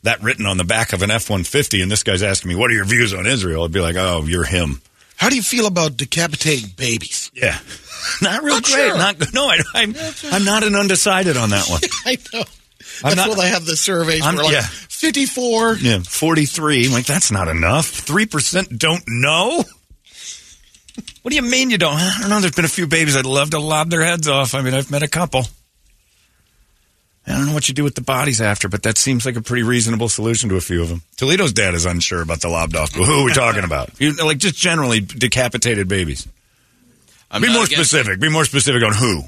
that 0.06 0.22
written 0.22 0.46
on 0.46 0.56
the 0.56 0.64
back 0.64 0.92
of 0.92 1.02
an 1.02 1.10
F 1.10 1.28
150, 1.30 1.82
and 1.82 1.90
this 1.90 2.02
guy's 2.02 2.22
asking 2.22 2.48
me, 2.48 2.54
What 2.56 2.70
are 2.70 2.74
your 2.74 2.84
views 2.84 3.14
on 3.14 3.26
Israel? 3.26 3.64
I'd 3.64 3.72
be 3.72 3.80
like, 3.80 3.96
Oh, 3.96 4.24
you're 4.26 4.44
him. 4.44 4.80
How 5.16 5.28
do 5.28 5.36
you 5.36 5.42
feel 5.42 5.66
about 5.66 5.96
decapitating 5.96 6.70
babies? 6.76 7.30
Yeah. 7.34 7.58
Not 8.22 8.42
real 8.42 8.54
Not 8.56 8.64
great. 8.64 8.72
sure. 8.74 8.96
Not 8.98 9.18
good. 9.18 9.32
No, 9.34 9.46
I, 9.48 9.58
I'm, 9.74 9.94
I'm 10.32 10.44
not 10.44 10.62
an 10.62 10.74
undecided 10.76 11.36
on 11.36 11.50
that 11.50 11.68
one. 11.68 11.80
I 12.06 12.16
know. 12.32 12.40
I'm 13.04 13.14
That's 13.14 13.16
not- 13.16 13.28
why 13.30 13.44
they 13.46 13.50
have 13.50 13.64
the 13.64 13.76
surveys. 13.76 14.22
I'm- 14.22 14.36
like 14.36 14.52
yeah. 14.52 14.62
54. 14.62 15.76
Yeah, 15.76 15.98
43. 16.00 16.86
I'm 16.86 16.92
like, 16.92 17.06
that's 17.06 17.30
not 17.30 17.48
enough. 17.48 17.90
3% 18.06 18.78
don't 18.78 19.02
know? 19.08 19.64
What 21.22 21.30
do 21.30 21.36
you 21.36 21.42
mean 21.42 21.70
you 21.70 21.78
don't? 21.78 21.96
I 21.96 22.18
don't 22.20 22.30
know. 22.30 22.40
There's 22.40 22.54
been 22.54 22.64
a 22.64 22.68
few 22.68 22.86
babies 22.86 23.16
I'd 23.16 23.26
love 23.26 23.50
to 23.50 23.58
lob 23.58 23.90
their 23.90 24.02
heads 24.04 24.28
off. 24.28 24.54
I 24.54 24.62
mean, 24.62 24.72
I've 24.74 24.90
met 24.90 25.02
a 25.02 25.08
couple. 25.08 25.42
I 27.26 27.32
don't 27.32 27.46
know 27.46 27.54
what 27.54 27.68
you 27.68 27.74
do 27.74 27.82
with 27.82 27.96
the 27.96 28.02
bodies 28.02 28.40
after, 28.40 28.68
but 28.68 28.84
that 28.84 28.96
seems 28.96 29.26
like 29.26 29.34
a 29.34 29.42
pretty 29.42 29.64
reasonable 29.64 30.08
solution 30.08 30.48
to 30.50 30.56
a 30.56 30.60
few 30.60 30.80
of 30.82 30.88
them. 30.88 31.02
Toledo's 31.16 31.52
dad 31.52 31.74
is 31.74 31.84
unsure 31.84 32.22
about 32.22 32.40
the 32.40 32.48
lobbed 32.48 32.76
off. 32.76 32.94
Who 32.94 33.02
are 33.02 33.24
we 33.24 33.32
talking 33.32 33.64
about? 33.64 34.00
You, 34.00 34.12
like 34.24 34.38
just 34.38 34.54
generally 34.54 35.00
decapitated 35.00 35.88
babies. 35.88 36.28
I'm 37.30 37.42
Be 37.42 37.48
more 37.48 37.64
against 37.64 37.90
specific. 37.90 38.20
Be 38.20 38.28
more 38.28 38.44
specific 38.44 38.84
on 38.84 38.92
who. 38.94 39.22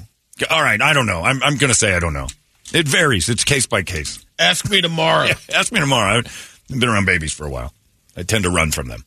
All 0.49 0.61
right, 0.63 0.81
I 0.81 0.93
don't 0.93 1.05
know. 1.07 1.21
I'm, 1.21 1.43
I'm 1.43 1.57
going 1.57 1.71
to 1.71 1.77
say 1.77 1.93
I 1.93 1.99
don't 1.99 2.13
know. 2.13 2.27
It 2.73 2.87
varies. 2.87 3.27
It's 3.27 3.43
case 3.43 3.65
by 3.65 3.81
case. 3.83 4.23
Ask 4.37 4.69
me 4.69 4.81
tomorrow. 4.81 5.25
Yeah, 5.27 5.35
ask 5.57 5.73
me 5.73 5.81
tomorrow. 5.81 6.19
I've 6.19 6.65
been 6.69 6.87
around 6.87 7.05
babies 7.05 7.33
for 7.33 7.45
a 7.45 7.49
while. 7.49 7.73
I 8.15 8.23
tend 8.23 8.45
to 8.45 8.49
run 8.49 8.71
from 8.71 8.87
them. 8.87 9.03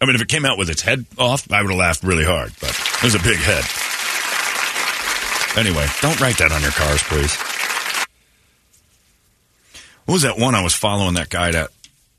I 0.00 0.04
mean, 0.04 0.14
if 0.14 0.20
it 0.20 0.28
came 0.28 0.44
out 0.44 0.58
with 0.58 0.68
its 0.68 0.82
head 0.82 1.06
off, 1.16 1.50
I 1.50 1.62
would 1.62 1.70
have 1.70 1.78
laughed 1.78 2.02
really 2.02 2.24
hard, 2.24 2.52
but 2.60 2.70
it 2.70 3.02
was 3.02 3.14
a 3.14 3.18
big 3.20 3.38
head. 3.38 3.64
Anyway, 5.56 5.86
don't 6.02 6.20
write 6.20 6.38
that 6.38 6.52
on 6.52 6.60
your 6.60 6.70
cars, 6.72 7.02
please. 7.04 7.34
What 10.04 10.14
was 10.14 10.22
that 10.22 10.38
one 10.38 10.54
I 10.54 10.62
was 10.62 10.74
following 10.74 11.14
that 11.14 11.30
guy 11.30 11.50
that 11.50 11.70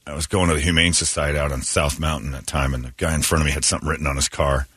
I 0.06 0.14
was 0.14 0.28
going 0.28 0.50
to 0.50 0.56
the 0.56 0.62
Humane 0.62 0.94
Society 0.94 1.38
out 1.38 1.52
on 1.52 1.62
South 1.62 2.00
Mountain 2.00 2.34
at 2.34 2.48
time, 2.48 2.74
and 2.74 2.84
the 2.84 2.94
guy 2.98 3.14
in 3.14 3.22
front 3.22 3.42
of 3.42 3.46
me 3.46 3.52
had 3.52 3.64
something 3.66 3.88
written 3.88 4.08
on 4.08 4.16
his 4.16 4.28
car, 4.28 4.68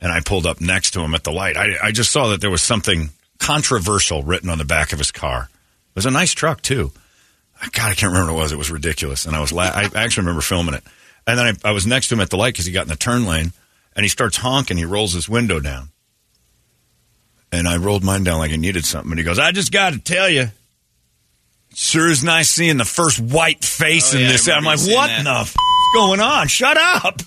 and 0.00 0.12
I 0.12 0.20
pulled 0.20 0.46
up 0.46 0.60
next 0.60 0.92
to 0.92 1.00
him 1.00 1.14
at 1.14 1.24
the 1.24 1.32
light. 1.32 1.56
I, 1.56 1.74
I 1.82 1.92
just 1.92 2.12
saw 2.12 2.28
that 2.28 2.40
there 2.40 2.50
was 2.50 2.62
something 2.62 3.10
controversial 3.38 4.22
written 4.22 4.50
on 4.50 4.58
the 4.58 4.64
back 4.64 4.92
of 4.92 4.98
his 4.98 5.10
car. 5.10 5.48
It 5.50 5.94
was 5.96 6.06
a 6.06 6.10
nice 6.10 6.32
truck 6.32 6.60
too. 6.60 6.92
God, 7.72 7.90
I 7.90 7.94
can't 7.94 8.12
remember 8.12 8.32
what 8.32 8.40
it 8.40 8.42
was. 8.42 8.52
It 8.52 8.58
was 8.58 8.70
ridiculous, 8.70 9.26
and 9.26 9.34
I 9.34 9.40
was 9.40 9.52
la- 9.52 9.72
I 9.74 9.90
actually 9.94 10.22
remember 10.22 10.42
filming 10.42 10.74
it. 10.74 10.84
And 11.26 11.38
then 11.38 11.46
I, 11.64 11.70
I 11.70 11.72
was 11.72 11.86
next 11.86 12.08
to 12.08 12.14
him 12.14 12.20
at 12.20 12.30
the 12.30 12.36
light 12.36 12.54
because 12.54 12.66
he 12.66 12.72
got 12.72 12.82
in 12.82 12.88
the 12.88 12.96
turn 12.96 13.26
lane, 13.26 13.52
and 13.96 14.04
he 14.04 14.08
starts 14.08 14.36
honking. 14.36 14.76
He 14.76 14.84
rolls 14.84 15.12
his 15.12 15.28
window 15.28 15.60
down, 15.60 15.88
and 17.52 17.66
I 17.68 17.76
rolled 17.76 18.04
mine 18.04 18.24
down 18.24 18.38
like 18.38 18.52
I 18.52 18.56
needed 18.56 18.84
something. 18.84 19.10
And 19.12 19.18
he 19.18 19.24
goes, 19.24 19.38
"I 19.38 19.52
just 19.52 19.72
got 19.72 19.92
to 19.92 19.98
tell 19.98 20.28
you, 20.28 20.48
sure 21.74 22.08
is 22.10 22.24
nice 22.24 22.48
seeing 22.50 22.76
the 22.76 22.84
first 22.84 23.20
white 23.20 23.64
face 23.64 24.14
Oh, 24.14 24.18
in 24.18 24.24
yeah, 24.24 24.32
this." 24.32 24.48
I'm 24.48 24.64
like, 24.64 24.80
"What 24.80 25.08
that. 25.08 25.18
in 25.20 25.24
the 25.24 25.30
f- 25.30 25.48
is 25.54 25.94
going 25.94 26.20
on? 26.20 26.48
Shut 26.48 26.76
up! 26.76 27.20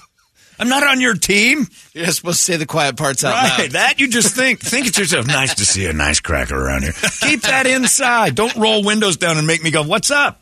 I'm 0.59 0.69
not 0.69 0.83
on 0.83 1.01
your 1.01 1.15
team." 1.15 1.67
You're 1.93 2.07
supposed 2.11 2.39
to 2.39 2.43
say 2.43 2.57
the 2.57 2.65
quiet 2.65 2.97
parts 2.97 3.23
out 3.23 3.33
Right, 3.33 3.59
loud. 3.63 3.71
that 3.71 3.99
you 3.99 4.07
just 4.07 4.35
think. 4.35 4.59
Think 4.61 4.87
it 4.87 4.93
to 4.95 5.01
yourself. 5.01 5.27
Nice 5.27 5.55
to 5.55 5.65
see 5.65 5.85
a 5.87 5.93
nice 5.93 6.19
cracker 6.19 6.55
around 6.57 6.83
here. 6.83 6.93
Keep 7.21 7.41
that 7.43 7.67
inside. 7.67 8.35
Don't 8.35 8.55
roll 8.55 8.83
windows 8.83 9.17
down 9.17 9.37
and 9.37 9.45
make 9.47 9.63
me 9.63 9.71
go, 9.71 9.83
"What's 9.83 10.11
up?" 10.11 10.41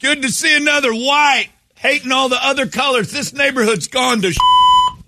Good 0.00 0.22
to 0.22 0.30
see 0.30 0.56
another 0.56 0.92
white. 0.92 1.48
Hating 1.74 2.10
all 2.10 2.28
the 2.28 2.44
other 2.44 2.66
colors. 2.66 3.12
This 3.12 3.32
neighborhood's 3.32 3.86
gone 3.86 4.20
to. 4.22 4.32
sh-. 4.32 4.36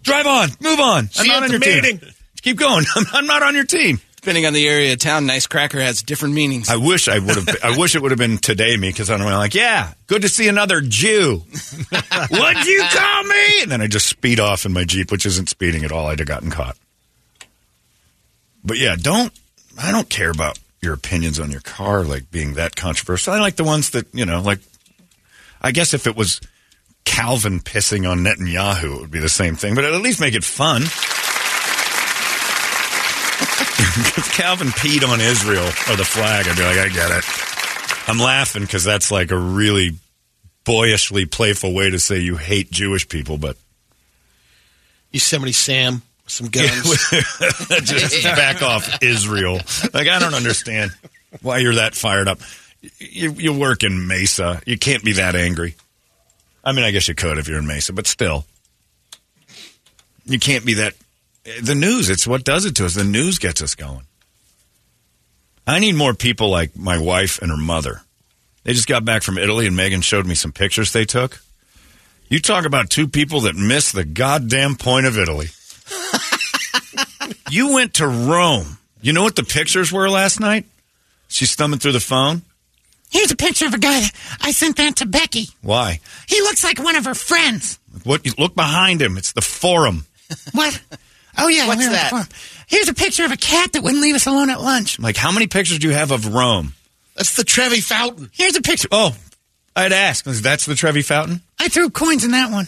Drive 0.02 0.26
on. 0.26 0.50
Move 0.60 0.78
on. 0.80 1.08
I'm 1.18 1.26
not 1.26 1.42
on 1.42 1.50
your 1.50 1.58
meeting. 1.60 1.98
team. 1.98 2.10
Keep 2.42 2.58
going. 2.58 2.84
I'm 3.12 3.26
not 3.26 3.42
on 3.42 3.54
your 3.54 3.64
team. 3.64 4.00
Depending 4.20 4.44
on 4.44 4.52
the 4.52 4.68
area 4.68 4.92
of 4.92 4.98
town, 4.98 5.24
nice 5.24 5.46
cracker 5.46 5.80
has 5.80 6.02
different 6.02 6.34
meanings. 6.34 6.68
I 6.68 6.76
wish 6.76 7.08
I 7.08 7.18
would 7.18 7.36
have. 7.36 7.48
I 7.64 7.78
wish 7.78 7.94
it 7.94 8.02
would 8.02 8.10
have 8.10 8.18
been 8.18 8.36
today 8.36 8.76
me 8.76 8.90
because 8.90 9.08
I'm 9.08 9.22
like, 9.22 9.54
yeah, 9.54 9.94
good 10.08 10.20
to 10.20 10.28
see 10.28 10.46
another 10.46 10.82
Jew. 10.82 11.36
What'd 12.28 12.66
you 12.66 12.84
call 12.90 13.24
me? 13.24 13.62
And 13.62 13.70
then 13.70 13.80
I 13.80 13.86
just 13.86 14.06
speed 14.06 14.38
off 14.38 14.66
in 14.66 14.74
my 14.74 14.84
jeep, 14.84 15.10
which 15.10 15.24
isn't 15.24 15.48
speeding 15.48 15.84
at 15.84 15.92
all. 15.92 16.06
I'd 16.08 16.18
have 16.18 16.28
gotten 16.28 16.50
caught. 16.50 16.76
But 18.62 18.76
yeah, 18.76 18.94
don't. 19.00 19.32
I 19.78 19.90
don't 19.90 20.10
care 20.10 20.30
about 20.30 20.58
your 20.82 20.92
opinions 20.92 21.40
on 21.40 21.50
your 21.50 21.62
car 21.62 22.02
like 22.02 22.30
being 22.30 22.54
that 22.54 22.76
controversial. 22.76 23.32
I 23.32 23.40
like 23.40 23.56
the 23.56 23.64
ones 23.64 23.88
that 23.90 24.06
you 24.12 24.26
know, 24.26 24.42
like. 24.42 24.58
I 25.62 25.72
guess 25.72 25.94
if 25.94 26.06
it 26.06 26.14
was 26.14 26.42
Calvin 27.06 27.60
pissing 27.60 28.10
on 28.10 28.18
Netanyahu, 28.18 28.96
it 28.96 29.00
would 29.00 29.10
be 29.10 29.18
the 29.18 29.30
same 29.30 29.56
thing. 29.56 29.74
But 29.74 29.86
at 29.86 29.98
least 30.02 30.20
make 30.20 30.34
it 30.34 30.44
fun. 30.44 30.82
If 33.80 34.32
Calvin 34.32 34.68
peed 34.68 35.06
on 35.08 35.20
Israel 35.20 35.64
or 35.64 35.96
the 35.96 36.04
flag, 36.04 36.46
I'd 36.48 36.56
be 36.56 36.62
like, 36.62 36.78
I 36.78 36.88
get 36.88 37.10
it. 37.10 37.24
I'm 38.08 38.18
laughing 38.18 38.62
because 38.62 38.84
that's 38.84 39.10
like 39.10 39.30
a 39.30 39.38
really 39.38 39.92
boyishly 40.64 41.26
playful 41.26 41.74
way 41.74 41.90
to 41.90 41.98
say 41.98 42.18
you 42.18 42.36
hate 42.36 42.70
Jewish 42.70 43.08
people, 43.08 43.38
but 43.38 43.56
Yosemite 45.10 45.52
Sam, 45.52 46.02
some 46.26 46.48
guns. 46.50 47.10
just 47.82 48.22
back 48.24 48.62
off 48.62 49.02
Israel. 49.02 49.60
Like 49.92 50.08
I 50.08 50.18
don't 50.18 50.34
understand 50.34 50.92
why 51.42 51.58
you're 51.58 51.76
that 51.76 51.94
fired 51.94 52.28
up. 52.28 52.40
You, 52.98 53.32
you 53.32 53.52
work 53.52 53.82
in 53.82 54.06
Mesa. 54.06 54.60
You 54.66 54.78
can't 54.78 55.04
be 55.04 55.12
that 55.14 55.34
angry. 55.34 55.74
I 56.64 56.72
mean, 56.72 56.84
I 56.84 56.90
guess 56.90 57.08
you 57.08 57.14
could 57.14 57.38
if 57.38 57.48
you're 57.48 57.58
in 57.58 57.66
Mesa, 57.66 57.92
but 57.92 58.06
still, 58.06 58.44
you 60.24 60.38
can't 60.38 60.64
be 60.64 60.74
that. 60.74 60.94
The 61.44 61.74
news, 61.74 62.10
it's 62.10 62.26
what 62.26 62.44
does 62.44 62.64
it 62.66 62.76
to 62.76 62.84
us. 62.84 62.94
The 62.94 63.04
news 63.04 63.38
gets 63.38 63.62
us 63.62 63.74
going. 63.74 64.02
I 65.66 65.78
need 65.78 65.94
more 65.94 66.14
people 66.14 66.50
like 66.50 66.76
my 66.76 66.98
wife 66.98 67.40
and 67.40 67.50
her 67.50 67.56
mother. 67.56 68.02
They 68.64 68.72
just 68.74 68.88
got 68.88 69.04
back 69.04 69.22
from 69.22 69.38
Italy, 69.38 69.66
and 69.66 69.74
Megan 69.76 70.02
showed 70.02 70.26
me 70.26 70.34
some 70.34 70.52
pictures 70.52 70.92
they 70.92 71.04
took. 71.04 71.40
You 72.28 72.40
talk 72.40 72.64
about 72.66 72.90
two 72.90 73.08
people 73.08 73.42
that 73.42 73.56
miss 73.56 73.90
the 73.90 74.04
goddamn 74.04 74.76
point 74.76 75.06
of 75.06 75.16
Italy. 75.18 75.48
you 77.50 77.72
went 77.74 77.94
to 77.94 78.06
Rome. 78.06 78.78
You 79.00 79.12
know 79.12 79.22
what 79.22 79.36
the 79.36 79.42
pictures 79.44 79.90
were 79.90 80.08
last 80.10 80.40
night? 80.40 80.66
She's 81.28 81.54
thumbing 81.54 81.78
through 81.78 81.92
the 81.92 82.00
phone. 82.00 82.42
Here's 83.10 83.30
a 83.32 83.36
picture 83.36 83.66
of 83.66 83.74
a 83.74 83.78
guy. 83.78 84.00
that- 84.00 84.12
I 84.42 84.52
sent 84.52 84.76
that 84.76 84.96
to 84.96 85.06
Becky. 85.06 85.48
Why? 85.62 86.00
He 86.28 86.40
looks 86.42 86.62
like 86.62 86.78
one 86.78 86.96
of 86.96 87.06
her 87.06 87.14
friends. 87.14 87.78
What? 88.04 88.26
Look 88.38 88.54
behind 88.54 89.00
him. 89.00 89.16
It's 89.16 89.32
the 89.32 89.40
Forum. 89.40 90.04
What? 90.52 90.80
Oh 91.38 91.48
yeah, 91.48 91.66
What's 91.66 91.78
we 91.78 91.88
were 91.88 91.94
at 91.94 92.10
the 92.10 92.16
that? 92.16 92.32
Here's 92.66 92.88
a 92.88 92.94
picture 92.94 93.24
of 93.24 93.32
a 93.32 93.36
cat 93.36 93.72
that 93.72 93.82
wouldn't 93.82 94.02
leave 94.02 94.14
us 94.14 94.26
alone 94.26 94.50
at 94.50 94.60
lunch. 94.60 94.98
Like, 94.98 95.16
how 95.16 95.32
many 95.32 95.46
pictures 95.46 95.78
do 95.78 95.88
you 95.88 95.94
have 95.94 96.10
of 96.10 96.34
Rome? 96.34 96.74
That's 97.16 97.36
the 97.36 97.44
Trevi 97.44 97.80
Fountain. 97.80 98.30
Here's 98.32 98.56
a 98.56 98.62
picture. 98.62 98.88
Oh, 98.92 99.16
I'd 99.74 99.92
ask. 99.92 100.24
That's 100.24 100.66
the 100.66 100.74
Trevi 100.74 101.02
Fountain? 101.02 101.40
I 101.58 101.68
threw 101.68 101.90
coins 101.90 102.24
in 102.24 102.30
that 102.32 102.50
one. 102.50 102.66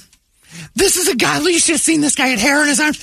This 0.74 0.96
is 0.96 1.08
a 1.08 1.16
guy. 1.16 1.38
You 1.40 1.58
should 1.58 1.74
have 1.74 1.80
seen 1.80 2.00
this 2.00 2.14
guy 2.14 2.28
had 2.28 2.38
hair 2.38 2.58
on 2.58 2.68
his 2.68 2.80
arms. 2.80 2.98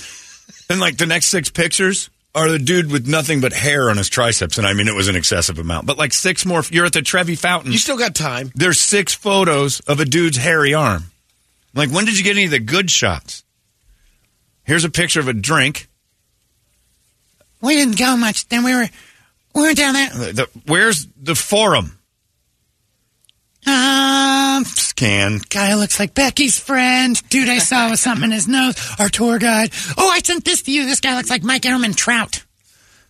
Then, 0.68 0.78
like, 0.78 0.96
the 0.96 1.06
next 1.06 1.26
six 1.26 1.50
pictures 1.50 2.10
are 2.34 2.48
the 2.48 2.58
dude 2.58 2.92
with 2.92 3.08
nothing 3.08 3.40
but 3.40 3.52
hair 3.52 3.90
on 3.90 3.96
his 3.96 4.08
triceps. 4.08 4.58
And 4.58 4.66
I 4.66 4.72
mean, 4.72 4.86
it 4.86 4.94
was 4.94 5.08
an 5.08 5.16
excessive 5.16 5.58
amount. 5.58 5.86
But, 5.86 5.98
like, 5.98 6.12
six 6.12 6.46
more. 6.46 6.62
You're 6.70 6.86
at 6.86 6.92
the 6.92 7.02
Trevi 7.02 7.34
Fountain. 7.34 7.72
You 7.72 7.78
still 7.78 7.98
got 7.98 8.14
time. 8.14 8.52
There's 8.54 8.78
six 8.78 9.14
photos 9.14 9.80
of 9.80 9.98
a 9.98 10.04
dude's 10.04 10.36
hairy 10.36 10.74
arm. 10.74 11.04
Like, 11.74 11.90
when 11.90 12.04
did 12.04 12.18
you 12.18 12.24
get 12.24 12.36
any 12.36 12.44
of 12.44 12.50
the 12.52 12.60
good 12.60 12.90
shots? 12.90 13.42
Here's 14.70 14.84
a 14.84 14.88
picture 14.88 15.18
of 15.18 15.26
a 15.26 15.32
drink. 15.32 15.88
We 17.60 17.74
didn't 17.74 17.98
go 17.98 18.16
much. 18.16 18.46
Then 18.46 18.62
we 18.62 18.72
were 18.72 18.88
we 19.52 19.62
went 19.62 19.76
down 19.76 19.94
there. 19.94 20.10
The- 20.10 20.32
the- 20.32 20.60
where's 20.66 21.08
the 21.20 21.34
Forum? 21.34 21.98
Um, 23.66 24.64
Scan. 24.64 25.40
guy 25.50 25.74
looks 25.74 25.98
like 25.98 26.14
Becky's 26.14 26.56
friend. 26.56 27.20
Dude, 27.30 27.48
I 27.48 27.58
saw 27.58 27.90
with 27.90 27.98
something 28.06 28.26
in 28.26 28.30
his 28.30 28.46
nose. 28.46 28.76
Our 29.00 29.08
tour 29.08 29.40
guide. 29.40 29.72
Oh, 29.98 30.08
I 30.08 30.20
sent 30.20 30.44
this 30.44 30.62
to 30.62 30.70
you. 30.70 30.86
This 30.86 31.00
guy 31.00 31.16
looks 31.16 31.30
like 31.30 31.42
Mike 31.42 31.62
Ehrmantraut. 31.62 32.44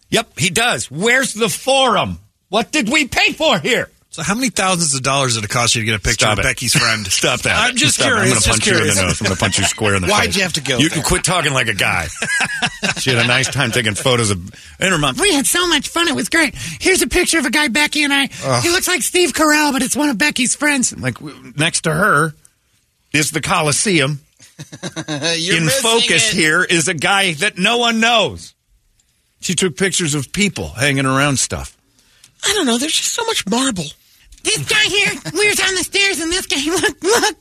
Yep, 0.08 0.38
he 0.38 0.48
does. 0.48 0.90
Where's 0.90 1.34
the 1.34 1.50
Forum? 1.50 2.20
What 2.48 2.72
did 2.72 2.88
we 2.90 3.06
pay 3.06 3.32
for 3.34 3.58
here? 3.58 3.90
So, 4.20 4.24
how 4.24 4.34
many 4.34 4.50
thousands 4.50 4.94
of 4.94 5.02
dollars 5.02 5.34
did 5.34 5.44
it 5.44 5.50
cost 5.50 5.74
you 5.74 5.82
to 5.82 5.86
get 5.86 5.94
a 5.94 5.98
picture 5.98 6.24
Stop 6.26 6.34
of 6.34 6.38
it. 6.40 6.42
Becky's 6.48 6.74
friend? 6.74 7.06
Stop 7.12 7.40
that. 7.42 7.56
I'm 7.56 7.76
just 7.76 7.94
Stop 7.94 8.06
it. 8.06 8.10
curious. 8.10 8.26
I'm 8.26 8.28
going 8.30 8.40
to 8.40 8.48
just 8.48 8.48
punch 8.48 8.66
you 8.66 8.72
in 8.74 8.78
the 8.96 9.02
nose. 9.02 9.20
I'm 9.20 9.24
going 9.26 9.36
to 9.36 9.40
punch 9.40 9.58
you 9.58 9.64
square 9.64 9.94
in 9.94 10.02
the 10.02 10.08
face. 10.08 10.16
Why'd 10.18 10.36
you 10.36 10.42
have 10.42 10.52
to 10.54 10.60
go 10.62 10.78
You 10.78 10.88
there? 10.88 11.02
quit 11.02 11.24
talking 11.24 11.52
like 11.52 11.68
a 11.68 11.74
guy. 11.74 12.08
she 12.98 13.10
had 13.10 13.24
a 13.24 13.26
nice 13.28 13.48
time 13.50 13.70
taking 13.70 13.94
photos 13.94 14.30
of. 14.30 14.38
And 14.80 14.90
her 14.92 14.98
mom. 14.98 15.16
We 15.18 15.32
had 15.34 15.46
so 15.46 15.66
much 15.68 15.88
fun. 15.88 16.08
It 16.08 16.14
was 16.14 16.28
great. 16.28 16.54
Here's 16.56 17.02
a 17.02 17.06
picture 17.08 17.38
of 17.38 17.46
a 17.46 17.50
guy 17.50 17.68
Becky 17.68 18.02
and 18.04 18.12
I. 18.12 18.28
Ugh. 18.44 18.62
He 18.62 18.70
looks 18.70 18.88
like 18.88 19.02
Steve 19.02 19.32
Carell, 19.32 19.72
but 19.72 19.82
it's 19.82 19.96
one 19.96 20.08
of 20.10 20.18
Becky's 20.18 20.54
friends. 20.54 20.96
Like 20.98 21.14
w- 21.14 21.52
next 21.56 21.82
to 21.82 21.92
her 21.92 22.34
is 23.12 23.30
the 23.30 23.40
Coliseum. 23.40 24.20
You're 25.36 25.56
in 25.56 25.68
focus 25.68 26.32
it. 26.32 26.36
here 26.36 26.62
is 26.62 26.86
a 26.88 26.94
guy 26.94 27.32
that 27.34 27.56
no 27.58 27.78
one 27.78 28.00
knows. 28.00 28.54
She 29.40 29.54
took 29.54 29.76
pictures 29.76 30.14
of 30.14 30.32
people 30.32 30.68
hanging 30.68 31.06
around 31.06 31.38
stuff. 31.38 31.76
I 32.44 32.52
don't 32.54 32.66
know. 32.66 32.76
There's 32.78 32.92
just 32.94 33.12
so 33.14 33.24
much 33.24 33.46
marble. 33.48 33.84
This 34.42 34.58
guy 34.68 34.82
here, 34.84 35.12
we 35.32 35.46
were 35.46 35.64
on 35.64 35.74
the 35.74 35.84
stairs, 35.84 36.20
and 36.20 36.30
this 36.32 36.46
guy, 36.46 36.62
look, 36.66 37.02
look. 37.02 37.36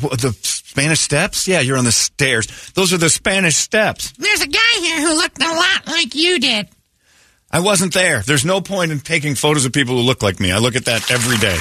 What, 0.00 0.20
the 0.20 0.32
Spanish 0.42 1.00
Steps? 1.00 1.48
Yeah, 1.48 1.60
you're 1.60 1.78
on 1.78 1.84
the 1.84 1.92
stairs. 1.92 2.46
Those 2.74 2.92
are 2.92 2.98
the 2.98 3.10
Spanish 3.10 3.56
Steps. 3.56 4.12
There's 4.12 4.42
a 4.42 4.46
guy 4.46 4.72
here 4.80 5.00
who 5.00 5.14
looked 5.14 5.42
a 5.42 5.46
lot 5.52 5.86
like 5.86 6.14
you 6.14 6.38
did. 6.38 6.68
I 7.50 7.60
wasn't 7.60 7.94
there. 7.94 8.20
There's 8.20 8.44
no 8.44 8.60
point 8.60 8.92
in 8.92 9.00
taking 9.00 9.34
photos 9.34 9.64
of 9.64 9.72
people 9.72 9.94
who 9.96 10.02
look 10.02 10.22
like 10.22 10.38
me. 10.38 10.52
I 10.52 10.58
look 10.58 10.76
at 10.76 10.84
that 10.84 11.10
every 11.10 11.38
day. 11.38 11.56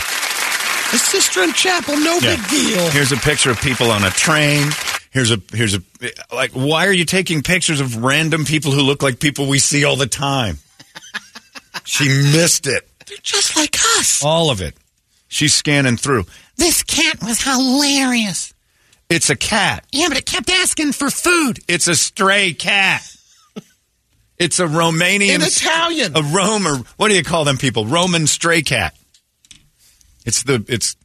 The 0.92 0.98
Sistine 0.98 1.54
Chapel, 1.54 1.96
no 1.98 2.18
Yeah. 2.22 2.36
big 2.36 2.50
deal. 2.50 2.90
Here's 2.92 3.12
a 3.12 3.18
picture 3.18 3.52
of 3.52 3.60
people 3.62 3.90
on 3.92 4.04
a 4.04 4.10
train. 4.10 4.70
Here's 5.12 5.32
a 5.32 5.42
here's 5.54 5.74
a 5.76 5.82
like 6.34 6.52
why 6.52 6.88
are 6.88 6.94
you 6.94 7.06
taking 7.06 7.42
pictures 7.42 7.80
of 7.80 8.04
random 8.04 8.46
people 8.46 8.72
who 8.72 8.82
look 8.82 9.02
like 9.02 9.20
people 9.20 9.48
we 9.48 9.60
see 9.60 9.84
all 9.86 9.96
the 9.96 10.08
time? 10.08 10.58
She 11.86 12.08
missed 12.08 12.68
it. 12.68 12.87
They're 13.08 13.18
just 13.24 13.56
like 13.56 13.76
us. 13.98 14.24
All 14.24 14.50
of 14.50 14.62
it. 14.62 14.76
She's 15.28 15.54
scanning 15.54 15.98
through. 15.98 16.26
This 16.58 16.84
cat 16.84 17.22
was 17.22 17.42
hilarious. 17.42 18.54
It's 19.10 19.30
a 19.30 19.36
cat. 19.36 19.86
Yeah, 19.92 20.10
but 20.10 20.18
it 20.18 20.26
kept 20.26 20.50
asking 20.50 20.92
for 20.94 21.10
food. 21.10 21.60
It's 21.68 21.88
a 21.88 21.96
stray 21.96 22.54
cat. 22.54 23.02
It's 24.38 24.60
a 24.60 24.68
Romanian 24.68 25.36
In 25.36 25.42
Italian. 25.42 26.16
A 26.16 26.22
Romer. 26.22 26.84
What 26.98 27.08
do 27.08 27.16
you 27.16 27.24
call 27.24 27.44
them 27.44 27.58
people? 27.58 27.88
Roman 27.88 28.28
stray 28.28 28.62
cat. 28.62 28.96
It's 30.26 30.44
the 30.44 30.64
it's 30.68 30.96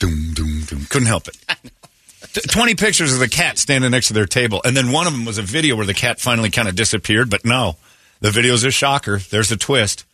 doom 0.00 0.34
doom 0.34 0.62
doom. 0.66 0.84
Couldn't 0.90 1.06
help 1.08 1.28
it. 1.28 1.36
T- 2.34 2.40
Twenty 2.42 2.74
pictures 2.74 3.14
of 3.14 3.20
the 3.20 3.28
cat 3.28 3.56
standing 3.56 3.90
next 3.90 4.08
to 4.08 4.12
their 4.12 4.26
table, 4.26 4.60
and 4.64 4.76
then 4.76 4.92
one 4.92 5.06
of 5.06 5.12
them 5.14 5.24
was 5.24 5.38
a 5.38 5.42
video 5.42 5.76
where 5.76 5.86
the 5.86 5.94
cat 5.94 6.20
finally 6.20 6.50
kind 6.50 6.68
of 6.68 6.74
disappeared. 6.76 7.30
But 7.30 7.44
no, 7.44 7.76
the 8.20 8.30
video's 8.30 8.64
a 8.64 8.70
shocker. 8.70 9.18
There's 9.18 9.50
a 9.50 9.56
twist. 9.56 10.04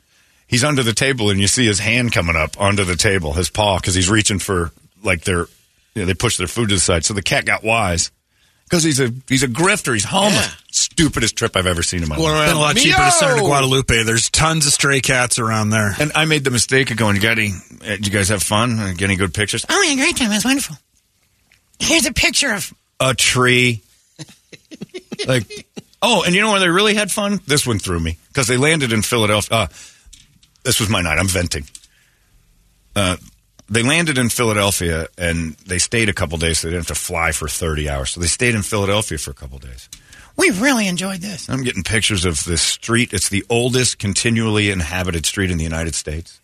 He's 0.54 0.62
under 0.62 0.84
the 0.84 0.92
table, 0.92 1.30
and 1.30 1.40
you 1.40 1.48
see 1.48 1.66
his 1.66 1.80
hand 1.80 2.12
coming 2.12 2.36
up 2.36 2.60
under 2.60 2.84
the 2.84 2.94
table, 2.94 3.32
his 3.32 3.50
paw, 3.50 3.78
because 3.78 3.96
he's 3.96 4.08
reaching 4.08 4.38
for 4.38 4.70
like 5.02 5.22
their. 5.24 5.46
You 5.96 6.02
know, 6.02 6.06
they 6.06 6.14
push 6.14 6.36
their 6.36 6.46
food 6.46 6.68
to 6.68 6.76
the 6.76 6.80
side, 6.80 7.04
so 7.04 7.12
the 7.12 7.22
cat 7.22 7.44
got 7.44 7.64
wise 7.64 8.12
because 8.64 8.84
he's 8.84 9.00
a 9.00 9.12
he's 9.28 9.42
a 9.42 9.48
grifter. 9.48 9.92
He's 9.94 10.04
homeless. 10.04 10.46
Yeah. 10.46 10.54
Stupidest 10.70 11.36
trip 11.36 11.56
I've 11.56 11.66
ever 11.66 11.82
seen 11.82 12.04
in 12.04 12.08
my 12.08 12.16
Going 12.16 12.30
life. 12.32 12.38
around. 12.38 12.48
Been 12.50 12.56
a 12.56 12.60
lot 12.60 12.76
cheaper 12.76 12.98
Meow. 12.98 13.04
to 13.06 13.10
send 13.12 13.38
to 13.38 13.44
Guadalupe. 13.44 14.02
There's 14.04 14.30
tons 14.30 14.64
of 14.66 14.72
stray 14.72 15.00
cats 15.00 15.40
around 15.40 15.70
there. 15.70 15.94
And 15.98 16.12
I 16.14 16.24
made 16.24 16.44
the 16.44 16.50
mistake 16.52 16.90
of 16.92 16.96
going, 16.96 17.16
you 17.16 17.22
got 17.22 17.38
any, 17.38 17.50
uh, 17.82 17.86
did 17.96 18.06
you 18.06 18.12
guys 18.12 18.28
have 18.28 18.42
fun? 18.44 18.78
Uh, 18.78 18.92
Get 18.96 19.02
any 19.04 19.16
good 19.16 19.34
pictures? 19.34 19.64
Oh, 19.68 19.78
we 19.80 19.88
had 19.90 19.98
a 19.98 20.00
great 20.02 20.16
time. 20.16 20.30
It 20.30 20.36
was 20.36 20.44
wonderful. 20.44 20.76
Here's 21.80 22.06
a 22.06 22.12
picture 22.12 22.52
of. 22.52 22.72
A 23.00 23.12
tree. 23.14 23.82
like, 25.26 25.66
oh, 26.02 26.22
and 26.24 26.34
you 26.34 26.40
know 26.40 26.50
where 26.52 26.60
they 26.60 26.68
really 26.68 26.94
had 26.94 27.10
fun? 27.10 27.40
This 27.46 27.66
one 27.66 27.78
threw 27.78 28.00
me 28.00 28.18
because 28.28 28.46
they 28.46 28.56
landed 28.56 28.92
in 28.92 29.02
Philadelphia. 29.02 29.56
Uh, 29.56 29.66
this 30.64 30.80
was 30.80 30.88
my 30.88 31.02
night. 31.02 31.18
I'm 31.18 31.28
venting. 31.28 31.64
Uh, 32.96 33.16
they 33.68 33.82
landed 33.82 34.18
in 34.18 34.28
Philadelphia 34.28 35.08
and 35.16 35.54
they 35.66 35.78
stayed 35.78 36.08
a 36.08 36.12
couple 36.12 36.38
days. 36.38 36.58
So 36.58 36.68
they 36.68 36.72
didn't 36.72 36.88
have 36.88 36.96
to 36.96 37.02
fly 37.02 37.32
for 37.32 37.48
30 37.48 37.88
hours. 37.88 38.10
So 38.10 38.20
they 38.20 38.26
stayed 38.26 38.54
in 38.54 38.62
Philadelphia 38.62 39.18
for 39.18 39.30
a 39.30 39.34
couple 39.34 39.58
days. 39.58 39.88
We 40.36 40.50
really 40.50 40.88
enjoyed 40.88 41.20
this. 41.20 41.48
I'm 41.48 41.62
getting 41.62 41.84
pictures 41.84 42.24
of 42.24 42.42
this 42.44 42.62
street. 42.62 43.12
It's 43.12 43.28
the 43.28 43.44
oldest 43.48 43.98
continually 43.98 44.70
inhabited 44.70 45.26
street 45.26 45.50
in 45.50 45.58
the 45.58 45.64
United 45.64 45.94
States. 45.94 46.40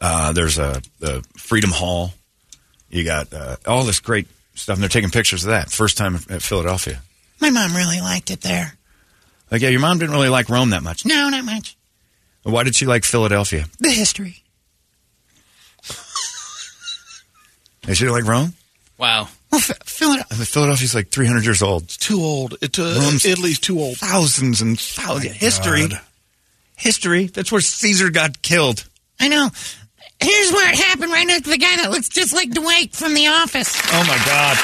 Uh, 0.00 0.32
there's 0.32 0.58
a, 0.58 0.82
the 0.98 1.24
Freedom 1.36 1.70
Hall. 1.70 2.12
You 2.90 3.04
got 3.04 3.32
uh, 3.32 3.56
all 3.66 3.84
this 3.84 4.00
great 4.00 4.26
stuff, 4.54 4.76
and 4.76 4.82
they're 4.82 4.88
taking 4.88 5.10
pictures 5.10 5.44
of 5.44 5.50
that. 5.50 5.70
First 5.70 5.96
time 5.96 6.16
at 6.28 6.42
Philadelphia. 6.42 7.02
My 7.40 7.50
mom 7.50 7.74
really 7.74 8.00
liked 8.00 8.30
it 8.32 8.40
there. 8.40 8.74
Like, 9.50 9.62
yeah, 9.62 9.68
your 9.68 9.80
mom 9.80 9.98
didn't 9.98 10.14
really 10.14 10.28
like 10.28 10.48
Rome 10.48 10.70
that 10.70 10.82
much. 10.82 11.06
No, 11.06 11.28
not 11.28 11.44
much. 11.44 11.76
Why 12.42 12.62
did 12.64 12.74
she 12.74 12.86
like 12.86 13.04
Philadelphia? 13.04 13.66
The 13.78 13.90
history. 13.90 14.42
Did 17.82 17.96
she 17.96 18.08
like 18.08 18.24
Rome? 18.24 18.52
Wow. 18.98 19.28
Well, 19.50 19.60
Philadelphia. 19.60 20.44
Philadelphia's 20.46 20.94
like 20.94 21.08
300 21.10 21.44
years 21.44 21.62
old. 21.62 21.88
Too 21.88 22.20
old. 22.20 22.56
It, 22.62 22.78
uh, 22.78 22.82
Rome's- 23.00 23.24
Italy's 23.24 23.58
too 23.58 23.78
old. 23.80 23.96
Thousands 23.98 24.60
and 24.62 24.78
thousands. 24.78 25.34
History. 25.34 25.88
God. 25.88 26.00
history. 26.76 27.26
That's 27.26 27.50
where 27.50 27.60
Caesar 27.60 28.10
got 28.10 28.40
killed. 28.42 28.84
I 29.20 29.28
know. 29.28 29.50
Here's 30.20 30.52
where 30.52 30.68
it 30.70 30.76
happened 30.78 31.10
right 31.12 31.26
next 31.26 31.42
to 31.44 31.50
the 31.50 31.58
guy 31.58 31.76
that 31.78 31.90
looks 31.90 32.08
just 32.08 32.32
like 32.32 32.50
Dwight 32.52 32.94
from 32.94 33.14
The 33.14 33.26
Office. 33.26 33.74
Oh 33.92 34.04
my 34.06 34.16
god. 34.24 34.56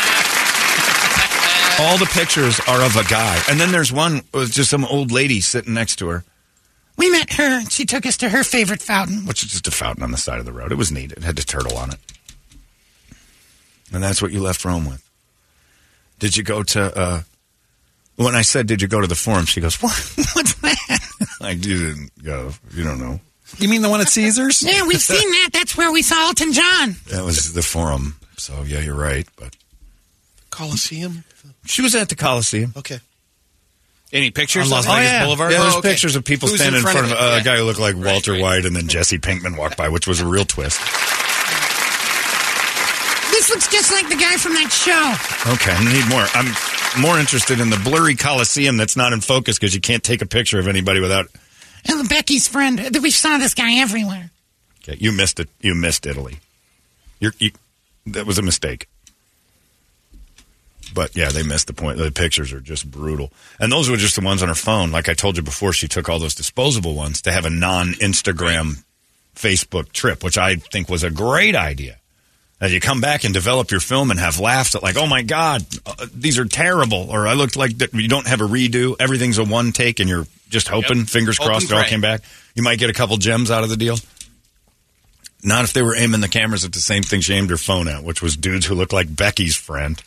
All 1.80 1.98
the 1.98 2.06
pictures 2.06 2.60
are 2.68 2.82
of 2.82 2.96
a 2.96 3.04
guy, 3.04 3.40
and 3.48 3.58
then 3.60 3.70
there's 3.72 3.92
one 3.92 4.22
with 4.32 4.52
just 4.52 4.70
some 4.70 4.84
old 4.84 5.10
lady 5.12 5.40
sitting 5.40 5.74
next 5.74 5.96
to 5.96 6.08
her, 6.08 6.24
We 6.98 7.08
met 7.10 7.32
her, 7.34 7.44
and 7.60 7.72
she 7.72 7.86
took 7.86 8.04
us 8.04 8.16
to 8.18 8.28
her 8.28 8.44
favorite 8.44 8.82
fountain. 8.82 9.24
which 9.24 9.42
is 9.42 9.50
just 9.50 9.66
a 9.66 9.70
fountain 9.70 10.02
on 10.02 10.10
the 10.10 10.18
side 10.18 10.38
of 10.40 10.44
the 10.44 10.52
road. 10.52 10.70
It 10.72 10.76
was 10.76 10.92
neat. 10.92 11.12
It 11.12 11.22
had 11.22 11.38
a 11.38 11.42
turtle 11.44 11.78
on 11.78 11.92
it, 11.92 11.98
and 13.92 14.02
that's 14.02 14.20
what 14.20 14.32
you 14.32 14.40
left 14.42 14.64
Rome 14.64 14.84
with. 14.86 15.02
Did 16.18 16.36
you 16.36 16.42
go 16.42 16.62
to? 16.64 16.98
uh 16.98 17.20
When 18.16 18.34
I 18.34 18.42
said, 18.42 18.66
"Did 18.66 18.82
you 18.82 18.88
go 18.88 19.00
to 19.00 19.06
the 19.06 19.14
forum?" 19.14 19.46
She 19.46 19.60
goes, 19.60 19.80
"What? 19.80 19.92
What's 20.34 20.54
that? 20.54 20.98
Like 21.40 21.64
you 21.64 21.78
didn't 21.78 22.24
go. 22.24 22.52
You 22.74 22.82
don't 22.84 22.98
know." 22.98 23.20
You 23.58 23.68
mean 23.68 23.80
the 23.82 23.88
one 23.88 24.00
at 24.00 24.08
Caesars? 24.08 24.62
Yeah, 24.62 24.84
we've 24.86 25.00
seen 25.14 25.30
that. 25.30 25.50
That's 25.52 25.76
where 25.76 25.90
we 25.92 26.02
saw 26.02 26.26
Elton 26.26 26.52
John. 26.52 26.96
That 27.10 27.24
was 27.24 27.52
the 27.54 27.62
forum. 27.62 28.16
So 28.36 28.62
yeah, 28.66 28.80
you're 28.80 28.94
right. 28.98 29.26
But 29.36 29.56
Coliseum. 30.50 31.22
she 31.64 31.80
was 31.80 31.94
at 31.94 32.08
the 32.08 32.16
Coliseum. 32.16 32.72
Okay. 32.76 32.98
Any 34.12 34.30
pictures? 34.30 34.64
On 34.64 34.70
Las 34.70 34.86
of 34.86 34.92
it? 34.92 34.96
Vegas 34.96 35.22
Boulevard? 35.24 35.52
Yeah, 35.52 35.58
there's 35.60 35.74
Oh, 35.74 35.78
okay. 35.78 35.90
pictures 35.90 36.16
of 36.16 36.24
people 36.24 36.48
Who's 36.48 36.60
standing 36.60 36.80
in 36.80 36.82
front, 36.82 36.98
of, 37.06 37.12
it? 37.12 37.18
uh, 37.18 37.38
a 37.40 37.44
guy 37.44 37.56
who 37.58 37.64
looked 37.64 37.78
like 37.80 37.94
Right, 37.96 38.04
Walter 38.12 38.32
right. 38.32 38.40
White, 38.40 38.64
and 38.64 38.74
then 38.74 38.88
Jesse 38.88 39.18
Pinkman 39.18 39.56
walked 39.58 39.76
by, 39.76 39.88
which 39.90 40.06
was 40.06 40.20
a 40.20 40.26
real 40.26 40.44
twist. 40.46 40.78
This 43.30 43.50
looks 43.50 43.68
just 43.68 43.92
like 43.92 44.08
the 44.08 44.16
guy 44.16 44.36
from 44.36 44.54
that 44.54 44.70
show. 44.72 45.52
Okay, 45.52 45.72
I 45.72 45.92
need 45.92 46.08
more. 46.08 46.26
I'm 46.34 47.00
more 47.00 47.18
interested 47.20 47.60
in 47.60 47.70
the 47.70 47.76
blurry 47.84 48.16
Coliseum 48.16 48.76
that's 48.76 48.96
not 48.96 49.12
in 49.12 49.20
focus 49.20 49.58
because 49.58 49.74
you 49.74 49.80
can't 49.80 50.02
take 50.02 50.22
a 50.22 50.26
picture 50.26 50.58
of 50.58 50.66
anybody 50.68 51.00
without. 51.00 51.26
And 51.86 52.08
Becky's 52.08 52.48
friend. 52.48 52.80
We 53.02 53.10
saw 53.10 53.38
this 53.38 53.54
guy 53.54 53.74
everywhere. 53.80 54.30
Okay, 54.82 54.96
you 55.00 55.12
missed 55.12 55.38
it. 55.38 55.48
You 55.60 55.74
missed 55.74 56.06
Italy. 56.06 56.38
You're, 57.20 57.32
you, 57.38 57.50
that 58.06 58.26
was 58.26 58.38
a 58.38 58.42
mistake. 58.42 58.88
But 60.94 61.16
yeah, 61.16 61.28
they 61.28 61.42
missed 61.42 61.66
the 61.66 61.72
point. 61.72 61.98
The 61.98 62.10
pictures 62.10 62.52
are 62.52 62.60
just 62.60 62.90
brutal, 62.90 63.32
and 63.60 63.70
those 63.70 63.88
were 63.90 63.96
just 63.96 64.16
the 64.16 64.24
ones 64.24 64.42
on 64.42 64.48
her 64.48 64.54
phone. 64.54 64.90
Like 64.90 65.08
I 65.08 65.14
told 65.14 65.36
you 65.36 65.42
before, 65.42 65.72
she 65.72 65.88
took 65.88 66.08
all 66.08 66.18
those 66.18 66.34
disposable 66.34 66.94
ones 66.94 67.22
to 67.22 67.32
have 67.32 67.44
a 67.44 67.50
non-Instagram 67.50 68.84
Facebook 69.34 69.92
trip, 69.92 70.24
which 70.24 70.38
I 70.38 70.56
think 70.56 70.88
was 70.88 71.04
a 71.04 71.10
great 71.10 71.54
idea. 71.54 71.96
As 72.60 72.72
you 72.72 72.80
come 72.80 73.00
back 73.00 73.22
and 73.22 73.32
develop 73.32 73.70
your 73.70 73.78
film 73.78 74.10
and 74.10 74.18
have 74.18 74.40
laughs 74.40 74.74
at 74.74 74.82
like, 74.82 74.96
oh 74.96 75.06
my 75.06 75.22
god, 75.22 75.64
uh, 75.86 76.06
these 76.12 76.38
are 76.40 76.44
terrible, 76.44 77.08
or 77.08 77.28
I 77.28 77.34
looked 77.34 77.56
like 77.56 77.78
that. 77.78 77.94
You 77.94 78.08
don't 78.08 78.26
have 78.26 78.40
a 78.40 78.46
redo. 78.48 78.96
Everything's 78.98 79.38
a 79.38 79.44
one 79.44 79.70
take, 79.70 80.00
and 80.00 80.08
you're 80.08 80.26
just 80.48 80.66
hoping, 80.66 81.04
fingers 81.04 81.38
Hope 81.38 81.46
crossed, 81.46 81.70
it 81.70 81.72
all 81.72 81.84
came 81.84 82.00
back. 82.00 82.22
You 82.54 82.64
might 82.64 82.80
get 82.80 82.90
a 82.90 82.94
couple 82.94 83.16
gems 83.16 83.52
out 83.52 83.62
of 83.62 83.68
the 83.70 83.76
deal. 83.76 83.96
Not 85.44 85.62
if 85.62 85.72
they 85.72 85.82
were 85.82 85.94
aiming 85.94 86.20
the 86.20 86.28
cameras 86.28 86.64
at 86.64 86.72
the 86.72 86.80
same 86.80 87.04
thing 87.04 87.20
she 87.20 87.32
aimed 87.34 87.50
her 87.50 87.56
phone 87.56 87.86
at, 87.86 88.02
which 88.02 88.20
was 88.20 88.36
dudes 88.36 88.66
who 88.66 88.74
look 88.74 88.92
like 88.92 89.14
Becky's 89.14 89.54
friend. 89.54 90.02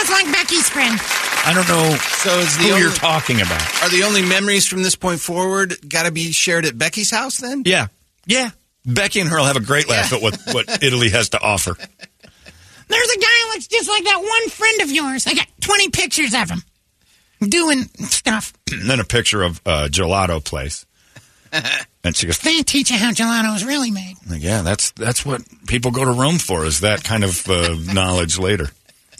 This 0.00 0.08
just 0.08 0.24
like 0.24 0.32
Becky's 0.32 0.68
friend. 0.68 0.98
I 1.44 1.52
don't 1.54 1.68
know 1.68 1.96
So 1.96 2.38
is 2.38 2.56
the 2.56 2.64
who 2.64 2.68
only, 2.70 2.80
you're 2.82 2.90
talking 2.92 3.40
about. 3.40 3.82
are 3.82 3.90
the 3.90 4.02
only 4.04 4.22
memories 4.22 4.66
from 4.66 4.82
this 4.82 4.94
point 4.96 5.20
forward 5.20 5.76
got 5.88 6.04
to 6.04 6.10
be 6.12 6.32
shared 6.32 6.64
at 6.64 6.76
Becky's 6.78 7.10
house 7.10 7.38
then? 7.38 7.64
Yeah, 7.66 7.88
yeah. 8.26 8.50
Becky 8.86 9.20
and 9.20 9.28
her 9.28 9.36
will 9.36 9.44
have 9.44 9.56
a 9.56 9.60
great 9.60 9.88
laugh 9.88 10.12
at 10.12 10.22
what, 10.22 10.38
what 10.52 10.68
Italy 10.82 11.10
has 11.10 11.30
to 11.30 11.40
offer. 11.40 11.74
There's 11.74 13.10
a 13.10 13.18
guy 13.18 13.26
who 13.44 13.48
looks 13.50 13.66
just 13.66 13.88
like 13.90 14.04
that 14.04 14.20
one 14.22 14.48
friend 14.48 14.80
of 14.82 14.90
yours. 14.90 15.26
I 15.26 15.34
got 15.34 15.46
20 15.60 15.90
pictures 15.90 16.32
of 16.34 16.50
him 16.50 16.62
doing 17.46 17.82
stuff. 18.06 18.52
And 18.72 18.88
then 18.88 19.00
a 19.00 19.04
picture 19.04 19.42
of 19.42 19.60
uh, 19.66 19.88
gelato 19.90 20.42
place, 20.42 20.86
and 22.04 22.16
she 22.16 22.26
goes, 22.26 22.38
They 22.38 22.62
teach 22.62 22.90
you 22.90 22.96
how 22.96 23.10
gelato 23.12 23.54
is 23.54 23.64
really 23.64 23.90
made. 23.90 24.14
like, 24.28 24.42
"Yeah, 24.42 24.62
that's 24.62 24.92
that's 24.92 25.26
what 25.26 25.42
people 25.66 25.90
go 25.90 26.04
to 26.04 26.12
Rome 26.12 26.38
for 26.38 26.64
is 26.64 26.80
that 26.80 27.02
kind 27.04 27.24
of 27.24 27.48
uh, 27.48 27.76
knowledge." 27.92 28.38
Later, 28.38 28.70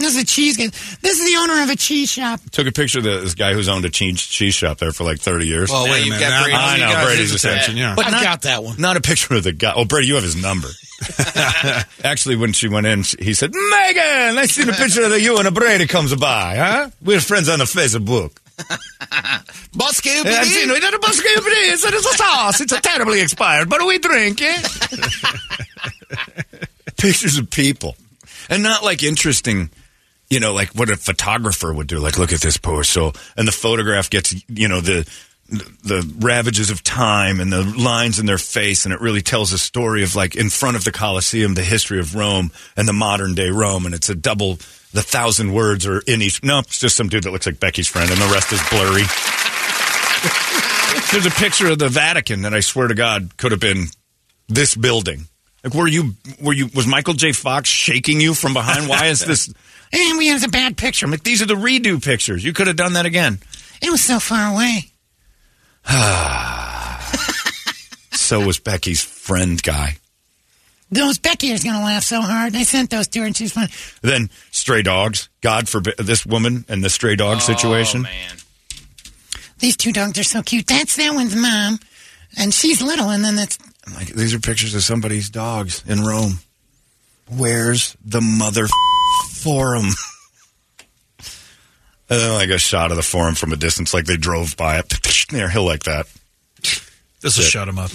This 0.00 0.16
is 0.16 0.22
a 0.22 0.26
cheese 0.26 0.56
guy. 0.56 0.66
This 1.02 1.20
is 1.20 1.30
the 1.30 1.36
owner 1.38 1.62
of 1.62 1.68
a 1.70 1.76
cheese 1.76 2.10
shop. 2.10 2.40
took 2.50 2.66
a 2.66 2.72
picture 2.72 2.98
of 2.98 3.04
this 3.04 3.34
guy 3.34 3.52
who's 3.52 3.68
owned 3.68 3.84
a 3.84 3.90
cheese 3.90 4.20
cheese 4.20 4.54
shop 4.54 4.78
there 4.78 4.92
for 4.92 5.04
like 5.04 5.20
thirty 5.20 5.46
years. 5.46 5.70
Well, 5.70 5.84
wait 5.84 5.92
a 6.02 6.06
you've 6.06 6.14
minute. 6.14 6.20
got 6.20 6.30
Now- 6.30 6.42
Brady. 6.44 6.56
I 6.58 6.74
you 6.76 6.80
know 6.84 6.92
got 6.92 7.04
Brady's 7.04 7.34
attention. 7.34 7.76
Yeah. 7.76 7.94
But 7.94 8.06
I've 8.06 8.12
not- 8.12 8.22
got 8.22 8.42
that 8.42 8.64
one. 8.64 8.80
Not 8.80 8.96
a 8.96 9.00
picture 9.02 9.34
of 9.34 9.44
the 9.44 9.52
guy. 9.52 9.72
Oh, 9.76 9.84
Brady, 9.84 10.08
you 10.08 10.14
have 10.14 10.24
his 10.24 10.36
number. 10.36 10.68
Actually, 12.04 12.36
when 12.36 12.52
she 12.54 12.68
went 12.68 12.86
in, 12.86 13.02
she- 13.02 13.22
he 13.22 13.34
said, 13.34 13.52
Megan, 13.54 14.38
I 14.38 14.46
seen 14.46 14.68
a 14.68 14.72
picture 14.72 15.02
of 15.04 15.18
you 15.20 15.38
and 15.38 15.46
a 15.46 15.50
Brady 15.50 15.86
comes 15.86 16.14
by, 16.16 16.56
huh? 16.56 16.90
We're 17.02 17.20
friends 17.20 17.48
on 17.48 17.58
the 17.58 17.66
Facebook. 17.66 18.32
Bosque 19.72 20.04
Yeah, 20.06 20.22
I've 20.26 20.46
seen 20.46 20.68
it. 20.70 20.76
It's 20.82 20.94
a 20.94 20.98
Bosque 20.98 21.22
It's 21.24 21.84
a 21.84 22.16
sauce. 22.16 22.60
It's 22.60 22.72
a 22.72 22.80
terribly 22.80 23.20
expired, 23.20 23.68
but 23.70 23.86
we 23.86 23.98
drink 23.98 24.38
it. 24.42 24.66
Pictures 26.96 27.38
of 27.38 27.50
people. 27.50 27.96
And 28.50 28.62
not 28.62 28.82
like 28.82 29.02
interesting, 29.02 29.70
you 30.30 30.38
know, 30.38 30.54
like 30.54 30.68
what 30.70 30.88
a 30.88 30.96
photographer 30.96 31.72
would 31.72 31.88
do. 31.88 31.98
Like, 31.98 32.18
look 32.18 32.32
at 32.32 32.40
this 32.40 32.56
poor 32.56 32.84
soul. 32.84 33.12
And 33.36 33.46
the 33.46 33.52
photograph 33.52 34.08
gets, 34.08 34.34
you 34.48 34.68
know, 34.68 34.80
the 34.80 35.10
the 35.50 36.08
ravages 36.20 36.70
of 36.70 36.84
time 36.84 37.40
and 37.40 37.52
the 37.52 37.64
lines 37.64 38.20
in 38.20 38.26
their 38.26 38.38
face 38.38 38.84
and 38.84 38.94
it 38.94 39.00
really 39.00 39.20
tells 39.20 39.52
a 39.52 39.58
story 39.58 40.04
of 40.04 40.14
like 40.14 40.36
in 40.36 40.48
front 40.48 40.76
of 40.76 40.84
the 40.84 40.92
Colosseum 40.92 41.54
the 41.54 41.62
history 41.62 41.98
of 41.98 42.14
Rome 42.14 42.52
and 42.76 42.86
the 42.86 42.92
modern 42.92 43.34
day 43.34 43.50
Rome 43.50 43.84
and 43.84 43.92
it's 43.92 44.08
a 44.08 44.14
double 44.14 44.60
the 44.92 45.02
thousand 45.02 45.52
words 45.52 45.88
are 45.88 45.98
in 46.06 46.22
each 46.22 46.44
no 46.44 46.60
it's 46.60 46.78
just 46.78 46.94
some 46.94 47.08
dude 47.08 47.24
that 47.24 47.32
looks 47.32 47.46
like 47.46 47.58
Becky's 47.58 47.88
friend 47.88 48.08
and 48.08 48.20
the 48.20 48.32
rest 48.32 48.52
is 48.52 48.62
blurry 48.70 49.02
there's 51.10 51.26
a 51.26 51.36
picture 51.36 51.66
of 51.66 51.80
the 51.80 51.88
Vatican 51.88 52.42
that 52.42 52.54
I 52.54 52.60
swear 52.60 52.86
to 52.86 52.94
God 52.94 53.36
could 53.36 53.50
have 53.50 53.60
been 53.60 53.86
this 54.46 54.76
building 54.76 55.24
like 55.64 55.74
were 55.74 55.88
you 55.88 56.14
were 56.40 56.52
you 56.52 56.68
was 56.76 56.86
Michael 56.86 57.14
J 57.14 57.32
Fox 57.32 57.68
shaking 57.68 58.20
you 58.20 58.34
from 58.34 58.54
behind 58.54 58.88
why 58.88 59.06
is 59.06 59.18
this 59.18 59.52
And 59.92 60.18
we 60.18 60.28
had 60.28 60.44
a 60.44 60.48
bad 60.48 60.76
picture. 60.76 61.06
I'm 61.06 61.10
like 61.10 61.24
these 61.24 61.42
are 61.42 61.46
the 61.46 61.54
redo 61.54 62.02
pictures 62.02 62.44
you 62.44 62.52
could 62.52 62.66
have 62.66 62.76
done 62.76 62.94
that 62.94 63.06
again 63.06 63.38
It 63.82 63.90
was 63.90 64.02
so 64.02 64.18
far 64.18 64.52
away. 64.54 64.90
so 68.12 68.44
was 68.46 68.58
Becky's 68.58 69.02
friend 69.02 69.62
guy 69.62 69.96
Those 70.90 71.18
Becky 71.18 71.50
is 71.50 71.64
going 71.64 71.76
to 71.76 71.82
laugh 71.82 72.04
so 72.04 72.20
hard. 72.20 72.54
I 72.54 72.62
sent 72.64 72.90
those 72.90 73.08
to 73.08 73.20
her 73.20 73.26
and 73.26 73.36
she's 73.36 73.52
funny. 73.52 73.72
Then 74.02 74.28
stray 74.50 74.82
dogs. 74.82 75.28
God 75.40 75.68
forbid 75.68 75.96
this 75.98 76.26
woman 76.26 76.64
and 76.68 76.84
the 76.84 76.90
stray 76.90 77.16
dog 77.16 77.36
oh, 77.36 77.40
situation. 77.40 78.02
man. 78.02 78.36
These 79.60 79.76
two 79.76 79.92
dogs 79.92 80.18
are 80.18 80.24
so 80.24 80.42
cute. 80.42 80.66
That's 80.66 80.96
that 80.96 81.14
one's 81.14 81.36
mom. 81.36 81.78
And 82.38 82.52
she's 82.52 82.82
little. 82.82 83.10
And 83.10 83.24
then 83.24 83.36
that's. 83.36 83.58
Like 83.94 84.08
these 84.08 84.34
are 84.34 84.40
pictures 84.40 84.74
of 84.74 84.82
somebody's 84.82 85.30
dogs 85.30 85.84
in 85.86 86.00
Rome. 86.00 86.38
Where's 87.28 87.96
the 88.04 88.20
mother 88.20 88.66
forum? 89.28 89.86
and 91.18 92.20
then 92.20 92.32
like 92.32 92.50
a 92.50 92.58
shot 92.58 92.90
of 92.90 92.96
the 92.96 93.02
forum 93.02 93.34
from 93.34 93.52
a 93.52 93.56
distance, 93.56 93.94
like 93.94 94.06
they 94.06 94.16
drove 94.16 94.56
by 94.56 94.78
it. 94.78 94.92
Near 95.32 95.46
a 95.46 95.50
hill 95.50 95.64
like 95.64 95.84
that. 95.84 96.06
This 97.20 97.36
will 97.36 97.44
shut 97.44 97.68
him 97.68 97.78
up. 97.78 97.90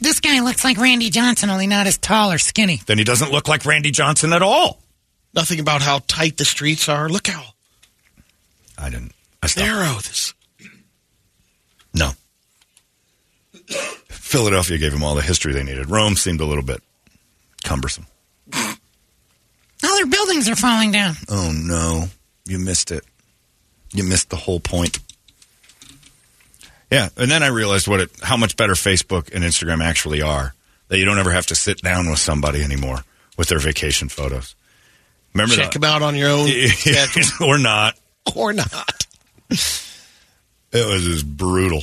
This 0.00 0.20
guy 0.20 0.40
looks 0.40 0.64
like 0.64 0.78
Randy 0.78 1.10
Johnson, 1.10 1.50
only 1.50 1.66
not 1.66 1.86
as 1.86 1.98
tall 1.98 2.30
or 2.30 2.38
skinny. 2.38 2.80
Then 2.86 2.98
he 2.98 3.04
doesn't 3.04 3.32
look 3.32 3.48
like 3.48 3.66
Randy 3.66 3.90
Johnson 3.90 4.32
at 4.32 4.42
all. 4.42 4.80
Nothing 5.34 5.60
about 5.60 5.82
how 5.82 6.00
tight 6.06 6.36
the 6.36 6.44
streets 6.44 6.88
are. 6.88 7.08
Look 7.08 7.26
how 7.26 7.44
I 8.78 8.90
didn't. 8.90 9.12
I 9.42 9.48
stopped. 9.48 9.66
narrow 9.66 9.94
this. 9.96 10.34
No. 11.94 12.12
Philadelphia 14.08 14.78
gave 14.78 14.92
him 14.92 15.02
all 15.02 15.14
the 15.14 15.22
history 15.22 15.52
they 15.52 15.64
needed. 15.64 15.90
Rome 15.90 16.14
seemed 16.14 16.40
a 16.40 16.44
little 16.44 16.62
bit 16.62 16.82
cumbersome. 17.64 18.06
All 19.98 20.04
their 20.04 20.10
buildings 20.10 20.48
are 20.48 20.56
falling 20.56 20.92
down. 20.92 21.14
Oh 21.28 21.52
no, 21.54 22.06
you 22.46 22.58
missed 22.58 22.90
it. 22.90 23.04
You 23.92 24.04
missed 24.04 24.30
the 24.30 24.36
whole 24.36 24.60
point. 24.60 24.98
Yeah, 26.90 27.08
and 27.16 27.30
then 27.30 27.42
I 27.42 27.48
realized 27.48 27.88
what 27.88 28.00
it, 28.00 28.10
how 28.22 28.36
much 28.36 28.56
better 28.56 28.74
Facebook 28.74 29.34
and 29.34 29.44
Instagram 29.44 29.82
actually 29.82 30.22
are. 30.22 30.54
That 30.88 30.98
you 30.98 31.04
don't 31.04 31.18
ever 31.18 31.32
have 31.32 31.46
to 31.46 31.54
sit 31.54 31.82
down 31.82 32.08
with 32.08 32.18
somebody 32.18 32.62
anymore 32.62 33.04
with 33.36 33.48
their 33.48 33.58
vacation 33.58 34.08
photos. 34.08 34.54
Remember 35.34 35.54
Check 35.54 35.72
that? 35.72 35.80
them 35.80 35.84
out 35.84 36.02
on 36.02 36.14
your 36.16 36.30
own 36.30 36.48
or 37.44 37.58
not. 37.58 37.94
or 38.34 38.52
not. 38.52 39.06
It 39.50 40.86
was 40.86 41.02
just 41.02 41.26
brutal. 41.36 41.82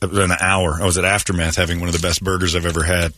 It 0.00 0.08
was 0.10 0.18
an 0.18 0.32
hour. 0.40 0.78
I 0.80 0.84
was 0.86 0.96
at 0.98 1.04
Aftermath 1.04 1.56
having 1.56 1.80
one 1.80 1.88
of 1.88 1.94
the 1.94 2.00
best 2.06 2.22
burgers 2.24 2.54
I've 2.56 2.64
ever 2.66 2.82
had. 2.82 3.12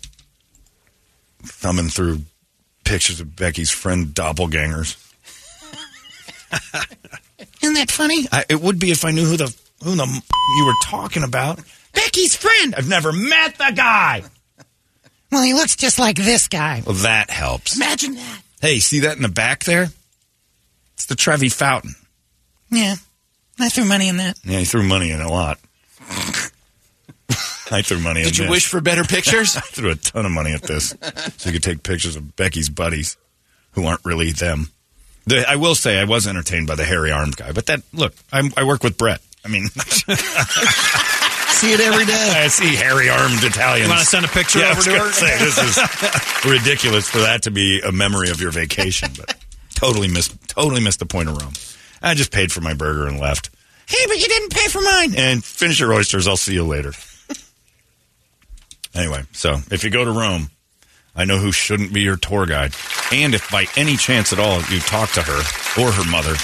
Thumbing 1.45 1.89
through 1.89 2.23
pictures 2.89 3.20
of 3.20 3.36
Becky's 3.36 3.70
friend 3.70 4.06
doppelgangers. 4.09 4.97
Isn't 7.62 7.74
that 7.74 7.90
funny? 7.90 8.27
I, 8.32 8.44
it 8.48 8.62
would 8.62 8.78
be 8.78 8.90
if 8.90 9.05
I 9.05 9.10
knew 9.10 9.27
who 9.27 9.36
the 9.36 9.55
who 9.85 9.94
the 9.94 10.23
you 10.56 10.65
were 10.65 10.73
talking 10.85 11.23
about. 11.23 11.60
Becky's 11.93 12.35
friend. 12.35 12.74
I've 12.74 12.89
never 12.89 13.12
met 13.12 13.59
the 13.59 13.73
guy. 13.74 14.23
Well, 15.31 15.43
he 15.43 15.52
looks 15.52 15.77
just 15.77 15.98
like 15.98 16.16
this 16.16 16.48
guy. 16.48 16.82
Well, 16.86 16.94
that 16.97 17.28
helps. 17.28 17.77
Imagine 17.77 18.15
that. 18.15 18.43
Hey, 18.62 18.78
see 18.78 19.01
that 19.01 19.16
in 19.16 19.23
the 19.23 19.28
back 19.28 19.65
there? 19.65 19.89
It's 20.94 21.06
the 21.06 21.15
Trevi 21.15 21.51
Fountain. 21.51 21.94
Yeah. 22.70 22.94
I 23.60 23.69
threw 23.69 23.85
money 23.85 24.09
in 24.09 24.16
that. 24.16 24.39
Yeah, 24.44 24.60
he 24.60 24.65
threw 24.65 24.82
money 24.82 25.10
in 25.10 25.20
a 25.20 25.28
lot. 25.28 25.59
I 27.73 27.82
threw 27.82 27.99
money. 28.01 28.20
At 28.20 28.24
this. 28.24 28.32
Did 28.32 28.39
you 28.39 28.45
this. 28.45 28.51
wish 28.51 28.66
for 28.66 28.81
better 28.81 29.05
pictures? 29.09 29.57
I 29.57 29.61
threw 29.61 29.90
a 29.90 29.97
ton 29.97 30.27
of 30.27 30.32
money 30.32 30.53
at 30.53 30.62
this, 30.62 30.95
so 31.36 31.49
you 31.49 31.53
could 31.53 31.62
take 31.62 31.82
pictures 31.82 32.16
of 32.16 32.36
Becky's 32.36 32.69
buddies 32.69 33.16
who 33.73 33.86
aren't 33.86 34.05
really 34.05 34.32
them. 34.32 34.70
The, 35.27 35.49
I 35.49 35.57
will 35.57 35.74
say 35.74 35.99
I 35.99 36.05
was 36.05 36.27
entertained 36.27 36.66
by 36.66 36.74
the 36.74 36.85
hairy 36.85 37.12
armed 37.12 37.36
guy, 37.36 37.53
but 37.53 37.66
that 37.66 37.82
look, 37.93 38.15
I'm, 38.32 38.51
I 38.57 38.65
work 38.65 38.82
with 38.82 38.97
Brett. 38.97 39.20
I 39.45 39.49
mean, 39.49 39.69
See 41.59 41.73
it 41.73 41.81
every 41.81 42.07
day. 42.07 42.32
I 42.36 42.47
see 42.47 42.77
hairy 42.77 43.09
armed 43.09 43.43
Italians. 43.43 43.89
You 43.89 43.93
wanna 43.93 44.05
send 44.05 44.24
a 44.24 44.28
picture 44.28 44.61
yeah, 44.61 44.66
I 44.66 44.70
over 44.70 44.77
was 44.77 44.85
to 44.85 44.90
gonna 44.90 45.05
her? 45.05 45.12
Say, 45.12 45.39
this 45.39 45.59
is 45.59 46.45
ridiculous 46.45 47.09
for 47.09 47.19
that 47.19 47.43
to 47.43 47.51
be 47.51 47.81
a 47.81 47.90
memory 47.90 48.31
of 48.31 48.40
your 48.40 48.53
vacation, 48.53 49.11
but 49.16 49.35
totally 49.74 50.07
missed 50.07 50.36
totally 50.49 50.81
missed 50.81 51.01
the 51.01 51.07
point 51.07 51.28
of 51.28 51.36
Rome. 51.43 51.55
I 52.01 52.15
just 52.15 52.31
paid 52.31 52.53
for 52.53 52.61
my 52.61 52.74
burger 52.74 53.09
and 53.09 53.19
left. 53.19 53.51
Hey, 53.86 54.07
but 54.07 54.19
you 54.19 54.28
didn't 54.28 54.53
pay 54.53 54.69
for 54.69 54.81
mine. 54.81 55.15
And 55.16 55.43
finish 55.43 55.81
your 55.81 55.93
oysters. 55.95 56.28
I'll 56.28 56.36
see 56.36 56.55
you 56.55 56.62
later. 56.65 56.93
Anyway, 58.94 59.24
so 59.32 59.59
if 59.70 59.85
you 59.85 59.90
go 59.90 60.05
to 60.05 60.10
Rome, 60.10 60.51
I 61.15 61.24
know 61.24 61.39
who 61.39 61.51
shouldn't 61.52 61.93
be 61.93 62.02
your 62.02 62.16
tour 62.16 62.47
guide. 62.47 62.74
And 63.12 63.35
if 63.35 63.51
by 63.51 63.66
any 63.77 63.97
chance 63.97 64.32
at 64.32 64.39
all 64.39 64.60
you 64.70 64.78
talk 64.81 65.10
to 65.12 65.23
her 65.23 65.82
or 65.82 65.90
her 65.90 66.10
mother 66.10 66.35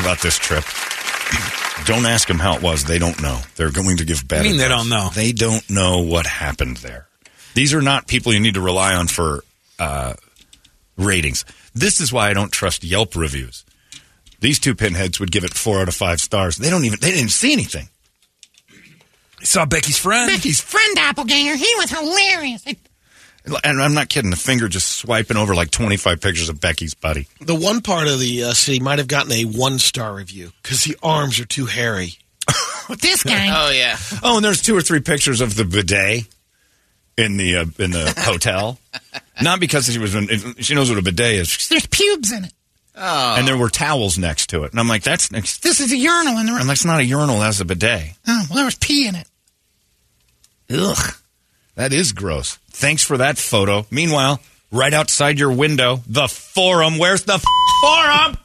about 0.00 0.20
this 0.20 0.36
trip, 0.38 0.64
don't 1.86 2.06
ask 2.06 2.26
them 2.26 2.38
how 2.38 2.56
it 2.56 2.62
was. 2.62 2.84
They 2.84 2.98
don't 2.98 3.20
know. 3.22 3.38
They're 3.56 3.70
going 3.70 3.98
to 3.98 4.04
give 4.04 4.26
bad 4.26 4.40
I 4.40 4.42
mean, 4.42 4.56
they 4.56 4.68
don't 4.68 4.88
know. 4.88 5.10
They 5.14 5.32
don't 5.32 5.68
know 5.70 6.00
what 6.00 6.26
happened 6.26 6.78
there. 6.78 7.06
These 7.54 7.72
are 7.72 7.82
not 7.82 8.08
people 8.08 8.32
you 8.32 8.40
need 8.40 8.54
to 8.54 8.60
rely 8.60 8.94
on 8.94 9.06
for 9.06 9.44
uh, 9.78 10.14
ratings. 10.96 11.44
This 11.74 12.00
is 12.00 12.12
why 12.12 12.30
I 12.30 12.34
don't 12.34 12.52
trust 12.52 12.82
Yelp 12.82 13.14
reviews. 13.14 13.64
These 14.40 14.58
two 14.58 14.74
pinheads 14.74 15.20
would 15.20 15.30
give 15.30 15.44
it 15.44 15.54
four 15.54 15.80
out 15.80 15.88
of 15.88 15.94
five 15.94 16.20
stars. 16.20 16.56
They 16.56 16.68
don't 16.68 16.84
even. 16.84 16.98
They 17.00 17.12
didn't 17.12 17.30
see 17.30 17.52
anything. 17.52 17.88
I 19.44 19.46
saw 19.46 19.66
Becky's 19.66 19.98
friend. 19.98 20.30
Becky's 20.32 20.60
friend 20.60 20.96
doppelganger. 20.96 21.54
He 21.56 21.70
was 21.76 21.90
hilarious. 21.90 22.64
And 23.62 23.82
I'm 23.82 23.92
not 23.92 24.08
kidding. 24.08 24.30
The 24.30 24.36
finger 24.36 24.68
just 24.68 24.88
swiping 24.96 25.36
over 25.36 25.54
like 25.54 25.70
25 25.70 26.18
pictures 26.22 26.48
of 26.48 26.62
Becky's 26.62 26.94
buddy. 26.94 27.28
The 27.42 27.54
one 27.54 27.82
part 27.82 28.08
of 28.08 28.18
the 28.18 28.44
uh, 28.44 28.52
city 28.54 28.80
might 28.80 28.98
have 29.00 29.06
gotten 29.08 29.32
a 29.32 29.44
one 29.44 29.78
star 29.78 30.14
review 30.14 30.50
because 30.62 30.84
the 30.84 30.96
arms 31.02 31.38
are 31.40 31.44
too 31.44 31.66
hairy. 31.66 32.14
This 33.00 33.22
guy. 33.22 33.48
Oh 33.50 33.70
yeah. 33.70 33.96
Oh, 34.22 34.36
and 34.36 34.44
there's 34.44 34.60
two 34.60 34.76
or 34.76 34.82
three 34.82 35.00
pictures 35.00 35.40
of 35.40 35.56
the 35.56 35.64
bidet 35.64 36.26
in 37.16 37.38
the 37.38 37.56
uh, 37.56 37.64
in 37.78 37.92
the 37.92 38.12
hotel. 38.18 38.78
Not 39.40 39.58
because 39.58 39.86
she 39.90 39.98
was. 39.98 40.12
She 40.58 40.74
knows 40.74 40.90
what 40.90 40.98
a 40.98 41.02
bidet 41.02 41.34
is. 41.36 41.68
There's 41.68 41.86
pubes 41.86 42.30
in 42.30 42.44
it. 42.44 42.52
Oh. 42.94 43.36
And 43.38 43.48
there 43.48 43.56
were 43.56 43.70
towels 43.70 44.18
next 44.18 44.48
to 44.50 44.64
it. 44.64 44.72
And 44.72 44.78
I'm 44.78 44.86
like, 44.86 45.02
that's 45.02 45.32
next. 45.32 45.62
This 45.62 45.80
is 45.80 45.92
a 45.92 45.96
urinal 45.96 46.36
in 46.38 46.44
the 46.44 46.52
I'm 46.52 46.58
room. 46.58 46.66
like, 46.66 46.74
it's 46.74 46.84
not 46.84 47.00
a 47.00 47.04
urinal. 47.04 47.38
That's 47.40 47.58
a 47.60 47.64
bidet. 47.64 48.10
Oh, 48.28 48.46
well, 48.50 48.56
there 48.56 48.64
was 48.66 48.74
pee 48.74 49.08
in 49.08 49.14
it. 49.14 49.26
Ugh. 50.70 51.14
That 51.74 51.92
is 51.92 52.12
gross. 52.12 52.56
Thanks 52.70 53.02
for 53.02 53.18
that 53.18 53.36
photo. 53.38 53.86
Meanwhile, 53.90 54.40
right 54.70 54.92
outside 54.94 55.38
your 55.38 55.52
window, 55.52 56.02
the 56.06 56.28
forum. 56.28 56.98
Where's 56.98 57.24
the 57.24 57.34
f- 57.34 57.44
forum? 57.82 58.36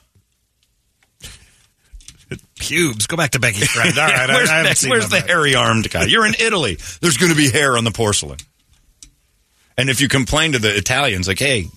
Pubes. 2.59 3.07
Go 3.07 3.15
back 3.15 3.31
to 3.31 3.39
Becky's 3.39 3.69
friend. 3.69 3.97
All 3.97 4.05
right, 4.05 4.27
where's 4.27 4.49
I, 4.49 4.59
I 4.59 4.63
the, 4.73 4.87
where's 4.89 5.09
the 5.09 5.21
hairy 5.21 5.55
armed 5.55 5.89
guy? 5.89 6.05
You're 6.05 6.27
in 6.27 6.35
Italy. 6.39 6.77
There's 7.01 7.17
going 7.17 7.31
to 7.31 7.37
be 7.37 7.49
hair 7.49 7.77
on 7.77 7.85
the 7.85 7.91
porcelain. 7.91 8.37
And 9.77 9.89
if 9.89 10.01
you 10.01 10.09
complain 10.09 10.51
to 10.51 10.59
the 10.59 10.75
Italians, 10.75 11.27
like, 11.27 11.39
hey, 11.39 11.67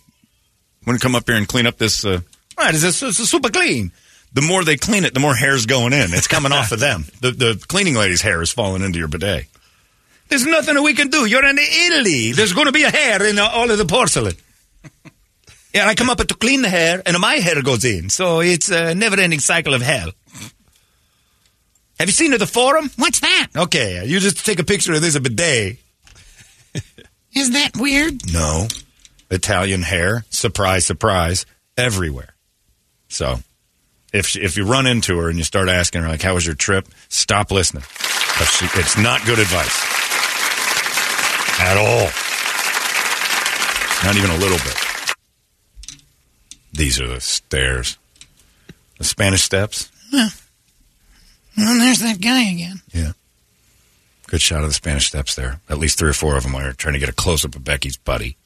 want 0.84 1.00
to 1.00 1.02
come 1.04 1.14
up 1.14 1.22
here 1.26 1.36
and 1.36 1.46
clean 1.46 1.66
up 1.66 1.78
this? 1.78 2.04
Uh, 2.04 2.20
right, 2.58 2.74
is 2.74 2.82
this, 2.82 2.98
this 2.98 3.20
is 3.20 3.30
super 3.30 3.48
clean? 3.48 3.92
The 4.32 4.42
more 4.42 4.64
they 4.64 4.76
clean 4.76 5.04
it, 5.04 5.14
the 5.14 5.20
more 5.20 5.36
hair's 5.36 5.66
going 5.66 5.92
in. 5.92 6.12
It's 6.12 6.26
coming 6.26 6.50
off 6.50 6.72
of 6.72 6.80
them. 6.80 7.04
The, 7.20 7.30
the 7.30 7.64
cleaning 7.68 7.94
lady's 7.94 8.20
hair 8.22 8.42
is 8.42 8.50
falling 8.50 8.82
into 8.82 8.98
your 8.98 9.08
bidet. 9.08 9.46
There's 10.32 10.46
nothing 10.46 10.82
we 10.82 10.94
can 10.94 11.08
do. 11.08 11.26
You're 11.26 11.44
in 11.44 11.58
Italy. 11.58 12.32
There's 12.32 12.54
going 12.54 12.64
to 12.64 12.72
be 12.72 12.84
a 12.84 12.90
hair 12.90 13.22
in 13.22 13.38
all 13.38 13.70
of 13.70 13.76
the 13.76 13.84
porcelain. 13.84 14.34
Yeah, 15.74 15.88
I 15.88 15.94
come 15.94 16.10
up 16.10 16.18
to 16.18 16.34
clean 16.34 16.60
the 16.60 16.68
hair, 16.68 17.02
and 17.06 17.18
my 17.18 17.36
hair 17.36 17.62
goes 17.62 17.82
in. 17.86 18.10
So 18.10 18.40
it's 18.40 18.70
a 18.70 18.94
never-ending 18.94 19.40
cycle 19.40 19.72
of 19.72 19.80
hell. 19.80 20.12
Have 21.98 22.08
you 22.08 22.12
seen 22.12 22.30
the 22.30 22.46
forum? 22.46 22.90
What's 22.96 23.20
that? 23.20 23.48
Okay, 23.56 24.04
you 24.04 24.20
just 24.20 24.44
take 24.44 24.58
a 24.58 24.64
picture 24.64 24.92
of 24.92 25.00
this 25.00 25.14
a 25.14 25.20
bidet. 25.20 25.78
Isn't 27.34 27.54
that 27.54 27.70
weird? 27.74 28.20
No, 28.34 28.68
Italian 29.30 29.80
hair. 29.80 30.26
Surprise, 30.28 30.84
surprise, 30.84 31.46
everywhere. 31.78 32.34
So, 33.08 33.38
if 34.12 34.36
if 34.36 34.58
you 34.58 34.66
run 34.66 34.86
into 34.86 35.18
her 35.20 35.30
and 35.30 35.38
you 35.38 35.44
start 35.44 35.70
asking 35.70 36.02
her 36.02 36.08
like, 36.08 36.20
"How 36.20 36.34
was 36.34 36.44
your 36.44 36.54
trip?" 36.54 36.86
Stop 37.08 37.50
listening. 37.50 37.84
she, 37.84 38.66
it's 38.74 38.98
not 38.98 39.24
good 39.24 39.38
advice 39.38 40.01
at 41.62 41.76
all. 41.78 42.10
Not 44.04 44.16
even 44.16 44.30
a 44.30 44.38
little 44.38 44.58
bit. 44.58 44.76
These 46.72 47.00
are 47.00 47.06
the 47.06 47.20
stairs. 47.20 47.98
The 48.98 49.04
Spanish 49.04 49.42
steps. 49.42 49.90
Well, 50.12 50.30
well, 51.56 51.78
there's 51.78 52.00
that 52.00 52.20
guy 52.20 52.50
again. 52.50 52.82
Yeah. 52.92 53.12
Good 54.26 54.40
shot 54.40 54.62
of 54.62 54.70
the 54.70 54.74
Spanish 54.74 55.06
steps 55.06 55.34
there. 55.34 55.60
At 55.68 55.78
least 55.78 55.98
three 55.98 56.10
or 56.10 56.14
four 56.14 56.36
of 56.36 56.42
them 56.42 56.54
were 56.54 56.72
trying 56.72 56.94
to 56.94 57.00
get 57.00 57.08
a 57.08 57.14
close 57.14 57.44
up 57.44 57.54
of 57.54 57.64
Becky's 57.64 57.96
buddy, 57.96 58.36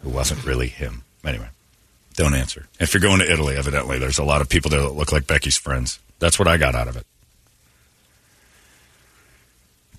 who 0.00 0.10
wasn't 0.10 0.44
really 0.44 0.68
him. 0.68 1.02
Anyway, 1.24 1.48
don't 2.14 2.34
answer. 2.34 2.68
If 2.78 2.92
you're 2.92 3.00
going 3.00 3.20
to 3.20 3.32
Italy, 3.32 3.56
evidently, 3.56 3.98
there's 3.98 4.18
a 4.18 4.24
lot 4.24 4.42
of 4.42 4.48
people 4.48 4.70
there 4.70 4.82
that 4.82 4.92
look 4.92 5.10
like 5.10 5.26
Becky's 5.26 5.56
friends. 5.56 5.98
That's 6.18 6.38
what 6.38 6.46
I 6.48 6.56
got 6.56 6.74
out 6.74 6.88
of 6.88 6.96
it. 6.96 7.06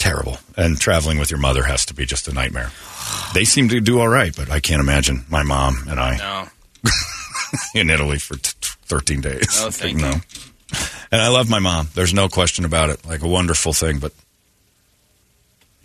Terrible. 0.03 0.37
And 0.57 0.77
traveling 0.77 1.17
with 1.17 1.31
your 1.31 1.39
mother 1.39 1.63
has 1.63 1.85
to 1.85 1.93
be 1.93 2.05
just 2.05 2.27
a 2.27 2.33
nightmare. 2.33 2.71
They 3.33 3.45
seem 3.45 3.69
to 3.69 3.79
do 3.79 4.01
all 4.01 4.09
right, 4.09 4.35
but 4.35 4.51
I 4.51 4.59
can't 4.59 4.81
imagine 4.81 5.23
my 5.29 5.43
mom 5.43 5.85
and 5.87 5.97
I 5.97 6.17
No. 6.17 6.89
in 7.79 7.89
Italy 7.89 8.19
for 8.19 8.35
t- 8.35 8.51
t- 8.59 8.69
13 8.83 9.21
days. 9.21 9.61
No, 9.63 9.71
thank 9.71 9.95
no. 9.99 10.15
And 11.09 11.21
I 11.21 11.29
love 11.29 11.49
my 11.49 11.59
mom. 11.59 11.87
There's 11.95 12.13
no 12.13 12.27
question 12.27 12.65
about 12.65 12.89
it. 12.89 13.05
Like 13.05 13.21
a 13.21 13.29
wonderful 13.29 13.71
thing, 13.71 13.99
but 13.99 14.11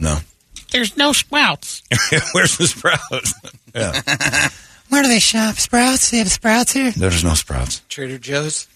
no. 0.01 0.19
There's 0.73 0.97
no 0.97 1.12
sprouts. 1.12 1.85
Where's 2.32 2.59
the 2.59 2.66
sprouts? 2.66 3.35
yeah. 3.73 4.49
Where 4.89 5.05
do 5.05 5.09
they 5.09 5.20
shop? 5.20 5.55
Sprouts? 5.59 6.11
They 6.11 6.19
have 6.19 6.32
sprouts 6.32 6.73
here? 6.73 6.90
There's 6.90 7.23
no 7.23 7.35
sprouts. 7.35 7.82
Trader 7.89 8.19
Joe's. 8.19 8.66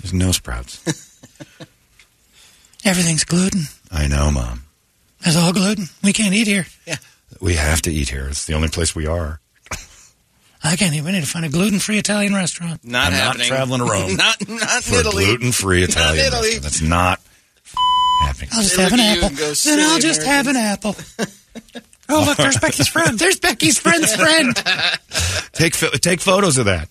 There's 0.00 0.12
no 0.12 0.32
sprouts. 0.32 0.82
Everything's 2.84 3.22
gluten. 3.22 3.62
I 3.92 4.08
know, 4.08 4.32
Mom. 4.32 4.64
There's 5.22 5.36
all 5.36 5.52
gluten. 5.52 5.86
We 6.02 6.12
can't 6.12 6.34
eat 6.34 6.46
here. 6.46 6.66
Yeah. 6.86 6.96
We 7.40 7.54
have 7.54 7.82
to 7.82 7.92
eat 7.92 8.08
here. 8.10 8.26
It's 8.28 8.46
the 8.46 8.54
only 8.54 8.68
place 8.68 8.94
we 8.94 9.06
are. 9.06 9.40
I 10.64 10.76
can't 10.76 10.94
eat. 10.94 11.02
We 11.02 11.10
need 11.12 11.22
to 11.22 11.26
find 11.26 11.44
a 11.44 11.48
gluten-free 11.48 11.98
Italian 11.98 12.34
restaurant. 12.34 12.84
Not 12.84 13.06
I'm 13.06 13.12
not 13.12 13.20
happening. 13.22 13.46
traveling 13.48 13.80
to 13.80 13.84
Rome. 13.86 14.16
not 14.16 14.48
not 14.48 14.84
For 14.84 14.96
Italy. 15.00 15.24
gluten-free 15.26 15.82
Italian 15.82 16.16
Not 16.24 16.26
Italy. 16.26 16.48
restaurant. 16.50 16.62
That's 16.62 16.82
not 16.82 17.20
happening. 18.22 18.48
I'll 18.52 18.62
just 18.62 18.76
They 18.76 18.82
have 18.84 18.92
an 18.92 19.00
apple. 19.00 19.28
Then 19.64 19.80
I'll 19.80 19.98
just 19.98 20.22
have 20.22 20.46
an 20.46 20.56
apple. 20.56 20.94
oh, 22.08 22.24
look, 22.26 22.36
there's 22.36 22.58
Becky's 22.58 22.86
friend. 22.88 23.18
There's 23.18 23.40
Becky's 23.40 23.78
friend's 23.78 24.14
friend. 24.16 24.54
Take 25.52 25.74
take 26.00 26.20
photos 26.20 26.58
of 26.58 26.66
that. 26.66 26.88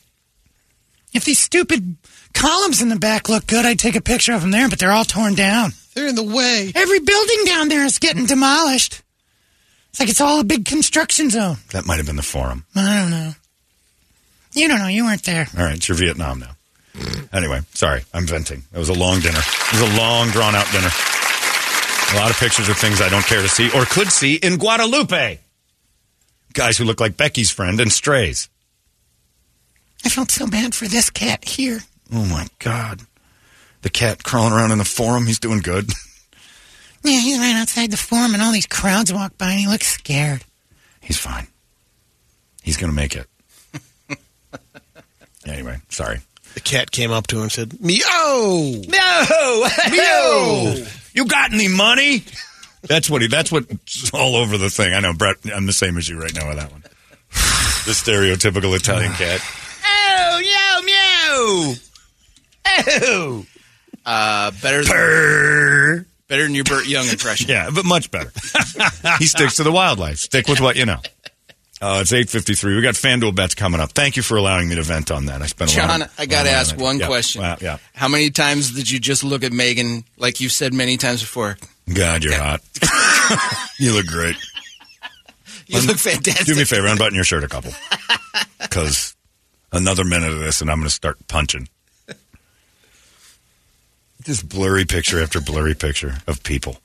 If 1.13 1.23
these 1.25 1.39
stupid 1.39 1.95
columns 2.33 2.81
in 2.81 2.89
the 2.89 2.95
back 2.99 3.29
look 3.29 3.47
good, 3.47 3.65
I'd 3.65 3.79
take 3.79 3.95
a 3.95 4.01
picture 4.01 4.33
of 4.33 4.41
them 4.41 4.51
there, 4.51 4.67
but 4.69 4.79
they're 4.79 4.91
all 4.91 5.05
torn 5.05 5.35
down. 5.35 5.71
They're 5.93 6.07
in 6.07 6.15
the 6.15 6.23
way. 6.23 6.71
Every 6.73 6.99
building 6.99 7.45
down 7.45 7.69
there 7.69 7.85
is 7.85 7.99
getting 7.99 8.25
demolished. 8.25 9.01
It's 9.89 9.99
like 9.99 10.09
it's 10.09 10.21
all 10.21 10.39
a 10.39 10.45
big 10.45 10.65
construction 10.65 11.29
zone. 11.29 11.57
That 11.71 11.85
might 11.85 11.97
have 11.97 12.05
been 12.05 12.15
the 12.15 12.21
forum. 12.21 12.65
I 12.75 12.99
don't 13.01 13.11
know. 13.11 13.31
You 14.53 14.67
don't 14.67 14.79
know. 14.79 14.87
You 14.87 15.03
weren't 15.05 15.23
there. 15.23 15.47
All 15.57 15.63
right, 15.65 15.75
it's 15.75 15.87
your 15.87 15.97
Vietnam 15.97 16.39
now. 16.39 16.55
Anyway, 17.33 17.61
sorry, 17.73 18.03
I'm 18.13 18.25
venting. 18.25 18.63
It 18.73 18.77
was 18.77 18.89
a 18.89 18.93
long 18.93 19.19
dinner. 19.19 19.39
It 19.39 19.79
was 19.79 19.93
a 19.93 19.97
long, 19.97 20.29
drawn 20.29 20.55
out 20.55 20.69
dinner. 20.71 20.89
A 22.13 22.15
lot 22.17 22.29
of 22.29 22.37
pictures 22.37 22.67
of 22.67 22.77
things 22.77 23.01
I 23.01 23.09
don't 23.09 23.25
care 23.25 23.41
to 23.41 23.47
see 23.47 23.69
or 23.71 23.85
could 23.85 24.11
see 24.11 24.35
in 24.35 24.57
Guadalupe. 24.57 25.39
Guys 26.53 26.77
who 26.77 26.83
look 26.83 26.99
like 26.99 27.15
Becky's 27.15 27.49
friend 27.49 27.79
and 27.79 27.91
strays. 27.91 28.49
I 30.03 30.09
felt 30.09 30.31
so 30.31 30.47
bad 30.47 30.75
for 30.75 30.87
this 30.87 31.09
cat 31.09 31.45
here. 31.45 31.79
Oh 32.13 32.25
my 32.25 32.47
God. 32.59 33.01
The 33.81 33.89
cat 33.89 34.23
crawling 34.23 34.53
around 34.53 34.71
in 34.71 34.77
the 34.77 34.85
forum, 34.85 35.25
he's 35.25 35.39
doing 35.39 35.59
good. 35.59 35.89
Yeah, 37.03 37.19
he's 37.19 37.39
right 37.39 37.55
outside 37.55 37.89
the 37.89 37.97
forum, 37.97 38.33
and 38.35 38.43
all 38.43 38.51
these 38.51 38.67
crowds 38.67 39.11
walk 39.11 39.35
by, 39.37 39.49
and 39.51 39.59
he 39.59 39.67
looks 39.67 39.87
scared. 39.87 40.43
He's 40.99 41.17
fine. 41.17 41.47
He's 42.61 42.77
going 42.77 42.91
to 42.91 42.95
make 42.95 43.15
it. 43.15 43.27
anyway, 45.47 45.77
sorry. 45.89 46.19
The 46.53 46.59
cat 46.59 46.91
came 46.91 47.09
up 47.11 47.25
to 47.27 47.37
him 47.37 47.43
and 47.43 47.51
said, 47.51 47.81
Meow! 47.81 48.81
meow, 48.87 49.67
no. 49.91 50.85
You 51.13 51.25
got 51.25 51.53
any 51.53 51.67
money? 51.67 52.23
That's 52.83 53.09
what 53.09 53.21
he. 53.21 53.27
That's 53.27 53.51
what's 53.51 54.13
all 54.13 54.35
over 54.35 54.57
the 54.57 54.69
thing. 54.69 54.93
I 54.93 54.99
know, 54.99 55.13
Brett. 55.13 55.37
I'm 55.53 55.65
the 55.65 55.73
same 55.73 55.97
as 55.97 56.07
you 56.07 56.21
right 56.21 56.33
now 56.35 56.49
with 56.49 56.57
that 56.57 56.71
one. 56.71 56.81
the 57.31 57.93
stereotypical 57.93 58.75
Italian 58.75 59.11
cat. 59.13 59.41
Oh, 60.23 60.39
meow, 60.39 60.81
meow. 60.85 61.73
Oh, 63.03 63.45
Uh, 64.05 64.51
better 64.61 64.83
than. 64.83 66.05
Better 66.27 66.43
than 66.43 66.55
your 66.55 66.63
Burt 66.63 66.87
Young 66.87 67.07
impression. 67.07 67.49
yeah, 67.49 67.69
but 67.73 67.83
much 67.85 68.09
better. 68.09 68.31
he 69.19 69.25
sticks 69.25 69.57
to 69.57 69.63
the 69.63 69.71
wildlife. 69.71 70.17
Stick 70.17 70.47
with 70.47 70.61
what 70.61 70.75
you 70.77 70.85
know. 70.85 70.99
Uh, 71.81 71.99
it's 72.01 72.13
eight 72.13 72.29
fifty 72.29 72.53
three. 72.53 72.75
We 72.75 72.81
got 72.81 72.93
FanDuel 72.93 73.35
bets 73.35 73.55
coming 73.55 73.81
up. 73.81 73.91
Thank 73.91 74.15
you 74.15 74.23
for 74.23 74.37
allowing 74.37 74.69
me 74.69 74.75
to 74.75 74.83
vent 74.83 75.09
on 75.11 75.25
that. 75.25 75.41
I 75.41 75.47
spent 75.47 75.75
a 75.75 75.79
lot. 75.79 75.87
John, 75.87 76.01
of- 76.03 76.13
I 76.19 76.25
got 76.27 76.43
to 76.43 76.49
a 76.49 76.51
lot 76.51 76.53
of 76.53 76.59
ask 76.59 76.75
it. 76.75 76.79
one 76.81 76.99
Yeah, 76.99 77.07
question. 77.07 77.41
wow, 77.41 77.57
yeah. 77.59 77.77
How 77.93 78.07
many 78.07 78.29
times 78.29 78.71
did 78.73 78.89
you 78.89 78.99
just 78.99 79.23
look 79.23 79.43
at 79.43 79.51
Megan, 79.51 80.03
like 80.17 80.39
you've 80.39 80.51
said 80.51 80.73
many 80.73 80.97
times 80.97 81.21
before? 81.21 81.57
God, 81.93 82.23
you're 82.23 82.35
hot. 82.37 82.61
you 83.79 83.93
look 83.93 84.05
great. 84.05 84.35
You 85.67 85.81
look 85.81 85.97
fantastic. 85.97 86.45
Do 86.45 86.55
me 86.55 86.61
a 86.61 86.65
favor, 86.65 86.87
unbutton 86.87 87.15
your 87.15 87.23
shirt 87.23 87.43
a 87.43 87.47
couple. 87.47 87.71
Because 88.61 89.15
another 89.71 90.03
minute 90.03 90.31
of 90.31 90.39
this 90.39 90.61
and 90.61 90.69
I'm 90.69 90.77
going 90.77 90.87
to 90.87 90.93
start 90.93 91.17
punching. 91.27 91.67
Just 94.23 94.47
blurry 94.47 94.85
picture 94.85 95.21
after 95.21 95.41
blurry 95.41 95.73
picture 95.75 96.17
of 96.27 96.43
people. 96.43 96.77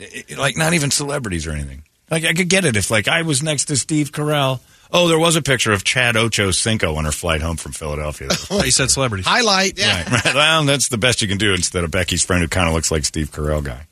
I- 0.00 0.24
I- 0.30 0.34
like, 0.34 0.56
not 0.56 0.74
even 0.74 0.90
celebrities 0.90 1.46
or 1.46 1.52
anything. 1.52 1.82
Like, 2.10 2.24
I 2.24 2.32
could 2.34 2.48
get 2.48 2.64
it 2.64 2.76
if, 2.76 2.90
like, 2.90 3.06
I 3.06 3.22
was 3.22 3.42
next 3.42 3.66
to 3.66 3.76
Steve 3.76 4.10
Carell. 4.12 4.60
Oh, 4.92 5.06
there 5.06 5.18
was 5.18 5.36
a 5.36 5.42
picture 5.42 5.70
of 5.72 5.84
Chad 5.84 6.16
Ocho 6.16 6.50
Cinco 6.50 6.96
on 6.96 7.04
her 7.04 7.12
flight 7.12 7.40
home 7.42 7.56
from 7.56 7.72
Philadelphia. 7.72 8.28
Oh, 8.50 8.64
you 8.64 8.72
said 8.72 8.90
celebrities. 8.90 9.26
Highlight. 9.26 9.78
Yeah. 9.78 10.02
Right, 10.10 10.24
right. 10.24 10.34
Well, 10.34 10.64
that's 10.64 10.88
the 10.88 10.98
best 10.98 11.22
you 11.22 11.28
can 11.28 11.38
do 11.38 11.54
instead 11.54 11.84
of 11.84 11.92
Becky's 11.92 12.24
friend 12.24 12.42
who 12.42 12.48
kind 12.48 12.66
of 12.66 12.74
looks 12.74 12.90
like 12.90 13.04
Steve 13.04 13.30
Carell 13.30 13.62
guy. 13.62 13.86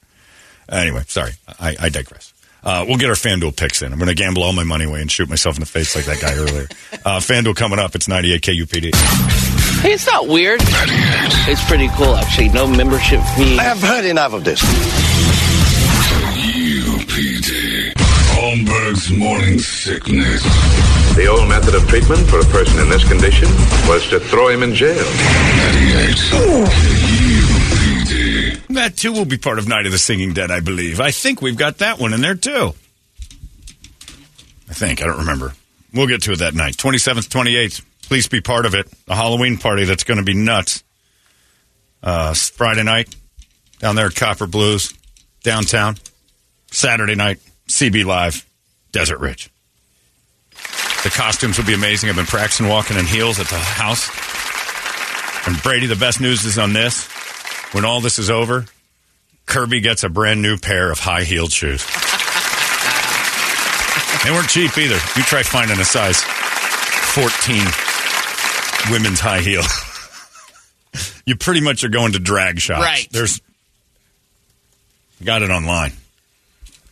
Anyway, 0.68 1.04
sorry, 1.06 1.32
I, 1.60 1.76
I 1.80 1.88
digress. 1.88 2.32
Uh, 2.64 2.84
we'll 2.88 2.98
get 2.98 3.08
our 3.08 3.14
FanDuel 3.14 3.56
picks 3.56 3.80
in. 3.82 3.92
I'm 3.92 3.98
going 4.00 4.08
to 4.08 4.14
gamble 4.16 4.42
all 4.42 4.52
my 4.52 4.64
money 4.64 4.84
away 4.86 5.00
and 5.00 5.10
shoot 5.10 5.28
myself 5.28 5.54
in 5.56 5.60
the 5.60 5.66
face 5.66 5.94
like 5.94 6.06
that 6.06 6.20
guy 6.20 6.34
earlier. 6.34 6.66
Uh, 7.04 7.20
FanDuel 7.20 7.54
coming 7.54 7.78
up. 7.78 7.94
It's 7.94 8.08
98 8.08 8.42
KUPD. 8.42 9.57
Hey, 9.82 9.92
it's 9.92 10.06
not 10.06 10.26
weird. 10.26 10.60
It's 10.60 11.64
pretty 11.66 11.88
cool, 11.96 12.16
actually. 12.16 12.48
No 12.48 12.66
membership 12.66 13.20
fee. 13.36 13.58
I 13.58 13.62
have 13.62 13.80
heard 13.80 14.04
enough 14.04 14.32
of 14.32 14.42
this. 14.44 14.60
UPD. 16.58 17.92
Holmberg's 18.34 19.10
morning 19.10 19.58
sickness. 19.58 20.42
The 21.14 21.26
old 21.26 21.48
method 21.48 21.74
of 21.74 21.86
treatment 21.88 22.28
for 22.28 22.40
a 22.40 22.44
person 22.44 22.80
in 22.80 22.88
this 22.88 23.06
condition 23.08 23.48
was 23.88 24.08
to 24.10 24.18
throw 24.20 24.48
him 24.48 24.62
in 24.62 24.74
jail. 24.74 24.96
98 24.96 26.16
UPD. 28.58 28.66
That 28.74 28.96
too 28.96 29.12
will 29.12 29.24
be 29.24 29.38
part 29.38 29.58
of 29.58 29.68
Night 29.68 29.86
of 29.86 29.92
the 29.92 29.98
Singing 29.98 30.32
Dead, 30.32 30.50
I 30.50 30.60
believe. 30.60 31.00
I 31.00 31.10
think 31.12 31.40
we've 31.40 31.56
got 31.56 31.78
that 31.78 31.98
one 31.98 32.12
in 32.12 32.20
there 32.20 32.34
too. 32.34 32.74
I 34.68 34.74
think. 34.74 35.02
I 35.02 35.06
don't 35.06 35.18
remember. 35.18 35.54
We'll 35.92 36.06
get 36.06 36.22
to 36.22 36.32
it 36.32 36.40
that 36.40 36.54
night. 36.54 36.76
27th, 36.76 37.28
28th. 37.28 37.82
Please 38.08 38.26
be 38.26 38.40
part 38.40 38.64
of 38.64 38.74
it. 38.74 38.88
A 39.06 39.14
Halloween 39.14 39.58
party 39.58 39.84
that's 39.84 40.02
going 40.02 40.16
to 40.16 40.24
be 40.24 40.32
nuts. 40.32 40.82
Uh, 42.02 42.32
Friday 42.32 42.82
night 42.82 43.14
down 43.80 43.96
there 43.96 44.06
at 44.06 44.14
Copper 44.14 44.46
Blues, 44.46 44.94
downtown. 45.42 45.96
Saturday 46.70 47.14
night, 47.14 47.38
CB 47.68 48.06
Live, 48.06 48.46
Desert 48.92 49.20
Ridge. 49.20 49.50
The 51.04 51.10
costumes 51.10 51.58
will 51.58 51.66
be 51.66 51.74
amazing. 51.74 52.08
I've 52.08 52.16
been 52.16 52.24
practicing 52.24 52.66
walking 52.66 52.96
in 52.96 53.04
heels 53.04 53.38
at 53.40 53.48
the 53.48 53.58
house. 53.58 54.08
And 55.46 55.62
Brady, 55.62 55.86
the 55.86 55.96
best 55.96 56.18
news 56.18 56.46
is 56.46 56.58
on 56.58 56.72
this. 56.72 57.06
When 57.72 57.84
all 57.84 58.00
this 58.00 58.18
is 58.18 58.30
over, 58.30 58.64
Kirby 59.44 59.80
gets 59.80 60.02
a 60.02 60.08
brand 60.08 60.40
new 60.40 60.56
pair 60.56 60.90
of 60.90 60.98
high 60.98 61.24
heeled 61.24 61.52
shoes. 61.52 61.84
they 64.24 64.30
weren't 64.30 64.48
cheap 64.48 64.76
either. 64.78 64.98
You 65.14 65.22
try 65.24 65.42
finding 65.42 65.78
a 65.78 65.84
size 65.84 66.22
14 66.22 67.87
women's 68.90 69.20
high 69.20 69.40
heel. 69.40 69.62
you 71.26 71.36
pretty 71.36 71.60
much 71.60 71.84
are 71.84 71.88
going 71.88 72.12
to 72.12 72.18
drag 72.18 72.58
shops. 72.58 72.82
Right. 72.82 73.08
There's 73.10 73.40
got 75.24 75.42
it 75.42 75.50
online. 75.50 75.92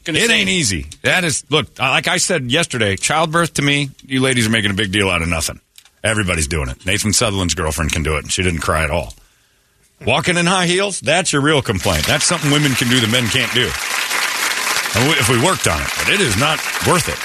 it 0.06 0.30
ain't 0.30 0.48
easy. 0.48 0.86
That 1.02 1.24
is 1.24 1.44
look, 1.50 1.78
like 1.78 2.08
I 2.08 2.18
said 2.18 2.50
yesterday, 2.50 2.96
childbirth 2.96 3.54
to 3.54 3.62
me, 3.62 3.90
you 4.04 4.20
ladies 4.20 4.46
are 4.46 4.50
making 4.50 4.70
a 4.70 4.74
big 4.74 4.92
deal 4.92 5.08
out 5.08 5.22
of 5.22 5.28
nothing. 5.28 5.60
Everybody's 6.04 6.46
doing 6.46 6.68
it. 6.68 6.86
Nathan 6.86 7.12
Sutherland's 7.12 7.54
girlfriend 7.54 7.92
can 7.92 8.02
do 8.04 8.16
it, 8.16 8.22
and 8.22 8.30
she 8.30 8.42
didn't 8.42 8.60
cry 8.60 8.84
at 8.84 8.90
all. 8.90 9.12
Walking 10.06 10.36
in 10.36 10.46
high 10.46 10.66
heels, 10.66 11.00
that's 11.00 11.32
your 11.32 11.42
real 11.42 11.62
complaint. 11.62 12.06
That's 12.06 12.24
something 12.24 12.50
women 12.50 12.72
can 12.72 12.88
do 12.88 13.00
that 13.00 13.10
men 13.10 13.26
can't 13.28 13.52
do. 13.54 13.66
And 14.94 15.11
If 15.19 15.28
we 15.28 15.43
worked 15.43 15.66
on 15.66 15.80
it, 15.80 15.88
but 15.98 16.09
it 16.11 16.20
is 16.20 16.36
not 16.38 16.59
worth 16.86 17.09
it. 17.09 17.19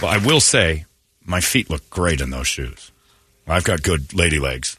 But 0.00 0.08
I 0.08 0.18
will 0.26 0.40
say, 0.40 0.84
my 1.24 1.40
feet 1.40 1.70
look 1.70 1.88
great 1.90 2.20
in 2.20 2.30
those 2.30 2.46
shoes. 2.46 2.90
I've 3.46 3.64
got 3.64 3.82
good 3.82 4.14
lady 4.14 4.38
legs. 4.38 4.76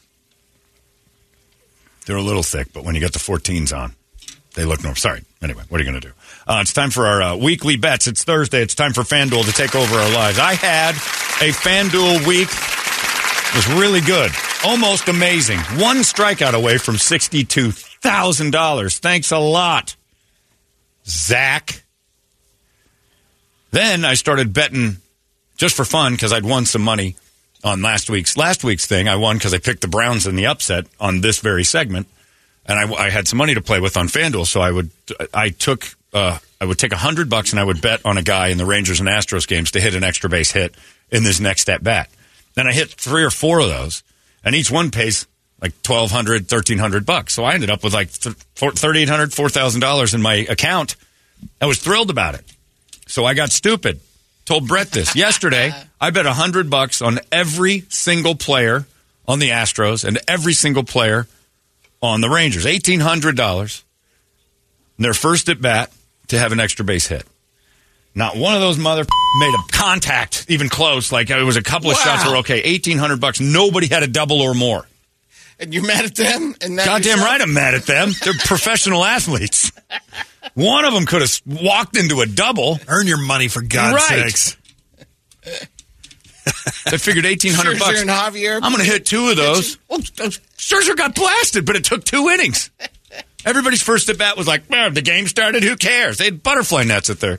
They're 2.06 2.16
a 2.16 2.22
little 2.22 2.42
thick, 2.42 2.72
but 2.72 2.84
when 2.84 2.94
you 2.94 3.00
got 3.00 3.12
the 3.12 3.18
14s 3.18 3.76
on, 3.76 3.94
they 4.54 4.64
look 4.64 4.82
normal. 4.82 4.96
Sorry. 4.96 5.22
Anyway, 5.42 5.64
what 5.68 5.80
are 5.80 5.84
you 5.84 5.90
going 5.90 6.00
to 6.00 6.08
do? 6.08 6.14
Uh, 6.46 6.58
it's 6.60 6.72
time 6.72 6.90
for 6.90 7.06
our 7.06 7.22
uh, 7.22 7.36
weekly 7.36 7.76
bets. 7.76 8.06
It's 8.06 8.22
Thursday. 8.24 8.62
It's 8.62 8.74
time 8.74 8.92
for 8.92 9.02
FanDuel 9.02 9.44
to 9.44 9.52
take 9.52 9.74
over 9.74 9.96
our 9.96 10.12
lives. 10.12 10.38
I 10.38 10.54
had 10.54 10.94
a 10.94 11.52
FanDuel 11.52 12.26
week. 12.26 12.48
It 12.48 13.56
was 13.56 13.68
really 13.80 14.00
good. 14.00 14.30
Almost 14.64 15.08
amazing. 15.08 15.58
One 15.78 15.98
strikeout 15.98 16.54
away 16.54 16.78
from 16.78 16.96
$62,000. 16.96 18.98
Thanks 18.98 19.30
a 19.30 19.38
lot, 19.38 19.96
Zach. 21.06 21.84
Then 23.70 24.04
I 24.04 24.14
started 24.14 24.52
betting 24.52 24.96
just 25.56 25.76
for 25.76 25.84
fun 25.84 26.12
because 26.12 26.32
I'd 26.32 26.44
won 26.44 26.66
some 26.66 26.82
money 26.82 27.16
on 27.62 27.82
last 27.82 28.10
week's 28.10 28.36
last 28.36 28.64
week's 28.64 28.86
thing. 28.86 29.08
I 29.08 29.16
won 29.16 29.36
because 29.36 29.54
I 29.54 29.58
picked 29.58 29.80
the 29.80 29.88
Browns 29.88 30.26
in 30.26 30.36
the 30.36 30.46
upset 30.46 30.86
on 31.00 31.20
this 31.20 31.38
very 31.40 31.64
segment, 31.64 32.06
and 32.66 32.78
I, 32.78 33.06
I 33.06 33.10
had 33.10 33.26
some 33.26 33.38
money 33.38 33.54
to 33.54 33.62
play 33.62 33.80
with 33.80 33.96
on 33.96 34.08
FanDuel. 34.08 34.46
So 34.46 34.60
I 34.60 34.70
would 34.70 34.90
I 35.32 35.50
took 35.50 35.86
uh, 36.12 36.38
I 36.60 36.64
would 36.64 36.78
take 36.78 36.92
a 36.92 36.96
hundred 36.96 37.28
bucks 37.30 37.50
and 37.52 37.60
I 37.60 37.64
would 37.64 37.80
bet 37.80 38.04
on 38.04 38.18
a 38.18 38.22
guy 38.22 38.48
in 38.48 38.58
the 38.58 38.66
Rangers 38.66 39.00
and 39.00 39.08
Astros 39.08 39.48
games 39.48 39.70
to 39.72 39.80
hit 39.80 39.94
an 39.94 40.04
extra 40.04 40.28
base 40.30 40.52
hit 40.52 40.74
in 41.10 41.24
this 41.24 41.40
next 41.40 41.68
at 41.68 41.82
bat. 41.82 42.10
Then 42.54 42.66
I 42.66 42.72
hit 42.72 42.90
three 42.90 43.24
or 43.24 43.30
four 43.30 43.60
of 43.60 43.68
those, 43.68 44.02
and 44.44 44.54
each 44.54 44.70
one 44.70 44.90
pays 44.90 45.26
like 45.60 45.72
1200 45.86 46.42
1300 46.42 47.06
bucks. 47.06 47.32
So 47.34 47.44
I 47.44 47.54
ended 47.54 47.70
up 47.70 47.82
with 47.82 47.94
like 47.94 48.12
th- 48.12 48.36
four- 48.54 48.72
3800 48.72 49.32
4000 49.32 49.80
dollars 49.80 50.14
in 50.14 50.20
my 50.22 50.34
account. 50.34 50.96
I 51.60 51.66
was 51.66 51.78
thrilled 51.78 52.10
about 52.10 52.34
it. 52.34 52.44
So 53.06 53.24
I 53.24 53.34
got 53.34 53.50
stupid. 53.50 54.00
Told 54.44 54.68
Brett 54.68 54.90
this 54.90 55.16
yesterday. 55.16 55.72
I 56.00 56.10
bet 56.10 56.26
a 56.26 56.32
hundred 56.32 56.68
bucks 56.70 57.00
on 57.02 57.18
every 57.32 57.84
single 57.88 58.34
player 58.34 58.86
on 59.26 59.38
the 59.38 59.50
Astros 59.50 60.04
and 60.04 60.18
every 60.28 60.52
single 60.52 60.84
player 60.84 61.26
on 62.02 62.20
the 62.20 62.28
Rangers. 62.28 62.66
Eighteen 62.66 63.00
hundred 63.00 63.36
dollars. 63.36 63.84
Their 64.98 65.14
first 65.14 65.48
at 65.48 65.60
bat 65.60 65.90
to 66.28 66.38
have 66.38 66.52
an 66.52 66.60
extra 66.60 66.84
base 66.84 67.06
hit. 67.06 67.24
Not 68.14 68.36
one 68.36 68.54
of 68.54 68.60
those 68.60 68.78
mother 68.78 69.04
made 69.40 69.54
a 69.54 69.72
contact 69.72 70.46
even 70.48 70.68
close. 70.68 71.10
Like 71.10 71.30
it 71.30 71.42
was 71.42 71.56
a 71.56 71.62
couple 71.62 71.90
of 71.90 71.96
Wow. 71.96 72.02
shots 72.04 72.28
were 72.28 72.36
okay. 72.38 72.60
Eighteen 72.60 72.98
hundred 72.98 73.20
bucks. 73.20 73.40
Nobody 73.40 73.86
had 73.88 74.02
a 74.02 74.06
double 74.06 74.40
or 74.42 74.54
more. 74.54 74.86
And 75.60 75.72
you're 75.72 75.86
mad 75.86 76.04
at 76.04 76.14
them? 76.16 76.54
And 76.60 76.76
not 76.76 76.86
Goddamn 76.86 77.10
yourself? 77.18 77.26
right, 77.28 77.40
I'm 77.40 77.54
mad 77.54 77.74
at 77.74 77.84
them. 77.86 78.10
They're 78.22 78.34
professional 78.44 79.04
athletes. 79.04 79.70
One 80.54 80.84
of 80.84 80.92
them 80.94 81.06
could 81.06 81.20
have 81.22 81.40
walked 81.46 81.96
into 81.96 82.20
a 82.20 82.26
double. 82.26 82.78
Earn 82.88 83.06
your 83.06 83.22
money 83.24 83.48
for 83.48 83.62
God's 83.62 83.94
Right. 84.10 84.30
sakes. 84.30 84.56
I 86.86 86.96
figured 86.98 87.24
eighteen 87.24 87.54
hundred 87.54 87.78
bucks. 87.78 88.00
and 88.00 88.10
Javier. 88.10 88.56
I'm 88.62 88.72
going 88.72 88.84
to 88.84 88.90
hit 88.90 89.06
two 89.06 89.28
of 89.30 89.36
those. 89.36 89.78
Oh, 89.88 89.98
Scherzer 89.98 90.94
got 90.96 91.14
blasted, 91.14 91.64
but 91.64 91.74
it 91.76 91.84
took 91.84 92.04
two 92.04 92.28
innings. 92.28 92.70
Everybody's 93.46 93.82
first 93.82 94.08
at 94.10 94.18
bat 94.18 94.36
was 94.36 94.46
like, 94.46 94.68
"Man, 94.70 94.92
the 94.94 95.02
game 95.02 95.26
started. 95.26 95.62
Who 95.62 95.76
cares?" 95.76 96.18
They 96.18 96.26
had 96.26 96.42
butterfly 96.42 96.84
nets 96.84 97.08
at 97.10 97.20
there. 97.20 97.38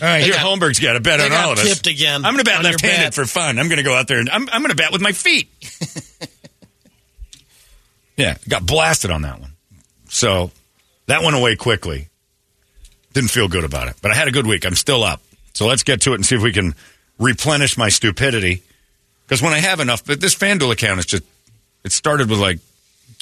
All 0.00 0.06
right, 0.06 0.18
They 0.18 0.24
here 0.26 0.34
got- 0.34 0.46
Holmberg's 0.46 0.78
got 0.78 0.96
a 0.96 1.00
bet 1.00 1.18
they 1.18 1.24
on 1.24 1.30
got 1.30 1.44
all 1.44 1.52
of 1.52 1.58
us. 1.58 1.68
tipped 1.68 1.86
again 1.88 2.24
I'm 2.24 2.34
going 2.34 2.38
to 2.38 2.44
bat 2.44 2.62
left-handed 2.62 3.06
bet. 3.06 3.14
for 3.14 3.24
fun. 3.26 3.58
I'm 3.58 3.66
going 3.68 3.78
to 3.78 3.82
go 3.82 3.94
out 3.94 4.06
there 4.08 4.20
and 4.20 4.30
I'm, 4.30 4.48
I'm 4.52 4.60
going 4.62 4.70
to 4.70 4.76
bat 4.76 4.92
with 4.92 5.00
my 5.00 5.12
feet. 5.12 5.48
yeah, 8.16 8.36
got 8.48 8.66
blasted 8.66 9.10
on 9.10 9.22
that 9.22 9.40
one. 9.40 9.52
So 10.08 10.50
that 11.06 11.22
went 11.22 11.36
away 11.36 11.56
quickly. 11.56 12.08
Didn't 13.12 13.30
feel 13.30 13.48
good 13.48 13.64
about 13.64 13.88
it, 13.88 13.96
but 14.02 14.10
I 14.10 14.14
had 14.14 14.28
a 14.28 14.30
good 14.30 14.46
week. 14.46 14.64
I'm 14.66 14.74
still 14.74 15.02
up. 15.02 15.20
So 15.54 15.66
let's 15.66 15.82
get 15.82 16.02
to 16.02 16.12
it 16.12 16.16
and 16.16 16.26
see 16.26 16.36
if 16.36 16.42
we 16.42 16.52
can 16.52 16.74
replenish 17.18 17.76
my 17.76 17.88
stupidity. 17.88 18.62
Because 19.26 19.42
when 19.42 19.52
I 19.52 19.58
have 19.58 19.80
enough, 19.80 20.04
but 20.04 20.20
this 20.20 20.34
FanDuel 20.34 20.72
account 20.72 21.00
is 21.00 21.06
just, 21.06 21.24
it 21.84 21.92
started 21.92 22.30
with 22.30 22.38
like 22.38 22.58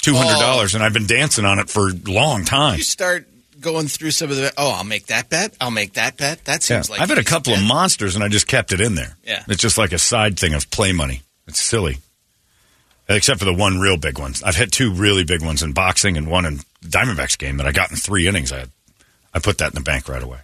$200 0.03 0.75
and 0.75 0.83
I've 0.83 0.93
been 0.93 1.07
dancing 1.07 1.45
on 1.45 1.59
it 1.59 1.69
for 1.69 1.89
a 1.89 1.93
long 2.05 2.45
time. 2.45 2.77
You 2.77 2.83
start 2.83 3.27
going 3.59 3.87
through 3.87 4.11
some 4.11 4.29
of 4.29 4.35
the. 4.37 4.53
Oh, 4.57 4.71
I'll 4.71 4.83
make 4.83 5.07
that 5.07 5.29
bet. 5.29 5.55
I'll 5.61 5.71
make 5.71 5.93
that 5.93 6.17
bet. 6.17 6.45
That 6.45 6.67
Yeah. 6.69 6.77
seems 6.81 6.89
like 6.89 6.99
I've 7.01 7.09
had 7.09 7.17
a 7.17 7.23
couple 7.23 7.53
bet. 7.53 7.61
of 7.61 7.67
monsters 7.67 8.15
and 8.15 8.23
I 8.23 8.27
just 8.27 8.47
kept 8.47 8.71
it 8.71 8.81
in 8.81 8.95
there. 8.95 9.17
Yeah. 9.25 9.43
It's 9.47 9.61
just 9.61 9.77
like 9.77 9.91
a 9.93 9.99
side 9.99 10.37
thing 10.39 10.53
of 10.53 10.69
play 10.71 10.91
money. 10.91 11.21
It's 11.47 11.61
silly. 11.61 11.99
Except 13.09 13.39
for 13.39 13.45
the 13.45 13.53
one 13.53 13.79
real 13.79 13.95
big 13.97 14.19
one. 14.19 14.33
I've 14.43 14.57
had 14.57 14.71
two 14.71 14.91
really 14.91 15.23
big 15.23 15.41
ones 15.41 15.63
in 15.63 15.71
boxing 15.71 16.17
and 16.17 16.27
one 16.27 16.45
in 16.45 16.59
Diamondbacks 16.85 17.37
game 17.37 17.57
that 17.57 17.65
I 17.65 17.71
got 17.71 17.89
in 17.89 17.95
three 17.95 18.27
innings. 18.27 18.51
I, 18.51 18.65
I 19.33 19.39
put 19.39 19.59
that 19.59 19.69
in 19.69 19.75
the 19.75 19.81
bank 19.81 20.09
right 20.09 20.21
away. 20.21 20.39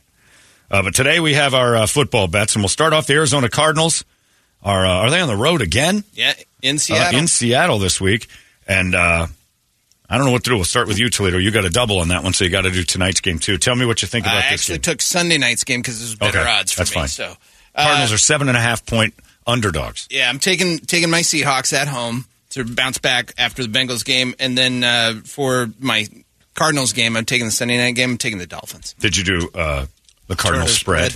Uh, 0.71 0.81
but 0.81 0.95
today 0.95 1.19
we 1.19 1.33
have 1.33 1.53
our 1.53 1.75
uh, 1.75 1.85
football 1.87 2.27
bets, 2.27 2.55
and 2.55 2.63
we'll 2.63 2.69
start 2.69 2.93
off 2.93 3.05
the 3.05 3.13
Arizona 3.15 3.49
Cardinals. 3.49 4.05
Are 4.63 4.85
uh, 4.85 4.89
are 4.89 5.09
they 5.11 5.19
on 5.19 5.27
the 5.27 5.35
road 5.35 5.61
again? 5.61 6.05
Yeah, 6.13 6.33
in 6.61 6.77
Uh, 6.77 6.79
Seattle. 6.79 7.19
in 7.19 7.27
Seattle 7.27 7.79
this 7.79 7.99
week. 7.99 8.27
And 8.65 8.95
uh, 8.95 9.27
I 10.09 10.17
don't 10.17 10.25
know 10.27 10.31
what 10.33 10.43
to 10.43 10.49
do. 10.51 10.55
We'll 10.55 10.65
start 10.65 10.87
with 10.87 10.99
you, 10.99 11.09
Toledo. 11.09 11.37
You 11.37 11.49
got 11.51 11.65
a 11.65 11.69
double 11.69 11.99
on 11.99 12.09
that 12.09 12.23
one, 12.23 12.33
so 12.33 12.43
you 12.43 12.49
got 12.51 12.61
to 12.61 12.71
do 12.71 12.83
tonight's 12.83 13.21
game 13.21 13.39
too. 13.39 13.57
Tell 13.57 13.75
me 13.75 13.85
what 13.85 14.01
you 14.01 14.07
think 14.07 14.25
about 14.25 14.35
I 14.37 14.41
this 14.51 14.61
actually 14.61 14.75
game. 14.77 14.81
took 14.81 15.01
Sunday 15.01 15.37
night's 15.37 15.63
game 15.63 15.81
because 15.81 15.99
there's 15.99 16.15
better 16.15 16.39
Okay, 16.39 16.49
odds 16.49 16.71
for 16.73 16.79
that's 16.81 16.91
me. 16.91 16.95
fine. 16.95 17.07
So 17.07 17.35
uh, 17.75 17.83
Cardinals 17.83 18.11
are 18.13 18.17
seven 18.17 18.47
and 18.49 18.57
a 18.57 18.61
half 18.61 18.85
point 18.85 19.13
underdogs. 19.47 20.07
Yeah, 20.11 20.29
I'm 20.29 20.39
taking 20.39 20.77
taking 20.79 21.09
my 21.09 21.21
Seahawks 21.21 21.73
at 21.73 21.87
home 21.87 22.25
to 22.51 22.63
bounce 22.65 22.97
back 22.99 23.33
after 23.37 23.63
the 23.65 23.69
Bengals 23.69 24.05
game, 24.05 24.35
and 24.39 24.57
then 24.57 24.83
uh, 24.83 25.13
for 25.25 25.69
my 25.79 26.07
Cardinals 26.53 26.93
game, 26.93 27.17
I'm 27.17 27.25
taking 27.25 27.45
the 27.47 27.51
Sunday 27.51 27.77
night 27.77 27.95
game. 27.95 28.11
I'm 28.11 28.17
taking 28.17 28.37
the 28.37 28.45
Dolphins. 28.45 28.93
Did 28.99 29.17
you 29.17 29.23
do 29.23 29.49
uh, 29.55 29.85
the 30.27 30.35
Cardinals 30.35 30.67
Turner's 30.67 30.79
spread? 30.79 31.15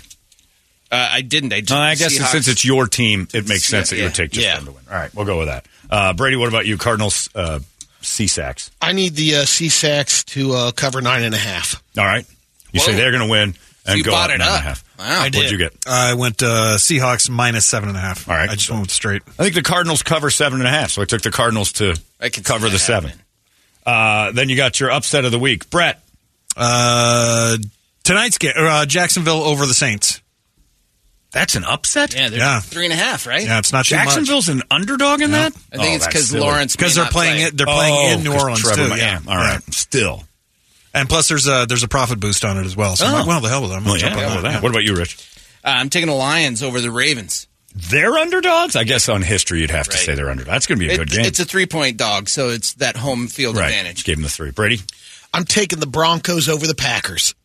Uh, 0.90 1.10
I 1.12 1.22
didn't. 1.22 1.52
I, 1.54 1.58
I 1.58 1.96
guess 1.96 2.18
Seahawks. 2.18 2.32
since 2.32 2.48
it's 2.48 2.64
your 2.66 2.88
team, 2.88 3.28
it 3.34 3.48
makes 3.48 3.66
sense 3.66 3.90
that 3.90 3.98
you 3.98 4.04
Yeah. 4.04 4.08
would 4.08 4.16
take 4.16 4.32
just 4.32 4.48
Yeah. 4.48 4.56
them 4.56 4.66
to 4.66 4.72
win. 4.72 4.84
All 4.90 4.96
right, 4.96 5.14
we'll 5.14 5.26
go 5.26 5.38
with 5.38 5.50
that. 5.50 5.66
Uh, 5.90 6.14
Brady, 6.14 6.38
what 6.38 6.48
about 6.48 6.66
you? 6.66 6.78
Cardinals 6.78 7.30
C-Sacks. 8.08 8.72
I 8.82 8.94
need 8.94 9.16
the 9.16 9.36
uh, 9.36 9.46
C-Sacks 9.46 10.24
to 10.26 10.54
uh, 10.54 10.72
cover 10.72 11.02
nine 11.02 11.24
and 11.24 11.36
a 11.36 11.38
half. 11.38 11.82
All 11.98 12.06
right. 12.06 12.26
You 12.72 12.80
say 12.80 12.94
they're 12.96 13.12
going 13.12 13.24
to 13.24 13.30
win 13.32 13.56
and 13.86 13.98
you 13.98 14.04
go 14.04 14.12
bought 14.12 14.30
up 14.30 14.36
it 14.36 14.40
nine 14.40 14.48
and 14.50 14.58
a 14.58 14.62
half. 14.62 14.84
Wow. 15.00 15.06
I 15.06 15.18
What'd 15.26 15.34
did. 15.34 15.52
you 15.52 15.58
get? 15.58 15.74
I 15.88 16.14
went 16.16 16.44
uh, 16.44 16.78
Seahawks 16.78 17.30
minus 17.30 17.66
seven 17.66 17.90
and 17.90 17.98
a 17.98 18.02
half. 18.02 18.28
All 18.30 18.36
right. 18.36 18.50
I 18.50 18.56
just 18.56 18.70
went 18.70 18.92
straight. 18.92 19.22
I 19.40 19.44
think 19.44 19.56
the 19.56 19.62
Cardinals 19.62 20.04
cover 20.04 20.30
seven 20.30 20.60
and 20.60 20.68
a 20.68 20.72
half, 20.72 20.92
so 20.92 21.02
I 21.02 21.06
took 21.06 21.22
the 21.22 21.32
Cardinals 21.32 21.74
to 21.74 22.00
cover 22.44 22.70
the 22.70 22.80
seven. 22.80 23.14
Uh, 23.86 24.32
then 24.32 24.50
you 24.50 24.58
got 24.58 24.80
your 24.80 24.92
upset 24.92 25.24
of 25.26 25.32
the 25.32 25.40
week, 25.40 25.70
Brett. 25.70 26.02
Uh, 26.56 27.58
tonight's 28.04 28.38
game, 28.38 28.54
uh, 28.58 28.86
Jacksonville 28.86 29.44
over 29.44 29.66
the 29.66 29.74
Saints. 29.74 30.22
That's 31.38 31.54
an 31.56 31.66
upset. 31.66 32.16
Yeah, 32.16 32.30
they're 32.30 32.40
Yeah. 32.40 32.60
three 32.62 32.86
and 32.86 32.94
a 32.94 32.96
half, 32.98 33.28
right? 33.28 33.46
Yeah, 33.46 33.60
it's 33.60 33.72
not 33.72 33.86
too 33.86 33.96
much. 33.96 34.06
Jacksonville's 34.06 34.50
an 34.50 34.64
underdog 34.72 35.22
in 35.22 35.32
that. 35.34 35.54
I 35.72 35.78
think 35.78 35.96
it's 35.98 36.08
because 36.08 36.34
Lawrence 36.34 36.76
because 36.76 36.96
they're 36.96 37.04
not 37.04 37.14
playing 37.14 37.36
play. 37.36 37.44
it. 37.44 37.58
They're 37.58 37.68
playing 37.68 37.96
Oh, 37.96 38.12
in 38.14 38.24
New 38.24 38.34
Orleans 38.34 38.62
Trevor 38.62 38.84
too. 38.86 38.90
May- 38.90 38.98
Yeah, 38.98 39.20
all 39.28 39.36
right. 39.38 39.62
Yeah. 39.68 39.72
Still, 39.74 40.24
and 40.96 41.08
plus 41.08 41.28
there's 41.28 41.46
a 41.48 41.68
there's 41.70 41.84
a 41.84 41.88
profit 41.88 42.20
boost 42.20 42.44
on 42.44 42.58
it 42.58 42.66
as 42.66 42.76
well. 42.76 42.96
So 42.96 43.06
I'm 43.06 43.14
Oh. 43.14 43.18
like, 43.20 43.28
well, 43.28 43.40
the 43.42 43.50
hell 43.50 43.62
with 43.62 43.72
it. 43.72 43.76
I'm 43.76 43.84
Well, 43.86 44.00
gonna 44.00 44.08
yeah, 44.08 44.12
on 44.14 44.18
well, 44.18 44.36
that. 44.38 44.42
that. 44.42 44.54
Yeah. 44.54 44.60
What 44.62 44.70
about 44.72 44.84
you, 44.84 44.96
Rich? 44.96 45.16
Uh, 45.64 45.68
I'm 45.70 45.90
taking 45.92 46.08
the 46.08 46.16
Lions 46.16 46.64
over 46.64 46.82
the 46.82 46.90
Ravens. 46.90 47.46
They're 47.76 48.18
underdogs. 48.18 48.76
I 48.76 48.84
guess 48.84 49.08
on 49.08 49.22
history 49.22 49.62
you'd 49.62 49.70
have 49.70 49.88
to 49.90 49.96
Right. 49.96 50.06
say 50.08 50.16
they're 50.16 50.32
underdogs. 50.32 50.52
That's 50.52 50.66
going 50.66 50.80
to 50.80 50.86
be 50.88 50.90
a 50.90 50.96
It- 50.96 50.98
good 50.98 51.12
game. 51.12 51.26
It's 51.26 51.40
a 51.40 51.46
three 51.46 51.68
point 51.68 51.98
dog, 51.98 52.30
so 52.30 52.50
it's 52.50 52.74
that 52.74 52.98
home 52.98 53.28
field 53.28 53.56
right. 53.58 53.66
advantage. 53.66 54.04
Gave 54.06 54.18
him 54.18 54.24
the 54.24 54.30
three. 54.30 54.50
Brady. 54.50 54.82
I'm 55.36 55.46
taking 55.46 55.80
the 55.80 55.86
Broncos 55.86 56.50
over 56.50 56.66
the 56.66 56.74
Packers. 56.74 57.36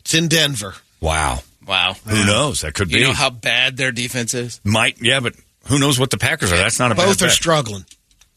It's 0.00 0.14
in 0.14 0.28
Denver. 0.28 0.76
Wow. 1.00 1.42
Wow. 1.68 1.94
Who 2.06 2.24
knows? 2.24 2.62
That 2.62 2.74
could 2.74 2.90
You 2.90 2.96
be. 2.96 3.00
You 3.02 3.08
know 3.08 3.12
how 3.12 3.30
bad 3.30 3.76
their 3.76 3.92
defense 3.92 4.32
is? 4.34 4.60
Might. 4.64 5.00
Yeah, 5.02 5.20
but 5.20 5.34
who 5.66 5.78
knows 5.78 5.98
what 6.00 6.10
the 6.10 6.16
Packers 6.18 6.50
are? 6.50 6.56
That's 6.56 6.78
not 6.78 6.90
a 6.92 6.94
Both 6.94 7.18
bad 7.18 7.24
are 7.24 7.28
bet. 7.28 7.34
struggling. 7.34 7.84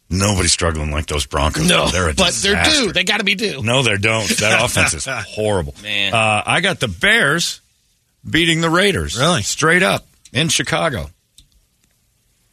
Nobody's 0.09 0.51
struggling 0.51 0.91
like 0.91 1.05
those 1.05 1.25
Broncos. 1.25 1.69
No, 1.69 1.87
they're 1.87 2.09
a 2.09 2.13
but 2.13 2.33
they're 2.33 2.61
due. 2.63 2.91
They 2.91 3.05
got 3.05 3.19
to 3.19 3.23
be 3.23 3.35
due. 3.35 3.63
No, 3.63 3.81
they 3.81 3.95
don't. 3.95 4.27
That 4.39 4.61
offense 4.65 4.93
is 4.93 5.05
horrible. 5.07 5.73
Man. 5.81 6.13
Uh, 6.13 6.43
I 6.45 6.59
got 6.59 6.81
the 6.81 6.89
Bears 6.89 7.61
beating 8.29 8.59
the 8.59 8.69
Raiders. 8.69 9.17
Really? 9.17 9.41
Straight 9.43 9.83
up 9.83 10.05
in 10.33 10.49
Chicago. 10.49 11.09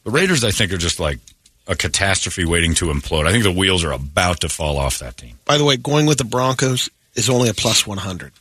The 0.05 0.11
Raiders, 0.11 0.45
I 0.45 0.51
think, 0.51 0.71
are 0.71 0.77
just 0.77 1.01
like 1.01 1.19
a 1.67 1.75
catastrophe 1.75 2.45
waiting 2.45 2.73
to 2.75 2.85
implode. 2.85 3.27
I 3.27 3.31
think 3.31 3.43
the 3.43 3.51
wheels 3.51 3.83
are 3.83 3.91
about 3.91 4.39
to 4.41 4.49
fall 4.49 4.77
off 4.77 4.99
that 4.99 5.17
team. 5.17 5.37
By 5.43 5.57
the 5.57 5.65
way, 5.65 5.75
going 5.75 6.05
with 6.05 6.17
the 6.17 6.23
Broncos 6.23 6.89
is 7.15 7.29
only 7.29 7.49
a 7.49 7.53
plus 7.53 7.85
100. 7.85 8.31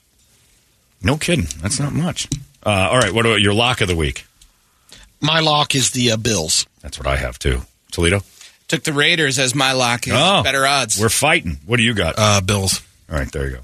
No 1.03 1.17
kidding. 1.17 1.47
That's 1.63 1.79
not 1.79 1.93
much. 1.93 2.29
Uh, 2.65 2.89
all 2.91 2.99
right. 2.99 3.13
What 3.13 3.27
about 3.27 3.41
your 3.41 3.55
lock 3.55 3.81
of 3.81 3.89
the 3.89 3.97
week? 3.97 4.27
My 5.21 5.41
lock 5.41 5.75
is 5.75 5.91
the 5.93 6.13
uh, 6.13 6.17
Bills. 6.17 6.67
That's 6.83 6.99
what 6.99 7.07
I 7.07 7.17
have 7.17 7.39
too. 7.39 7.63
Toledo? 7.93 8.21
Took 8.69 8.83
the 8.85 8.93
Raiders 8.93 9.39
as 9.39 9.55
my 9.55 9.73
lock. 9.73 10.05
Oh. 10.11 10.43
Better 10.43 10.67
odds. 10.67 11.01
We're 11.01 11.09
fighting. 11.09 11.59
What 11.67 11.79
do 11.79 11.83
you 11.83 11.95
got? 11.95 12.15
Uh, 12.19 12.41
Bills. 12.41 12.83
All 13.11 13.17
right, 13.19 13.31
there 13.33 13.47
you 13.47 13.57
go. 13.57 13.61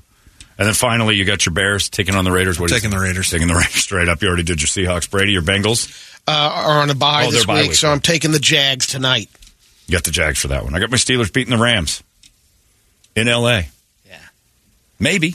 And 0.56 0.66
then 0.66 0.74
finally, 0.74 1.16
you 1.16 1.24
got 1.24 1.44
your 1.44 1.52
Bears 1.52 1.88
taking 1.90 2.14
on 2.14 2.24
the 2.24 2.30
Raiders. 2.32 2.58
What 2.60 2.68
do 2.68 2.74
you 2.74 2.80
Taking 2.80 2.96
the 2.96 3.02
Raiders. 3.02 3.30
Taking 3.30 3.48
the 3.48 3.54
Raiders 3.54 3.74
straight 3.82 4.08
up. 4.08 4.22
You 4.22 4.28
already 4.28 4.44
did 4.44 4.62
your 4.62 4.68
Seahawks. 4.68 5.10
Brady, 5.10 5.32
your 5.32 5.42
Bengals. 5.42 6.12
Uh, 6.26 6.30
are 6.30 6.80
on 6.80 6.88
a 6.90 6.94
bye 6.94 7.24
Oh, 7.26 7.30
this 7.30 7.44
they're 7.44 7.46
bye 7.54 7.60
week, 7.62 7.70
week, 7.70 7.76
so. 7.78 7.90
I'm 7.90 8.00
taking 8.00 8.30
the 8.30 8.38
Jags 8.38 8.86
tonight. 8.86 9.28
You 9.86 9.92
got 9.92 10.04
the 10.04 10.10
Jags 10.10 10.40
for 10.40 10.48
that 10.48 10.64
one. 10.64 10.74
I 10.74 10.80
got 10.80 10.90
my 10.90 10.96
Steelers 10.96 11.30
beating 11.30 11.54
the 11.54 11.62
Rams 11.62 12.02
in 13.14 13.28
L.A. 13.28 13.68
Yeah. 14.06 14.16
Maybe. 14.98 15.34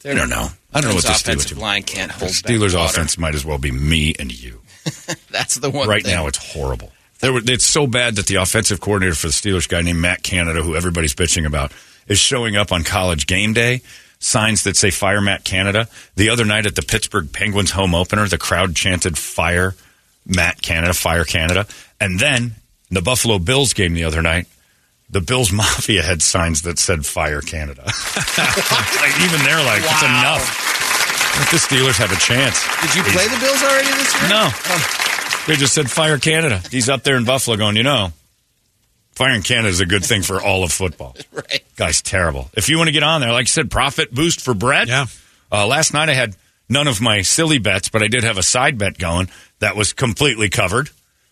Their 0.00 0.14
I 0.14 0.16
don't 0.16 0.30
know. 0.30 0.48
I 0.72 0.80
don't 0.80 0.90
know 0.90 0.94
what 0.96 1.04
the 1.04 1.10
offensive 1.10 1.58
Steelers 1.58 1.60
line 1.60 1.82
can't 1.82 2.12
The 2.12 2.18
hold 2.18 2.30
Steelers' 2.30 2.74
back 2.74 2.90
offense 2.90 3.18
might 3.18 3.34
as 3.34 3.44
well 3.44 3.58
be 3.58 3.72
me 3.72 4.14
and 4.18 4.32
you. 4.32 4.60
That's 5.30 5.56
the 5.56 5.70
one. 5.70 5.88
right 5.88 6.02
thing. 6.02 6.14
now, 6.14 6.26
it's 6.26 6.52
horrible. 6.52 6.92
There 7.20 7.32
were, 7.32 7.40
it's 7.44 7.66
so 7.66 7.86
bad 7.86 8.16
that 8.16 8.26
the 8.26 8.36
offensive 8.36 8.80
coordinator 8.80 9.14
for 9.14 9.26
the 9.26 9.32
Steelers, 9.32 9.68
guy 9.68 9.82
named 9.82 9.98
Matt 9.98 10.22
Canada, 10.22 10.62
who 10.62 10.74
everybody's 10.74 11.14
bitching 11.14 11.46
about, 11.46 11.72
is 12.08 12.18
showing 12.18 12.56
up 12.56 12.72
on 12.72 12.82
college 12.84 13.26
game 13.26 13.52
day. 13.52 13.82
Signs 14.20 14.64
that 14.64 14.76
say 14.76 14.90
"Fire 14.90 15.20
Matt 15.20 15.44
Canada." 15.44 15.88
The 16.16 16.28
other 16.28 16.44
night 16.44 16.66
at 16.66 16.76
the 16.76 16.82
Pittsburgh 16.82 17.32
Penguins 17.32 17.70
home 17.70 17.94
opener, 17.94 18.26
the 18.26 18.38
crowd 18.38 18.76
chanted 18.76 19.16
"Fire 19.16 19.74
Matt 20.26 20.60
Canada, 20.60 20.92
Fire 20.92 21.24
Canada," 21.24 21.66
and 21.98 22.20
then 22.20 22.52
the 22.90 23.00
Buffalo 23.00 23.38
Bills 23.38 23.72
game 23.72 23.94
the 23.94 24.04
other 24.04 24.20
night, 24.20 24.46
the 25.10 25.20
Bills 25.20 25.52
Mafia 25.52 26.02
had 26.02 26.22
signs 26.22 26.62
that 26.62 26.78
said 26.78 27.04
"Fire 27.04 27.40
Canada." 27.40 27.82
like 28.38 29.14
even 29.22 29.42
they're 29.44 29.64
like, 29.64 29.82
"It's 29.82 30.02
enough." 30.02 30.78
Let 31.38 31.50
the 31.50 31.56
Steelers 31.56 31.96
have 31.98 32.12
a 32.12 32.16
chance. 32.16 32.60
Did 32.82 32.94
you 32.96 33.02
play 33.04 33.26
the 33.28 33.38
Bills 33.40 33.62
already 33.62 33.88
this 33.88 34.20
year? 34.20 34.28
No. 34.28 34.50
They 35.46 35.56
just 35.56 35.72
said 35.72 35.90
fire 35.90 36.18
Canada. 36.18 36.60
He's 36.70 36.88
up 36.88 37.02
there 37.02 37.16
in 37.16 37.24
Buffalo 37.24 37.56
going, 37.56 37.76
you 37.76 37.82
know, 37.82 38.12
firing 39.12 39.42
Canada 39.42 39.68
is 39.68 39.80
a 39.80 39.86
good 39.86 40.04
thing 40.04 40.22
for 40.22 40.40
all 40.42 40.64
of 40.64 40.72
football. 40.72 41.16
Right. 41.32 41.64
Guy's 41.76 42.02
terrible. 42.02 42.50
If 42.54 42.68
you 42.68 42.76
want 42.76 42.88
to 42.88 42.92
get 42.92 43.02
on 43.02 43.20
there, 43.22 43.32
like 43.32 43.44
I 43.44 43.46
said, 43.46 43.70
profit 43.70 44.12
boost 44.12 44.40
for 44.42 44.52
Brett. 44.52 44.88
Yeah. 44.88 45.06
Uh, 45.50 45.66
last 45.66 45.94
night 45.94 46.08
I 46.10 46.14
had 46.14 46.36
none 46.68 46.86
of 46.86 47.00
my 47.00 47.22
silly 47.22 47.58
bets, 47.58 47.88
but 47.88 48.02
I 48.02 48.08
did 48.08 48.24
have 48.24 48.36
a 48.36 48.42
side 48.42 48.76
bet 48.76 48.98
going 48.98 49.30
that 49.60 49.76
was 49.76 49.92
completely 49.92 50.50
covered 50.50 50.90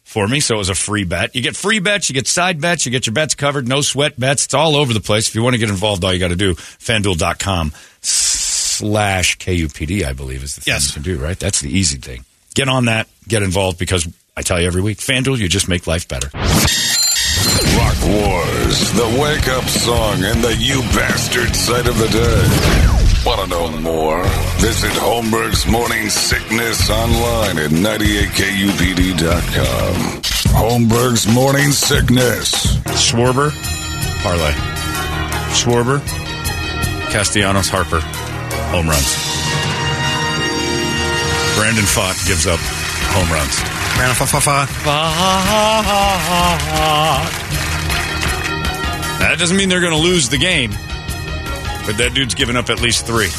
for 0.09 0.27
me. 0.27 0.41
So 0.41 0.55
it 0.55 0.59
was 0.59 0.71
a 0.71 0.75
free 0.75 1.05
bet. 1.05 1.37
You 1.37 1.43
get 1.43 1.55
free 1.55 1.81
bets, 1.81 2.09
you 2.09 2.15
get 2.15 2.27
side 2.27 2.61
bets, 2.63 2.87
you 2.87 2.91
get 2.91 3.07
your 3.07 3.13
bets 3.13 3.35
covered, 3.35 3.69
no 3.69 3.83
sweat 3.83 4.19
bets. 4.19 4.47
It's 4.47 4.55
all 4.55 4.75
over 4.75 4.95
the 4.95 5.01
place. 5.01 5.29
If 5.29 5.35
you 5.35 5.43
want 5.43 5.53
to 5.53 5.59
get 5.59 5.69
involved, 5.69 6.03
all 6.03 6.13
you 6.13 6.19
got 6.19 6.29
to 6.29 6.37
do, 6.37 6.55
fanduel.com 6.55 7.73
slash 8.01 9.37
KUPD, 9.39 10.05
I 10.05 10.15
believe 10.15 10.43
is 10.43 10.55
the 10.55 10.63
thing 10.63 10.73
Yes. 10.75 10.87
you 10.89 10.95
can 10.95 11.03
do, 11.03 11.19
right? 11.19 11.39
That's 11.39 11.61
the 11.61 11.71
easy 11.71 11.99
thing. 11.99 12.25
Get 12.55 12.69
on 12.69 12.87
that, 12.87 13.07
get 13.29 13.43
involved 13.43 13.79
because 13.79 14.09
I 14.37 14.43
tell 14.43 14.59
you 14.61 14.67
every 14.67 14.81
week, 14.83 14.99
FanDuel, 14.99 15.37
you 15.39 15.49
just 15.49 15.69
make 15.69 15.87
life 15.87 16.09
better. 16.09 16.29
Rock 16.33 17.97
Wars, 18.07 18.93
the 18.93 19.19
wake 19.21 19.49
up 19.49 19.65
song 19.65 20.25
and 20.25 20.43
the 20.43 20.55
you 20.57 20.81
bastard 20.97 21.55
sight 21.55 21.87
of 21.87 21.99
the 21.99 22.09
day. 22.09 23.08
Want 23.27 23.41
to 23.43 23.47
know 23.49 23.69
more? 23.81 24.23
Visit 24.59 24.93
Holmberg's 24.93 25.67
Morning 25.67 26.09
Sickness 26.09 26.89
online 26.91 27.59
at 27.59 27.71
98kupd.com. 27.71 30.23
Holmberg's 30.55 31.27
Morning 31.33 31.73
Sickness. 31.73 32.77
Schwarber, 32.97 33.51
parlay. 34.23 34.53
Schwarber, 35.53 36.01
Castellanos, 37.11 37.69
Harper, 37.69 38.01
home 38.71 38.89
runs. 38.89 39.17
Brandon 41.57 41.85
Pfaadt 41.85 42.27
gives 42.27 42.47
up 42.47 42.61
home 43.13 43.31
runs. 43.33 43.61
Ran 43.99 44.11
a 44.11 44.15
fa 44.15 44.27
fa 44.27 44.41
fa. 44.41 44.67
That 49.19 49.37
doesn't 49.39 49.57
mean 49.57 49.69
they're 49.69 49.81
going 49.81 49.93
to 49.93 49.99
lose 49.99 50.29
the 50.29 50.39
game, 50.39 50.71
but 51.89 51.97
that 51.97 52.13
dude's 52.13 52.35
giving 52.35 52.55
up 52.55 52.69
at 52.69 52.83
least 52.83 53.07
three. 53.07 53.33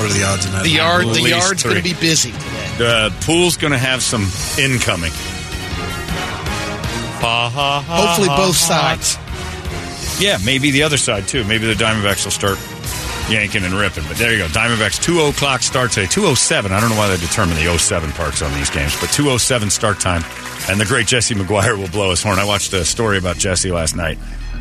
What 0.00 0.08
are 0.08 0.14
the 0.16 0.24
odds 0.24 0.46
in 0.46 0.52
that? 0.52 0.62
The 0.64 0.70
yard, 0.70 1.04
At 1.04 1.12
the 1.12 1.20
least 1.20 1.36
yard's 1.36 1.62
going 1.62 1.76
to 1.76 1.82
be 1.82 1.92
busy 1.92 2.32
today. 2.32 2.74
The 2.78 3.14
pool's 3.20 3.58
going 3.58 3.72
to 3.72 3.78
have 3.78 4.02
some 4.02 4.22
incoming. 4.56 5.12
Ha 7.20 7.50
ha! 7.52 7.84
Hopefully, 7.86 8.28
both 8.28 8.56
sides. 8.56 9.18
Yeah, 10.18 10.38
maybe 10.46 10.70
the 10.70 10.82
other 10.82 10.96
side 10.96 11.28
too. 11.28 11.44
Maybe 11.44 11.66
the 11.66 11.74
Diamondbacks 11.74 12.24
will 12.24 12.32
start 12.32 12.56
yanking 13.28 13.64
and 13.64 13.74
ripping. 13.74 14.04
But 14.08 14.16
there 14.16 14.32
you 14.32 14.38
go. 14.38 14.46
Diamondbacks 14.48 15.02
2 15.02 15.20
o'clock 15.28 15.60
start 15.60 15.90
today. 15.90 16.06
207. 16.06 16.72
I 16.72 16.80
don't 16.80 16.88
know 16.88 16.96
why 16.96 17.08
they 17.08 17.18
determine 17.18 17.56
the 17.62 17.76
07 17.76 18.12
parks 18.12 18.40
on 18.40 18.50
these 18.54 18.70
games, 18.70 18.98
but 18.98 19.12
207 19.12 19.68
start 19.68 20.00
time. 20.00 20.24
And 20.70 20.80
the 20.80 20.86
great 20.86 21.06
Jesse 21.06 21.34
McGuire 21.34 21.76
will 21.76 21.88
blow 21.88 22.10
his 22.10 22.22
horn. 22.22 22.38
I 22.38 22.46
watched 22.46 22.72
a 22.72 22.84
story 22.86 23.18
about 23.18 23.36
Jesse 23.36 23.70
last 23.70 23.94
night. 23.94 24.18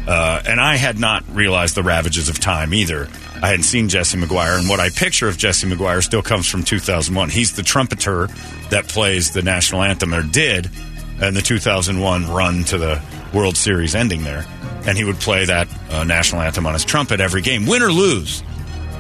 Uh, 0.08 0.42
and 0.48 0.62
I 0.62 0.78
had 0.78 0.98
not 0.98 1.24
realized 1.30 1.76
the 1.76 1.84
ravages 1.84 2.30
of 2.30 2.40
time 2.40 2.74
either. 2.74 3.10
I 3.42 3.50
hadn't 3.50 3.64
seen 3.64 3.90
Jesse 3.90 4.18
McGuire, 4.18 4.58
and 4.58 4.70
what 4.70 4.80
I 4.80 4.90
picture 4.90 5.28
of 5.28 5.38
Jesse 5.38 5.68
McGuire 5.68 6.02
still 6.02 6.22
comes 6.22 6.48
from 6.48 6.64
2001. 6.64 7.30
He's 7.30 7.56
the 7.56 7.62
trumpeter 7.62 8.28
that 8.70 8.88
plays 8.88 9.32
the 9.32 9.42
national 9.42 9.84
anthem, 9.84 10.14
or 10.14 10.24
did, 10.24 10.72
in 11.22 11.34
the 11.34 11.42
2001 11.42 12.32
run 12.32 12.64
to 12.66 12.78
the 12.78 13.02
World 13.34 13.58
Series 13.58 13.96
ending 13.96 14.24
there. 14.24 14.46
And 14.86 14.98
he 14.98 15.04
would 15.04 15.18
play 15.18 15.44
that 15.44 15.68
uh, 15.92 16.06
national 16.06 16.42
anthem 16.42 16.66
on 16.66 16.74
his 16.74 16.86
trumpet 16.86 17.20
every 17.20 17.42
game, 17.42 17.66
win 17.66 17.84
or 17.84 17.92
lose. 17.92 18.44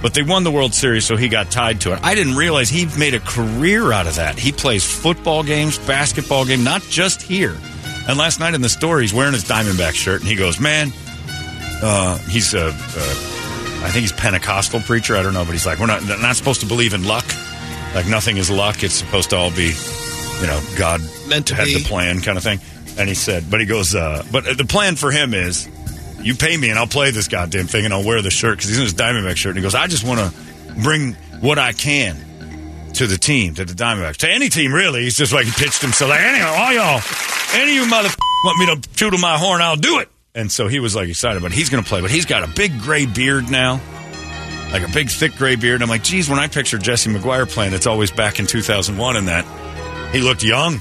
But 0.02 0.14
they 0.14 0.24
won 0.24 0.44
the 0.44 0.52
World 0.52 0.74
Series, 0.74 1.06
so 1.06 1.16
he 1.16 1.30
got 1.30 1.50
tied 1.50 1.82
to 1.82 1.94
it. 1.94 2.00
I 2.04 2.16
didn't 2.16 2.36
realize 2.36 2.70
he 2.70 2.86
made 3.00 3.14
a 3.14 3.20
career 3.20 3.94
out 3.94 4.08
of 4.08 4.18
that. 4.18 4.38
He 4.38 4.52
plays 4.52 4.84
football 4.84 5.42
games, 5.42 5.80
basketball 5.80 6.46
game, 6.46 6.64
not 6.64 6.82
just 6.84 7.22
here. 7.22 7.58
And 8.08 8.18
last 8.18 8.40
night 8.40 8.54
in 8.54 8.62
the 8.62 8.70
store, 8.70 9.00
he's 9.00 9.14
wearing 9.14 9.34
his 9.34 9.44
Diamondback 9.44 9.94
shirt, 9.94 10.22
and 10.22 10.30
he 10.30 10.36
goes, 10.36 10.60
"Man, 10.60 10.92
uh, 11.82 12.18
he's 12.30 12.54
a, 12.54 12.68
uh, 12.68 12.72
think 12.72 14.02
he's 14.02 14.12
Pentecostal 14.14 14.80
preacher. 14.82 15.16
I 15.18 15.24
don't 15.24 15.34
know, 15.34 15.44
but 15.44 15.52
he's 15.52 15.66
like, 15.66 15.80
we're 15.80 15.88
not 15.88 16.04
not 16.22 16.36
supposed 16.36 16.62
to 16.62 16.68
believe 16.68 16.94
in 16.94 17.04
luck. 17.04 17.26
Like 17.96 18.08
nothing 18.08 18.38
is 18.38 18.50
luck. 18.50 18.84
It's 18.84 18.94
supposed 18.94 19.32
to 19.32 19.38
all 19.38 19.52
be, 19.52 19.74
you 20.42 20.48
know, 20.48 20.62
God 20.78 21.02
Meant 21.28 21.48
to 21.48 21.56
had 21.56 21.66
be. 21.66 21.74
the 21.76 21.84
plan 21.84 22.22
kind 22.22 22.38
of 22.38 22.44
thing." 22.44 22.60
And 22.98 23.08
he 23.08 23.14
said, 23.14 23.50
but 23.52 23.60
he 23.60 23.68
goes, 23.68 23.94
uh, 23.94 24.26
but 24.32 24.58
the 24.58 24.66
plan 24.66 24.96
for 24.96 25.12
him 25.12 25.36
is, 25.36 25.70
you 26.20 26.34
pay 26.34 26.58
me 26.58 26.72
and 26.72 26.80
I'll 26.80 26.88
play 26.88 27.12
this 27.12 27.28
goddamn 27.28 27.68
thing 27.68 27.86
and 27.86 27.94
I'll 27.94 28.04
wear 28.04 28.24
the 28.24 28.32
shirt 28.32 28.58
because 28.58 28.70
he's 28.70 28.80
in 28.80 28.86
his 28.86 28.96
Diamondback 28.96 29.36
shirt. 29.36 29.52
And 29.52 29.58
he 29.58 29.62
goes, 29.62 29.76
I 29.76 29.86
just 29.86 30.04
want 30.04 30.20
to 30.20 30.74
bring 30.82 31.14
what 31.40 31.60
I 31.60 31.74
can 31.74 32.18
to 32.98 33.08
the 33.08 33.18
team, 33.18 33.54
to 33.56 33.66
the 33.66 33.74
Diamondbacks, 33.74 34.18
to 34.18 34.30
any 34.30 34.50
team 34.50 34.74
really. 34.74 35.04
He's 35.04 35.18
just 35.18 35.34
like 35.34 35.46
he 35.46 35.52
pitched 35.52 35.82
himself 35.82 36.10
like, 36.10 36.22
anyway, 36.22 36.46
all 36.48 36.74
y'all, 36.74 37.02
any 37.54 37.78
of 37.78 37.84
you 37.84 37.90
mother 37.90 38.10
want 38.44 38.60
me 38.60 38.76
to 38.76 38.90
tootle 38.96 39.20
my 39.20 39.38
horn, 39.38 39.62
I'll 39.62 39.76
do 39.76 40.00
it. 40.00 40.10
And 40.36 40.52
so 40.52 40.68
he 40.68 40.80
was 40.80 40.96
like 40.96 41.10
excited, 41.10 41.42
but 41.42 41.52
he's 41.52 41.70
going 41.70 41.84
to 41.84 41.88
play. 41.90 42.02
But 42.02 42.12
he's 42.12 42.26
got 42.26 42.44
a 42.44 42.48
big 42.48 42.80
gray 42.82 43.06
beard 43.08 43.50
now, 43.50 43.82
like 44.72 44.88
a 44.88 44.92
big 44.92 45.10
thick 45.10 45.36
gray 45.36 45.56
beard. 45.56 45.82
I'm 45.82 45.90
like, 45.90 46.04
geez, 46.04 46.30
when 46.30 46.38
I 46.40 46.48
picture 46.48 46.78
Jesse 46.78 47.10
McGuire 47.10 47.48
playing, 47.50 47.74
it's 47.74 47.88
always 47.88 48.12
back 48.12 48.40
in 48.40 48.46
2001 48.46 49.16
and 49.16 49.28
that 49.30 49.46
he 50.14 50.22
looked 50.22 50.44
young. 50.44 50.74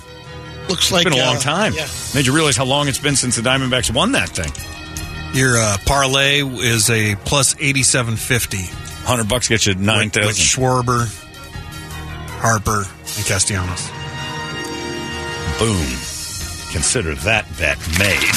Looks 0.68 0.82
It's 0.82 0.92
like 0.92 1.04
been 1.04 1.12
a 1.14 1.16
long 1.16 1.36
uh, 1.36 1.40
time. 1.40 1.72
yeah. 1.74 1.86
Made 2.14 2.26
you 2.26 2.34
realize 2.34 2.56
how 2.56 2.64
long 2.64 2.88
it's 2.88 2.98
been 2.98 3.16
since 3.16 3.36
the 3.36 3.42
Diamondbacks 3.42 3.94
won 3.94 4.12
that 4.12 4.28
thing. 4.30 4.52
Your 5.32 5.56
uh, 5.56 5.76
parlay 5.86 6.40
is 6.42 6.90
a 6.90 7.14
plus 7.24 7.54
eighty 7.60 7.82
seven 7.82 8.16
fifty. 8.16 8.62
Hundred 9.04 9.28
bucks 9.28 9.48
gets 9.48 9.66
you 9.66 9.74
nine 9.74 10.10
thousand. 10.10 10.28
With, 10.28 10.36
with. 10.38 10.86
Schwarber, 10.86 11.25
Harper, 12.38 12.86
and 13.16 13.24
Castellanos. 13.26 13.90
Boom. 15.58 15.86
Consider 16.72 17.14
that 17.24 17.46
bet 17.58 17.78
made. 17.98 18.20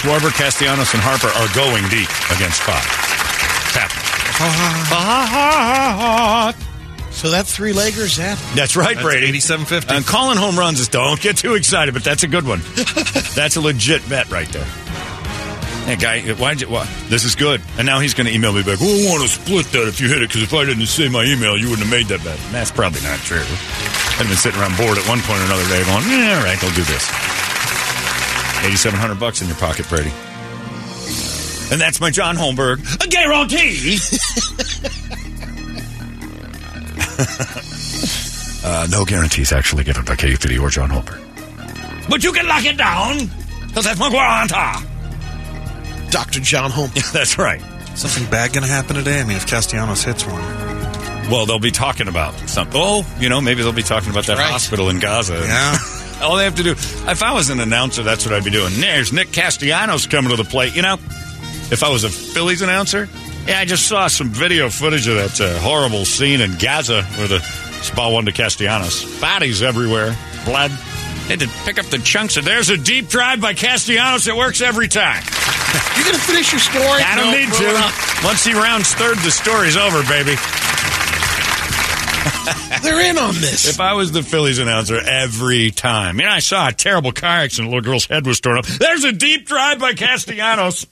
Schwarber, 0.00 0.32
Castellanos, 0.32 0.94
and 0.94 1.02
Harper 1.02 1.28
are 1.28 1.48
going 1.54 1.84
deep 1.90 2.08
against 2.32 2.62
five. 2.62 2.84
Tap. 3.76 3.90
So 7.12 7.30
that 7.30 7.46
three 7.46 7.74
legger's 7.74 8.16
that. 8.16 8.38
That's 8.54 8.76
right, 8.76 8.94
That's 8.94 9.04
Brady. 9.04 9.30
87.50. 9.38 9.94
And 9.94 10.04
uh, 10.04 10.08
calling 10.08 10.38
home 10.38 10.58
runs 10.58 10.80
is 10.80 10.88
don't 10.88 11.20
get 11.20 11.36
too 11.36 11.54
excited, 11.54 11.92
but 11.92 12.02
that's 12.02 12.22
a 12.22 12.28
good 12.28 12.46
one. 12.46 12.60
that's 13.34 13.56
a 13.56 13.60
legit 13.60 14.08
bet 14.08 14.30
right 14.30 14.48
there. 14.48 14.66
Hey, 15.84 15.96
guy, 15.96 16.20
why'd 16.34 16.60
you? 16.60 16.68
Why? 16.68 16.86
This 17.08 17.24
is 17.24 17.34
good. 17.34 17.60
And 17.76 17.86
now 17.86 17.98
he's 17.98 18.14
going 18.14 18.26
to 18.26 18.32
email 18.32 18.52
me 18.52 18.62
back. 18.62 18.80
Well, 18.80 18.90
I 18.90 19.10
want 19.10 19.22
to 19.22 19.28
split 19.28 19.66
that 19.72 19.88
if 19.88 20.00
you 20.00 20.08
hit 20.08 20.22
it 20.22 20.28
because 20.28 20.42
if 20.42 20.54
I 20.54 20.64
didn't 20.64 20.86
say 20.86 21.08
my 21.08 21.24
email, 21.24 21.56
you 21.56 21.68
wouldn't 21.68 21.88
have 21.88 21.90
made 21.90 22.06
that 22.06 22.22
bet. 22.22 22.38
And 22.38 22.54
that's 22.54 22.70
probably 22.70 23.00
not 23.02 23.18
true. 23.20 23.42
I've 23.42 24.28
been 24.28 24.36
sitting 24.36 24.60
around 24.60 24.76
bored 24.76 24.98
at 24.98 25.08
one 25.08 25.18
point 25.20 25.40
or 25.40 25.44
another 25.50 25.66
day 25.66 25.82
going, 25.82 26.04
yeah, 26.06 26.38
all 26.38 26.44
right, 26.44 26.62
I'll 26.62 26.74
do 26.76 26.84
this. 26.84 27.04
8700 28.62 29.18
bucks 29.18 29.40
in 29.42 29.48
your 29.48 29.56
pocket, 29.56 29.88
Brady. 29.88 30.12
And 31.72 31.80
that's 31.80 32.00
my 32.00 32.10
John 32.10 32.36
Holmberg. 32.36 32.78
A 33.02 33.08
guarantee. 33.08 33.96
uh, 38.64 38.86
no 38.90 39.04
guarantees 39.04 39.52
actually 39.52 39.84
given 39.84 40.04
by 40.04 40.14
KUPD 40.14 40.60
or 40.60 40.68
John 40.68 40.90
Holmberg. 40.90 41.20
But 42.08 42.22
you 42.22 42.32
can 42.32 42.46
lock 42.46 42.64
it 42.64 42.76
down 42.76 43.30
because 43.68 43.84
that's 43.84 43.98
my 43.98 44.10
guarantee. 44.10 44.86
Dr. 46.10 46.40
John 46.40 46.70
Holm. 46.70 46.90
that's 47.12 47.38
right. 47.38 47.60
Something 47.94 48.28
bad 48.30 48.52
going 48.52 48.64
to 48.64 48.70
happen 48.70 48.96
today? 48.96 49.20
I 49.20 49.24
mean, 49.24 49.36
if 49.36 49.46
Castellanos 49.46 50.04
hits 50.04 50.24
one. 50.26 50.40
Well, 51.30 51.46
they'll 51.46 51.58
be 51.58 51.70
talking 51.70 52.08
about 52.08 52.34
something. 52.48 52.80
Oh, 52.82 53.06
you 53.20 53.28
know, 53.28 53.40
maybe 53.40 53.62
they'll 53.62 53.72
be 53.72 53.82
talking 53.82 54.10
about 54.10 54.26
that 54.26 54.38
Right. 54.38 54.50
hospital 54.50 54.88
in 54.90 54.98
Gaza. 55.00 55.34
Yeah. 55.34 55.76
All 56.22 56.36
they 56.36 56.44
have 56.44 56.56
to 56.56 56.62
do, 56.62 56.72
if 56.72 57.22
I 57.22 57.32
was 57.32 57.50
an 57.50 57.60
announcer, 57.60 58.02
that's 58.02 58.26
what 58.26 58.34
I'd 58.34 58.44
be 58.44 58.50
doing. 58.50 58.72
There's 58.80 59.12
Nick 59.12 59.32
Castellanos 59.32 60.06
coming 60.06 60.30
to 60.30 60.36
the 60.36 60.48
plate. 60.48 60.74
You 60.76 60.82
know, 60.82 60.94
if 61.70 61.82
I 61.82 61.88
was 61.88 62.04
a 62.04 62.10
Phillies 62.10 62.60
announcer, 62.62 63.08
yeah, 63.46 63.58
I 63.60 63.64
just 63.64 63.86
saw 63.88 64.06
some 64.08 64.28
video 64.28 64.68
footage 64.68 65.06
of 65.08 65.14
that 65.16 65.40
uh, 65.40 65.58
horrible 65.60 66.04
scene 66.04 66.40
in 66.42 66.58
Gaza 66.58 67.02
where 67.16 67.28
the 67.28 67.92
ball 67.96 68.14
went 68.14 68.26
to 68.26 68.32
Castellanos. 68.32 69.20
Bodies 69.20 69.62
everywhere, 69.62 70.14
blood. 70.44 70.70
They 71.30 71.36
had 71.36 71.46
to 71.48 71.54
pick 71.64 71.78
up 71.78 71.86
the 71.86 71.98
chunks. 71.98 72.36
And 72.36 72.44
there's 72.44 72.70
a 72.70 72.76
deep 72.76 73.06
drive 73.08 73.40
by 73.40 73.54
Castellanos 73.54 74.24
that 74.24 74.34
works 74.36 74.60
every 74.60 74.88
time. 74.88 75.22
You're 75.96 76.04
gonna 76.06 76.18
finish 76.18 76.50
your 76.50 76.58
story? 76.58 77.02
I 77.06 77.14
don't 77.14 77.30
No, 77.30 77.38
need 77.38 77.48
roll 77.52 77.70
it 77.70 77.76
up. 77.76 77.92
to. 77.94 78.26
Once 78.26 78.44
he 78.44 78.52
rounds 78.52 78.92
third, 78.94 79.16
the 79.18 79.30
story's 79.30 79.76
over, 79.76 80.02
baby. 80.10 80.34
They're 82.82 83.00
in 83.08 83.16
on 83.16 83.34
this. 83.34 83.68
If 83.68 83.78
I 83.80 83.92
was 83.92 84.10
the 84.10 84.24
Phillies 84.24 84.58
announcer 84.58 84.98
every 84.98 85.70
time, 85.70 86.18
you 86.18 86.24
know, 86.26 86.32
I 86.32 86.40
saw 86.40 86.66
a 86.66 86.72
terrible 86.72 87.12
car 87.12 87.38
accident. 87.38 87.68
A 87.68 87.70
little 87.76 87.88
girl's 87.88 88.06
head 88.06 88.26
was 88.26 88.40
torn 88.40 88.58
up. 88.58 88.66
There's 88.66 89.04
a 89.04 89.12
deep 89.12 89.46
drive 89.46 89.78
by 89.78 89.92
Castellanos. 89.94 90.84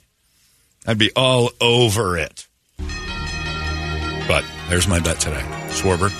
I'd 0.87 0.97
be 0.97 1.11
all 1.17 1.51
over 1.59 2.17
it. 2.17 2.47
But 2.77 4.45
there's 4.69 4.87
my 4.87 4.99
bet 5.01 5.19
today: 5.19 5.41
Schwarber, 5.71 6.11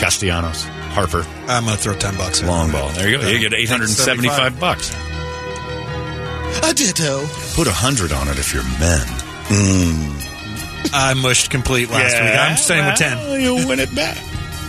Castellanos, 0.00 0.66
Harper, 0.92 1.26
I'm 1.48 1.64
going 1.64 1.76
to 1.76 1.82
throw 1.82 1.94
10 1.94 2.16
bucks 2.16 2.42
long 2.42 2.70
ball. 2.70 2.88
There 2.90 3.08
you 3.08 3.18
go. 3.18 3.26
You 3.28 3.38
get 3.38 3.54
875 3.54 4.60
bucks. 4.60 4.94
A 6.62 6.74
ditto. 6.74 7.26
Put 7.54 7.66
a 7.66 7.72
hundred 7.72 8.12
on 8.12 8.28
it 8.28 8.38
if 8.38 8.52
you're 8.52 8.62
men. 8.78 9.06
I 10.92 11.14
mushed 11.14 11.50
complete 11.50 11.90
last 11.90 12.14
week. 12.14 12.38
I'm 12.38 12.56
staying 12.56 12.84
with 12.86 12.96
10. 12.96 13.40
You'll 13.40 13.66
win 13.68 13.80
it 13.80 13.94
back. 13.94 14.18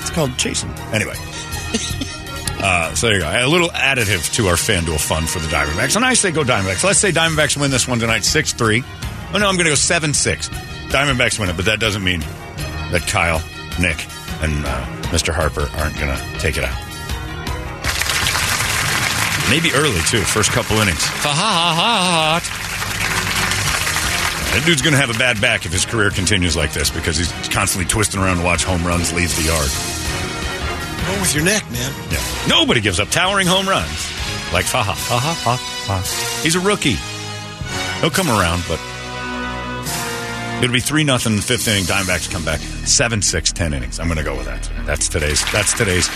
It's 0.02 0.10
called 0.10 0.38
chasing. 0.38 0.72
Anyway. 0.94 1.16
Uh, 2.66 2.96
so 2.96 3.08
there 3.08 3.18
you 3.18 3.22
go. 3.22 3.28
A 3.28 3.46
little 3.46 3.68
additive 3.70 4.34
to 4.36 4.48
our 4.48 4.56
FanDuel 4.56 4.98
fun 4.98 5.26
for 5.26 5.40
the 5.40 5.48
Diamondbacks. 5.48 5.98
And 5.98 6.06
I 6.06 6.14
say 6.14 6.32
go 6.32 6.44
Diamondbacks. 6.46 6.86
Let's 6.86 7.00
say 7.00 7.12
Diamondbacks 7.12 7.60
win 7.60 7.72
this 7.72 7.90
one 7.90 8.00
tonight 8.00 8.24
6 8.24 8.54
3. 8.54 8.82
Oh, 9.34 9.38
no, 9.38 9.48
I'm 9.48 9.56
going 9.56 9.66
to 9.66 9.72
go 9.72 9.76
7 9.76 10.14
6. 10.14 10.48
Diamondbacks 10.48 11.38
win 11.40 11.50
it, 11.50 11.58
but 11.58 11.66
that 11.66 11.82
doesn't 11.82 12.04
mean 12.04 12.22
that 12.92 13.04
Kyle, 13.06 13.42
Nick, 13.82 14.06
and 14.44 14.66
uh, 14.66 14.86
Mr. 15.10 15.34
Harper 15.34 15.70
aren't 15.80 15.96
going 15.98 16.12
to 16.16 16.22
take 16.40 16.58
it 16.58 16.64
out. 16.64 16.78
Maybe 19.50 19.72
early, 19.74 20.02
too. 20.08 20.22
First 20.22 20.52
couple 20.52 20.78
innings. 20.78 21.04
Ha 21.04 21.30
ha 21.30 21.34
ha 21.34 21.74
ha 21.76 22.40
ha. 22.40 22.60
That 24.54 24.66
dude's 24.66 24.82
going 24.82 24.94
to 24.94 25.00
have 25.00 25.10
a 25.10 25.18
bad 25.18 25.42
back 25.42 25.66
if 25.66 25.72
his 25.72 25.86
career 25.86 26.12
continues 26.12 26.56
like 26.56 26.74
this 26.74 26.90
because 26.90 27.18
he's 27.18 27.32
constantly 27.50 27.90
twisting 27.90 28.22
around 28.22 28.38
to 28.38 28.44
watch 28.44 28.64
home 28.64 28.86
runs 28.86 29.12
leave 29.12 29.36
the 29.36 29.44
yard. 29.44 29.70
Wrong 31.08 31.20
with 31.20 31.34
your 31.34 31.44
neck, 31.44 31.64
man. 31.72 31.92
Yeah. 32.12 32.22
Nobody 32.48 32.80
gives 32.80 33.00
up 33.00 33.10
towering 33.10 33.48
home 33.48 33.68
runs 33.68 33.90
like 34.54 34.66
Faha. 34.66 34.94
Ha 34.94 35.20
ha 35.20 35.34
ha 35.34 35.58
ha. 35.58 36.40
He's 36.44 36.56
a 36.56 36.60
rookie. 36.60 36.98
He'll 38.00 38.12
come 38.12 38.30
around, 38.30 38.64
but 38.68 38.80
it'll 40.64 40.74
be 40.74 40.80
three 40.80 41.04
nothing 41.04 41.40
fifth 41.40 41.68
inning. 41.68 41.84
Diamondbacks 41.84 42.32
come 42.32 42.46
back 42.46 42.60
seven 42.86 43.22
six 43.22 43.52
ten 43.52 43.74
innings. 43.74 44.00
I'm 44.00 44.08
going 44.08 44.18
to 44.18 44.24
go 44.24 44.36
with 44.36 44.46
that. 44.46 44.70
That's 44.86 45.08
today's. 45.10 45.44
That's 45.52 45.74
today's. 45.74 46.10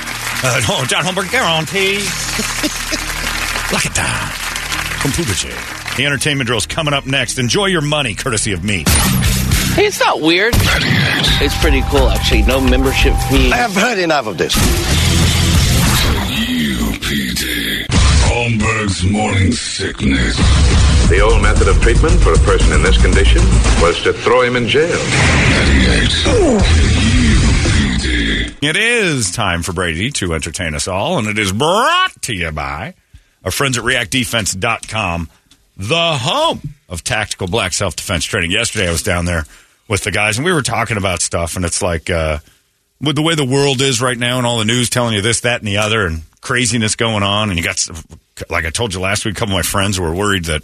Uh, 0.43 0.61
no, 0.67 0.85
John 0.85 1.03
Holmberg 1.03 1.29
guarantee. 1.31 1.99
Lock 3.73 3.85
it 3.85 3.93
down. 3.93 4.31
Computer 5.01 5.33
The 5.97 6.05
entertainment 6.05 6.47
drill's 6.47 6.65
coming 6.65 6.93
up 6.93 7.05
next. 7.05 7.37
Enjoy 7.37 7.65
your 7.65 7.81
money, 7.81 8.15
courtesy 8.15 8.53
of 8.53 8.63
me. 8.63 8.83
Hey, 9.75 9.85
it's 9.85 9.99
not 9.99 10.21
weird. 10.21 10.53
It's 10.55 11.57
pretty 11.59 11.81
cool, 11.89 12.09
actually. 12.09 12.41
No 12.43 12.59
membership 12.59 13.13
fee. 13.29 13.51
I 13.51 13.57
have 13.57 13.75
heard 13.75 13.99
enough 13.99 14.25
of 14.25 14.37
this. 14.37 14.55
UPD. 16.47 17.76
Holmberg's 18.37 19.03
morning 19.03 19.51
sickness. 19.51 20.37
The 21.09 21.21
old 21.21 21.41
method 21.41 21.67
of 21.67 21.81
treatment 21.81 22.21
for 22.21 22.33
a 22.33 22.37
person 22.37 22.71
in 22.71 22.83
this 22.83 23.01
condition 23.01 23.41
was 23.81 23.99
to 24.03 24.13
throw 24.13 24.41
him 24.41 24.55
in 24.55 24.67
jail. 24.67 24.95
It 28.61 28.75
is 28.75 29.31
time 29.31 29.63
for 29.63 29.73
Brady 29.73 30.11
to 30.11 30.35
entertain 30.35 30.75
us 30.75 30.87
all, 30.87 31.17
and 31.17 31.27
it 31.27 31.39
is 31.39 31.51
brought 31.51 32.21
to 32.21 32.35
you 32.35 32.51
by 32.51 32.93
our 33.43 33.49
friends 33.49 33.75
at 33.75 33.83
reactdefense.com, 33.83 35.29
the 35.75 36.17
home 36.17 36.61
of 36.89 37.03
tactical 37.03 37.47
black 37.47 37.73
self 37.73 37.95
defense 37.95 38.23
training. 38.23 38.51
Yesterday, 38.51 38.87
I 38.87 38.91
was 38.91 39.01
down 39.01 39.25
there 39.25 39.45
with 39.87 40.03
the 40.03 40.11
guys, 40.11 40.37
and 40.37 40.45
we 40.45 40.53
were 40.53 40.61
talking 40.61 40.97
about 40.97 41.21
stuff, 41.23 41.55
and 41.55 41.65
it's 41.65 41.81
like, 41.81 42.11
uh, 42.11 42.37
with 43.01 43.15
the 43.15 43.21
way 43.21 43.35
the 43.35 43.45
world 43.45 43.81
is 43.81 44.01
right 44.01 44.17
now, 44.17 44.37
and 44.37 44.47
all 44.47 44.59
the 44.59 44.65
news 44.65 44.89
telling 44.89 45.13
you 45.13 45.21
this, 45.21 45.41
that, 45.41 45.59
and 45.59 45.67
the 45.67 45.77
other, 45.77 46.05
and 46.05 46.21
craziness 46.41 46.95
going 46.95 47.23
on, 47.23 47.49
and 47.49 47.57
you 47.57 47.63
got, 47.63 47.85
like 48.49 48.65
I 48.65 48.69
told 48.69 48.93
you 48.93 48.99
last 48.99 49.25
week, 49.25 49.35
a 49.35 49.39
couple 49.39 49.53
of 49.53 49.57
my 49.57 49.63
friends 49.63 49.99
were 49.99 50.13
worried 50.13 50.45
that 50.45 50.63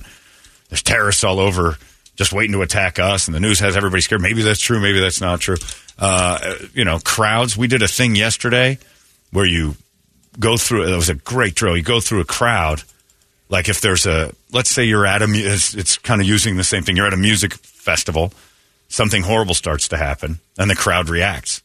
there's 0.69 0.83
terrorists 0.83 1.23
all 1.23 1.39
over 1.39 1.77
just 2.15 2.31
waiting 2.31 2.53
to 2.53 2.61
attack 2.61 2.99
us, 2.99 3.27
and 3.27 3.35
the 3.35 3.39
news 3.39 3.59
has 3.59 3.75
everybody 3.75 4.01
scared. 4.01 4.21
Maybe 4.21 4.41
that's 4.41 4.59
true, 4.59 4.79
maybe 4.79 4.99
that's 4.99 5.21
not 5.21 5.39
true. 5.39 5.57
Uh, 5.97 6.55
you 6.73 6.85
know, 6.85 6.99
crowds. 6.99 7.57
We 7.57 7.67
did 7.67 7.81
a 7.81 7.87
thing 7.87 8.15
yesterday 8.15 8.77
where 9.31 9.45
you 9.45 9.75
go 10.39 10.57
through. 10.57 10.91
It 10.91 10.95
was 10.95 11.09
a 11.09 11.15
great 11.15 11.55
drill. 11.55 11.75
You 11.75 11.83
go 11.83 11.99
through 11.99 12.21
a 12.21 12.25
crowd. 12.25 12.83
Like 13.49 13.67
if 13.67 13.81
there's 13.81 14.05
a, 14.05 14.33
let's 14.51 14.69
say 14.69 14.83
you're 14.83 15.05
at 15.05 15.21
a, 15.21 15.27
it's, 15.29 15.75
it's 15.75 15.97
kind 15.97 16.21
of 16.21 16.27
using 16.27 16.57
the 16.57 16.63
same 16.63 16.83
thing. 16.83 16.95
You're 16.95 17.07
at 17.07 17.13
a 17.13 17.17
music 17.17 17.53
festival. 17.53 18.31
Something 18.89 19.23
horrible 19.23 19.55
starts 19.55 19.87
to 19.87 19.97
happen, 19.97 20.39
and 20.57 20.69
the 20.69 20.75
crowd 20.75 21.09
reacts. 21.09 21.62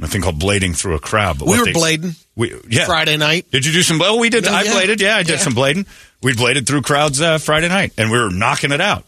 A 0.00 0.06
thing 0.08 0.22
called 0.22 0.38
blading 0.40 0.76
through 0.76 0.94
a 0.94 1.00
crowd. 1.00 1.38
But 1.38 1.48
We 1.48 1.58
were 1.58 1.64
they- 1.66 1.72
blading 1.72 2.16
We 2.34 2.54
yeah. 2.68 2.84
Friday 2.86 3.16
night. 3.16 3.50
Did 3.50 3.64
you 3.64 3.72
do 3.72 3.82
some? 3.82 4.00
Oh, 4.02 4.16
we 4.18 4.28
did. 4.30 4.44
Yeah, 4.44 4.52
I 4.52 4.62
yeah. 4.62 4.72
bladed. 4.72 5.00
Yeah, 5.00 5.16
I 5.16 5.22
did 5.22 5.32
Yeah. 5.34 5.38
some 5.38 5.54
blading. 5.54 5.86
We 6.22 6.34
bladed 6.34 6.66
through 6.66 6.82
crowds 6.82 7.20
uh, 7.20 7.38
Friday 7.38 7.68
night, 7.68 7.92
and 7.96 8.10
we 8.10 8.18
were 8.18 8.30
knocking 8.30 8.72
it 8.72 8.80
out. 8.80 9.04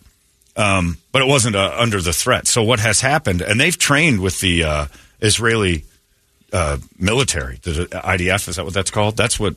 Um, 0.57 0.99
but 1.13 1.23
it 1.23 1.29
wasn't 1.29 1.55
uh, 1.57 1.75
under 1.79 2.01
the 2.01 2.13
threat. 2.13 2.47
So 2.49 2.63
what 2.63 2.81
has 2.81 3.01
happened? 3.01 3.43
And 3.43 3.61
they've 3.61 3.77
trained 3.79 4.21
with 4.21 4.41
the 4.41 4.65
uh, 4.65 4.87
Israeli 5.21 5.85
uh, 6.53 6.79
military, 6.99 7.59
the 7.63 7.87
IDF. 7.87 8.49
Is 8.49 8.57
that 8.57 8.65
what 8.65 8.75
that's 8.75 8.91
called? 8.91 9.17
That's 9.17 9.39
what 9.39 9.55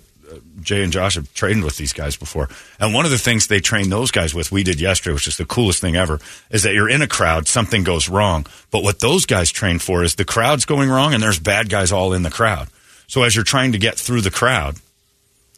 Jay 0.62 0.84
and 0.84 0.92
Josh 0.92 1.16
have 1.16 1.34
trained 1.34 1.64
with 1.64 1.78
these 1.78 1.94
guys 1.94 2.16
before. 2.16 2.50
And 2.80 2.94
one 2.94 3.06
of 3.06 3.12
the 3.12 3.18
things 3.18 3.48
they 3.48 3.60
trained 3.60 3.92
those 3.92 4.12
guys 4.12 4.34
with, 4.34 4.52
we 4.52 4.64
did 4.64 4.80
yesterday, 4.80 5.14
which 5.14 5.28
is 5.28 5.38
the 5.38 5.46
coolest 5.46 5.82
thing 5.82 5.96
ever, 5.96 6.20
is 6.50 6.64
that 6.64 6.74
you're 6.74 6.90
in 6.90 7.02
a 7.02 7.08
crowd, 7.08 7.48
something 7.48 7.84
goes 7.84 8.10
wrong. 8.10 8.46
But 8.70 8.84
what 8.84 9.00
those 9.00 9.26
guys 9.26 9.52
train 9.52 9.80
for 9.80 10.04
is 10.04 10.16
the 10.16 10.26
crowd's 10.26 10.66
going 10.66 10.90
wrong, 10.90 11.14
and 11.14 11.22
there's 11.22 11.40
bad 11.40 11.70
guys 11.70 11.92
all 11.92 12.14
in 12.14 12.24
the 12.24 12.32
crowd. 12.32 12.68
So 13.08 13.24
as 13.24 13.36
you're 13.36 13.44
trying 13.44 13.74
to 13.74 13.78
get 13.78 13.98
through 13.98 14.22
the 14.22 14.32
crowd 14.32 14.78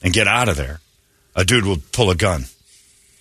and 0.01 0.13
get 0.13 0.27
out 0.27 0.49
of 0.49 0.57
there, 0.57 0.79
a 1.35 1.45
dude 1.45 1.65
will 1.65 1.77
pull 1.91 2.09
a 2.09 2.15
gun, 2.15 2.45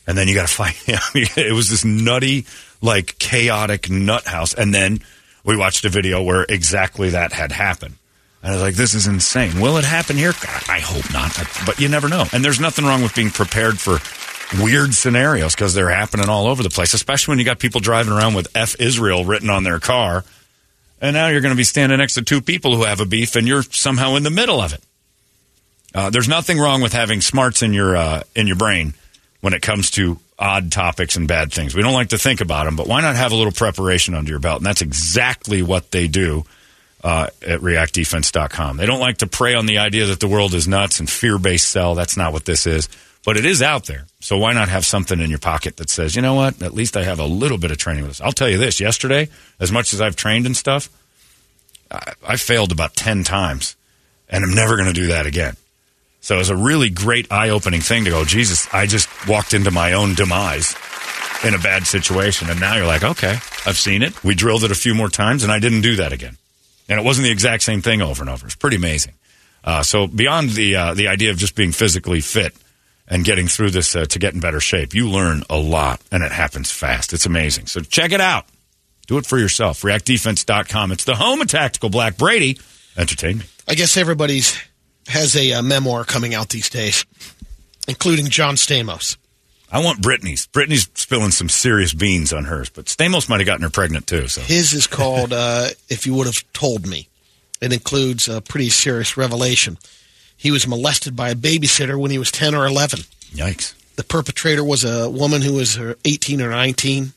and 0.06 0.16
then 0.16 0.28
you 0.28 0.34
got 0.34 0.48
to 0.48 0.54
fight 0.54 0.74
him. 0.86 0.98
it 1.14 1.54
was 1.54 1.68
this 1.68 1.84
nutty, 1.84 2.46
like 2.80 3.18
chaotic 3.18 3.90
nut 3.90 4.26
house. 4.26 4.54
And 4.54 4.74
then 4.74 5.00
we 5.44 5.56
watched 5.56 5.84
a 5.84 5.88
video 5.88 6.22
where 6.22 6.44
exactly 6.48 7.10
that 7.10 7.32
had 7.32 7.52
happened. 7.52 7.96
I 8.42 8.52
was 8.52 8.62
like, 8.62 8.74
this 8.74 8.94
is 8.94 9.06
insane. 9.06 9.60
Will 9.60 9.76
it 9.76 9.84
happen 9.84 10.16
here? 10.16 10.32
God, 10.32 10.62
I 10.68 10.80
hope 10.80 11.12
not. 11.12 11.38
But 11.64 11.80
you 11.80 11.88
never 11.88 12.08
know. 12.08 12.24
And 12.32 12.44
there's 12.44 12.58
nothing 12.58 12.84
wrong 12.84 13.02
with 13.02 13.14
being 13.14 13.30
prepared 13.30 13.78
for 13.78 14.00
weird 14.60 14.94
scenarios 14.94 15.54
because 15.54 15.74
they're 15.74 15.90
happening 15.90 16.28
all 16.28 16.46
over 16.46 16.62
the 16.62 16.70
place, 16.70 16.92
especially 16.92 17.32
when 17.32 17.38
you 17.38 17.44
got 17.44 17.60
people 17.60 17.80
driving 17.80 18.12
around 18.12 18.34
with 18.34 18.48
F 18.56 18.80
Israel 18.80 19.24
written 19.24 19.48
on 19.48 19.62
their 19.62 19.78
car. 19.78 20.24
And 21.00 21.14
now 21.14 21.28
you're 21.28 21.40
going 21.40 21.54
to 21.54 21.56
be 21.58 21.64
standing 21.64 21.98
next 21.98 22.14
to 22.14 22.22
two 22.22 22.40
people 22.40 22.76
who 22.76 22.84
have 22.84 23.00
a 23.00 23.06
beef 23.06 23.36
and 23.36 23.46
you're 23.46 23.62
somehow 23.62 24.16
in 24.16 24.24
the 24.24 24.30
middle 24.30 24.60
of 24.60 24.72
it. 24.72 24.82
Uh, 25.94 26.10
there's 26.10 26.28
nothing 26.28 26.58
wrong 26.58 26.80
with 26.80 26.92
having 26.92 27.20
smarts 27.20 27.62
in 27.62 27.72
your 27.72 27.96
uh, 27.96 28.22
in 28.34 28.46
your 28.46 28.56
brain 28.56 28.94
when 29.40 29.52
it 29.52 29.62
comes 29.62 29.90
to 29.92 30.18
odd 30.38 30.72
topics 30.72 31.16
and 31.16 31.28
bad 31.28 31.52
things. 31.52 31.74
We 31.74 31.82
don't 31.82 31.92
like 31.92 32.08
to 32.08 32.18
think 32.18 32.40
about 32.40 32.64
them, 32.64 32.74
but 32.74 32.88
why 32.88 33.02
not 33.02 33.14
have 33.14 33.30
a 33.30 33.36
little 33.36 33.52
preparation 33.52 34.14
under 34.14 34.30
your 34.30 34.40
belt? 34.40 34.58
And 34.58 34.66
that's 34.66 34.80
exactly 34.80 35.62
what 35.62 35.90
they 35.90 36.08
do 36.08 36.44
uh, 37.02 37.28
at 37.46 37.60
reactdefense.com. 37.60 38.76
They 38.76 38.86
don't 38.86 39.00
like 39.00 39.18
to 39.18 39.26
prey 39.26 39.54
on 39.54 39.66
the 39.66 39.78
idea 39.78 40.06
that 40.06 40.20
the 40.20 40.28
world 40.28 40.54
is 40.54 40.68
nuts 40.68 41.00
and 41.00 41.08
fear 41.08 41.38
based 41.38 41.68
sell. 41.68 41.94
That's 41.94 42.16
not 42.16 42.32
what 42.32 42.44
this 42.44 42.66
is. 42.66 42.88
But 43.24 43.36
it 43.36 43.46
is 43.46 43.62
out 43.62 43.86
there. 43.86 44.06
So 44.20 44.36
why 44.36 44.52
not 44.52 44.68
have 44.68 44.84
something 44.84 45.20
in 45.20 45.30
your 45.30 45.38
pocket 45.38 45.76
that 45.76 45.90
says, 45.90 46.16
you 46.16 46.22
know 46.22 46.34
what, 46.34 46.60
at 46.60 46.74
least 46.74 46.96
I 46.96 47.04
have 47.04 47.20
a 47.20 47.24
little 47.26 47.58
bit 47.58 47.70
of 47.70 47.78
training 47.78 48.02
with 48.02 48.12
this. 48.12 48.20
I'll 48.20 48.32
tell 48.32 48.48
you 48.48 48.58
this 48.58 48.80
yesterday, 48.80 49.28
as 49.60 49.70
much 49.70 49.92
as 49.92 50.00
I've 50.00 50.16
trained 50.16 50.46
and 50.46 50.56
stuff, 50.56 50.88
I, 51.90 52.14
I 52.26 52.36
failed 52.36 52.72
about 52.72 52.96
10 52.96 53.22
times, 53.22 53.76
and 54.28 54.44
I'm 54.44 54.54
never 54.54 54.76
going 54.76 54.88
to 54.88 54.92
do 54.92 55.08
that 55.08 55.26
again. 55.26 55.56
So 56.20 56.36
it 56.36 56.38
was 56.38 56.50
a 56.50 56.56
really 56.56 56.90
great 56.90 57.30
eye 57.30 57.50
opening 57.50 57.80
thing 57.80 58.04
to 58.04 58.10
go, 58.10 58.24
Jesus, 58.24 58.72
I 58.72 58.86
just 58.86 59.08
walked 59.28 59.54
into 59.54 59.70
my 59.70 59.92
own 59.92 60.14
demise 60.14 60.74
in 61.44 61.54
a 61.54 61.58
bad 61.58 61.86
situation. 61.86 62.48
And 62.48 62.60
now 62.60 62.76
you're 62.76 62.86
like, 62.86 63.02
okay, 63.02 63.38
I've 63.66 63.76
seen 63.76 64.02
it. 64.02 64.22
We 64.22 64.34
drilled 64.34 64.64
it 64.64 64.70
a 64.70 64.76
few 64.76 64.94
more 64.94 65.08
times, 65.08 65.42
and 65.42 65.52
I 65.52 65.58
didn't 65.58 65.80
do 65.82 65.96
that 65.96 66.12
again. 66.12 66.38
And 66.88 66.98
it 66.98 67.04
wasn't 67.04 67.24
the 67.24 67.30
exact 67.30 67.62
same 67.62 67.82
thing 67.82 68.02
over 68.02 68.22
and 68.22 68.30
over. 68.30 68.46
It's 68.46 68.56
pretty 68.56 68.76
amazing. 68.76 69.14
Uh, 69.64 69.82
so 69.82 70.06
beyond 70.06 70.50
the 70.50 70.76
uh, 70.76 70.94
the 70.94 71.08
idea 71.08 71.30
of 71.30 71.36
just 71.36 71.54
being 71.54 71.72
physically 71.72 72.20
fit 72.20 72.54
and 73.06 73.24
getting 73.24 73.46
through 73.46 73.70
this 73.70 73.94
uh, 73.94 74.04
to 74.06 74.18
get 74.18 74.34
in 74.34 74.40
better 74.40 74.60
shape, 74.60 74.94
you 74.94 75.08
learn 75.08 75.44
a 75.48 75.56
lot, 75.56 76.00
and 76.10 76.22
it 76.22 76.32
happens 76.32 76.70
fast. 76.70 77.12
It's 77.12 77.26
amazing. 77.26 77.66
So 77.66 77.80
check 77.80 78.12
it 78.12 78.20
out. 78.20 78.46
Do 79.06 79.18
it 79.18 79.26
for 79.26 79.38
yourself. 79.38 79.82
ReactDefense.com. 79.82 80.92
It's 80.92 81.04
the 81.04 81.14
home 81.14 81.40
of 81.40 81.48
Tactical 81.48 81.90
Black. 81.90 82.16
Brady, 82.16 82.58
entertain 82.96 83.38
me. 83.38 83.44
I 83.68 83.74
guess 83.74 83.96
everybody's 83.96 84.60
has 85.08 85.36
a 85.36 85.52
uh, 85.54 85.62
memoir 85.62 86.04
coming 86.04 86.34
out 86.34 86.48
these 86.48 86.70
days, 86.70 87.04
including 87.88 88.26
John 88.26 88.54
Stamos. 88.56 89.16
I 89.72 89.82
want 89.82 90.02
Brittany's. 90.02 90.46
Brittany's 90.46 90.88
spilling 90.94 91.30
some 91.30 91.48
serious 91.48 91.94
beans 91.94 92.30
on 92.32 92.44
hers, 92.44 92.68
but 92.68 92.84
Stamos 92.84 93.28
might 93.28 93.40
have 93.40 93.46
gotten 93.46 93.62
her 93.62 93.70
pregnant 93.70 94.06
too. 94.06 94.28
So 94.28 94.42
His 94.42 94.74
is 94.74 94.86
called 94.86 95.32
uh, 95.32 95.68
"If 95.88 96.06
You 96.06 96.14
Would 96.14 96.26
Have 96.26 96.44
Told 96.52 96.86
Me." 96.86 97.08
It 97.62 97.72
includes 97.72 98.28
a 98.28 98.40
pretty 98.40 98.68
serious 98.68 99.16
revelation. 99.16 99.78
He 100.36 100.50
was 100.50 100.66
molested 100.66 101.16
by 101.16 101.30
a 101.30 101.34
babysitter 101.34 101.98
when 101.98 102.10
he 102.10 102.18
was 102.18 102.30
ten 102.30 102.54
or 102.54 102.66
eleven. 102.66 103.00
Yikes! 103.32 103.74
The 103.96 104.04
perpetrator 104.04 104.62
was 104.64 104.84
a 104.84 105.08
woman 105.08 105.40
who 105.42 105.54
was 105.54 105.78
uh, 105.78 105.94
eighteen 106.04 106.42
or 106.42 106.50
nineteen, 106.50 107.14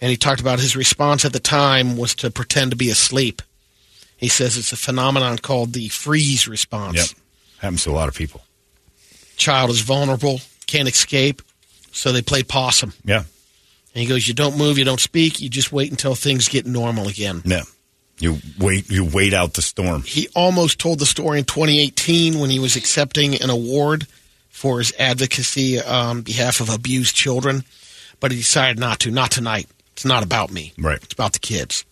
and 0.00 0.10
he 0.10 0.16
talked 0.16 0.40
about 0.40 0.58
his 0.58 0.74
response 0.74 1.24
at 1.24 1.32
the 1.32 1.40
time 1.40 1.96
was 1.96 2.14
to 2.16 2.30
pretend 2.30 2.72
to 2.72 2.76
be 2.76 2.90
asleep. 2.90 3.40
He 4.16 4.28
says 4.28 4.56
it's 4.56 4.72
a 4.72 4.76
phenomenon 4.76 5.38
called 5.38 5.74
the 5.74 5.88
freeze 5.88 6.48
response. 6.48 6.96
Yep. 6.96 7.18
Happens 7.58 7.84
to 7.84 7.90
a 7.90 7.92
lot 7.92 8.08
of 8.08 8.14
people. 8.14 8.42
Child 9.36 9.70
is 9.70 9.80
vulnerable, 9.80 10.40
can't 10.66 10.88
escape, 10.88 11.42
so 11.92 12.10
they 12.12 12.22
play 12.22 12.42
possum. 12.42 12.92
Yeah. 13.04 13.18
And 13.94 14.02
he 14.02 14.06
goes, 14.06 14.26
"You 14.26 14.34
don't 14.34 14.56
move, 14.56 14.78
you 14.78 14.84
don't 14.84 15.00
speak, 15.00 15.40
you 15.40 15.48
just 15.48 15.70
wait 15.72 15.90
until 15.90 16.14
things 16.14 16.48
get 16.48 16.66
normal 16.66 17.08
again." 17.08 17.42
Yeah. 17.44 17.62
You 18.18 18.38
wait. 18.58 18.90
You 18.90 19.04
wait 19.04 19.34
out 19.34 19.54
the 19.54 19.62
storm. 19.62 20.02
He 20.02 20.28
almost 20.34 20.78
told 20.78 20.98
the 20.98 21.06
story 21.06 21.38
in 21.38 21.44
2018 21.44 22.38
when 22.38 22.50
he 22.50 22.58
was 22.58 22.76
accepting 22.76 23.34
an 23.42 23.50
award 23.50 24.06
for 24.50 24.78
his 24.78 24.92
advocacy 24.98 25.80
on 25.80 26.22
behalf 26.22 26.60
of 26.60 26.68
abused 26.68 27.16
children, 27.16 27.64
but 28.20 28.30
he 28.30 28.36
decided 28.38 28.78
not 28.78 29.00
to. 29.00 29.10
Not 29.10 29.30
tonight. 29.32 29.66
It's 29.94 30.04
not 30.04 30.22
about 30.22 30.52
me. 30.52 30.72
Right. 30.78 31.02
It's 31.02 31.12
about 31.14 31.32
the 31.32 31.38
kids. 31.40 31.84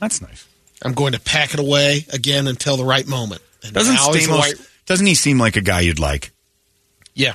That's 0.00 0.20
nice. 0.20 0.46
I'm 0.82 0.92
going 0.94 1.12
to 1.12 1.20
pack 1.20 1.54
it 1.54 1.60
away 1.60 2.04
again 2.12 2.46
until 2.46 2.76
the 2.76 2.84
right 2.84 3.06
moment. 3.06 3.42
And 3.64 3.72
Doesn't 3.72 3.94
now 3.94 4.10
is 4.12 4.26
the 4.26 4.32
Stamos? 4.32 4.38
right- 4.38 4.54
Doesn't 4.86 5.06
he 5.06 5.14
seem 5.14 5.38
like 5.38 5.56
a 5.56 5.60
guy 5.60 5.80
you'd 5.80 5.98
like? 5.98 6.30
Yeah. 7.14 7.34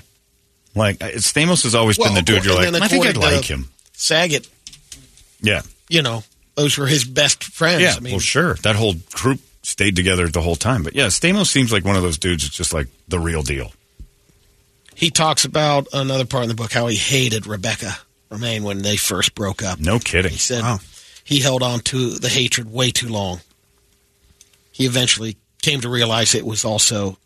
Like 0.75 0.99
Stamos 0.99 1.63
has 1.63 1.75
always 1.75 1.97
been 1.97 2.13
the 2.15 2.21
dude 2.21 2.43
you're 2.45 2.55
like. 2.55 2.73
I 2.81 2.87
think 2.87 3.05
I'd 3.05 3.17
like 3.17 3.45
him. 3.45 3.69
Saget, 3.93 4.47
Yeah. 5.41 5.61
you 5.89 6.01
know, 6.01 6.23
those 6.55 6.77
were 6.77 6.87
his 6.87 7.03
best 7.05 7.43
friends. 7.43 7.81
Yeah. 7.81 7.93
I 7.95 7.99
mean, 7.99 8.13
well, 8.13 8.19
sure. 8.19 8.55
That 8.63 8.75
whole 8.75 8.95
group 9.13 9.39
stayed 9.61 9.95
together 9.95 10.27
the 10.27 10.41
whole 10.41 10.55
time. 10.55 10.83
But 10.83 10.95
yeah, 10.95 11.07
Stamos 11.07 11.47
seems 11.47 11.71
like 11.71 11.85
one 11.85 11.95
of 11.95 12.01
those 12.01 12.17
dudes 12.17 12.43
that's 12.43 12.55
just 12.57 12.73
like 12.73 12.87
the 13.07 13.19
real 13.19 13.43
deal. 13.43 13.71
he 14.95 15.09
talks 15.09 15.45
about 15.45 15.87
another 15.93 16.25
part 16.25 16.43
in 16.43 16.49
the 16.49 16.55
book 16.55 16.71
how 16.73 16.87
he 16.87 16.95
hated 16.95 17.45
Rebecca 17.47 17.95
Romijn 18.31 18.61
when 18.63 18.81
they 18.81 18.97
first 18.97 19.35
broke 19.35 19.61
up. 19.63 19.79
No 19.79 19.99
kidding. 19.99 20.31
He 20.31 20.37
said 20.37 20.63
he 21.23 21.39
held 21.39 21.61
on 21.63 21.79
to 21.81 22.11
the 22.15 22.29
hatred 22.29 22.71
way 22.71 22.91
too 22.91 23.07
long. 23.09 23.41
He 24.71 24.85
eventually 24.85 25.37
came 25.61 25.81
to 25.81 25.89
realize 25.89 26.33
it 26.35 26.45
was 26.45 26.65
also. 26.65 27.17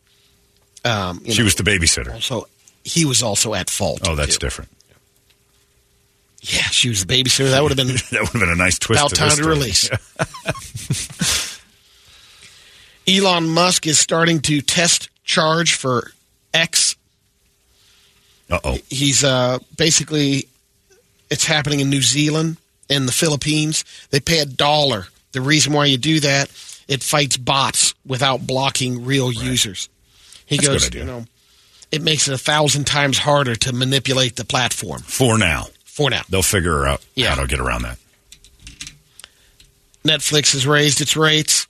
Um, 0.85 1.21
you 1.25 1.31
She 1.33 1.39
know, 1.39 1.45
was 1.45 1.55
the 1.55 1.63
babysitter. 1.63 2.13
Also, 2.13 2.47
he 2.87 3.05
was 3.05 3.21
also 3.21 3.53
at 3.53 3.69
fault. 3.69 4.01
Oh, 4.07 4.15
that's 4.15 4.37
too. 4.37 4.45
different. 4.45 4.71
Yeah, 6.41 6.61
she 6.71 6.89
was 6.89 7.05
the 7.05 7.13
babysitter. 7.13 7.49
That 7.51 7.61
would 7.63 7.77
have 7.77 7.87
been 7.87 7.87
that 8.11 8.21
would 8.21 8.29
have 8.29 8.39
been 8.41 8.49
a 8.49 8.55
nice 8.55 8.79
twist. 8.79 9.01
about 9.01 9.09
to 9.09 9.15
time 9.15 9.29
to 9.29 9.35
story. 9.35 9.49
release. 9.49 9.89
Elon 13.07 13.47
Musk 13.49 13.87
is 13.87 13.97
starting 13.99 14.39
to 14.41 14.61
test 14.61 15.09
charge 15.23 15.75
for 15.75 16.11
X. 16.53 16.95
Uh 18.49 18.59
oh. 18.63 18.77
He's 18.89 19.23
uh, 19.23 19.59
basically, 19.77 20.47
it's 21.29 21.45
happening 21.45 21.79
in 21.81 21.89
New 21.89 22.01
Zealand 22.01 22.57
and 22.89 23.07
the 23.07 23.11
Philippines. 23.13 23.83
They 24.09 24.19
pay 24.19 24.39
a 24.39 24.45
dollar. 24.45 25.07
The 25.33 25.41
reason 25.41 25.73
why 25.73 25.85
you 25.85 25.97
do 25.97 26.19
that, 26.21 26.49
it 26.87 27.03
fights 27.03 27.37
bots 27.37 27.93
without 28.05 28.47
blocking 28.47 29.05
real 29.05 29.31
users. 29.31 29.89
He 30.45 30.55
That's 30.57 30.67
a 30.67 30.71
goes, 30.71 30.89
good 30.89 31.01
idea. 31.01 31.01
you 31.01 31.07
know, 31.19 31.25
it 31.91 32.01
makes 32.01 32.27
it 32.27 32.33
a 32.33 32.37
thousand 32.37 32.85
times 32.85 33.17
harder 33.17 33.55
to 33.55 33.73
manipulate 33.73 34.35
the 34.35 34.45
platform. 34.45 35.01
For 35.01 35.37
now. 35.37 35.67
For 35.85 36.09
now. 36.09 36.21
They'll 36.29 36.43
figure 36.43 36.85
out 36.87 37.05
Yeah. 37.15 37.35
how 37.35 37.41
to 37.41 37.47
get 37.47 37.59
around 37.59 37.83
that. 37.83 37.97
Netflix 40.03 40.53
has 40.53 40.65
raised 40.65 41.01
its 41.01 41.15
rates. 41.17 41.67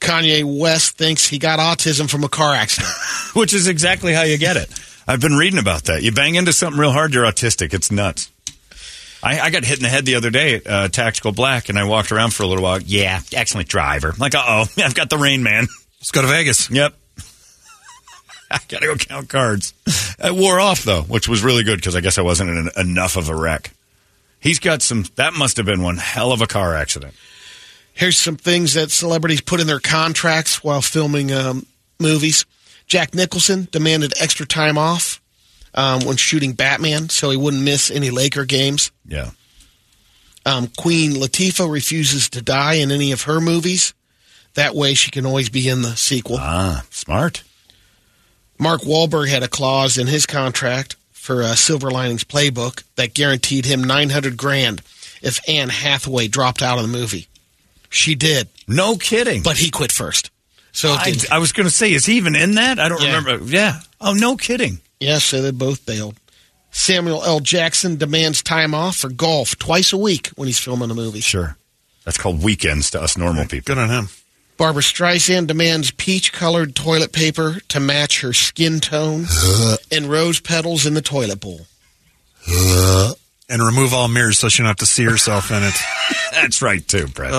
Kanye 0.00 0.42
West 0.44 0.96
thinks 0.98 1.26
he 1.26 1.38
got 1.38 1.58
autism 1.58 2.10
from 2.10 2.24
a 2.24 2.28
car 2.28 2.54
accident. 2.54 2.92
Which 3.34 3.54
is 3.54 3.68
exactly 3.68 4.12
how 4.12 4.22
you 4.22 4.36
get 4.36 4.56
it. 4.56 4.68
I've 5.06 5.20
been 5.20 5.34
reading 5.36 5.58
about 5.58 5.84
that. 5.84 6.02
You 6.02 6.12
bang 6.12 6.34
into 6.34 6.52
something 6.52 6.80
real 6.80 6.90
hard, 6.92 7.14
you're 7.14 7.24
autistic. 7.24 7.72
It's 7.72 7.90
nuts. 7.90 8.30
I, 9.22 9.38
I 9.40 9.50
got 9.50 9.64
hit 9.64 9.78
in 9.78 9.84
the 9.84 9.88
head 9.88 10.04
the 10.04 10.16
other 10.16 10.30
day 10.30 10.56
at 10.56 10.66
uh, 10.66 10.88
Tactical 10.88 11.30
Black, 11.32 11.68
and 11.68 11.78
I 11.78 11.84
walked 11.84 12.10
around 12.10 12.34
for 12.34 12.42
a 12.42 12.46
little 12.46 12.64
while. 12.64 12.80
Yeah, 12.82 13.20
excellent 13.32 13.68
driver. 13.68 14.10
I'm 14.10 14.18
like, 14.18 14.34
uh 14.34 14.42
oh, 14.44 14.64
I've 14.82 14.94
got 14.94 15.08
the 15.10 15.18
rain 15.18 15.42
man. 15.44 15.68
Let's 16.00 16.10
go 16.10 16.22
to 16.22 16.28
Vegas. 16.28 16.68
Yep. 16.70 16.94
I 18.54 18.58
gotta 18.68 18.86
go 18.86 18.96
count 18.96 19.28
cards. 19.28 19.72
It 20.18 20.34
wore 20.34 20.60
off 20.60 20.84
though, 20.84 21.02
which 21.02 21.28
was 21.28 21.42
really 21.42 21.64
good 21.64 21.76
because 21.76 21.96
I 21.96 22.00
guess 22.00 22.18
I 22.18 22.22
wasn't 22.22 22.50
in 22.50 22.70
enough 22.76 23.16
of 23.16 23.28
a 23.28 23.34
wreck. 23.34 23.72
He's 24.38 24.58
got 24.58 24.82
some. 24.82 25.06
That 25.16 25.34
must 25.34 25.56
have 25.56 25.66
been 25.66 25.82
one 25.82 25.96
hell 25.96 26.32
of 26.32 26.42
a 26.42 26.46
car 26.46 26.74
accident. 26.74 27.14
Here's 27.94 28.18
some 28.18 28.36
things 28.36 28.74
that 28.74 28.90
celebrities 28.90 29.40
put 29.40 29.60
in 29.60 29.66
their 29.66 29.80
contracts 29.80 30.62
while 30.64 30.82
filming 30.82 31.32
um, 31.32 31.66
movies. 31.98 32.44
Jack 32.86 33.14
Nicholson 33.14 33.68
demanded 33.70 34.12
extra 34.20 34.46
time 34.46 34.76
off 34.76 35.20
um, 35.74 36.04
when 36.04 36.16
shooting 36.16 36.52
Batman 36.52 37.08
so 37.08 37.30
he 37.30 37.36
wouldn't 37.36 37.62
miss 37.62 37.90
any 37.90 38.10
Laker 38.10 38.44
games. 38.44 38.90
Yeah. 39.06 39.30
Um, 40.44 40.68
Queen 40.76 41.12
Latifah 41.12 41.70
refuses 41.70 42.28
to 42.30 42.42
die 42.42 42.74
in 42.74 42.90
any 42.90 43.12
of 43.12 43.22
her 43.22 43.40
movies. 43.40 43.94
That 44.54 44.74
way, 44.74 44.94
she 44.94 45.10
can 45.10 45.24
always 45.24 45.48
be 45.48 45.68
in 45.68 45.82
the 45.82 45.96
sequel. 45.96 46.36
Ah, 46.40 46.84
smart. 46.90 47.42
Mark 48.62 48.82
Wahlberg 48.82 49.28
had 49.28 49.42
a 49.42 49.48
clause 49.48 49.98
in 49.98 50.06
his 50.06 50.24
contract 50.26 50.96
for 51.10 51.42
uh, 51.42 51.54
Silver 51.54 51.90
Linings 51.90 52.24
Playbook 52.24 52.82
that 52.96 53.14
guaranteed 53.14 53.64
him 53.66 53.82
900 53.84 54.36
grand 54.36 54.80
if 55.20 55.40
Anne 55.48 55.68
Hathaway 55.68 56.28
dropped 56.28 56.62
out 56.62 56.78
of 56.78 56.82
the 56.90 56.96
movie. 56.96 57.26
She 57.90 58.14
did. 58.14 58.48
No 58.66 58.96
kidding. 58.96 59.42
But 59.42 59.56
he 59.58 59.70
quit 59.70 59.92
first. 59.92 60.30
So 60.72 60.92
I, 60.92 61.10
did- 61.10 61.30
I 61.30 61.38
was 61.38 61.52
going 61.52 61.66
to 61.66 61.74
say, 61.74 61.92
is 61.92 62.06
he 62.06 62.16
even 62.16 62.34
in 62.34 62.54
that? 62.54 62.78
I 62.78 62.88
don't 62.88 63.02
Yeah. 63.02 63.16
remember. 63.16 63.44
Yeah. 63.44 63.80
Oh, 64.00 64.14
no 64.14 64.36
kidding. 64.36 64.80
Yeah, 65.00 65.18
so 65.18 65.42
they 65.42 65.50
both 65.50 65.84
bailed. 65.84 66.16
Samuel 66.70 67.22
L. 67.24 67.40
Jackson 67.40 67.96
demands 67.96 68.42
time 68.42 68.74
off 68.74 68.96
for 68.96 69.10
golf 69.10 69.58
twice 69.58 69.92
a 69.92 69.98
week 69.98 70.28
when 70.36 70.46
he's 70.48 70.58
filming 70.58 70.90
a 70.90 70.94
movie. 70.94 71.20
Sure. 71.20 71.56
That's 72.04 72.16
called 72.16 72.42
weekends 72.42 72.90
to 72.92 73.02
us 73.02 73.18
normal 73.18 73.44
people. 73.44 73.74
Good 73.74 73.78
on 73.82 73.90
him. 73.90 74.08
Barbra 74.56 74.82
Streisand 74.82 75.46
demands 75.48 75.90
peach 75.92 76.32
colored 76.32 76.74
toilet 76.76 77.12
paper 77.12 77.56
to 77.68 77.80
match 77.80 78.20
her 78.20 78.32
skin 78.32 78.80
tone 78.80 79.26
and 79.90 80.06
rose 80.06 80.40
petals 80.40 80.86
in 80.86 80.94
the 80.94 81.02
toilet 81.02 81.40
bowl. 81.40 81.66
And 83.48 83.62
remove 83.62 83.92
all 83.92 84.08
mirrors 84.08 84.38
so 84.38 84.48
she 84.48 84.58
don't 84.62 84.68
have 84.68 84.76
to 84.76 84.86
see 84.86 85.04
herself 85.04 85.50
in 85.50 85.62
it. 85.62 85.74
That's 86.32 86.62
right, 86.62 86.86
too, 86.86 87.06
Brett. 87.08 87.32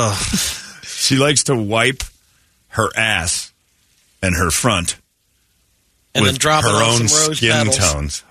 She 0.84 1.16
likes 1.16 1.46
to 1.46 1.56
wipe 1.56 2.04
her 2.70 2.90
ass 2.96 3.52
and 4.22 4.36
her 4.36 4.52
front 4.52 4.98
And 6.14 6.24
with 6.24 6.34
then 6.34 6.40
drop 6.40 6.64
it 6.66 6.70
her 6.72 6.76
on 6.84 7.02
own 7.02 7.08
some 7.08 7.28
rose 7.30 7.38
skin 7.38 7.52
petals. 7.52 7.78
tones. 7.78 8.24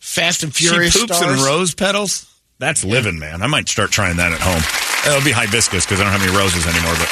Fast 0.00 0.42
and 0.44 0.54
Furious 0.54 0.92
she 0.94 1.00
poops 1.00 1.16
stars. 1.16 1.40
in 1.40 1.44
rose 1.44 1.74
petals? 1.74 2.33
That's 2.58 2.84
living, 2.84 3.18
man. 3.18 3.42
I 3.42 3.46
might 3.46 3.68
start 3.68 3.90
trying 3.90 4.16
that 4.16 4.32
at 4.32 4.40
home. 4.40 4.62
It'll 5.06 5.24
be 5.24 5.32
hibiscus 5.32 5.84
because 5.84 6.00
I 6.00 6.04
don't 6.04 6.12
have 6.12 6.22
any 6.22 6.36
roses 6.36 6.66
anymore, 6.66 6.94
but 6.94 7.08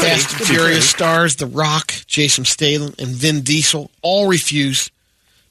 Fast 0.00 0.38
and 0.38 0.46
Furious 0.46 0.64
pretty. 0.64 0.80
stars 0.82 1.36
The 1.36 1.46
Rock, 1.46 1.92
Jason 2.06 2.44
Statham, 2.44 2.94
and 2.98 3.08
Vin 3.08 3.42
Diesel 3.42 3.90
all 4.02 4.28
refuse 4.28 4.90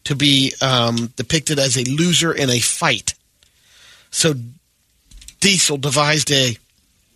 to 0.06 0.16
be 0.16 0.54
um, 0.62 1.14
depicted 1.16 1.60
as 1.60 1.78
a 1.78 1.84
loser 1.84 2.32
in 2.32 2.50
a 2.50 2.60
fight. 2.60 3.14
So 4.10 4.34
Diesel 5.40 5.78
devised 5.78 6.32
a 6.32 6.58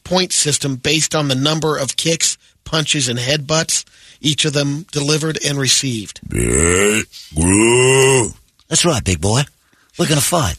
point 0.03 0.33
system 0.33 0.75
based 0.75 1.15
on 1.15 1.29
the 1.29 1.35
number 1.35 1.77
of 1.77 1.95
kicks, 1.95 2.37
punches, 2.65 3.07
and 3.07 3.17
headbutts 3.17 3.85
each 4.23 4.45
of 4.45 4.53
them 4.53 4.83
delivered 4.91 5.37
and 5.45 5.57
received. 5.57 6.21
That's 8.69 8.85
right, 8.85 9.03
big 9.03 9.21
boy. 9.21 9.41
We're 9.99 10.07
going 10.07 10.19
to 10.19 10.25
fight. 10.25 10.57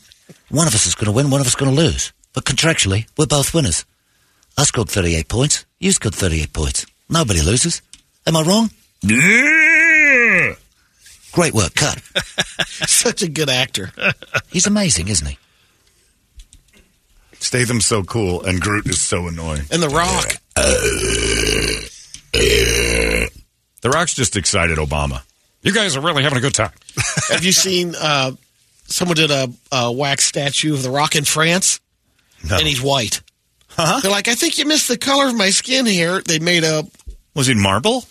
One 0.55 0.68
of 0.68 0.74
us 0.76 0.86
is 0.86 0.94
going 0.94 1.07
to 1.07 1.12
win, 1.12 1.31
one 1.31 1.41
of 1.41 1.49
us 1.49 1.55
is 1.55 1.57
going 1.57 1.74
to 1.74 1.83
lose. 1.83 2.12
But 2.33 2.44
contractually, 2.44 3.08
we're 3.18 3.26
both 3.26 3.52
winners. 3.52 3.84
I 4.57 4.62
scored 4.62 4.89
38 4.89 5.26
points. 5.26 5.66
You 5.81 5.91
scored 5.91 6.15
38 6.15 6.52
points. 6.52 6.86
Nobody 7.10 7.42
loses. 7.42 7.83
Am 8.24 8.36
I 8.36 8.42
wrong? 8.42 8.70
Great 11.33 11.55
work, 11.55 11.74
cut. 11.74 11.99
Such 12.86 13.23
a 13.23 13.28
good 13.28 13.49
actor. 13.49 13.91
He's 14.49 14.68
amazing, 14.68 15.08
isn't 15.08 15.26
he? 15.26 15.39
Statham's 17.41 17.86
so 17.86 18.05
cool 18.05 18.44
and 18.44 18.60
Groot 18.60 18.86
is 18.86 19.00
so 19.00 19.26
annoying. 19.26 19.62
And 19.73 19.83
The 19.83 19.89
Rock. 19.89 20.36
The 23.83 23.91
Rock's 23.91 24.15
just 24.15 24.36
excited 24.36 24.78
Obama. 24.78 25.23
You 25.62 25.73
guys 25.74 25.97
are 25.97 26.00
really 26.00 26.23
having 26.23 26.39
a 26.39 26.41
good 26.41 26.55
time. 26.55 26.70
Have 27.28 27.42
you 27.44 27.50
seen? 27.50 27.97
Uh, 27.99 28.36
someone 28.86 29.16
did 29.16 29.30
a, 29.30 29.48
a 29.72 29.92
wax 29.92 30.24
statue 30.24 30.74
of 30.74 30.82
The 30.82 30.90
Rock 30.90 31.16
in 31.16 31.24
France, 31.24 31.80
No. 32.48 32.56
and 32.58 32.66
he's 32.66 32.80
white. 32.82 33.20
Huh? 33.68 34.00
They're 34.00 34.10
like, 34.10 34.28
I 34.28 34.34
think 34.34 34.56
you 34.58 34.66
missed 34.66 34.88
the 34.88 34.96
color 34.98 35.28
of 35.28 35.34
my 35.36 35.50
skin 35.50 35.84
here. 35.86 36.20
They 36.22 36.38
made 36.38 36.62
a 36.64 36.86
Was 37.34 37.48
it 37.48 37.56
marble? 37.56 38.04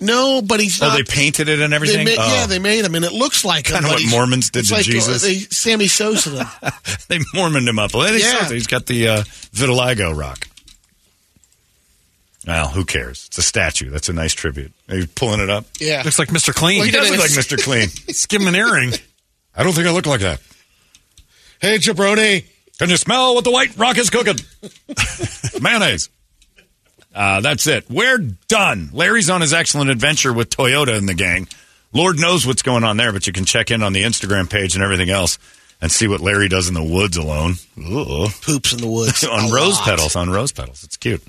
no, 0.00 0.42
but 0.42 0.58
he's 0.60 0.82
Oh, 0.82 0.88
not. 0.88 0.96
they 0.96 1.04
painted 1.04 1.48
it 1.48 1.60
and 1.60 1.72
everything? 1.72 2.08
Oh. 2.08 2.34
Yeah, 2.34 2.46
they 2.46 2.58
made 2.58 2.84
him, 2.84 2.94
and 2.96 3.04
it 3.04 3.12
looks 3.12 3.44
like 3.44 3.68
him. 3.68 3.74
Kinda 3.82 3.88
what 3.90 4.02
Mormons 4.10 4.50
did 4.50 4.60
it's 4.60 4.68
to 4.70 4.74
like, 4.74 4.88
uh, 4.88 4.90
Jesus. 4.90 5.22
They 5.22 5.34
Sammy 5.38 5.86
Sosa 5.86 6.30
them. 6.30 6.46
They 7.08 7.18
Mormoned 7.34 7.68
him 7.68 7.78
up. 7.78 7.94
Well, 7.94 8.10
they 8.10 8.18
Yeah. 8.18 8.48
He's 8.48 8.66
got 8.66 8.86
the 8.86 9.08
uh, 9.08 9.22
vitiligo 9.54 10.16
rock. 10.16 10.48
Well, 12.46 12.68
who 12.68 12.84
cares? 12.84 13.26
It's 13.28 13.38
a 13.38 13.42
statue. 13.42 13.90
That's 13.90 14.08
a 14.08 14.12
nice 14.12 14.32
tribute. 14.34 14.72
Are 14.88 14.96
you 14.96 15.06
pulling 15.06 15.38
it 15.40 15.48
up? 15.50 15.64
Yeah. 15.78 16.02
Looks 16.04 16.18
like 16.18 16.28
Mr. 16.30 16.52
Clean. 16.52 16.84
He 16.84 16.90
does 16.90 17.08
look 17.10 17.20
like 17.20 17.30
Mr. 17.30 17.62
Clean. 17.62 17.88
Let's 18.08 18.26
give 18.26 18.40
him 18.42 18.48
an 18.48 18.56
earring. 18.56 18.92
I 19.54 19.62
don't 19.62 19.72
think 19.72 19.86
I 19.86 19.90
look 19.90 20.06
like 20.06 20.20
that. 20.20 20.40
Hey, 21.60 21.78
jabroni. 21.78 22.44
Can 22.78 22.90
you 22.90 22.96
smell 22.96 23.34
what 23.34 23.44
the 23.44 23.50
white 23.50 23.76
rock 23.76 23.98
is 23.98 24.10
cooking? 24.10 24.36
Mayonnaise. 25.60 26.08
Uh, 27.14 27.40
that's 27.40 27.66
it. 27.66 27.88
We're 27.90 28.18
done. 28.48 28.88
Larry's 28.92 29.28
on 29.30 29.40
his 29.42 29.52
excellent 29.52 29.90
adventure 29.90 30.32
with 30.32 30.50
Toyota 30.50 30.96
and 30.96 31.08
the 31.08 31.14
gang. 31.14 31.46
Lord 31.92 32.18
knows 32.18 32.46
what's 32.46 32.62
going 32.62 32.84
on 32.84 32.96
there, 32.96 33.12
but 33.12 33.26
you 33.26 33.32
can 33.32 33.44
check 33.44 33.70
in 33.70 33.82
on 33.82 33.92
the 33.92 34.02
Instagram 34.02 34.48
page 34.50 34.74
and 34.74 34.82
everything 34.82 35.10
else 35.10 35.38
and 35.82 35.92
see 35.92 36.08
what 36.08 36.20
Larry 36.20 36.48
does 36.48 36.68
in 36.68 36.74
the 36.74 36.82
woods 36.82 37.16
alone. 37.18 37.54
Ooh. 37.78 38.28
Poops 38.40 38.72
in 38.72 38.80
the 38.80 38.88
woods. 38.88 39.22
on 39.30 39.52
rose 39.52 39.76
lot. 39.76 39.84
petals. 39.84 40.16
On 40.16 40.30
rose 40.30 40.52
petals. 40.52 40.82
It's 40.84 40.96
cute. 40.96 41.22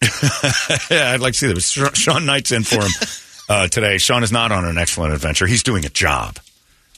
yeah, 0.90 1.12
I'd 1.12 1.20
like 1.20 1.34
to 1.34 1.38
see 1.38 1.46
that. 1.52 1.60
Sean- 1.60 1.92
Sean 1.92 2.26
Knight's 2.26 2.50
in 2.52 2.64
for 2.64 2.76
him 2.76 2.90
uh, 3.50 3.68
today. 3.68 3.98
Sean 3.98 4.22
is 4.22 4.32
not 4.32 4.50
on 4.52 4.64
an 4.64 4.78
excellent 4.78 5.12
adventure. 5.12 5.46
He's 5.46 5.62
doing 5.62 5.84
a 5.84 5.90
job. 5.90 6.38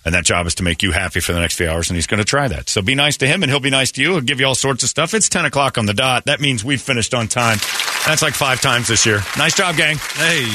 And 0.05 0.15
that 0.15 0.25
job 0.25 0.47
is 0.47 0.57
to 0.57 0.63
make 0.63 0.83
you 0.83 0.91
happy 0.91 1.21
for 1.21 1.33
the 1.33 1.41
next 1.41 1.57
few 1.57 1.69
hours, 1.69 1.89
and 1.89 1.97
he's 1.97 2.07
going 2.07 2.19
to 2.19 2.25
try 2.25 2.49
that. 2.49 2.69
So 2.69 2.83
be 2.83 2.95
nice 2.95 3.19
to 3.19 3.27
him, 3.27 3.43
and 3.43 3.51
he'll 3.51 3.61
be 3.61 3.71
nice 3.71 3.93
to 3.93 4.03
you. 4.03 4.13
He'll 4.13 4.21
give 4.21 4.41
you 4.41 4.47
all 4.47 4.55
sorts 4.55 4.83
of 4.83 4.89
stuff. 4.89 5.15
It's 5.15 5.29
10 5.29 5.45
o'clock 5.45 5.79
on 5.79 5.87
the 5.87 5.95
dot. 5.95 6.25
That 6.25 6.41
means 6.41 6.65
we've 6.65 6.83
finished 6.83 7.15
on 7.15 7.29
time. 7.29 7.59
That's 8.07 8.23
like 8.23 8.35
five 8.35 8.61
times 8.61 8.89
this 8.89 9.07
year. 9.07 9.21
Nice 9.39 9.55
job, 9.57 9.77
gang. 9.77 9.97
Hey. 10.15 10.49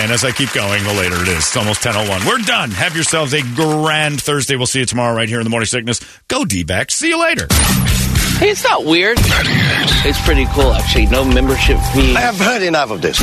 And 0.00 0.10
as 0.10 0.24
I 0.24 0.32
keep 0.32 0.52
going, 0.52 0.82
the 0.82 0.92
later 0.92 1.14
it 1.22 1.28
is. 1.28 1.38
It's 1.38 1.56
almost 1.56 1.82
10.01. 1.82 2.26
We're 2.26 2.38
done. 2.38 2.72
Have 2.72 2.96
yourselves 2.96 3.32
a 3.32 3.42
grand 3.54 4.20
Thursday. 4.20 4.56
We'll 4.56 4.66
see 4.66 4.80
you 4.80 4.86
tomorrow 4.86 5.14
right 5.14 5.28
here 5.28 5.38
in 5.38 5.44
the 5.44 5.50
Morning 5.50 5.66
Sickness. 5.66 6.00
Go 6.26 6.44
D-back. 6.44 6.90
See 6.90 7.10
you 7.10 7.20
later. 7.20 7.46
Hey, 8.38 8.50
it's 8.50 8.64
not 8.64 8.84
weird. 8.84 9.18
It's 9.20 10.20
pretty 10.22 10.46
cool, 10.46 10.72
actually. 10.72 11.06
No 11.06 11.24
membership 11.24 11.78
fee. 11.94 12.16
I 12.16 12.20
have 12.20 12.36
heard 12.36 12.62
enough 12.62 12.90
of 12.90 13.02
this. 13.02 13.20